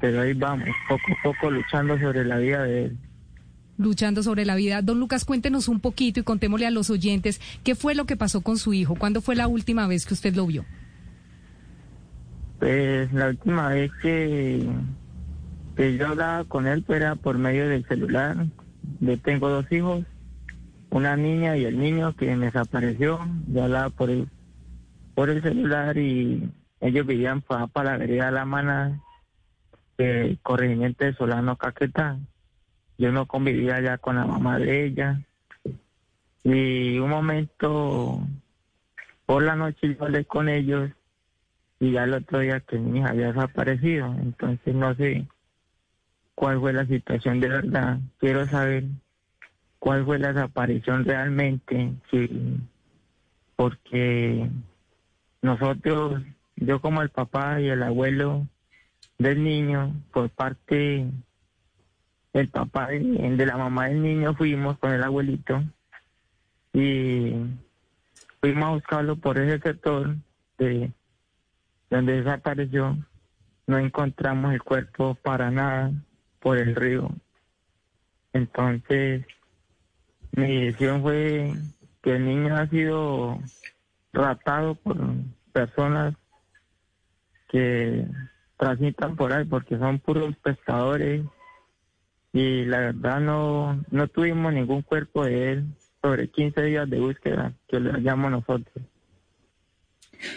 pero 0.00 0.20
ahí 0.22 0.32
vamos, 0.34 0.68
poco 0.88 1.02
a 1.12 1.22
poco 1.22 1.50
luchando 1.50 1.98
sobre 1.98 2.24
la 2.24 2.38
vida 2.38 2.62
de 2.62 2.84
él. 2.84 2.98
Luchando 3.76 4.22
sobre 4.22 4.44
la 4.44 4.54
vida. 4.54 4.82
Don 4.82 5.00
Lucas, 5.00 5.24
cuéntenos 5.24 5.66
un 5.66 5.80
poquito 5.80 6.20
y 6.20 6.22
contémosle 6.22 6.66
a 6.66 6.70
los 6.70 6.90
oyentes 6.90 7.40
qué 7.64 7.74
fue 7.74 7.96
lo 7.96 8.04
que 8.04 8.16
pasó 8.16 8.40
con 8.40 8.56
su 8.56 8.72
hijo. 8.72 8.94
¿Cuándo 8.94 9.20
fue 9.20 9.34
la 9.34 9.48
última 9.48 9.88
vez 9.88 10.06
que 10.06 10.14
usted 10.14 10.34
lo 10.36 10.46
vio? 10.46 10.64
Pues 12.60 13.12
la 13.12 13.30
última 13.30 13.70
vez 13.70 13.90
que, 14.00 14.64
que 15.76 15.96
yo 15.96 16.08
hablaba 16.08 16.44
con 16.44 16.66
él 16.66 16.82
pues, 16.82 17.00
era 17.00 17.16
por 17.16 17.38
medio 17.38 17.68
del 17.68 17.86
celular. 17.86 18.36
Yo 19.00 19.18
tengo 19.18 19.48
dos 19.48 19.70
hijos, 19.72 20.04
una 20.90 21.16
niña 21.16 21.56
y 21.56 21.64
el 21.64 21.78
niño 21.78 22.14
que 22.16 22.36
desapareció. 22.36 23.20
Yo 23.48 23.64
hablaba 23.64 23.90
por 23.90 24.10
el, 24.10 24.28
por 25.14 25.30
el 25.30 25.42
celular 25.42 25.96
y 25.98 26.48
ellos 26.80 27.06
vivían 27.06 27.40
para, 27.40 27.66
para 27.66 27.92
la 27.92 27.98
vereda 27.98 28.30
La 28.30 28.44
Mana, 28.44 29.00
eh, 29.98 30.36
corregimiento 30.42 31.04
de 31.04 31.14
Solano 31.14 31.56
Caquetá. 31.56 32.18
Yo 32.96 33.10
no 33.10 33.26
convivía 33.26 33.80
ya 33.80 33.98
con 33.98 34.16
la 34.16 34.26
mamá 34.26 34.58
de 34.58 34.86
ella. 34.86 35.20
Y 36.44 36.98
un 36.98 37.10
momento, 37.10 38.20
por 39.26 39.42
la 39.42 39.56
noche 39.56 39.96
yo 39.96 40.04
hablé 40.04 40.24
con 40.26 40.48
ellos 40.48 40.90
y 41.80 41.92
ya 41.92 42.04
el 42.04 42.14
otro 42.14 42.38
día 42.38 42.60
que 42.60 42.78
mi 42.78 43.00
hija 43.00 43.08
había 43.08 43.32
desaparecido. 43.32 44.14
Entonces 44.20 44.74
no 44.74 44.94
sé 44.94 45.26
cuál 46.34 46.60
fue 46.60 46.72
la 46.72 46.86
situación 46.86 47.40
de 47.40 47.48
verdad. 47.48 47.98
Quiero 48.18 48.46
saber 48.46 48.84
cuál 49.78 50.04
fue 50.04 50.18
la 50.18 50.32
desaparición 50.32 51.04
realmente, 51.04 51.92
sí, 52.10 52.58
porque 53.56 54.48
nosotros, 55.42 56.22
yo 56.56 56.80
como 56.80 57.02
el 57.02 57.10
papá 57.10 57.60
y 57.60 57.68
el 57.68 57.82
abuelo 57.82 58.46
del 59.18 59.44
niño, 59.44 59.94
por 60.12 60.30
parte 60.30 61.06
del 62.32 62.48
papá 62.48 62.94
y 62.94 63.36
de 63.36 63.46
la 63.46 63.56
mamá 63.56 63.88
del 63.88 64.02
niño, 64.02 64.34
fuimos 64.34 64.78
con 64.78 64.92
el 64.92 65.02
abuelito 65.04 65.62
y 66.72 67.32
fuimos 68.40 68.64
a 68.64 68.72
buscarlo 68.72 69.16
por 69.16 69.38
ese 69.38 69.60
sector 69.60 70.16
de 70.58 70.90
donde 71.90 72.22
desapareció. 72.22 72.98
No 73.66 73.78
encontramos 73.78 74.52
el 74.52 74.62
cuerpo 74.62 75.14
para 75.14 75.50
nada 75.50 75.92
por 76.44 76.58
el 76.58 76.76
río. 76.76 77.08
Entonces, 78.34 79.24
mi 80.32 80.66
decisión 80.66 81.00
fue 81.00 81.54
que 82.02 82.16
el 82.16 82.26
niño 82.26 82.54
ha 82.54 82.68
sido 82.68 83.40
raptado 84.12 84.74
por 84.74 84.98
personas 85.54 86.14
que 87.48 88.06
transitan 88.58 89.16
por 89.16 89.32
ahí 89.32 89.46
porque 89.46 89.78
son 89.78 89.98
puros 90.00 90.36
pescadores 90.36 91.24
y 92.34 92.66
la 92.66 92.80
verdad 92.80 93.20
no, 93.20 93.82
no 93.90 94.08
tuvimos 94.08 94.52
ningún 94.52 94.82
cuerpo 94.82 95.24
de 95.24 95.52
él 95.52 95.64
sobre 96.02 96.28
15 96.28 96.62
días 96.62 96.90
de 96.90 97.00
búsqueda 97.00 97.54
que 97.68 97.80
le 97.80 98.02
llamamos 98.02 98.32
nosotros. 98.46 98.84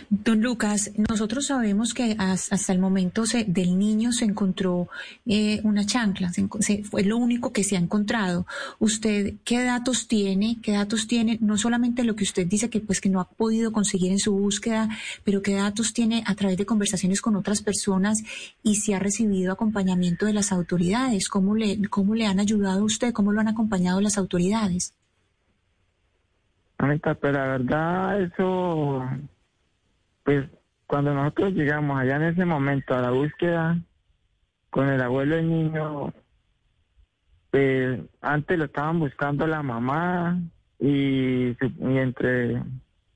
Don 0.09 0.41
Lucas, 0.41 0.91
nosotros 1.09 1.47
sabemos 1.47 1.93
que 1.93 2.15
has- 2.19 2.51
hasta 2.51 2.73
el 2.73 2.79
momento 2.79 3.25
se- 3.25 3.43
del 3.45 3.77
niño 3.77 4.11
se 4.11 4.25
encontró 4.25 4.87
eh, 5.25 5.59
una 5.63 5.85
chancla, 5.85 6.31
se 6.31 6.83
fue 6.83 7.03
lo 7.03 7.17
único 7.17 7.51
que 7.51 7.63
se 7.63 7.75
ha 7.75 7.79
encontrado. 7.79 8.45
¿Usted 8.79 9.35
qué 9.43 9.63
datos 9.63 10.07
tiene? 10.07 10.57
¿Qué 10.61 10.71
datos 10.73 11.07
tiene? 11.07 11.37
No 11.41 11.57
solamente 11.57 12.03
lo 12.03 12.15
que 12.15 12.23
usted 12.23 12.47
dice 12.47 12.69
que 12.69 12.79
pues 12.79 13.01
que 13.01 13.09
no 13.09 13.19
ha 13.19 13.29
podido 13.29 13.71
conseguir 13.71 14.11
en 14.11 14.19
su 14.19 14.33
búsqueda, 14.33 14.89
pero 15.23 15.41
qué 15.41 15.53
datos 15.55 15.93
tiene 15.93 16.23
a 16.25 16.35
través 16.35 16.57
de 16.57 16.65
conversaciones 16.65 17.21
con 17.21 17.35
otras 17.35 17.61
personas 17.61 18.23
y 18.63 18.75
si 18.75 18.93
ha 18.93 18.99
recibido 18.99 19.51
acompañamiento 19.51 20.25
de 20.25 20.33
las 20.33 20.51
autoridades. 20.51 21.29
¿Cómo 21.29 21.55
le, 21.55 21.81
cómo 21.89 22.15
le 22.15 22.25
han 22.25 22.39
ayudado 22.39 22.81
a 22.81 22.83
usted? 22.83 23.13
¿Cómo 23.13 23.31
lo 23.31 23.41
han 23.41 23.47
acompañado 23.47 24.01
las 24.01 24.17
autoridades? 24.17 24.93
Anita, 26.79 27.15
pero 27.15 27.33
la 27.33 27.45
verdad, 27.57 28.21
eso, 28.21 29.01
pues 30.27 30.45
cuando 30.87 31.13
nosotros 31.13 31.53
llegamos 31.53 31.97
allá 31.97 32.17
en 32.17 32.23
ese 32.23 32.43
momento 32.43 32.93
a 32.93 32.99
la 32.99 33.11
búsqueda 33.11 33.77
con 34.69 34.89
el 34.89 35.01
abuelo 35.01 35.37
del 35.37 35.49
niño, 35.49 36.13
pues 37.49 38.01
antes 38.19 38.57
lo 38.57 38.65
estaban 38.65 38.99
buscando 38.99 39.47
la 39.47 39.63
mamá 39.63 40.37
y, 40.79 41.51
y 41.51 41.97
entre 41.97 42.61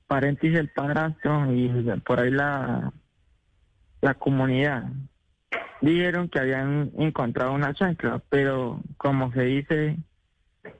paréntesis 0.06 0.58
el 0.58 0.70
padrastro 0.70 1.52
y 1.52 1.68
por 2.02 2.18
ahí 2.18 2.30
la, 2.30 2.90
la 4.00 4.14
comunidad. 4.14 4.84
Dijeron 5.82 6.30
que 6.30 6.38
habían 6.38 6.92
encontrado 6.96 7.52
una 7.52 7.74
chancla, 7.74 8.22
pero 8.30 8.80
como 8.96 9.30
se 9.32 9.42
dice, 9.42 9.98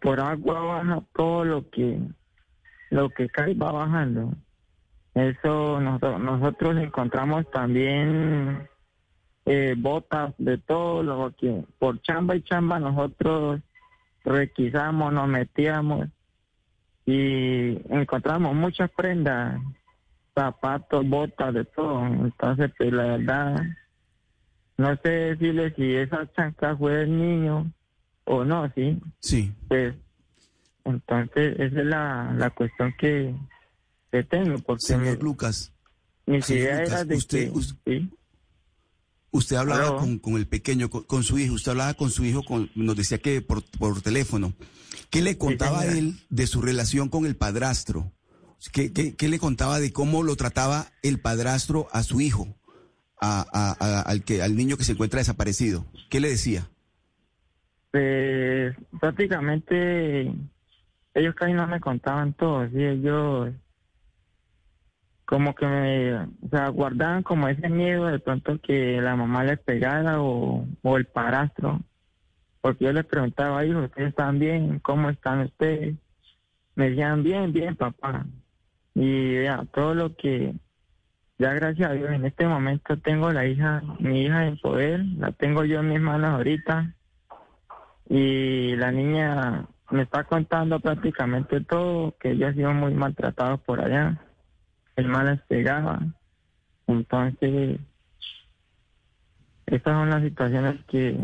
por 0.00 0.18
agua 0.18 0.62
baja 0.62 1.02
todo 1.12 1.44
lo 1.44 1.68
que 1.68 2.00
lo 2.88 3.10
que 3.10 3.28
cae 3.28 3.52
va 3.52 3.70
bajando. 3.70 4.32
Eso 5.14 5.80
nosotros, 5.80 6.20
nosotros 6.20 6.76
encontramos 6.78 7.50
también 7.50 8.68
eh, 9.44 9.74
botas 9.76 10.34
de 10.38 10.56
todo 10.58 11.02
lo 11.02 11.34
que 11.36 11.64
por 11.78 12.00
chamba 12.02 12.36
y 12.36 12.42
chamba 12.42 12.78
nosotros 12.78 13.60
requisamos, 14.24 15.12
nos 15.12 15.28
metíamos 15.28 16.08
y 17.04 17.78
encontramos 17.92 18.54
muchas 18.54 18.90
prendas, 18.90 19.60
zapatos, 20.34 21.06
botas, 21.08 21.52
de 21.52 21.64
todo. 21.64 22.06
Entonces, 22.06 22.70
pues 22.78 22.92
la 22.92 23.02
verdad, 23.02 23.62
no 24.78 24.96
sé 25.02 25.10
decirle 25.10 25.74
si 25.74 25.94
esa 25.96 26.30
chancla 26.32 26.76
fue 26.76 26.94
del 26.94 27.18
niño 27.18 27.72
o 28.24 28.44
no, 28.44 28.70
¿sí? 28.74 29.00
Sí. 29.18 29.52
Pues 29.68 29.94
entonces, 30.84 31.58
esa 31.58 31.80
es 31.80 31.86
la, 31.86 32.32
la 32.36 32.50
cuestión 32.50 32.94
que, 32.98 33.34
porque 34.64 34.82
Señor 34.86 35.16
mi- 35.18 35.22
Lucas, 35.22 35.72
mis 36.26 36.44
señor 36.44 36.62
ideas 36.62 36.88
Lucas, 36.88 37.08
de 37.08 37.16
usted- 37.16 37.52
que... 37.84 38.08
Usted 39.34 39.56
hablaba 39.56 39.96
con, 39.98 40.18
con 40.18 40.34
el 40.34 40.46
pequeño, 40.46 40.90
con, 40.90 41.04
con 41.04 41.22
su 41.22 41.38
hijo, 41.38 41.54
usted 41.54 41.70
hablaba 41.72 41.94
con 41.94 42.10
su 42.10 42.22
hijo, 42.26 42.42
con- 42.42 42.70
nos 42.74 42.94
decía 42.96 43.16
que 43.16 43.40
por, 43.40 43.62
por 43.78 44.02
teléfono. 44.02 44.52
¿Qué 45.08 45.22
le 45.22 45.38
contaba 45.38 45.86
él 45.86 46.18
de 46.28 46.46
su 46.46 46.60
relación 46.60 47.08
con 47.08 47.24
el 47.24 47.34
padrastro? 47.34 48.12
¿Qué, 48.72 48.92
qué, 48.92 49.14
qué 49.16 49.28
le 49.28 49.38
contaba 49.38 49.80
de 49.80 49.90
cómo 49.90 50.22
lo 50.22 50.36
trataba 50.36 50.92
el 51.02 51.18
padrastro 51.18 51.88
a 51.92 52.02
su 52.02 52.20
hijo, 52.20 52.46
a, 53.18 53.40
a- 53.52 53.76
a- 53.80 54.02
al, 54.02 54.22
que, 54.22 54.42
al 54.42 54.54
niño 54.54 54.76
que 54.76 54.84
se 54.84 54.92
encuentra 54.92 55.20
desaparecido? 55.20 55.86
¿Qué 56.10 56.20
le 56.20 56.28
decía? 56.28 56.68
Pues 57.90 58.74
prácticamente 59.00 60.32
ellos 61.14 61.34
casi 61.34 61.52
no 61.54 61.66
me 61.66 61.80
contaban 61.80 62.34
todo, 62.34 62.68
¿sí? 62.68 62.82
ellos 62.82 63.50
como 65.32 65.54
que 65.54 65.66
me, 65.66 66.14
o 66.14 66.48
sea, 66.50 66.68
guardaban 66.68 67.22
como 67.22 67.48
ese 67.48 67.70
miedo 67.70 68.04
de 68.04 68.18
pronto 68.18 68.60
que 68.60 69.00
la 69.00 69.16
mamá 69.16 69.42
les 69.44 69.58
pegara 69.60 70.20
o, 70.20 70.66
o 70.82 70.96
el 70.98 71.06
padrastro, 71.06 71.80
porque 72.60 72.84
yo 72.84 72.92
les 72.92 73.06
preguntaba, 73.06 73.64
hijos, 73.64 73.86
¿ustedes 73.86 74.10
están 74.10 74.38
bien? 74.38 74.78
¿Cómo 74.80 75.08
están 75.08 75.40
ustedes? 75.40 75.96
Me 76.74 76.90
decían, 76.90 77.22
bien, 77.22 77.50
bien, 77.50 77.76
papá. 77.76 78.26
Y 78.94 79.44
ya, 79.44 79.64
todo 79.72 79.94
lo 79.94 80.14
que, 80.16 80.52
ya 81.38 81.54
gracias 81.54 81.88
a 81.88 81.94
Dios, 81.94 82.10
en 82.10 82.26
este 82.26 82.46
momento 82.46 82.98
tengo 82.98 83.32
la 83.32 83.46
hija, 83.46 83.82
mi 84.00 84.24
hija 84.24 84.46
en 84.46 84.58
poder, 84.58 85.02
la 85.16 85.32
tengo 85.32 85.64
yo 85.64 85.80
en 85.80 85.88
mis 85.88 86.00
manos 86.00 86.28
ahorita 86.28 86.94
y 88.06 88.76
la 88.76 88.92
niña 88.92 89.64
me 89.88 90.02
está 90.02 90.24
contando 90.24 90.78
prácticamente 90.78 91.62
todo, 91.62 92.14
que 92.20 92.32
ella 92.32 92.48
ha 92.48 92.52
sido 92.52 92.74
muy 92.74 92.92
maltratada 92.92 93.56
por 93.56 93.80
allá, 93.80 94.20
el 94.96 95.06
mal 95.08 95.26
les 95.26 95.40
pegaba, 95.42 96.00
entonces 96.86 97.78
estas 99.66 99.94
son 99.94 100.10
las 100.10 100.22
situaciones 100.22 100.84
que, 100.86 101.18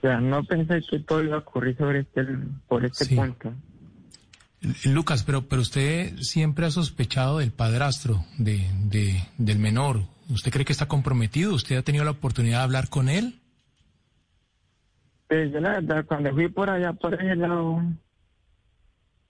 que 0.00 0.08
no 0.16 0.44
pensé 0.44 0.80
que 0.88 1.00
todo 1.00 1.22
iba 1.24 1.36
a 1.36 1.40
ocurrir 1.40 1.76
sobre 1.76 2.00
este, 2.00 2.24
por 2.68 2.84
este 2.84 3.04
Sí. 3.04 3.16
punto. 3.16 3.52
Lucas, 4.84 5.24
pero, 5.24 5.42
pero 5.48 5.60
usted 5.62 6.16
siempre 6.18 6.66
ha 6.66 6.70
sospechado 6.70 7.38
del 7.38 7.50
padrastro, 7.50 8.24
de, 8.38 8.64
de, 8.84 9.20
del 9.36 9.58
menor. 9.58 10.02
¿Usted 10.30 10.52
cree 10.52 10.64
que 10.64 10.72
está 10.72 10.86
comprometido? 10.86 11.52
¿Usted 11.52 11.76
ha 11.78 11.82
tenido 11.82 12.04
la 12.04 12.12
oportunidad 12.12 12.58
de 12.58 12.64
hablar 12.64 12.88
con 12.88 13.08
él? 13.08 13.40
Pues 15.26 15.50
yo 15.52 15.58
la 15.58 15.70
verdad, 15.80 16.04
cuando 16.06 16.30
fui 16.32 16.48
por 16.48 16.70
allá, 16.70 16.92
por 16.92 17.14
ese 17.14 17.34
lado, 17.34 17.82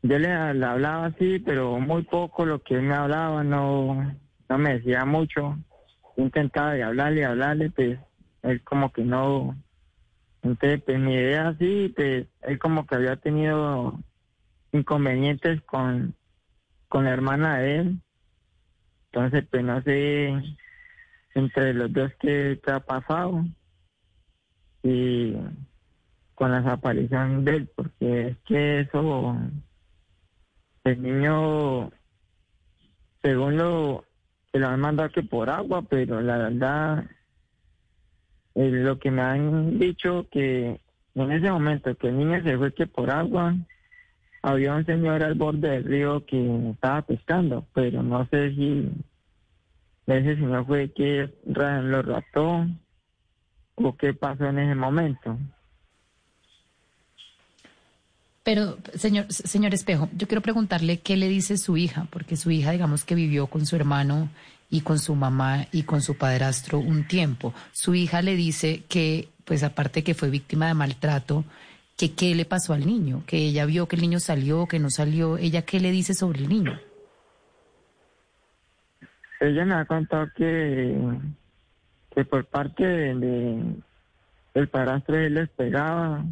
yo 0.03 0.19
le, 0.19 0.33
hablaba 0.33 1.07
así, 1.07 1.39
pero 1.39 1.79
muy 1.79 2.03
poco 2.03 2.45
lo 2.45 2.61
que 2.61 2.75
él 2.75 2.83
me 2.83 2.95
hablaba, 2.95 3.45
no, 3.45 4.15
no 4.49 4.59
me 4.59 4.75
decía 4.75 5.05
mucho. 5.05 5.57
Intentaba 6.17 6.73
de 6.75 6.83
hablarle, 6.83 7.25
hablarle, 7.25 7.71
pues 7.71 7.99
él 8.43 8.63
como 8.65 8.93
que 8.93 9.05
no. 9.05 9.57
Entonces, 10.43 10.83
pues 10.83 10.99
mi 10.99 11.15
idea 11.15 11.49
así, 11.49 11.93
pues 11.95 12.27
él 12.43 12.59
como 12.59 12.85
que 12.87 12.97
había 12.97 13.17
tenido 13.17 13.99
inconvenientes 14.73 15.63
con, 15.63 16.15
con 16.89 17.05
la 17.05 17.11
hermana 17.11 17.59
de 17.59 17.77
él. 17.77 18.01
Entonces, 19.13 19.45
pues 19.51 19.63
no 19.63 19.83
sé 19.83 20.35
entre 21.35 21.75
los 21.75 21.93
dos 21.93 22.11
qué, 22.19 22.61
qué 22.65 22.73
ha 22.73 22.81
pasado. 22.81 23.45
Y 24.83 25.37
con 26.35 26.51
la 26.51 26.61
desaparición 26.61 27.45
de 27.45 27.57
él, 27.57 27.71
porque 27.77 28.29
es 28.29 28.37
que 28.39 28.81
eso, 28.81 29.37
el 30.85 31.03
niño, 31.03 31.91
según 33.23 33.57
lo 33.57 34.05
que 34.53 34.59
lo 34.59 34.69
han 34.69 34.81
mandado 34.81 35.11
que 35.11 35.23
por 35.23 35.49
agua, 35.49 35.83
pero 35.83 36.21
la 36.21 36.37
verdad, 36.37 37.05
lo 38.55 38.99
que 38.99 39.11
me 39.11 39.23
han 39.23 39.79
dicho 39.79 40.27
que 40.31 40.81
en 41.15 41.33
ese 41.33 41.51
momento 41.51 41.95
que 41.95 42.09
el 42.09 42.19
niño 42.19 42.43
se 42.43 42.57
fue 42.57 42.73
que 42.75 42.87
por 42.87 43.11
agua, 43.11 43.55
había 44.43 44.75
un 44.75 44.85
señor 44.85 45.23
al 45.23 45.35
borde 45.35 45.69
del 45.69 45.85
río 45.85 46.27
que 46.27 46.71
estaba 46.71 47.03
pescando, 47.03 47.65
pero 47.73 48.03
no 48.03 48.27
sé 48.27 48.51
si 48.55 48.91
ese 50.07 50.35
señor 50.35 50.67
fue 50.67 50.91
que 50.91 51.33
lo 51.45 52.03
raptó 52.03 52.67
o 53.77 53.97
qué 53.97 54.15
pasó 54.15 54.47
en 54.47 54.59
ese 54.59 54.75
momento. 54.75 55.39
Pero, 58.45 58.77
señor, 58.95 59.33
señor 59.33 59.73
Espejo, 59.73 60.09
yo 60.17 60.27
quiero 60.27 60.41
preguntarle 60.41 60.99
qué 61.01 61.17
le 61.17 61.29
dice 61.29 61.57
su 61.59 61.77
hija, 61.77 62.07
porque 62.11 62.37
su 62.37 62.51
hija, 62.51 62.73
digamos 62.73 63.05
que 63.05 63.15
vivió 63.15 63.47
con 63.47 63.67
su 63.67 63.77
hermano 63.77 64.29
y 64.69 64.81
con 64.81 64.99
su 64.99 65.15
mamá 65.15 65.67
y 65.71 65.85
con 65.85 66.03
su 66.03 66.17
padrastro 66.17 66.79
un 66.79 67.07
tiempo. 67.07 67.55
Su 67.73 67.95
hija 67.95 68.21
le 68.21 68.35
dice 68.35 68.83
que, 68.89 69.29
pues 69.45 69.63
aparte 69.63 70.03
que 70.03 70.15
fue 70.15 70.29
víctima 70.31 70.67
de 70.67 70.75
maltrato, 70.75 71.45
que 71.97 72.13
qué 72.15 72.35
le 72.35 72.45
pasó 72.45 72.73
al 72.73 72.85
niño, 72.85 73.23
que 73.27 73.37
ella 73.37 73.65
vio 73.65 73.87
que 73.87 73.95
el 73.97 74.03
niño 74.03 74.19
salió, 74.19 74.67
que 74.67 74.81
no 74.81 74.91
salió. 74.91 75.37
¿Ella 75.39 75.63
qué 75.63 75.79
le 75.79 75.93
dice 75.93 76.15
sobre 76.15 76.41
el 76.41 76.49
niño? 76.49 76.81
Ella 79.41 79.65
me 79.65 79.75
ha 79.75 79.85
contado 79.85 80.27
que, 80.37 80.97
que 82.15 82.25
por 82.25 82.45
parte 82.47 82.85
de, 82.85 83.15
de- 83.15 83.75
del 84.55 84.69
padrastro 84.69 85.17
él 85.17 85.35
les 85.35 85.49
pegaba, 85.51 86.25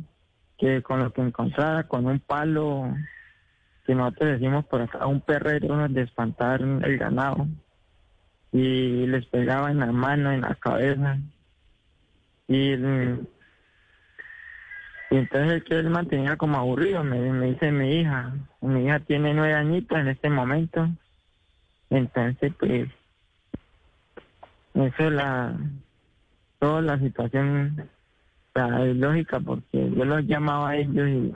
que 0.61 0.83
con 0.83 1.01
lo 1.01 1.13
que 1.13 1.23
encontrara, 1.23 1.85
con 1.89 2.05
un 2.05 2.21
palo, 2.21 2.95
que 3.87 3.95
nosotros 3.95 4.33
decimos 4.33 4.67
por 4.67 4.83
acá, 4.83 5.07
un 5.07 5.23
perrero 5.23 5.89
de 5.89 6.03
espantar 6.03 6.61
el 6.61 6.99
ganado, 6.99 7.49
y 8.53 9.07
les 9.07 9.25
pegaba 9.27 9.71
en 9.71 9.79
la 9.79 9.91
mano, 9.91 10.31
en 10.31 10.43
la 10.43 10.55
cabeza, 10.57 11.19
y, 12.47 12.73
entonces 15.11 15.65
que 15.65 15.79
él 15.79 15.89
mantenía 15.89 16.37
como 16.37 16.59
aburrido, 16.59 17.03
me, 17.03 17.19
me 17.33 17.47
dice 17.47 17.73
mi 17.73 18.01
hija, 18.01 18.35
mi 18.61 18.85
hija 18.85 19.01
tiene 19.01 19.33
nueve 19.33 19.55
añitos 19.55 19.99
en 19.99 20.09
este 20.09 20.29
momento, 20.29 20.89
entonces 21.89 22.53
pues 22.59 22.89
eso 24.75 25.11
la 25.11 25.57
toda 26.59 26.83
la 26.83 26.99
situación 26.99 27.89
es 28.55 28.97
lógica 28.97 29.41
porque 29.41 29.91
yo 29.91 30.05
los 30.05 30.27
llamaba 30.27 30.71
a 30.71 30.77
ellos 30.77 31.09
y 31.09 31.35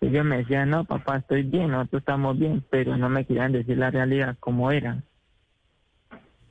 ellos 0.00 0.24
me 0.24 0.38
decían 0.38 0.70
no 0.70 0.84
papá 0.84 1.18
estoy 1.18 1.42
bien 1.44 1.70
nosotros 1.70 2.00
estamos 2.00 2.38
bien 2.38 2.64
pero 2.70 2.96
no 2.96 3.08
me 3.08 3.24
querían 3.24 3.52
decir 3.52 3.78
la 3.78 3.90
realidad 3.90 4.36
como 4.40 4.70
era. 4.70 5.02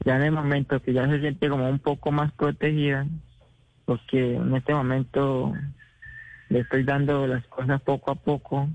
Ya 0.03 0.15
en 0.15 0.23
el 0.23 0.31
momento 0.31 0.81
que 0.81 0.93
ya 0.93 1.07
se 1.07 1.19
siente 1.19 1.49
como 1.49 1.69
un 1.69 1.79
poco 1.79 2.11
más 2.11 2.31
protegida 2.31 3.05
porque 3.85 4.35
en 4.35 4.55
este 4.55 4.73
momento 4.73 5.53
le 6.49 6.59
estoy 6.59 6.83
dando 6.83 7.27
las 7.27 7.45
cosas 7.47 7.81
poco 7.81 8.11
a 8.11 8.15
poco 8.15 8.69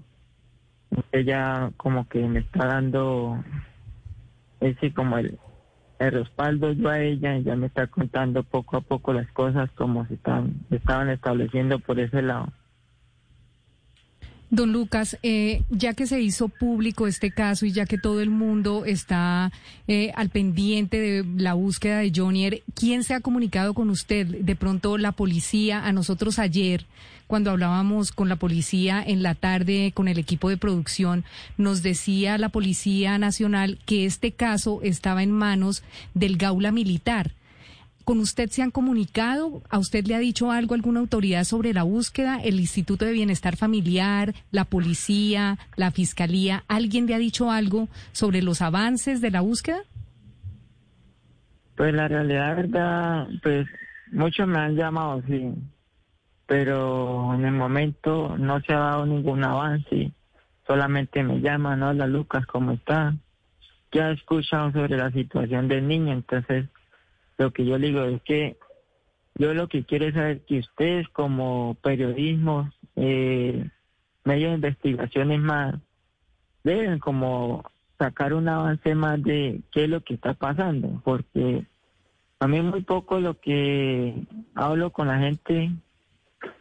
ella 1.13 1.71
como 1.77 2.09
que 2.09 2.21
me 2.21 2.41
está 2.41 2.67
dando 2.67 3.43
ese 4.61 4.93
como 4.93 5.19
el, 5.19 5.39
el 5.99 6.13
respaldo 6.13 6.73
yo 6.73 6.89
a 6.89 7.01
ella 7.01 7.39
ya 7.39 7.57
me 7.57 7.67
está 7.67 7.87
contando 7.87 8.43
poco 8.43 8.77
a 8.77 8.81
poco 8.81 9.13
las 9.13 9.31
cosas 9.33 9.71
como 9.73 10.07
se 10.07 10.15
están 10.15 10.55
estaban 10.71 11.09
estableciendo 11.09 11.79
por 11.79 11.99
ese 11.99 12.23
lado 12.23 12.53
Don 14.49 14.73
Lucas, 14.73 15.19
eh, 15.25 15.63
ya 15.71 15.95
que 15.95 16.07
se 16.07 16.21
hizo 16.21 16.49
público 16.49 17.09
este 17.09 17.33
caso 17.33 17.67
y 17.67 17.73
ya 17.73 17.85
que 17.85 17.99
todo 17.99 18.21
el 18.21 18.31
mundo 18.31 18.85
está 18.85 19.51
eh, 19.89 20.13
al 20.15 20.29
pendiente 20.29 21.01
de 21.01 21.25
la 21.37 21.55
búsqueda 21.55 21.99
de 21.99 22.13
Jonier, 22.15 22.63
¿quién 22.75 23.03
se 23.03 23.15
ha 23.15 23.21
comunicado 23.21 23.75
con 23.75 23.91
usted? 23.91 24.25
De 24.27 24.55
pronto 24.55 24.99
la 24.99 25.11
policía, 25.11 25.85
a 25.85 25.93
nosotros 25.93 26.39
ayer, 26.39 26.87
cuando 27.27 27.51
hablábamos 27.51 28.13
con 28.13 28.29
la 28.29 28.37
policía 28.37 29.03
en 29.05 29.23
la 29.23 29.35
tarde 29.35 29.93
con 29.95 30.09
el 30.09 30.19
equipo 30.19 30.49
de 30.49 30.57
producción, 30.57 31.25
nos 31.57 31.83
decía 31.83 32.39
la 32.39 32.49
Policía 32.49 33.19
Nacional 33.19 33.79
que 33.85 34.07
este 34.07 34.33
caso 34.33 34.81
estaba 34.83 35.23
en 35.23 35.33
manos 35.33 35.83
del 36.15 36.37
Gaula 36.37 36.73
Militar. 36.73 37.33
¿Con 38.05 38.21
usted 38.21 38.49
se 38.51 38.63
han 38.63 38.71
comunicado? 38.71 39.63
¿A 39.69 39.81
usted 39.81 40.07
le 40.07 40.15
ha 40.15 40.21
dicho 40.21 40.53
algo 40.53 40.75
alguna 40.75 41.01
autoridad 41.01 41.43
sobre 41.43 41.75
la 41.75 41.83
búsqueda? 41.83 42.41
¿El 42.41 42.61
Instituto 42.61 43.05
de 43.05 43.13
Bienestar 43.13 43.57
Familiar, 43.57 44.33
la 44.53 44.65
policía, 44.65 45.59
la 45.75 45.91
fiscalía? 45.91 46.63
¿Alguien 46.69 47.07
le 47.07 47.17
ha 47.17 47.19
dicho 47.19 47.51
algo 47.51 47.89
sobre 48.13 48.43
los 48.43 48.63
avances 48.63 49.21
de 49.21 49.33
la 49.33 49.41
búsqueda? 49.41 49.81
Pues 51.75 51.93
la 51.93 52.07
realidad, 52.07 52.55
verdad, 52.55 53.27
pues 53.43 53.67
muchos 54.13 54.47
me 54.47 54.59
han 54.59 54.77
llamado, 54.77 55.21
sí, 55.27 55.53
pero 56.47 57.35
en 57.35 57.45
el 57.45 57.53
momento 57.53 58.37
no 58.39 58.61
se 58.61 58.73
ha 58.73 58.79
dado 58.79 59.07
ningún 59.07 59.45
avance, 59.45 60.13
solamente 60.67 61.23
me 61.23 61.41
llaman, 61.41 61.83
hola 61.83 62.07
Lucas, 62.07 62.47
¿cómo 62.47 62.73
está? 62.73 63.15
Ya 63.93 64.11
he 64.11 64.15
escuchado 64.15 64.73
sobre 64.73 64.97
la 64.97 65.11
situación 65.11 65.69
del 65.69 65.87
niño, 65.87 66.13
entonces 66.13 66.67
lo 67.39 67.53
que 67.53 67.65
yo 67.65 67.79
le 67.79 67.89
digo 67.89 68.03
es 68.05 68.23
que 68.23 68.57
yo 69.35 69.53
lo 69.55 69.69
que 69.69 69.85
quiero 69.85 70.07
es 70.07 70.15
saber 70.15 70.41
que 70.47 70.61
ustedes 70.61 71.09
como 71.09 71.77
periodismo, 71.83 72.71
eh, 72.95 73.69
medios 74.25 74.51
de 74.53 74.55
investigaciones 74.55 75.41
más, 75.41 75.75
deben 76.65 76.99
como 76.99 77.65
sacar 77.99 78.35
un 78.35 78.49
avance 78.49 78.95
más 78.95 79.23
de 79.23 79.61
qué 79.73 79.85
es 79.85 79.91
lo 79.91 80.03
que 80.03 80.15
está 80.15 80.35
pasando, 80.35 81.01
porque 81.05 81.67
a 82.39 82.49
mí 82.49 82.61
muy 82.63 82.83
poco 82.83 83.21
lo 83.21 83.41
que 83.41 84.27
hablo 84.55 84.91
con 84.91 85.09
la 85.09 85.19
gente 85.19 85.71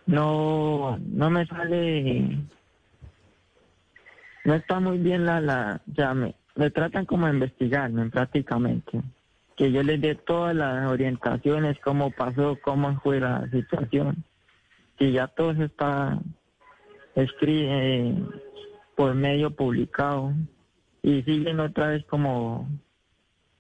no 0.05 0.97
no 0.97 1.30
me 1.30 1.45
sale 1.47 2.38
no 4.45 4.53
está 4.53 4.80
muy 4.80 4.99
bien 4.99 5.25
la 5.25 5.41
la 5.41 5.81
ya 5.88 6.14
me, 6.14 6.35
me 6.55 6.69
tratan 6.72 7.05
como 7.05 7.27
de 7.27 7.33
investigarme 7.33 8.09
prácticamente. 8.09 9.01
Que 9.55 9.72
yo 9.72 9.83
les 9.83 10.01
dé 10.01 10.15
todas 10.15 10.55
las 10.55 10.88
orientaciones 10.88 11.77
cómo 11.83 12.11
pasó 12.11 12.57
cómo 12.61 12.99
fue 13.01 13.19
la 13.19 13.47
situación. 13.49 14.23
Que 14.97 15.11
ya 15.11 15.27
todo 15.27 15.51
está 15.64 16.19
escrito 17.15 17.69
eh, 17.72 18.15
por 18.95 19.14
medio 19.15 19.51
publicado. 19.51 20.33
Y 21.01 21.22
siguen 21.23 21.59
otra 21.59 21.89
vez 21.89 22.05
como 22.05 22.67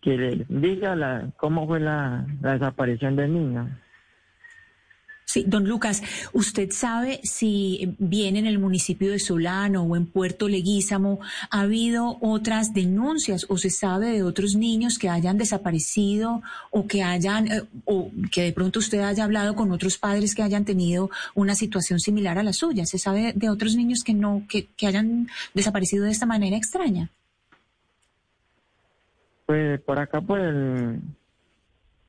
que 0.01 0.17
les 0.17 0.47
diga 0.47 0.95
la, 0.95 1.29
cómo 1.37 1.67
fue 1.67 1.79
la, 1.79 2.25
la 2.41 2.53
desaparición 2.53 3.15
del 3.15 3.33
niño. 3.33 3.69
Sí, 5.25 5.43
don 5.47 5.67
Lucas, 5.67 6.03
¿usted 6.33 6.69
sabe 6.71 7.19
si 7.23 7.95
bien 7.97 8.35
en 8.35 8.45
el 8.45 8.59
municipio 8.59 9.11
de 9.11 9.17
Solano 9.17 9.81
o 9.81 9.95
en 9.95 10.05
Puerto 10.05 10.47
Leguízamo 10.47 11.19
ha 11.49 11.61
habido 11.61 12.19
otras 12.21 12.73
denuncias 12.75 13.47
o 13.49 13.57
se 13.57 13.71
sabe 13.71 14.11
de 14.11 14.23
otros 14.23 14.55
niños 14.55 14.99
que 14.99 15.09
hayan 15.09 15.39
desaparecido 15.39 16.43
o 16.69 16.85
que 16.85 17.01
hayan, 17.01 17.51
eh, 17.51 17.63
o 17.85 18.11
que 18.31 18.43
de 18.43 18.53
pronto 18.53 18.77
usted 18.77 18.99
haya 18.99 19.23
hablado 19.23 19.55
con 19.55 19.71
otros 19.71 19.97
padres 19.97 20.35
que 20.35 20.43
hayan 20.43 20.63
tenido 20.63 21.09
una 21.33 21.55
situación 21.55 21.99
similar 21.99 22.37
a 22.37 22.43
la 22.43 22.53
suya? 22.53 22.85
¿Se 22.85 22.99
sabe 22.99 23.33
de 23.35 23.49
otros 23.49 23.75
niños 23.75 24.03
que 24.03 24.13
no, 24.13 24.43
que, 24.47 24.67
que 24.77 24.85
hayan 24.85 25.27
desaparecido 25.55 26.05
de 26.05 26.11
esta 26.11 26.27
manera 26.27 26.55
extraña? 26.55 27.09
Pues 29.47 29.81
por 29.81 29.97
acá, 29.97 30.21
por 30.21 30.39
el, 30.39 31.01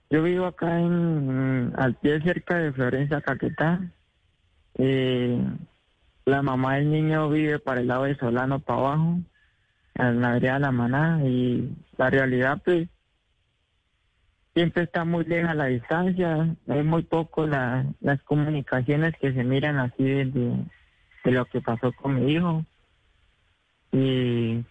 Yo 0.09 0.23
vivo 0.23 0.47
acá 0.47 0.78
en, 0.78 1.73
al 1.76 1.94
pie 1.97 2.20
cerca 2.20 2.59
de 2.59 2.73
Florencia, 2.73 3.20
Caquetá. 3.20 3.81
Eh, 4.78 5.41
la 6.25 6.43
mamá 6.43 6.76
del 6.76 6.91
niño 6.91 7.28
vive 7.28 7.59
para 7.59 7.81
el 7.81 7.89
lado 7.89 8.05
de 8.05 8.17
Solano, 8.17 8.60
para 8.60 8.78
abajo, 8.81 9.18
en 9.94 10.20
la 10.20 10.33
área 10.33 10.55
de 10.55 10.60
la 10.60 10.70
maná. 10.70 11.20
Y 11.25 11.76
la 11.99 12.10
realidad, 12.10 12.62
pues, 12.65 12.89
siempre 14.55 14.85
está 14.85 15.05
muy 15.05 15.25
lejos 15.25 15.55
la 15.57 15.67
distancia. 15.67 16.55
Es 16.68 16.85
muy 16.85 17.02
poco 17.02 17.47
la, 17.47 17.85
las 18.01 18.23
comunicaciones 18.23 19.15
que 19.20 19.33
se 19.33 19.43
miran 19.43 19.78
así 19.78 20.05
de, 20.05 20.25
de 21.25 21.31
lo 21.33 21.44
que 21.47 21.60
pasó 21.60 21.93
con 21.93 22.15
mi 22.15 22.33
hijo. 22.33 22.65
Y 23.91 24.65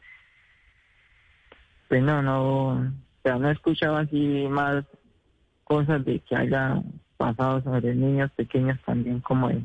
pues 1.88 2.02
no, 2.02 2.22
no, 2.22 2.68
o 2.68 2.84
sea, 3.24 3.38
no 3.38 3.50
he 3.50 3.54
escuchado 3.54 3.98
así 3.98 4.48
más 4.50 4.84
cosas 5.66 6.06
de 6.06 6.20
que 6.22 6.36
haya 6.36 6.82
pasado 7.18 7.62
sobre 7.62 7.94
niños 7.94 8.32
pequeños 8.32 8.80
también 8.86 9.20
como 9.20 9.50
él. 9.50 9.64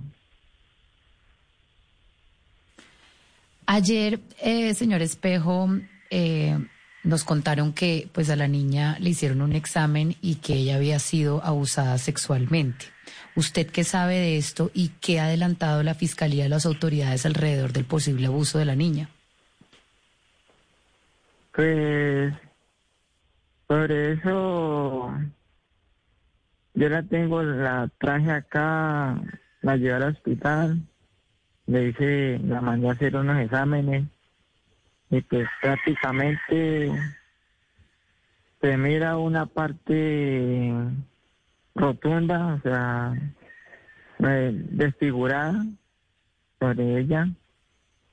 Ayer, 3.67 4.19
eh, 4.43 4.75
señor 4.75 5.01
Espejo, 5.01 5.69
eh, 6.11 6.59
nos 7.05 7.23
contaron 7.23 7.73
que 7.73 8.09
pues 8.13 8.29
a 8.29 8.37
la 8.37 8.49
niña 8.49 8.97
le 8.99 9.11
hicieron 9.11 9.43
un 9.43 9.53
examen 9.53 10.17
y 10.21 10.37
que 10.37 10.55
ella 10.55 10.77
había 10.77 10.99
sido 10.99 11.43
abusada 11.45 11.97
sexualmente. 11.99 12.87
¿Usted 13.37 13.69
qué 13.69 13.85
sabe 13.85 14.17
de 14.17 14.37
esto 14.37 14.71
y 14.75 14.89
qué 15.01 15.21
ha 15.21 15.27
adelantado 15.27 15.83
la 15.83 15.95
Fiscalía 15.95 16.43
de 16.43 16.49
las 16.49 16.67
autoridades 16.67 17.25
alrededor 17.27 17.73
del 17.73 17.85
posible 17.85 18.27
abuso 18.27 18.59
de 18.59 18.65
la 18.65 18.75
niña? 18.75 19.09
Pues 21.53 22.35
sobre 23.69 24.15
eso 24.15 25.15
yo 26.81 26.89
la 26.89 27.03
tengo, 27.03 27.43
la 27.43 27.91
traje 27.99 28.31
acá, 28.31 29.21
la 29.61 29.77
llevé 29.77 29.93
al 29.93 30.15
hospital, 30.15 30.81
le 31.67 31.89
hice, 31.89 32.39
la 32.43 32.63
mandé 32.63 32.89
a 32.89 32.93
hacer 32.93 33.15
unos 33.17 33.39
exámenes 33.39 34.07
y 35.11 35.21
pues 35.21 35.47
prácticamente 35.61 36.91
se 38.63 38.77
mira 38.79 39.19
una 39.19 39.45
parte 39.45 40.73
rotunda, 41.75 42.55
o 42.55 42.61
sea, 42.63 43.13
eh, 44.21 44.51
desfigurada 44.71 45.63
sobre 46.59 47.01
ella 47.01 47.29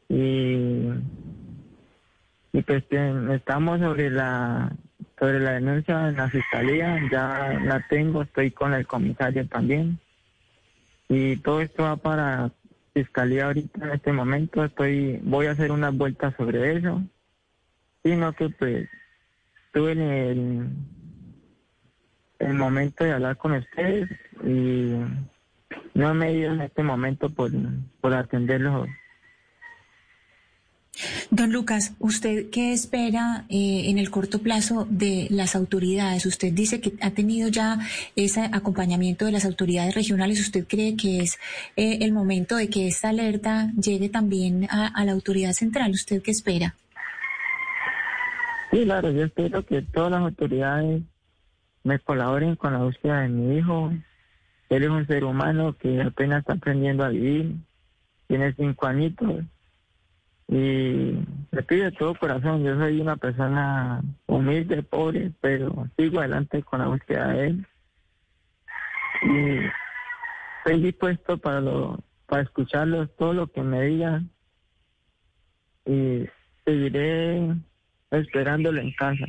y 0.09 0.89
y 2.51 2.61
pues 2.63 2.83
estamos 3.31 3.79
sobre 3.79 4.09
la 4.09 4.73
sobre 5.19 5.39
la 5.39 5.53
denuncia 5.53 6.09
en 6.09 6.15
la 6.15 6.29
fiscalía, 6.29 6.99
ya 7.11 7.59
la 7.63 7.85
tengo, 7.89 8.21
estoy 8.21 8.51
con 8.51 8.73
el 8.73 8.85
comisario 8.85 9.47
también. 9.47 9.99
Y 11.09 11.37
todo 11.37 11.61
esto 11.61 11.83
va 11.83 11.95
para 11.95 12.51
fiscalía 12.93 13.45
ahorita 13.45 13.85
en 13.85 13.91
este 13.91 14.11
momento, 14.11 14.63
estoy 14.63 15.19
voy 15.23 15.47
a 15.47 15.51
hacer 15.51 15.71
unas 15.71 15.95
vueltas 15.95 16.33
sobre 16.35 16.77
eso. 16.77 17.01
Sino 18.03 18.33
que 18.33 18.49
pues 18.49 18.87
estuve 19.65 19.91
en 19.93 20.01
el, 20.01 20.69
el 22.39 22.53
momento 22.53 23.03
de 23.03 23.13
hablar 23.13 23.37
con 23.37 23.53
ustedes 23.53 24.09
y 24.43 24.93
no 25.93 26.13
me 26.13 26.29
he 26.29 26.33
ido 26.37 26.53
en 26.53 26.61
este 26.61 26.83
momento 26.83 27.29
por, 27.29 27.51
por 28.01 28.13
atenderlos 28.13 28.87
Don 31.29 31.51
Lucas, 31.51 31.93
¿usted 31.99 32.49
qué 32.49 32.73
espera 32.73 33.45
eh, 33.49 33.89
en 33.89 33.97
el 33.99 34.09
corto 34.09 34.39
plazo 34.39 34.87
de 34.89 35.27
las 35.29 35.55
autoridades? 35.55 36.25
Usted 36.25 36.53
dice 36.53 36.81
que 36.81 36.93
ha 37.01 37.11
tenido 37.11 37.49
ya 37.49 37.79
ese 38.15 38.49
acompañamiento 38.51 39.25
de 39.25 39.31
las 39.31 39.45
autoridades 39.45 39.93
regionales. 39.93 40.39
¿Usted 40.39 40.65
cree 40.67 40.95
que 40.95 41.19
es 41.19 41.39
eh, 41.75 41.99
el 42.01 42.13
momento 42.13 42.55
de 42.55 42.69
que 42.69 42.87
esta 42.87 43.09
alerta 43.09 43.71
llegue 43.79 44.09
también 44.09 44.67
a, 44.69 45.03
la 45.05 45.11
autoridad 45.11 45.53
central? 45.53 45.91
¿Usted 45.91 46.21
qué 46.21 46.31
espera? 46.31 46.75
Sí, 48.71 48.83
claro, 48.83 49.11
yo 49.11 49.25
espero 49.25 49.65
que 49.65 49.81
todas 49.81 50.11
las 50.11 50.21
autoridades 50.21 51.03
me 51.83 51.99
colaboren 51.99 52.55
con 52.55 52.73
la 52.73 52.79
búsqueda 52.79 53.21
de 53.21 53.29
mi 53.29 53.57
hijo. 53.57 53.93
Él 54.69 54.83
es 54.83 54.89
un 54.89 55.07
ser 55.07 55.23
humano 55.23 55.77
que 55.77 56.01
apenas 56.01 56.39
está 56.39 56.53
aprendiendo 56.53 57.05
a 57.05 57.09
vivir, 57.09 57.55
tiene 58.27 58.53
cinco 58.53 58.87
añitos 58.87 59.45
y 60.47 61.19
le 61.51 61.63
pido 61.63 61.85
de 61.85 61.91
todo 61.91 62.15
corazón, 62.15 62.63
yo 62.63 62.77
soy 62.77 63.01
una 63.01 63.17
persona 63.17 64.01
humilde, 64.27 64.81
pobre, 64.81 65.31
pero 65.41 65.87
sigo 65.97 66.19
adelante 66.19 66.63
con 66.63 66.79
la 66.79 66.87
búsqueda 66.87 67.27
de 67.29 67.47
él. 67.47 67.67
Y 69.23 69.59
estoy 70.59 70.81
dispuesto 70.81 71.37
para 71.37 71.59
lo, 71.59 71.99
para 72.27 72.43
escucharlo, 72.43 73.07
todo 73.09 73.33
lo 73.33 73.47
que 73.47 73.61
me 73.61 73.81
digan. 73.83 74.29
Y 75.85 76.25
seguiré 76.63 77.55
esperándolo 78.11 78.79
en 78.79 78.91
casa. 78.93 79.25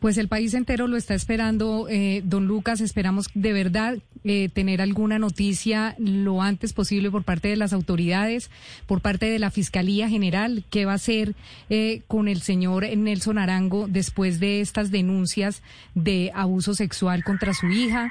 Pues 0.00 0.16
el 0.16 0.28
país 0.28 0.54
entero 0.54 0.86
lo 0.86 0.96
está 0.96 1.12
esperando, 1.12 1.86
eh, 1.90 2.22
don 2.24 2.46
Lucas. 2.46 2.80
Esperamos 2.80 3.28
de 3.34 3.52
verdad 3.52 3.98
eh, 4.24 4.48
tener 4.48 4.80
alguna 4.80 5.18
noticia 5.18 5.94
lo 5.98 6.40
antes 6.40 6.72
posible 6.72 7.10
por 7.10 7.22
parte 7.22 7.48
de 7.48 7.56
las 7.56 7.74
autoridades, 7.74 8.50
por 8.86 9.02
parte 9.02 9.26
de 9.26 9.38
la 9.38 9.50
Fiscalía 9.50 10.08
General. 10.08 10.64
¿Qué 10.70 10.86
va 10.86 10.92
a 10.92 10.94
hacer 10.94 11.34
eh, 11.68 12.00
con 12.06 12.28
el 12.28 12.40
señor 12.40 12.86
Nelson 12.96 13.36
Arango 13.36 13.88
después 13.88 14.40
de 14.40 14.62
estas 14.62 14.90
denuncias 14.90 15.62
de 15.94 16.32
abuso 16.34 16.72
sexual 16.72 17.22
contra 17.22 17.52
su 17.52 17.66
hija, 17.66 18.10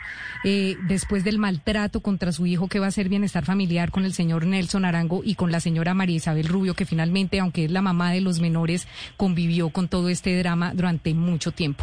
después 0.87 1.23
del 1.23 1.39
maltrato 1.39 2.01
contra 2.01 2.31
su 2.31 2.45
hijo? 2.45 2.67
¿Qué 2.67 2.77
va 2.77 2.85
a 2.85 2.89
hacer 2.89 3.09
bienestar 3.09 3.45
familiar 3.45 3.89
con 3.89 4.05
el 4.05 4.13
señor 4.13 4.45
Nelson 4.45 4.85
Arango 4.85 5.21
y 5.25 5.33
con 5.33 5.51
la 5.51 5.59
señora 5.59 5.95
María 5.95 6.17
Isabel 6.17 6.49
Rubio, 6.49 6.75
que 6.75 6.85
finalmente, 6.85 7.39
aunque 7.39 7.65
es 7.65 7.71
la 7.71 7.81
mamá 7.81 8.11
de 8.11 8.21
los 8.21 8.39
menores, 8.39 8.87
convivió 9.17 9.71
con 9.71 9.87
todo 9.87 10.09
este 10.09 10.37
drama 10.37 10.75
durante 10.75 11.15
mucho 11.15 11.51
tiempo? 11.51 11.78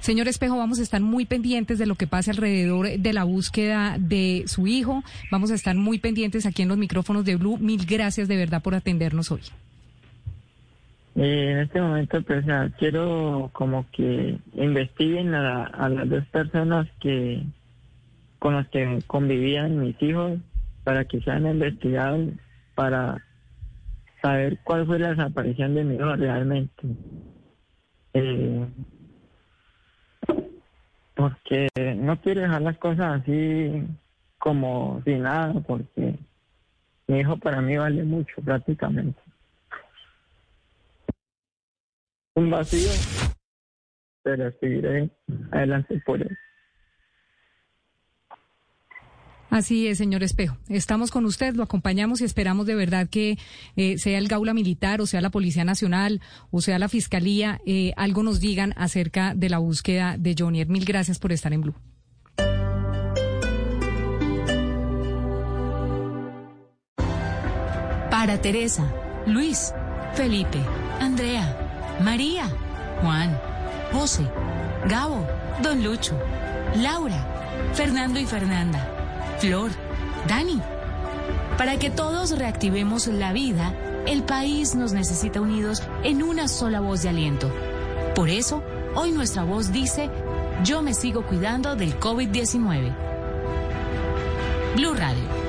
Señor 0.00 0.28
Espejo, 0.28 0.56
vamos 0.56 0.78
a 0.80 0.82
estar 0.82 1.00
muy 1.00 1.26
pendientes 1.26 1.78
de 1.78 1.86
lo 1.86 1.94
que 1.94 2.06
pase 2.06 2.30
alrededor 2.30 2.88
de 2.98 3.12
la 3.12 3.24
búsqueda 3.24 3.96
de 3.98 4.44
su 4.46 4.66
hijo. 4.66 5.02
Vamos 5.30 5.50
a 5.50 5.54
estar 5.54 5.76
muy 5.76 5.98
pendientes 5.98 6.44
aquí 6.46 6.62
en 6.62 6.68
los 6.68 6.78
micrófonos 6.78 7.24
de 7.24 7.36
Blue. 7.36 7.58
Mil 7.58 7.86
gracias 7.86 8.28
de 8.28 8.36
verdad 8.36 8.62
por 8.62 8.74
atendernos 8.74 9.30
hoy. 9.30 9.42
Eh, 11.14 11.50
en 11.52 11.58
este 11.58 11.80
momento, 11.80 12.22
pues, 12.22 12.44
quiero 12.78 13.50
como 13.52 13.86
que 13.92 14.38
investiguen 14.54 15.34
a, 15.34 15.88
las 15.88 16.08
dos 16.08 16.24
personas 16.26 16.88
que 17.00 17.42
con 18.38 18.54
las 18.54 18.66
que 18.68 18.98
convivían 19.06 19.78
mis 19.78 20.00
hijos 20.02 20.40
para 20.82 21.04
que 21.04 21.20
sean 21.20 21.46
investigados 21.46 22.30
para 22.74 23.24
saber 24.20 24.58
cuál 24.64 24.86
fue 24.86 24.98
la 24.98 25.10
desaparición 25.10 25.74
de 25.74 25.84
mi 25.84 25.94
hijo 25.94 26.16
realmente. 26.16 26.82
Eh, 28.14 28.66
porque 31.14 31.68
no 31.96 32.20
quiero 32.20 32.42
dejar 32.42 32.62
las 32.62 32.78
cosas 32.78 33.20
así 33.20 33.84
como 34.38 35.00
sin 35.04 35.22
nada, 35.22 35.54
porque 35.66 36.18
mi 37.06 37.20
hijo 37.20 37.36
para 37.36 37.60
mí 37.60 37.76
vale 37.76 38.02
mucho 38.04 38.34
prácticamente. 38.42 39.20
Un 42.34 42.50
vacío, 42.50 42.90
pero 44.22 44.50
seguiré 44.58 45.10
adelante 45.50 46.00
por 46.04 46.22
él. 46.22 46.36
Así 49.52 49.86
es, 49.86 49.98
señor 49.98 50.22
Espejo. 50.22 50.56
Estamos 50.70 51.10
con 51.10 51.26
usted, 51.26 51.54
lo 51.54 51.62
acompañamos 51.62 52.22
y 52.22 52.24
esperamos 52.24 52.64
de 52.64 52.74
verdad 52.74 53.06
que 53.06 53.36
eh, 53.76 53.98
sea 53.98 54.16
el 54.16 54.26
Gaula 54.26 54.54
Militar 54.54 55.02
o 55.02 55.06
sea 55.06 55.20
la 55.20 55.28
Policía 55.28 55.62
Nacional 55.62 56.22
o 56.50 56.62
sea 56.62 56.78
la 56.78 56.88
Fiscalía, 56.88 57.60
eh, 57.66 57.92
algo 57.98 58.22
nos 58.22 58.40
digan 58.40 58.72
acerca 58.78 59.34
de 59.34 59.50
la 59.50 59.58
búsqueda 59.58 60.16
de 60.18 60.34
Johnny. 60.38 60.64
Mil 60.64 60.86
gracias 60.86 61.18
por 61.18 61.32
estar 61.32 61.52
en 61.52 61.60
Blue. 61.60 61.74
Para 68.10 68.40
Teresa, 68.40 68.90
Luis, 69.26 69.74
Felipe, 70.14 70.60
Andrea, 70.98 71.98
María, 72.02 72.48
Juan, 73.02 73.38
José, 73.92 74.26
Gabo, 74.88 75.26
Don 75.62 75.84
Lucho, 75.84 76.18
Laura, 76.76 77.22
Fernando 77.74 78.18
y 78.18 78.24
Fernanda. 78.24 78.91
Flor, 79.42 79.72
Dani. 80.28 80.60
Para 81.58 81.76
que 81.76 81.90
todos 81.90 82.38
reactivemos 82.38 83.08
la 83.08 83.32
vida, 83.32 83.74
el 84.06 84.22
país 84.22 84.76
nos 84.76 84.92
necesita 84.92 85.40
unidos 85.40 85.82
en 86.04 86.22
una 86.22 86.46
sola 86.46 86.78
voz 86.78 87.02
de 87.02 87.08
aliento. 87.08 87.50
Por 88.14 88.28
eso, 88.28 88.62
hoy 88.94 89.10
nuestra 89.10 89.42
voz 89.42 89.72
dice, 89.72 90.10
yo 90.62 90.80
me 90.80 90.94
sigo 90.94 91.26
cuidando 91.26 91.74
del 91.74 91.98
COVID-19. 91.98 92.94
Blue 94.76 94.94
Radio. 94.94 95.41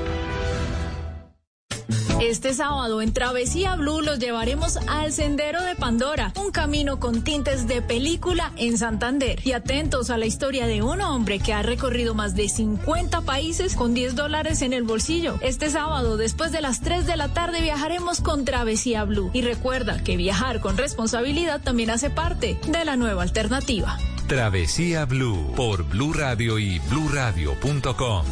Este 2.20 2.54
sábado 2.54 3.02
en 3.02 3.12
Travesía 3.12 3.76
Blue 3.76 4.00
los 4.00 4.18
llevaremos 4.18 4.78
al 4.88 5.12
Sendero 5.12 5.62
de 5.62 5.74
Pandora, 5.74 6.32
un 6.36 6.52
camino 6.52 6.98
con 6.98 7.22
tintes 7.22 7.66
de 7.66 7.82
película 7.82 8.52
en 8.56 8.78
Santander. 8.78 9.40
Y 9.44 9.52
atentos 9.52 10.10
a 10.10 10.16
la 10.16 10.26
historia 10.26 10.66
de 10.66 10.82
un 10.82 11.00
hombre 11.00 11.38
que 11.38 11.52
ha 11.52 11.62
recorrido 11.62 12.14
más 12.14 12.34
de 12.34 12.48
50 12.48 13.22
países 13.22 13.74
con 13.74 13.94
10 13.94 14.14
dólares 14.14 14.62
en 14.62 14.72
el 14.72 14.84
bolsillo. 14.84 15.36
Este 15.40 15.70
sábado, 15.70 16.16
después 16.16 16.52
de 16.52 16.60
las 16.60 16.80
3 16.80 17.06
de 17.06 17.16
la 17.16 17.28
tarde, 17.28 17.60
viajaremos 17.60 18.20
con 18.20 18.44
Travesía 18.44 19.04
Blue. 19.04 19.30
Y 19.32 19.42
recuerda 19.42 20.02
que 20.02 20.16
viajar 20.16 20.60
con 20.60 20.76
responsabilidad 20.76 21.60
también 21.62 21.90
hace 21.90 22.10
parte 22.10 22.58
de 22.66 22.84
la 22.84 22.96
nueva 22.96 23.22
alternativa. 23.22 23.98
Travesía 24.26 25.04
Blue 25.04 25.52
por 25.54 25.84
Blue 25.84 26.12
Radio 26.12 26.58
y 26.58 26.78
bluradio.com. 26.78 28.24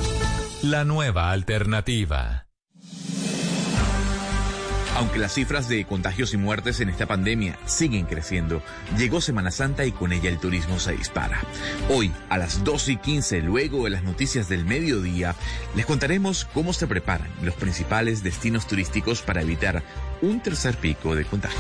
La 0.63 0.85
nueva 0.85 1.31
alternativa. 1.31 2.42
Aunque 4.95 5.19
las 5.19 5.33
cifras 5.33 5.69
de 5.69 5.85
contagios 5.87 6.35
y 6.35 6.37
muertes 6.37 6.81
en 6.81 6.91
esta 6.91 7.07
pandemia 7.07 7.59
siguen 7.65 8.05
creciendo, 8.05 8.63
llegó 8.99 9.21
Semana 9.21 9.51
Santa 9.51 9.87
y 9.87 9.93
con 9.93 10.13
ella 10.13 10.29
el 10.29 10.39
turismo 10.39 10.79
se 10.79 10.93
dispara. 10.93 11.41
Hoy, 11.89 12.13
a 12.29 12.37
las 12.37 12.63
12 12.63 12.93
y 12.93 12.97
15, 12.99 13.41
luego 13.41 13.85
de 13.85 13.91
las 13.91 14.03
noticias 14.03 14.49
del 14.49 14.67
mediodía, 14.67 15.35
les 15.75 15.87
contaremos 15.87 16.45
cómo 16.53 16.73
se 16.75 16.87
preparan 16.87 17.31
los 17.43 17.55
principales 17.55 18.23
destinos 18.23 18.67
turísticos 18.67 19.23
para 19.23 19.41
evitar 19.41 19.83
un 20.21 20.41
tercer 20.41 20.77
pico 20.77 21.15
de 21.15 21.25
contagio. 21.25 21.59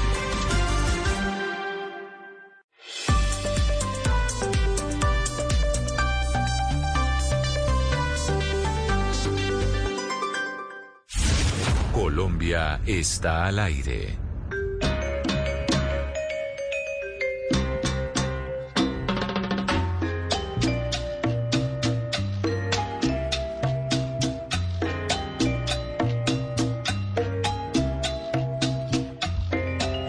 Está 12.52 13.46
al 13.46 13.58
aire. 13.58 14.14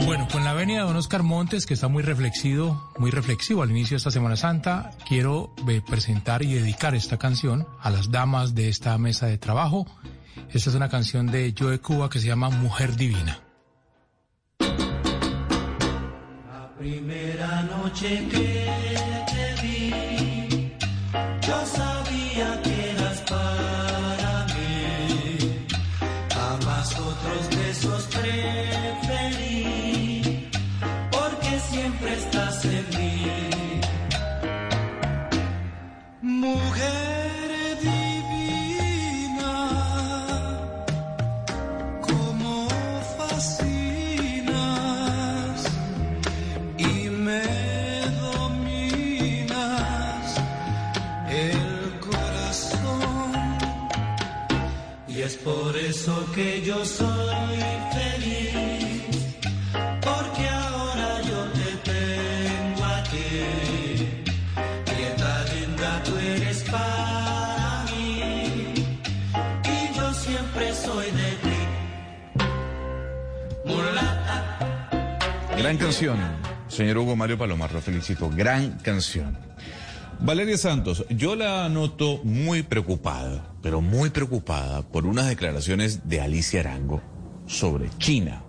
Bueno, 0.06 0.28
con 0.30 0.44
la 0.44 0.52
venia 0.52 0.80
de 0.80 0.84
don 0.84 0.98
Oscar 0.98 1.24
Montes, 1.24 1.66
que 1.66 1.76
está 1.76 1.88
muy 1.88 2.04
reflexivo, 2.04 2.92
muy 2.98 3.10
reflexivo 3.10 3.64
al 3.64 3.72
inicio 3.72 3.96
de 3.96 4.00
esta 4.00 4.12
Semana 4.12 4.36
Santa, 4.36 4.92
quiero 5.08 5.54
eh, 5.70 5.82
presentar 5.88 6.44
y 6.44 6.54
dedicar 6.54 6.94
esta 6.94 7.18
canción 7.18 7.66
a 7.80 7.90
las 7.90 8.12
damas 8.12 8.54
de 8.54 8.68
esta 8.68 8.98
mesa 8.98 9.28
de 9.28 9.38
trabajo. 9.38 9.86
Esta 10.52 10.70
es 10.70 10.76
una 10.76 10.90
canción 10.90 11.28
de 11.28 11.54
Joe 11.58 11.80
Cuba 11.80 12.10
que 12.10 12.20
se 12.20 12.28
llama 12.28 12.50
Mujer 12.50 12.96
Divina. 12.96 13.40
La 14.60 14.76
primera 16.78 17.64
noche 17.64 18.28
que 18.30 19.13
que 56.34 56.62
yo 56.64 56.84
soy 56.84 57.60
feliz, 57.94 59.04
porque 60.02 60.50
ahora 60.50 61.22
yo 61.22 61.44
te 61.58 61.92
tengo 61.92 62.84
a 62.84 63.04
ti. 63.04 64.24
Prieta 64.86 65.46
linda, 65.54 66.04
tú 66.04 66.18
eres 66.18 66.64
para 66.64 67.86
mí, 67.92 68.74
y 69.64 69.96
yo 69.96 70.14
siempre 70.14 70.74
soy 70.74 71.12
de 71.12 71.32
ti. 71.44 71.60
Mulata. 73.66 74.58
Gran 75.58 75.78
canción, 75.78 76.18
señor 76.68 76.98
Hugo 76.98 77.16
Mario 77.16 77.38
Palomar, 77.38 77.72
lo 77.74 77.82
felicito. 77.82 78.32
Gran 78.34 78.72
canción. 78.80 79.53
Valeria 80.24 80.58
Santos, 80.58 81.06
yo 81.10 81.36
la 81.36 81.68
noto 81.68 82.22
muy 82.24 82.64
preocupada, 82.64 83.54
pero 83.62 83.82
muy 83.82 84.10
preocupada 84.10 84.82
por 84.82 85.06
unas 85.06 85.28
declaraciones 85.28 86.08
de 86.08 86.22
Alicia 86.22 86.62
Arango 86.62 87.02
sobre 87.46 87.90
China. 87.98 88.42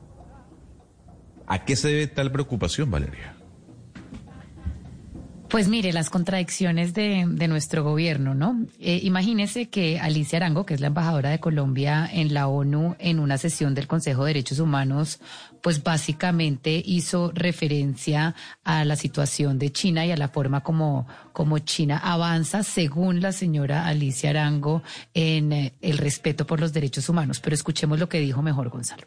¿A 1.49 1.65
qué 1.65 1.75
se 1.75 1.89
debe 1.89 2.07
tal 2.07 2.31
preocupación, 2.31 2.93
Valeria? 2.93 3.34
Pues 5.49 5.69
mire, 5.69 5.93
las 5.93 6.11
contradicciones 6.11 6.95
de, 6.95 7.27
nuestro 7.27 7.85
gobierno, 7.85 8.35
¿no? 8.35 8.65
Eh, 8.81 9.01
imagínese 9.03 9.69
que 9.69 10.01
Alicia 10.01 10.39
Arango, 10.39 10.67
que 10.67 10.75
es 10.75 10.81
la 10.81 10.89
embajadora 10.89 11.31
de 11.31 11.39
Colombia 11.39 12.09
en 12.11 12.35
la 12.35 12.49
ONU, 12.49 12.97
en 12.99 13.21
una 13.21 13.39
sesión 13.39 13.75
del 13.75 13.87
Consejo 13.87 14.25
de 14.25 14.31
Derechos 14.31 14.59
Humanos, 14.59 15.21
pues 15.63 15.83
básicamente 15.83 16.83
hizo 16.85 17.31
referencia 17.35 18.35
a 18.65 18.85
la 18.85 18.97
situación 18.97 19.59
de 19.59 19.71
China 19.71 20.05
y 20.05 20.11
a 20.13 20.17
la 20.17 20.29
forma 20.29 20.63
como, 20.63 21.07
como 21.33 21.59
China 21.61 22.01
avanza, 22.03 22.63
según 22.63 23.21
la 23.21 23.31
señora 23.31 23.87
Alicia 23.87 24.31
Arango, 24.31 24.83
en 25.13 25.53
eh, 25.53 25.75
el 25.83 25.99
respeto 25.99 26.47
por 26.47 26.59
los 26.59 26.73
derechos 26.73 27.09
humanos. 27.09 27.41
Pero 27.41 27.55
escuchemos 27.55 28.01
lo 28.01 28.09
que 28.09 28.19
dijo 28.19 28.43
mejor 28.43 28.71
Gonzalo. 28.71 29.07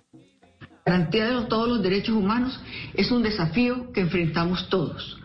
garantía 0.85 1.25
de 1.25 1.45
todos 1.47 1.67
los 1.67 1.83
derechos 1.83 2.15
humanos 2.15 2.57
es 2.93 3.11
un 3.11 3.23
desafío 3.23 3.91
que 3.91 4.01
enfrentamos 4.01 4.69
todos. 4.69 5.17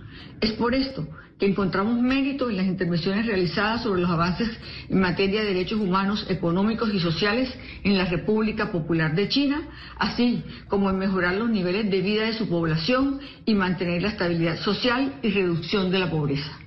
Es 0.42 0.50
por 0.54 0.74
esto 0.74 1.06
que 1.38 1.46
encontramos 1.46 2.00
mérito 2.02 2.50
en 2.50 2.56
las 2.56 2.66
intervenciones 2.66 3.26
realizadas 3.26 3.84
sobre 3.84 4.00
los 4.00 4.10
avances 4.10 4.50
en 4.88 4.98
materia 4.98 5.40
de 5.40 5.46
derechos 5.46 5.80
humanos, 5.80 6.26
económicos 6.28 6.92
y 6.92 6.98
sociales 6.98 7.48
en 7.84 7.96
la 7.96 8.06
República 8.06 8.72
Popular 8.72 9.14
de 9.14 9.28
China, 9.28 9.62
así 9.98 10.42
como 10.66 10.90
en 10.90 10.98
mejorar 10.98 11.36
los 11.36 11.48
niveles 11.48 11.88
de 11.88 12.00
vida 12.00 12.24
de 12.24 12.32
su 12.32 12.48
población 12.48 13.20
y 13.44 13.54
mantener 13.54 14.02
la 14.02 14.08
estabilidad 14.08 14.58
social 14.58 15.14
y 15.22 15.30
reducción 15.30 15.92
de 15.92 16.00
la 16.00 16.10
pobreza. 16.10 16.58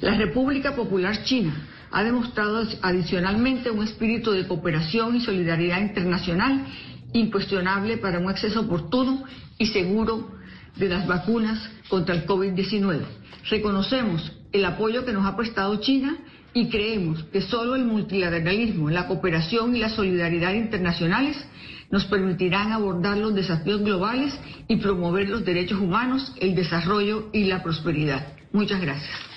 La 0.00 0.16
República 0.16 0.74
Popular 0.74 1.22
China 1.24 1.52
ha 1.90 2.02
demostrado 2.02 2.66
adicionalmente 2.80 3.70
un 3.70 3.84
espíritu 3.84 4.30
de 4.30 4.48
cooperación 4.48 5.16
y 5.16 5.20
solidaridad 5.20 5.82
internacional 5.82 6.64
incuestionable 7.12 7.98
para 7.98 8.18
un 8.18 8.30
acceso 8.30 8.60
oportuno 8.60 9.24
y 9.58 9.66
seguro 9.66 10.39
de 10.76 10.88
las 10.88 11.06
vacunas 11.06 11.58
contra 11.88 12.14
el 12.14 12.26
COVID-19. 12.26 13.00
Reconocemos 13.48 14.32
el 14.52 14.64
apoyo 14.64 15.04
que 15.04 15.12
nos 15.12 15.26
ha 15.26 15.36
prestado 15.36 15.80
China 15.80 16.16
y 16.52 16.68
creemos 16.68 17.22
que 17.24 17.40
solo 17.40 17.76
el 17.76 17.84
multilateralismo, 17.84 18.90
la 18.90 19.06
cooperación 19.06 19.76
y 19.76 19.78
la 19.78 19.88
solidaridad 19.88 20.54
internacionales 20.54 21.36
nos 21.90 22.04
permitirán 22.04 22.72
abordar 22.72 23.18
los 23.18 23.34
desafíos 23.34 23.80
globales 23.82 24.38
y 24.68 24.76
promover 24.76 25.28
los 25.28 25.44
derechos 25.44 25.80
humanos, 25.80 26.32
el 26.40 26.54
desarrollo 26.54 27.28
y 27.32 27.44
la 27.44 27.62
prosperidad. 27.62 28.34
Muchas 28.52 28.80
gracias. 28.80 29.29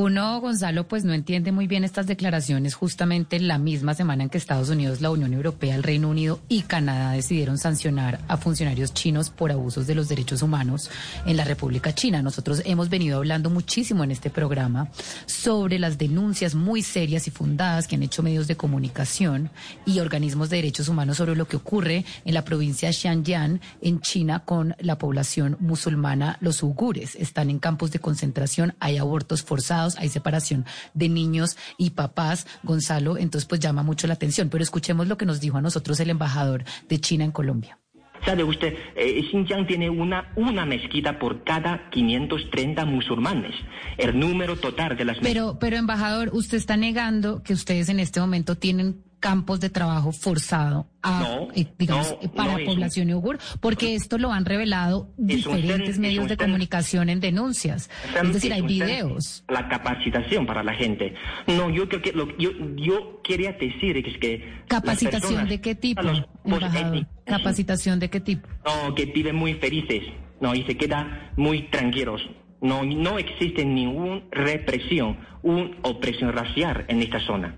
Uno, 0.00 0.40
Gonzalo, 0.40 0.86
pues 0.86 1.04
no 1.04 1.12
entiende 1.12 1.50
muy 1.50 1.66
bien 1.66 1.82
estas 1.82 2.06
declaraciones 2.06 2.76
justamente 2.76 3.40
la 3.40 3.58
misma 3.58 3.94
semana 3.94 4.22
en 4.22 4.30
que 4.30 4.38
Estados 4.38 4.68
Unidos, 4.68 5.00
la 5.00 5.10
Unión 5.10 5.32
Europea, 5.32 5.74
el 5.74 5.82
Reino 5.82 6.08
Unido 6.08 6.38
y 6.48 6.62
Canadá 6.62 7.10
decidieron 7.10 7.58
sancionar 7.58 8.20
a 8.28 8.36
funcionarios 8.36 8.94
chinos 8.94 9.28
por 9.28 9.50
abusos 9.50 9.88
de 9.88 9.96
los 9.96 10.08
derechos 10.08 10.40
humanos 10.40 10.88
en 11.26 11.36
la 11.36 11.42
República 11.42 11.96
China. 11.96 12.22
Nosotros 12.22 12.62
hemos 12.64 12.90
venido 12.90 13.16
hablando 13.16 13.50
muchísimo 13.50 14.04
en 14.04 14.12
este 14.12 14.30
programa 14.30 14.88
sobre 15.26 15.80
las 15.80 15.98
denuncias 15.98 16.54
muy 16.54 16.82
serias 16.82 17.26
y 17.26 17.32
fundadas 17.32 17.88
que 17.88 17.96
han 17.96 18.04
hecho 18.04 18.22
medios 18.22 18.46
de 18.46 18.56
comunicación 18.56 19.50
y 19.84 19.98
organismos 19.98 20.48
de 20.48 20.58
derechos 20.58 20.88
humanos 20.88 21.16
sobre 21.16 21.34
lo 21.34 21.48
que 21.48 21.56
ocurre 21.56 22.04
en 22.24 22.34
la 22.34 22.44
provincia 22.44 22.86
de 22.86 22.94
Xinjiang, 22.94 23.60
en 23.82 24.00
China, 24.00 24.44
con 24.44 24.76
la 24.78 24.96
población 24.96 25.56
musulmana, 25.58 26.38
los 26.40 26.62
uigures. 26.62 27.16
Están 27.16 27.50
en 27.50 27.58
campos 27.58 27.90
de 27.90 27.98
concentración, 27.98 28.76
hay 28.78 28.98
abortos 28.98 29.42
forzados, 29.42 29.87
hay 29.96 30.08
separación 30.08 30.66
de 30.94 31.08
niños 31.08 31.56
y 31.76 31.90
papás. 31.90 32.46
Gonzalo, 32.62 33.16
entonces 33.16 33.48
pues 33.48 33.60
llama 33.60 33.82
mucho 33.82 34.06
la 34.06 34.14
atención. 34.14 34.48
Pero 34.48 34.62
escuchemos 34.62 35.08
lo 35.08 35.16
que 35.16 35.26
nos 35.26 35.40
dijo 35.40 35.58
a 35.58 35.62
nosotros 35.62 35.98
el 36.00 36.10
embajador 36.10 36.64
de 36.88 37.00
China 37.00 37.24
en 37.24 37.32
Colombia. 37.32 37.78
¿Sabe 38.24 38.42
usted? 38.42 38.74
Eh, 38.96 39.22
Xinjiang 39.30 39.66
tiene 39.66 39.88
una, 39.88 40.32
una 40.36 40.66
mezquita 40.66 41.18
por 41.18 41.44
cada 41.44 41.88
530 41.90 42.84
musulmanes. 42.84 43.54
El 43.96 44.18
número 44.18 44.56
total 44.56 44.96
de 44.96 45.04
las 45.04 45.18
Pero, 45.18 45.58
pero 45.60 45.76
embajador, 45.76 46.30
usted 46.32 46.58
está 46.58 46.76
negando 46.76 47.42
que 47.42 47.52
ustedes 47.52 47.88
en 47.88 48.00
este 48.00 48.20
momento 48.20 48.56
tienen 48.56 49.04
campos 49.20 49.60
de 49.60 49.70
trabajo 49.70 50.12
forzado 50.12 50.86
a, 51.02 51.20
No, 51.20 51.48
eh, 51.54 51.66
digamos, 51.78 52.10
no, 52.10 52.18
eh, 52.22 52.28
para 52.28 52.58
no 52.58 52.64
población 52.64 53.08
uigur, 53.08 53.38
porque 53.60 53.94
esto 53.94 54.18
lo 54.18 54.32
han 54.32 54.44
revelado 54.44 55.12
un 55.16 55.26
diferentes 55.26 55.98
medios 55.98 56.28
de 56.28 56.36
comunicación 56.36 57.08
en 57.08 57.20
denuncias. 57.20 57.90
Es 58.22 58.32
decir, 58.32 58.52
hay 58.52 58.62
videos. 58.62 59.44
La 59.48 59.68
capacitación 59.68 60.46
para 60.46 60.62
la 60.62 60.74
gente. 60.74 61.14
No, 61.46 61.70
yo 61.70 61.88
creo 61.88 62.02
que 62.02 62.12
lo 62.12 62.36
yo, 62.38 62.50
yo 62.76 63.20
quería 63.22 63.52
decir 63.52 63.96
es 63.96 64.18
que 64.18 64.62
¿Capacitación 64.68 65.20
personas- 65.22 65.48
de 65.48 65.60
qué 65.60 65.74
tipo, 65.74 66.02
los 66.02 66.22
post-étnicos, 66.44 67.08
¿Capacitación 67.24 67.98
de 68.00 68.10
qué 68.10 68.20
tipo? 68.20 68.48
no, 68.64 68.94
que 68.94 69.06
viven 69.06 69.36
muy 69.36 69.54
felices, 69.54 70.02
no, 70.40 70.54
y 70.54 70.62
se 70.64 70.76
quedan 70.76 71.30
muy 71.36 71.62
tranquilos. 71.70 72.20
No, 72.60 72.82
no 72.84 73.18
existe 73.18 73.64
ninguna 73.64 74.22
represión, 74.32 75.16
una 75.42 75.70
opresión 75.82 76.32
racial 76.32 76.84
en 76.88 77.02
esta 77.02 77.20
zona. 77.20 77.54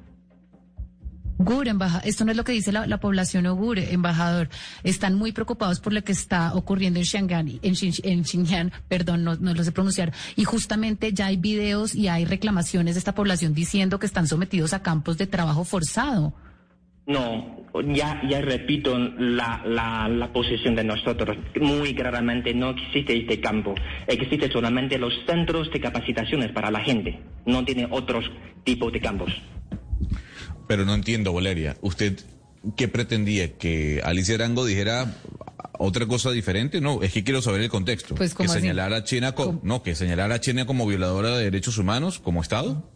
Gur, 1.42 1.68
embaja- 1.68 2.00
esto 2.04 2.26
no 2.26 2.32
es 2.32 2.36
lo 2.36 2.44
que 2.44 2.52
dice 2.52 2.70
la, 2.70 2.86
la 2.86 3.00
población 3.00 3.46
Ugur, 3.46 3.78
embajador. 3.78 4.50
Están 4.84 5.14
muy 5.14 5.32
preocupados 5.32 5.80
por 5.80 5.94
lo 5.94 6.04
que 6.04 6.12
está 6.12 6.52
ocurriendo 6.54 6.98
en 6.98 7.06
Xinjiang, 7.06 7.48
en, 7.62 7.74
en 8.04 8.24
Xinjiang, 8.26 8.70
perdón, 8.88 9.24
no, 9.24 9.36
no 9.36 9.54
lo 9.54 9.64
sé 9.64 9.72
pronunciar. 9.72 10.12
Y 10.36 10.44
justamente 10.44 11.14
ya 11.14 11.26
hay 11.26 11.38
videos 11.38 11.94
y 11.94 12.08
hay 12.08 12.26
reclamaciones 12.26 12.94
de 12.94 12.98
esta 12.98 13.14
población 13.14 13.54
diciendo 13.54 13.98
que 13.98 14.04
están 14.04 14.26
sometidos 14.26 14.74
a 14.74 14.82
campos 14.82 15.16
de 15.16 15.26
trabajo 15.26 15.64
forzado. 15.64 16.34
No, 17.06 17.64
ya, 17.94 18.20
ya 18.28 18.42
repito 18.42 18.98
la, 18.98 19.62
la, 19.64 20.08
la 20.08 20.32
posición 20.34 20.74
de 20.74 20.84
nosotros. 20.84 21.38
Muy 21.58 21.94
claramente 21.94 22.52
no 22.52 22.70
existe 22.70 23.16
este 23.16 23.40
campo. 23.40 23.74
Existe 24.06 24.52
solamente 24.52 24.98
los 24.98 25.14
centros 25.26 25.70
de 25.72 25.80
capacitaciones 25.80 26.52
para 26.52 26.70
la 26.70 26.80
gente. 26.80 27.18
No 27.46 27.64
tiene 27.64 27.88
otros 27.90 28.30
tipos 28.62 28.92
de 28.92 29.00
campos. 29.00 29.32
Pero 30.70 30.84
no 30.84 30.94
entiendo, 30.94 31.32
Valeria. 31.32 31.76
¿Usted 31.80 32.16
qué 32.76 32.86
pretendía? 32.86 33.54
¿Que 33.58 34.00
Alicia 34.04 34.36
Arango 34.36 34.64
dijera 34.64 35.16
otra 35.80 36.06
cosa 36.06 36.30
diferente? 36.30 36.80
No, 36.80 37.02
es 37.02 37.12
que 37.12 37.24
quiero 37.24 37.42
saber 37.42 37.60
el 37.62 37.68
contexto. 37.70 38.14
Pues, 38.14 38.36
que 38.36 38.46
señalara 38.46 38.98
a 38.98 39.02
China 39.02 39.34
no, 39.64 39.82
que 39.82 39.96
señalara 39.96 40.36
a 40.36 40.40
China 40.40 40.66
como 40.66 40.86
violadora 40.86 41.36
de 41.36 41.42
derechos 41.42 41.76
humanos, 41.76 42.20
como 42.20 42.40
Estado. 42.40 42.88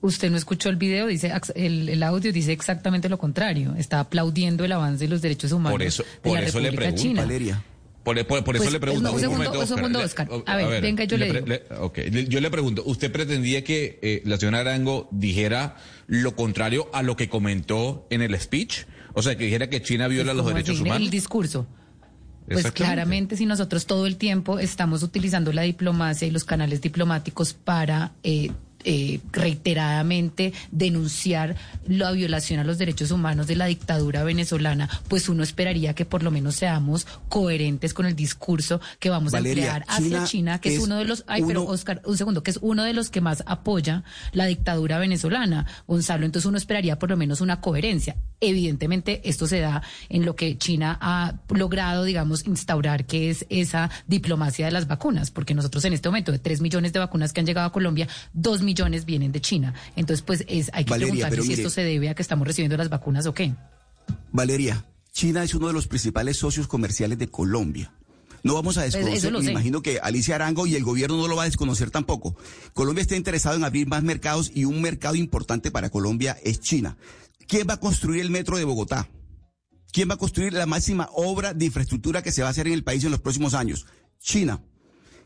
Usted 0.00 0.30
no 0.30 0.36
escuchó 0.36 0.68
el 0.68 0.76
video, 0.76 1.08
dice 1.08 1.32
el, 1.56 1.88
el 1.88 2.02
audio 2.04 2.32
dice 2.32 2.52
exactamente 2.52 3.08
lo 3.08 3.18
contrario. 3.18 3.74
Está 3.76 3.98
aplaudiendo 3.98 4.64
el 4.64 4.70
avance 4.70 5.06
de 5.06 5.08
los 5.10 5.20
derechos 5.22 5.50
humanos 5.50 5.72
Por 5.72 5.82
eso, 5.82 6.04
de 6.04 6.08
por 6.22 6.38
la 6.38 6.46
eso 6.46 6.60
le 6.60 6.70
República 6.70 6.78
pregunto. 6.94 7.02
China. 7.02 7.22
Valeria. 7.22 7.64
Por, 8.04 8.24
por- 8.28 8.44
por 8.44 8.54
eso 8.54 8.62
Pues, 8.66 8.72
le 8.72 8.78
pregunto. 8.78 9.08
no, 9.08 9.14
un 9.16 9.20
segundo, 9.20 9.60
un 9.60 9.66
segundo, 9.66 9.98
Le- 9.98 10.04
Oscar. 10.04 10.28
o- 10.30 10.44
A 10.46 10.54
ver, 10.54 10.80
venga, 10.80 11.02
yo 11.02 11.16
le 11.16 11.32
digo. 11.32 11.46
ok, 11.80 11.98
le- 12.12 12.28
yo 12.28 12.40
le 12.40 12.48
pregunto, 12.52 12.84
¿usted 12.86 13.10
pretendía 13.10 13.64
que 13.64 13.98
eh, 14.00 14.22
la 14.24 14.36
señora 14.38 14.60
Arango 14.60 15.08
dijera 15.10 15.74
lo 16.06 16.36
contrario 16.36 16.88
a 16.92 17.02
lo 17.02 17.16
que 17.16 17.28
comentó 17.28 18.06
en 18.10 18.22
el 18.22 18.38
speech? 18.38 18.84
O 19.14 19.22
sea, 19.22 19.36
que 19.36 19.44
dijera 19.44 19.68
que 19.68 19.82
China 19.82 20.08
viola 20.08 20.34
los 20.34 20.44
¿Cómo 20.44 20.54
derechos 20.54 20.80
humanos. 20.80 21.02
El 21.02 21.10
discurso. 21.10 21.66
Pues 22.48 22.70
claramente 22.70 23.36
si 23.36 23.44
nosotros 23.44 23.86
todo 23.86 24.06
el 24.06 24.16
tiempo 24.16 24.58
estamos 24.58 25.02
utilizando 25.02 25.52
la 25.52 25.62
diplomacia 25.62 26.28
y 26.28 26.30
los 26.30 26.44
canales 26.44 26.80
diplomáticos 26.80 27.54
para 27.54 28.12
eh, 28.22 28.52
eh, 28.88 29.18
reiteradamente 29.32 30.52
denunciar 30.70 31.56
la 31.88 32.12
violación 32.12 32.60
a 32.60 32.64
los 32.64 32.78
derechos 32.78 33.10
humanos 33.10 33.48
de 33.48 33.56
la 33.56 33.66
dictadura 33.66 34.22
venezolana, 34.22 34.88
pues 35.08 35.28
uno 35.28 35.42
esperaría 35.42 35.92
que 35.92 36.04
por 36.04 36.22
lo 36.22 36.30
menos 36.30 36.54
seamos 36.54 37.04
coherentes 37.28 37.92
con 37.92 38.06
el 38.06 38.14
discurso 38.14 38.80
que 39.00 39.10
vamos 39.10 39.32
Valeria, 39.32 39.74
a 39.74 39.76
emplear 39.78 39.84
hacia 39.88 40.24
China 40.24 40.36
China, 40.36 40.60
que 40.60 40.68
es, 40.68 40.76
es 40.76 40.84
uno 40.84 40.98
de 40.98 41.04
los, 41.04 41.24
ay, 41.26 41.42
pero 41.44 41.64
Oscar, 41.64 42.00
un 42.04 42.16
segundo, 42.16 42.44
que 42.44 42.52
es 42.52 42.60
uno 42.62 42.84
de 42.84 42.92
los 42.92 43.10
que 43.10 43.20
más 43.20 43.42
apoya 43.46 44.04
la 44.30 44.46
dictadura 44.46 44.98
venezolana, 44.98 45.66
Gonzalo. 45.88 46.24
Entonces 46.24 46.46
uno 46.46 46.56
esperaría 46.56 46.96
por 46.96 47.10
lo 47.10 47.16
menos 47.16 47.40
una 47.40 47.60
coherencia. 47.60 48.14
Evidentemente 48.38 49.20
esto 49.24 49.48
se 49.48 49.58
da 49.58 49.82
en 50.08 50.24
lo 50.24 50.36
que 50.36 50.58
China 50.58 50.96
ha 51.00 51.40
logrado, 51.48 52.04
digamos, 52.04 52.46
instaurar, 52.46 53.04
que 53.06 53.30
es 53.30 53.46
esa 53.48 53.90
diplomacia 54.06 54.66
de 54.66 54.70
las 54.70 54.86
vacunas, 54.86 55.32
porque 55.32 55.54
nosotros 55.54 55.84
en 55.86 55.94
este 55.94 56.08
momento 56.08 56.30
de 56.30 56.38
tres 56.38 56.60
millones 56.60 56.92
de 56.92 57.00
vacunas 57.00 57.32
que 57.32 57.40
han 57.40 57.46
llegado 57.46 57.66
a 57.66 57.72
Colombia, 57.72 58.06
dos 58.32 58.62
millones 58.62 58.75
vienen 59.04 59.32
de 59.32 59.40
China. 59.40 59.74
Entonces, 59.96 60.22
pues 60.22 60.44
es, 60.48 60.70
hay 60.72 60.84
que 60.84 60.90
Valeria, 60.90 61.12
preguntarse 61.28 61.42
si 61.42 61.48
mire- 61.48 61.62
esto 61.62 61.70
se 61.70 61.82
debe 61.82 62.08
a 62.08 62.14
que 62.14 62.22
estamos 62.22 62.46
recibiendo 62.46 62.76
las 62.76 62.88
vacunas 62.88 63.26
o 63.26 63.34
qué. 63.34 63.54
Valeria, 64.32 64.84
China 65.12 65.42
es 65.42 65.54
uno 65.54 65.66
de 65.68 65.72
los 65.72 65.86
principales 65.88 66.36
socios 66.36 66.66
comerciales 66.68 67.18
de 67.18 67.28
Colombia. 67.28 67.92
No 68.42 68.54
vamos 68.54 68.78
a 68.78 68.82
Pues, 68.82 68.92
desconocer, 68.92 69.32
me 69.32 69.50
imagino 69.50 69.82
que 69.82 69.98
Alicia 70.00 70.36
Arango 70.36 70.66
y 70.68 70.76
el 70.76 70.84
gobierno 70.84 71.16
no 71.16 71.26
lo 71.26 71.34
va 71.36 71.42
a 71.42 71.46
desconocer 71.46 71.90
tampoco. 71.90 72.36
Colombia 72.74 73.02
está 73.02 73.16
interesado 73.16 73.56
en 73.56 73.64
abrir 73.64 73.88
más 73.88 74.04
mercados 74.04 74.52
y 74.54 74.64
un 74.66 74.80
mercado 74.82 75.16
importante 75.16 75.70
para 75.72 75.90
Colombia 75.90 76.36
es 76.44 76.60
China. 76.60 76.96
¿Quién 77.48 77.66
va 77.68 77.74
a 77.74 77.80
construir 77.80 78.20
el 78.20 78.30
metro 78.30 78.56
de 78.56 78.64
Bogotá? 78.64 79.08
¿Quién 79.92 80.10
va 80.10 80.14
a 80.14 80.18
construir 80.18 80.52
la 80.52 80.66
máxima 80.66 81.08
obra 81.14 81.54
de 81.54 81.64
infraestructura 81.64 82.22
que 82.22 82.30
se 82.30 82.42
va 82.42 82.48
a 82.48 82.50
hacer 82.50 82.66
en 82.68 82.74
el 82.74 82.84
país 82.84 83.02
en 83.04 83.10
los 83.10 83.20
próximos 83.20 83.54
años? 83.54 83.86
China. 84.20 84.60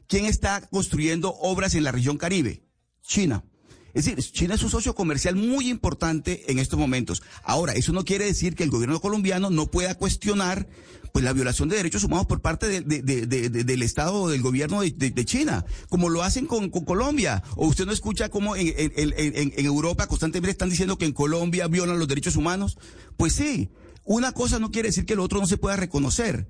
¿Quién 0.07 0.25
está 0.25 0.62
construyendo 0.70 1.35
obras 1.35 1.75
en 1.75 1.85
la 1.85 1.93
región 1.93 2.17
Caribe? 2.17 2.62
China. 3.03 3.45
Es 3.93 4.05
decir, 4.05 4.23
China 4.33 4.55
es 4.55 4.62
un 4.62 4.70
socio 4.70 4.95
comercial 4.95 5.35
muy 5.35 5.69
importante 5.69 6.45
en 6.51 6.61
estos 6.61 6.79
momentos. 6.79 7.23
Ahora, 7.43 7.73
eso 7.73 7.93
no 7.93 8.05
quiere 8.05 8.25
decir 8.25 8.55
que 8.55 8.62
el 8.62 8.70
gobierno 8.70 9.01
colombiano 9.01 9.51
no 9.51 9.67
pueda 9.69 9.97
cuestionar 9.97 10.69
pues 11.12 11.25
la 11.25 11.33
violación 11.33 11.69
de 11.69 11.75
derechos 11.75 12.05
humanos 12.05 12.27
por 12.27 12.41
parte 12.41 12.69
de- 12.69 12.83
de- 12.83 13.03
de- 13.03 13.27
de- 13.27 13.49
de- 13.51 13.65
del 13.65 13.83
Estado 13.83 14.15
o 14.15 14.29
del 14.29 14.43
gobierno 14.43 14.81
de, 14.83 15.25
China, 15.25 15.65
como 15.89 16.09
lo 16.09 16.23
hacen 16.23 16.47
con, 16.47 16.70
Colombia. 16.70 17.43
O 17.57 17.67
usted 17.67 17.85
no 17.85 17.91
escucha 17.91 18.29
cómo 18.29 18.55
en- 18.55 18.73
en 18.97 19.67
Europa 19.67 20.07
constantemente 20.07 20.53
están 20.53 20.70
diciendo 20.70 20.97
que 20.97 21.07
en 21.07 21.12
Colombia 21.12 21.67
violan 21.67 21.99
los 21.99 22.07
derechos 22.07 22.37
humanos. 22.37 22.79
Pues 23.17 23.33
sí, 23.33 23.70
una 24.05 24.31
cosa 24.31 24.61
no 24.61 24.70
quiere 24.70 24.91
decir 24.91 25.05
que 25.05 25.17
lo 25.17 25.25
otro 25.25 25.41
no 25.41 25.49
se 25.49 25.57
pueda 25.57 25.75
reconocer. 25.75 26.47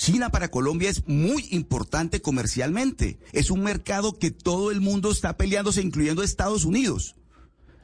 China 0.00 0.30
para 0.30 0.50
Colombia 0.50 0.88
es 0.88 1.06
muy 1.06 1.46
importante 1.50 2.22
comercialmente. 2.22 3.18
Es 3.32 3.50
un 3.50 3.62
mercado 3.62 4.18
que 4.18 4.30
todo 4.30 4.70
el 4.70 4.80
mundo 4.80 5.10
está 5.10 5.36
peleándose, 5.36 5.82
incluyendo 5.82 6.22
Estados 6.22 6.64
Unidos. 6.64 7.16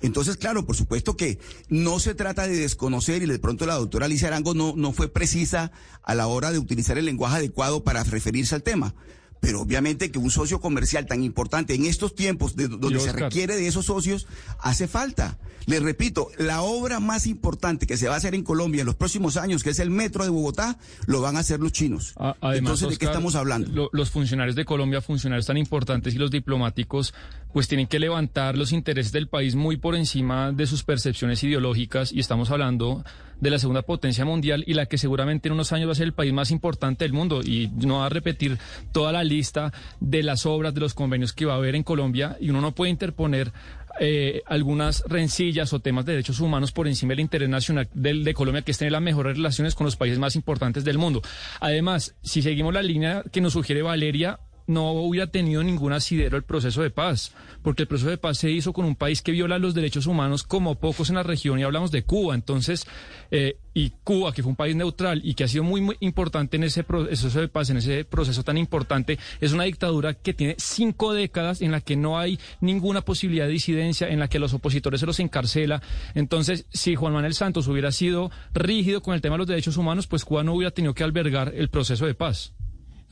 Entonces, 0.00 0.38
claro, 0.38 0.64
por 0.64 0.76
supuesto 0.76 1.14
que 1.14 1.38
no 1.68 2.00
se 2.00 2.14
trata 2.14 2.48
de 2.48 2.56
desconocer 2.56 3.22
y 3.22 3.26
de 3.26 3.38
pronto 3.38 3.66
la 3.66 3.74
doctora 3.74 4.06
Alicia 4.06 4.28
Arango 4.28 4.54
no, 4.54 4.72
no 4.74 4.92
fue 4.92 5.12
precisa 5.12 5.72
a 6.02 6.14
la 6.14 6.26
hora 6.26 6.52
de 6.52 6.58
utilizar 6.58 6.96
el 6.96 7.04
lenguaje 7.04 7.36
adecuado 7.36 7.84
para 7.84 8.02
referirse 8.02 8.54
al 8.54 8.62
tema. 8.62 8.94
Pero 9.40 9.60
obviamente 9.60 10.10
que 10.10 10.18
un 10.18 10.30
socio 10.30 10.60
comercial 10.60 11.06
tan 11.06 11.22
importante 11.22 11.74
en 11.74 11.84
estos 11.84 12.14
tiempos 12.14 12.56
de, 12.56 12.68
donde 12.68 12.98
se 13.00 13.12
requiere 13.12 13.54
de 13.56 13.66
esos 13.68 13.86
socios 13.86 14.26
hace 14.58 14.88
falta. 14.88 15.38
Les 15.66 15.82
repito, 15.82 16.28
la 16.38 16.62
obra 16.62 17.00
más 17.00 17.26
importante 17.26 17.86
que 17.88 17.96
se 17.96 18.06
va 18.08 18.14
a 18.14 18.16
hacer 18.18 18.34
en 18.36 18.44
Colombia 18.44 18.80
en 18.82 18.86
los 18.86 18.94
próximos 18.94 19.36
años, 19.36 19.64
que 19.64 19.70
es 19.70 19.78
el 19.80 19.90
metro 19.90 20.22
de 20.22 20.30
Bogotá, 20.30 20.78
lo 21.06 21.20
van 21.20 21.36
a 21.36 21.40
hacer 21.40 21.58
los 21.60 21.72
chinos. 21.72 22.12
A- 22.16 22.36
Además, 22.40 22.58
Entonces, 22.58 22.88
¿de 22.90 22.96
qué 22.98 23.06
estamos 23.06 23.34
hablando? 23.34 23.68
lo- 23.72 23.90
los 23.92 24.10
funcionarios 24.10 24.54
de 24.54 24.64
Colombia, 24.64 25.00
funcionarios 25.00 25.46
tan 25.46 25.56
importantes 25.56 26.14
y 26.14 26.18
los 26.18 26.30
diplomáticos, 26.30 27.14
pues 27.56 27.68
tienen 27.68 27.86
que 27.86 27.98
levantar 27.98 28.58
los 28.58 28.70
intereses 28.70 29.12
del 29.12 29.28
país 29.28 29.54
muy 29.54 29.78
por 29.78 29.96
encima 29.96 30.52
de 30.52 30.66
sus 30.66 30.84
percepciones 30.84 31.42
ideológicas 31.42 32.12
y 32.12 32.20
estamos 32.20 32.50
hablando 32.50 33.02
de 33.40 33.48
la 33.48 33.58
segunda 33.58 33.80
potencia 33.80 34.26
mundial 34.26 34.62
y 34.66 34.74
la 34.74 34.84
que 34.84 34.98
seguramente 34.98 35.48
en 35.48 35.54
unos 35.54 35.72
años 35.72 35.88
va 35.88 35.92
a 35.92 35.94
ser 35.94 36.04
el 36.04 36.12
país 36.12 36.34
más 36.34 36.50
importante 36.50 37.06
del 37.06 37.14
mundo 37.14 37.40
y 37.42 37.70
no 37.74 38.00
va 38.00 38.06
a 38.06 38.08
repetir 38.10 38.58
toda 38.92 39.10
la 39.10 39.24
lista 39.24 39.72
de 40.00 40.22
las 40.22 40.44
obras, 40.44 40.74
de 40.74 40.80
los 40.82 40.92
convenios 40.92 41.32
que 41.32 41.46
va 41.46 41.54
a 41.54 41.56
haber 41.56 41.76
en 41.76 41.82
Colombia 41.82 42.36
y 42.38 42.50
uno 42.50 42.60
no 42.60 42.72
puede 42.72 42.90
interponer 42.90 43.50
eh, 43.98 44.42
algunas 44.44 45.02
rencillas 45.06 45.72
o 45.72 45.80
temas 45.80 46.04
de 46.04 46.12
derechos 46.12 46.40
humanos 46.40 46.72
por 46.72 46.86
encima 46.86 47.12
del 47.12 47.20
interés 47.20 47.48
nacional 47.48 47.88
de 47.94 48.34
Colombia, 48.34 48.60
que 48.60 48.72
es 48.72 48.76
tener 48.76 48.92
las 48.92 49.00
mejores 49.00 49.38
relaciones 49.38 49.74
con 49.74 49.86
los 49.86 49.96
países 49.96 50.18
más 50.18 50.36
importantes 50.36 50.84
del 50.84 50.98
mundo. 50.98 51.22
Además, 51.60 52.14
si 52.22 52.42
seguimos 52.42 52.74
la 52.74 52.82
línea 52.82 53.22
que 53.32 53.40
nos 53.40 53.54
sugiere 53.54 53.80
Valeria, 53.80 54.40
no 54.66 54.92
hubiera 54.92 55.28
tenido 55.28 55.62
ningún 55.62 55.92
asidero 55.92 56.36
el 56.36 56.42
proceso 56.42 56.82
de 56.82 56.90
paz, 56.90 57.32
porque 57.62 57.82
el 57.82 57.88
proceso 57.88 58.10
de 58.10 58.18
paz 58.18 58.38
se 58.38 58.50
hizo 58.50 58.72
con 58.72 58.84
un 58.84 58.96
país 58.96 59.22
que 59.22 59.32
viola 59.32 59.58
los 59.58 59.74
derechos 59.74 60.06
humanos 60.06 60.42
como 60.42 60.76
pocos 60.76 61.08
en 61.08 61.16
la 61.16 61.22
región 61.22 61.58
y 61.58 61.62
hablamos 61.62 61.90
de 61.90 62.02
Cuba. 62.02 62.34
Entonces, 62.34 62.86
eh, 63.30 63.58
y 63.74 63.90
Cuba, 64.04 64.32
que 64.32 64.42
fue 64.42 64.50
un 64.50 64.56
país 64.56 64.74
neutral 64.74 65.20
y 65.22 65.34
que 65.34 65.44
ha 65.44 65.48
sido 65.48 65.62
muy, 65.62 65.80
muy 65.80 65.96
importante 66.00 66.56
en 66.56 66.64
ese 66.64 66.82
proceso 66.82 67.40
de 67.40 67.48
paz, 67.48 67.70
en 67.70 67.76
ese 67.76 68.04
proceso 68.04 68.42
tan 68.42 68.56
importante, 68.56 69.18
es 69.40 69.52
una 69.52 69.64
dictadura 69.64 70.14
que 70.14 70.32
tiene 70.32 70.56
cinco 70.58 71.12
décadas 71.12 71.60
en 71.60 71.72
la 71.72 71.80
que 71.80 71.96
no 71.96 72.18
hay 72.18 72.38
ninguna 72.60 73.02
posibilidad 73.02 73.46
de 73.46 73.52
disidencia, 73.52 74.08
en 74.08 74.18
la 74.18 74.28
que 74.28 74.38
los 74.38 74.54
opositores 74.54 75.00
se 75.00 75.06
los 75.06 75.20
encarcela. 75.20 75.82
Entonces, 76.14 76.66
si 76.72 76.94
Juan 76.94 77.12
Manuel 77.12 77.34
Santos 77.34 77.68
hubiera 77.68 77.92
sido 77.92 78.30
rígido 78.54 79.02
con 79.02 79.14
el 79.14 79.20
tema 79.20 79.34
de 79.34 79.38
los 79.38 79.46
derechos 79.46 79.76
humanos, 79.76 80.06
pues 80.06 80.24
Cuba 80.24 80.42
no 80.42 80.54
hubiera 80.54 80.70
tenido 80.70 80.94
que 80.94 81.04
albergar 81.04 81.52
el 81.54 81.68
proceso 81.68 82.06
de 82.06 82.14
paz. 82.14 82.54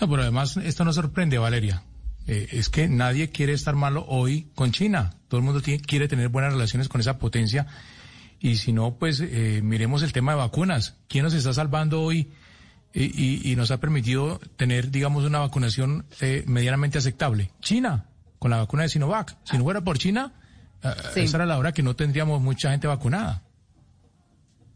No, 0.01 0.09
pero 0.09 0.23
además 0.23 0.57
esto 0.57 0.85
no 0.85 0.93
sorprende, 0.93 1.39
Valeria. 1.39 1.83
Eh, 2.27 2.49
es 2.53 2.69
que 2.69 2.89
nadie 2.89 3.31
quiere 3.31 3.53
estar 3.53 3.75
malo 3.77 4.05
hoy 4.09 4.49
con 4.55 4.73
China. 4.73 5.15
Todo 5.29 5.39
el 5.39 5.45
mundo 5.45 5.61
tiene- 5.61 5.83
quiere 5.83 6.09
tener 6.09 6.29
buenas 6.29 6.53
relaciones 6.53 6.89
con 6.89 7.01
esa 7.01 7.19
potencia. 7.19 7.67
Y 8.41 8.57
si 8.57 8.73
no, 8.73 8.97
pues 8.97 9.21
eh, 9.21 9.61
miremos 9.63 10.03
el 10.03 10.13
tema 10.13 10.33
de 10.33 10.39
vacunas. 10.39 10.97
¿Quién 11.09 11.25
nos 11.25 11.35
está 11.35 11.53
salvando 11.55 12.03
hoy 12.03 12.31
y, 12.93 13.03
y- 13.05 13.53
y 13.53 13.57
nos 13.57 13.71
ha 13.71 13.79
permitido 13.79 14.41
tener, 14.57 14.91
digamos, 14.91 15.25
una 15.25 15.39
vacunación 15.41 16.07
eh, 16.21 16.45
medianamente 16.47 16.99
aceptable? 16.99 17.51
China, 17.61 18.07
con 18.39 18.51
la 18.51 18.59
vacuna 18.59 18.83
de 18.85 18.89
Sinovac. 18.91 19.37
Si 19.45 19.57
no 19.57 19.65
fuera 19.65 19.83
por 19.83 19.99
China, 19.99 20.33
eh, 20.83 20.89
Sí. 21.15 21.21
esa 21.21 21.37
era 21.39 21.47
la 21.47 21.57
hora 21.59 21.73
que 21.73 21.83
no 21.83 21.95
tendríamos 21.95 22.41
mucha 22.43 22.71
gente 22.71 22.87
vacunada. 22.87 23.43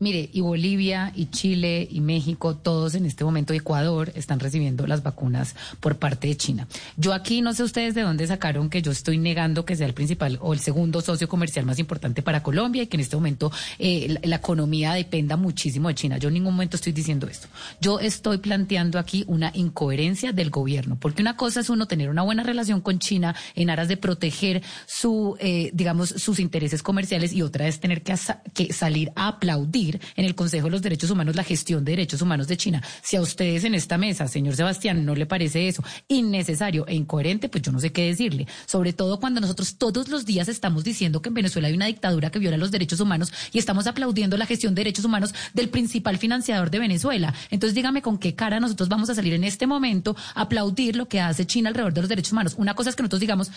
Mire, 0.00 0.30
y 0.32 0.40
Bolivia, 0.42 1.12
y 1.16 1.26
Chile, 1.26 1.88
y 1.90 2.00
México, 2.00 2.54
todos 2.54 2.94
en 2.94 3.04
este 3.04 3.24
momento, 3.24 3.52
Ecuador, 3.52 4.12
están 4.14 4.38
recibiendo 4.38 4.86
las 4.86 5.02
vacunas 5.02 5.56
por 5.80 5.96
parte 5.96 6.28
de 6.28 6.36
China. 6.36 6.68
Yo 6.96 7.12
aquí 7.12 7.40
no 7.40 7.52
sé 7.52 7.64
ustedes 7.64 7.94
de 7.96 8.02
dónde 8.02 8.24
sacaron 8.28 8.70
que 8.70 8.80
yo 8.80 8.92
estoy 8.92 9.18
negando 9.18 9.64
que 9.64 9.74
sea 9.74 9.88
el 9.88 9.94
principal 9.94 10.38
o 10.40 10.52
el 10.52 10.60
segundo 10.60 11.00
socio 11.00 11.28
comercial 11.28 11.66
más 11.66 11.80
importante 11.80 12.22
para 12.22 12.44
Colombia 12.44 12.84
y 12.84 12.86
que 12.86 12.96
en 12.96 13.00
este 13.00 13.16
momento 13.16 13.50
eh, 13.80 14.18
la, 14.22 14.36
economía 14.36 14.92
dependa 14.92 15.36
muchísimo 15.36 15.88
de 15.88 15.96
China. 15.96 16.18
Yo 16.18 16.28
en 16.28 16.34
ningún 16.34 16.54
momento 16.54 16.76
estoy 16.76 16.92
diciendo 16.92 17.26
esto. 17.26 17.48
Yo 17.80 17.98
estoy 17.98 18.38
planteando 18.38 19.00
aquí 19.00 19.24
una 19.26 19.50
incoherencia 19.52 20.32
del 20.32 20.50
gobierno, 20.50 20.96
porque 21.00 21.22
una 21.22 21.36
cosa 21.36 21.58
es 21.58 21.70
uno 21.70 21.86
tener 21.86 22.08
una 22.08 22.22
buena 22.22 22.44
relación 22.44 22.80
con 22.80 23.00
China 23.00 23.34
en 23.56 23.68
aras 23.68 23.88
de 23.88 23.96
proteger 23.96 24.62
su, 24.86 25.36
eh, 25.40 25.70
digamos, 25.74 26.10
sus 26.10 26.38
intereses 26.38 26.84
comerciales 26.84 27.32
y 27.32 27.42
otra 27.42 27.66
es 27.66 27.80
tener 27.80 28.02
que, 28.02 28.14
que 28.54 28.72
salir 28.72 29.10
a 29.16 29.26
aplaudir 29.28 29.87
en 30.16 30.24
el 30.24 30.34
Consejo 30.34 30.66
de 30.66 30.72
los 30.72 30.82
Derechos 30.82 31.10
Humanos 31.10 31.36
la 31.36 31.44
gestión 31.44 31.84
de 31.84 31.92
derechos 31.92 32.22
humanos 32.22 32.48
de 32.48 32.56
China. 32.56 32.82
Si 33.02 33.16
a 33.16 33.20
ustedes 33.20 33.64
en 33.64 33.74
esta 33.74 33.98
mesa, 33.98 34.28
señor 34.28 34.56
Sebastián, 34.56 35.04
no 35.04 35.14
le 35.14 35.26
parece 35.26 35.68
eso 35.68 35.82
innecesario 36.08 36.86
e 36.86 36.94
incoherente, 36.94 37.48
pues 37.48 37.62
yo 37.62 37.72
no 37.72 37.80
sé 37.80 37.92
qué 37.92 38.06
decirle. 38.06 38.46
Sobre 38.66 38.92
todo 38.92 39.20
cuando 39.20 39.40
nosotros 39.40 39.76
todos 39.76 40.08
los 40.08 40.26
días 40.26 40.48
estamos 40.48 40.84
diciendo 40.84 41.22
que 41.22 41.28
en 41.28 41.34
Venezuela 41.34 41.68
hay 41.68 41.74
una 41.74 41.86
dictadura 41.86 42.30
que 42.30 42.38
viola 42.38 42.56
los 42.56 42.70
derechos 42.70 43.00
humanos 43.00 43.32
y 43.52 43.58
estamos 43.58 43.86
aplaudiendo 43.86 44.36
la 44.36 44.46
gestión 44.46 44.74
de 44.74 44.80
derechos 44.80 45.04
humanos 45.04 45.34
del 45.54 45.68
principal 45.68 46.18
financiador 46.18 46.70
de 46.70 46.78
Venezuela. 46.78 47.34
Entonces 47.50 47.74
dígame 47.74 48.02
con 48.02 48.18
qué 48.18 48.34
cara 48.34 48.60
nosotros 48.60 48.88
vamos 48.88 49.10
a 49.10 49.14
salir 49.14 49.34
en 49.34 49.44
este 49.44 49.66
momento 49.66 50.16
a 50.34 50.42
aplaudir 50.42 50.96
lo 50.96 51.08
que 51.08 51.20
hace 51.20 51.46
China 51.46 51.68
alrededor 51.68 51.94
de 51.94 52.00
los 52.00 52.08
derechos 52.08 52.32
humanos. 52.32 52.54
Una 52.58 52.74
cosa 52.74 52.90
es 52.90 52.96
que 52.96 53.02
nosotros 53.02 53.20
digamos, 53.20 53.50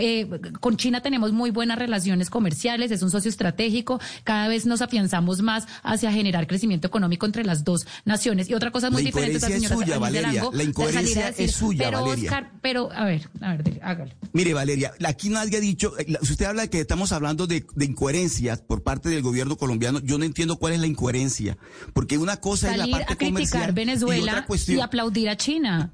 eh, 0.00 0.28
con 0.60 0.76
China 0.76 1.00
tenemos 1.00 1.32
muy 1.32 1.50
buenas 1.50 1.78
relaciones 1.78 2.30
comerciales, 2.30 2.90
es 2.90 3.02
un 3.02 3.10
socio 3.10 3.28
estratégico, 3.28 4.00
cada 4.24 4.48
vez 4.48 4.66
nos 4.66 4.82
afianzamos 4.82 5.42
más 5.42 5.66
hacia 5.82 6.12
generar 6.12 6.46
crecimiento 6.46 6.86
económico 6.86 7.26
entre 7.26 7.44
las 7.44 7.64
dos 7.64 7.86
naciones. 8.04 8.48
Y 8.48 8.54
otra 8.54 8.70
cosa 8.70 8.90
muy 8.90 9.02
La 9.02 9.06
diferente 9.06 9.36
incoherencia 9.36 9.56
es 9.56 9.62
señora 9.62 9.76
suya, 9.76 9.98
Valeria. 9.98 10.28
Arango, 10.28 10.52
La 10.52 10.62
incoherencia 10.62 11.26
decir, 11.26 11.44
es 11.44 11.52
suya, 11.54 11.84
pero 11.86 12.00
Valeria. 12.04 12.30
Oscar, 12.30 12.52
pero 12.60 12.92
a 12.92 13.04
ver, 13.04 13.28
a 13.40 13.50
ver, 13.52 13.64
dele, 13.64 13.80
hágalo. 13.82 14.12
Mire, 14.32 14.54
Valeria, 14.54 14.92
aquí 15.04 15.28
nadie 15.28 15.56
ha 15.56 15.60
dicho, 15.60 15.98
eh, 15.98 16.06
si 16.22 16.32
usted 16.32 16.46
habla 16.46 16.62
de 16.62 16.70
que 16.70 16.80
estamos 16.80 17.12
hablando 17.12 17.46
de, 17.46 17.64
de 17.74 17.84
incoherencias 17.84 18.60
por 18.60 18.82
parte 18.82 19.08
del 19.08 19.22
gobierno 19.22 19.56
colombiano, 19.56 20.00
yo 20.00 20.18
no 20.18 20.24
entiendo 20.24 20.56
cuál 20.56 20.74
es 20.74 20.80
la 20.80 20.86
incoherencia, 20.86 21.56
porque 21.92 22.18
una 22.18 22.38
cosa 22.38 22.68
Salir 22.68 22.82
es 22.82 22.90
la 22.90 22.96
parte 22.98 23.12
a 23.12 23.16
criticar 23.16 23.34
comercial 23.34 23.70
y 23.70 23.74
Venezuela 23.74 24.32
otra 24.32 24.42
y, 24.42 24.46
cuestión. 24.46 24.82
aplaudir 24.82 25.28
a 25.28 25.36
China. 25.36 25.92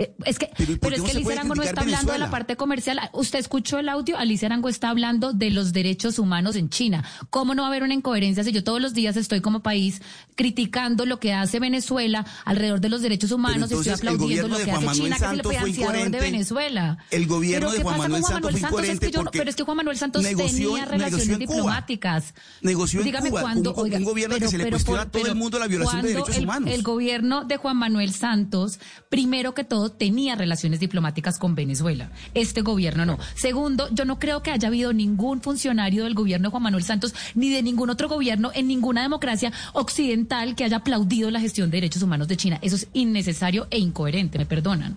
Eh, 0.00 0.12
Es 0.24 0.38
que, 0.38 0.50
Pero, 0.56 0.72
¿y 0.72 0.76
por 0.76 0.90
pero 0.90 1.04
qué 1.04 1.08
es 1.10 1.12
que 1.12 1.18
Alicia 1.18 1.32
Arango 1.34 1.54
no 1.54 1.62
está 1.62 1.80
hablando 1.82 2.12
de 2.12 2.18
la 2.18 2.30
parte 2.30 2.56
comercial. 2.56 2.98
Usted 3.12 3.38
escuchó 3.38 3.78
el 3.78 3.88
audio, 3.88 4.16
Alicia 4.16 4.46
Arango 4.46 4.68
está 4.68 4.88
hablando 4.88 5.32
de 5.32 5.50
los 5.50 5.72
derechos 5.72 6.18
humanos 6.18 6.56
en 6.56 6.70
China. 6.70 7.04
¿Cómo 7.28 7.54
no 7.54 7.62
va 7.62 7.68
a 7.68 7.70
haber 7.70 7.82
una 7.82 7.94
incoherencia 7.94 8.42
si 8.42 8.50
yo 8.52 8.64
todos 8.64 8.80
los 8.80 8.94
días 8.94 9.16
estoy 9.16 9.40
como 9.40 9.60
país 9.62 10.00
criticando 10.36 11.04
lo 11.06 11.20
que 11.20 11.32
hace 11.34 11.60
Venezuela 11.60 12.24
alrededor 12.44 12.80
de 12.80 12.88
los 12.88 13.02
derechos 13.02 13.30
humanos 13.30 13.70
y 13.70 13.74
estoy 13.74 13.92
aplaudiendo 13.92 14.48
lo 14.48 14.56
que 14.56 14.70
hace 14.70 14.72
Manuel 14.86 14.94
China, 14.96 15.08
que 15.08 15.14
es 15.14 15.20
Santos 15.20 15.52
el 15.52 15.58
financiador 15.58 16.10
de. 16.10 16.20
Venezuela? 16.20 16.98
El 17.10 17.26
gobierno 17.26 17.68
Pero 17.68 17.70
de 17.72 17.76
¿qué 17.78 17.82
Juan 17.84 17.98
Manuel 17.98 18.22
Juan 18.22 18.32
Santos 18.32 18.52
Manuel 18.52 18.62
Santos? 18.62 18.88
Es 18.88 19.00
que 19.00 19.10
yo 19.10 19.24
pero 19.30 19.50
es 19.50 19.56
que 19.56 19.62
Juan 19.64 19.76
Manuel 19.76 19.96
Santos 19.98 20.22
negoció- 20.22 20.70
tenía 20.70 20.84
relaciones 20.86 21.38
diplomáticas. 21.38 22.34
Negoció 22.62 23.00
en 23.00 23.06
Dígame 23.06 23.28
Cuba, 23.30 23.40
cuándo, 23.42 23.70
un- 23.74 23.78
un 23.78 23.84
oiga, 23.84 23.98
gobierno 24.00 24.36
que 24.38 24.48
se 24.48 24.58
le 24.58 24.70
cuestiona 24.70 25.02
a 25.02 25.10
todo 25.10 25.26
el 25.26 25.34
mundo 25.34 25.58
la 25.58 25.66
violación 25.66 26.02
de 26.02 26.12
¿cuándo 26.12 26.24
derechos 26.26 26.42
humanos? 26.42 26.70
El 26.72 26.82
gobierno 26.82 27.44
de 27.44 27.56
Juan 27.58 27.76
Manuel 27.76 28.12
Santos, 28.14 28.78
primero 29.08 29.54
que 29.54 29.64
todo, 29.64 29.89
tenía 29.90 30.34
relaciones 30.34 30.80
diplomáticas 30.80 31.38
con 31.38 31.54
Venezuela. 31.54 32.10
Este 32.34 32.62
gobierno 32.62 33.06
no. 33.06 33.18
Segundo, 33.34 33.88
yo 33.92 34.04
no 34.04 34.18
creo 34.18 34.42
que 34.42 34.50
haya 34.50 34.68
habido 34.68 34.92
ningún 34.92 35.40
funcionario 35.42 36.04
del 36.04 36.14
gobierno 36.14 36.48
de 36.48 36.50
Juan 36.50 36.62
Manuel 36.62 36.84
Santos 36.84 37.14
ni 37.34 37.50
de 37.50 37.62
ningún 37.62 37.90
otro 37.90 38.08
gobierno 38.08 38.50
en 38.54 38.68
ninguna 38.68 39.02
democracia 39.02 39.52
occidental 39.72 40.54
que 40.54 40.64
haya 40.64 40.78
aplaudido 40.78 41.30
la 41.30 41.40
gestión 41.40 41.70
de 41.70 41.78
derechos 41.78 42.02
humanos 42.02 42.28
de 42.28 42.36
China. 42.36 42.58
Eso 42.62 42.76
es 42.76 42.88
innecesario 42.92 43.66
e 43.70 43.78
incoherente, 43.78 44.38
me 44.38 44.46
perdonan. 44.46 44.96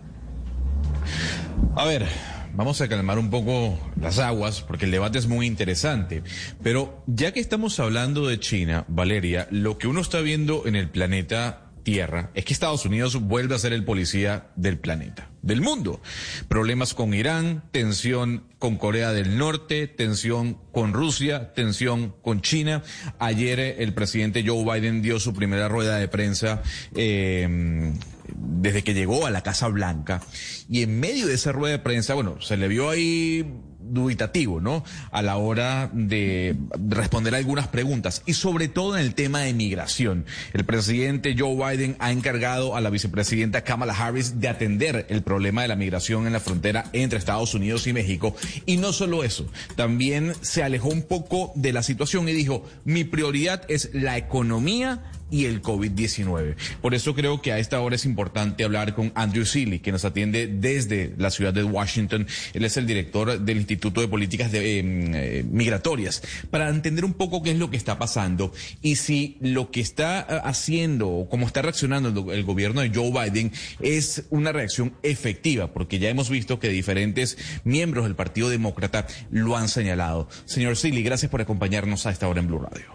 A 1.75 1.85
ver, 1.85 2.07
vamos 2.55 2.81
a 2.81 2.88
calmar 2.88 3.17
un 3.17 3.30
poco 3.30 3.77
las 3.99 4.19
aguas 4.19 4.61
porque 4.61 4.85
el 4.85 4.91
debate 4.91 5.17
es 5.17 5.27
muy 5.27 5.45
interesante. 5.45 6.23
Pero 6.61 7.03
ya 7.07 7.31
que 7.31 7.39
estamos 7.39 7.80
hablando 7.80 8.27
de 8.27 8.39
China, 8.39 8.85
Valeria, 8.88 9.47
lo 9.51 9.77
que 9.77 9.88
uno 9.88 10.01
está 10.01 10.22
viendo 10.22 10.65
en 10.65 10.75
el 10.75 10.89
planeta 10.89 11.62
Tierra 11.83 12.31
es 12.33 12.45
que 12.45 12.53
Estados 12.53 12.85
Unidos 12.85 13.21
vuelve 13.21 13.55
a 13.55 13.59
ser 13.59 13.73
el 13.73 13.83
policía 13.83 14.47
del 14.55 14.77
planeta, 14.77 15.29
del 15.41 15.61
mundo. 15.61 16.01
Problemas 16.47 16.93
con 16.93 17.13
Irán, 17.13 17.63
tensión 17.71 18.47
con 18.59 18.77
Corea 18.77 19.11
del 19.11 19.37
Norte, 19.37 19.87
tensión 19.87 20.57
con 20.71 20.93
Rusia, 20.93 21.53
tensión 21.53 22.15
con 22.21 22.41
China. 22.41 22.83
Ayer 23.19 23.59
eh, 23.59 23.75
el 23.79 23.93
presidente 23.93 24.43
Joe 24.45 24.63
Biden 24.63 25.01
dio 25.01 25.19
su 25.19 25.33
primera 25.33 25.67
rueda 25.67 25.97
de 25.97 26.07
prensa. 26.07 26.63
eh, 26.95 27.93
desde 28.35 28.83
que 28.83 28.93
llegó 28.93 29.25
a 29.25 29.31
la 29.31 29.41
Casa 29.41 29.67
Blanca 29.67 30.21
y 30.69 30.81
en 30.81 30.99
medio 30.99 31.27
de 31.27 31.33
esa 31.33 31.51
rueda 31.51 31.73
de 31.73 31.79
prensa, 31.79 32.13
bueno, 32.13 32.41
se 32.41 32.57
le 32.57 32.67
vio 32.67 32.89
ahí 32.89 33.45
dubitativo, 33.83 34.61
¿no? 34.61 34.83
A 35.11 35.21
la 35.21 35.37
hora 35.37 35.89
de 35.93 36.55
responder 36.87 37.35
algunas 37.35 37.67
preguntas 37.67 38.21
y 38.25 38.33
sobre 38.33 38.67
todo 38.67 38.97
en 38.97 39.03
el 39.03 39.13
tema 39.15 39.41
de 39.41 39.53
migración. 39.53 40.25
El 40.53 40.65
presidente 40.65 41.35
Joe 41.37 41.55
Biden 41.55 41.95
ha 41.99 42.11
encargado 42.11 42.75
a 42.75 42.81
la 42.81 42.89
vicepresidenta 42.89 43.63
Kamala 43.63 43.93
Harris 43.93 44.39
de 44.39 44.47
atender 44.47 45.05
el 45.09 45.23
problema 45.23 45.61
de 45.61 45.67
la 45.67 45.75
migración 45.75 46.27
en 46.27 46.33
la 46.33 46.39
frontera 46.39 46.85
entre 46.93 47.19
Estados 47.19 47.53
Unidos 47.53 47.87
y 47.87 47.93
México. 47.93 48.35
Y 48.65 48.77
no 48.77 48.93
solo 48.93 49.23
eso, 49.23 49.47
también 49.75 50.33
se 50.41 50.63
alejó 50.63 50.89
un 50.89 51.03
poco 51.03 51.51
de 51.55 51.73
la 51.73 51.83
situación 51.83 52.27
y 52.29 52.33
dijo, 52.33 52.63
mi 52.85 53.03
prioridad 53.03 53.63
es 53.67 53.89
la 53.93 54.17
economía 54.17 55.03
y 55.33 55.45
el 55.45 55.63
COVID-19. 55.63 56.55
Por 56.79 56.93
eso 56.93 57.15
creo 57.15 57.41
que 57.41 57.51
a 57.51 57.57
esta 57.57 57.81
hora 57.81 57.95
es 57.95 58.05
importante 58.05 58.63
hablar 58.63 58.93
con 58.93 59.11
Andrew 59.15 59.45
Seeley, 59.45 59.79
que 59.79 59.91
nos 59.91 60.05
atiende 60.05 60.45
desde 60.45 61.15
la 61.17 61.31
ciudad 61.31 61.51
de 61.51 61.63
Washington. 61.63 62.27
Él 62.53 62.63
es 62.63 62.77
el 62.77 62.85
director 62.85 63.39
del 63.39 63.57
Instituto 63.57 63.99
de 63.99 64.07
Políticas 64.07 64.51
de, 64.51 64.79
eh, 64.79 65.43
Migratorias, 65.49 66.21
para 66.51 66.69
entender 66.69 67.03
un 67.03 67.13
poco 67.13 67.41
qué 67.41 67.49
es 67.49 67.57
lo 67.57 67.71
que 67.71 67.77
está 67.77 67.97
pasando 67.97 68.53
y 68.83 68.97
si 68.97 69.37
lo 69.41 69.71
que 69.71 69.81
está 69.81 70.19
eh, 70.29 70.39
haciendo 70.43 71.09
o 71.09 71.27
cómo 71.27 71.47
está 71.47 71.63
reaccionando 71.63 72.09
el, 72.09 72.37
el 72.37 72.43
gobierno 72.43 72.81
de 72.81 72.91
Joe 72.93 73.09
Biden 73.09 73.51
es 73.79 74.25
una 74.29 74.51
reacción 74.51 74.93
efectiva, 75.01 75.73
porque 75.73 75.97
ya 75.97 76.09
hemos 76.09 76.29
visto 76.29 76.59
que 76.59 76.69
diferentes 76.69 77.39
miembros 77.63 78.05
del 78.05 78.13
Partido 78.15 78.49
Demócrata 78.49 79.07
lo 79.31 79.57
han 79.57 79.67
señalado. 79.67 80.29
Señor 80.45 80.77
Seeley, 80.77 81.01
gracias 81.01 81.31
por 81.31 81.41
acompañarnos 81.41 82.05
a 82.05 82.11
esta 82.11 82.27
hora 82.27 82.39
en 82.39 82.47
Blue 82.47 82.59
Radio. 82.59 82.85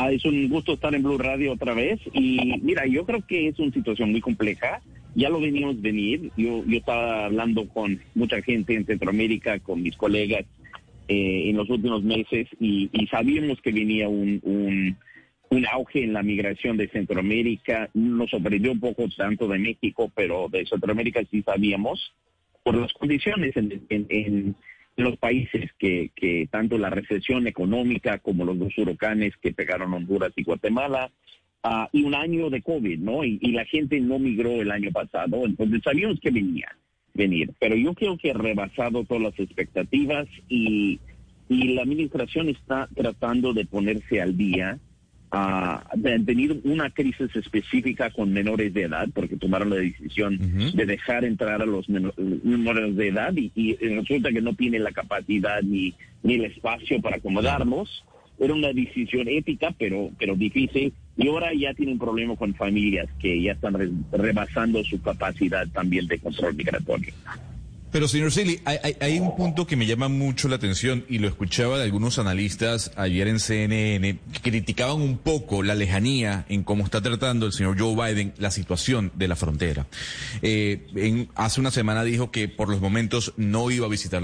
Ah, 0.00 0.12
es 0.12 0.24
un 0.24 0.48
gusto 0.48 0.74
estar 0.74 0.94
en 0.94 1.02
Blue 1.02 1.18
Radio 1.18 1.54
otra 1.54 1.74
vez. 1.74 1.98
Y 2.12 2.60
mira, 2.62 2.86
yo 2.86 3.04
creo 3.04 3.20
que 3.26 3.48
es 3.48 3.58
una 3.58 3.72
situación 3.72 4.12
muy 4.12 4.20
compleja. 4.20 4.80
Ya 5.16 5.28
lo 5.28 5.40
veníamos 5.40 5.82
venir. 5.82 6.30
Yo, 6.36 6.64
yo 6.64 6.78
estaba 6.78 7.24
hablando 7.24 7.68
con 7.68 7.98
mucha 8.14 8.40
gente 8.42 8.74
en 8.74 8.86
Centroamérica, 8.86 9.58
con 9.58 9.82
mis 9.82 9.96
colegas 9.96 10.44
eh, 11.08 11.50
en 11.50 11.56
los 11.56 11.68
últimos 11.68 12.04
meses 12.04 12.46
y, 12.60 12.88
y 12.92 13.08
sabíamos 13.08 13.60
que 13.60 13.72
venía 13.72 14.08
un, 14.08 14.38
un, 14.44 14.96
un 15.50 15.66
auge 15.66 16.04
en 16.04 16.12
la 16.12 16.22
migración 16.22 16.76
de 16.76 16.86
Centroamérica. 16.86 17.90
Nos 17.92 18.30
sorprendió 18.30 18.70
un 18.70 18.78
poco 18.78 19.04
tanto 19.16 19.48
de 19.48 19.58
México, 19.58 20.12
pero 20.14 20.48
de 20.48 20.64
Centroamérica 20.64 21.24
sí 21.28 21.42
sabíamos 21.42 22.12
por 22.62 22.76
las 22.76 22.92
condiciones 22.92 23.56
en, 23.56 23.82
en, 23.88 24.06
en 24.10 24.56
los 24.98 25.16
países 25.16 25.70
que, 25.78 26.10
que 26.14 26.48
tanto 26.50 26.76
la 26.76 26.90
recesión 26.90 27.46
económica 27.46 28.18
como 28.18 28.44
los 28.44 28.58
dos 28.58 28.76
huracanes 28.76 29.34
que 29.40 29.52
pegaron 29.52 29.94
Honduras 29.94 30.32
y 30.36 30.42
Guatemala, 30.42 31.10
ah, 31.62 31.88
y 31.92 32.02
un 32.02 32.14
año 32.14 32.50
de 32.50 32.62
COVID, 32.62 32.98
¿no? 32.98 33.24
Y, 33.24 33.38
y 33.40 33.52
la 33.52 33.64
gente 33.64 34.00
no 34.00 34.18
migró 34.18 34.60
el 34.60 34.70
año 34.70 34.90
pasado, 34.90 35.44
entonces 35.46 35.80
sabíamos 35.84 36.18
que 36.20 36.30
venía 36.30 36.68
venir, 37.14 37.52
pero 37.58 37.76
yo 37.76 37.94
creo 37.94 38.16
que 38.16 38.30
ha 38.30 38.34
rebasado 38.34 39.04
todas 39.04 39.22
las 39.22 39.38
expectativas 39.38 40.26
y, 40.48 41.00
y 41.48 41.74
la 41.74 41.82
administración 41.82 42.48
está 42.48 42.88
tratando 42.94 43.52
de 43.52 43.66
ponerse 43.66 44.20
al 44.20 44.36
día. 44.36 44.78
De 45.94 46.18
tener 46.20 46.56
una 46.64 46.90
crisis 46.90 47.34
específica 47.36 48.10
con 48.10 48.32
menores 48.32 48.72
de 48.72 48.82
edad, 48.84 49.08
porque 49.14 49.36
tomaron 49.36 49.70
la 49.70 49.76
decisión 49.76 50.38
de 50.74 50.86
dejar 50.86 51.24
entrar 51.24 51.60
a 51.60 51.66
los 51.66 51.88
meno- 51.88 52.12
menores 52.44 52.96
de 52.96 53.08
edad 53.08 53.32
y, 53.36 53.52
y 53.54 53.74
resulta 53.74 54.30
que 54.32 54.40
no 54.40 54.54
tienen 54.54 54.84
la 54.84 54.92
capacidad 54.92 55.60
ni, 55.62 55.94
ni 56.22 56.34
el 56.34 56.44
espacio 56.46 57.00
para 57.00 57.16
acomodarlos. 57.16 58.04
Era 58.40 58.54
una 58.54 58.72
decisión 58.72 59.26
ética, 59.28 59.74
pero, 59.76 60.10
pero 60.18 60.36
difícil. 60.36 60.92
Y 61.16 61.26
ahora 61.26 61.52
ya 61.52 61.74
tienen 61.74 61.94
un 61.94 61.98
problema 61.98 62.36
con 62.36 62.54
familias 62.54 63.08
que 63.18 63.42
ya 63.42 63.52
están 63.52 63.74
re- 63.74 63.90
rebasando 64.12 64.84
su 64.84 65.02
capacidad 65.02 65.66
también 65.68 66.06
de 66.06 66.20
control 66.20 66.54
migratorio. 66.54 67.12
Pero 67.90 68.06
señor 68.06 68.30
Celi, 68.32 68.60
hay, 68.66 68.76
hay- 68.82 68.96
hay 69.00 69.18
un 69.18 69.34
punto 69.34 69.66
que 69.66 69.74
me 69.76 69.86
llama 69.86 70.08
mucho 70.08 70.46
la 70.48 70.56
atención 70.56 71.04
y 71.08 71.18
lo 71.18 71.28
escuchaba 71.28 71.78
de 71.78 71.84
algunos 71.84 72.18
analistas 72.18 72.90
ayer 72.96 73.28
en 73.28 73.40
CNN 73.40 74.18
que 74.32 74.40
criticaban 74.50 75.00
un 75.00 75.16
poco 75.16 75.62
la 75.62 75.74
lejanía 75.74 76.44
en 76.50 76.64
cómo 76.64 76.84
está 76.84 77.00
tratando 77.00 77.46
el 77.46 77.52
señor 77.52 77.78
Joe 77.78 77.94
Biden 77.94 78.34
la 78.38 78.50
situación 78.50 79.10
de 79.14 79.28
la 79.28 79.36
frontera. 79.36 79.86
Eh, 80.42 80.86
en- 80.96 81.28
hace 81.34 81.60
una 81.60 81.70
semana 81.70 82.04
dijo 82.04 82.30
que 82.30 82.46
por 82.48 82.68
los 82.68 82.80
momentos 82.82 83.32
no 83.38 83.70
iba 83.70 83.86
a 83.86 83.88
visitar 83.90 84.22